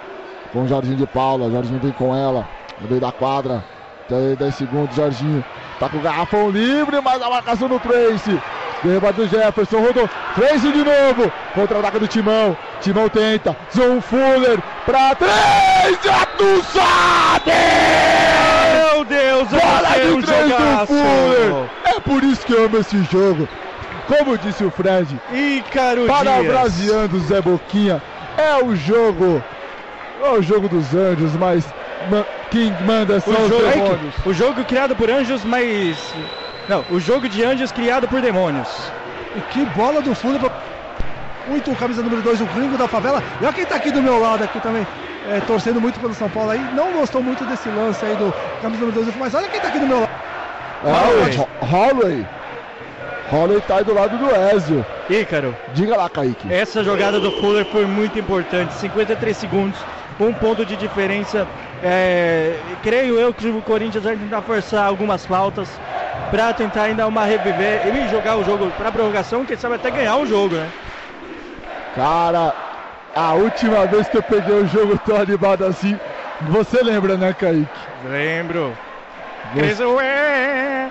com 0.52 0.62
o 0.62 0.68
Jorginho 0.68 0.97
de 0.97 1.06
Paula. 1.06 1.51
Jorginho 1.51 1.80
vem 1.80 1.93
com 1.93 2.16
ela. 2.16 2.48
No 2.80 2.89
meio 2.89 3.01
da 3.01 3.12
quadra. 3.12 3.62
Tem 4.09 4.34
10 4.34 4.55
segundos, 4.55 4.97
Jorginho. 4.97 5.44
Tá 5.78 5.89
com 5.89 5.98
o 5.98 6.02
garrafão 6.02 6.51
livre, 6.51 7.01
mas 7.01 7.20
a 7.20 7.28
marcação 7.28 7.68
do 7.68 7.78
Trace. 7.78 8.40
Derruba 8.82 9.12
do 9.12 9.26
Jefferson, 9.28 9.78
rodou. 9.80 10.09
Trace 10.34 10.72
de 10.72 10.84
novo. 10.84 11.32
Contra-ataque 11.54 11.98
do 12.00 12.09
Timão. 12.09 12.56
Timão 12.80 13.09
tenta. 13.09 13.56
Zoom 13.74 14.00
Fuller 14.00 14.59
pra 14.84 15.14
três. 15.14 15.98
Já 16.04 16.26
tu 16.36 16.62
sabe! 16.72 17.52
Meu 18.94 19.04
Deus, 19.04 19.48
Bola 19.48 19.88
de 20.00 20.10
um 20.12 20.22
três 20.22 20.48
do. 20.48 20.86
Fuller. 20.86 21.70
É 21.84 22.00
por 22.00 22.24
isso 22.24 22.44
que 22.46 22.52
eu 22.52 22.64
amo 22.66 22.78
esse 22.78 23.02
jogo. 23.04 23.48
Como 24.09 24.36
disse 24.36 24.64
o 24.64 24.70
Fred, 24.70 25.16
Ícaro. 25.32 26.06
Brasiando 26.06 27.20
Zé 27.20 27.40
Boquinha, 27.40 28.02
é 28.36 28.62
o 28.64 28.74
jogo. 28.74 29.42
É 30.24 30.28
o 30.30 30.42
jogo 30.42 30.68
dos 30.68 30.92
anjos, 30.94 31.32
mas 31.34 31.64
ma- 32.10 32.24
quem 32.50 32.72
manda 32.84 33.20
são 33.20 33.32
O 33.34 33.42
os 33.42 33.48
jogo, 33.48 33.68
demônios. 33.68 34.14
o 34.26 34.32
jogo 34.32 34.64
criado 34.64 34.94
por 34.94 35.10
anjos, 35.10 35.44
mas... 35.44 35.96
Não, 36.73 36.82
o 36.90 36.99
jogo 36.99 37.28
de 37.28 37.44
anjos 37.44 37.70
criado 37.70 38.09
por 38.09 38.23
demônios. 38.23 38.66
E 39.36 39.40
que 39.53 39.62
bola 39.77 40.01
do 40.01 40.15
fundo. 40.15 40.51
Muito 41.47 41.70
o 41.70 41.77
camisa 41.77 42.03
número 42.03 42.23
2, 42.23 42.40
o 42.40 42.47
gringo 42.47 42.78
da 42.78 42.89
favela. 42.89 43.23
E 43.43 43.44
olha 43.44 43.53
quem 43.53 43.66
tá 43.66 43.77
aqui 43.77 43.90
do 43.90 44.01
meu 44.01 44.19
lado 44.19 44.43
aqui 44.43 44.59
também, 44.59 44.86
é, 45.28 45.39
torcendo 45.40 45.82
muito 45.82 46.01
pelo 46.01 46.15
São 46.15 46.31
Paulo 46.31 46.51
aí. 46.51 46.61
Não 46.74 46.90
gostou 46.93 47.23
muito 47.23 47.44
desse 47.44 47.69
lance 47.69 48.03
aí 48.07 48.16
do 48.16 48.32
camisa 48.62 48.86
número 48.86 49.05
2, 49.05 49.16
mas 49.19 49.35
olha 49.35 49.49
quem 49.49 49.61
tá 49.61 49.69
aqui 49.69 49.81
do 49.81 49.86
meu 49.86 50.01
lado. 50.01 50.11
É, 50.82 51.62
o 51.62 51.66
Holloway. 51.66 52.27
Holloway 53.31 53.61
tá 53.69 53.77
aí 53.77 53.85
do 53.85 53.93
lado 53.93 54.16
do 54.16 54.31
Ezio. 54.57 54.86
Ícaro, 55.11 55.55
Diga 55.74 55.94
lá, 55.94 56.09
Kaique. 56.09 56.51
essa 56.51 56.82
jogada 56.82 57.20
do 57.20 57.32
Fuller 57.32 57.66
foi 57.66 57.85
muito 57.85 58.19
importante. 58.19 58.73
53 58.74 59.36
segundos, 59.36 59.78
um 60.20 60.32
ponto 60.32 60.64
de 60.64 60.76
diferença. 60.76 61.47
É, 61.82 62.55
creio 62.82 63.18
eu 63.18 63.32
que 63.34 63.48
o 63.48 63.60
Corinthians 63.62 64.05
vai 64.05 64.16
tentar 64.16 64.43
forçar 64.43 64.86
algumas 64.86 65.26
faltas 65.26 65.68
para 66.30 66.52
tentar 66.52 66.84
ainda 66.84 67.06
uma 67.06 67.24
reviver 67.24 67.82
e 67.86 68.09
jogar 68.09 68.36
o 68.36 68.44
jogo 68.44 68.70
para 68.78 68.93
prorrogação, 68.93 69.44
quem 69.44 69.56
sabe 69.56 69.74
até 69.74 69.90
ganhar 69.90 70.16
o 70.16 70.26
jogo, 70.26 70.55
né? 70.55 70.68
Cara, 71.94 72.55
a 73.14 73.34
última 73.34 73.86
vez 73.86 74.09
que 74.09 74.16
eu 74.18 74.22
peguei 74.22 74.55
o 74.55 74.66
jogo 74.66 74.98
tão 74.98 75.16
animado 75.16 75.64
assim, 75.64 75.98
você 76.43 76.82
lembra, 76.82 77.16
né, 77.16 77.34
Kaique? 77.34 77.68
Lembro. 78.09 78.72
Você- 79.55 79.82
é. 80.02 80.89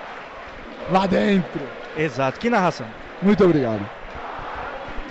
Lá 0.90 1.06
dentro. 1.06 1.60
Exato, 1.96 2.38
que 2.38 2.48
narração. 2.50 2.86
Muito 3.20 3.44
obrigado. 3.44 3.80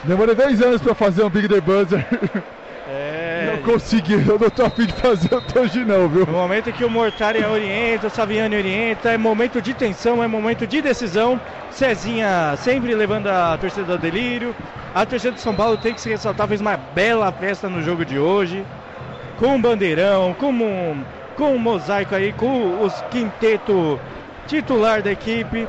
Demorei 0.03 0.33
10 0.35 0.61
anos 0.61 0.81
pra 0.81 0.95
fazer 0.95 1.23
um 1.23 1.29
Big 1.29 1.47
The 1.47 1.61
Buzzer. 1.61 2.05
É. 2.89 3.20
Não 3.45 3.57
consegui, 3.63 4.13
eu 4.13 4.39
não 4.39 4.49
tô 4.49 4.65
afim 4.65 4.85
de 4.85 4.93
fazer 4.93 5.29
hoje 5.57 5.85
não, 5.85 6.07
viu? 6.07 6.25
No 6.25 6.33
momento 6.33 6.69
em 6.69 6.73
que 6.73 6.83
o 6.85 6.89
Mortari 6.89 7.43
orienta, 7.43 8.07
o 8.07 8.09
Saviani 8.09 8.55
orienta, 8.55 9.11
é 9.11 9.17
momento 9.17 9.61
de 9.61 9.73
tensão, 9.73 10.23
é 10.23 10.27
momento 10.27 10.67
de 10.67 10.81
decisão. 10.81 11.39
Cezinha 11.69 12.55
sempre 12.57 12.93
levando 12.93 13.27
a 13.27 13.57
torcida 13.57 13.93
ao 13.93 13.97
delírio. 13.97 14.55
A 14.93 15.05
torcida 15.05 15.33
de 15.33 15.39
São 15.41 15.55
Paulo 15.55 15.77
tem 15.77 15.93
que 15.93 16.01
se 16.01 16.09
ressaltar, 16.09 16.47
fez 16.47 16.61
uma 16.61 16.77
bela 16.77 17.31
festa 17.31 17.69
no 17.69 17.81
jogo 17.81 18.03
de 18.03 18.19
hoje. 18.19 18.65
Com 19.39 19.55
um 19.55 19.61
bandeirão, 19.61 20.33
com 20.33 20.51
um, 20.51 21.03
com 21.35 21.55
um 21.55 21.57
mosaico 21.57 22.13
aí, 22.13 22.33
com 22.33 22.83
os 22.83 23.01
quinteto 23.09 23.99
titular 24.47 25.01
da 25.01 25.11
equipe. 25.11 25.67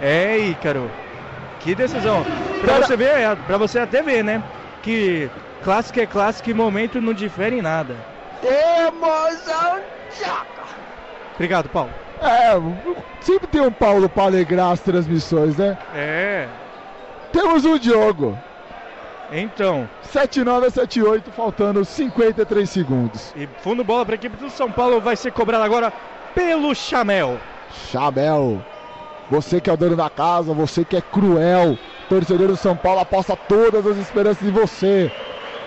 É, 0.00 0.38
Ícaro. 0.38 0.90
Que 1.60 1.74
decisão. 1.74 2.24
Pra 2.60 2.78
você 2.78 2.96
ver, 2.96 3.36
pra 3.46 3.56
você 3.56 3.78
até 3.78 4.02
ver, 4.02 4.24
né? 4.24 4.42
Que 4.82 5.30
clássico 5.62 6.00
é 6.00 6.06
clássico 6.06 6.50
e 6.50 6.54
momento 6.54 7.00
não 7.00 7.12
difere 7.14 7.58
em 7.58 7.62
nada. 7.62 7.96
Obrigado, 11.34 11.68
Paulo. 11.68 11.90
É, 12.20 12.52
sempre 13.20 13.46
tem 13.48 13.60
um 13.60 13.72
Paulo 13.72 14.08
pra 14.08 14.24
alegrar 14.24 14.72
as 14.72 14.80
transmissões, 14.80 15.56
né? 15.56 15.76
É, 15.94 16.46
Temos 17.32 17.64
o 17.64 17.78
Diogo. 17.78 18.38
então. 19.32 19.88
79 20.02 20.66
a 20.66 20.70
78, 20.70 21.30
faltando 21.32 21.84
53 21.84 22.68
segundos. 22.68 23.32
E 23.34 23.48
fundo 23.62 23.82
bola 23.82 24.04
para 24.04 24.14
a 24.14 24.16
equipe 24.16 24.36
do 24.36 24.50
São 24.50 24.70
Paulo 24.70 25.00
vai 25.00 25.16
ser 25.16 25.32
cobrado 25.32 25.64
agora 25.64 25.92
pelo 26.34 26.74
Chamel. 26.74 27.38
Chabel, 27.90 28.62
você 29.30 29.60
que 29.60 29.70
é 29.70 29.72
o 29.72 29.76
dono 29.76 29.96
da 29.96 30.10
casa, 30.10 30.52
você 30.52 30.84
que 30.84 30.96
é 30.96 31.00
cruel, 31.00 31.78
torcedor 32.08 32.48
do 32.48 32.56
São 32.56 32.76
Paulo 32.76 33.00
aposta 33.00 33.34
todas 33.48 33.86
as 33.86 33.96
esperanças 33.96 34.46
em 34.46 34.52
você. 34.52 35.10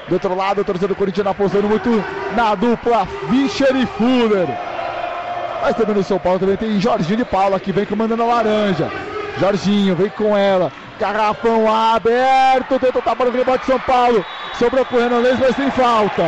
Do 0.07 0.13
outro 0.13 0.35
lado, 0.35 0.61
o 0.61 0.63
torcedor 0.63 0.89
do 0.89 0.95
Corinthians 0.95 1.25
apostando 1.25 1.67
muito 1.67 2.03
na 2.35 2.53
dupla 2.53 3.07
Fischer 3.29 3.75
e 3.75 3.85
Fuller. 3.85 4.47
Mas 5.61 5.75
também 5.75 5.95
no 5.95 6.03
São 6.03 6.19
Paulo 6.19 6.39
também 6.39 6.57
tem 6.57 6.79
Jorginho 6.79 7.17
de 7.17 7.25
Paula 7.25 7.59
que 7.59 7.71
vem 7.71 7.85
comandando 7.85 8.21
a 8.21 8.25
laranja. 8.25 8.91
Jorginho 9.39 9.95
vem 9.95 10.09
com 10.09 10.37
ela. 10.37 10.71
Garrafão 10.99 11.67
aberto, 11.73 12.79
tenta 12.79 13.01
tapar 13.01 13.27
no 13.27 13.33
rebote 13.33 13.65
de 13.65 13.71
São 13.71 13.79
Paulo. 13.79 14.23
Sobrou 14.59 14.85
pro 14.85 14.99
Renan 14.99 15.19
Lenz, 15.19 15.39
mas 15.39 15.55
tem 15.55 15.71
falta. 15.71 16.23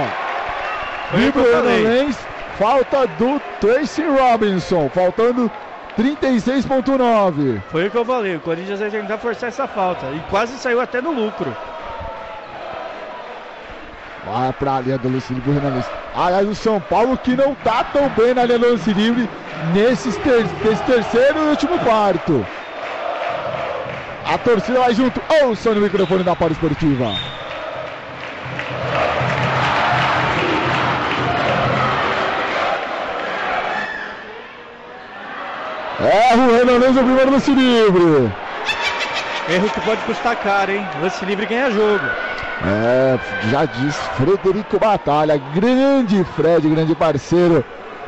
O 1.13 1.31
pro 1.31 1.43
Renan. 1.43 1.87
Lenz, 1.87 2.17
falta 2.57 3.05
do 3.07 3.39
Tracy 3.61 4.03
Robinson. 4.03 4.89
Faltando 4.89 5.51
36,9. 5.97 7.61
Foi 7.69 7.87
o 7.87 7.91
que 7.91 7.97
eu 7.97 8.05
falei, 8.05 8.35
o 8.35 8.39
Corinthians 8.39 8.79
vai 8.79 8.89
tentar 8.89 9.17
forçar 9.19 9.49
essa 9.49 9.67
falta. 9.67 10.07
E 10.07 10.19
quase 10.29 10.57
saiu 10.57 10.81
até 10.81 10.99
no 10.99 11.11
lucro. 11.11 11.55
Vai 14.29 14.51
pra 14.53 14.81
linha 14.81 14.97
do 14.97 15.09
lance 15.09 15.33
livre, 15.33 15.51
Lenz. 15.51 15.85
Aliás, 16.15 16.47
o 16.47 16.55
São 16.55 16.79
Paulo 16.81 17.17
que 17.17 17.35
não 17.35 17.55
tá 17.55 17.83
tão 17.85 18.09
bem 18.09 18.33
na 18.33 18.43
linha 18.43 18.59
do 18.59 18.71
lance 18.71 18.91
livre 18.93 19.29
nesses 19.73 20.15
ter- 20.17 20.45
nesse 20.65 20.83
terceiro 20.83 21.39
e 21.39 21.49
último 21.49 21.79
quarto. 21.79 22.45
A 24.25 24.37
torcida 24.37 24.79
vai 24.79 24.93
junto. 24.93 25.21
Ouça 25.43 25.73
no 25.73 25.79
microfone 25.81 26.23
da 26.23 26.35
Polo 26.35 26.51
Esportiva. 26.51 27.13
Erra 35.99 36.43
o 36.47 36.51
Renan 36.57 36.77
Lenz 36.77 36.95
no 36.95 37.03
primeiro 37.03 37.31
lance 37.31 37.51
livre. 37.51 38.31
Erro 39.49 39.69
que 39.69 39.81
pode 39.81 40.01
custar 40.01 40.35
caro, 40.35 40.71
hein? 40.71 40.85
Lance 41.01 41.23
livre 41.25 41.45
ganha 41.45 41.71
jogo. 41.71 42.05
É, 42.65 43.19
já 43.51 43.65
disse 43.65 43.99
Frederico 44.15 44.79
Batalha, 44.79 45.39
grande 45.53 46.23
Fred, 46.35 46.67
grande 46.67 46.95
parceiro 46.95 47.63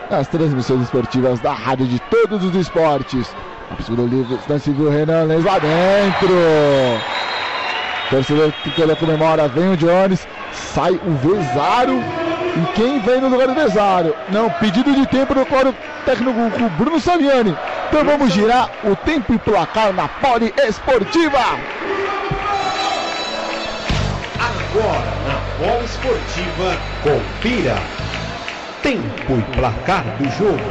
nas 0.09 0.27
transmissões 0.27 0.81
esportivas 0.81 1.39
da 1.39 1.53
rádio 1.53 1.85
de 1.85 1.99
todos 1.99 2.43
os 2.43 2.55
esportes. 2.55 3.35
A 3.69 3.83
segunda 3.83 4.03
livre, 4.03 4.39
lance 4.49 4.71
do 4.71 4.89
Renan 4.89 5.25
Lenz 5.25 5.45
lá 5.45 5.59
dentro. 5.59 6.29
Torcedor 8.09 8.51
tricolor 8.63 8.95
comemora, 8.95 9.47
vem 9.47 9.73
o 9.73 9.77
Jones, 9.77 10.27
sai 10.51 10.93
o 10.93 11.11
Vezaro. 11.17 12.01
E 12.57 12.73
quem 12.73 12.99
vem 13.01 13.21
no 13.21 13.29
lugar 13.29 13.47
do 13.47 13.53
Vezaro? 13.53 14.15
Não, 14.29 14.49
pedido 14.49 14.91
de 14.95 15.05
tempo 15.05 15.35
do 15.35 15.45
quadro 15.45 15.75
técnico 16.03 16.39
o 16.39 16.69
Bruno 16.71 16.99
Saviani. 16.99 17.55
Então 17.87 18.03
vamos 18.03 18.33
girar 18.33 18.67
o 18.83 18.95
tempo 18.95 19.31
e 19.31 19.37
placar 19.37 19.93
na 19.93 20.07
Poli 20.07 20.51
Esportiva. 20.67 21.37
Agora 24.79 25.13
na 25.27 25.41
Bola 25.57 25.83
Esportiva, 25.83 26.77
confira. 27.03 27.75
Tempo 28.81 29.37
e 29.37 29.41
placar 29.57 30.05
do 30.17 30.23
jogo. 30.37 30.61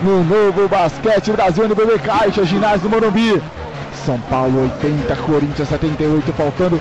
No 0.00 0.24
novo 0.24 0.66
Basquete 0.68 1.32
Brasil 1.32 1.68
no 1.68 1.74
BB 1.74 1.98
Caixa, 1.98 2.44
ginásio 2.44 2.88
do 2.88 2.88
Morumbi. 2.88 3.42
São 4.06 4.18
Paulo 4.22 4.62
80, 4.62 5.14
Corinthians 5.16 5.68
78, 5.68 6.32
faltando 6.32 6.80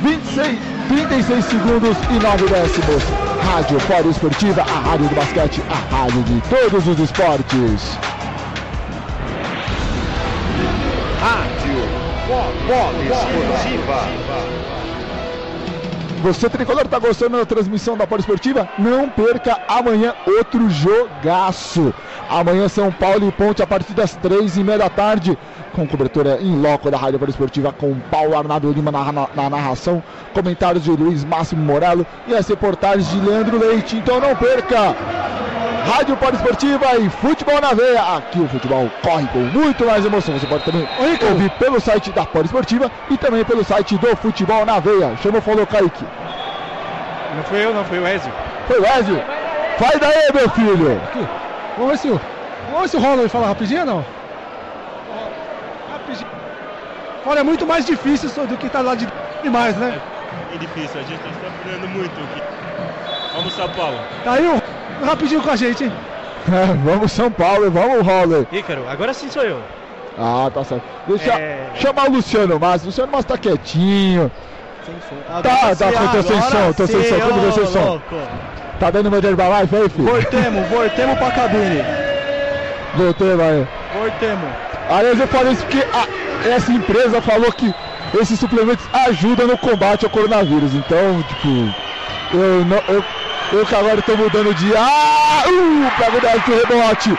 26, 0.00 0.58
36 0.88 1.44
segundos 1.44 1.96
e 2.10 2.14
9 2.14 2.48
décimos. 2.48 3.02
Rádio 3.44 3.78
Fórum 3.80 4.10
Esportiva, 4.10 4.62
a 4.62 4.90
rádio 4.90 5.08
do 5.10 5.14
basquete, 5.14 5.62
a 5.68 5.94
rádio 5.94 6.22
de 6.22 6.40
todos 6.48 6.88
os 6.88 6.98
esportes. 6.98 7.98
Rádio 11.20 11.76
Bola 12.66 13.02
Esportiva. 13.04 14.71
Você 16.22 16.48
tricolor 16.48 16.86
tá 16.86 17.00
gostando 17.00 17.36
da 17.36 17.44
transmissão 17.44 17.96
da 17.96 18.06
Poliesportiva? 18.06 18.68
Não 18.78 19.08
perca 19.08 19.58
amanhã 19.66 20.14
outro 20.24 20.70
jogaço. 20.70 21.92
Amanhã 22.30 22.68
São 22.68 22.92
Paulo 22.92 23.26
e 23.26 23.32
Ponte 23.32 23.60
a 23.60 23.66
partir 23.66 23.92
das 23.92 24.14
três 24.14 24.56
e 24.56 24.62
meia 24.62 24.78
da 24.78 24.88
tarde, 24.88 25.36
com 25.72 25.84
cobertura 25.84 26.38
em 26.40 26.60
loco 26.60 26.88
da 26.92 26.96
Rádio 26.96 27.18
Poliesportiva 27.18 27.72
com 27.72 27.98
Paulo 28.08 28.38
Arnaldo 28.38 28.70
Lima 28.70 28.92
na, 28.92 29.10
na, 29.10 29.28
na 29.34 29.50
narração, 29.50 30.00
comentários 30.32 30.84
de 30.84 30.92
Luiz 30.92 31.24
Máximo 31.24 31.64
Morelo 31.64 32.06
e 32.28 32.34
as 32.36 32.46
reportagens 32.46 33.10
de 33.10 33.18
Leandro 33.18 33.58
Leite. 33.58 33.96
Então 33.96 34.20
não 34.20 34.36
perca! 34.36 34.94
Rádio 35.84 36.16
Poliesportiva 36.16 36.96
e 36.96 37.10
Futebol 37.10 37.60
na 37.60 37.74
Veia. 37.74 38.16
Aqui 38.16 38.38
o 38.38 38.48
futebol 38.48 38.88
corre 39.02 39.26
com 39.28 39.40
muito 39.40 39.84
mais 39.84 40.04
emoção. 40.04 40.38
Você 40.38 40.46
pode 40.46 40.64
também 40.64 40.88
ouvir 41.28 41.50
pelo 41.58 41.80
site 41.80 42.12
da 42.12 42.24
Poliesportiva 42.24 42.90
e 43.10 43.16
também 43.16 43.44
pelo 43.44 43.64
site 43.64 43.98
do 43.98 44.16
Futebol 44.16 44.64
na 44.64 44.78
Veia. 44.78 45.16
Chama 45.22 45.38
o 45.38 45.42
Falou 45.42 45.66
Kaique. 45.66 46.04
Não 47.34 47.42
fui 47.44 47.64
eu, 47.64 47.74
não, 47.74 47.84
foi 47.84 47.98
o 47.98 48.06
Ezio. 48.06 48.32
Foi 48.68 48.78
o 48.78 48.86
Ezio? 48.86 49.20
Faz 49.78 49.98
daí, 49.98 50.32
meu 50.32 50.48
filho! 50.50 51.00
Aqui. 51.08 51.26
Vamos 51.76 51.92
ver 51.92 51.98
se 51.98 52.08
o, 52.08 52.20
vamos 52.70 52.82
ver 52.82 52.88
se 52.88 53.26
o 53.26 53.30
fala 53.30 53.48
rapidinho 53.48 53.80
ou 53.80 53.86
não? 53.86 54.04
Rapidinho. 55.90 56.30
Olha, 57.26 57.40
é 57.40 57.42
muito 57.42 57.66
mais 57.66 57.84
difícil 57.86 58.28
isso 58.28 58.46
do 58.46 58.56
que 58.56 58.68
tá 58.68 58.80
lá 58.80 58.94
de 58.94 59.08
demais, 59.42 59.76
né? 59.76 60.00
É 60.54 60.58
difícil, 60.58 61.00
a 61.00 61.04
gente 61.04 61.14
está 61.14 61.48
treinando 61.62 61.88
muito 61.88 62.12
aqui. 62.12 62.42
Vamos 63.34 63.52
São 63.54 63.68
Paulo. 63.70 63.98
Tá 64.24 64.32
aí 64.34 64.46
o 64.46 64.62
rapidinho 65.06 65.42
com 65.42 65.50
a 65.50 65.56
gente, 65.56 65.84
hein? 65.84 65.92
Vamos 66.84 67.12
São 67.12 67.30
Paulo, 67.30 67.70
vamos 67.70 68.04
Roller. 68.06 68.46
Ícaro, 68.50 68.84
agora 68.88 69.14
sim 69.14 69.28
sou 69.30 69.42
eu. 69.42 69.58
Ah, 70.18 70.50
tá 70.52 70.64
certo. 70.64 70.82
Deixa 71.06 71.32
É. 71.32 71.68
chamar 71.74 72.08
o 72.08 72.12
Luciano 72.14 72.58
Massa. 72.58 72.84
O 72.84 72.86
Luciano 72.86 73.10
Massa 73.12 73.28
tá 73.28 73.38
quietinho. 73.38 74.30
Tá, 74.84 75.38
Agora 75.38 75.76
tá, 75.76 75.86
sim, 75.86 76.08
tô 76.12 76.22
sem 76.24 76.42
som, 76.42 76.72
tô 76.72 76.86
sem 76.86 77.04
som. 77.04 77.20
Como 77.20 77.40
ô, 77.46 77.50
você 77.52 77.66
som? 77.66 78.00
Tá 78.80 78.90
dando 78.90 79.10
meu 79.10 79.20
de 79.20 79.28
Herbalife 79.28 79.76
aí, 79.76 79.88
filho? 79.88 80.04
Voltemos, 80.10 80.68
voltemos 80.68 81.18
pra 81.18 81.30
cabine. 81.30 81.84
Voltei, 82.96 83.34
vai. 83.36 83.68
Voltemos. 83.94 84.48
Aliás, 84.90 85.20
eu 85.20 85.28
falei 85.28 85.52
isso 85.52 85.62
porque 85.64 85.86
a- 85.94 86.48
essa 86.48 86.72
empresa 86.72 87.22
falou 87.22 87.50
que 87.52 87.72
esses 88.20 88.38
suplementos 88.38 88.84
ajudam 89.06 89.46
no 89.46 89.56
combate 89.56 90.04
ao 90.04 90.10
coronavírus. 90.10 90.74
Então, 90.74 91.22
tipo, 91.28 91.48
eu, 92.36 92.64
não, 92.66 92.82
eu, 92.88 93.04
eu 93.52 93.66
que 93.66 93.74
agora 93.74 94.02
tô 94.02 94.16
mudando 94.16 94.54
de. 94.54 94.72
Ah! 94.76 95.42
Uh! 95.46 95.90
Pega 95.98 96.16
o 96.16 96.20
décimo 96.20 96.56
rebote. 96.56 97.18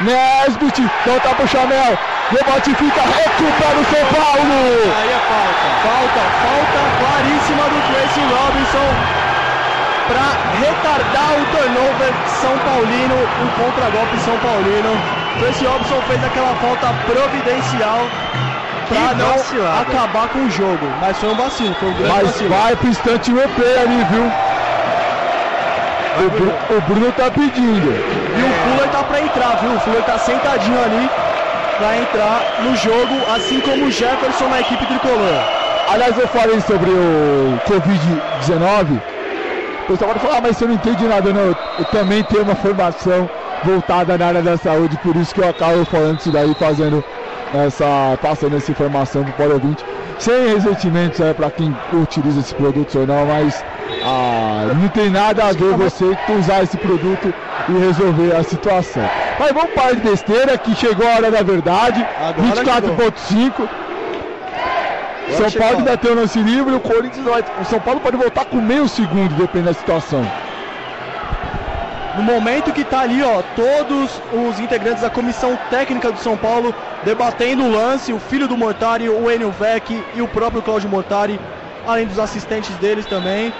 Nesbit, 0.00 0.82
volta 1.06 1.28
pro 1.34 1.46
Chamel. 1.48 1.98
Rebote 2.30 2.74
fica, 2.74 3.00
recupera 3.02 3.78
o 3.78 3.84
São 3.84 4.06
Paulo. 4.14 4.58
Aí 4.98 5.10
é 5.10 5.20
falta. 5.28 5.64
Falta, 5.82 6.22
falta 6.42 6.80
claríssima 6.98 7.62
do 7.64 7.78
Tracy 7.92 8.20
Robinson 8.20 8.88
pra 10.08 10.26
retardar 10.58 11.32
o 11.38 11.44
turnover 11.56 12.12
São 12.40 12.58
Paulino, 12.58 13.14
um 13.14 13.48
contragolpe 13.62 14.16
São 14.24 14.36
Paulino. 14.38 14.98
Tracy 15.40 15.64
Robinson 15.66 16.00
fez 16.08 16.24
aquela 16.24 16.54
falta 16.56 16.86
providencial 17.06 18.00
pra 18.88 19.08
Que 19.08 19.14
não 19.14 19.32
vacilada. 19.36 19.80
acabar 19.80 20.28
com 20.28 20.38
o 20.46 20.50
jogo. 20.50 20.86
Mas 21.00 21.18
foi 21.18 21.28
um 21.30 21.36
vacilo, 21.36 21.74
foi 21.78 21.88
um 21.90 21.94
grande 21.94 22.12
Mas 22.12 22.26
vacilo. 22.28 22.50
vai 22.50 22.76
pro 22.76 22.88
instante 22.88 23.32
replay 23.32 23.78
ali, 23.78 24.04
viu? 24.10 24.32
O, 26.18 26.30
Bru- 26.30 26.76
o 26.76 26.80
Bruno 26.82 27.12
tá 27.12 27.30
pedindo. 27.30 27.88
E 28.36 28.42
o 28.42 28.52
Fuller 28.52 28.90
tá 28.90 29.02
pra 29.04 29.20
entrar, 29.20 29.56
viu? 29.56 29.74
O 29.74 29.80
Fuller 29.80 30.02
tá 30.04 30.18
sentadinho 30.18 30.78
ali 30.82 31.10
pra 31.78 31.96
entrar 31.96 32.40
no 32.58 32.76
jogo, 32.76 33.14
assim 33.34 33.60
como 33.60 33.86
o 33.86 33.90
Jefferson 33.90 34.48
na 34.48 34.60
equipe 34.60 34.84
tricolor. 34.86 35.42
Aliás, 35.88 36.16
eu 36.18 36.28
falei 36.28 36.60
sobre 36.60 36.90
o 36.90 37.58
Covid-19. 37.66 39.00
O 39.82 39.86
pessoal 39.86 40.10
pode 40.12 40.20
falar, 40.20 40.36
ah, 40.38 40.40
mas 40.42 40.56
você 40.56 40.66
não 40.66 40.74
entende 40.74 41.04
nada, 41.04 41.32
não. 41.32 41.40
Eu, 41.40 41.56
também 41.90 42.22
tenho 42.24 42.44
uma 42.44 42.54
formação 42.54 43.28
voltada 43.64 44.16
na 44.16 44.26
área 44.26 44.42
da 44.42 44.56
saúde, 44.56 44.96
por 44.98 45.16
isso 45.16 45.34
que 45.34 45.40
eu 45.40 45.48
acabo 45.48 45.84
falando 45.86 46.18
isso 46.20 46.30
daí, 46.30 46.54
fazendo 46.54 47.02
essa, 47.54 48.16
passando 48.22 48.56
essa 48.56 48.70
informação 48.70 49.24
pro 49.24 49.32
Polo 49.32 49.58
20. 49.58 49.84
Sem 50.18 50.54
ressentimentos 50.54 51.20
é, 51.20 51.32
para 51.34 51.50
quem 51.50 51.74
utiliza 51.92 52.40
esse 52.40 52.54
produto 52.54 52.98
ou 53.00 53.06
não, 53.06 53.26
mas 53.26 53.64
ah, 54.04 54.72
não 54.74 54.88
tem 54.88 55.10
nada 55.10 55.44
a 55.44 55.52
ver 55.52 55.74
você 55.74 56.16
usar 56.38 56.62
esse 56.62 56.76
produto 56.76 57.32
e 57.68 57.72
resolver 57.72 58.34
a 58.34 58.42
situação. 58.42 59.08
Mas 59.38 59.52
vamos 59.52 59.70
parar 59.74 59.94
de 59.94 60.00
besteira, 60.00 60.58
que 60.58 60.74
chegou 60.74 61.06
a 61.06 61.16
hora 61.16 61.30
da 61.30 61.42
verdade. 61.42 62.04
Agora 62.20 62.82
24.5. 62.82 63.68
São 65.36 65.48
chegou 65.48 65.66
Paulo 65.66 65.78
ainda 65.78 65.96
tem 65.96 66.10
o 66.10 66.14
lance 66.16 66.38
livre, 66.40 66.74
o 66.74 66.80
Corinthians 66.80 67.24
vai. 67.24 67.44
O 67.60 67.64
São 67.64 67.80
Paulo 67.80 68.00
pode 68.00 68.16
voltar 68.16 68.44
com 68.44 68.60
meio 68.60 68.88
segundo, 68.88 69.34
dependendo 69.34 69.72
da 69.72 69.74
situação. 69.74 70.26
No 72.16 72.22
momento 72.22 72.72
que 72.72 72.84
tá 72.84 73.00
ali, 73.00 73.22
ó, 73.22 73.42
todos 73.56 74.20
os 74.32 74.60
integrantes 74.60 75.00
da 75.00 75.08
comissão 75.08 75.58
técnica 75.70 76.12
do 76.12 76.18
São 76.18 76.36
Paulo 76.36 76.74
debatendo 77.04 77.64
o 77.64 77.72
lance, 77.72 78.12
o 78.12 78.18
filho 78.18 78.46
do 78.46 78.56
Mortari, 78.56 79.08
o 79.08 79.30
Enio 79.30 79.50
Vec 79.50 80.04
e 80.14 80.20
o 80.20 80.28
próprio 80.28 80.60
Cláudio 80.60 80.90
Mortari, 80.90 81.40
além 81.86 82.06
dos 82.06 82.18
assistentes 82.18 82.74
deles 82.76 83.06
também, 83.06 83.52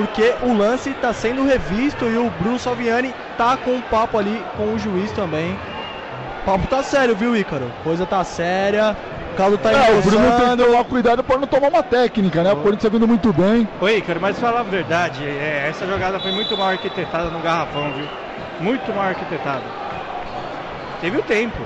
porque 0.00 0.34
o 0.40 0.54
lance 0.54 0.94
tá 0.94 1.12
sendo 1.12 1.44
revisto 1.44 2.06
e 2.06 2.16
o 2.16 2.30
Bruno 2.30 2.58
Salviani 2.58 3.14
tá 3.36 3.58
com 3.58 3.72
um 3.72 3.82
papo 3.82 4.16
ali 4.16 4.42
com 4.56 4.72
o 4.72 4.78
juiz 4.78 5.12
também. 5.12 5.52
O 6.40 6.44
papo 6.46 6.66
tá 6.66 6.82
sério, 6.82 7.14
viu, 7.14 7.36
Ícaro? 7.36 7.70
Coisa 7.84 8.06
tá 8.06 8.24
séria. 8.24 8.96
O 9.34 9.36
caldo 9.36 9.58
tá 9.58 9.70
É, 9.70 9.98
o 9.98 10.00
Bruno 10.00 10.32
tem 10.38 10.56
que 10.56 10.64
tomar 10.64 10.84
cuidado 10.84 11.22
para 11.22 11.36
não 11.38 11.46
tomar 11.46 11.68
uma 11.68 11.82
técnica, 11.82 12.42
né? 12.42 12.50
O 12.50 12.56
Corinthians 12.56 12.84
tá 12.84 12.88
vindo 12.88 13.06
muito 13.06 13.30
bem. 13.30 13.68
Oi, 13.78 13.98
Ícaro, 13.98 14.18
mas 14.22 14.38
falar 14.38 14.60
a 14.60 14.62
verdade, 14.62 15.22
é, 15.22 15.66
essa 15.68 15.86
jogada 15.86 16.18
foi 16.18 16.32
muito 16.32 16.56
mal 16.56 16.68
arquitetada 16.68 17.28
no 17.28 17.38
garrafão, 17.40 17.92
viu? 17.92 18.06
Muito 18.58 18.90
mal 18.94 19.04
arquitetada. 19.04 19.64
Teve 21.02 21.18
o 21.18 21.22
tempo. 21.22 21.58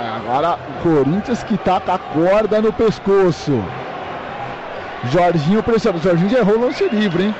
É, 0.00 0.08
agora 0.16 0.60
o 0.68 0.82
Corinthians 0.84 1.42
que 1.42 1.58
tá 1.58 1.80
com 1.80 1.90
a 1.90 1.98
corda 1.98 2.62
no 2.62 2.72
pescoço. 2.72 3.64
Jorginho 5.10 5.62
pressionando. 5.62 6.02
Jorginho 6.02 6.30
já 6.30 6.38
errou 6.38 6.56
o 6.56 6.60
lance 6.60 6.88
livre, 6.88 7.24
hein? 7.24 7.34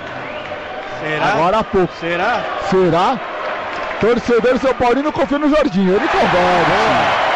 Será? 1.01 1.27
Agora 1.27 1.59
há 1.59 1.65
pouco. 1.65 1.93
Será? 2.01 2.41
Será? 2.71 3.21
Torcedor 4.01 4.59
São 4.59 4.75
Paulino 4.75 5.13
confia 5.13 5.39
no 5.39 5.49
Jorginho. 5.49 5.95
Ele 5.95 6.09
converte. 6.09 7.27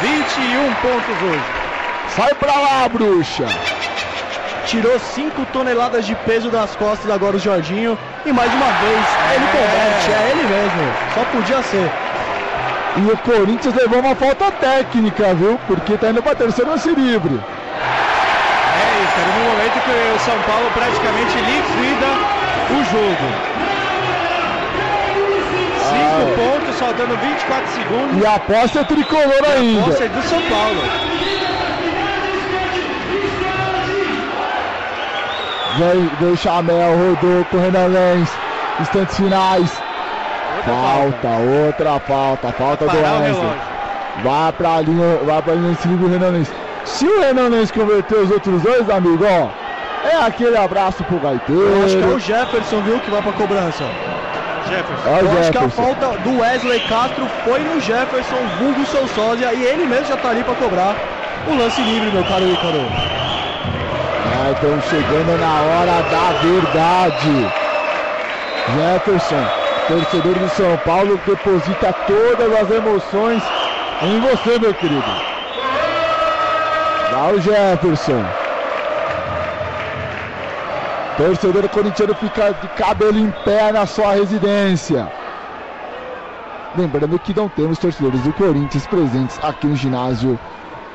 21 0.00 0.74
pontos 0.74 1.22
hoje. 1.22 1.44
Sai 2.14 2.34
pra 2.34 2.52
lá, 2.52 2.88
bruxa. 2.88 3.46
Tirou 4.66 4.98
5 4.98 5.46
toneladas 5.46 6.06
de 6.06 6.14
peso 6.14 6.50
das 6.50 6.76
costas 6.76 7.10
agora 7.10 7.36
o 7.36 7.40
Jorginho. 7.40 7.98
E 8.24 8.32
mais 8.32 8.52
uma 8.52 8.66
vez, 8.66 9.06
ele 9.34 9.46
converte, 9.46 10.10
é 10.10 10.30
ele 10.30 10.42
mesmo. 10.42 10.92
Só 11.14 11.24
podia 11.24 11.62
ser. 11.62 11.90
E 12.96 13.12
o 13.12 13.16
Corinthians 13.18 13.74
levou 13.74 14.00
uma 14.00 14.14
falta 14.14 14.50
técnica, 14.50 15.34
viu? 15.34 15.58
Porque 15.66 15.96
tá 15.96 16.10
indo 16.10 16.22
pra 16.22 16.34
terceiro 16.34 16.70
lance 16.70 16.88
livre. 16.90 17.40
Ícaro, 19.18 19.32
no 19.32 19.44
momento 19.50 19.80
que 19.80 19.90
o 19.90 20.18
São 20.20 20.42
Paulo 20.42 20.70
praticamente 20.72 21.36
liquida 21.38 22.06
o 22.70 22.84
jogo. 22.84 23.26
5 25.88 26.34
pontos, 26.36 26.78
faltando 26.78 27.16
24 27.16 27.70
segundos. 27.72 28.22
E 28.22 28.26
a 28.26 28.34
aposta 28.34 28.80
é 28.80 28.84
tricolor 28.84 29.44
ainda. 29.56 29.82
Posse 29.82 30.04
é 30.04 30.08
do 30.08 30.22
São 30.22 30.42
Paulo. 30.42 30.82
Vem, 35.78 36.10
vem 36.20 36.36
Chamel, 36.36 36.96
rodou 36.96 37.44
com 37.46 37.58
Renan 37.58 37.86
Lenz. 37.86 38.30
Instantes 38.80 39.16
finais. 39.16 39.82
Falta, 40.64 41.28
outra 41.66 42.00
falta. 42.00 42.52
Falta 42.52 42.84
do 42.84 42.90
Parar 42.90 43.14
o 43.14 43.20
Wesley. 43.20 43.32
relógio. 43.32 43.60
Vai 44.22 44.52
pra 44.52 44.80
linha, 44.80 45.18
vai 45.24 45.42
pra 45.42 45.54
linha 45.54 45.74
segundo 45.76 46.06
o 46.06 46.10
Renan 46.10 46.30
Lenz. 46.30 46.52
Se 46.88 47.06
o 47.06 47.20
Renan 47.20 47.50
não 47.50 47.66
converter 47.66 48.16
os 48.16 48.30
outros 48.30 48.62
dois, 48.62 48.88
amigo, 48.90 49.24
ó, 49.24 49.48
é 50.08 50.26
aquele 50.26 50.56
abraço 50.56 51.04
pro 51.04 51.18
gaiteiro. 51.18 51.62
Eu 51.62 51.84
acho 51.84 51.96
que 51.96 52.02
é 52.02 52.06
o 52.06 52.18
Jefferson, 52.18 52.80
viu, 52.80 52.98
que 53.00 53.10
vai 53.10 53.22
pra 53.22 53.32
cobrança. 53.32 53.84
Jefferson. 54.66 55.08
É 55.08 55.20
Eu 55.22 55.38
acho 55.38 55.52
que 55.52 55.58
a 55.58 55.60
Jefferson. 55.62 55.82
falta 55.82 56.18
do 56.18 56.40
Wesley 56.40 56.80
Castro 56.88 57.26
foi 57.44 57.60
no 57.60 57.80
Jefferson, 57.80 58.36
vulgo 58.58 58.86
seu 58.86 59.06
sósia, 59.08 59.52
e 59.52 59.62
ele 59.64 59.84
mesmo 59.86 60.06
já 60.06 60.16
tá 60.16 60.30
ali 60.30 60.42
pra 60.42 60.54
cobrar 60.54 60.96
o 61.46 61.54
lance 61.56 61.80
livre, 61.82 62.10
meu 62.10 62.24
caro 62.24 62.48
Ícaro. 62.48 62.86
Ah, 64.26 64.50
estão 64.52 64.80
chegando 64.88 65.38
na 65.38 65.60
hora 65.60 66.02
da 66.10 66.32
verdade. 66.40 67.52
Jefferson, 68.74 69.46
torcedor 69.88 70.34
do 70.34 70.48
São 70.50 70.76
Paulo, 70.78 71.20
deposita 71.26 71.94
todas 72.06 72.52
as 72.60 72.70
emoções 72.70 73.42
em 74.02 74.20
você, 74.20 74.58
meu 74.58 74.74
querido. 74.74 75.37
Dá 77.18 77.32
o 77.32 77.40
Jefferson. 77.40 78.24
Torcedor 81.16 81.68
corintiano 81.68 82.14
fica 82.14 82.52
de 82.52 82.68
cabelo 82.68 83.18
em 83.18 83.28
pé 83.44 83.72
na 83.72 83.86
sua 83.86 84.14
residência. 84.14 85.10
Lembrando 86.76 87.18
que 87.18 87.34
não 87.34 87.48
temos 87.48 87.76
torcedores 87.76 88.20
do 88.20 88.32
Corinthians 88.34 88.86
presentes 88.86 89.36
aqui 89.42 89.66
no 89.66 89.74
ginásio 89.74 90.38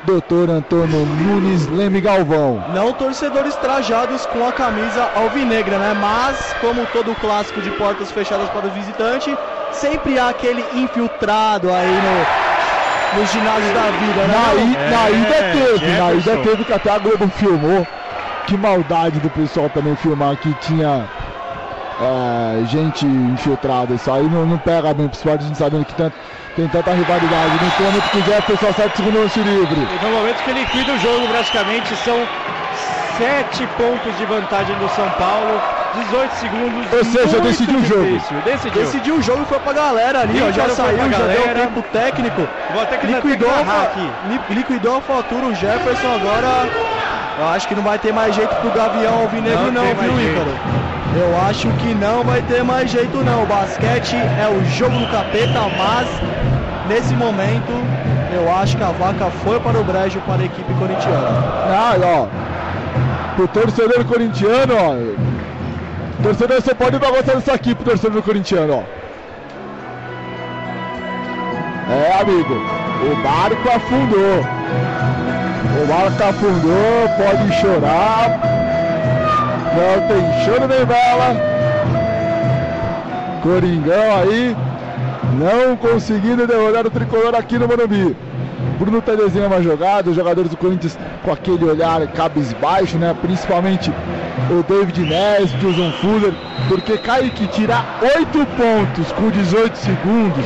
Dr. 0.04 0.50
Antônio 0.50 1.04
Nunes 1.04 1.66
Leme 1.66 2.00
Galvão. 2.00 2.64
Não 2.72 2.94
torcedores 2.94 3.54
trajados 3.56 4.24
com 4.24 4.48
a 4.48 4.52
camisa 4.52 5.10
alvinegra, 5.14 5.76
né? 5.76 5.92
Mas, 5.92 6.54
como 6.58 6.86
todo 6.86 7.14
clássico 7.16 7.60
de 7.60 7.70
portas 7.72 8.10
fechadas 8.10 8.48
para 8.48 8.66
o 8.66 8.70
visitante, 8.70 9.36
sempre 9.72 10.18
há 10.18 10.30
aquele 10.30 10.64
infiltrado 10.74 11.70
aí 11.70 12.00
no, 12.00 12.43
nos 13.16 13.30
ginásios 13.32 13.72
da 13.72 13.90
vida, 13.90 14.26
né? 14.26 14.34
Na, 14.34 14.54
i- 14.54 14.76
É, 14.76 14.90
na 14.90 15.10
ida 15.10 15.34
teve, 15.52 15.92
na 15.98 16.12
ida 16.12 16.36
teve 16.38 16.64
que 16.64 16.72
até 16.72 16.90
a 16.90 16.98
Globo 16.98 17.28
filmou. 17.36 17.86
Que 18.46 18.56
maldade 18.58 19.20
do 19.20 19.30
pessoal 19.30 19.70
também 19.70 19.96
filmar 19.96 20.36
que 20.36 20.52
tinha 20.60 21.06
é, 22.00 22.64
gente 22.66 23.06
infiltrada. 23.06 23.94
Isso 23.94 24.10
aí 24.12 24.24
não, 24.24 24.44
não 24.44 24.58
pega 24.58 24.92
bem 24.92 25.08
pro 25.08 25.16
esporte, 25.16 25.44
a 25.44 25.46
gente 25.46 25.56
sabendo 25.58 25.84
que 25.86 25.94
tanto- 25.94 26.16
tem 26.56 26.68
tanta 26.68 26.90
rivalidade. 26.92 27.52
No 27.80 27.86
momento 27.86 28.10
que 28.10 28.18
o 28.18 28.22
Jefferson 28.24 28.66
acerta 28.68 28.92
o 28.92 28.96
segundo 28.96 29.18
lance 29.22 29.40
livre. 29.40 29.80
E 29.80 30.04
no 30.04 30.10
momento 30.12 30.42
que 30.44 30.50
ele 30.50 30.60
liquida 30.60 30.92
o 30.92 30.98
jogo, 30.98 31.26
praticamente 31.28 31.96
são 31.96 32.16
7 33.18 33.66
pontos 33.78 34.16
de 34.18 34.26
vantagem 34.26 34.76
do 34.76 34.88
São 34.90 35.08
Paulo, 35.10 35.60
18 35.94 36.32
segundos. 36.34 36.92
Ou 36.92 37.04
seja, 37.04 37.40
decidiu 37.40 37.78
o 37.80 37.84
jogo. 37.84 38.02
Decidiu. 38.42 38.82
Decidiu 38.82 39.16
o 39.16 39.22
jogo 39.22 39.42
e 39.42 39.46
foi 39.46 39.60
pra 39.60 39.72
galera 39.72 40.20
ali, 40.20 40.42
ó, 40.42 40.50
já 40.50 40.68
saiu, 40.70 40.98
já 40.98 41.08
deu 41.08 41.42
galera. 41.42 41.60
tempo 41.60 41.82
técnico. 41.82 42.48
Vou 42.68 42.82
até 42.82 42.98
que 42.98 43.06
Liquidou, 43.06 43.48
aqui. 43.50 44.12
li- 44.24 44.40
liquidou 44.50 44.96
a 44.96 45.00
fatura 45.00 45.46
o 45.46 45.54
Jefferson 45.54 46.08
agora. 46.14 46.68
Eu 47.36 47.48
acho 47.48 47.66
que 47.66 47.74
não 47.74 47.82
vai 47.82 47.98
ter 47.98 48.12
mais 48.12 48.34
jeito 48.34 48.54
pro 48.56 48.70
Gavião 48.70 49.14
Alvinegro, 49.22 49.72
Não 49.72 49.84
não, 49.84 49.94
viu. 49.94 50.20
Ícaro? 50.20 50.50
Eu 51.16 51.40
acho 51.48 51.68
que 51.78 51.94
não 51.94 52.22
vai 52.24 52.42
ter 52.42 52.62
mais 52.64 52.90
jeito, 52.90 53.22
não. 53.24 53.42
O 53.42 53.46
basquete 53.46 54.16
é 54.16 54.48
o 54.48 54.64
jogo 54.64 54.96
do 54.98 55.06
capeta, 55.06 55.60
mas 55.78 56.08
nesse 56.88 57.14
momento 57.14 57.72
eu 58.32 58.52
acho 58.52 58.76
que 58.76 58.82
a 58.82 58.90
vaca 58.90 59.26
foi 59.44 59.58
para 59.60 59.78
o 59.78 59.84
brejo 59.84 60.20
para 60.26 60.42
a 60.42 60.44
equipe 60.44 60.72
corintiana. 60.74 61.28
Ah, 61.70 61.94
ó. 62.02 62.26
Pro 63.36 63.48
torcedor 63.48 64.04
corintiano, 64.04 64.74
ó. 64.76 65.23
Torcedor 66.24 66.62
só 66.62 66.74
pode 66.74 66.98
vai 66.98 67.10
gostar 67.10 67.34
disso 67.34 67.52
aqui 67.52 67.74
pro 67.74 67.84
torcedor 67.84 68.22
corintiano, 68.22 68.78
ó. 68.78 68.82
É, 71.92 72.18
amigo. 72.18 72.54
O 72.54 73.22
barco 73.22 73.68
afundou. 73.68 74.40
O 75.82 75.86
barco 75.86 76.24
afundou, 76.24 77.08
pode 77.18 77.52
chorar. 77.60 78.40
Não 79.76 80.08
tem 80.08 80.44
choro 80.46 80.66
nem 80.66 80.86
vela. 80.86 81.36
Coringão 83.42 84.16
aí. 84.22 84.56
Não 85.34 85.76
conseguindo 85.76 86.46
derrotar 86.46 86.86
o 86.86 86.90
tricolor 86.90 87.34
aqui 87.34 87.58
no 87.58 87.68
Morumbi. 87.68 88.16
Bruno 88.78 89.00
tá 89.00 89.14
desenhando 89.14 89.52
uma 89.52 89.62
jogada, 89.62 90.10
os 90.10 90.16
jogadores 90.16 90.50
do 90.50 90.56
Corinthians 90.56 90.98
com 91.22 91.32
aquele 91.32 91.64
olhar 91.64 92.06
cabisbaixo, 92.08 92.98
né? 92.98 93.14
Principalmente 93.20 93.92
o 94.50 94.62
David 94.62 95.00
Neres, 95.00 95.50
Gilson 95.60 95.92
Fuller, 96.00 96.32
porque 96.68 96.98
Kaique 96.98 97.46
tirar 97.48 98.00
8 98.02 98.46
pontos 98.56 99.12
com 99.12 99.30
18 99.30 99.76
segundos. 99.76 100.44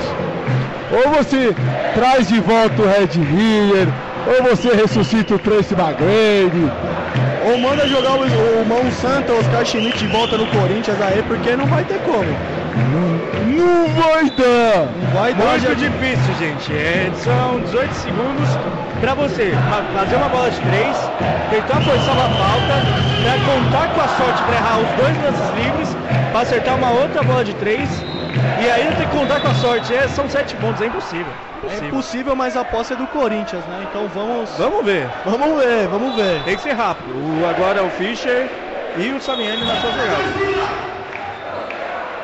Ou 0.90 1.12
você 1.12 1.54
traz 1.94 2.28
de 2.28 2.40
volta 2.40 2.82
o 2.82 2.86
Red 2.86 3.18
Miller, 3.18 3.88
ou 4.26 4.50
você 4.50 4.74
ressuscita 4.74 5.34
o 5.34 5.38
Tracy 5.38 5.74
McGrady. 5.74 6.70
Ou 7.50 7.58
manda 7.58 7.86
jogar 7.86 8.14
o, 8.14 8.22
o 8.22 8.66
Mão 8.66 8.90
Santa, 8.92 9.32
o 9.32 9.38
Oscar 9.38 9.64
Schmidt 9.64 9.98
de 9.98 10.06
volta 10.06 10.36
no 10.36 10.46
Corinthians 10.46 11.00
aí, 11.00 11.22
porque 11.26 11.56
não 11.56 11.66
vai 11.66 11.84
ter 11.84 11.98
como. 12.00 12.26
Não 12.74 13.88
vai 13.94 14.30
dar! 14.30 14.92
Não 14.94 15.06
vai 15.12 15.34
dar, 15.34 15.50
Muito 15.58 15.62
já- 15.62 15.74
difícil, 15.74 16.34
gente. 16.34 16.72
É, 16.74 17.10
são 17.14 17.60
18 17.60 17.94
segundos 17.94 18.58
para 19.00 19.14
você 19.14 19.52
fa- 19.68 19.84
fazer 19.92 20.16
uma 20.16 20.28
bola 20.28 20.50
de 20.50 20.60
3, 20.60 21.10
tentar 21.48 21.80
forçar 21.80 22.14
uma 22.14 22.28
falta, 22.30 22.74
pra 23.22 23.38
contar 23.40 23.88
com 23.94 24.00
a 24.00 24.08
sorte 24.08 24.42
para 24.42 24.56
errar 24.56 24.78
os 24.80 24.92
dois 24.92 25.16
lances 25.22 25.48
livres, 25.54 25.96
para 26.30 26.40
acertar 26.40 26.74
uma 26.76 26.90
outra 26.90 27.22
bola 27.22 27.44
de 27.44 27.54
3 27.54 27.88
e 28.62 28.70
ainda 28.70 28.96
ter 28.96 29.06
que 29.08 29.16
contar 29.16 29.40
com 29.40 29.48
a 29.48 29.54
sorte. 29.54 29.94
É, 29.94 30.08
são 30.08 30.28
7 30.28 30.56
pontos, 30.56 30.82
é 30.82 30.86
impossível. 30.86 31.32
É 31.32 31.58
Impossível. 31.66 31.88
impossível, 31.88 32.36
mas 32.36 32.56
a 32.56 32.64
posse 32.64 32.92
é 32.92 32.96
do 32.96 33.06
Corinthians, 33.08 33.64
né? 33.66 33.86
Então 33.90 34.06
vamos. 34.08 34.50
Vamos 34.56 34.84
ver. 34.84 35.08
Vamos 35.24 35.62
ver, 35.62 35.88
vamos 35.88 36.14
ver. 36.14 36.42
Tem 36.44 36.56
que 36.56 36.62
ser 36.62 36.72
rápido. 36.72 37.10
O, 37.10 37.46
agora 37.48 37.80
é 37.80 37.82
o 37.82 37.90
Fischer 37.90 38.48
e 38.96 39.10
o 39.12 39.20
Samiani 39.20 39.64
na 39.64 39.76
sua 39.80 39.90
jogada. 39.90 40.97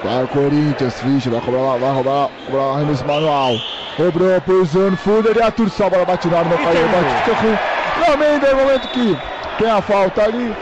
Vai 0.04 0.22
o 0.22 0.28
Corinthians, 0.28 1.00
Fischer, 1.00 1.32
vai 1.32 1.40
cobrar 1.40 1.62
lá, 1.62 1.76
vai 1.78 1.90
roubar, 1.90 2.28
cobrar 2.44 2.62
lá, 2.62 2.74
arremesso 2.74 3.06
manual. 3.06 3.54
Cobrou 3.96 4.38
pro 4.42 4.64
Zano 4.66 4.98
Fuller 4.98 5.34
e 5.34 5.42
a 5.42 5.50
Turção, 5.50 5.86
a 5.86 5.90
bola 5.90 6.04
bate 6.04 6.28
na 6.28 6.40
arma, 6.40 6.58
caiu, 6.58 6.86
bate, 6.88 7.40
com 7.40 8.10
Lamenda, 8.10 8.50
no 8.50 8.56
momento 8.56 8.88
que 8.88 9.18
tem 9.56 9.70
a 9.70 9.80
falta 9.80 10.24
ali, 10.24 10.54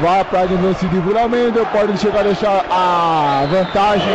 vai 0.00 0.24
pra 0.24 0.42
linha 0.42 0.60
lance 0.60 0.84
livre, 0.86 1.14
Lamenda, 1.14 1.64
pode 1.66 1.96
chegar 1.98 2.20
a 2.20 2.22
deixar 2.24 2.64
a 2.68 3.46
vantagem. 3.48 4.12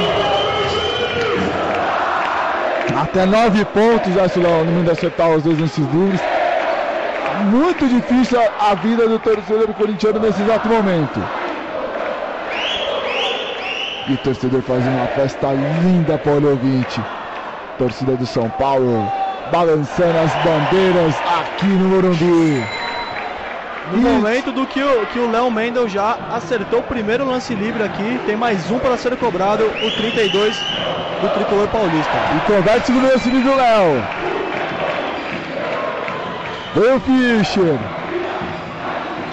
Até 3.01 3.25
nove 3.25 3.63
pontos, 3.63 4.13
já 4.13 4.27
se 4.27 4.39
o 4.39 4.43
Lamenda 4.43 4.91
acertar 4.91 5.29
os 5.29 5.43
dois 5.43 5.57
lances 5.57 5.87
livres. 5.93 6.19
Muito 7.45 7.87
difícil 7.87 8.37
a, 8.41 8.71
a 8.71 8.75
vida 8.75 9.07
do 9.07 9.19
torcedor 9.19 9.73
corintiano 9.73 10.19
nesse 10.19 10.41
exato 10.41 10.67
momento. 10.67 11.44
E 14.07 14.13
o 14.13 14.17
torcedor 14.17 14.61
fazendo 14.61 14.97
uma 14.97 15.07
festa 15.07 15.51
linda 15.51 16.17
para 16.17 16.33
o 16.33 16.49
ouvinte. 16.49 17.01
Torcida 17.77 18.15
do 18.15 18.25
São 18.25 18.49
Paulo 18.51 19.11
balançando 19.51 20.17
as 20.17 20.31
bandeiras 20.43 21.15
aqui 21.27 21.67
no 21.67 21.89
Morumbi. 21.89 22.63
No 23.91 24.01
momento 24.01 24.51
do 24.51 24.65
que 24.65 24.81
o, 24.81 25.05
que 25.07 25.19
o 25.19 25.29
Léo 25.29 25.51
Mendel 25.51 25.87
já 25.87 26.17
acertou 26.31 26.79
o 26.79 26.83
primeiro 26.83 27.25
lance 27.25 27.53
livre 27.53 27.83
aqui, 27.83 28.19
tem 28.25 28.35
mais 28.35 28.71
um 28.71 28.79
para 28.79 28.97
ser 28.97 29.15
cobrado, 29.17 29.63
o 29.63 29.91
32 29.91 30.55
do 31.21 31.29
tricolor 31.29 31.67
paulista. 31.67 32.17
E 32.35 32.39
converte 32.47 32.81
o 32.81 32.85
segundo 32.85 33.07
lance 33.11 33.29
livre 33.29 33.49
do 33.49 33.55
Léo. 33.55 34.03
Vem 36.75 36.93
o 36.95 36.99
Fischer. 36.99 38.04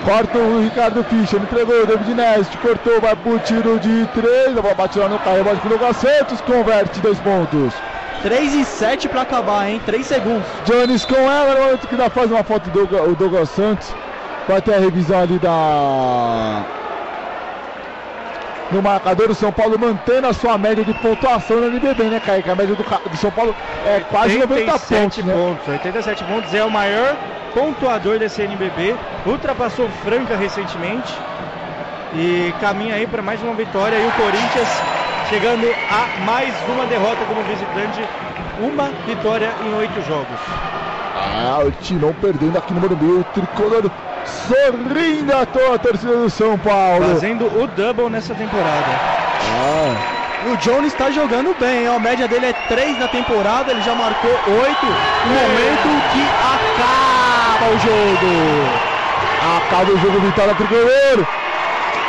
Corta 0.04 0.36
o 0.36 0.60
Ricardo 0.60 1.04
Fischer, 1.04 1.40
entregou 1.40 1.82
o 1.82 1.86
David 1.86 2.14
Nest, 2.14 2.56
cortou, 2.58 3.00
vai 3.00 3.14
pro 3.14 3.38
tiro 3.38 3.78
de 3.78 4.04
três, 4.08 4.56
a 4.58 4.60
bola 4.60 4.74
bate 4.74 4.98
lá 4.98 5.08
no 5.08 5.18
carro, 5.20 5.44
bate 5.44 5.60
pro 5.60 5.70
Douglas 5.70 5.96
Santos, 5.96 6.40
converte 6.40 7.00
dois 7.00 7.18
pontos. 7.20 7.72
3 8.22 8.54
e 8.54 8.64
7 8.64 9.08
para 9.08 9.22
acabar, 9.22 9.68
hein? 9.68 9.80
3 9.84 10.06
segundos. 10.06 10.46
Jones 10.64 11.04
com 11.04 11.16
ela, 11.16 11.54
no 11.54 11.60
momento 11.60 11.88
que 11.88 11.94
ainda 11.94 12.08
faz 12.08 12.30
uma 12.30 12.44
foto 12.44 12.70
do 12.70 13.14
Douglas 13.16 13.48
Santos. 13.50 13.92
Vai 14.48 14.62
ter 14.62 14.74
a 14.74 14.78
revisão 14.78 15.20
ali 15.20 15.38
da. 15.38 16.64
No 18.72 18.80
marcador, 18.80 19.30
o 19.30 19.34
São 19.34 19.52
Paulo 19.52 19.78
mantendo 19.78 20.26
a 20.26 20.32
sua 20.32 20.56
média 20.56 20.82
de 20.82 20.94
pontuação 20.94 21.60
na 21.60 21.66
NBB, 21.66 22.04
né, 22.04 22.20
Kaique? 22.24 22.48
A 22.48 22.54
média 22.54 22.74
do, 22.74 22.82
do 22.82 23.16
São 23.18 23.30
Paulo 23.30 23.54
é 23.84 24.00
quase 24.00 24.38
90 24.38 24.78
pontos, 24.78 25.24
né? 25.24 25.34
pontos. 25.34 25.68
87 25.68 26.24
pontos 26.24 26.54
é 26.54 26.64
o 26.64 26.70
maior 26.70 27.14
pontuador 27.52 28.18
desse 28.18 28.40
NBB. 28.40 28.96
Ultrapassou 29.26 29.90
Franca 30.02 30.36
recentemente 30.36 31.12
e 32.14 32.54
caminha 32.60 32.94
aí 32.94 33.06
para 33.06 33.20
mais 33.20 33.42
uma 33.42 33.52
vitória. 33.52 33.96
E 33.96 34.06
o 34.06 34.12
Corinthians 34.12 34.68
chegando 35.28 35.66
a 35.90 36.24
mais 36.24 36.54
uma 36.66 36.86
derrota 36.86 37.24
como 37.26 37.42
visitante, 37.42 38.00
uma 38.58 38.88
vitória 39.06 39.50
em 39.66 39.74
oito 39.74 40.00
jogos. 40.06 40.40
Ah, 41.14 41.62
o 41.62 41.70
Timão 41.70 42.14
perdendo 42.14 42.56
aqui 42.56 42.72
no 42.72 42.80
Morumbi, 42.80 43.04
o 43.04 43.24
tricolor 43.34 43.90
sorrindo 44.24 45.36
a 45.36 45.46
toda 45.46 45.74
a 45.74 45.78
torcida 45.78 46.12
do 46.16 46.30
São 46.30 46.58
Paulo. 46.58 47.06
Fazendo 47.14 47.46
o 47.46 47.66
double 47.66 48.08
nessa 48.10 48.34
temporada. 48.34 48.86
Ah, 49.64 50.48
O 50.52 50.56
Jones 50.56 50.92
está 50.92 51.10
jogando 51.10 51.54
bem, 51.58 51.88
ó. 51.88 51.96
a 51.96 51.98
média 52.00 52.26
dele 52.26 52.46
é 52.46 52.52
3 52.68 52.98
na 52.98 53.08
temporada, 53.08 53.70
ele 53.70 53.82
já 53.82 53.94
marcou 53.94 54.30
8. 54.30 54.86
No 55.26 55.34
momento 55.34 55.88
que 56.12 56.22
acaba 56.52 57.70
o 57.72 57.78
jogo. 57.78 58.92
Acaba 59.56 59.90
o 59.92 59.98
jogo, 59.98 60.20
vitória 60.20 60.54
tricolor. 60.54 61.26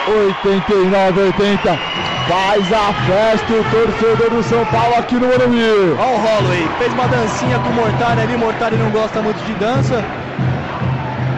89 0.07 1.21
80. 1.21 1.79
Faz 2.27 2.73
a 2.73 2.93
festa 3.05 3.53
o 3.53 3.63
torcedor 3.65 4.29
do 4.29 4.43
São 4.43 4.65
Paulo 4.65 4.95
aqui 4.97 5.15
no 5.15 5.27
Morumbi. 5.27 5.95
Olha 5.99 6.07
o 6.07 6.17
Holloway, 6.17 6.67
fez 6.77 6.93
uma 6.93 7.07
dancinha 7.07 7.59
com 7.59 7.69
o 7.69 7.73
Mortari 7.73 8.21
ali, 8.21 8.37
Mortari 8.37 8.75
não 8.77 8.89
gosta 8.91 9.21
muito 9.21 9.37
de 9.45 9.53
dança. 9.55 10.03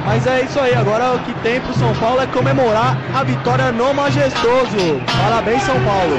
Mas 0.06 0.28
é 0.28 0.44
isso 0.44 0.60
aí, 0.60 0.76
agora 0.76 1.16
o 1.16 1.20
que 1.20 1.34
tem 1.42 1.60
pro 1.60 1.74
São 1.74 1.94
Paulo 1.96 2.22
é 2.22 2.28
comemorar 2.28 2.96
a 3.14 3.24
vitória 3.24 3.72
no 3.72 3.92
Majestoso. 3.92 5.02
Parabéns, 5.20 5.64
São 5.64 5.84
Paulo. 5.84 6.16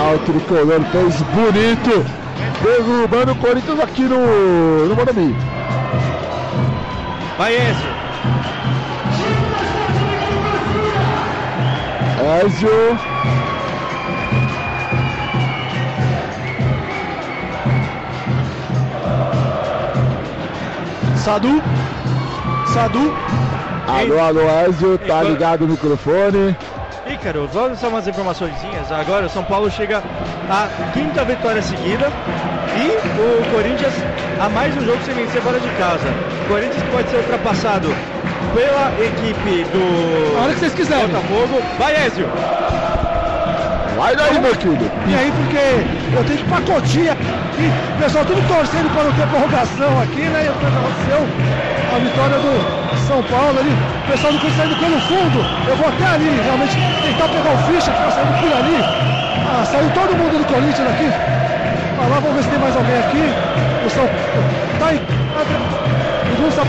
Ah, 0.00 0.14
o 0.14 0.18
tricolor 0.20 0.80
fez 0.90 1.22
bonito, 1.22 2.06
derrubando 2.62 3.32
o 3.32 3.36
Corinthians 3.36 3.80
aqui 3.80 4.02
no, 4.02 4.86
no 4.86 4.94
Morumbi. 4.96 5.36
Vai, 7.36 7.54
Ezio. 7.54 7.98
Ezio. 12.46 12.98
Sadu. 21.16 21.77
Sadu. 22.72 23.14
Alô, 23.86 24.20
alô, 24.20 24.40
Ezio, 24.68 24.98
tá 24.98 25.22
ligado 25.22 25.64
o 25.64 25.68
microfone. 25.68 26.54
Ícaro, 27.06 27.48
vamos 27.52 27.78
só 27.78 27.88
umas 27.88 28.06
informaçõezinhas. 28.06 28.92
Agora 28.92 29.26
o 29.26 29.30
São 29.30 29.42
Paulo 29.42 29.70
chega 29.70 30.02
à 30.50 30.68
quinta 30.92 31.24
vitória 31.24 31.62
seguida 31.62 32.12
e 32.76 32.88
o 33.18 33.50
Corinthians 33.50 33.94
a 34.38 34.48
mais 34.50 34.76
um 34.76 34.84
jogo 34.84 34.98
sem 35.04 35.14
vencer 35.14 35.40
fora 35.40 35.58
de 35.58 35.68
casa. 35.70 36.06
O 36.44 36.48
Corinthians 36.48 36.82
pode 36.92 37.08
ser 37.08 37.16
ultrapassado 37.16 37.88
pela 38.54 38.92
equipe 39.02 39.64
do 39.72 40.38
A 40.38 40.42
hora 40.42 40.52
que 40.52 40.60
vocês 40.60 40.74
quiserem. 40.74 41.06
Botafogo. 41.08 41.62
Vai, 41.78 42.06
Ezio! 42.06 42.28
Vai 43.96 44.14
daí, 44.14 44.38
meu 44.38 44.54
querido. 44.54 44.90
E 45.08 45.14
aí, 45.14 45.32
porque 45.32 46.16
eu 46.16 46.24
tenho 46.24 46.38
que 46.38 46.44
pacotinha. 46.44 47.16
E 47.58 47.66
o 47.66 47.98
pessoal 47.98 48.24
tudo 48.24 48.38
torcendo 48.46 48.88
para 48.94 49.02
não 49.02 49.12
ter 49.12 49.26
prorrogação 49.26 49.90
aqui, 50.00 50.22
né? 50.30 50.46
E 50.46 50.48
o 50.48 50.54
que 50.54 50.66
aconteceu? 50.66 51.20
A 51.90 51.98
vitória 51.98 52.38
do 52.38 52.52
São 53.08 53.22
Paulo 53.24 53.58
ali. 53.58 53.74
O 53.74 54.06
pessoal 54.06 54.32
Corinthians 54.32 54.54
saindo 54.54 54.76
pelo 54.78 55.00
fundo. 55.10 55.38
Eu 55.66 55.76
vou 55.76 55.88
até 55.88 56.06
ali, 56.06 56.30
realmente, 56.38 56.78
tentar 57.02 57.26
pegar 57.26 57.50
o 57.50 57.58
ficha 57.66 57.90
que 57.90 57.98
tá 57.98 58.10
saindo 58.14 58.34
por 58.38 58.52
ali. 58.54 58.78
Ah, 58.78 59.64
saiu 59.66 59.90
todo 59.90 60.14
mundo 60.14 60.38
do 60.38 60.44
Corinthians 60.46 60.86
aqui. 60.86 61.10
Vai 61.98 62.08
lá, 62.08 62.20
vamos 62.22 62.36
ver 62.36 62.42
se 62.44 62.48
tem 62.48 62.58
mais 62.60 62.76
alguém 62.76 62.98
aqui. 62.98 63.24
O 63.26 63.90
São 63.90 64.06
tá 64.78 64.94
em. 64.94 64.98
O 65.02 66.42
Gus 66.42 66.54
tá 66.54 66.62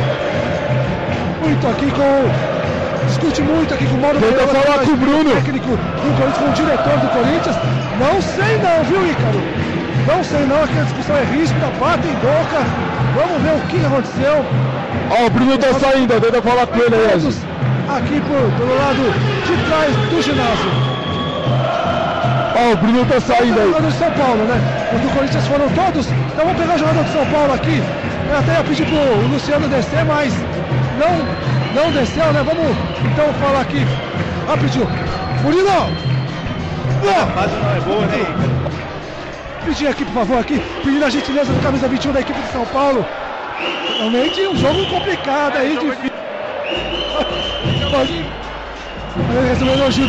muito 1.46 1.68
aqui 1.68 1.92
com. 1.92 2.60
Discute 3.06 3.42
muito 3.42 3.74
aqui 3.74 3.86
com 3.86 3.96
o 3.96 4.02
Mauro 4.02 4.20
Tenta 4.20 4.34
Pereira, 4.34 4.64
falar 4.64 4.80
com 4.86 4.92
o 4.92 4.98
Bruno. 4.98 5.32
técnico 5.36 5.70
do 5.70 6.18
Corinthians, 6.18 6.38
com 6.38 6.46
o 6.46 6.54
diretor 6.54 6.98
do 6.98 7.08
Corinthians. 7.10 7.56
Não 8.00 8.22
sei 8.22 8.58
não, 8.58 8.84
viu, 8.86 9.06
Ícaro? 9.06 9.79
Não 10.10 10.24
sei 10.24 10.46
não, 10.46 10.64
aqui 10.64 10.78
a 10.80 10.84
discussão 10.84 11.16
é 11.18 11.24
ríspida, 11.24 11.68
bate 11.80 12.08
em 12.08 12.14
boca. 12.16 12.60
Vamos 13.16 13.42
ver 13.42 13.54
o 13.56 13.68
que 13.68 13.86
aconteceu. 13.86 14.46
Ó, 15.12 15.26
o 15.26 15.30
Bruno 15.30 15.58
tá 15.58 15.74
saindo, 15.80 16.20
tenta 16.22 16.42
falar 16.42 16.68
com 16.68 16.78
ele 16.78 16.96
aí. 16.96 17.10
Todos 17.12 17.38
aqui 17.90 18.22
por, 18.22 18.52
pelo 18.58 18.78
lado 18.78 19.04
de 19.46 19.66
trás 19.68 19.96
do 20.10 20.22
ginásio. 20.22 20.72
Ó, 22.56 22.74
o 22.74 22.78
Bruno 22.78 23.06
tá 23.06 23.20
saindo 23.22 23.56
Do 23.56 23.78
aí. 23.78 23.84
de 23.92 23.98
São 23.98 24.12
Paulo, 24.12 24.44
né? 24.46 24.60
Os 24.94 25.02
do 25.02 25.10
Corinthians 25.16 25.48
foram 25.48 25.70
todos. 25.70 26.08
Então 26.08 26.46
vamos 26.46 26.62
pegar 26.62 26.76
o 26.76 26.78
jogador 26.80 27.04
de 27.04 27.12
São 27.12 27.26
Paulo 27.28 27.54
aqui. 27.54 27.84
Eu 28.30 28.38
até 28.38 28.54
ia 28.54 28.64
pedir 28.64 28.86
pro 28.86 29.28
Luciano 29.32 29.68
descer, 29.70 30.06
mas 30.06 30.34
não, 31.00 31.84
não 31.84 31.92
desceu, 31.92 32.26
né? 32.34 32.44
Vamos 32.46 32.76
então 33.06 33.34
falar 33.42 33.62
aqui 33.62 33.86
rapidinho. 34.48 34.88
Murilo! 35.44 35.70
Ó, 37.02 37.24
A 37.24 37.28
fase 37.28 37.56
não 37.56 37.76
é 37.76 37.80
boa, 37.82 38.06
né? 38.08 38.59
Pedir 39.70 39.88
aqui, 39.88 40.04
por 40.04 40.14
favor, 40.14 40.40
aqui, 40.40 40.60
pedindo 40.84 41.06
a 41.06 41.10
gentileza 41.10 41.54
do 41.54 41.62
camisa 41.62 41.88
21 41.88 42.12
da 42.12 42.22
equipe 42.22 42.42
de 42.42 42.52
São 42.52 42.66
Paulo. 42.66 43.06
Realmente 44.00 44.48
um 44.48 44.56
jogo 44.56 44.84
complicado 44.88 45.58
aí, 45.58 45.78
difícil. 45.78 46.12
Pode 47.92 48.26
receber 49.48 49.72
elogio. 49.74 50.08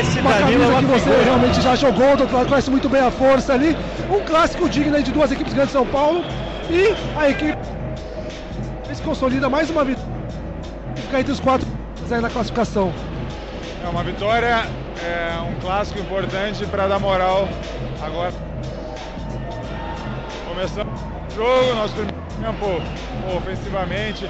Esse 0.00 0.20
Uma 0.20 0.34
é 0.34 0.38
camisa 0.38 0.74
que 0.78 0.84
você 0.84 1.24
realmente 1.24 1.60
já 1.60 1.74
jogou, 1.74 2.16
do 2.16 2.22
outro 2.22 2.36
lado 2.36 2.48
conhece 2.48 2.70
muito 2.70 2.88
bem 2.88 3.02
a 3.02 3.10
força 3.10 3.52
ali. 3.52 3.76
Um 4.10 4.20
clássico 4.20 4.68
digno 4.68 4.96
aí 4.96 5.02
de 5.02 5.12
duas 5.12 5.30
equipes 5.30 5.52
grandes 5.52 5.72
de 5.72 5.78
São 5.78 5.86
Paulo. 5.86 6.24
E 6.70 6.94
a 7.18 7.28
equipe 7.28 7.58
se 8.92 9.02
consolida 9.02 9.50
mais 9.50 9.68
uma 9.68 9.84
vitória. 9.84 10.12
Fica 10.96 11.20
entre 11.20 11.32
os 11.32 11.40
quatro 11.40 11.66
aí 12.10 12.20
na 12.20 12.30
classificação. 12.30 12.92
É 13.84 13.88
uma 13.88 14.02
vitória, 14.02 14.66
é 15.04 15.40
um 15.40 15.60
clássico 15.60 16.00
importante 16.00 16.64
para 16.66 16.86
dar 16.86 16.98
moral 16.98 17.48
agora. 18.02 18.45
Começamos 20.56 20.98
o 21.02 21.34
jogo, 21.34 21.74
nosso 21.74 21.92
primeiro 21.92 22.16
tempo 22.40 22.80
ofensivamente, 23.36 24.26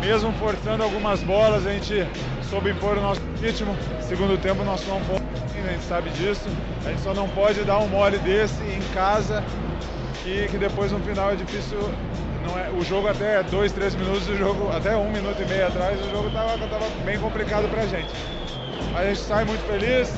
mesmo 0.00 0.32
forçando 0.34 0.84
algumas 0.84 1.20
bolas, 1.24 1.66
a 1.66 1.72
gente 1.72 2.06
soube 2.48 2.70
impor 2.70 2.96
o 2.96 3.00
nosso 3.00 3.20
ritmo. 3.42 3.76
Segundo 4.00 4.40
tempo 4.40 4.62
nós 4.62 4.86
não 4.86 5.00
podemos, 5.00 5.28
a 5.52 5.72
gente 5.72 5.82
sabe 5.82 6.10
disso. 6.10 6.48
A 6.86 6.90
gente 6.90 7.00
só 7.00 7.12
não 7.12 7.28
pode 7.28 7.64
dar 7.64 7.80
um 7.80 7.88
mole 7.88 8.18
desse 8.18 8.62
em 8.62 8.80
casa 8.94 9.42
e 10.24 10.46
que 10.48 10.58
depois 10.58 10.92
no 10.92 11.00
final 11.00 11.32
é 11.32 11.34
difícil. 11.34 11.80
Não 12.46 12.56
é, 12.56 12.70
o 12.70 12.84
jogo 12.84 13.08
até 13.08 13.42
dois, 13.42 13.72
três 13.72 13.96
minutos, 13.96 14.28
o 14.28 14.36
jogo 14.36 14.70
até 14.70 14.96
um 14.96 15.10
minuto 15.10 15.42
e 15.42 15.46
meio 15.46 15.66
atrás, 15.66 15.98
o 16.00 16.08
jogo 16.08 16.28
estava 16.28 16.56
tava 16.68 16.88
bem 17.04 17.18
complicado 17.18 17.68
pra 17.68 17.84
gente. 17.84 18.14
A 18.96 19.04
gente 19.06 19.18
sai 19.18 19.44
muito 19.44 19.66
feliz. 19.66 20.14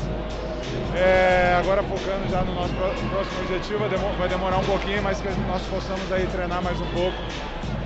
É, 0.94 1.56
agora 1.58 1.82
focando 1.82 2.28
já 2.30 2.42
no 2.42 2.54
nosso 2.54 2.72
pró- 2.74 2.94
próximo 3.10 3.40
objetivo, 3.40 3.80
vai 4.18 4.28
demorar 4.28 4.58
um 4.58 4.64
pouquinho, 4.64 5.02
mas 5.02 5.20
que 5.20 5.28
nós 5.46 5.62
possamos 5.62 6.10
aí 6.10 6.26
treinar 6.26 6.62
mais 6.62 6.80
um 6.80 6.86
pouco 6.86 7.16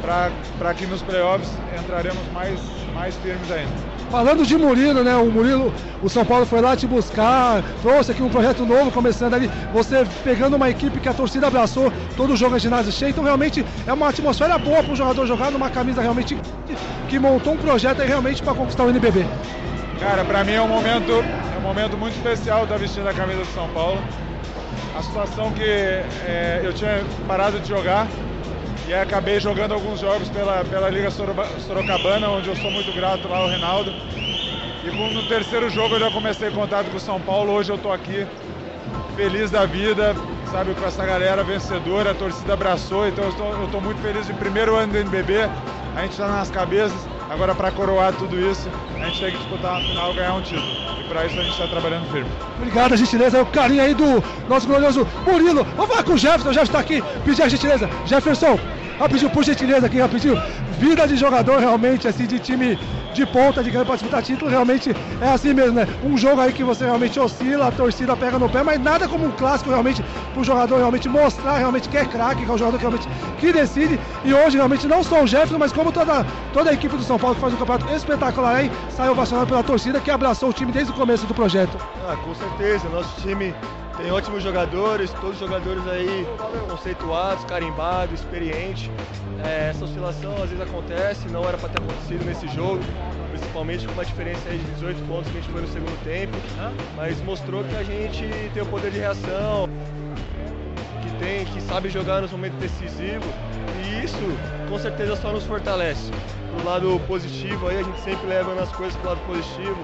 para 0.01 0.75
que 0.75 0.87
nos 0.87 1.03
playoffs 1.03 1.51
entraremos 1.79 2.23
mais, 2.33 2.59
mais 2.95 3.15
firmes 3.17 3.51
ainda. 3.51 3.73
Falando 4.11 4.45
de 4.45 4.57
Murilo, 4.57 5.05
né? 5.05 5.15
O 5.17 5.27
Murilo, 5.31 5.73
o 6.03 6.09
São 6.09 6.25
Paulo 6.25 6.45
foi 6.45 6.61
lá 6.61 6.77
te 6.77 6.85
buscar, 6.87 7.63
trouxe 7.81 8.11
aqui 8.11 8.23
um 8.23 8.29
projeto 8.29 8.65
novo 8.67 8.91
começando 8.91 9.35
ali. 9.35 9.49
Você 9.73 10.05
pegando 10.25 10.57
uma 10.57 10.69
equipe 10.69 10.99
que 10.99 11.09
a 11.09 11.15
torcida 11.15 11.47
abraçou, 11.47 11.93
todo 12.17 12.37
jogo 12.37 12.57
é 12.57 12.59
ginásio 12.59 12.91
cheio. 12.91 13.11
Então 13.11 13.23
realmente 13.23 13.65
é 13.87 13.93
uma 13.93 14.09
atmosfera 14.09 14.59
boa 14.59 14.83
para 14.83 14.93
o 14.93 14.97
jogador 14.97 15.27
jogar 15.27 15.53
numa 15.53 15.71
camisa 15.71 16.01
realmente 16.03 16.37
que 17.09 17.19
montou 17.21 17.53
um 17.55 17.59
projeto 17.59 18.03
aí 18.03 18.09
realmente 18.09 18.43
para 18.43 18.55
conquistar 18.55 18.85
o 18.85 18.91
NBB. 18.91 19.27
Cara, 20.01 20.25
para 20.25 20.43
mim 20.43 20.53
é 20.53 20.63
um 20.63 20.67
momento, 20.67 21.13
é 21.13 21.59
um 21.59 21.61
momento 21.61 21.95
muito 21.99 22.15
especial 22.17 22.63
estar 22.65 22.79
vestindo 22.79 23.07
a 23.07 23.13
camisa 23.13 23.43
de 23.43 23.53
São 23.53 23.69
Paulo. 23.69 24.01
A 24.97 25.03
situação 25.03 25.53
que 25.53 25.63
é, 25.63 26.63
eu 26.65 26.73
tinha 26.73 27.05
parado 27.29 27.61
de 27.61 27.69
jogar 27.69 28.09
e 28.89 28.95
acabei 28.95 29.39
jogando 29.39 29.75
alguns 29.75 30.01
jogos 30.01 30.31
pela, 30.31 30.65
pela 30.65 30.89
Liga 30.89 31.11
Sorocabana, 31.11 32.31
onde 32.31 32.49
eu 32.49 32.57
sou 32.57 32.71
muito 32.71 32.91
grato 32.93 33.29
lá 33.29 33.37
ao 33.37 33.49
Reinaldo. 33.49 33.93
E 34.83 35.15
no 35.15 35.23
terceiro 35.29 35.69
jogo 35.69 35.97
eu 35.97 36.01
já 36.01 36.11
comecei 36.11 36.51
contato 36.51 36.91
com 36.91 36.97
o 36.97 37.01
São 37.01 37.21
Paulo, 37.21 37.53
hoje 37.53 37.71
eu 37.71 37.77
estou 37.77 37.93
aqui 37.93 38.27
feliz 39.15 39.51
da 39.51 39.67
vida, 39.67 40.17
sabe, 40.51 40.75
com 40.75 40.87
essa 40.87 41.05
galera 41.05 41.45
vencedora, 41.45 42.13
a 42.13 42.15
torcida 42.15 42.55
abraçou, 42.55 43.07
então 43.07 43.25
eu 43.25 43.65
estou 43.67 43.81
muito 43.83 44.01
feliz 44.01 44.27
de 44.27 44.33
primeiro 44.33 44.75
ano 44.77 44.95
do 44.95 44.99
NBB, 44.99 45.43
a 45.95 46.03
gente 46.03 46.13
está 46.13 46.27
nas 46.27 46.51
cabeças, 46.51 47.10
agora 47.31 47.55
para 47.55 47.71
coroar 47.71 48.13
tudo 48.13 48.39
isso, 48.39 48.69
a 48.97 49.05
gente 49.05 49.21
tem 49.21 49.31
que 49.31 49.39
disputar 49.39 49.79
uma 49.79 49.89
final, 49.89 50.13
ganhar 50.13 50.35
um 50.35 50.43
título, 50.43 50.67
e 51.01 51.05
para 51.05 51.25
isso 51.25 51.39
a 51.39 51.43
gente 51.43 51.53
está 51.53 51.69
trabalhando 51.69 52.11
firme. 52.11 52.29
Obrigado, 52.57 52.93
a 52.93 52.97
gentileza, 52.97 53.39
é 53.39 53.43
o 53.43 53.47
carinho 53.47 53.83
aí 53.83 53.95
do 53.95 54.23
nosso 54.49 54.67
glorioso 54.67 55.07
Murilo. 55.25 55.65
Vamos 55.77 55.87
falar 55.87 56.03
com 56.03 56.15
o 56.15 56.19
Jefferson, 56.19 56.51
o 56.51 56.53
Jefferson 56.53 56.73
está 56.73 56.81
aqui, 56.81 57.03
pedir 57.25 57.43
a 57.43 57.49
gentileza. 57.49 57.89
Jefferson, 58.05 58.59
rapidinho, 59.01 59.31
por 59.31 59.43
gentileza 59.43 59.87
aqui, 59.87 59.99
rapidinho. 59.99 60.41
Vida 60.79 61.09
de 61.09 61.17
jogador 61.17 61.59
realmente, 61.59 62.07
assim, 62.07 62.27
de 62.27 62.39
time 62.39 62.79
de 63.15 63.27
ponta, 63.27 63.63
de 63.63 63.71
grande 63.71 63.87
para 63.87 63.97
disputar 63.97 64.23
título, 64.23 64.51
realmente 64.51 64.95
é 65.21 65.29
assim 65.29 65.53
mesmo, 65.53 65.73
né? 65.73 65.87
Um 66.05 66.17
jogo 66.17 66.41
aí 66.41 66.53
que 66.53 66.63
você 66.63 66.85
realmente 66.85 67.19
oscila, 67.19 67.69
a 67.69 67.73
torcida 67.73 68.17
pega 68.17 68.39
no 68.39 68.49
pé, 68.49 68.63
mas 68.63 68.81
nada 68.81 69.09
como 69.09 69.27
um 69.27 69.33
clássico 69.33 69.71
realmente 69.71 70.03
para 70.33 70.41
o 70.41 70.45
jogador 70.45 70.77
realmente 70.77 71.09
mostrar 71.09 71.57
realmente 71.59 71.89
que 71.89 71.97
é 71.97 72.05
craque, 72.05 72.45
que 72.45 72.51
é 72.51 72.55
o 72.55 72.59
jogador 72.59 72.79
que 72.79 72.85
realmente 72.85 73.09
que 73.39 73.53
decide. 73.53 73.99
E 74.25 74.33
hoje 74.33 74.57
realmente 74.57 74.87
não 74.87 75.03
só 75.03 75.25
o 75.25 75.27
Jefferson, 75.27 75.59
mas 75.59 75.73
como 75.73 75.91
toda, 75.91 76.25
toda 76.53 76.71
a 76.71 76.75
equipe 76.75 76.97
do 76.97 77.03
São 77.03 77.19
Paulo 77.19 77.35
que 77.35 77.41
faz 77.41 77.55
um 77.55 77.57
campeonato 77.57 77.93
espetacular 77.93 78.57
aí, 78.57 78.71
saiu 78.91 79.13
ovacionado 79.13 79.49
pela 79.49 79.65
torcida 79.65 79.99
que 79.99 80.11
abraçou 80.11 80.51
o 80.51 80.53
time 80.53 80.71
desde 80.71 80.93
o 80.93 80.95
começo 80.95 81.27
do 81.27 81.35
projeto. 81.35 81.77
Ah, 82.07 82.17
com 82.17 82.35
certeza, 82.35 82.89
nosso 82.91 83.21
time 83.21 83.55
tem 84.03 84.11
ótimos 84.11 84.43
jogadores, 84.43 85.13
todos 85.21 85.39
jogadores 85.39 85.87
aí 85.87 86.27
conceituados, 86.69 87.45
carimbados, 87.45 88.21
experientes. 88.21 88.91
É, 89.45 89.71
essa 89.71 89.85
oscilação 89.85 90.33
às 90.35 90.51
vezes 90.51 90.61
acontece, 90.61 91.29
não 91.29 91.45
era 91.45 91.57
para 91.57 91.69
ter 91.69 91.83
acontecido 91.83 92.25
nesse 92.25 92.49
jogo, 92.49 92.81
principalmente 93.31 93.87
com 93.87 93.93
uma 93.93 94.05
diferença 94.05 94.49
aí 94.49 94.59
de 94.59 94.65
18 94.73 95.07
pontos 95.07 95.31
que 95.31 95.39
a 95.39 95.41
gente 95.41 95.51
foi 95.51 95.63
no 95.63 95.69
segundo 95.69 96.05
tempo, 96.05 96.37
mas 96.97 97.21
mostrou 97.23 97.65
que 97.65 97.75
a 97.77 97.83
gente 97.83 98.25
tem 98.53 98.63
o 98.63 98.67
poder 98.67 98.91
de 98.91 98.99
reação. 98.99 99.69
que 101.03 101.25
tem, 101.25 101.45
que 101.47 101.61
sabe 101.63 101.89
jogar 101.89 102.21
nos 102.21 102.33
momentos 102.33 102.59
decisivos 102.59 103.29
e 103.83 104.05
isso 104.05 104.69
com 104.69 104.79
certeza 104.79 105.17
só 105.17 105.33
nos 105.33 105.45
fortalece. 105.45 106.11
Do 106.57 106.65
lado 106.65 107.01
positivo 107.07 107.69
aí 107.69 107.79
a 107.79 107.83
gente 107.83 108.01
sempre 108.01 108.27
leva 108.27 108.53
as 108.61 108.71
coisas 108.73 108.95
pro 108.97 109.11
lado 109.11 109.21
positivo, 109.27 109.79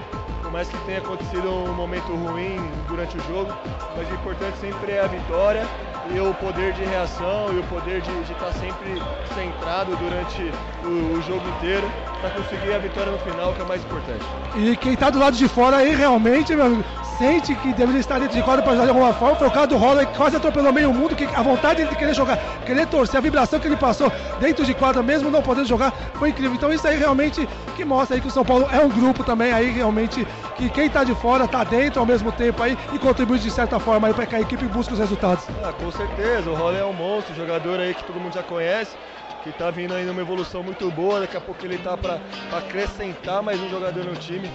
por 0.47 0.53
mais 0.53 0.69
que 0.69 0.77
tenha 0.85 0.99
acontecido 0.99 1.51
um 1.51 1.73
momento 1.73 2.15
ruim 2.15 2.55
durante 2.87 3.17
o 3.17 3.23
jogo, 3.23 3.53
mas 3.97 4.09
o 4.09 4.13
importante 4.13 4.57
sempre 4.59 4.93
é 4.93 5.01
a 5.01 5.07
vitória 5.07 5.67
e 6.13 6.19
o 6.19 6.33
poder 6.33 6.73
de 6.73 6.83
reação 6.83 7.53
e 7.53 7.59
o 7.59 7.63
poder 7.63 8.01
de 8.01 8.11
estar 8.31 8.51
sempre 8.53 9.01
centrado 9.35 9.95
durante 9.97 10.51
o, 10.83 11.17
o 11.17 11.21
jogo 11.21 11.47
inteiro 11.57 11.89
para 12.19 12.29
conseguir 12.31 12.73
a 12.73 12.79
vitória 12.79 13.11
no 13.11 13.19
final, 13.19 13.53
que 13.53 13.61
é 13.61 13.63
o 13.63 13.67
mais 13.67 13.83
importante. 13.83 14.25
E 14.55 14.75
quem 14.75 14.95
tá 14.95 15.09
do 15.09 15.19
lado 15.19 15.35
de 15.35 15.47
fora 15.47 15.77
aí 15.77 15.95
realmente, 15.95 16.55
meu 16.55 16.65
amigo, 16.65 16.83
sente 17.17 17.55
que 17.55 17.73
deveria 17.73 17.99
estar 17.99 18.19
dentro 18.19 18.35
de 18.35 18.43
quadra 18.43 18.63
para 18.63 18.73
jogar 18.73 18.85
de 18.85 18.89
alguma 18.89 19.13
forma. 19.13 19.35
Foi 19.35 19.47
o 19.47 19.51
caso 19.51 19.67
do 19.67 19.77
Roller 19.77 20.07
que 20.07 20.15
quase 20.15 20.35
atropelou 20.35 20.71
meio 20.71 20.93
mundo, 20.93 21.15
que 21.15 21.25
a 21.25 21.41
vontade 21.41 21.85
de 21.85 21.95
querer 21.95 22.13
jogar, 22.13 22.37
querer 22.65 22.87
torcer, 22.87 23.17
a 23.17 23.21
vibração 23.21 23.59
que 23.59 23.67
ele 23.67 23.75
passou 23.75 24.11
dentro 24.39 24.65
de 24.65 24.73
quadra, 24.73 25.01
mesmo 25.01 25.29
não 25.29 25.41
podendo 25.41 25.67
jogar, 25.67 25.91
foi 26.15 26.29
incrível. 26.29 26.53
Então 26.53 26.71
isso 26.71 26.87
aí 26.87 26.97
realmente 26.97 27.47
que 27.75 27.83
mostra 27.83 28.15
aí 28.15 28.21
que 28.21 28.27
o 28.27 28.31
São 28.31 28.45
Paulo 28.45 28.67
é 28.71 28.79
um 28.79 28.89
grupo 28.89 29.23
também 29.23 29.51
aí 29.51 29.69
realmente 29.69 30.27
que 30.55 30.69
quem 30.69 30.89
tá 30.89 31.03
de 31.03 31.13
fora 31.15 31.47
tá 31.47 31.63
dentro 31.63 31.99
ao 31.99 32.05
mesmo 32.05 32.31
tempo 32.31 32.61
aí 32.63 32.77
e 32.93 32.99
contribui 32.99 33.39
de 33.39 33.51
certa 33.51 33.79
forma 33.79 34.07
aí 34.07 34.13
para 34.13 34.25
que 34.25 34.35
a 34.35 34.41
equipe 34.41 34.65
busque 34.65 34.93
os 34.93 34.99
resultados. 34.99 35.45
Ah, 35.63 35.71
com 35.71 35.91
certeza, 35.97 36.51
o 36.51 36.53
Roller 36.53 36.81
é 36.81 36.85
um 36.85 36.93
monstro, 36.93 37.33
jogador 37.33 37.79
aí 37.79 37.93
que 37.93 38.03
todo 38.03 38.19
mundo 38.19 38.33
já 38.33 38.43
conhece 38.43 38.95
que 39.41 39.49
está 39.49 39.71
vindo 39.71 39.93
aí 39.93 40.03
numa 40.05 40.21
evolução 40.21 40.61
muito 40.61 40.91
boa, 40.91 41.21
daqui 41.21 41.37
a 41.37 41.41
pouco 41.41 41.65
ele 41.65 41.75
está 41.75 41.97
para 41.97 42.19
acrescentar 42.51 43.41
mais 43.41 43.59
um 43.59 43.69
jogador 43.69 44.03
no 44.03 44.15
time. 44.15 44.51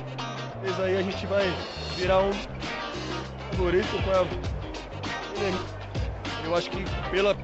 Mas 0.62 0.79
aí 0.79 0.97
a 0.97 1.03
gente 1.03 1.27
vai 1.27 1.51
virar 1.97 2.21
um 2.21 2.33
favorito 3.51 3.89
com 4.05 4.11
a. 4.11 4.27
Eu 6.45 6.55
acho 6.55 6.71
que 6.71 6.85
pela 7.11 7.35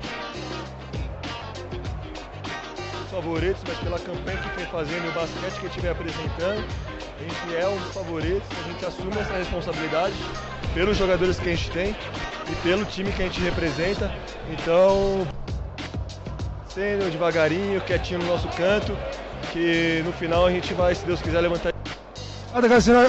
favoritos, 3.11 3.63
mas 3.67 3.79
pela 3.79 3.99
campanha 3.99 4.37
que 4.37 4.49
vem 4.51 4.67
fazendo 4.67 5.09
o 5.09 5.13
basquete 5.13 5.61
que 5.61 5.67
estiver 5.67 5.91
apresentando, 5.91 6.65
a 7.19 7.23
gente 7.23 7.57
é 7.57 7.67
um 7.67 7.77
dos 7.79 7.95
favoritos, 7.95 8.49
a 8.59 8.69
gente 8.69 8.85
assume 8.85 9.19
essa 9.19 9.33
responsabilidade 9.33 10.15
pelos 10.79 10.97
jogadores 10.97 11.41
que 11.41 11.49
a 11.49 11.57
gente 11.57 11.73
tem 11.73 11.97
e 12.49 12.55
pelo 12.63 12.85
time 12.85 13.11
que 13.11 13.21
a 13.21 13.25
gente 13.25 13.41
representa. 13.41 14.15
Então, 14.53 15.27
sendo 16.73 17.11
devagarinho, 17.11 17.81
quietinho 17.81 18.21
no 18.21 18.27
nosso 18.27 18.47
canto, 18.51 18.97
que 19.53 20.01
no 20.07 20.13
final 20.13 20.47
a 20.47 20.53
gente 20.53 20.73
vai, 20.75 20.95
se 20.95 21.05
Deus 21.05 21.21
quiser, 21.21 21.41
levantar. 21.41 21.75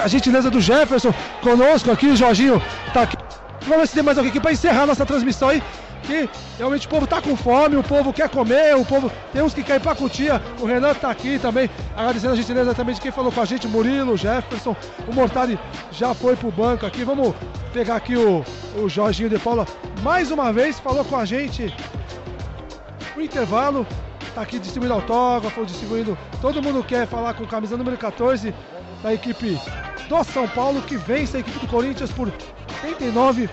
A 0.03 0.07
gentileza 0.07 0.49
do 0.49 0.59
Jefferson 0.59 1.13
conosco 1.43 1.91
aqui, 1.91 2.07
o 2.07 2.15
Jorginho 2.15 2.59
tá 2.91 3.03
aqui. 3.03 3.15
Vamos 3.61 3.81
ver 3.81 3.87
se 3.87 3.93
tem 3.93 4.03
mais 4.03 4.17
alguém 4.17 4.31
aqui 4.31 4.39
para 4.39 4.51
encerrar 4.51 4.87
nossa 4.87 5.05
transmissão 5.05 5.49
aí. 5.49 5.61
Que 6.03 6.29
realmente 6.57 6.87
o 6.87 6.89
povo 6.89 7.05
tá 7.05 7.21
com 7.21 7.35
fome, 7.35 7.75
o 7.75 7.83
povo 7.83 8.11
quer 8.11 8.29
comer, 8.29 8.75
o 8.75 8.85
povo 8.85 9.11
tem 9.31 9.41
uns 9.41 9.53
que 9.53 9.63
querem 9.63 9.81
pra 9.81 9.95
cutia. 9.95 10.41
O 10.59 10.65
Renan 10.65 10.93
tá 10.93 11.11
aqui 11.11 11.37
também, 11.37 11.69
agradecendo 11.95 12.33
a 12.33 12.35
gentileza 12.35 12.73
também 12.73 12.95
de 12.95 13.01
quem 13.01 13.11
falou 13.11 13.31
com 13.31 13.41
a 13.41 13.45
gente, 13.45 13.67
Murilo, 13.67 14.17
Jefferson, 14.17 14.75
o 15.07 15.13
Mortari 15.13 15.59
já 15.91 16.13
foi 16.13 16.35
pro 16.35 16.51
banco 16.51 16.85
aqui. 16.85 17.03
Vamos 17.03 17.35
pegar 17.73 17.97
aqui 17.97 18.15
o, 18.15 18.43
o 18.75 18.89
Jorginho 18.89 19.29
de 19.29 19.37
Paula 19.37 19.67
mais 20.01 20.31
uma 20.31 20.51
vez, 20.51 20.79
falou 20.79 21.05
com 21.05 21.17
a 21.17 21.25
gente 21.25 21.73
o 23.15 23.21
intervalo. 23.21 23.85
Tá 24.33 24.41
aqui 24.41 24.59
distribuindo 24.59 24.93
autógrafo, 24.93 25.65
distribuindo. 25.65 26.17
Todo 26.41 26.61
mundo 26.61 26.83
quer 26.83 27.07
falar 27.07 27.33
com 27.33 27.45
camisa 27.45 27.75
número 27.75 27.97
14 27.97 28.53
da 29.01 29.13
equipe 29.13 29.59
do 30.07 30.23
São 30.23 30.47
Paulo, 30.47 30.81
que 30.81 30.97
vence 30.97 31.37
a 31.37 31.39
equipe 31.39 31.59
do 31.59 31.67
Corinthians 31.67 32.11
por 32.11 32.31
89 32.83 33.49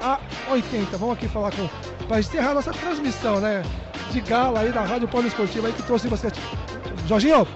a 0.00 0.18
80. 0.50 0.96
Vamos 0.96 1.16
aqui 1.16 1.28
falar 1.28 1.50
com. 1.52 1.68
Para 2.06 2.20
encerrar 2.20 2.54
nossa 2.54 2.72
transmissão, 2.72 3.40
né? 3.40 3.62
De 4.10 4.20
gala 4.20 4.60
aí 4.60 4.72
da 4.72 4.82
Rádio 4.82 5.08
Polo 5.08 5.26
Esportiva 5.26 5.66
aí 5.66 5.72
que 5.72 5.82
trouxe 5.82 6.08
basquete. 6.08 6.40
Jorginho, 7.06 7.46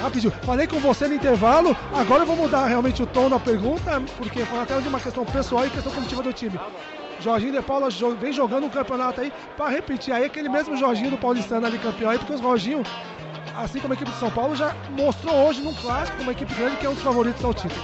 rapidinho, 0.00 0.32
falei 0.42 0.66
com 0.66 0.78
você 0.80 1.06
no 1.06 1.14
intervalo, 1.14 1.76
agora 1.92 2.22
eu 2.22 2.26
vou 2.26 2.36
mudar 2.36 2.66
realmente 2.66 3.02
o 3.02 3.06
tom 3.06 3.28
da 3.28 3.38
pergunta, 3.38 4.02
porque 4.16 4.44
foi 4.44 4.58
até 4.58 4.80
de 4.80 4.88
uma 4.88 5.00
questão 5.00 5.24
pessoal 5.24 5.66
e 5.66 5.70
questão 5.70 5.92
coletiva 5.92 6.22
do 6.22 6.32
time. 6.32 6.58
Jorginho 7.20 7.52
de 7.52 7.62
Paula 7.62 7.88
vem 8.20 8.32
jogando 8.32 8.66
um 8.66 8.68
campeonato 8.70 9.20
aí 9.20 9.32
para 9.56 9.70
repetir 9.70 10.12
aí 10.12 10.24
aquele 10.24 10.48
mesmo 10.48 10.76
Jorginho 10.76 11.10
do 11.10 11.18
Paulistano 11.18 11.66
ali 11.66 11.78
campeão 11.78 12.10
aí, 12.10 12.18
porque 12.18 12.32
os 12.32 12.40
Jorginho, 12.40 12.82
assim 13.56 13.78
como 13.78 13.92
a 13.92 13.96
equipe 13.96 14.10
de 14.10 14.18
São 14.18 14.30
Paulo, 14.30 14.56
já 14.56 14.74
mostrou 14.90 15.34
hoje 15.46 15.62
num 15.62 15.74
clássico 15.74 16.20
uma 16.22 16.32
equipe 16.32 16.52
grande 16.54 16.76
que 16.76 16.86
é 16.86 16.90
um 16.90 16.94
dos 16.94 17.02
favoritos 17.02 17.44
ao 17.44 17.54
título. 17.54 17.82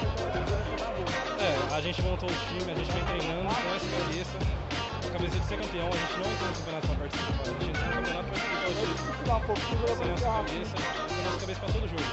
É, 1.49 1.75
a 1.75 1.81
gente 1.81 2.03
montou 2.03 2.29
o 2.29 2.33
time, 2.33 2.71
a 2.71 2.75
gente 2.75 2.93
vem 2.93 3.05
treinando 3.07 3.49
com 3.49 3.75
essa 3.75 3.89
cabeça, 3.89 4.37
a 5.09 5.11
cabeça 5.11 5.39
de 5.39 5.47
ser 5.47 5.57
campeão, 5.57 5.89
a 5.89 5.97
gente 5.97 6.13
não 6.13 6.29
entrou 6.29 6.49
no 6.49 6.57
campeonato 6.57 6.87
para 6.89 6.97
participar, 6.97 7.33
a 7.33 7.47
gente 7.49 7.71
entrou 7.71 7.89
no 7.89 7.95
campeonato 7.95 8.29
para 8.29 8.37
disputar 8.37 9.41
o 9.41 9.55
título. 9.55 9.89
Essa 9.89 10.03
é 10.03 10.05
a 10.05 10.11
nossa 10.11 10.29
cabeça, 10.29 10.77
essa 10.77 11.15
é 11.15 11.21
a 11.21 11.25
nossa 11.25 11.41
cabeça. 11.41 11.61
para 11.61 11.73
todo 11.73 11.89
jogo. 11.89 12.05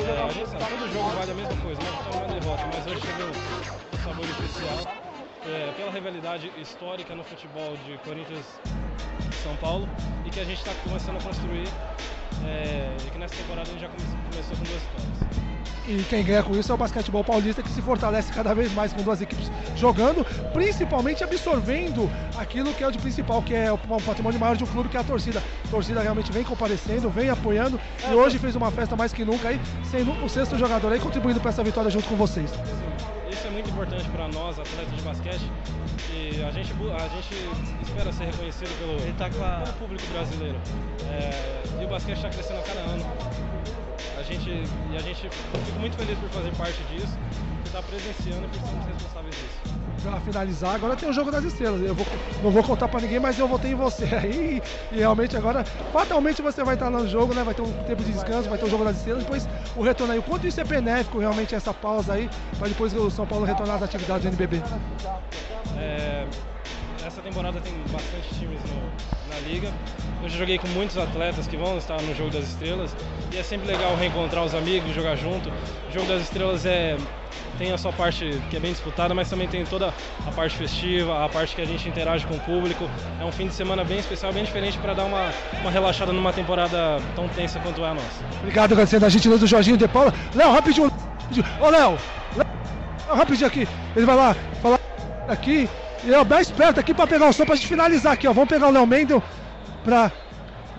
É, 0.00 0.22
a 0.24 0.28
gente 0.32 0.48
sabe, 0.48 0.64
todo 0.64 0.92
jogo 0.92 1.10
vale 1.10 1.30
a 1.30 1.34
mesma 1.34 1.56
coisa, 1.60 1.80
uma 1.82 1.92
vitória 1.92 2.18
uma 2.18 2.40
derrota, 2.40 2.64
mas 2.72 2.86
hoje 2.86 3.00
teve 3.04 3.22
um 3.28 4.04
sabor 4.04 4.24
especial. 4.24 4.78
É, 5.44 5.72
pela 5.76 5.90
rivalidade 5.90 6.52
histórica 6.58 7.14
no 7.14 7.24
futebol 7.24 7.76
de 7.84 7.96
Corinthians 7.98 8.44
e 9.30 9.34
São 9.36 9.54
Paulo 9.56 9.88
e 10.24 10.30
que 10.30 10.40
a 10.40 10.44
gente 10.44 10.58
está 10.58 10.72
começando 10.82 11.16
a 11.16 11.22
construir 11.22 11.68
é, 12.44 12.96
e 13.06 13.10
que 13.10 13.18
nessa 13.18 13.34
temporada 13.34 13.68
a 13.68 13.72
gente 13.72 13.80
já 13.80 13.88
come, 13.88 14.02
começou 14.30 14.56
com 14.56 14.64
duas 14.64 14.82
vitórias. 14.82 15.38
E 15.88 16.02
quem 16.04 16.22
ganha 16.22 16.42
com 16.42 16.54
isso 16.54 16.70
é 16.70 16.74
o 16.74 16.78
basquetebol 16.78 17.24
paulista 17.24 17.62
que 17.62 17.70
se 17.70 17.80
fortalece 17.80 18.30
cada 18.30 18.54
vez 18.54 18.70
mais 18.74 18.92
com 18.92 19.02
duas 19.02 19.22
equipes 19.22 19.50
jogando, 19.74 20.22
principalmente 20.52 21.24
absorvendo 21.24 22.10
aquilo 22.36 22.74
que 22.74 22.84
é 22.84 22.88
o 22.88 22.90
de 22.90 22.98
principal, 22.98 23.40
que 23.40 23.54
é 23.54 23.72
o 23.72 23.78
patrimônio 23.78 24.38
maior 24.38 24.54
de 24.54 24.64
um 24.64 24.66
clube, 24.66 24.90
que 24.90 24.98
é 24.98 25.00
a 25.00 25.04
torcida. 25.04 25.42
A 25.64 25.68
torcida 25.70 26.02
realmente 26.02 26.30
vem 26.30 26.44
comparecendo, 26.44 27.08
vem 27.08 27.30
apoiando 27.30 27.80
e 28.06 28.14
hoje 28.14 28.38
fez 28.38 28.54
uma 28.54 28.70
festa 28.70 28.94
mais 28.94 29.14
que 29.14 29.24
nunca 29.24 29.48
aí, 29.48 29.58
sendo 29.90 30.12
o 30.22 30.28
sexto 30.28 30.58
jogador 30.58 30.92
aí 30.92 31.00
contribuindo 31.00 31.40
para 31.40 31.50
essa 31.50 31.64
vitória 31.64 31.90
junto 31.90 32.06
com 32.06 32.16
vocês 32.16 32.52
isso 33.38 33.46
é 33.46 33.50
muito 33.50 33.70
importante 33.70 34.08
para 34.08 34.26
nós, 34.28 34.58
atletas 34.58 34.96
de 34.96 35.02
basquete, 35.02 35.52
e 36.12 36.42
a 36.42 36.50
gente, 36.50 36.72
a 36.72 37.08
gente 37.08 37.82
espera 37.82 38.12
ser 38.12 38.24
reconhecido 38.24 38.68
pelo, 38.78 39.14
tá 39.14 39.26
a... 39.26 39.60
pelo 39.60 39.76
público 39.76 40.04
brasileiro. 40.12 40.58
É, 41.08 41.62
e 41.80 41.84
o 41.84 41.88
basquete 41.88 42.26
está 42.28 42.30
crescendo 42.30 42.60
a 42.60 42.62
cada 42.62 42.80
ano. 42.80 43.04
A 44.18 44.22
gente, 44.22 44.50
e 44.50 44.96
a 44.96 45.00
gente 45.00 45.30
fica 45.30 45.78
muito 45.78 45.96
feliz 45.96 46.18
por 46.18 46.28
fazer 46.30 46.54
parte 46.56 46.82
disso, 46.84 47.16
por 47.60 47.66
estar 47.66 47.82
presenciando 47.82 48.44
e 48.46 48.48
por 48.48 48.60
sermos 48.68 48.86
responsáveis 48.86 49.34
disso 49.34 49.78
para 50.02 50.20
finalizar, 50.20 50.74
agora 50.74 50.96
tem 50.96 51.08
o 51.08 51.12
jogo 51.12 51.30
das 51.30 51.44
estrelas. 51.44 51.82
Eu 51.82 51.94
vou, 51.94 52.06
não 52.42 52.50
vou 52.50 52.62
contar 52.62 52.88
para 52.88 53.00
ninguém, 53.00 53.18
mas 53.18 53.38
eu 53.38 53.48
votei 53.48 53.72
em 53.72 53.74
você 53.74 54.04
aí. 54.14 54.62
E 54.92 54.98
realmente 54.98 55.36
agora, 55.36 55.64
fatalmente 55.92 56.40
você 56.40 56.62
vai 56.62 56.74
estar 56.74 56.90
no 56.90 57.06
jogo, 57.08 57.34
né? 57.34 57.42
Vai 57.42 57.54
ter 57.54 57.62
um 57.62 57.72
tempo 57.84 58.02
de 58.02 58.12
descanso, 58.12 58.48
vai 58.48 58.58
ter 58.58 58.64
o 58.64 58.70
jogo 58.70 58.84
das 58.84 58.96
estrelas, 58.96 59.22
depois 59.22 59.48
o 59.76 59.82
retorno 59.82 60.12
aí. 60.12 60.18
O 60.18 60.22
quanto 60.22 60.46
isso 60.46 60.60
é 60.60 60.64
benéfico 60.64 61.18
realmente 61.18 61.54
essa 61.54 61.74
pausa 61.74 62.14
aí, 62.14 62.30
para 62.58 62.68
depois 62.68 62.94
o 62.94 63.10
São 63.10 63.26
Paulo 63.26 63.44
retornar 63.44 63.76
às 63.76 63.82
atividades 63.82 64.22
do 64.22 64.28
NBB? 64.28 64.62
É, 65.76 66.26
essa 67.06 67.20
temporada 67.20 67.60
tem 67.60 67.72
bastante 67.90 68.28
times 68.38 68.60
no, 68.64 69.32
na 69.32 69.40
liga. 69.48 69.72
Eu 70.22 70.28
já 70.28 70.38
joguei 70.38 70.58
com 70.58 70.68
muitos 70.68 70.96
atletas 70.98 71.46
que 71.46 71.56
vão 71.56 71.78
estar 71.78 72.00
no 72.02 72.14
Jogo 72.14 72.30
das 72.30 72.48
Estrelas 72.48 72.94
e 73.32 73.38
é 73.38 73.42
sempre 73.42 73.68
legal 73.68 73.96
reencontrar 73.96 74.44
os 74.44 74.54
amigos, 74.54 74.94
jogar 74.94 75.16
junto. 75.16 75.50
O 75.50 75.92
Jogo 75.92 76.06
das 76.06 76.22
Estrelas 76.22 76.66
é 76.66 76.96
tem 77.58 77.72
a 77.72 77.78
sua 77.78 77.92
parte 77.92 78.40
que 78.48 78.56
é 78.56 78.60
bem 78.60 78.72
disputada, 78.72 79.14
mas 79.14 79.28
também 79.28 79.48
tem 79.48 79.64
toda 79.64 79.92
a 80.26 80.30
parte 80.30 80.56
festiva, 80.56 81.24
a 81.24 81.28
parte 81.28 81.56
que 81.56 81.60
a 81.60 81.64
gente 81.64 81.88
interage 81.88 82.24
com 82.26 82.34
o 82.34 82.40
público. 82.40 82.88
É 83.20 83.24
um 83.24 83.32
fim 83.32 83.48
de 83.48 83.54
semana 83.54 83.84
bem 83.84 83.98
especial, 83.98 84.32
bem 84.32 84.44
diferente 84.44 84.78
para 84.78 84.94
dar 84.94 85.04
uma, 85.04 85.30
uma 85.60 85.70
relaxada 85.70 86.12
numa 86.12 86.32
temporada 86.32 86.98
tão 87.16 87.28
tensa 87.28 87.58
quanto 87.58 87.80
é 87.84 87.88
a 87.88 87.94
nossa. 87.94 88.24
Obrigado, 88.38 88.72
agradecendo 88.72 89.06
a 89.06 89.08
gentileza 89.08 89.40
do 89.40 89.46
Jorginho 89.46 89.76
de 89.76 89.88
Paula. 89.88 90.14
Léo, 90.34 90.52
rapidinho. 90.52 90.90
Ô, 91.60 91.68
Léo, 91.68 91.98
rapidinho 93.08 93.46
aqui. 93.46 93.68
Ele 93.96 94.06
vai 94.06 94.16
lá 94.16 94.36
falar 94.62 94.78
aqui. 95.28 95.68
É 96.06 96.24
bem 96.24 96.40
esperto 96.40 96.78
aqui 96.78 96.94
para 96.94 97.06
pegar 97.06 97.28
o 97.28 97.32
som 97.32 97.44
para 97.44 97.56
gente 97.56 97.66
finalizar 97.66 98.12
aqui, 98.12 98.28
ó. 98.28 98.32
Vamos 98.32 98.48
pegar 98.48 98.68
o 98.68 98.70
Léo 98.70 98.86
Mendel 98.86 99.22
para 99.82 100.12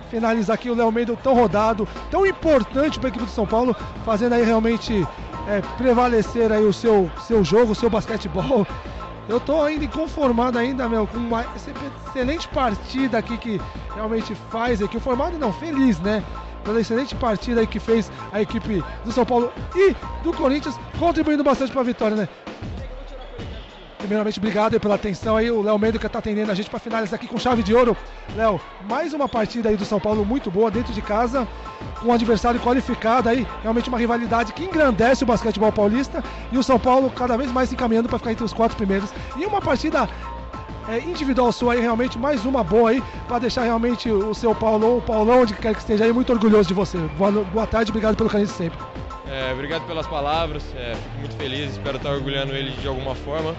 finalizar 0.09 0.53
aqui 0.56 0.69
o 0.69 0.75
Léo 0.75 0.91
Mendel 0.91 1.17
tão 1.17 1.33
rodado, 1.33 1.88
tão 2.09 2.25
importante 2.25 2.98
para 2.98 3.07
a 3.07 3.09
equipe 3.09 3.25
de 3.25 3.31
São 3.31 3.45
Paulo, 3.45 3.75
fazendo 4.06 4.33
aí 4.33 4.43
realmente 4.43 5.06
é, 5.48 5.61
prevalecer 5.77 6.51
aí 6.51 6.64
o 6.64 6.72
seu, 6.72 7.11
seu 7.27 7.43
jogo, 7.43 7.73
o 7.73 7.75
seu 7.75 7.89
basquetebol. 7.89 8.65
Eu 9.27 9.39
tô 9.39 9.61
ainda 9.61 9.85
inconformado 9.85 10.57
ainda, 10.57 10.89
meu, 10.89 11.06
com 11.06 11.17
uma 11.17 11.45
excelente 11.56 12.48
partida 12.48 13.19
aqui 13.19 13.38
que 13.38 13.61
realmente 13.93 14.33
faz 14.49 14.81
aqui. 14.81 14.99
Formado 14.99 15.38
não, 15.38 15.53
feliz, 15.53 15.99
né? 15.99 16.23
Pela 16.64 16.81
excelente 16.81 17.14
partida 17.14 17.61
aí 17.61 17.67
que 17.67 17.80
fez 17.80 18.11
a 18.31 18.41
equipe 18.41 18.83
do 19.06 19.11
São 19.11 19.23
Paulo 19.23 19.51
e 19.75 19.95
do 20.23 20.33
Corinthians, 20.33 20.80
contribuindo 20.98 21.43
bastante 21.43 21.72
para 21.72 21.81
a 21.81 21.83
vitória, 21.83 22.17
né? 22.17 22.30
Primeiramente, 23.99 24.39
obrigado 24.39 24.79
pela 24.79 24.95
atenção 24.95 25.35
aí. 25.35 25.51
O 25.51 25.61
Léo 25.61 25.77
Mendes 25.77 25.99
que 25.99 26.07
está 26.07 26.19
atendendo 26.19 26.49
a 26.49 26.55
gente 26.55 26.69
para 26.69 26.79
finalizar 26.79 27.19
aqui 27.19 27.27
com 27.27 27.37
chave 27.37 27.61
de 27.61 27.75
ouro. 27.75 27.97
Léo, 28.33 28.59
mais 28.85 29.13
uma 29.13 29.27
partida 29.27 29.67
aí 29.67 29.75
do 29.75 29.83
São 29.83 29.99
Paulo 29.99 30.25
muito 30.25 30.49
boa 30.49 30.71
dentro 30.71 30.93
de 30.93 31.01
casa, 31.01 31.45
com 31.99 32.07
um 32.07 32.13
adversário 32.13 32.61
qualificado 32.61 33.27
aí. 33.27 33.45
Realmente 33.61 33.89
uma 33.89 33.97
rivalidade 33.99 34.53
que 34.53 34.63
engrandece 34.63 35.25
o 35.25 35.27
basquetebol 35.27 35.71
paulista 35.73 36.23
e 36.49 36.57
o 36.57 36.63
São 36.63 36.79
Paulo 36.79 37.11
cada 37.11 37.35
vez 37.35 37.51
mais 37.51 37.67
se 37.67 37.75
encaminhando 37.75 38.07
para 38.07 38.17
ficar 38.17 38.31
entre 38.31 38.45
os 38.45 38.53
quatro 38.53 38.77
primeiros. 38.77 39.11
E 39.35 39.45
uma 39.45 39.59
partida 39.59 40.07
é, 40.89 40.99
individual 40.99 41.51
sua 41.51 41.73
aí, 41.73 41.81
realmente 41.81 42.17
mais 42.17 42.43
uma 42.45 42.63
boa 42.63 42.89
aí, 42.89 43.03
para 43.27 43.39
deixar 43.39 43.63
realmente 43.63 44.09
o 44.09 44.33
seu 44.33 44.55
Paulão, 44.55 44.97
o 44.97 45.01
Paulão, 45.01 45.41
onde 45.41 45.53
quer 45.53 45.73
que 45.73 45.79
esteja 45.79 46.03
aí, 46.03 46.11
muito 46.11 46.33
orgulhoso 46.33 46.67
de 46.67 46.73
você. 46.73 46.97
Boa, 47.17 47.31
boa 47.31 47.67
tarde, 47.67 47.91
obrigado 47.91 48.15
pelo 48.15 48.29
carinho 48.29 48.47
de 48.47 48.53
sempre. 48.53 48.79
É, 49.27 49.53
obrigado 49.53 49.85
pelas 49.85 50.07
palavras, 50.07 50.63
é, 50.75 50.95
fico 50.95 51.19
muito 51.19 51.35
feliz, 51.35 51.71
espero 51.71 51.97
estar 51.97 52.09
orgulhando 52.09 52.53
ele 52.53 52.71
de 52.71 52.87
alguma 52.87 53.13
forma. 53.13 53.55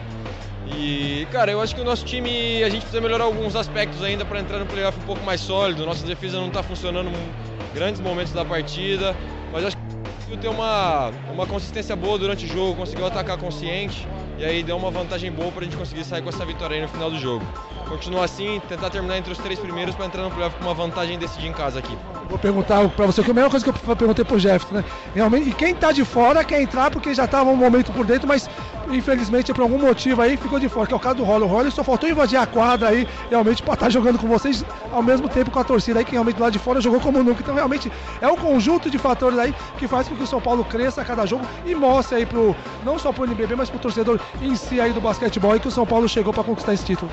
E, 0.66 1.26
cara, 1.30 1.50
eu 1.50 1.60
acho 1.60 1.74
que 1.74 1.80
o 1.80 1.84
nosso 1.84 2.04
time, 2.04 2.62
a 2.62 2.68
gente 2.68 2.82
precisa 2.82 3.00
melhorar 3.00 3.24
alguns 3.24 3.54
aspectos 3.54 4.02
ainda 4.02 4.24
para 4.24 4.40
entrar 4.40 4.58
no 4.58 4.66
playoff 4.66 4.98
um 4.98 5.06
pouco 5.06 5.24
mais 5.24 5.40
sólido. 5.40 5.86
Nossa 5.86 6.06
defesa 6.06 6.38
não 6.38 6.48
está 6.48 6.62
funcionando 6.62 7.08
em 7.08 7.74
grandes 7.74 8.00
momentos 8.00 8.32
da 8.32 8.44
partida, 8.44 9.16
mas 9.52 9.64
acho 9.64 9.76
que 9.76 9.82
conseguiu 10.16 10.38
ter 10.38 10.48
uma, 10.48 11.10
uma 11.32 11.46
consistência 11.46 11.94
boa 11.94 12.18
durante 12.18 12.44
o 12.44 12.48
jogo, 12.48 12.76
conseguiu 12.76 13.06
atacar 13.06 13.36
consciente 13.38 14.06
e 14.40 14.44
aí 14.44 14.62
deu 14.62 14.74
uma 14.74 14.90
vantagem 14.90 15.30
boa 15.30 15.52
para 15.52 15.60
a 15.60 15.64
gente 15.64 15.76
conseguir 15.76 16.02
sair 16.02 16.22
com 16.22 16.30
essa 16.30 16.46
vitória 16.46 16.74
aí 16.74 16.80
no 16.80 16.88
final 16.88 17.10
do 17.10 17.18
jogo. 17.18 17.44
Continuar 17.86 18.24
assim, 18.24 18.58
tentar 18.66 18.88
terminar 18.88 19.18
entre 19.18 19.30
os 19.30 19.38
três 19.38 19.58
primeiros 19.58 19.94
para 19.94 20.06
entrar 20.06 20.22
no 20.22 20.30
playoff 20.30 20.56
com 20.56 20.64
uma 20.64 20.72
vantagem 20.72 21.16
e 21.16 21.18
decidir 21.18 21.48
em 21.48 21.52
casa 21.52 21.78
aqui. 21.78 21.94
Vou 22.26 22.38
perguntar 22.38 22.88
pra 22.88 23.04
você, 23.04 23.22
que 23.22 23.28
é 23.28 23.32
a 23.32 23.34
mesma 23.34 23.50
coisa 23.50 23.64
que 23.64 23.70
eu 23.70 23.96
perguntei 23.96 24.24
pro 24.24 24.38
Jefferson, 24.38 24.76
né? 24.76 24.84
Realmente, 25.14 25.50
e 25.50 25.52
quem 25.52 25.74
tá 25.74 25.92
de 25.92 26.06
fora 26.06 26.42
quer 26.42 26.62
entrar 26.62 26.90
porque 26.90 27.12
já 27.12 27.26
tava 27.26 27.50
um 27.50 27.56
momento 27.56 27.92
por 27.92 28.06
dentro, 28.06 28.26
mas 28.26 28.48
infelizmente 28.90 29.52
por 29.52 29.62
algum 29.62 29.78
motivo 29.78 30.22
aí 30.22 30.36
ficou 30.36 30.58
de 30.58 30.68
fora, 30.68 30.86
que 30.86 30.94
é 30.94 30.96
o 30.96 31.00
caso 31.00 31.16
do 31.16 31.24
Rolly. 31.24 31.44
O 31.44 31.46
Rolly 31.46 31.70
só 31.70 31.84
faltou 31.84 32.08
invadir 32.08 32.38
a 32.38 32.46
quadra 32.46 32.88
aí, 32.88 33.06
realmente, 33.28 33.62
pra 33.62 33.74
estar 33.74 33.90
jogando 33.90 34.18
com 34.18 34.26
vocês 34.26 34.64
ao 34.90 35.02
mesmo 35.02 35.28
tempo 35.28 35.50
com 35.50 35.58
a 35.58 35.64
torcida 35.64 35.98
aí, 35.98 36.04
que 36.04 36.12
realmente 36.12 36.40
lá 36.40 36.48
de 36.48 36.58
fora 36.58 36.80
jogou 36.80 37.00
como 37.00 37.22
nunca. 37.22 37.42
Então, 37.42 37.54
realmente, 37.54 37.92
é 38.20 38.28
um 38.28 38.36
conjunto 38.36 38.88
de 38.88 38.96
fatores 38.96 39.38
aí 39.38 39.54
que 39.76 39.86
faz 39.86 40.08
com 40.08 40.16
que 40.16 40.22
o 40.22 40.26
São 40.26 40.40
Paulo 40.40 40.64
cresça 40.64 41.02
a 41.02 41.04
cada 41.04 41.26
jogo 41.26 41.44
e 41.66 41.74
mostre 41.74 42.18
aí 42.18 42.26
pro, 42.26 42.56
não 42.84 42.98
só 42.98 43.12
pro 43.12 43.24
NBB, 43.24 43.54
mas 43.54 43.68
pro 43.68 43.78
torcedor 43.78 44.18
em 44.40 44.54
si 44.56 44.80
aí 44.80 44.92
do 44.92 45.00
basquetebol 45.00 45.52
aí 45.52 45.60
que 45.60 45.68
o 45.68 45.70
São 45.70 45.86
Paulo 45.86 46.08
chegou 46.08 46.32
pra 46.32 46.44
conquistar 46.44 46.74
esse 46.74 46.84
título. 46.84 47.10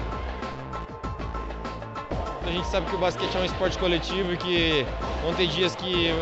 A 2.46 2.52
gente 2.52 2.68
sabe 2.68 2.88
que 2.90 2.96
o 2.96 3.00
basquete 3.00 3.36
é 3.36 3.40
um 3.40 3.46
esporte 3.46 3.78
coletivo 3.78 4.34
e 4.34 4.38
que 4.38 4.86
vão 5.22 5.34
ter 5.34 5.48
dias 5.48 5.76
que 5.76 6.14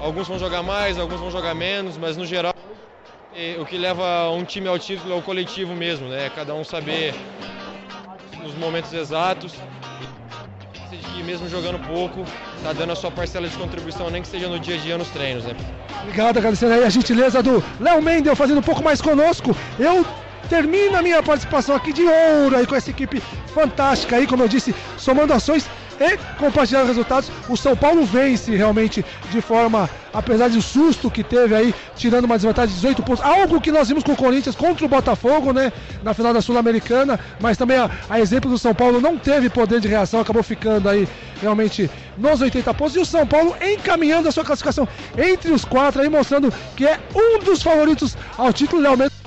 alguns 0.00 0.28
vão 0.28 0.38
jogar 0.38 0.62
mais, 0.62 0.98
alguns 0.98 1.20
vão 1.20 1.30
jogar 1.30 1.54
menos, 1.54 1.96
mas 1.96 2.16
no 2.16 2.26
geral 2.26 2.54
eh, 3.34 3.56
o 3.58 3.64
que 3.64 3.78
leva 3.78 4.30
um 4.30 4.44
time 4.44 4.68
ao 4.68 4.78
título 4.78 5.14
é 5.14 5.16
o 5.16 5.22
coletivo 5.22 5.74
mesmo, 5.74 6.08
né? 6.08 6.30
Cada 6.34 6.54
um 6.54 6.64
saber 6.64 7.14
nos 8.42 8.54
momentos 8.54 8.92
exatos 8.92 9.54
e 10.92 10.96
que 10.96 11.22
mesmo 11.22 11.48
jogando 11.48 11.78
pouco, 11.86 12.24
tá 12.62 12.72
dando 12.72 12.92
a 12.92 12.96
sua 12.96 13.10
parcela 13.10 13.48
de 13.48 13.56
contribuição, 13.56 14.10
nem 14.10 14.22
que 14.22 14.28
seja 14.28 14.48
no 14.48 14.58
dia 14.58 14.74
a 14.74 14.78
dia 14.78 14.98
nos 14.98 15.08
treinos, 15.08 15.44
né? 15.44 15.54
Obrigado, 16.02 16.38
agradecendo 16.38 16.74
aí 16.74 16.84
a 16.84 16.90
gentileza 16.90 17.42
do 17.42 17.62
Léo 17.78 18.02
Mendel 18.02 18.34
fazendo 18.34 18.58
um 18.58 18.62
pouco 18.62 18.82
mais 18.82 19.00
conosco. 19.00 19.56
Eu 19.78 20.04
termino 20.50 20.96
a 20.96 21.02
minha 21.02 21.22
participação 21.22 21.76
aqui 21.76 21.92
de 21.92 22.02
ouro 22.02 22.56
aí 22.56 22.66
com 22.66 22.74
essa 22.74 22.90
equipe 22.90 23.22
fantástica 23.54 24.16
aí, 24.16 24.26
como 24.26 24.42
eu 24.42 24.48
disse, 24.48 24.74
somando 24.98 25.32
ações 25.32 25.64
e 26.00 26.16
compartilhando 26.38 26.88
resultados. 26.88 27.30
O 27.48 27.56
São 27.56 27.76
Paulo 27.76 28.04
vence 28.04 28.56
realmente 28.56 29.04
de 29.30 29.40
forma, 29.40 29.88
apesar 30.12 30.48
do 30.48 30.60
susto 30.60 31.10
que 31.10 31.22
teve 31.22 31.54
aí, 31.54 31.74
tirando 31.94 32.24
uma 32.24 32.36
desvantagem 32.36 32.74
de 32.74 32.80
18 32.80 33.02
pontos. 33.02 33.24
Algo 33.24 33.60
que 33.60 33.70
nós 33.70 33.86
vimos 33.88 34.02
com 34.02 34.12
o 34.12 34.16
Corinthians 34.16 34.56
contra 34.56 34.84
o 34.84 34.88
Botafogo, 34.88 35.52
né? 35.52 35.72
Na 36.02 36.14
final 36.14 36.32
da 36.32 36.42
Sul-Americana, 36.42 37.20
mas 37.38 37.56
também 37.56 37.76
a, 37.76 37.88
a 38.08 38.18
exemplo 38.18 38.50
do 38.50 38.58
São 38.58 38.74
Paulo 38.74 39.00
não 39.00 39.16
teve 39.16 39.48
poder 39.48 39.78
de 39.78 39.86
reação, 39.86 40.20
acabou 40.20 40.42
ficando 40.42 40.88
aí 40.88 41.06
realmente 41.40 41.88
nos 42.18 42.40
80 42.40 42.74
pontos. 42.74 42.96
E 42.96 42.98
o 42.98 43.06
São 43.06 43.24
Paulo 43.24 43.54
encaminhando 43.62 44.28
a 44.28 44.32
sua 44.32 44.44
classificação 44.44 44.88
entre 45.16 45.52
os 45.52 45.64
quatro 45.64 46.02
aí, 46.02 46.08
mostrando 46.08 46.52
que 46.74 46.86
é 46.86 46.98
um 47.14 47.38
dos 47.38 47.62
favoritos 47.62 48.16
ao 48.36 48.52
título 48.52 48.82
realmente 48.82 49.20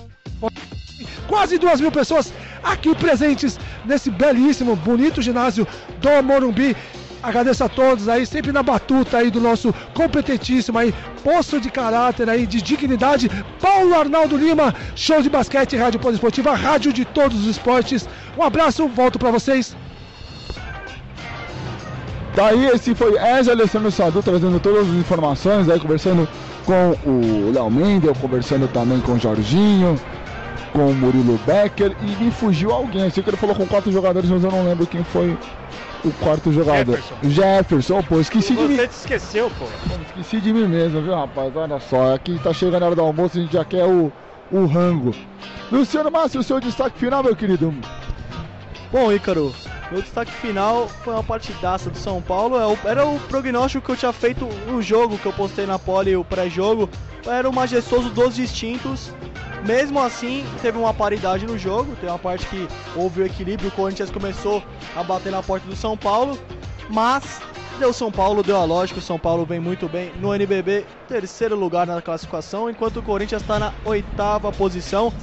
quase 1.28 1.58
duas 1.58 1.80
mil 1.80 1.92
pessoas 1.92 2.34
aqui 2.64 2.94
presentes 2.96 3.60
nesse 3.86 4.10
belíssimo, 4.10 4.76
bonito 4.76 5.22
ginásio 5.22 5.68
do 6.00 6.24
Morumbi. 6.24 6.76
Agradeço 7.24 7.64
a 7.64 7.70
todos 7.70 8.10
aí, 8.10 8.26
sempre 8.26 8.52
na 8.52 8.62
batuta 8.62 9.18
aí 9.18 9.32
do 9.32 9.40
nosso 9.40 9.74
competentíssimo 9.94 10.78
aí, 10.78 10.94
poço 11.24 11.60
de 11.62 11.72
caráter 11.72 12.30
aí, 12.30 12.46
de 12.46 12.62
dignidade. 12.62 13.32
Paulo 13.62 13.96
Arnaldo 13.96 14.36
Lima, 14.36 14.76
show 14.94 15.22
de 15.22 15.30
basquete, 15.30 15.78
Rádio 15.78 16.02
Poliesportiva, 16.02 16.54
rádio 16.54 16.92
de 16.92 17.06
todos 17.06 17.40
os 17.40 17.48
esportes. 17.48 18.10
Um 18.38 18.44
abraço, 18.44 18.90
volto 18.90 19.18
para 19.18 19.32
vocês. 19.32 19.74
Daí 22.36 22.66
esse 22.66 22.94
foi 22.94 23.16
Ezio 23.18 23.54
Alessandro 23.54 23.92
Sadu 23.92 24.22
trazendo 24.22 24.60
todas 24.60 24.90
as 24.90 24.96
informações, 24.96 25.70
aí 25.70 25.80
conversando 25.80 26.28
com 26.66 26.92
o 27.06 27.52
Léo 27.54 27.70
Mendel, 27.70 28.16
conversando 28.16 28.68
também 28.68 29.00
com 29.00 29.14
o 29.14 29.20
Jorginho, 29.20 29.98
com 30.74 30.90
o 30.90 30.94
Murilo 30.94 31.40
Becker 31.46 31.96
e 32.02 32.24
me 32.24 32.32
fugiu 32.32 32.72
alguém. 32.72 33.04
Eu 33.04 33.12
sei 33.12 33.24
que 33.24 33.30
ele 33.30 33.38
falou 33.38 33.56
com 33.56 33.66
quatro 33.68 33.92
jogadores, 33.92 34.30
mas 34.30 34.44
eu 34.44 34.52
não 34.52 34.66
lembro 34.66 34.88
quem 34.88 35.04
foi 35.04 35.38
o 36.04 36.12
quarto 36.14 36.52
jogador. 36.52 36.98
Jefferson. 36.98 37.30
Jefferson, 37.30 38.04
pô, 38.04 38.20
esqueci 38.20 38.56
de 38.56 38.64
mim. 38.64 38.76
Você 38.76 38.88
te 38.88 38.92
esqueceu, 38.92 39.52
pô. 39.58 39.66
Esqueci 40.08 40.42
de 40.42 40.52
mim 40.52 40.68
mesmo, 40.68 41.02
viu, 41.02 41.16
rapaz? 41.16 41.56
Olha 41.56 41.80
só, 41.80 42.16
aqui 42.16 42.40
tá 42.44 42.52
chegando 42.52 42.84
a 42.84 42.88
hora 42.88 42.96
do 42.96 43.02
almoço, 43.02 43.38
a 43.38 43.42
gente 43.42 43.54
já 43.54 43.64
quer 43.64 43.86
o, 43.86 44.12
o 44.52 44.66
rango. 44.66 45.16
Luciano 45.72 46.12
Márcio, 46.12 46.42
o 46.42 46.44
seu 46.44 46.60
destaque 46.60 47.00
final, 47.00 47.24
meu 47.24 47.36
querido. 47.36 47.74
Bom, 48.92 49.12
Ícaro, 49.12 49.54
meu 49.92 50.02
destaque 50.02 50.32
final 50.32 50.88
foi 50.88 51.14
uma 51.14 51.24
partidaça 51.24 51.90
do 51.90 51.98
São 51.98 52.22
Paulo. 52.22 52.58
É 52.58 52.90
Era 52.90 53.06
o 53.06 53.20
prognóstico 53.22 53.86
que 53.86 53.92
eu 53.92 53.98
tinha 53.98 54.14
feito 54.14 54.48
no 54.68 54.82
jogo 54.82 55.18
que 55.18 55.26
eu 55.26 55.34
postei 55.34 55.66
na 55.66 55.78
pole, 55.80 56.16
o 56.16 56.24
pré-jogo. 56.24 56.90
Era 57.26 57.50
o 57.50 57.54
majestoso 57.54 58.10
dos 58.10 58.36
distintos. 58.36 59.12
Mesmo 59.66 60.02
assim, 60.02 60.46
teve 60.62 60.78
uma 60.78 60.94
paridade 60.94 61.46
no 61.46 61.58
jogo. 61.58 61.96
Tem 61.96 62.10
uma 62.10 62.20
parte 62.20 62.46
que 62.48 62.68
houve 62.96 63.22
o 63.22 63.26
equilíbrio. 63.26 63.70
O 63.70 63.72
Corinthians 63.72 64.12
começou 64.12 64.62
a 64.96 65.04
bater 65.04 65.32
na 65.32 65.42
porta 65.42 65.66
do 65.68 65.76
São 65.76 65.98
Paulo. 65.98 66.38
Mas 66.90 67.42
deu 67.80 67.94
São 67.94 68.12
Paulo, 68.12 68.44
deu 68.44 68.58
a 68.58 68.66
lógica. 68.66 69.00
O 69.00 69.04
São 69.04 69.18
Paulo 69.18 69.46
vem 69.46 69.60
muito 69.60 69.88
bem 69.88 70.12
no 70.20 70.34
NBB, 70.34 70.86
terceiro 71.08 71.56
lugar 71.56 71.88
na 71.88 72.02
classificação, 72.02 72.70
enquanto 72.70 72.98
o 72.98 73.04
Corinthians 73.04 73.42
está 73.42 73.58
na 73.58 73.74
oitava 73.86 74.52
posição. 74.52 75.14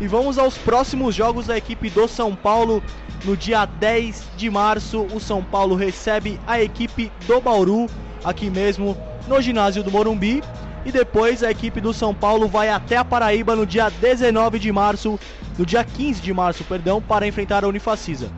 E 0.00 0.06
vamos 0.06 0.38
aos 0.38 0.56
próximos 0.56 1.14
jogos 1.14 1.46
da 1.46 1.56
equipe 1.56 1.90
do 1.90 2.06
São 2.06 2.34
Paulo. 2.34 2.82
No 3.24 3.36
dia 3.36 3.66
10 3.66 4.28
de 4.36 4.48
março, 4.48 5.02
o 5.12 5.18
São 5.18 5.42
Paulo 5.42 5.74
recebe 5.74 6.38
a 6.46 6.62
equipe 6.62 7.10
do 7.26 7.40
Bauru, 7.40 7.86
aqui 8.24 8.48
mesmo 8.48 8.96
no 9.26 9.42
ginásio 9.42 9.82
do 9.82 9.90
Morumbi. 9.90 10.40
E 10.88 10.90
depois 10.90 11.42
a 11.42 11.50
equipe 11.50 11.82
do 11.82 11.92
São 11.92 12.14
Paulo 12.14 12.48
vai 12.48 12.70
até 12.70 12.96
a 12.96 13.04
Paraíba 13.04 13.54
no 13.54 13.66
dia 13.66 13.90
19 13.90 14.58
de 14.58 14.72
março, 14.72 15.20
no 15.58 15.66
dia 15.66 15.84
15 15.84 16.22
de 16.22 16.32
março, 16.32 16.64
perdão, 16.64 16.98
para 17.02 17.26
enfrentar 17.26 17.62
a 17.62 17.68
Unifacisa. 17.68 18.30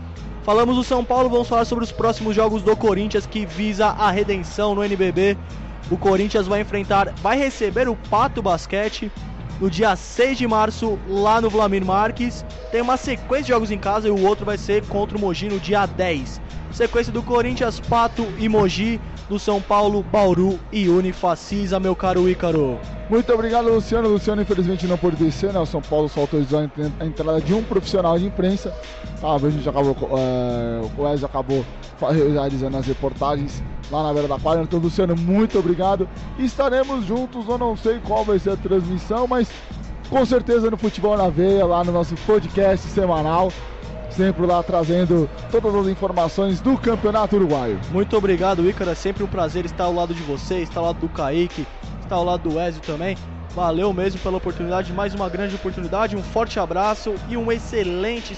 Falamos 0.42 0.74
do 0.74 0.82
São 0.82 1.04
Paulo, 1.04 1.30
vamos 1.30 1.46
falar 1.46 1.64
sobre 1.64 1.84
os 1.84 1.92
próximos 1.92 2.34
jogos 2.34 2.60
do 2.60 2.76
Corinthians 2.76 3.24
que 3.24 3.46
visa 3.46 3.86
a 3.86 4.10
redenção 4.10 4.74
no 4.74 4.82
NBB. 4.82 5.38
O 5.92 5.96
Corinthians 5.96 6.48
vai 6.48 6.60
enfrentar, 6.60 7.14
vai 7.22 7.38
receber 7.38 7.88
o 7.88 7.94
Pato 7.94 8.42
Basquete 8.42 9.12
no 9.60 9.70
dia 9.70 9.94
6 9.94 10.36
de 10.36 10.48
março 10.48 10.98
lá 11.06 11.40
no 11.40 11.48
Vlamir 11.48 11.84
Marques. 11.84 12.44
Tem 12.72 12.82
uma 12.82 12.96
sequência 12.96 13.44
de 13.44 13.50
jogos 13.50 13.70
em 13.70 13.78
casa 13.78 14.08
e 14.08 14.10
o 14.10 14.26
outro 14.26 14.44
vai 14.44 14.58
ser 14.58 14.84
contra 14.86 15.16
o 15.16 15.20
Mogi 15.20 15.48
no 15.48 15.60
dia 15.60 15.86
10. 15.86 16.40
Sequência 16.72 17.12
do 17.12 17.22
Corinthians, 17.22 17.80
Pato 17.80 18.26
e 18.38 18.48
Mogi, 18.48 19.00
do 19.28 19.38
São 19.38 19.60
Paulo, 19.60 20.02
Bauru 20.02 20.58
e 20.72 20.88
Unifacisa, 20.88 21.78
meu 21.78 21.94
caro 21.94 22.28
Ícaro. 22.28 22.78
Muito 23.08 23.32
obrigado, 23.32 23.68
Luciano. 23.68 24.08
Luciano, 24.08 24.40
infelizmente, 24.42 24.86
não 24.86 24.96
pôde 24.96 25.16
descer, 25.16 25.52
né? 25.52 25.58
O 25.58 25.66
São 25.66 25.82
Paulo 25.82 26.08
só 26.08 26.20
autorizou 26.20 26.60
a 26.60 26.64
ent- 26.64 26.92
a 27.00 27.04
entrada 27.06 27.40
de 27.40 27.52
um 27.52 27.62
profissional 27.62 28.18
de 28.18 28.26
imprensa. 28.26 28.72
Ah, 29.22 29.34
a 29.34 29.38
gente 29.50 29.68
acabou, 29.68 29.96
é, 30.16 30.80
o 30.96 31.08
Ezio 31.12 31.26
acabou 31.26 31.64
realizando 32.00 32.76
as 32.76 32.86
reportagens 32.86 33.62
lá 33.90 34.04
na 34.04 34.12
beira 34.12 34.28
da 34.28 34.38
quadra. 34.38 34.62
Então, 34.62 34.78
Luciano, 34.78 35.14
muito 35.16 35.58
obrigado. 35.58 36.08
Estaremos 36.38 37.04
juntos, 37.04 37.46
eu 37.48 37.58
não 37.58 37.76
sei 37.76 37.98
qual 38.00 38.24
vai 38.24 38.38
ser 38.38 38.50
a 38.50 38.56
transmissão, 38.56 39.26
mas 39.26 39.48
com 40.08 40.24
certeza 40.24 40.70
no 40.70 40.76
Futebol 40.76 41.16
na 41.16 41.28
Veia, 41.28 41.66
lá 41.66 41.84
no 41.84 41.92
nosso 41.92 42.14
podcast 42.26 42.86
semanal. 42.88 43.52
Sempre 44.10 44.44
lá 44.44 44.62
trazendo 44.62 45.30
todas 45.50 45.74
as 45.74 45.86
informações 45.86 46.60
do 46.60 46.76
Campeonato 46.76 47.36
Uruguaio. 47.36 47.80
Muito 47.90 48.16
obrigado, 48.16 48.68
Ícaro. 48.68 48.90
É 48.90 48.94
sempre 48.94 49.22
um 49.22 49.26
prazer 49.26 49.64
estar 49.64 49.84
ao 49.84 49.94
lado 49.94 50.14
de 50.14 50.22
você, 50.22 50.58
estar 50.58 50.80
ao 50.80 50.86
lado 50.86 50.98
do 50.98 51.08
Kaique, 51.08 51.66
estar 52.02 52.16
ao 52.16 52.24
lado 52.24 52.48
do 52.48 52.60
Ezio 52.60 52.82
também. 52.82 53.16
Valeu 53.54 53.92
mesmo 53.92 54.20
pela 54.20 54.36
oportunidade, 54.36 54.92
mais 54.92 55.14
uma 55.14 55.28
grande 55.28 55.54
oportunidade. 55.54 56.16
Um 56.16 56.22
forte 56.22 56.58
abraço 56.60 57.14
e 57.28 57.36
um 57.36 57.50
excelente, 57.50 58.36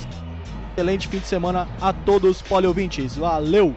excelente 0.73 1.09
fim 1.09 1.19
de 1.19 1.27
semana 1.27 1.69
a 1.81 1.93
todos 1.93 2.31
os 2.31 2.43
poliouvintes. 2.43 3.17
Valeu! 3.17 3.75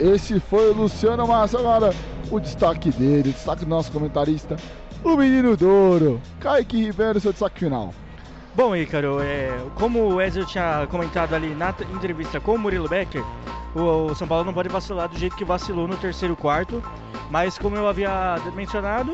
Esse 0.00 0.38
foi 0.38 0.70
o 0.70 0.74
Luciano 0.74 1.26
Massa. 1.26 1.58
Agora, 1.58 1.92
o 2.30 2.38
destaque 2.38 2.90
dele, 2.90 3.30
o 3.30 3.32
destaque 3.32 3.64
do 3.64 3.70
nosso 3.70 3.90
comentarista, 3.90 4.56
o 5.02 5.16
menino 5.16 5.56
Douro, 5.56 6.20
Kaique 6.40 6.84
Ribeiro, 6.84 7.20
seu 7.20 7.32
destaque 7.32 7.60
final. 7.60 7.92
Bom, 8.58 8.74
Ícaro, 8.74 9.20
é, 9.20 9.56
como 9.76 10.14
o 10.14 10.20
Ezio 10.20 10.44
tinha 10.44 10.84
comentado 10.90 11.32
ali 11.32 11.54
na 11.54 11.72
entrevista 11.94 12.40
com 12.40 12.56
o 12.56 12.58
Murilo 12.58 12.88
Becker, 12.88 13.22
o, 13.72 14.06
o 14.10 14.14
São 14.16 14.26
Paulo 14.26 14.42
não 14.42 14.52
pode 14.52 14.68
vacilar 14.68 15.08
do 15.08 15.16
jeito 15.16 15.36
que 15.36 15.44
vacilou 15.44 15.86
no 15.86 15.96
terceiro 15.96 16.34
quarto, 16.34 16.82
mas 17.30 17.56
como 17.56 17.76
eu 17.76 17.86
havia 17.86 18.34
mencionado, 18.56 19.12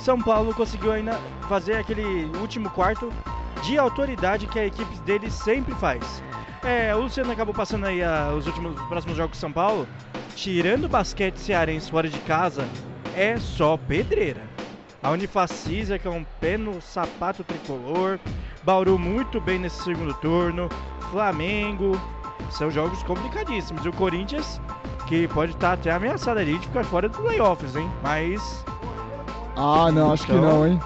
São 0.00 0.18
Paulo 0.18 0.54
conseguiu 0.54 0.90
ainda 0.90 1.20
fazer 1.50 1.74
aquele 1.74 2.02
último 2.40 2.70
quarto 2.70 3.12
de 3.62 3.76
autoridade 3.76 4.46
que 4.46 4.58
a 4.58 4.64
equipe 4.64 4.98
dele 5.00 5.30
sempre 5.30 5.74
faz. 5.74 6.22
É, 6.64 6.94
o 6.96 7.02
Luciano 7.02 7.30
acabou 7.30 7.52
passando 7.52 7.84
aí 7.84 8.02
a, 8.02 8.32
os 8.34 8.46
últimos 8.46 8.80
próximos 8.86 9.18
jogos 9.18 9.32
de 9.32 9.40
São 9.40 9.52
Paulo. 9.52 9.86
Tirando 10.34 10.84
o 10.84 10.88
basquete 10.88 11.36
cearense 11.36 11.90
fora 11.90 12.08
de 12.08 12.18
casa, 12.20 12.66
é 13.14 13.38
só 13.38 13.76
pedreira. 13.76 14.48
A 15.02 15.10
Unifacisa, 15.10 15.98
que 15.98 16.08
é 16.08 16.10
um 16.10 16.24
pé 16.40 16.56
no 16.56 16.80
sapato 16.80 17.44
tricolor. 17.44 18.18
Bauru 18.68 18.98
muito 18.98 19.40
bem 19.40 19.58
nesse 19.58 19.82
segundo 19.82 20.12
turno. 20.12 20.68
Flamengo. 21.10 21.98
São 22.50 22.70
jogos 22.70 23.02
complicadíssimos. 23.02 23.82
E 23.82 23.88
o 23.88 23.92
Corinthians, 23.94 24.60
que 25.06 25.26
pode 25.28 25.52
estar 25.52 25.72
até 25.72 25.90
ameaçado 25.90 26.38
ali 26.38 26.58
de 26.58 26.66
ficar 26.66 26.84
fora 26.84 27.08
dos 27.08 27.18
playoffs, 27.18 27.74
hein? 27.76 27.90
Mas. 28.02 28.62
Ah, 29.56 29.90
não, 29.90 30.12
acho 30.12 30.26
que 30.26 30.32
Então- 30.32 30.44
não, 30.44 30.66
hein? 30.66 30.78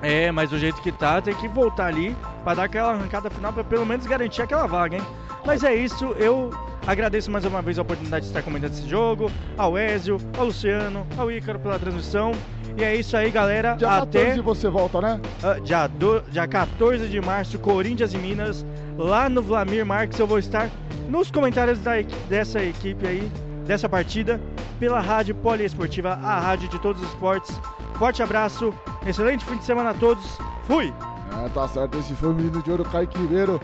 É, 0.00 0.32
mas 0.32 0.48
do 0.48 0.58
jeito 0.58 0.80
que 0.80 0.90
tá, 0.90 1.20
tem 1.20 1.34
que 1.34 1.46
voltar 1.46 1.88
ali 1.88 2.16
para 2.42 2.54
dar 2.54 2.64
aquela 2.64 2.92
arrancada 2.92 3.28
final 3.28 3.52
para 3.52 3.64
pelo 3.64 3.84
menos 3.84 4.06
garantir 4.06 4.40
aquela 4.40 4.66
vaga, 4.66 4.96
hein? 4.96 5.02
Mas 5.46 5.62
é 5.62 5.74
isso, 5.74 6.06
eu 6.18 6.50
agradeço 6.86 7.30
mais 7.30 7.44
uma 7.44 7.60
vez 7.60 7.78
a 7.78 7.82
oportunidade 7.82 8.24
de 8.24 8.30
estar 8.30 8.42
comentando 8.42 8.72
esse 8.72 8.88
jogo, 8.88 9.30
ao 9.58 9.76
Ezio, 9.78 10.18
ao 10.38 10.46
Luciano, 10.46 11.06
ao 11.18 11.30
Ícaro 11.30 11.58
pela 11.58 11.78
transmissão. 11.78 12.32
E 12.76 12.82
é 12.82 12.96
isso 12.96 13.16
aí, 13.16 13.30
galera. 13.30 13.74
Dia 13.76 13.88
Até 13.88 14.24
14 14.24 14.40
você 14.40 14.68
volta, 14.68 15.00
né? 15.00 15.20
ah, 15.42 15.58
dia, 15.60 15.86
do, 15.86 16.20
dia 16.22 16.46
14 16.46 17.08
de 17.08 17.20
março, 17.20 17.58
Corinthians 17.58 18.14
e 18.14 18.18
Minas, 18.18 18.66
lá 18.96 19.28
no 19.28 19.42
Vlamir 19.42 19.84
Marques. 19.86 20.18
Eu 20.18 20.26
vou 20.26 20.38
estar 20.38 20.68
nos 21.08 21.30
comentários 21.30 21.78
da 21.78 21.92
dessa 22.28 22.62
equipe 22.62 23.06
aí, 23.06 23.30
dessa 23.66 23.88
partida, 23.88 24.40
pela 24.80 25.00
Rádio 25.00 25.34
Poliesportiva, 25.36 26.14
a 26.14 26.40
rádio 26.40 26.68
de 26.68 26.78
todos 26.80 27.00
os 27.02 27.08
esportes. 27.08 27.60
Forte 27.96 28.22
abraço, 28.22 28.74
excelente 29.06 29.44
fim 29.44 29.56
de 29.56 29.64
semana 29.64 29.90
a 29.90 29.94
todos. 29.94 30.24
Fui! 30.66 30.92
É, 31.44 31.48
tá 31.50 31.68
certo. 31.68 31.98
Esse 31.98 32.14
foi 32.14 32.30
o 32.30 32.34
menino 32.34 32.62
de 32.62 32.70
ouro, 32.70 32.84
Kaique 32.84 33.16
Ribeiro. 33.18 33.60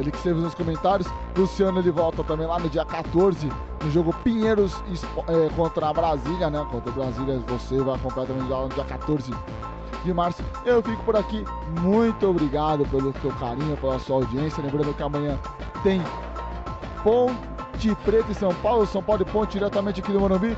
Ele 0.00 0.10
que 0.10 0.16
esteve 0.16 0.40
nos 0.40 0.54
comentários. 0.54 1.06
Luciano, 1.36 1.78
ele 1.78 1.90
volta 1.90 2.24
também 2.24 2.46
lá 2.46 2.58
no 2.58 2.70
dia 2.70 2.84
14, 2.84 3.52
no 3.84 3.90
jogo 3.90 4.14
Pinheiros 4.24 4.74
é, 5.28 5.54
contra 5.54 5.90
a 5.90 5.92
Brasília, 5.92 6.48
né? 6.48 6.66
Contra 6.70 6.90
a 6.90 6.94
Brasília, 6.94 7.38
você 7.46 7.78
vai 7.82 7.94
acompanhar 7.94 8.26
também 8.26 8.48
já 8.48 8.56
no 8.56 8.68
dia 8.70 8.84
14 8.84 9.34
de 10.02 10.14
março. 10.14 10.42
Eu 10.64 10.82
fico 10.82 11.02
por 11.04 11.16
aqui. 11.16 11.44
Muito 11.82 12.26
obrigado 12.26 12.86
pelo 12.86 13.12
seu 13.20 13.30
carinho, 13.32 13.76
pela 13.76 13.98
sua 13.98 14.16
audiência. 14.16 14.62
Lembrando 14.62 14.94
que 14.94 15.02
amanhã 15.02 15.38
tem 15.82 16.02
Ponte 17.80 17.94
Preta 18.04 18.30
e 18.30 18.34
São 18.34 18.54
Paulo. 18.56 18.86
São 18.86 19.02
Paulo 19.02 19.22
e 19.22 19.24
Ponte 19.24 19.52
diretamente 19.52 20.00
aqui 20.00 20.12
do 20.12 20.20
Morumbi. 20.20 20.54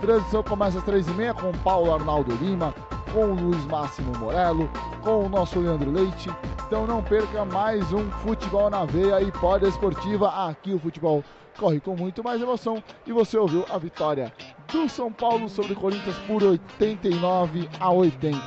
Transmissão 0.00 0.40
começa 0.44 0.78
às 0.78 0.84
3h30 0.84 1.34
com 1.34 1.50
Paulo 1.58 1.92
Arnaldo 1.92 2.32
Lima, 2.36 2.72
com 3.12 3.26
Luiz 3.26 3.64
Máximo 3.64 4.16
Morello, 4.18 4.70
com 5.02 5.26
o 5.26 5.28
nosso 5.28 5.58
Leandro 5.58 5.90
Leite. 5.90 6.30
Então 6.64 6.86
não 6.86 7.02
perca 7.02 7.44
mais 7.44 7.92
um 7.92 8.08
Futebol 8.22 8.70
na 8.70 8.84
Veia 8.84 9.20
e 9.20 9.32
Pódia 9.32 9.66
Esportiva. 9.66 10.28
Aqui 10.28 10.72
o 10.72 10.78
futebol 10.78 11.24
corre 11.58 11.80
com 11.80 11.96
muito 11.96 12.22
mais 12.22 12.40
emoção. 12.40 12.80
E 13.04 13.12
você 13.12 13.36
ouviu 13.36 13.66
a 13.68 13.76
vitória 13.76 14.32
do 14.72 14.88
São 14.88 15.12
Paulo 15.12 15.48
sobre 15.48 15.74
Corinthians 15.74 16.18
por 16.18 16.40
89 16.40 17.68
a 17.80 17.90
80. 17.90 18.38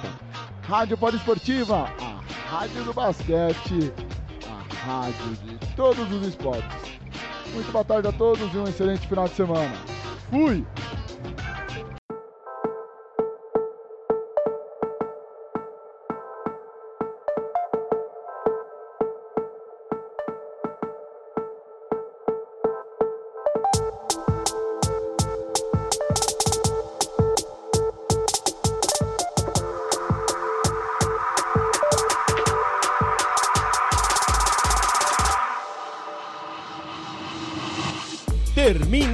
Rádio 0.61 0.97
Pódia 0.97 1.17
Esportiva, 1.17 1.89
a 1.99 2.49
rádio 2.49 2.85
do 2.85 2.93
basquete, 2.93 3.91
a 4.47 4.85
rádio 4.85 5.35
de 5.43 5.75
todos 5.75 6.09
os 6.09 6.25
esportes. 6.25 7.02
Muito 7.53 7.71
boa 7.71 7.85
tarde 7.85 8.07
a 8.07 8.11
todos 8.11 8.51
e 8.53 8.57
um 8.57 8.63
excelente 8.63 9.07
final 9.07 9.27
de 9.27 9.35
semana. 9.35 9.75
Fui! 10.31 10.65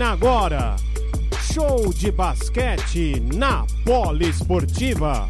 Agora. 0.10 0.76
Show 1.54 1.94
de 1.94 2.12
basquete 2.12 3.20
na 3.34 3.66
Poliesportiva. 3.86 5.30